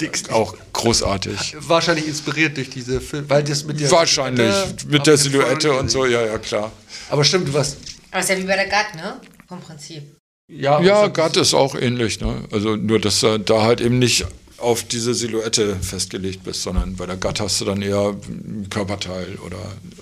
dann 0.00 0.34
Auch 0.34 0.54
großartig. 0.72 1.56
Wahrscheinlich 1.60 2.06
inspiriert 2.06 2.56
durch 2.56 2.70
diese 2.70 3.00
Filme, 3.00 3.28
weil 3.30 3.42
das 3.44 3.64
mit 3.64 3.80
der 3.80 3.90
Wahrscheinlich. 3.90 4.52
Silhouette- 4.52 4.86
Mit 4.88 5.06
der 5.06 5.16
Silhouette 5.16 5.72
und 5.72 5.90
so, 5.90 6.06
ja, 6.06 6.24
ja, 6.24 6.38
klar. 6.38 6.72
Aber 7.10 7.24
stimmt, 7.24 7.48
du 7.48 7.54
warst. 7.54 7.76
Aber 8.10 8.20
ist 8.20 8.28
ja 8.30 8.38
wie 8.38 8.42
bei 8.44 8.56
der 8.56 8.68
Gatt, 8.68 8.94
ne? 8.96 9.20
Vom 9.48 9.60
Prinzip. 9.60 10.02
Ja, 10.50 10.80
Ja, 10.80 11.00
also- 11.02 11.12
Gatt 11.12 11.36
ist 11.36 11.54
auch 11.54 11.74
ähnlich, 11.74 12.20
ne? 12.20 12.44
Also 12.50 12.76
nur, 12.76 12.98
dass 13.00 13.20
du 13.20 13.38
da 13.38 13.62
halt 13.62 13.80
eben 13.80 13.98
nicht 13.98 14.24
auf 14.58 14.82
diese 14.84 15.14
Silhouette 15.14 15.76
festgelegt 15.76 16.42
bist, 16.44 16.62
sondern 16.62 16.96
bei 16.96 17.06
der 17.06 17.16
Gatt 17.16 17.38
hast 17.40 17.60
du 17.60 17.64
dann 17.64 17.80
eher 17.80 18.14
ein 18.28 18.66
Körperteil 18.70 19.36
oder 19.44 19.58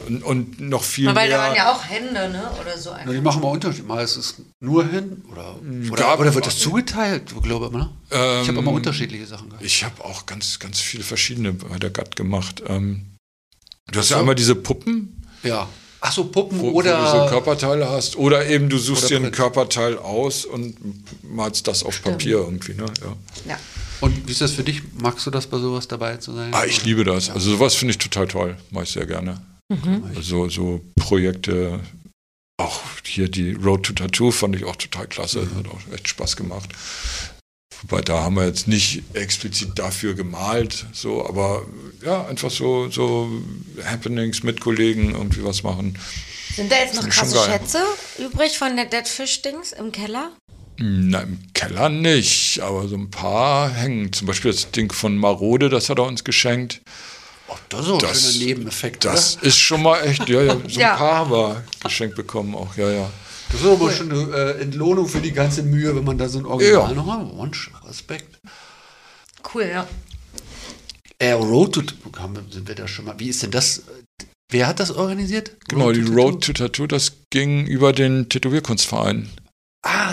und, 0.06 0.22
und 0.22 0.60
noch 0.60 0.82
viel 0.82 1.06
Weil 1.14 1.28
da 1.28 1.36
mehr. 1.36 1.38
waren 1.38 1.56
ja 1.56 1.72
auch 1.72 1.84
Hände, 1.84 2.30
ne? 2.30 2.50
Oder 2.60 2.78
so 2.78 2.90
einfach. 2.90 3.12
die 3.12 3.20
machen 3.20 3.42
mal 3.42 3.48
Unterschied. 3.50 3.86
Mal 3.86 4.02
ist 4.02 4.16
es 4.16 4.34
nur 4.60 4.86
hin 4.88 5.22
oder, 5.30 5.56
oder, 5.90 5.96
Gab- 6.02 6.20
oder 6.20 6.34
wird 6.34 6.46
das 6.46 6.58
zugeteilt, 6.58 7.34
glaube 7.42 7.66
ich 7.66 7.72
immer. 7.72 7.84
Ne? 7.84 7.90
ich 8.10 8.16
habe 8.48 8.48
Ähm, 8.50 8.58
immer 8.58 8.72
unterschiedliche 8.72 9.26
Sachen 9.26 9.48
gehabt. 9.50 9.64
Ich 9.64 9.84
habe 9.84 10.04
auch 10.04 10.24
ganz, 10.26 10.58
ganz 10.58 10.80
viele 10.80 11.04
verschiedene 11.04 11.52
bei 11.52 11.78
der 11.78 11.90
Gatt 11.90 12.16
gemacht. 12.16 12.62
Ähm, 12.66 13.16
du 13.92 13.98
hast 13.98 14.08
so. 14.08 14.14
ja 14.14 14.20
einmal 14.20 14.34
diese 14.36 14.54
Puppen, 14.54 15.22
Ja. 15.42 15.68
Ach 16.00 16.12
so, 16.12 16.24
Puppen 16.26 16.60
wo, 16.60 16.70
oder. 16.72 16.98
wo 17.00 17.04
du 17.04 17.24
so 17.24 17.26
Körperteile 17.30 17.88
hast, 17.88 18.16
oder 18.16 18.46
eben 18.46 18.68
du 18.68 18.78
suchst 18.78 19.06
Oder 19.06 19.18
dir 19.20 19.26
ein. 19.26 19.32
Körperteil 19.32 19.98
aus 19.98 20.44
und 20.44 20.76
malst 21.24 21.66
das 21.66 21.82
auf 21.82 22.00
Papier 22.02 22.36
irgendwie, 22.38 22.74
ne? 22.74 22.84
Ja. 23.02 23.16
Ja. 23.52 23.58
Und 24.00 24.26
wie 24.26 24.32
ist 24.32 24.40
das 24.40 24.52
für 24.52 24.62
dich? 24.62 24.82
Magst 24.98 25.26
du 25.26 25.30
das 25.30 25.46
bei 25.46 25.58
sowas 25.58 25.88
dabei 25.88 26.16
zu 26.18 26.32
sein? 26.34 26.52
Ah, 26.52 26.64
ich 26.64 26.84
liebe 26.84 27.04
das. 27.04 27.30
Also 27.30 27.50
sowas 27.50 27.74
finde 27.74 27.92
ich 27.92 27.98
total 27.98 28.28
toll. 28.28 28.56
Mache 28.70 28.84
ich 28.84 28.90
sehr 28.90 29.06
gerne. 29.06 29.40
Also 30.14 30.48
so 30.48 30.80
Projekte, 30.96 31.80
auch 32.56 32.80
hier 33.04 33.28
die 33.28 33.52
Road 33.52 33.84
to 33.84 33.92
Tattoo 33.92 34.30
fand 34.30 34.54
ich 34.54 34.64
auch 34.64 34.76
total 34.76 35.06
klasse. 35.06 35.48
Hat 35.56 35.66
auch 35.68 35.80
echt 35.92 36.08
Spaß 36.08 36.36
gemacht. 36.36 36.70
Wobei 37.82 38.00
da 38.00 38.22
haben 38.22 38.36
wir 38.36 38.46
jetzt 38.46 38.68
nicht 38.68 39.02
explizit 39.12 39.78
dafür 39.78 40.14
gemalt, 40.14 40.86
so, 40.92 41.26
aber 41.26 41.66
ja, 42.02 42.26
einfach 42.26 42.50
so, 42.50 42.90
so 42.90 43.30
Happenings 43.84 44.42
mit 44.42 44.60
Kollegen 44.60 45.10
irgendwie 45.12 45.44
was 45.44 45.62
machen. 45.62 45.98
Sind 46.54 46.72
da 46.72 46.76
jetzt 46.76 46.94
noch 46.94 47.06
krasse. 47.06 47.38
Schätze 47.44 47.82
übrig 48.18 48.56
von 48.56 48.76
der 48.76 48.86
Dead 48.86 49.06
Fish 49.06 49.42
Dings 49.42 49.72
im 49.72 49.92
Keller? 49.92 50.32
Na, 50.78 51.20
im 51.20 51.38
Keller 51.54 51.88
nicht, 51.88 52.60
aber 52.60 52.86
so 52.88 52.96
ein 52.96 53.10
paar 53.10 53.70
hängen. 53.70 54.12
Zum 54.12 54.26
Beispiel 54.26 54.50
das 54.52 54.70
Ding 54.70 54.92
von 54.92 55.16
Marode, 55.16 55.68
das 55.68 55.88
hat 55.88 55.98
er 55.98 56.04
uns 56.04 56.22
geschenkt. 56.24 56.80
Oh, 57.48 57.54
das 57.68 57.82
ist 57.86 57.90
auch 57.90 57.94
ein 57.94 57.98
Das- 58.08 58.32
schöner 58.34 58.44
Nebeneffekt. 58.46 59.04
Das 59.04 59.36
ist 59.36 59.58
schon 59.58 59.82
mal 59.82 60.00
echt, 60.02 60.28
ja, 60.28 60.42
ja, 60.42 60.54
so 60.54 60.60
Ja. 60.80 60.92
ein 60.92 60.98
paar 60.98 61.14
haben 61.16 61.30
wir 61.30 61.64
geschenkt 61.82 62.16
bekommen 62.16 62.54
auch, 62.54 62.76
ja, 62.76 62.90
ja. 62.90 62.98
oder? 63.02 63.10
Das 63.52 63.60
ist 63.60 63.66
aber 63.66 63.92
schon 63.92 64.10
eine 64.10 64.36
äh, 64.36 64.60
Entlohnung 64.60 65.06
für 65.06 65.20
die 65.20 65.30
ganze 65.32 65.62
Mühe, 65.62 65.94
wenn 65.94 66.02
man 66.04 66.18
da 66.18 66.28
so 66.28 66.40
ein 66.40 66.46
Original 66.46 66.88
Ja. 66.90 66.94
noch 66.94 67.06
hat. 67.06 67.34
Mensch, 67.36 67.70
Respekt. 67.88 68.38
Cool, 69.54 69.68
ja. 69.72 69.86
Äh, 71.18 71.32
Road 71.32 71.72
to 71.74 71.82
haben, 72.18 72.34
sind 72.50 72.66
wir 72.68 72.74
da 72.74 72.86
schon 72.88 73.04
mal. 73.04 73.14
Wie 73.18 73.28
ist 73.28 73.42
denn 73.42 73.52
das? 73.52 73.82
Wer 74.50 74.66
hat 74.66 74.80
das 74.80 74.90
organisiert? 74.90 75.52
Genau, 75.68 75.92
die 75.92 76.04
to 76.04 76.12
Road 76.12 76.44
to 76.44 76.52
Tattoo, 76.52 76.86
das 76.86 77.12
ging 77.30 77.66
über 77.66 77.92
den 77.92 78.28
Tätowierkunstverein. 78.28 79.30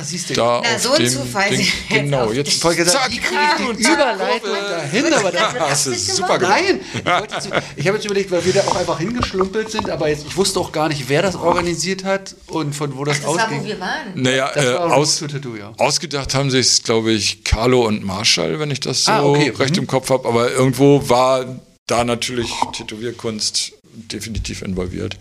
Ah, 0.04 0.06
siehst 0.06 0.30
du. 0.30 0.34
Da 0.34 0.62
Na, 0.64 0.76
auf 0.76 0.82
so 0.82 0.92
ein 0.94 1.00
dem 1.02 1.10
Zufall. 1.10 1.50
Ding. 1.50 1.60
Jetzt 1.90 1.90
Genau, 1.90 2.32
jetzt 2.32 2.48
Ich 2.50 2.64
wollte 2.64 2.84
gesagt, 2.84 3.12
wie 3.12 3.18
kriege 3.20 3.40
ich 3.72 3.78
die 3.78 3.84
Überleitung 3.92 4.52
dahin? 4.52 5.14
Aber 5.14 5.32
das, 5.32 5.54
hast 5.60 5.86
du 5.88 5.94
super 5.96 6.38
gemacht. 6.40 6.62
Nein, 7.06 7.24
ich, 7.76 7.78
ich 7.78 7.88
habe 7.88 7.98
jetzt 7.98 8.06
überlegt, 8.06 8.32
weil 8.32 8.44
wir 8.46 8.54
da 8.54 8.62
auch 8.62 8.76
einfach 8.76 9.00
hingeschlumpelt 9.00 9.72
sind, 9.72 9.90
aber 9.90 10.10
jetzt, 10.10 10.26
ich 10.28 10.36
wusste 10.36 10.60
auch 10.60 10.72
gar 10.72 10.90
nicht, 10.90 11.08
wer 11.10 11.22
das 11.22 11.36
organisiert 11.36 12.04
hat 12.04 12.36
und 12.48 12.74
von 12.76 12.98
wo 12.98 13.06
das, 13.06 13.18
Das 13.22 13.26
war, 13.28 13.36
wo 13.36 13.40
ausging. 13.40 13.66
wir 13.66 13.80
waren. 13.80 14.12
Naja, 14.16 14.52
Das 14.54 14.66
äh, 14.66 14.74
war 14.74 14.94
aus, 14.94 15.20
Tattoo, 15.20 15.56
ja. 15.56 15.72
ausgedacht 15.78 16.34
haben 16.36 16.52
sich 16.52 16.68
es, 16.68 16.84
glaube 16.84 17.12
ich, 17.12 17.44
Carlo 17.44 17.86
und 17.86 18.04
Marshall, 18.04 18.60
wenn 18.60 18.72
ich 18.72 18.80
das 18.82 19.06
so 19.06 19.12
Ah, 19.12 19.24
okay. 19.24 19.50
recht 19.58 19.78
im 19.78 19.88
Kopf 19.88 20.10
habe. 20.10 20.28
Aber 20.28 20.52
irgendwo 20.52 21.08
war 21.10 21.46
da 21.88 22.04
natürlich 22.04 22.52
Tätowierkunst 22.74 23.74
definitiv 23.94 24.62
involviert. 24.62 25.18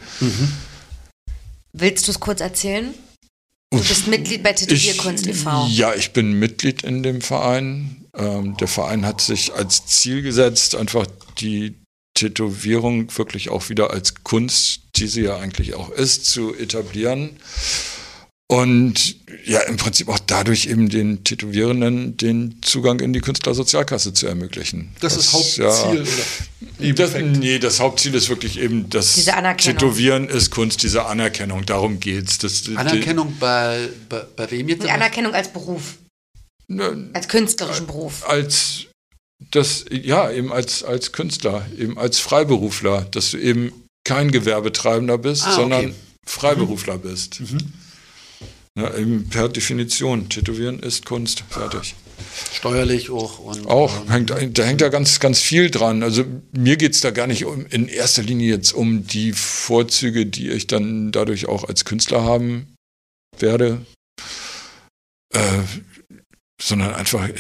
Willst 1.73 2.07
du 2.07 2.13
es 2.13 2.21
kurz 2.21 2.41
erzählen? 2.41 2.95
Du 3.73 3.79
bist 3.79 4.07
Mitglied 4.07 4.43
bei 4.43 4.53
Tätowierkunst 4.53 5.27
e.V. 5.27 5.67
Ja, 5.69 5.95
ich 5.95 6.13
bin 6.13 6.39
Mitglied 6.39 6.83
in 6.83 7.03
dem 7.03 7.23
Verein. 7.23 8.05
Ähm, 8.15 8.57
der 8.59 8.69
Verein 8.69 9.07
hat 9.07 9.23
sich 9.23 9.55
als 9.55 9.87
Ziel 9.87 10.21
gesetzt, 10.21 10.75
einfach 10.75 11.07
die 11.39 11.75
Tätowierung 12.15 13.17
wirklich 13.17 13.49
auch 13.49 13.71
wieder 13.71 13.91
als 13.91 14.23
Kunst, 14.23 14.83
die 14.97 15.07
sie 15.07 15.23
ja 15.23 15.39
eigentlich 15.39 15.75
auch 15.75 15.91
ist, 15.91 16.27
zu 16.27 16.55
etablieren. 16.55 17.39
Und 18.53 19.17
ja, 19.47 19.61
im 19.61 19.79
Prinzip 19.79 20.09
auch 20.11 20.19
dadurch 20.19 20.67
eben 20.67 20.91
den 20.91 21.25
Tätowierenden 21.25 22.19
den 22.19 22.61
Zugang 22.61 23.01
in 23.01 23.15
die 23.15 23.21
Künstlersozialkasse 23.21 24.13
zu 24.13 24.27
ermöglichen. 24.27 24.95
Das 25.01 25.17
ist 25.17 25.33
Was 25.33 25.59
Hauptziel, 25.59 26.05
Ja, 26.79 26.93
das, 26.93 27.15
nee, 27.15 27.59
das 27.59 27.81
Hauptziel 27.81 28.15
ist 28.15 28.29
wirklich 28.29 28.59
eben 28.59 28.91
das. 28.91 29.25
Tätowieren 29.57 30.29
ist 30.29 30.51
Kunst, 30.51 30.83
diese 30.83 31.07
Anerkennung, 31.07 31.65
darum 31.65 31.99
geht's. 31.99 32.37
Das, 32.39 32.65
Anerkennung 32.77 33.35
bei, 33.41 33.89
bei, 34.11 34.23
bei 34.37 34.51
wem 34.51 34.69
jetzt? 34.69 34.83
Die 34.85 34.91
Anerkennung 34.91 35.33
als 35.33 35.49
Beruf, 35.51 35.97
Die, 36.69 36.75
ne, 36.75 37.09
als 37.15 37.29
künstlerischen 37.29 37.87
Beruf. 37.87 38.29
als 38.29 38.85
das, 39.51 39.87
ja, 39.91 40.31
eben 40.31 40.53
als, 40.53 40.83
als 40.85 41.13
Künstler, 41.13 41.67
eben 41.79 41.97
als 41.99 42.19
Freiberufler, 42.19 43.07
dass 43.11 43.31
du 43.31 43.39
eben 43.39 43.73
kein 44.05 44.31
Gewerbetreibender 44.31 45.17
bist, 45.17 45.45
Ah, 45.45 45.53
okay. 45.53 45.61
sondern 45.61 45.95
Freiberufler 46.27 46.99
bist. 46.99 47.41
Ja, 47.41 47.47
eben 48.77 49.29
per 49.29 49.49
Definition, 49.49 50.29
Tätowieren 50.29 50.81
ist 50.81 51.05
Kunst, 51.05 51.45
fertig. 51.51 51.95
Steuerlich 52.53 53.11
auch. 53.11 53.39
Und, 53.39 53.67
Auch, 53.67 54.03
ähm, 54.03 54.11
hängt, 54.11 54.59
da 54.59 54.65
hängt 54.65 54.81
da 54.81 54.89
ganz, 54.89 55.21
ganz 55.21 55.41
viel 55.41 55.71
dran. 55.71 56.03
Also 56.03 56.25
mir 56.53 56.77
geht 56.77 56.95
es 56.95 57.01
da 57.01 57.11
gar 57.11 57.27
nicht 57.27 57.45
um, 57.45 57.67
in 57.67 57.89
erster 57.89 58.23
Linie 58.23 58.51
jetzt 58.51 58.73
um 58.73 59.07
die 59.07 59.33
Vorzüge, 59.33 60.27
die 60.27 60.51
ich 60.51 60.67
dann 60.67 61.13
dadurch 61.13 61.47
auch 61.47 61.65
als 61.65 61.85
Künstler 61.85 62.23
haben 62.23 62.75
werde, 63.39 63.85
äh, 65.35 65.63
sondern 66.61 66.95
einfach, 66.95 67.29
äh, 67.29 67.35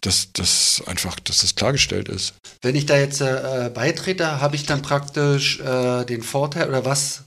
dass, 0.00 0.32
dass 0.32 0.82
einfach, 0.86 1.18
dass 1.20 1.38
das 1.38 1.54
klargestellt 1.54 2.08
ist. 2.08 2.34
Wenn 2.60 2.76
ich 2.76 2.86
da 2.86 2.98
jetzt 2.98 3.20
äh, 3.20 3.70
beitrete, 3.72 4.40
habe 4.40 4.56
ich 4.56 4.66
dann 4.66 4.82
praktisch 4.82 5.60
äh, 5.60 6.04
den 6.04 6.22
Vorteil 6.22 6.68
oder 6.68 6.84
was, 6.84 7.24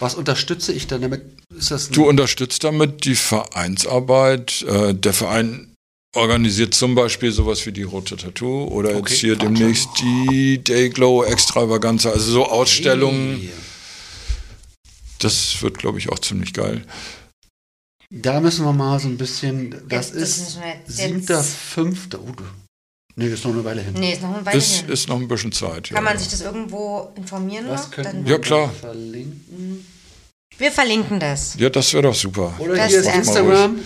was 0.00 0.14
unterstütze 0.14 0.72
ich 0.72 0.86
dann 0.86 1.00
damit? 1.02 1.22
Ist 1.56 1.70
das 1.70 1.88
ein, 1.90 1.92
Du 1.94 2.06
unterstützt 2.08 2.64
damit 2.64 3.04
die 3.04 3.14
Vereinsarbeit. 3.16 4.62
Äh, 4.62 4.94
der 4.94 5.12
Verein 5.12 5.72
organisiert 6.14 6.74
zum 6.74 6.94
Beispiel 6.94 7.30
sowas 7.32 7.66
wie 7.66 7.72
die 7.72 7.82
Rote 7.82 8.16
Tattoo 8.16 8.64
oder 8.68 8.90
Okay, 8.96 8.98
jetzt 9.10 9.20
hier 9.20 9.36
demnächst 9.36 9.88
die 10.00 10.62
Dayglow 10.62 11.24
Extravaganza, 11.24 12.10
also 12.10 12.30
so 12.32 12.46
Ausstellungen. 12.46 13.38
Hey. 13.38 13.50
Das 15.18 15.60
wird, 15.62 15.78
glaube 15.78 15.98
ich, 15.98 16.10
auch 16.10 16.18
ziemlich 16.18 16.52
geil. 16.52 16.84
Da 18.10 18.40
müssen 18.40 18.64
wir 18.64 18.72
mal 18.72 19.00
so 19.00 19.08
ein 19.08 19.16
bisschen. 19.16 19.70
Das, 19.88 20.08
Jetzt- 20.10 20.14
das 20.20 20.28
ist 20.30 20.38
müssen 20.40 20.60
wir 20.62 20.68
jetzt- 20.68 20.96
siebter, 20.96 21.38
jetzt- 21.38 21.54
fünfter. 21.56 22.20
Oh, 22.22 22.32
du- 22.32 22.44
nee, 23.16 23.28
das 23.28 23.40
ist 23.40 23.44
noch 23.44 23.52
eine 23.52 23.64
Weile 23.64 23.82
hin. 23.82 23.94
Nee, 23.98 24.12
ist 24.12 24.22
noch 24.22 24.36
ein 24.36 24.46
Weile 24.46 24.58
Ist, 24.58 24.72
hin. 24.76 24.88
ist 24.88 25.08
noch 25.08 25.16
ein 25.20 25.28
bisschen 25.28 25.52
Zeit. 25.52 25.88
Kann 25.88 25.96
ja, 25.96 26.00
man 26.02 26.12
ja. 26.14 26.18
sich 26.20 26.28
das 26.28 26.40
irgendwo 26.42 27.10
informieren 27.16 27.66
Was 27.68 27.90
noch? 27.90 28.02
Dann, 28.04 28.24
wir 28.24 28.32
Ja, 28.32 28.38
klar. 28.38 28.70
verlinken? 28.80 29.84
wir 30.58 30.72
verlinken 30.72 31.20
das. 31.20 31.54
Ja, 31.58 31.68
das 31.68 31.92
wäre 31.92 32.04
doch 32.04 32.14
super. 32.14 32.54
Oder 32.58 32.76
Das 32.76 32.88
hier 32.88 33.00
ist 33.00 33.14
Instagram 33.14 33.78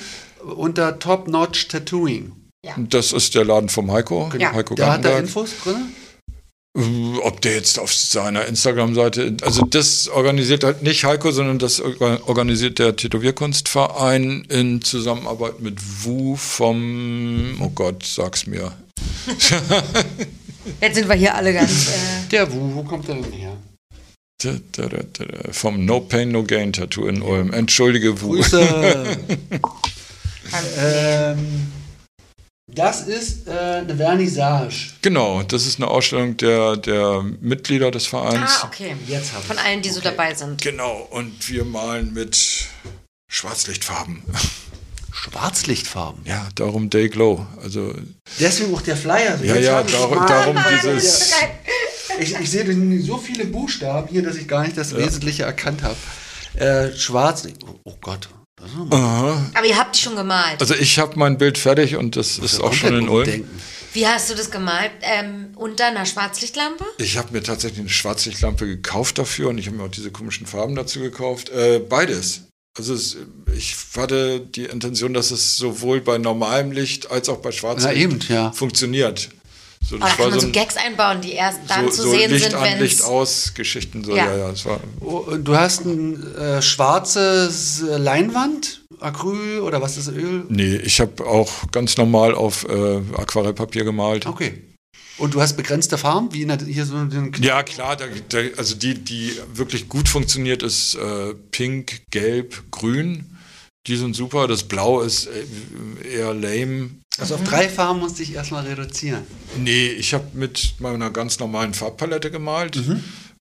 unter 0.56 0.98
Top 0.98 1.26
Notch 1.28 1.68
Tattooing. 1.68 2.32
Das 2.76 3.12
ist 3.12 3.34
der 3.34 3.44
Laden 3.46 3.68
vom 3.70 3.90
Heiko, 3.90 4.30
Ja. 4.38 4.52
Heiko 4.52 4.74
Da 4.74 4.92
hat 4.92 5.04
er. 5.04 5.18
Infos 5.18 5.50
drin. 5.64 5.94
Äh, 6.78 7.18
Ob 7.22 7.40
der 7.40 7.54
jetzt 7.54 7.78
auf 7.80 7.92
seiner 7.92 8.44
Instagram-Seite, 8.46 9.36
also 9.42 9.62
das 9.62 10.06
organisiert 10.08 10.62
halt 10.62 10.82
nicht 10.82 11.04
Heiko, 11.04 11.32
sondern 11.32 11.58
das 11.58 11.82
orga- 11.82 12.20
organisiert 12.26 12.78
der 12.78 12.94
Tätowierkunstverein 12.94 14.44
in 14.48 14.80
Zusammenarbeit 14.82 15.58
mit 15.60 15.78
Wu 16.04 16.36
vom, 16.36 17.56
oh 17.60 17.70
Gott, 17.70 18.04
sag's 18.06 18.46
mir. 18.46 18.72
Jetzt 20.80 20.94
sind 20.94 21.08
wir 21.08 21.14
hier 21.16 21.34
alle 21.34 21.52
ganz. 21.54 21.88
Äh, 21.88 22.28
Der 22.30 22.52
Wu, 22.52 22.74
wo 22.74 22.82
kommt 22.82 23.08
der 23.08 23.16
denn 23.16 23.32
her? 23.32 23.56
Da, 24.42 24.52
da, 24.72 24.88
da, 24.88 24.98
da, 25.12 25.24
da, 25.24 25.52
Vom 25.52 25.84
No 25.84 26.00
Pain, 26.00 26.30
No 26.30 26.42
Gain 26.44 26.72
Tattoo 26.72 27.06
in 27.06 27.20
Ulm. 27.22 27.52
Entschuldige, 27.52 28.20
Wu. 28.22 28.36
Grüße. 28.36 29.18
ähm, 30.78 31.72
das 32.66 33.02
ist 33.02 33.48
äh, 33.48 33.50
eine 33.50 33.96
Vernissage. 33.96 34.92
Genau, 35.02 35.42
das 35.42 35.66
ist 35.66 35.78
eine 35.78 35.88
Ausstellung 35.88 36.36
der, 36.36 36.76
der 36.76 37.22
Mitglieder 37.40 37.90
des 37.90 38.06
Vereins. 38.06 38.60
ah, 38.62 38.66
okay. 38.66 38.96
Jetzt 39.06 39.30
Von 39.30 39.58
allen, 39.58 39.82
die 39.82 39.90
so 39.90 39.98
Okay. 39.98 40.08
dabei 40.10 40.34
sind. 40.34 40.62
Genau, 40.62 41.06
und 41.10 41.48
wir 41.50 41.64
malen 41.64 42.14
mit 42.14 42.66
Schwarzlichtfarben. 43.30 44.22
Schwarzlichtfarben. 45.12 46.22
Ja, 46.24 46.48
darum 46.54 46.90
Dayglow. 46.90 47.46
Also, 47.62 47.94
Deswegen 48.38 48.74
auch 48.74 48.82
der 48.82 48.96
Flyer. 48.96 49.38
ja, 49.42 49.54
Jetzt 49.54 49.64
ja, 49.66 49.80
ich's 49.80 49.92
darum, 49.92 50.58
dieses. 50.72 51.32
Ich, 52.18 52.34
ich 52.38 52.50
sehe 52.50 53.00
so 53.02 53.16
viele 53.18 53.46
Buchstaben 53.46 54.08
hier, 54.08 54.22
dass 54.22 54.36
ich 54.36 54.46
gar 54.46 54.62
nicht 54.64 54.76
das 54.76 54.96
Wesentliche 54.96 55.44
erkannt 55.44 55.82
habe. 55.82 55.96
Äh, 56.54 56.96
schwarz. 56.96 57.46
Oh, 57.84 57.94
Gott. 58.00 58.28
Aber 58.90 59.66
ihr 59.66 59.78
habt 59.78 59.96
die 59.96 60.00
schon 60.00 60.16
gemalt. 60.16 60.60
Also 60.60 60.74
ich 60.74 60.98
habe 60.98 61.18
mein 61.18 61.38
Bild 61.38 61.56
fertig 61.56 61.96
und 61.96 62.16
das 62.16 62.38
ist 62.38 62.60
auch 62.60 62.74
schon 62.74 62.94
in 62.94 63.08
Ulm. 63.08 63.24
Denken. 63.24 63.60
Wie 63.92 64.06
hast 64.06 64.30
du 64.30 64.34
das 64.34 64.50
gemalt? 64.50 64.92
Ähm, 65.00 65.48
unter 65.56 65.86
einer 65.86 66.06
Schwarzlichtlampe? 66.06 66.84
Ich 66.98 67.16
habe 67.16 67.32
mir 67.32 67.42
tatsächlich 67.42 67.80
eine 67.80 67.88
Schwarzlichtlampe 67.88 68.66
gekauft 68.66 69.18
dafür 69.18 69.48
und 69.48 69.58
ich 69.58 69.66
habe 69.66 69.76
mir 69.76 69.84
auch 69.84 69.88
diese 69.90 70.12
komischen 70.12 70.46
Farben 70.46 70.76
dazu 70.76 71.00
gekauft. 71.00 71.48
Äh, 71.48 71.80
beides. 71.80 72.42
Also 72.80 72.94
es, 72.94 73.18
ich 73.54 73.76
hatte 73.94 74.40
die 74.40 74.64
Intention, 74.64 75.12
dass 75.12 75.30
es 75.30 75.58
sowohl 75.58 76.00
bei 76.00 76.16
normalem 76.16 76.72
Licht 76.72 77.10
als 77.10 77.28
auch 77.28 77.36
bei 77.36 77.50
Na 77.50 77.52
Schwarzlicht 77.52 77.96
eben, 77.96 78.18
ja. 78.30 78.52
funktioniert. 78.52 79.28
So, 79.86 79.96
Oh, 79.96 79.98
da 79.98 80.06
kann 80.08 80.30
man 80.30 80.40
so 80.40 80.50
Gags 80.50 80.76
einbauen, 80.78 81.20
die 81.20 81.32
erst 81.32 81.58
dann 81.68 81.84
so, 81.86 81.90
zu 81.90 82.02
so 82.04 82.10
sehen 82.12 82.30
Licht 82.30 82.50
sind, 82.50 82.62
wenn 82.62 82.78
Licht 82.80 83.02
aus 83.02 83.52
Geschichten. 83.52 84.02
So, 84.02 84.16
Ja. 84.16 84.30
ja, 84.30 84.36
ja, 84.38 84.50
es 84.50 84.64
war 84.64 84.80
Oh, 85.00 85.26
du 85.36 85.54
hast 85.54 85.84
ein 85.84 86.34
äh, 86.36 86.62
schwarzes 86.62 87.82
äh, 87.82 87.98
Leinwand, 87.98 88.80
Acryl 89.00 89.60
oder 89.60 89.82
was 89.82 89.98
ist 89.98 90.08
das, 90.08 90.14
Öl? 90.14 90.44
Nee, 90.48 90.76
ich 90.76 91.00
habe 91.02 91.26
auch 91.26 91.50
ganz 91.72 91.98
normal 91.98 92.34
auf 92.34 92.66
äh, 92.66 93.00
Aquarellpapier 93.14 93.84
gemalt. 93.84 94.24
Okay. 94.24 94.62
Und 95.20 95.34
du 95.34 95.42
hast 95.42 95.58
begrenzte 95.58 95.98
Farben, 95.98 96.32
wie 96.32 96.42
in 96.42 96.48
der, 96.48 96.58
hier 96.58 96.86
so 96.86 97.04
den 97.04 97.32
Ja, 97.42 97.62
klar, 97.62 97.94
da, 97.94 98.06
da, 98.30 98.38
also 98.56 98.74
die, 98.74 98.94
die 98.94 99.34
wirklich 99.52 99.90
gut 99.90 100.08
funktioniert, 100.08 100.62
ist 100.62 100.94
äh, 100.94 101.34
Pink, 101.50 102.10
Gelb, 102.10 102.62
Grün. 102.70 103.36
Die 103.86 103.96
sind 103.96 104.16
super. 104.16 104.48
Das 104.48 104.62
Blau 104.62 105.02
ist 105.02 105.26
äh, 105.26 106.16
eher 106.16 106.32
lame. 106.32 106.90
Also 107.18 107.34
auf 107.34 107.44
drei 107.44 107.68
Farben 107.68 108.00
musste 108.00 108.22
ich 108.22 108.34
erstmal 108.34 108.66
reduzieren. 108.66 109.24
Nee, 109.58 109.88
ich 109.88 110.14
habe 110.14 110.24
mit 110.32 110.76
meiner 110.78 111.10
ganz 111.10 111.38
normalen 111.38 111.74
Farbpalette 111.74 112.30
gemalt 112.30 112.82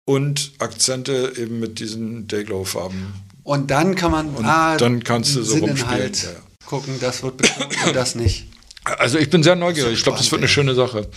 und 0.06 0.52
Akzente 0.60 1.34
eben 1.38 1.62
mit 1.62 1.80
diesen 1.80 2.28
Dayglow-Farben. 2.28 3.14
Und 3.44 3.72
dann 3.72 3.96
kann 3.96 4.12
man 4.12 4.36
Und 4.36 4.46
ah, 4.46 4.76
dann 4.76 5.06
kannst 5.06 5.38
du 5.38 5.44
so 5.44 5.58
rumspielen, 5.58 6.14
ja, 6.14 6.30
ja. 6.32 6.36
gucken, 6.66 6.96
das 7.00 7.24
wird 7.24 7.38
bekommen 7.38 7.72
und 7.88 7.96
das 7.96 8.16
nicht. 8.16 8.48
Also 8.84 9.20
ich 9.20 9.30
bin 9.30 9.42
sehr 9.42 9.56
neugierig. 9.56 9.94
Ich 9.94 10.04
glaube, 10.04 10.18
das 10.18 10.30
wird 10.32 10.42
eine 10.42 10.50
schöne 10.50 10.76
Sache. 10.76 11.08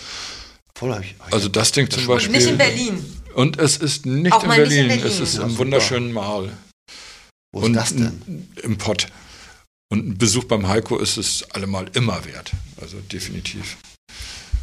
Voll 0.77 1.01
ich- 1.03 1.15
Also 1.33 1.49
das 1.49 1.73
Ding 1.73 1.89
zum 1.91 2.03
Und 2.03 2.09
Beispiel. 2.09 2.33
nicht 2.37 2.47
in 2.49 2.59
Berlin. 2.59 3.21
Und 3.35 3.59
es 3.59 3.77
ist 3.77 4.07
nicht, 4.07 4.35
in 4.43 4.49
mal 4.49 4.59
nicht 4.67 4.73
in 4.77 4.87
Berlin. 4.87 4.89
Berlin. 4.89 5.07
Es 5.07 5.21
ist 5.21 5.37
im 5.39 5.57
wunderschönen 5.59 6.13
Marl. 6.13 6.53
Wo 7.53 7.61
ist 7.61 7.67
und 7.67 7.73
das 7.75 7.95
denn? 7.95 8.49
Im 8.63 8.79
Pott. 8.79 9.07
Und 9.93 10.09
ein 10.09 10.19
Besuch 10.19 10.45
beim 10.45 10.67
Heiko 10.67 10.99
ist 10.99 11.17
es 11.17 11.49
allemal 11.51 11.89
immer 11.95 12.25
wert. 12.25 12.53
Also 12.81 12.99
definitiv. 13.13 13.77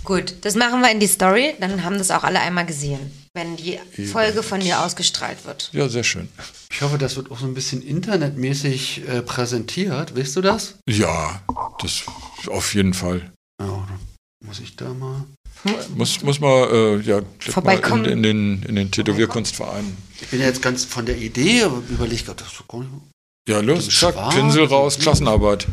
Gut, 0.03 0.33
das 0.41 0.56
machen 0.56 0.81
wir 0.81 0.90
in 0.91 0.99
die 0.99 1.07
Story, 1.07 1.53
dann 1.59 1.83
haben 1.83 1.98
das 1.99 2.09
auch 2.09 2.23
alle 2.23 2.40
einmal 2.40 2.65
gesehen, 2.65 3.11
wenn 3.35 3.56
die 3.56 3.77
Folge 4.11 4.41
von 4.41 4.59
dir 4.59 4.81
ausgestrahlt 4.83 5.45
wird. 5.45 5.69
Ja, 5.73 5.88
sehr 5.90 6.03
schön. 6.03 6.27
Ich 6.73 6.81
hoffe, 6.81 6.98
das 6.98 7.15
wird 7.17 7.30
auch 7.30 7.40
so 7.40 7.45
ein 7.45 7.53
bisschen 7.53 7.83
internetmäßig 7.83 9.07
äh, 9.07 9.22
präsentiert. 9.22 10.17
Weißt 10.17 10.35
du 10.35 10.41
das? 10.41 10.75
Ja, 10.90 11.43
das 11.80 12.01
auf 12.48 12.73
jeden 12.73 12.95
Fall. 12.95 13.31
Ja, 13.61 13.67
dann 13.67 13.99
muss 14.43 14.59
ich 14.59 14.75
da 14.75 14.91
mal. 14.93 15.23
Muss, 15.95 16.22
muss 16.23 16.40
mal, 16.40 16.67
äh, 16.72 17.01
ja, 17.01 17.22
Vorbeikommen. 17.40 18.01
mal 18.03 18.11
in, 18.11 18.17
in 18.17 18.23
den, 18.23 18.64
in 18.64 18.75
den 18.75 18.91
Tätowierkunstverein. 18.91 19.95
Ich 20.19 20.27
bin 20.27 20.40
ja 20.40 20.48
jetzt 20.48 20.61
ganz 20.61 20.85
von 20.85 21.06
der 21.06 21.17
Idee, 21.17 21.64
aber 21.64 21.81
überlege 21.90 22.23
gerade, 22.23 22.43
das 22.43 22.51
ist 22.51 22.59
doch 22.61 22.67
gar 22.67 22.80
nicht. 22.80 22.90
Ja, 23.48 23.59
los, 23.59 23.85
zack, 23.85 24.14
schwarz, 24.14 24.35
Pinsel 24.35 24.65
raus, 24.65 24.98
Klassenarbeit. 24.99 25.67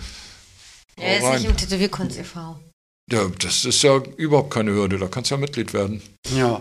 Er 0.97 1.19
ist 1.19 1.25
rein. 1.25 1.41
nicht 1.41 1.51
im 1.51 1.57
Tätowierkunst 1.57 2.19
e.V. 2.19 2.59
Ja, 3.11 3.31
das 3.41 3.65
ist 3.65 3.83
ja 3.83 4.03
überhaupt 4.17 4.53
keine 4.53 4.73
Hürde, 4.73 4.99
da 4.99 5.07
kannst 5.07 5.31
du 5.31 5.35
ja 5.37 5.41
Mitglied 5.41 5.73
werden. 5.73 6.03
Ja. 6.37 6.61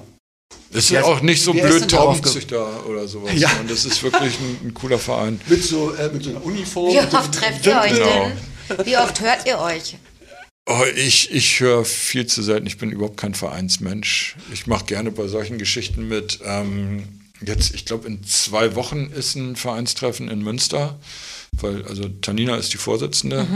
Ist 0.72 0.92
Wer 0.92 1.02
ja 1.02 1.06
ist- 1.06 1.12
auch 1.18 1.22
nicht 1.22 1.42
so 1.44 1.52
ist 1.54 1.62
blöd 1.62 1.90
Taubenzüchter 1.92 2.86
oder 2.86 3.08
sowas. 3.08 3.32
Ja. 3.36 3.50
Und 3.60 3.70
das 3.70 3.84
ist 3.86 4.02
wirklich 4.04 4.38
ein, 4.40 4.68
ein 4.68 4.74
cooler 4.74 5.00
Verein. 5.00 5.42
Mit 5.48 5.64
so, 5.64 5.94
äh, 5.96 6.10
mit 6.10 6.24
so 6.24 6.30
einer 6.30 6.46
Uniform. 6.46 6.94
Wie 6.94 7.10
so 7.12 7.18
oft 7.18 7.34
trefft 7.34 7.66
ihr 7.66 7.80
euch 7.82 7.92
Genau. 7.94 8.32
denn? 8.70 8.86
Wie 8.86 8.98
oft 8.98 9.20
hört 9.22 9.46
ihr 9.46 9.60
euch? 9.60 9.98
Oh, 10.70 10.84
ich 10.96 11.32
ich 11.32 11.62
höre 11.62 11.86
viel 11.86 12.28
zu 12.28 12.44
selten. 12.44 12.68
Ich 12.68 12.78
bin 12.78 12.92
überhaupt 12.92 13.16
kein 13.16 13.34
Vereinsmensch. 13.34 14.36
Ich 14.52 14.68
mache 14.68 14.84
gerne 14.84 15.12
bei 15.12 15.28
solchen 15.28 15.58
Geschichten 15.58 16.10
mit. 16.10 16.40
Ähm, 16.44 17.22
jetzt, 17.40 17.74
ich 17.74 17.86
glaube, 17.86 18.06
in 18.08 18.22
zwei 18.26 18.76
Wochen 18.76 19.06
ist 19.06 19.36
ein 19.36 19.56
Vereinstreffen 19.56 20.28
in 20.28 20.44
Münster, 20.44 21.00
weil 21.54 21.86
also 21.86 22.10
Tanina 22.10 22.58
ist 22.58 22.74
die 22.74 22.78
Vorsitzende 22.78 23.48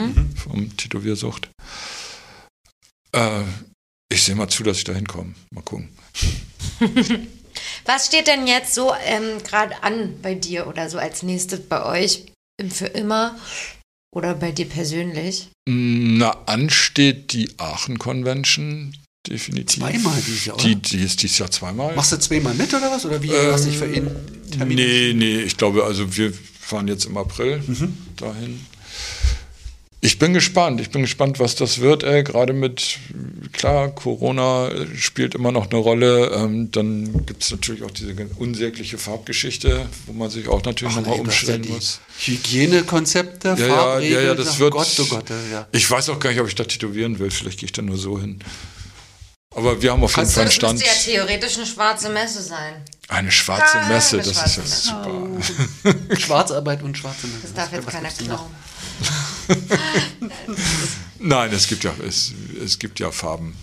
vom 0.41 0.77
Tätowiersucht. 0.77 1.49
Äh, 3.11 3.41
ich 4.09 4.23
sehe 4.23 4.35
mal 4.35 4.47
zu, 4.47 4.63
dass 4.63 4.77
ich 4.77 4.85
da 4.85 4.93
hinkomme. 4.93 5.33
Mal 5.51 5.63
gucken. 5.63 5.89
Was 7.85 8.05
steht 8.05 8.27
denn 8.27 8.47
jetzt 8.47 8.73
so 8.73 8.93
ähm, 9.03 9.43
gerade 9.43 9.83
an 9.83 10.21
bei 10.21 10.33
dir 10.35 10.67
oder 10.67 10.89
so 10.89 10.97
als 10.97 11.23
nächstes 11.23 11.59
bei 11.67 11.83
euch 11.83 12.25
im 12.57 12.71
Für 12.71 12.85
immer 12.85 13.37
oder 14.13 14.35
bei 14.35 14.51
dir 14.51 14.65
persönlich? 14.65 15.49
Na, 15.67 16.31
ansteht 16.45 17.33
die 17.33 17.49
Aachen 17.57 17.97
Convention 17.97 18.93
definitiv. 19.27 19.83
Zweimal 19.83 20.21
dieses 20.25 20.45
Jahr, 20.45 20.55
oder? 20.55 20.65
Die, 20.65 20.75
die 20.75 21.03
ist 21.03 21.21
dieses 21.21 21.37
Jahr 21.37 21.51
zweimal. 21.51 21.95
Machst 21.95 22.11
du 22.11 22.19
zweimal 22.19 22.53
mit 22.53 22.73
oder 22.73 22.91
was? 22.91 23.05
Oder 23.05 23.21
wie 23.21 23.29
Ähm, 23.29 23.53
hast 23.53 23.65
du 23.65 23.69
dich 23.69 23.77
für 23.77 23.93
ihn 23.93 24.09
Termin 24.51 24.75
Nee, 24.75 25.13
nee, 25.15 25.39
ich 25.41 25.57
glaube, 25.57 25.83
also 25.83 26.15
wir 26.17 26.33
fahren 26.59 26.87
jetzt 26.87 27.05
im 27.05 27.17
April 27.17 27.61
dahin. 28.17 28.59
Ich 30.03 30.17
bin 30.17 30.33
gespannt, 30.33 30.81
ich 30.81 30.89
bin 30.89 31.03
gespannt, 31.03 31.39
was 31.39 31.53
das 31.55 31.79
wird, 31.79 32.01
ey. 32.03 32.23
Gerade 32.23 32.53
mit, 32.53 32.97
klar, 33.53 33.89
Corona 33.89 34.71
spielt 34.95 35.35
immer 35.35 35.51
noch 35.51 35.69
eine 35.69 35.79
Rolle. 35.79 36.31
Ähm, 36.31 36.71
dann 36.71 37.23
gibt 37.27 37.43
es 37.43 37.51
natürlich 37.51 37.83
auch 37.83 37.91
diese 37.91 38.15
unsägliche 38.39 38.97
Farbgeschichte, 38.97 39.85
wo 40.07 40.13
man 40.13 40.31
sich 40.31 40.47
auch 40.47 40.63
natürlich 40.63 40.95
nochmal 40.95 41.17
ja 41.17 41.21
umstellen 41.21 41.61
die 41.61 41.69
muss. 41.69 41.99
Hygienekonzepte, 42.17 43.49
Ja, 43.49 43.55
ja, 43.55 43.67
ja, 43.67 43.75
Farbregeln. 43.75 44.25
ja, 44.25 44.33
das 44.35 44.47
ach 44.55 44.59
wird. 44.59 44.73
Gott, 44.73 44.99
oh 45.01 45.05
Gott, 45.05 45.25
ja. 45.51 45.67
Ich 45.71 45.89
weiß 45.89 46.09
auch 46.09 46.19
gar 46.19 46.31
nicht, 46.31 46.39
ob 46.41 46.47
ich 46.47 46.55
da 46.55 46.63
tätowieren 46.63 47.19
will. 47.19 47.29
Vielleicht 47.29 47.59
gehe 47.59 47.67
ich 47.67 47.73
da 47.73 47.83
nur 47.83 47.97
so 47.97 48.19
hin. 48.19 48.39
Aber 49.53 49.81
wir 49.83 49.91
haben 49.91 50.03
auf 50.03 50.11
jeden 50.11 50.15
Kannst 50.15 50.33
Fall 50.33 50.41
einen 50.43 50.47
Das 50.49 50.55
Stand. 50.55 50.79
müsste 50.79 51.11
ja 51.11 51.25
theoretisch 51.25 51.57
eine 51.57 51.65
schwarze 51.67 52.09
Messe 52.09 52.41
sein. 52.41 52.73
Eine 53.07 53.31
schwarze 53.31 53.77
Ah, 53.77 53.87
Messe, 53.87 54.15
eine 54.19 54.25
das 54.25 54.33
schwarze 54.35 54.61
ist 54.61 54.85
ja 54.87 55.07
Messe. 55.07 55.53
super. 55.83 56.17
Schwarzarbeit 56.17 56.81
und 56.81 56.97
schwarze 56.97 57.27
Messe. 57.27 57.41
Das 57.43 57.53
darf 57.53 57.71
jetzt 57.71 57.87
keiner 57.87 58.09
klauen. 58.09 58.49
Nein, 61.19 61.51
es 61.53 61.67
gibt 61.67 61.83
ja, 61.83 61.93
es, 62.07 62.33
es 62.63 62.79
gibt 62.79 62.99
ja 62.99 63.11
Farben. 63.11 63.55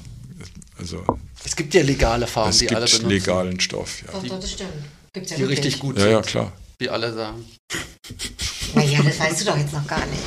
Also 0.78 1.04
Es 1.44 1.56
gibt 1.56 1.74
ja 1.74 1.82
legale 1.82 2.26
Farben, 2.26 2.50
es 2.50 2.58
die 2.58 2.70
alle 2.70 2.86
gibt 2.86 2.98
benutzen, 3.02 3.08
legalen 3.10 3.60
Stoff, 3.60 4.02
ja. 4.02 4.12
Doch, 4.12 4.22
doch, 4.26 4.40
das 4.40 4.52
stimmt. 4.52 4.70
Gibt's 5.12 5.30
ja 5.30 5.36
die 5.36 5.42
wirklich. 5.42 5.58
richtig 5.60 5.80
gut 5.80 5.96
Ja, 5.96 6.02
sind, 6.02 6.12
ja, 6.12 6.22
klar. 6.22 6.52
wie 6.78 6.88
alle 6.88 7.12
sagen. 7.12 7.44
Naja, 8.74 9.02
das 9.02 9.18
weißt 9.18 9.40
du 9.40 9.44
doch 9.46 9.56
jetzt 9.56 9.72
noch 9.72 9.86
gar 9.86 10.04
nicht. 10.06 10.22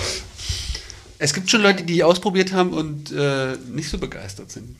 Es 1.19 1.33
gibt 1.33 1.49
schon 1.51 1.61
Leute, 1.61 1.83
die 1.83 2.03
ausprobiert 2.03 2.51
haben 2.51 2.73
und 2.73 3.11
äh, 3.11 3.55
nicht 3.69 3.89
so 3.89 3.97
begeistert 3.97 4.51
sind. 4.51 4.75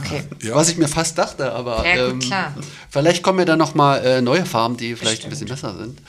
Okay. 0.00 0.22
Ja. 0.42 0.54
Was 0.54 0.70
ich 0.70 0.78
mir 0.78 0.88
fast 0.88 1.18
dachte, 1.18 1.52
aber 1.52 1.84
Ja, 1.86 2.04
gut, 2.06 2.12
ähm, 2.14 2.20
klar. 2.20 2.54
vielleicht 2.88 3.22
kommen 3.22 3.40
ja 3.40 3.44
dann 3.44 3.58
noch 3.58 3.74
mal 3.74 3.98
äh, 3.98 4.22
neue 4.22 4.46
Farben, 4.46 4.76
die 4.78 4.94
vielleicht 4.96 5.24
ein 5.24 5.30
bisschen 5.30 5.48
besser 5.48 5.76
sind. 5.76 6.00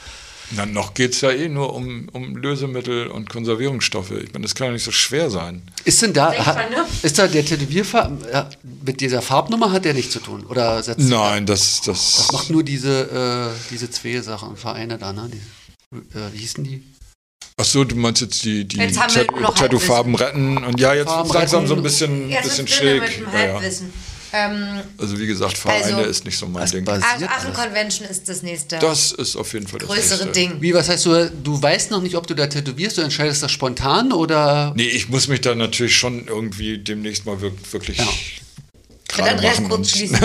Na, 0.51 0.65
noch 0.65 0.93
geht 0.93 1.13
es 1.13 1.21
ja 1.21 1.31
eh 1.31 1.49
nur 1.49 1.73
um, 1.73 2.07
um 2.11 2.37
Lösemittel 2.37 3.07
und 3.07 3.29
Konservierungsstoffe. 3.29 4.11
Ich 4.11 4.31
meine, 4.33 4.43
das 4.43 4.53
kann 4.55 4.67
ja 4.67 4.73
nicht 4.73 4.83
so 4.83 4.91
schwer 4.91 5.29
sein. 5.29 5.63
Ist 5.85 6.01
denn 6.01 6.13
da, 6.13 6.33
hat, 6.33 6.69
ne? 6.69 6.85
ist 7.01 7.17
da 7.17 7.27
der 7.27 7.45
Tätowierfarben, 7.45 8.19
ja, 8.31 8.49
mit 8.85 9.01
dieser 9.01 9.21
Farbnummer 9.21 9.71
hat 9.71 9.85
der 9.85 9.93
nichts 9.93 10.13
zu 10.13 10.19
tun? 10.19 10.45
Oder 10.45 10.81
setzt 10.83 10.99
Nein, 11.09 11.45
das, 11.45 11.81
das, 11.81 12.17
Das 12.17 12.31
macht 12.31 12.49
nur 12.51 12.63
diese, 12.63 13.53
äh, 13.55 13.71
diese 13.71 13.89
zwei 13.89 14.21
Sachen, 14.21 14.55
Vereine 14.55 14.97
da, 14.97 15.13
ne? 15.13 15.29
Die, 15.33 15.97
äh, 15.97 16.33
wie 16.33 16.37
hießen 16.37 16.63
die? 16.63 16.83
Ach 17.57 17.65
so, 17.65 17.83
du 17.85 17.95
meinst 17.95 18.21
jetzt 18.21 18.43
die, 18.43 18.65
die 18.65 18.77
Tattoo-Farben 18.77 20.15
retten 20.15 20.57
und 20.57 20.79
ja, 20.79 20.93
jetzt 20.93 21.07
Farben 21.07 21.31
langsam 21.31 21.65
so 21.65 21.73
ein 21.73 21.79
retten. 21.79 21.83
bisschen, 21.83 22.29
Jetzt 22.29 22.43
bisschen 22.43 22.67
schräg. 22.67 23.01
mit 23.01 23.17
dem 23.17 23.33
Ja, 23.33 23.45
ja. 23.45 23.61
Ähm, 24.33 24.81
Also 24.97 25.17
wie 25.19 25.27
gesagt, 25.27 25.57
Vereine 25.57 25.83
Also- 25.97 26.09
ist 26.09 26.25
nicht 26.25 26.37
so 26.37 26.47
mein 26.47 26.69
Ding. 26.69 26.87
Aachen? 26.87 27.53
Convention 27.53 28.07
ist 28.07 28.27
das 28.27 28.43
nächste 28.43 28.79
Das 28.79 29.11
ist 29.11 29.35
auf 29.35 29.53
jeden 29.53 29.67
Fall 29.67 29.79
das 29.79 29.87
größere 29.87 30.25
Nächste. 30.25 30.31
Ding. 30.31 30.61
Wie, 30.61 30.73
was 30.73 30.89
heißt 30.89 31.05
du, 31.05 31.29
du 31.31 31.61
weißt 31.61 31.91
noch 31.91 32.01
nicht, 32.01 32.15
ob 32.15 32.27
du 32.27 32.33
da 32.33 32.47
tätowierst, 32.47 32.97
du 32.97 33.01
entscheidest 33.01 33.43
das 33.43 33.51
spontan 33.51 34.11
oder? 34.11 34.73
Nee, 34.75 34.83
ich 34.87 35.09
muss 35.09 35.27
mich 35.27 35.41
da 35.41 35.55
natürlich 35.55 35.95
schon 35.95 36.27
irgendwie 36.27 36.77
demnächst 36.77 37.25
mal 37.25 37.37
wirk- 37.41 37.71
wirklich 37.71 37.97
Ja. 37.97 38.07
kurz 39.67 39.71
und- 39.71 39.87
schließen. 39.87 40.17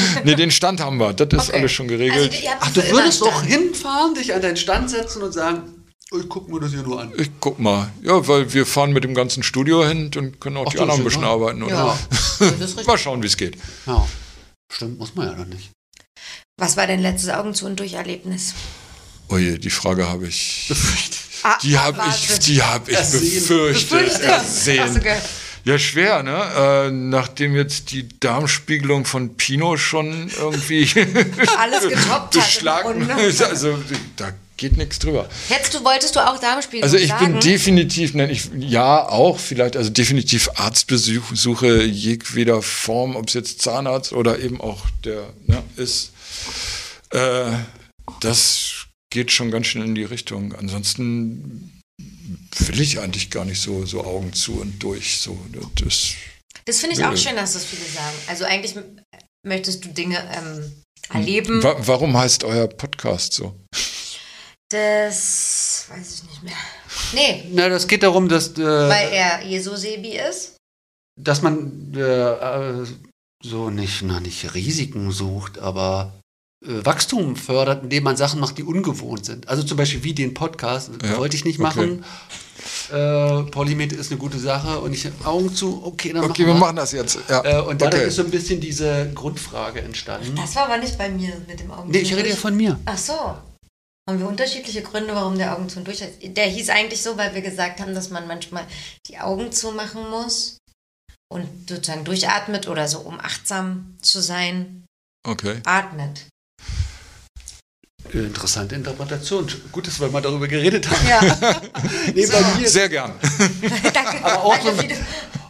nee, 0.24 0.34
den 0.34 0.50
Stand 0.50 0.80
haben 0.80 0.98
wir. 0.98 1.12
Das 1.14 1.44
ist 1.44 1.48
Okay. 1.50 1.58
alles 1.60 1.72
schon 1.72 1.88
geregelt. 1.88 2.32
Also, 2.34 2.48
Ach, 2.60 2.72
du 2.72 2.90
würdest 2.90 3.20
doch 3.22 3.42
hinfahren, 3.42 4.14
dich 4.14 4.34
an 4.34 4.42
deinen 4.42 4.56
Stand 4.56 4.90
setzen 4.90 5.22
und 5.22 5.32
sagen, 5.32 5.62
ich 6.12 6.28
guck 6.28 6.48
mir 6.48 6.60
das 6.60 6.70
hier 6.72 6.82
nur 6.82 7.00
an. 7.00 7.12
ich 7.16 7.30
guck 7.40 7.58
mal. 7.58 7.90
Ja, 8.02 8.26
weil 8.28 8.52
wir 8.54 8.64
fahren 8.66 8.92
mit 8.92 9.04
dem 9.04 9.14
ganzen 9.14 9.42
Studio 9.42 9.86
hin 9.86 10.10
und 10.16 10.40
können 10.40 10.56
auch 10.56 10.66
Ach, 10.68 10.72
die 10.72 10.78
anderen 10.80 11.00
ein 11.00 11.04
bisschen 11.04 11.22
ja- 11.22 11.28
arbeiten. 11.30 11.62
Oder? 11.62 11.74
Ja, 11.74 11.98
das 12.38 12.50
ist 12.50 12.60
richtig. 12.60 12.86
Mal 12.86 12.98
schauen, 12.98 13.22
wie 13.22 13.26
es 13.26 13.36
geht. 13.36 13.56
Ja. 13.86 14.06
Stimmt, 14.72 14.98
muss 14.98 15.14
man 15.14 15.26
ja 15.28 15.34
noch 15.34 15.46
nicht. 15.46 15.70
Was 16.58 16.76
war 16.76 16.86
dein 16.86 17.00
letztes 17.00 17.30
Augen 17.30 17.54
zu 17.54 17.66
und 17.66 17.78
durch 17.80 17.94
Erlebnis? 17.94 18.54
Oje, 19.28 19.58
die 19.58 19.70
Frage 19.70 20.08
habe 20.08 20.26
ich. 20.28 20.72
Die 21.62 21.78
habe 21.78 22.00
ich, 22.08 22.38
die 22.40 22.62
habe 22.62 22.90
ich 22.90 22.96
Ersehen. 22.96 23.34
befürchtet. 23.40 23.90
Befürchtet. 23.90 24.22
Ersehen. 24.22 25.02
Ja, 25.64 25.78
schwer, 25.78 26.22
ne? 26.22 26.86
Äh, 26.86 26.90
nachdem 26.92 27.54
jetzt 27.56 27.90
die 27.90 28.08
Darmspiegelung 28.20 29.04
von 29.04 29.36
Pino 29.36 29.76
schon 29.76 30.30
irgendwie 30.38 30.88
Alles 31.58 31.82
getoppt 31.88 32.08
hat. 32.10 32.30
beschlagen. 32.32 33.06
Grunde. 33.06 33.32
Also, 33.46 33.76
da 34.16 34.32
geht 34.56 34.76
nichts 34.76 34.98
drüber. 34.98 35.28
Hättest 35.48 35.74
du, 35.74 35.84
wolltest 35.84 36.16
du 36.16 36.20
auch 36.20 36.38
Darmspiegelung 36.38 36.84
Also 36.84 36.96
ich 36.96 37.10
sagen? 37.10 37.32
bin 37.34 37.40
definitiv, 37.40 38.14
nein, 38.14 38.30
ich, 38.30 38.50
ja 38.58 39.08
auch 39.08 39.38
vielleicht, 39.38 39.76
also 39.76 39.90
definitiv 39.90 40.50
Arztbesuche 40.54 41.82
jegweder 41.84 42.62
Form, 42.62 43.16
ob 43.16 43.28
es 43.28 43.34
jetzt 43.34 43.62
Zahnarzt 43.62 44.12
oder 44.12 44.38
eben 44.38 44.60
auch 44.60 44.86
der 45.04 45.32
ne, 45.46 45.62
ist. 45.76 46.12
Äh, 47.10 47.52
das 48.20 48.86
geht 49.10 49.30
schon 49.30 49.50
ganz 49.50 49.66
schön 49.66 49.82
in 49.82 49.94
die 49.94 50.04
Richtung. 50.04 50.54
Ansonsten 50.54 51.82
will 52.58 52.80
ich 52.80 52.98
eigentlich 53.00 53.30
gar 53.30 53.44
nicht 53.44 53.60
so, 53.60 53.86
so 53.86 54.04
Augen 54.04 54.32
zu 54.32 54.60
und 54.60 54.82
durch. 54.82 55.20
So, 55.20 55.38
das, 55.76 56.14
Das 56.64 56.80
finde 56.80 56.96
ich 56.96 57.04
auch 57.04 57.16
schön, 57.16 57.36
dass 57.36 57.54
das 57.54 57.64
viele 57.64 57.84
sagen. 57.84 58.16
Also 58.26 58.44
eigentlich 58.44 58.74
möchtest 59.46 59.84
du 59.84 59.88
Dinge 59.88 60.18
ähm, 60.36 60.72
erleben. 61.12 61.62
Wa 61.62 61.76
warum 61.78 62.16
heißt 62.16 62.44
euer 62.44 62.66
Podcast 62.66 63.32
so? 63.32 63.54
Das 64.68 65.86
weiß 65.90 66.14
ich 66.14 66.22
nicht 66.28 66.42
mehr. 66.42 66.52
Nee, 67.14 67.44
Na, 67.52 67.68
das 67.68 67.86
geht 67.86 68.02
darum, 68.02 68.28
dass, 68.28 68.50
äh, 68.58 68.64
weil 68.64 69.10
er 69.12 69.44
Jesu-Sebi 69.46 70.18
ist. 70.18 70.56
dass 71.20 71.40
man 71.42 71.92
äh, 71.94 72.00
äh, 72.00 72.86
so 73.42 73.70
nicht, 73.70 74.02
na, 74.02 74.18
nicht 74.20 74.54
Risiken 74.54 75.12
sucht, 75.12 75.58
aber 75.58 76.12
äh, 76.66 76.84
Wachstum 76.84 77.36
fördert, 77.36 77.84
indem 77.84 78.02
man 78.04 78.16
Sachen 78.16 78.40
macht, 78.40 78.58
die 78.58 78.64
ungewohnt 78.64 79.24
sind. 79.24 79.48
Also 79.48 79.62
zum 79.62 79.76
Beispiel 79.76 80.02
wie 80.02 80.14
den 80.14 80.34
Podcast, 80.34 80.90
Ja, 81.02 81.16
wollte 81.18 81.36
ich 81.36 81.44
nicht 81.44 81.60
okay. 81.60 81.68
machen. 81.68 82.04
Äh, 82.92 83.42
Polymed 83.50 83.92
ist 83.92 84.10
eine 84.10 84.18
gute 84.18 84.38
Sache 84.40 84.80
und 84.80 84.92
ich 84.92 85.08
Augen 85.24 85.54
zu, 85.54 85.82
okay, 85.84 86.12
dann 86.12 86.24
Okay, 86.24 86.42
machen 86.42 86.46
wir 86.46 86.54
wir. 86.54 86.60
machen 86.60 86.76
das 86.76 86.90
jetzt. 86.92 87.18
Ja. 87.28 87.44
Äh, 87.44 87.62
und 87.62 87.80
dadurch 87.80 88.00
okay. 88.02 88.08
ist 88.08 88.16
so 88.16 88.22
ein 88.24 88.30
bisschen 88.30 88.60
diese 88.60 89.10
Grundfrage 89.14 89.80
entstanden. 89.82 90.34
Das 90.34 90.56
war 90.56 90.64
aber 90.64 90.78
nicht 90.78 90.98
bei 90.98 91.08
mir 91.08 91.40
mit 91.46 91.60
dem 91.60 91.70
Augen 91.70 91.90
Nee, 91.90 91.98
ich 91.98 92.14
rede 92.16 92.30
ja 92.30 92.36
von 92.36 92.56
mir. 92.56 92.78
Ach 92.84 92.98
so. 92.98 93.14
Haben 94.08 94.20
wir 94.20 94.28
unterschiedliche 94.28 94.82
Gründe, 94.82 95.14
warum 95.16 95.36
der 95.36 95.52
Augen 95.56 95.68
zu 95.68 95.80
und 95.80 95.88
durch 95.88 96.00
ist? 96.00 96.12
Der 96.22 96.46
hieß 96.46 96.70
eigentlich 96.70 97.02
so, 97.02 97.16
weil 97.16 97.34
wir 97.34 97.42
gesagt 97.42 97.80
haben, 97.80 97.92
dass 97.92 98.08
man 98.10 98.28
manchmal 98.28 98.64
die 99.08 99.18
Augen 99.18 99.50
zumachen 99.50 100.08
muss 100.10 100.58
und 101.28 101.68
sozusagen 101.68 102.04
durchatmet 102.04 102.68
oder 102.68 102.86
so, 102.86 103.00
um 103.00 103.18
achtsam 103.18 103.96
zu 104.00 104.20
sein, 104.20 104.84
okay. 105.26 105.60
atmet. 105.64 106.26
Interessante 108.12 108.76
Interpretation. 108.76 109.50
Gut, 109.72 109.88
dass 109.88 109.98
wir 109.98 110.06
mal 110.08 110.22
darüber 110.22 110.46
geredet 110.46 110.88
haben. 110.88 111.08
Ja, 111.08 111.20
Nee, 112.14 112.26
bei 112.28 112.40
mir 112.54 112.64
ist 112.64 112.72
Sehr 112.72 112.88
gern. 112.88 113.12
danke. 113.92 114.24
Aber 114.24 114.44
auch 114.44 114.62
so- 114.62 114.72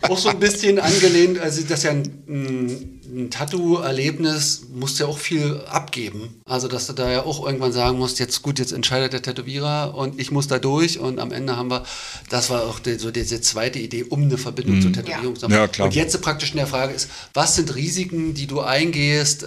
auch 0.02 0.18
so 0.18 0.28
ein 0.28 0.39
bisschen 0.39 0.78
angelehnt, 0.78 1.39
also 1.39 1.62
das 1.62 1.78
ist 1.78 1.83
ja 1.84 1.91
ein, 1.91 2.02
ein, 2.28 3.00
ein 3.15 3.31
Tattoo-Erlebnis, 3.31 4.66
musst 4.73 4.99
ja 4.99 5.07
auch 5.07 5.18
viel 5.18 5.60
abgeben. 5.68 6.41
Also, 6.44 6.68
dass 6.68 6.86
du 6.86 6.92
da 6.92 7.10
ja 7.10 7.25
auch 7.25 7.44
irgendwann 7.47 7.73
sagen 7.73 7.99
musst, 7.99 8.18
jetzt 8.18 8.42
gut, 8.42 8.58
jetzt 8.58 8.73
entscheidet 8.73 9.12
der 9.12 9.23
Tätowierer 9.23 9.94
und 9.94 10.20
ich 10.20 10.31
muss 10.31 10.49
da 10.49 10.58
durch 10.58 10.99
und 10.99 11.18
am 11.18 11.33
Ende 11.33 11.57
haben 11.57 11.70
wir, 11.70 11.84
das 12.28 12.50
war 12.50 12.65
auch 12.65 12.78
die, 12.78 12.99
so 12.99 13.10
diese 13.10 13.41
zweite 13.41 13.78
Idee, 13.78 14.05
um 14.05 14.23
eine 14.23 14.39
Verbindung 14.39 14.81
zur 14.83 14.92
Tätowierung 14.92 15.36
zu 15.36 15.44
haben. 15.44 15.52
Ja, 15.52 15.68
klar. 15.68 15.86
Und 15.86 15.94
jetzt 15.94 16.20
praktisch 16.20 16.50
in 16.50 16.57
der 16.58 16.66
Frage 16.66 16.92
ist, 16.94 17.08
was 17.34 17.57
sind 17.57 17.75
Risiken, 17.75 18.34
die 18.34 18.47
du 18.47 18.60
eingehst, 18.60 19.42
äh, 19.44 19.47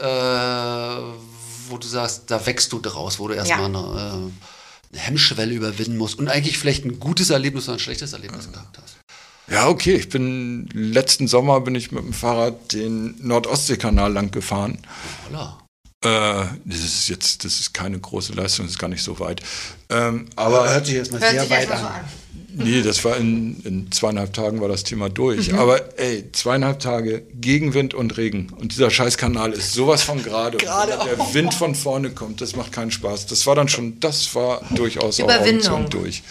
wo 1.70 1.78
du 1.78 1.88
sagst, 1.88 2.24
da 2.28 2.46
wächst 2.46 2.72
du 2.74 2.80
draus, 2.80 3.20
wo 3.20 3.28
du 3.28 3.36
erstmal 3.36 3.60
Ja. 3.60 3.66
eine, 3.66 3.78
äh, 3.78 4.92
eine 4.92 5.02
Hemmschwelle 5.02 5.54
überwinden 5.54 5.98
musst 5.98 6.18
und 6.18 6.28
eigentlich 6.30 6.58
vielleicht 6.58 6.84
ein 6.86 7.00
gutes 7.00 7.30
Erlebnis 7.30 7.66
oder 7.68 7.78
ein 7.78 7.80
schlechtes 7.80 8.14
Erlebnis 8.14 8.52
gehabt 8.52 8.80
hast. 8.82 8.96
Ja, 9.52 9.68
okay. 9.68 9.96
Ich 9.96 10.10
bin 10.10 10.70
letzten 10.74 11.28
Sommer 11.28 11.62
bin 11.62 11.76
ich 11.76 11.92
mit 11.92 12.04
dem 12.04 12.14
Fahrrad 12.14 12.74
den 12.74 13.16
Nord-Ostsee-Kanal 13.26 14.12
lang 14.14 14.32
gefahren. 14.32 14.78
Holla. 15.28 15.58
Äh, 16.02 16.46
das 16.64 16.80
ist 16.80 17.10
jetzt, 17.10 17.44
das 17.44 17.60
ist 17.60 17.74
keine 17.74 18.00
große 18.00 18.32
Leistung, 18.32 18.66
das 18.66 18.76
ist 18.76 18.80
gar 18.80 18.88
nicht 18.88 19.04
so 19.04 19.20
weit. 19.20 19.42
Ähm, 19.90 20.28
aber 20.38 20.70
hört 20.70 20.86
sich 20.86 20.96
jetzt 20.96 21.12
mal 21.12 21.20
Hört 21.20 21.32
sehr 21.32 21.50
weit 21.50 21.70
an. 21.72 21.86
an. 21.86 22.06
nee, 22.54 22.82
das 22.82 23.04
war 23.04 23.18
in, 23.18 23.60
in 23.66 23.92
zweieinhalb 23.92 24.32
Tagen 24.32 24.62
war 24.62 24.70
das 24.70 24.86
Thema 24.86 25.10
durch. 25.10 25.52
Mhm. 25.52 25.60
Aber 25.60 26.00
ey, 26.00 26.32
zweieinhalb 26.32 26.80
Tage 26.80 27.24
Gegenwind 27.34 27.94
und 27.94 28.16
Regen 28.16 28.48
und 28.56 28.72
dieser 28.72 28.90
Scheißkanal 28.90 29.52
ist 29.52 29.74
sowas 29.74 30.04
von 30.04 30.24
gerade. 30.24 30.58
Gerade 30.70 30.94
der 31.04 31.34
Wind 31.34 31.54
von 31.54 31.76
vorne 31.76 32.12
kommt, 32.12 32.40
das 32.40 32.56
macht 32.56 32.72
keinen 32.72 32.92
Spaß. 32.92 33.26
Das 33.26 33.46
war 33.46 33.56
dann 33.56 33.68
schon, 33.68 34.00
das 34.00 34.34
war 34.36 34.62
durchaus 34.70 35.20
auch 35.20 35.26
Überwindung. 35.26 35.84
Und 35.84 35.94
durch. 35.94 36.24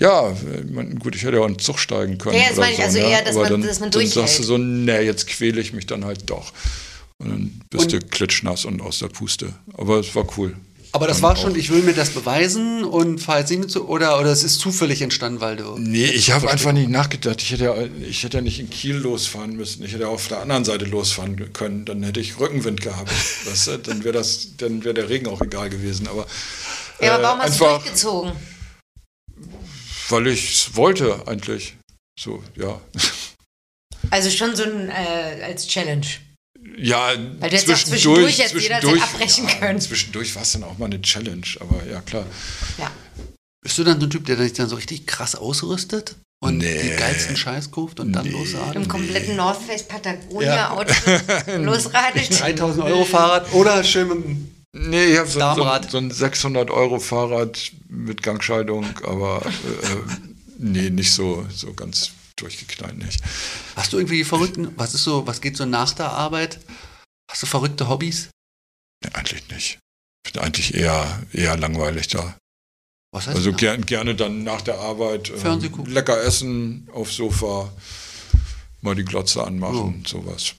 Ja, 0.00 0.34
gut, 0.98 1.14
ich 1.14 1.22
hätte 1.24 1.36
ja 1.36 1.42
auch 1.42 1.46
in 1.46 1.54
den 1.54 1.58
Zug 1.58 1.78
steigen 1.78 2.16
können. 2.18 2.36
Ja, 2.36 2.44
das 2.48 2.52
oder 2.52 2.60
meine 2.60 2.72
ich, 2.72 2.76
so, 2.78 2.82
also 2.84 2.98
ne? 3.00 3.04
eher, 3.10 3.22
dass 3.22 3.34
Aber 3.36 3.42
man- 3.42 3.52
dann, 3.52 3.62
dass 3.68 3.80
man 3.80 3.90
Dann 3.90 4.00
sagst 4.06 4.16
durchhält. 4.16 4.38
du 4.38 4.42
so, 4.44 4.58
nee, 4.58 5.00
jetzt 5.02 5.26
quäle 5.26 5.60
ich 5.60 5.72
mich 5.72 5.86
dann 5.86 6.04
halt 6.04 6.28
doch. 6.30 6.52
Und 7.18 7.28
dann 7.28 7.60
bist 7.68 7.92
du 7.92 7.98
klitschnass 7.98 8.64
und 8.64 8.80
aus 8.80 9.00
der 9.00 9.08
Puste. 9.08 9.52
Aber 9.74 9.98
es 10.00 10.14
war 10.14 10.26
cool. 10.38 10.56
Aber 10.92 11.06
das 11.06 11.18
Dann 11.18 11.22
war 11.24 11.32
auch- 11.36 11.42
schon, 11.42 11.54
ich 11.54 11.70
will 11.70 11.82
mir 11.82 11.92
das 11.92 12.10
beweisen 12.10 12.82
und 12.82 13.20
fahr 13.20 13.38
jetzt 13.40 13.50
nicht 13.50 13.60
mit 13.60 13.70
so, 13.70 13.84
oder, 13.86 14.18
oder 14.18 14.30
es 14.32 14.42
ist 14.42 14.58
zufällig 14.58 15.02
entstanden, 15.02 15.40
weil 15.40 15.56
du. 15.56 15.76
Nee, 15.78 16.06
ich 16.06 16.32
habe 16.32 16.50
einfach 16.50 16.72
nicht 16.72 16.88
nachgedacht. 16.88 17.40
Ich 17.42 17.52
hätte, 17.52 17.64
ja, 17.64 17.74
ich 18.08 18.24
hätte 18.24 18.38
ja 18.38 18.42
nicht 18.42 18.58
in 18.58 18.70
Kiel 18.70 18.96
losfahren 18.96 19.54
müssen. 19.54 19.84
Ich 19.84 19.92
hätte 19.92 20.04
ja 20.04 20.08
auf 20.08 20.26
der 20.28 20.40
anderen 20.40 20.64
Seite 20.64 20.86
losfahren 20.86 21.52
können. 21.52 21.84
Dann 21.84 22.02
hätte 22.02 22.18
ich 22.20 22.40
Rückenwind 22.40 22.80
gehabt. 22.80 23.10
weißt 23.44 23.66
du? 23.68 23.78
Dann 23.78 24.02
wäre 24.02 24.14
das, 24.14 24.56
dann 24.56 24.82
wäre 24.82 24.94
der 24.94 25.08
Regen 25.10 25.26
auch 25.28 25.40
egal 25.42 25.68
gewesen. 25.70 26.08
Aber, 26.08 26.26
Ja, 27.00 27.12
aber 27.14 27.20
äh, 27.20 27.26
warum 27.26 27.40
hast 27.40 27.60
du 27.60 27.64
durchgezogen? 27.66 28.32
Weil 30.10 30.26
ich 30.28 30.52
es 30.54 30.76
wollte 30.76 31.26
eigentlich. 31.26 31.76
So, 32.18 32.42
ja. 32.56 32.80
Also 34.10 34.30
schon 34.30 34.56
so 34.56 34.64
ein, 34.64 34.88
äh, 34.88 35.42
als 35.44 35.66
Challenge. 35.66 36.06
Ja, 36.76 37.08
Weil 37.08 37.50
du 37.50 37.56
hättest 37.56 37.70
auch 37.70 37.76
zwischendurch 37.90 38.38
jetzt 38.38 38.54
jederzeit 38.54 39.02
abbrechen 39.02 39.48
ja, 39.48 39.54
können. 39.54 39.80
Zwischendurch 39.80 40.34
war 40.34 40.42
es 40.42 40.52
dann 40.52 40.64
auch 40.64 40.76
mal 40.78 40.86
eine 40.86 41.00
Challenge, 41.00 41.46
aber 41.60 41.84
ja, 41.86 42.00
klar. 42.02 42.26
Ja. 42.78 42.90
Bist 43.62 43.78
du 43.78 43.84
dann 43.84 43.98
so 44.00 44.06
ein 44.06 44.10
Typ, 44.10 44.24
der 44.26 44.36
dich 44.36 44.52
dann 44.54 44.68
so 44.68 44.76
richtig 44.76 45.06
krass 45.06 45.34
ausrüstet 45.34 46.16
und 46.42 46.58
Nee. 46.58 46.82
die 46.82 46.96
geilsten 46.96 47.36
Scheiß 47.36 47.70
kauft 47.70 48.00
und 48.00 48.12
dann 48.12 48.24
Nee. 48.24 48.30
losradelt? 48.32 48.76
Im 48.76 48.88
kompletten 48.88 49.36
North 49.36 49.60
Face 49.62 49.82
Ja. 49.88 49.94
Patagonia-Outfit 49.96 51.22
losradelt. 51.58 52.40
3000 52.40 52.84
Euro 52.84 53.04
Fahrrad 53.04 53.52
oder 53.52 53.82
schön 53.84 54.08
mit 54.08 54.24
dem 54.24 54.54
Nee, 54.72 55.12
ich 55.12 55.18
habe 55.18 55.28
so, 55.28 55.40
so, 55.88 55.98
ein 55.98 56.10
600 56.10 56.70
Euro 56.70 57.00
Fahrrad 57.00 57.72
mit 57.88 58.22
Gangscheidung, 58.22 58.86
aber 59.02 59.44
äh, 59.44 60.20
nee, 60.58 60.90
nicht 60.90 61.12
so, 61.12 61.44
so 61.50 61.74
ganz 61.74 62.12
durchgeknallt 62.36 62.96
nicht. 62.98 63.20
Hast 63.74 63.92
du 63.92 63.98
irgendwie 63.98 64.22
verrückten, 64.22 64.72
was 64.76 64.94
ist 64.94 65.04
so, 65.04 65.26
was 65.26 65.40
geht 65.40 65.56
so 65.56 65.66
nach 65.66 65.92
der 65.92 66.10
Arbeit? 66.10 66.60
Hast 67.30 67.42
du 67.42 67.46
verrückte 67.46 67.88
Hobbys? 67.88 68.30
Nee, 69.04 69.10
eigentlich 69.12 69.48
nicht. 69.48 69.78
Ich 70.26 70.32
bin 70.32 70.42
eigentlich 70.42 70.74
eher, 70.74 71.22
eher 71.32 71.56
langweilig 71.56 72.08
da. 72.08 72.36
Was 73.12 73.26
heißt 73.26 73.36
Also 73.36 73.50
das? 73.50 73.60
ger 73.60 73.76
gerne 73.78 74.14
dann 74.14 74.44
nach 74.44 74.60
der 74.60 74.78
Arbeit 74.78 75.32
ähm, 75.44 75.86
lecker 75.86 76.22
essen, 76.22 76.88
aufs 76.92 77.16
Sofa, 77.16 77.72
mal 78.82 78.94
die 78.94 79.04
Glotze 79.04 79.42
anmachen, 79.44 80.04
sowas. 80.06 80.54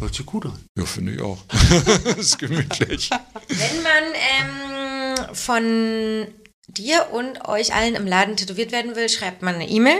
Hört 0.00 0.14
sich 0.14 0.26
gut 0.26 0.46
an. 0.46 0.58
Ja, 0.76 0.84
finde 0.84 1.14
ich 1.14 1.20
auch. 1.20 1.38
ist 2.16 2.38
gemütlich. 2.38 3.10
Wenn 3.48 3.82
man 3.82 5.26
ähm, 5.26 5.34
von 5.34 6.26
dir 6.68 7.08
und 7.12 7.48
euch 7.48 7.74
allen 7.74 7.94
im 7.94 8.06
Laden 8.06 8.36
tätowiert 8.36 8.72
werden 8.72 8.94
will, 8.94 9.08
schreibt 9.08 9.42
man 9.42 9.56
eine 9.56 9.68
E-Mail 9.68 9.98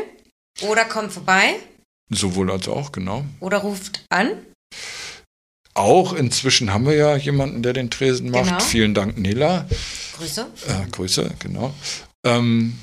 oder 0.62 0.85
kommt 0.85 1.12
vorbei 1.12 1.57
Sowohl 2.10 2.51
als 2.51 2.68
auch, 2.68 2.93
genau. 2.93 3.25
oder 3.41 3.59
ruft 3.59 4.05
an. 4.09 4.31
Auch 5.75 6.12
inzwischen 6.12 6.73
haben 6.73 6.86
wir 6.86 6.94
ja 6.94 7.17
jemanden, 7.17 7.62
der 7.62 7.73
den 7.73 7.91
Tresen 7.91 8.31
macht. 8.31 8.47
Genau. 8.47 8.60
Vielen 8.60 8.94
Dank, 8.94 9.18
Nela. 9.18 9.68
Grüße. 10.17 10.47
Äh, 10.67 10.91
Grüße, 10.91 11.35
genau. 11.39 11.73
Ähm, 12.25 12.78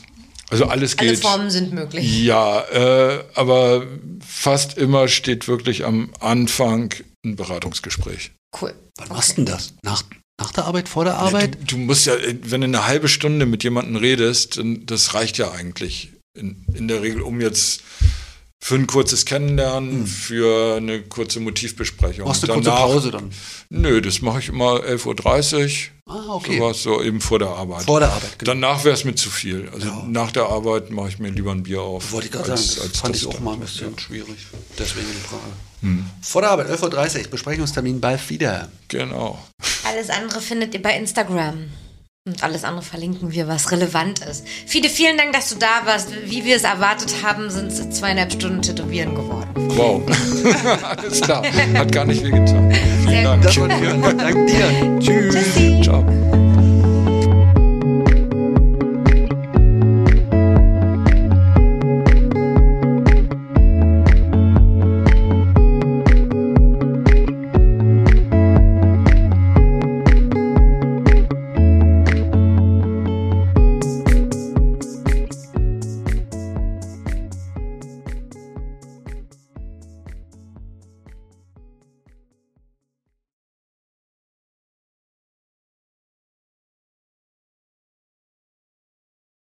also 0.49 0.65
alles 0.65 0.97
Alle 0.97 1.11
geht. 1.11 1.21
Formen 1.21 1.49
sind 1.49 1.73
möglich. 1.73 2.23
Ja, 2.23 2.61
äh, 2.61 3.23
aber 3.33 3.85
fast 4.25 4.77
immer 4.77 5.07
steht 5.07 5.47
wirklich 5.47 5.85
am 5.85 6.11
Anfang 6.19 6.93
ein 7.25 7.35
Beratungsgespräch. 7.35 8.31
Cool. 8.59 8.73
Wann 8.97 9.09
machst 9.09 9.31
du 9.31 9.35
denn 9.37 9.45
das? 9.45 9.73
Nach, 9.81 10.03
nach 10.39 10.51
der 10.51 10.65
Arbeit, 10.65 10.87
vor 10.87 11.03
der 11.03 11.15
Arbeit? 11.15 11.57
Du, 11.61 11.75
du 11.75 11.77
musst 11.77 12.05
ja, 12.05 12.13
wenn 12.43 12.61
du 12.61 12.65
eine 12.65 12.87
halbe 12.87 13.07
Stunde 13.07 13.45
mit 13.45 13.63
jemandem 13.63 13.95
redest, 13.95 14.57
dann, 14.57 14.85
das 14.85 15.13
reicht 15.13 15.37
ja 15.37 15.51
eigentlich 15.51 16.11
in, 16.37 16.65
in 16.73 16.87
der 16.87 17.01
Regel, 17.01 17.21
um 17.21 17.41
jetzt 17.41 17.81
für 18.65 18.73
ein 18.73 18.87
kurzes 18.87 19.25
Kennenlernen, 19.25 20.07
für 20.07 20.77
eine 20.77 20.99
kurze 21.03 21.39
Motivbesprechung. 21.39 22.27
Machst 22.27 22.41
du 22.41 22.47
kurze 22.47 22.63
Danach- 22.63 22.79
Pause 22.79 23.11
dann? 23.11 23.29
Nö, 23.69 24.01
das 24.01 24.23
mache 24.23 24.39
ich 24.39 24.49
immer 24.49 24.83
11.30 24.83 25.91
Uhr. 26.07 26.11
Ah, 26.15 26.33
okay. 26.33 26.57
Sowas, 26.57 26.81
so 26.81 26.99
eben 26.99 27.21
vor 27.21 27.37
der 27.37 27.49
Arbeit. 27.49 27.83
Vor 27.83 27.99
der 27.99 28.09
Arbeit, 28.11 28.39
genau. 28.39 28.53
Danach 28.53 28.83
wäre 28.83 28.95
es 28.95 29.03
mir 29.03 29.13
zu 29.13 29.29
viel. 29.29 29.69
Also 29.71 29.87
Ja. 29.89 30.03
nach 30.07 30.31
der 30.31 30.47
Arbeit 30.47 30.89
mache 30.89 31.09
ich 31.09 31.19
mir 31.19 31.29
lieber 31.29 31.51
ein 31.51 31.61
Bier 31.61 31.81
auf. 31.83 32.11
Wollte 32.11 32.25
ich 32.25 32.31
gerade 32.33 32.47
sagen, 32.57 32.61
das 32.75 32.79
als 32.79 32.97
fand 32.97 33.13
das 33.13 33.21
ich 33.21 33.27
auch 33.27 33.39
mal 33.39 33.53
ein 33.53 33.59
bisschen 33.59 33.99
schwierig. 33.99 34.47
Deswegen 34.79 35.05
die 35.13 35.27
Frage. 35.27 35.43
Hm. 35.81 36.05
Vor 36.23 36.41
der 36.41 36.49
Arbeit, 36.49 36.67
11.30 36.71 37.25
Uhr, 37.25 37.29
Besprechungstermin 37.29 38.01
bald 38.01 38.27
wieder. 38.31 38.69
Genau. 38.87 39.37
Alles 39.83 40.09
andere 40.09 40.41
findet 40.41 40.73
ihr 40.73 40.81
bei 40.81 40.97
Instagram. 40.97 41.65
Und 42.27 42.43
alles 42.43 42.63
andere 42.63 42.81
verlinken 42.83 43.33
wir, 43.33 43.47
was 43.47 43.71
relevant 43.71 44.17
ist. 44.25 44.47
Fide, 44.65 44.89
vielen 44.89 45.15
Dank, 45.15 45.33
dass 45.33 45.49
du 45.49 45.57
da 45.57 45.85
warst. 45.85 46.09
Wie 46.25 46.43
wir 46.43 46.55
es 46.55 46.63
erwartet 46.63 47.17
haben, 47.21 47.51
sind 47.51 47.67
es 47.67 47.87
zweieinhalb 47.91 48.31
Stunden 48.31 48.63
Tätowieren 48.63 49.13
geworden. 49.13 49.47
Wow. 49.77 50.01
Alles 50.97 51.21
klar. 51.21 51.43
Hat 51.75 51.91
gar 51.91 52.05
nicht 52.05 52.23
wehgetan. 52.23 52.71
Sehr 52.71 52.81
Vielen 53.07 53.41
Dank. 53.41 53.57
war 53.57 53.67
dir. 53.77 54.13
Dank 54.17 54.47
dir. 54.47 54.99
Tschüss. 54.99 55.83
Ciao. 55.83 56.44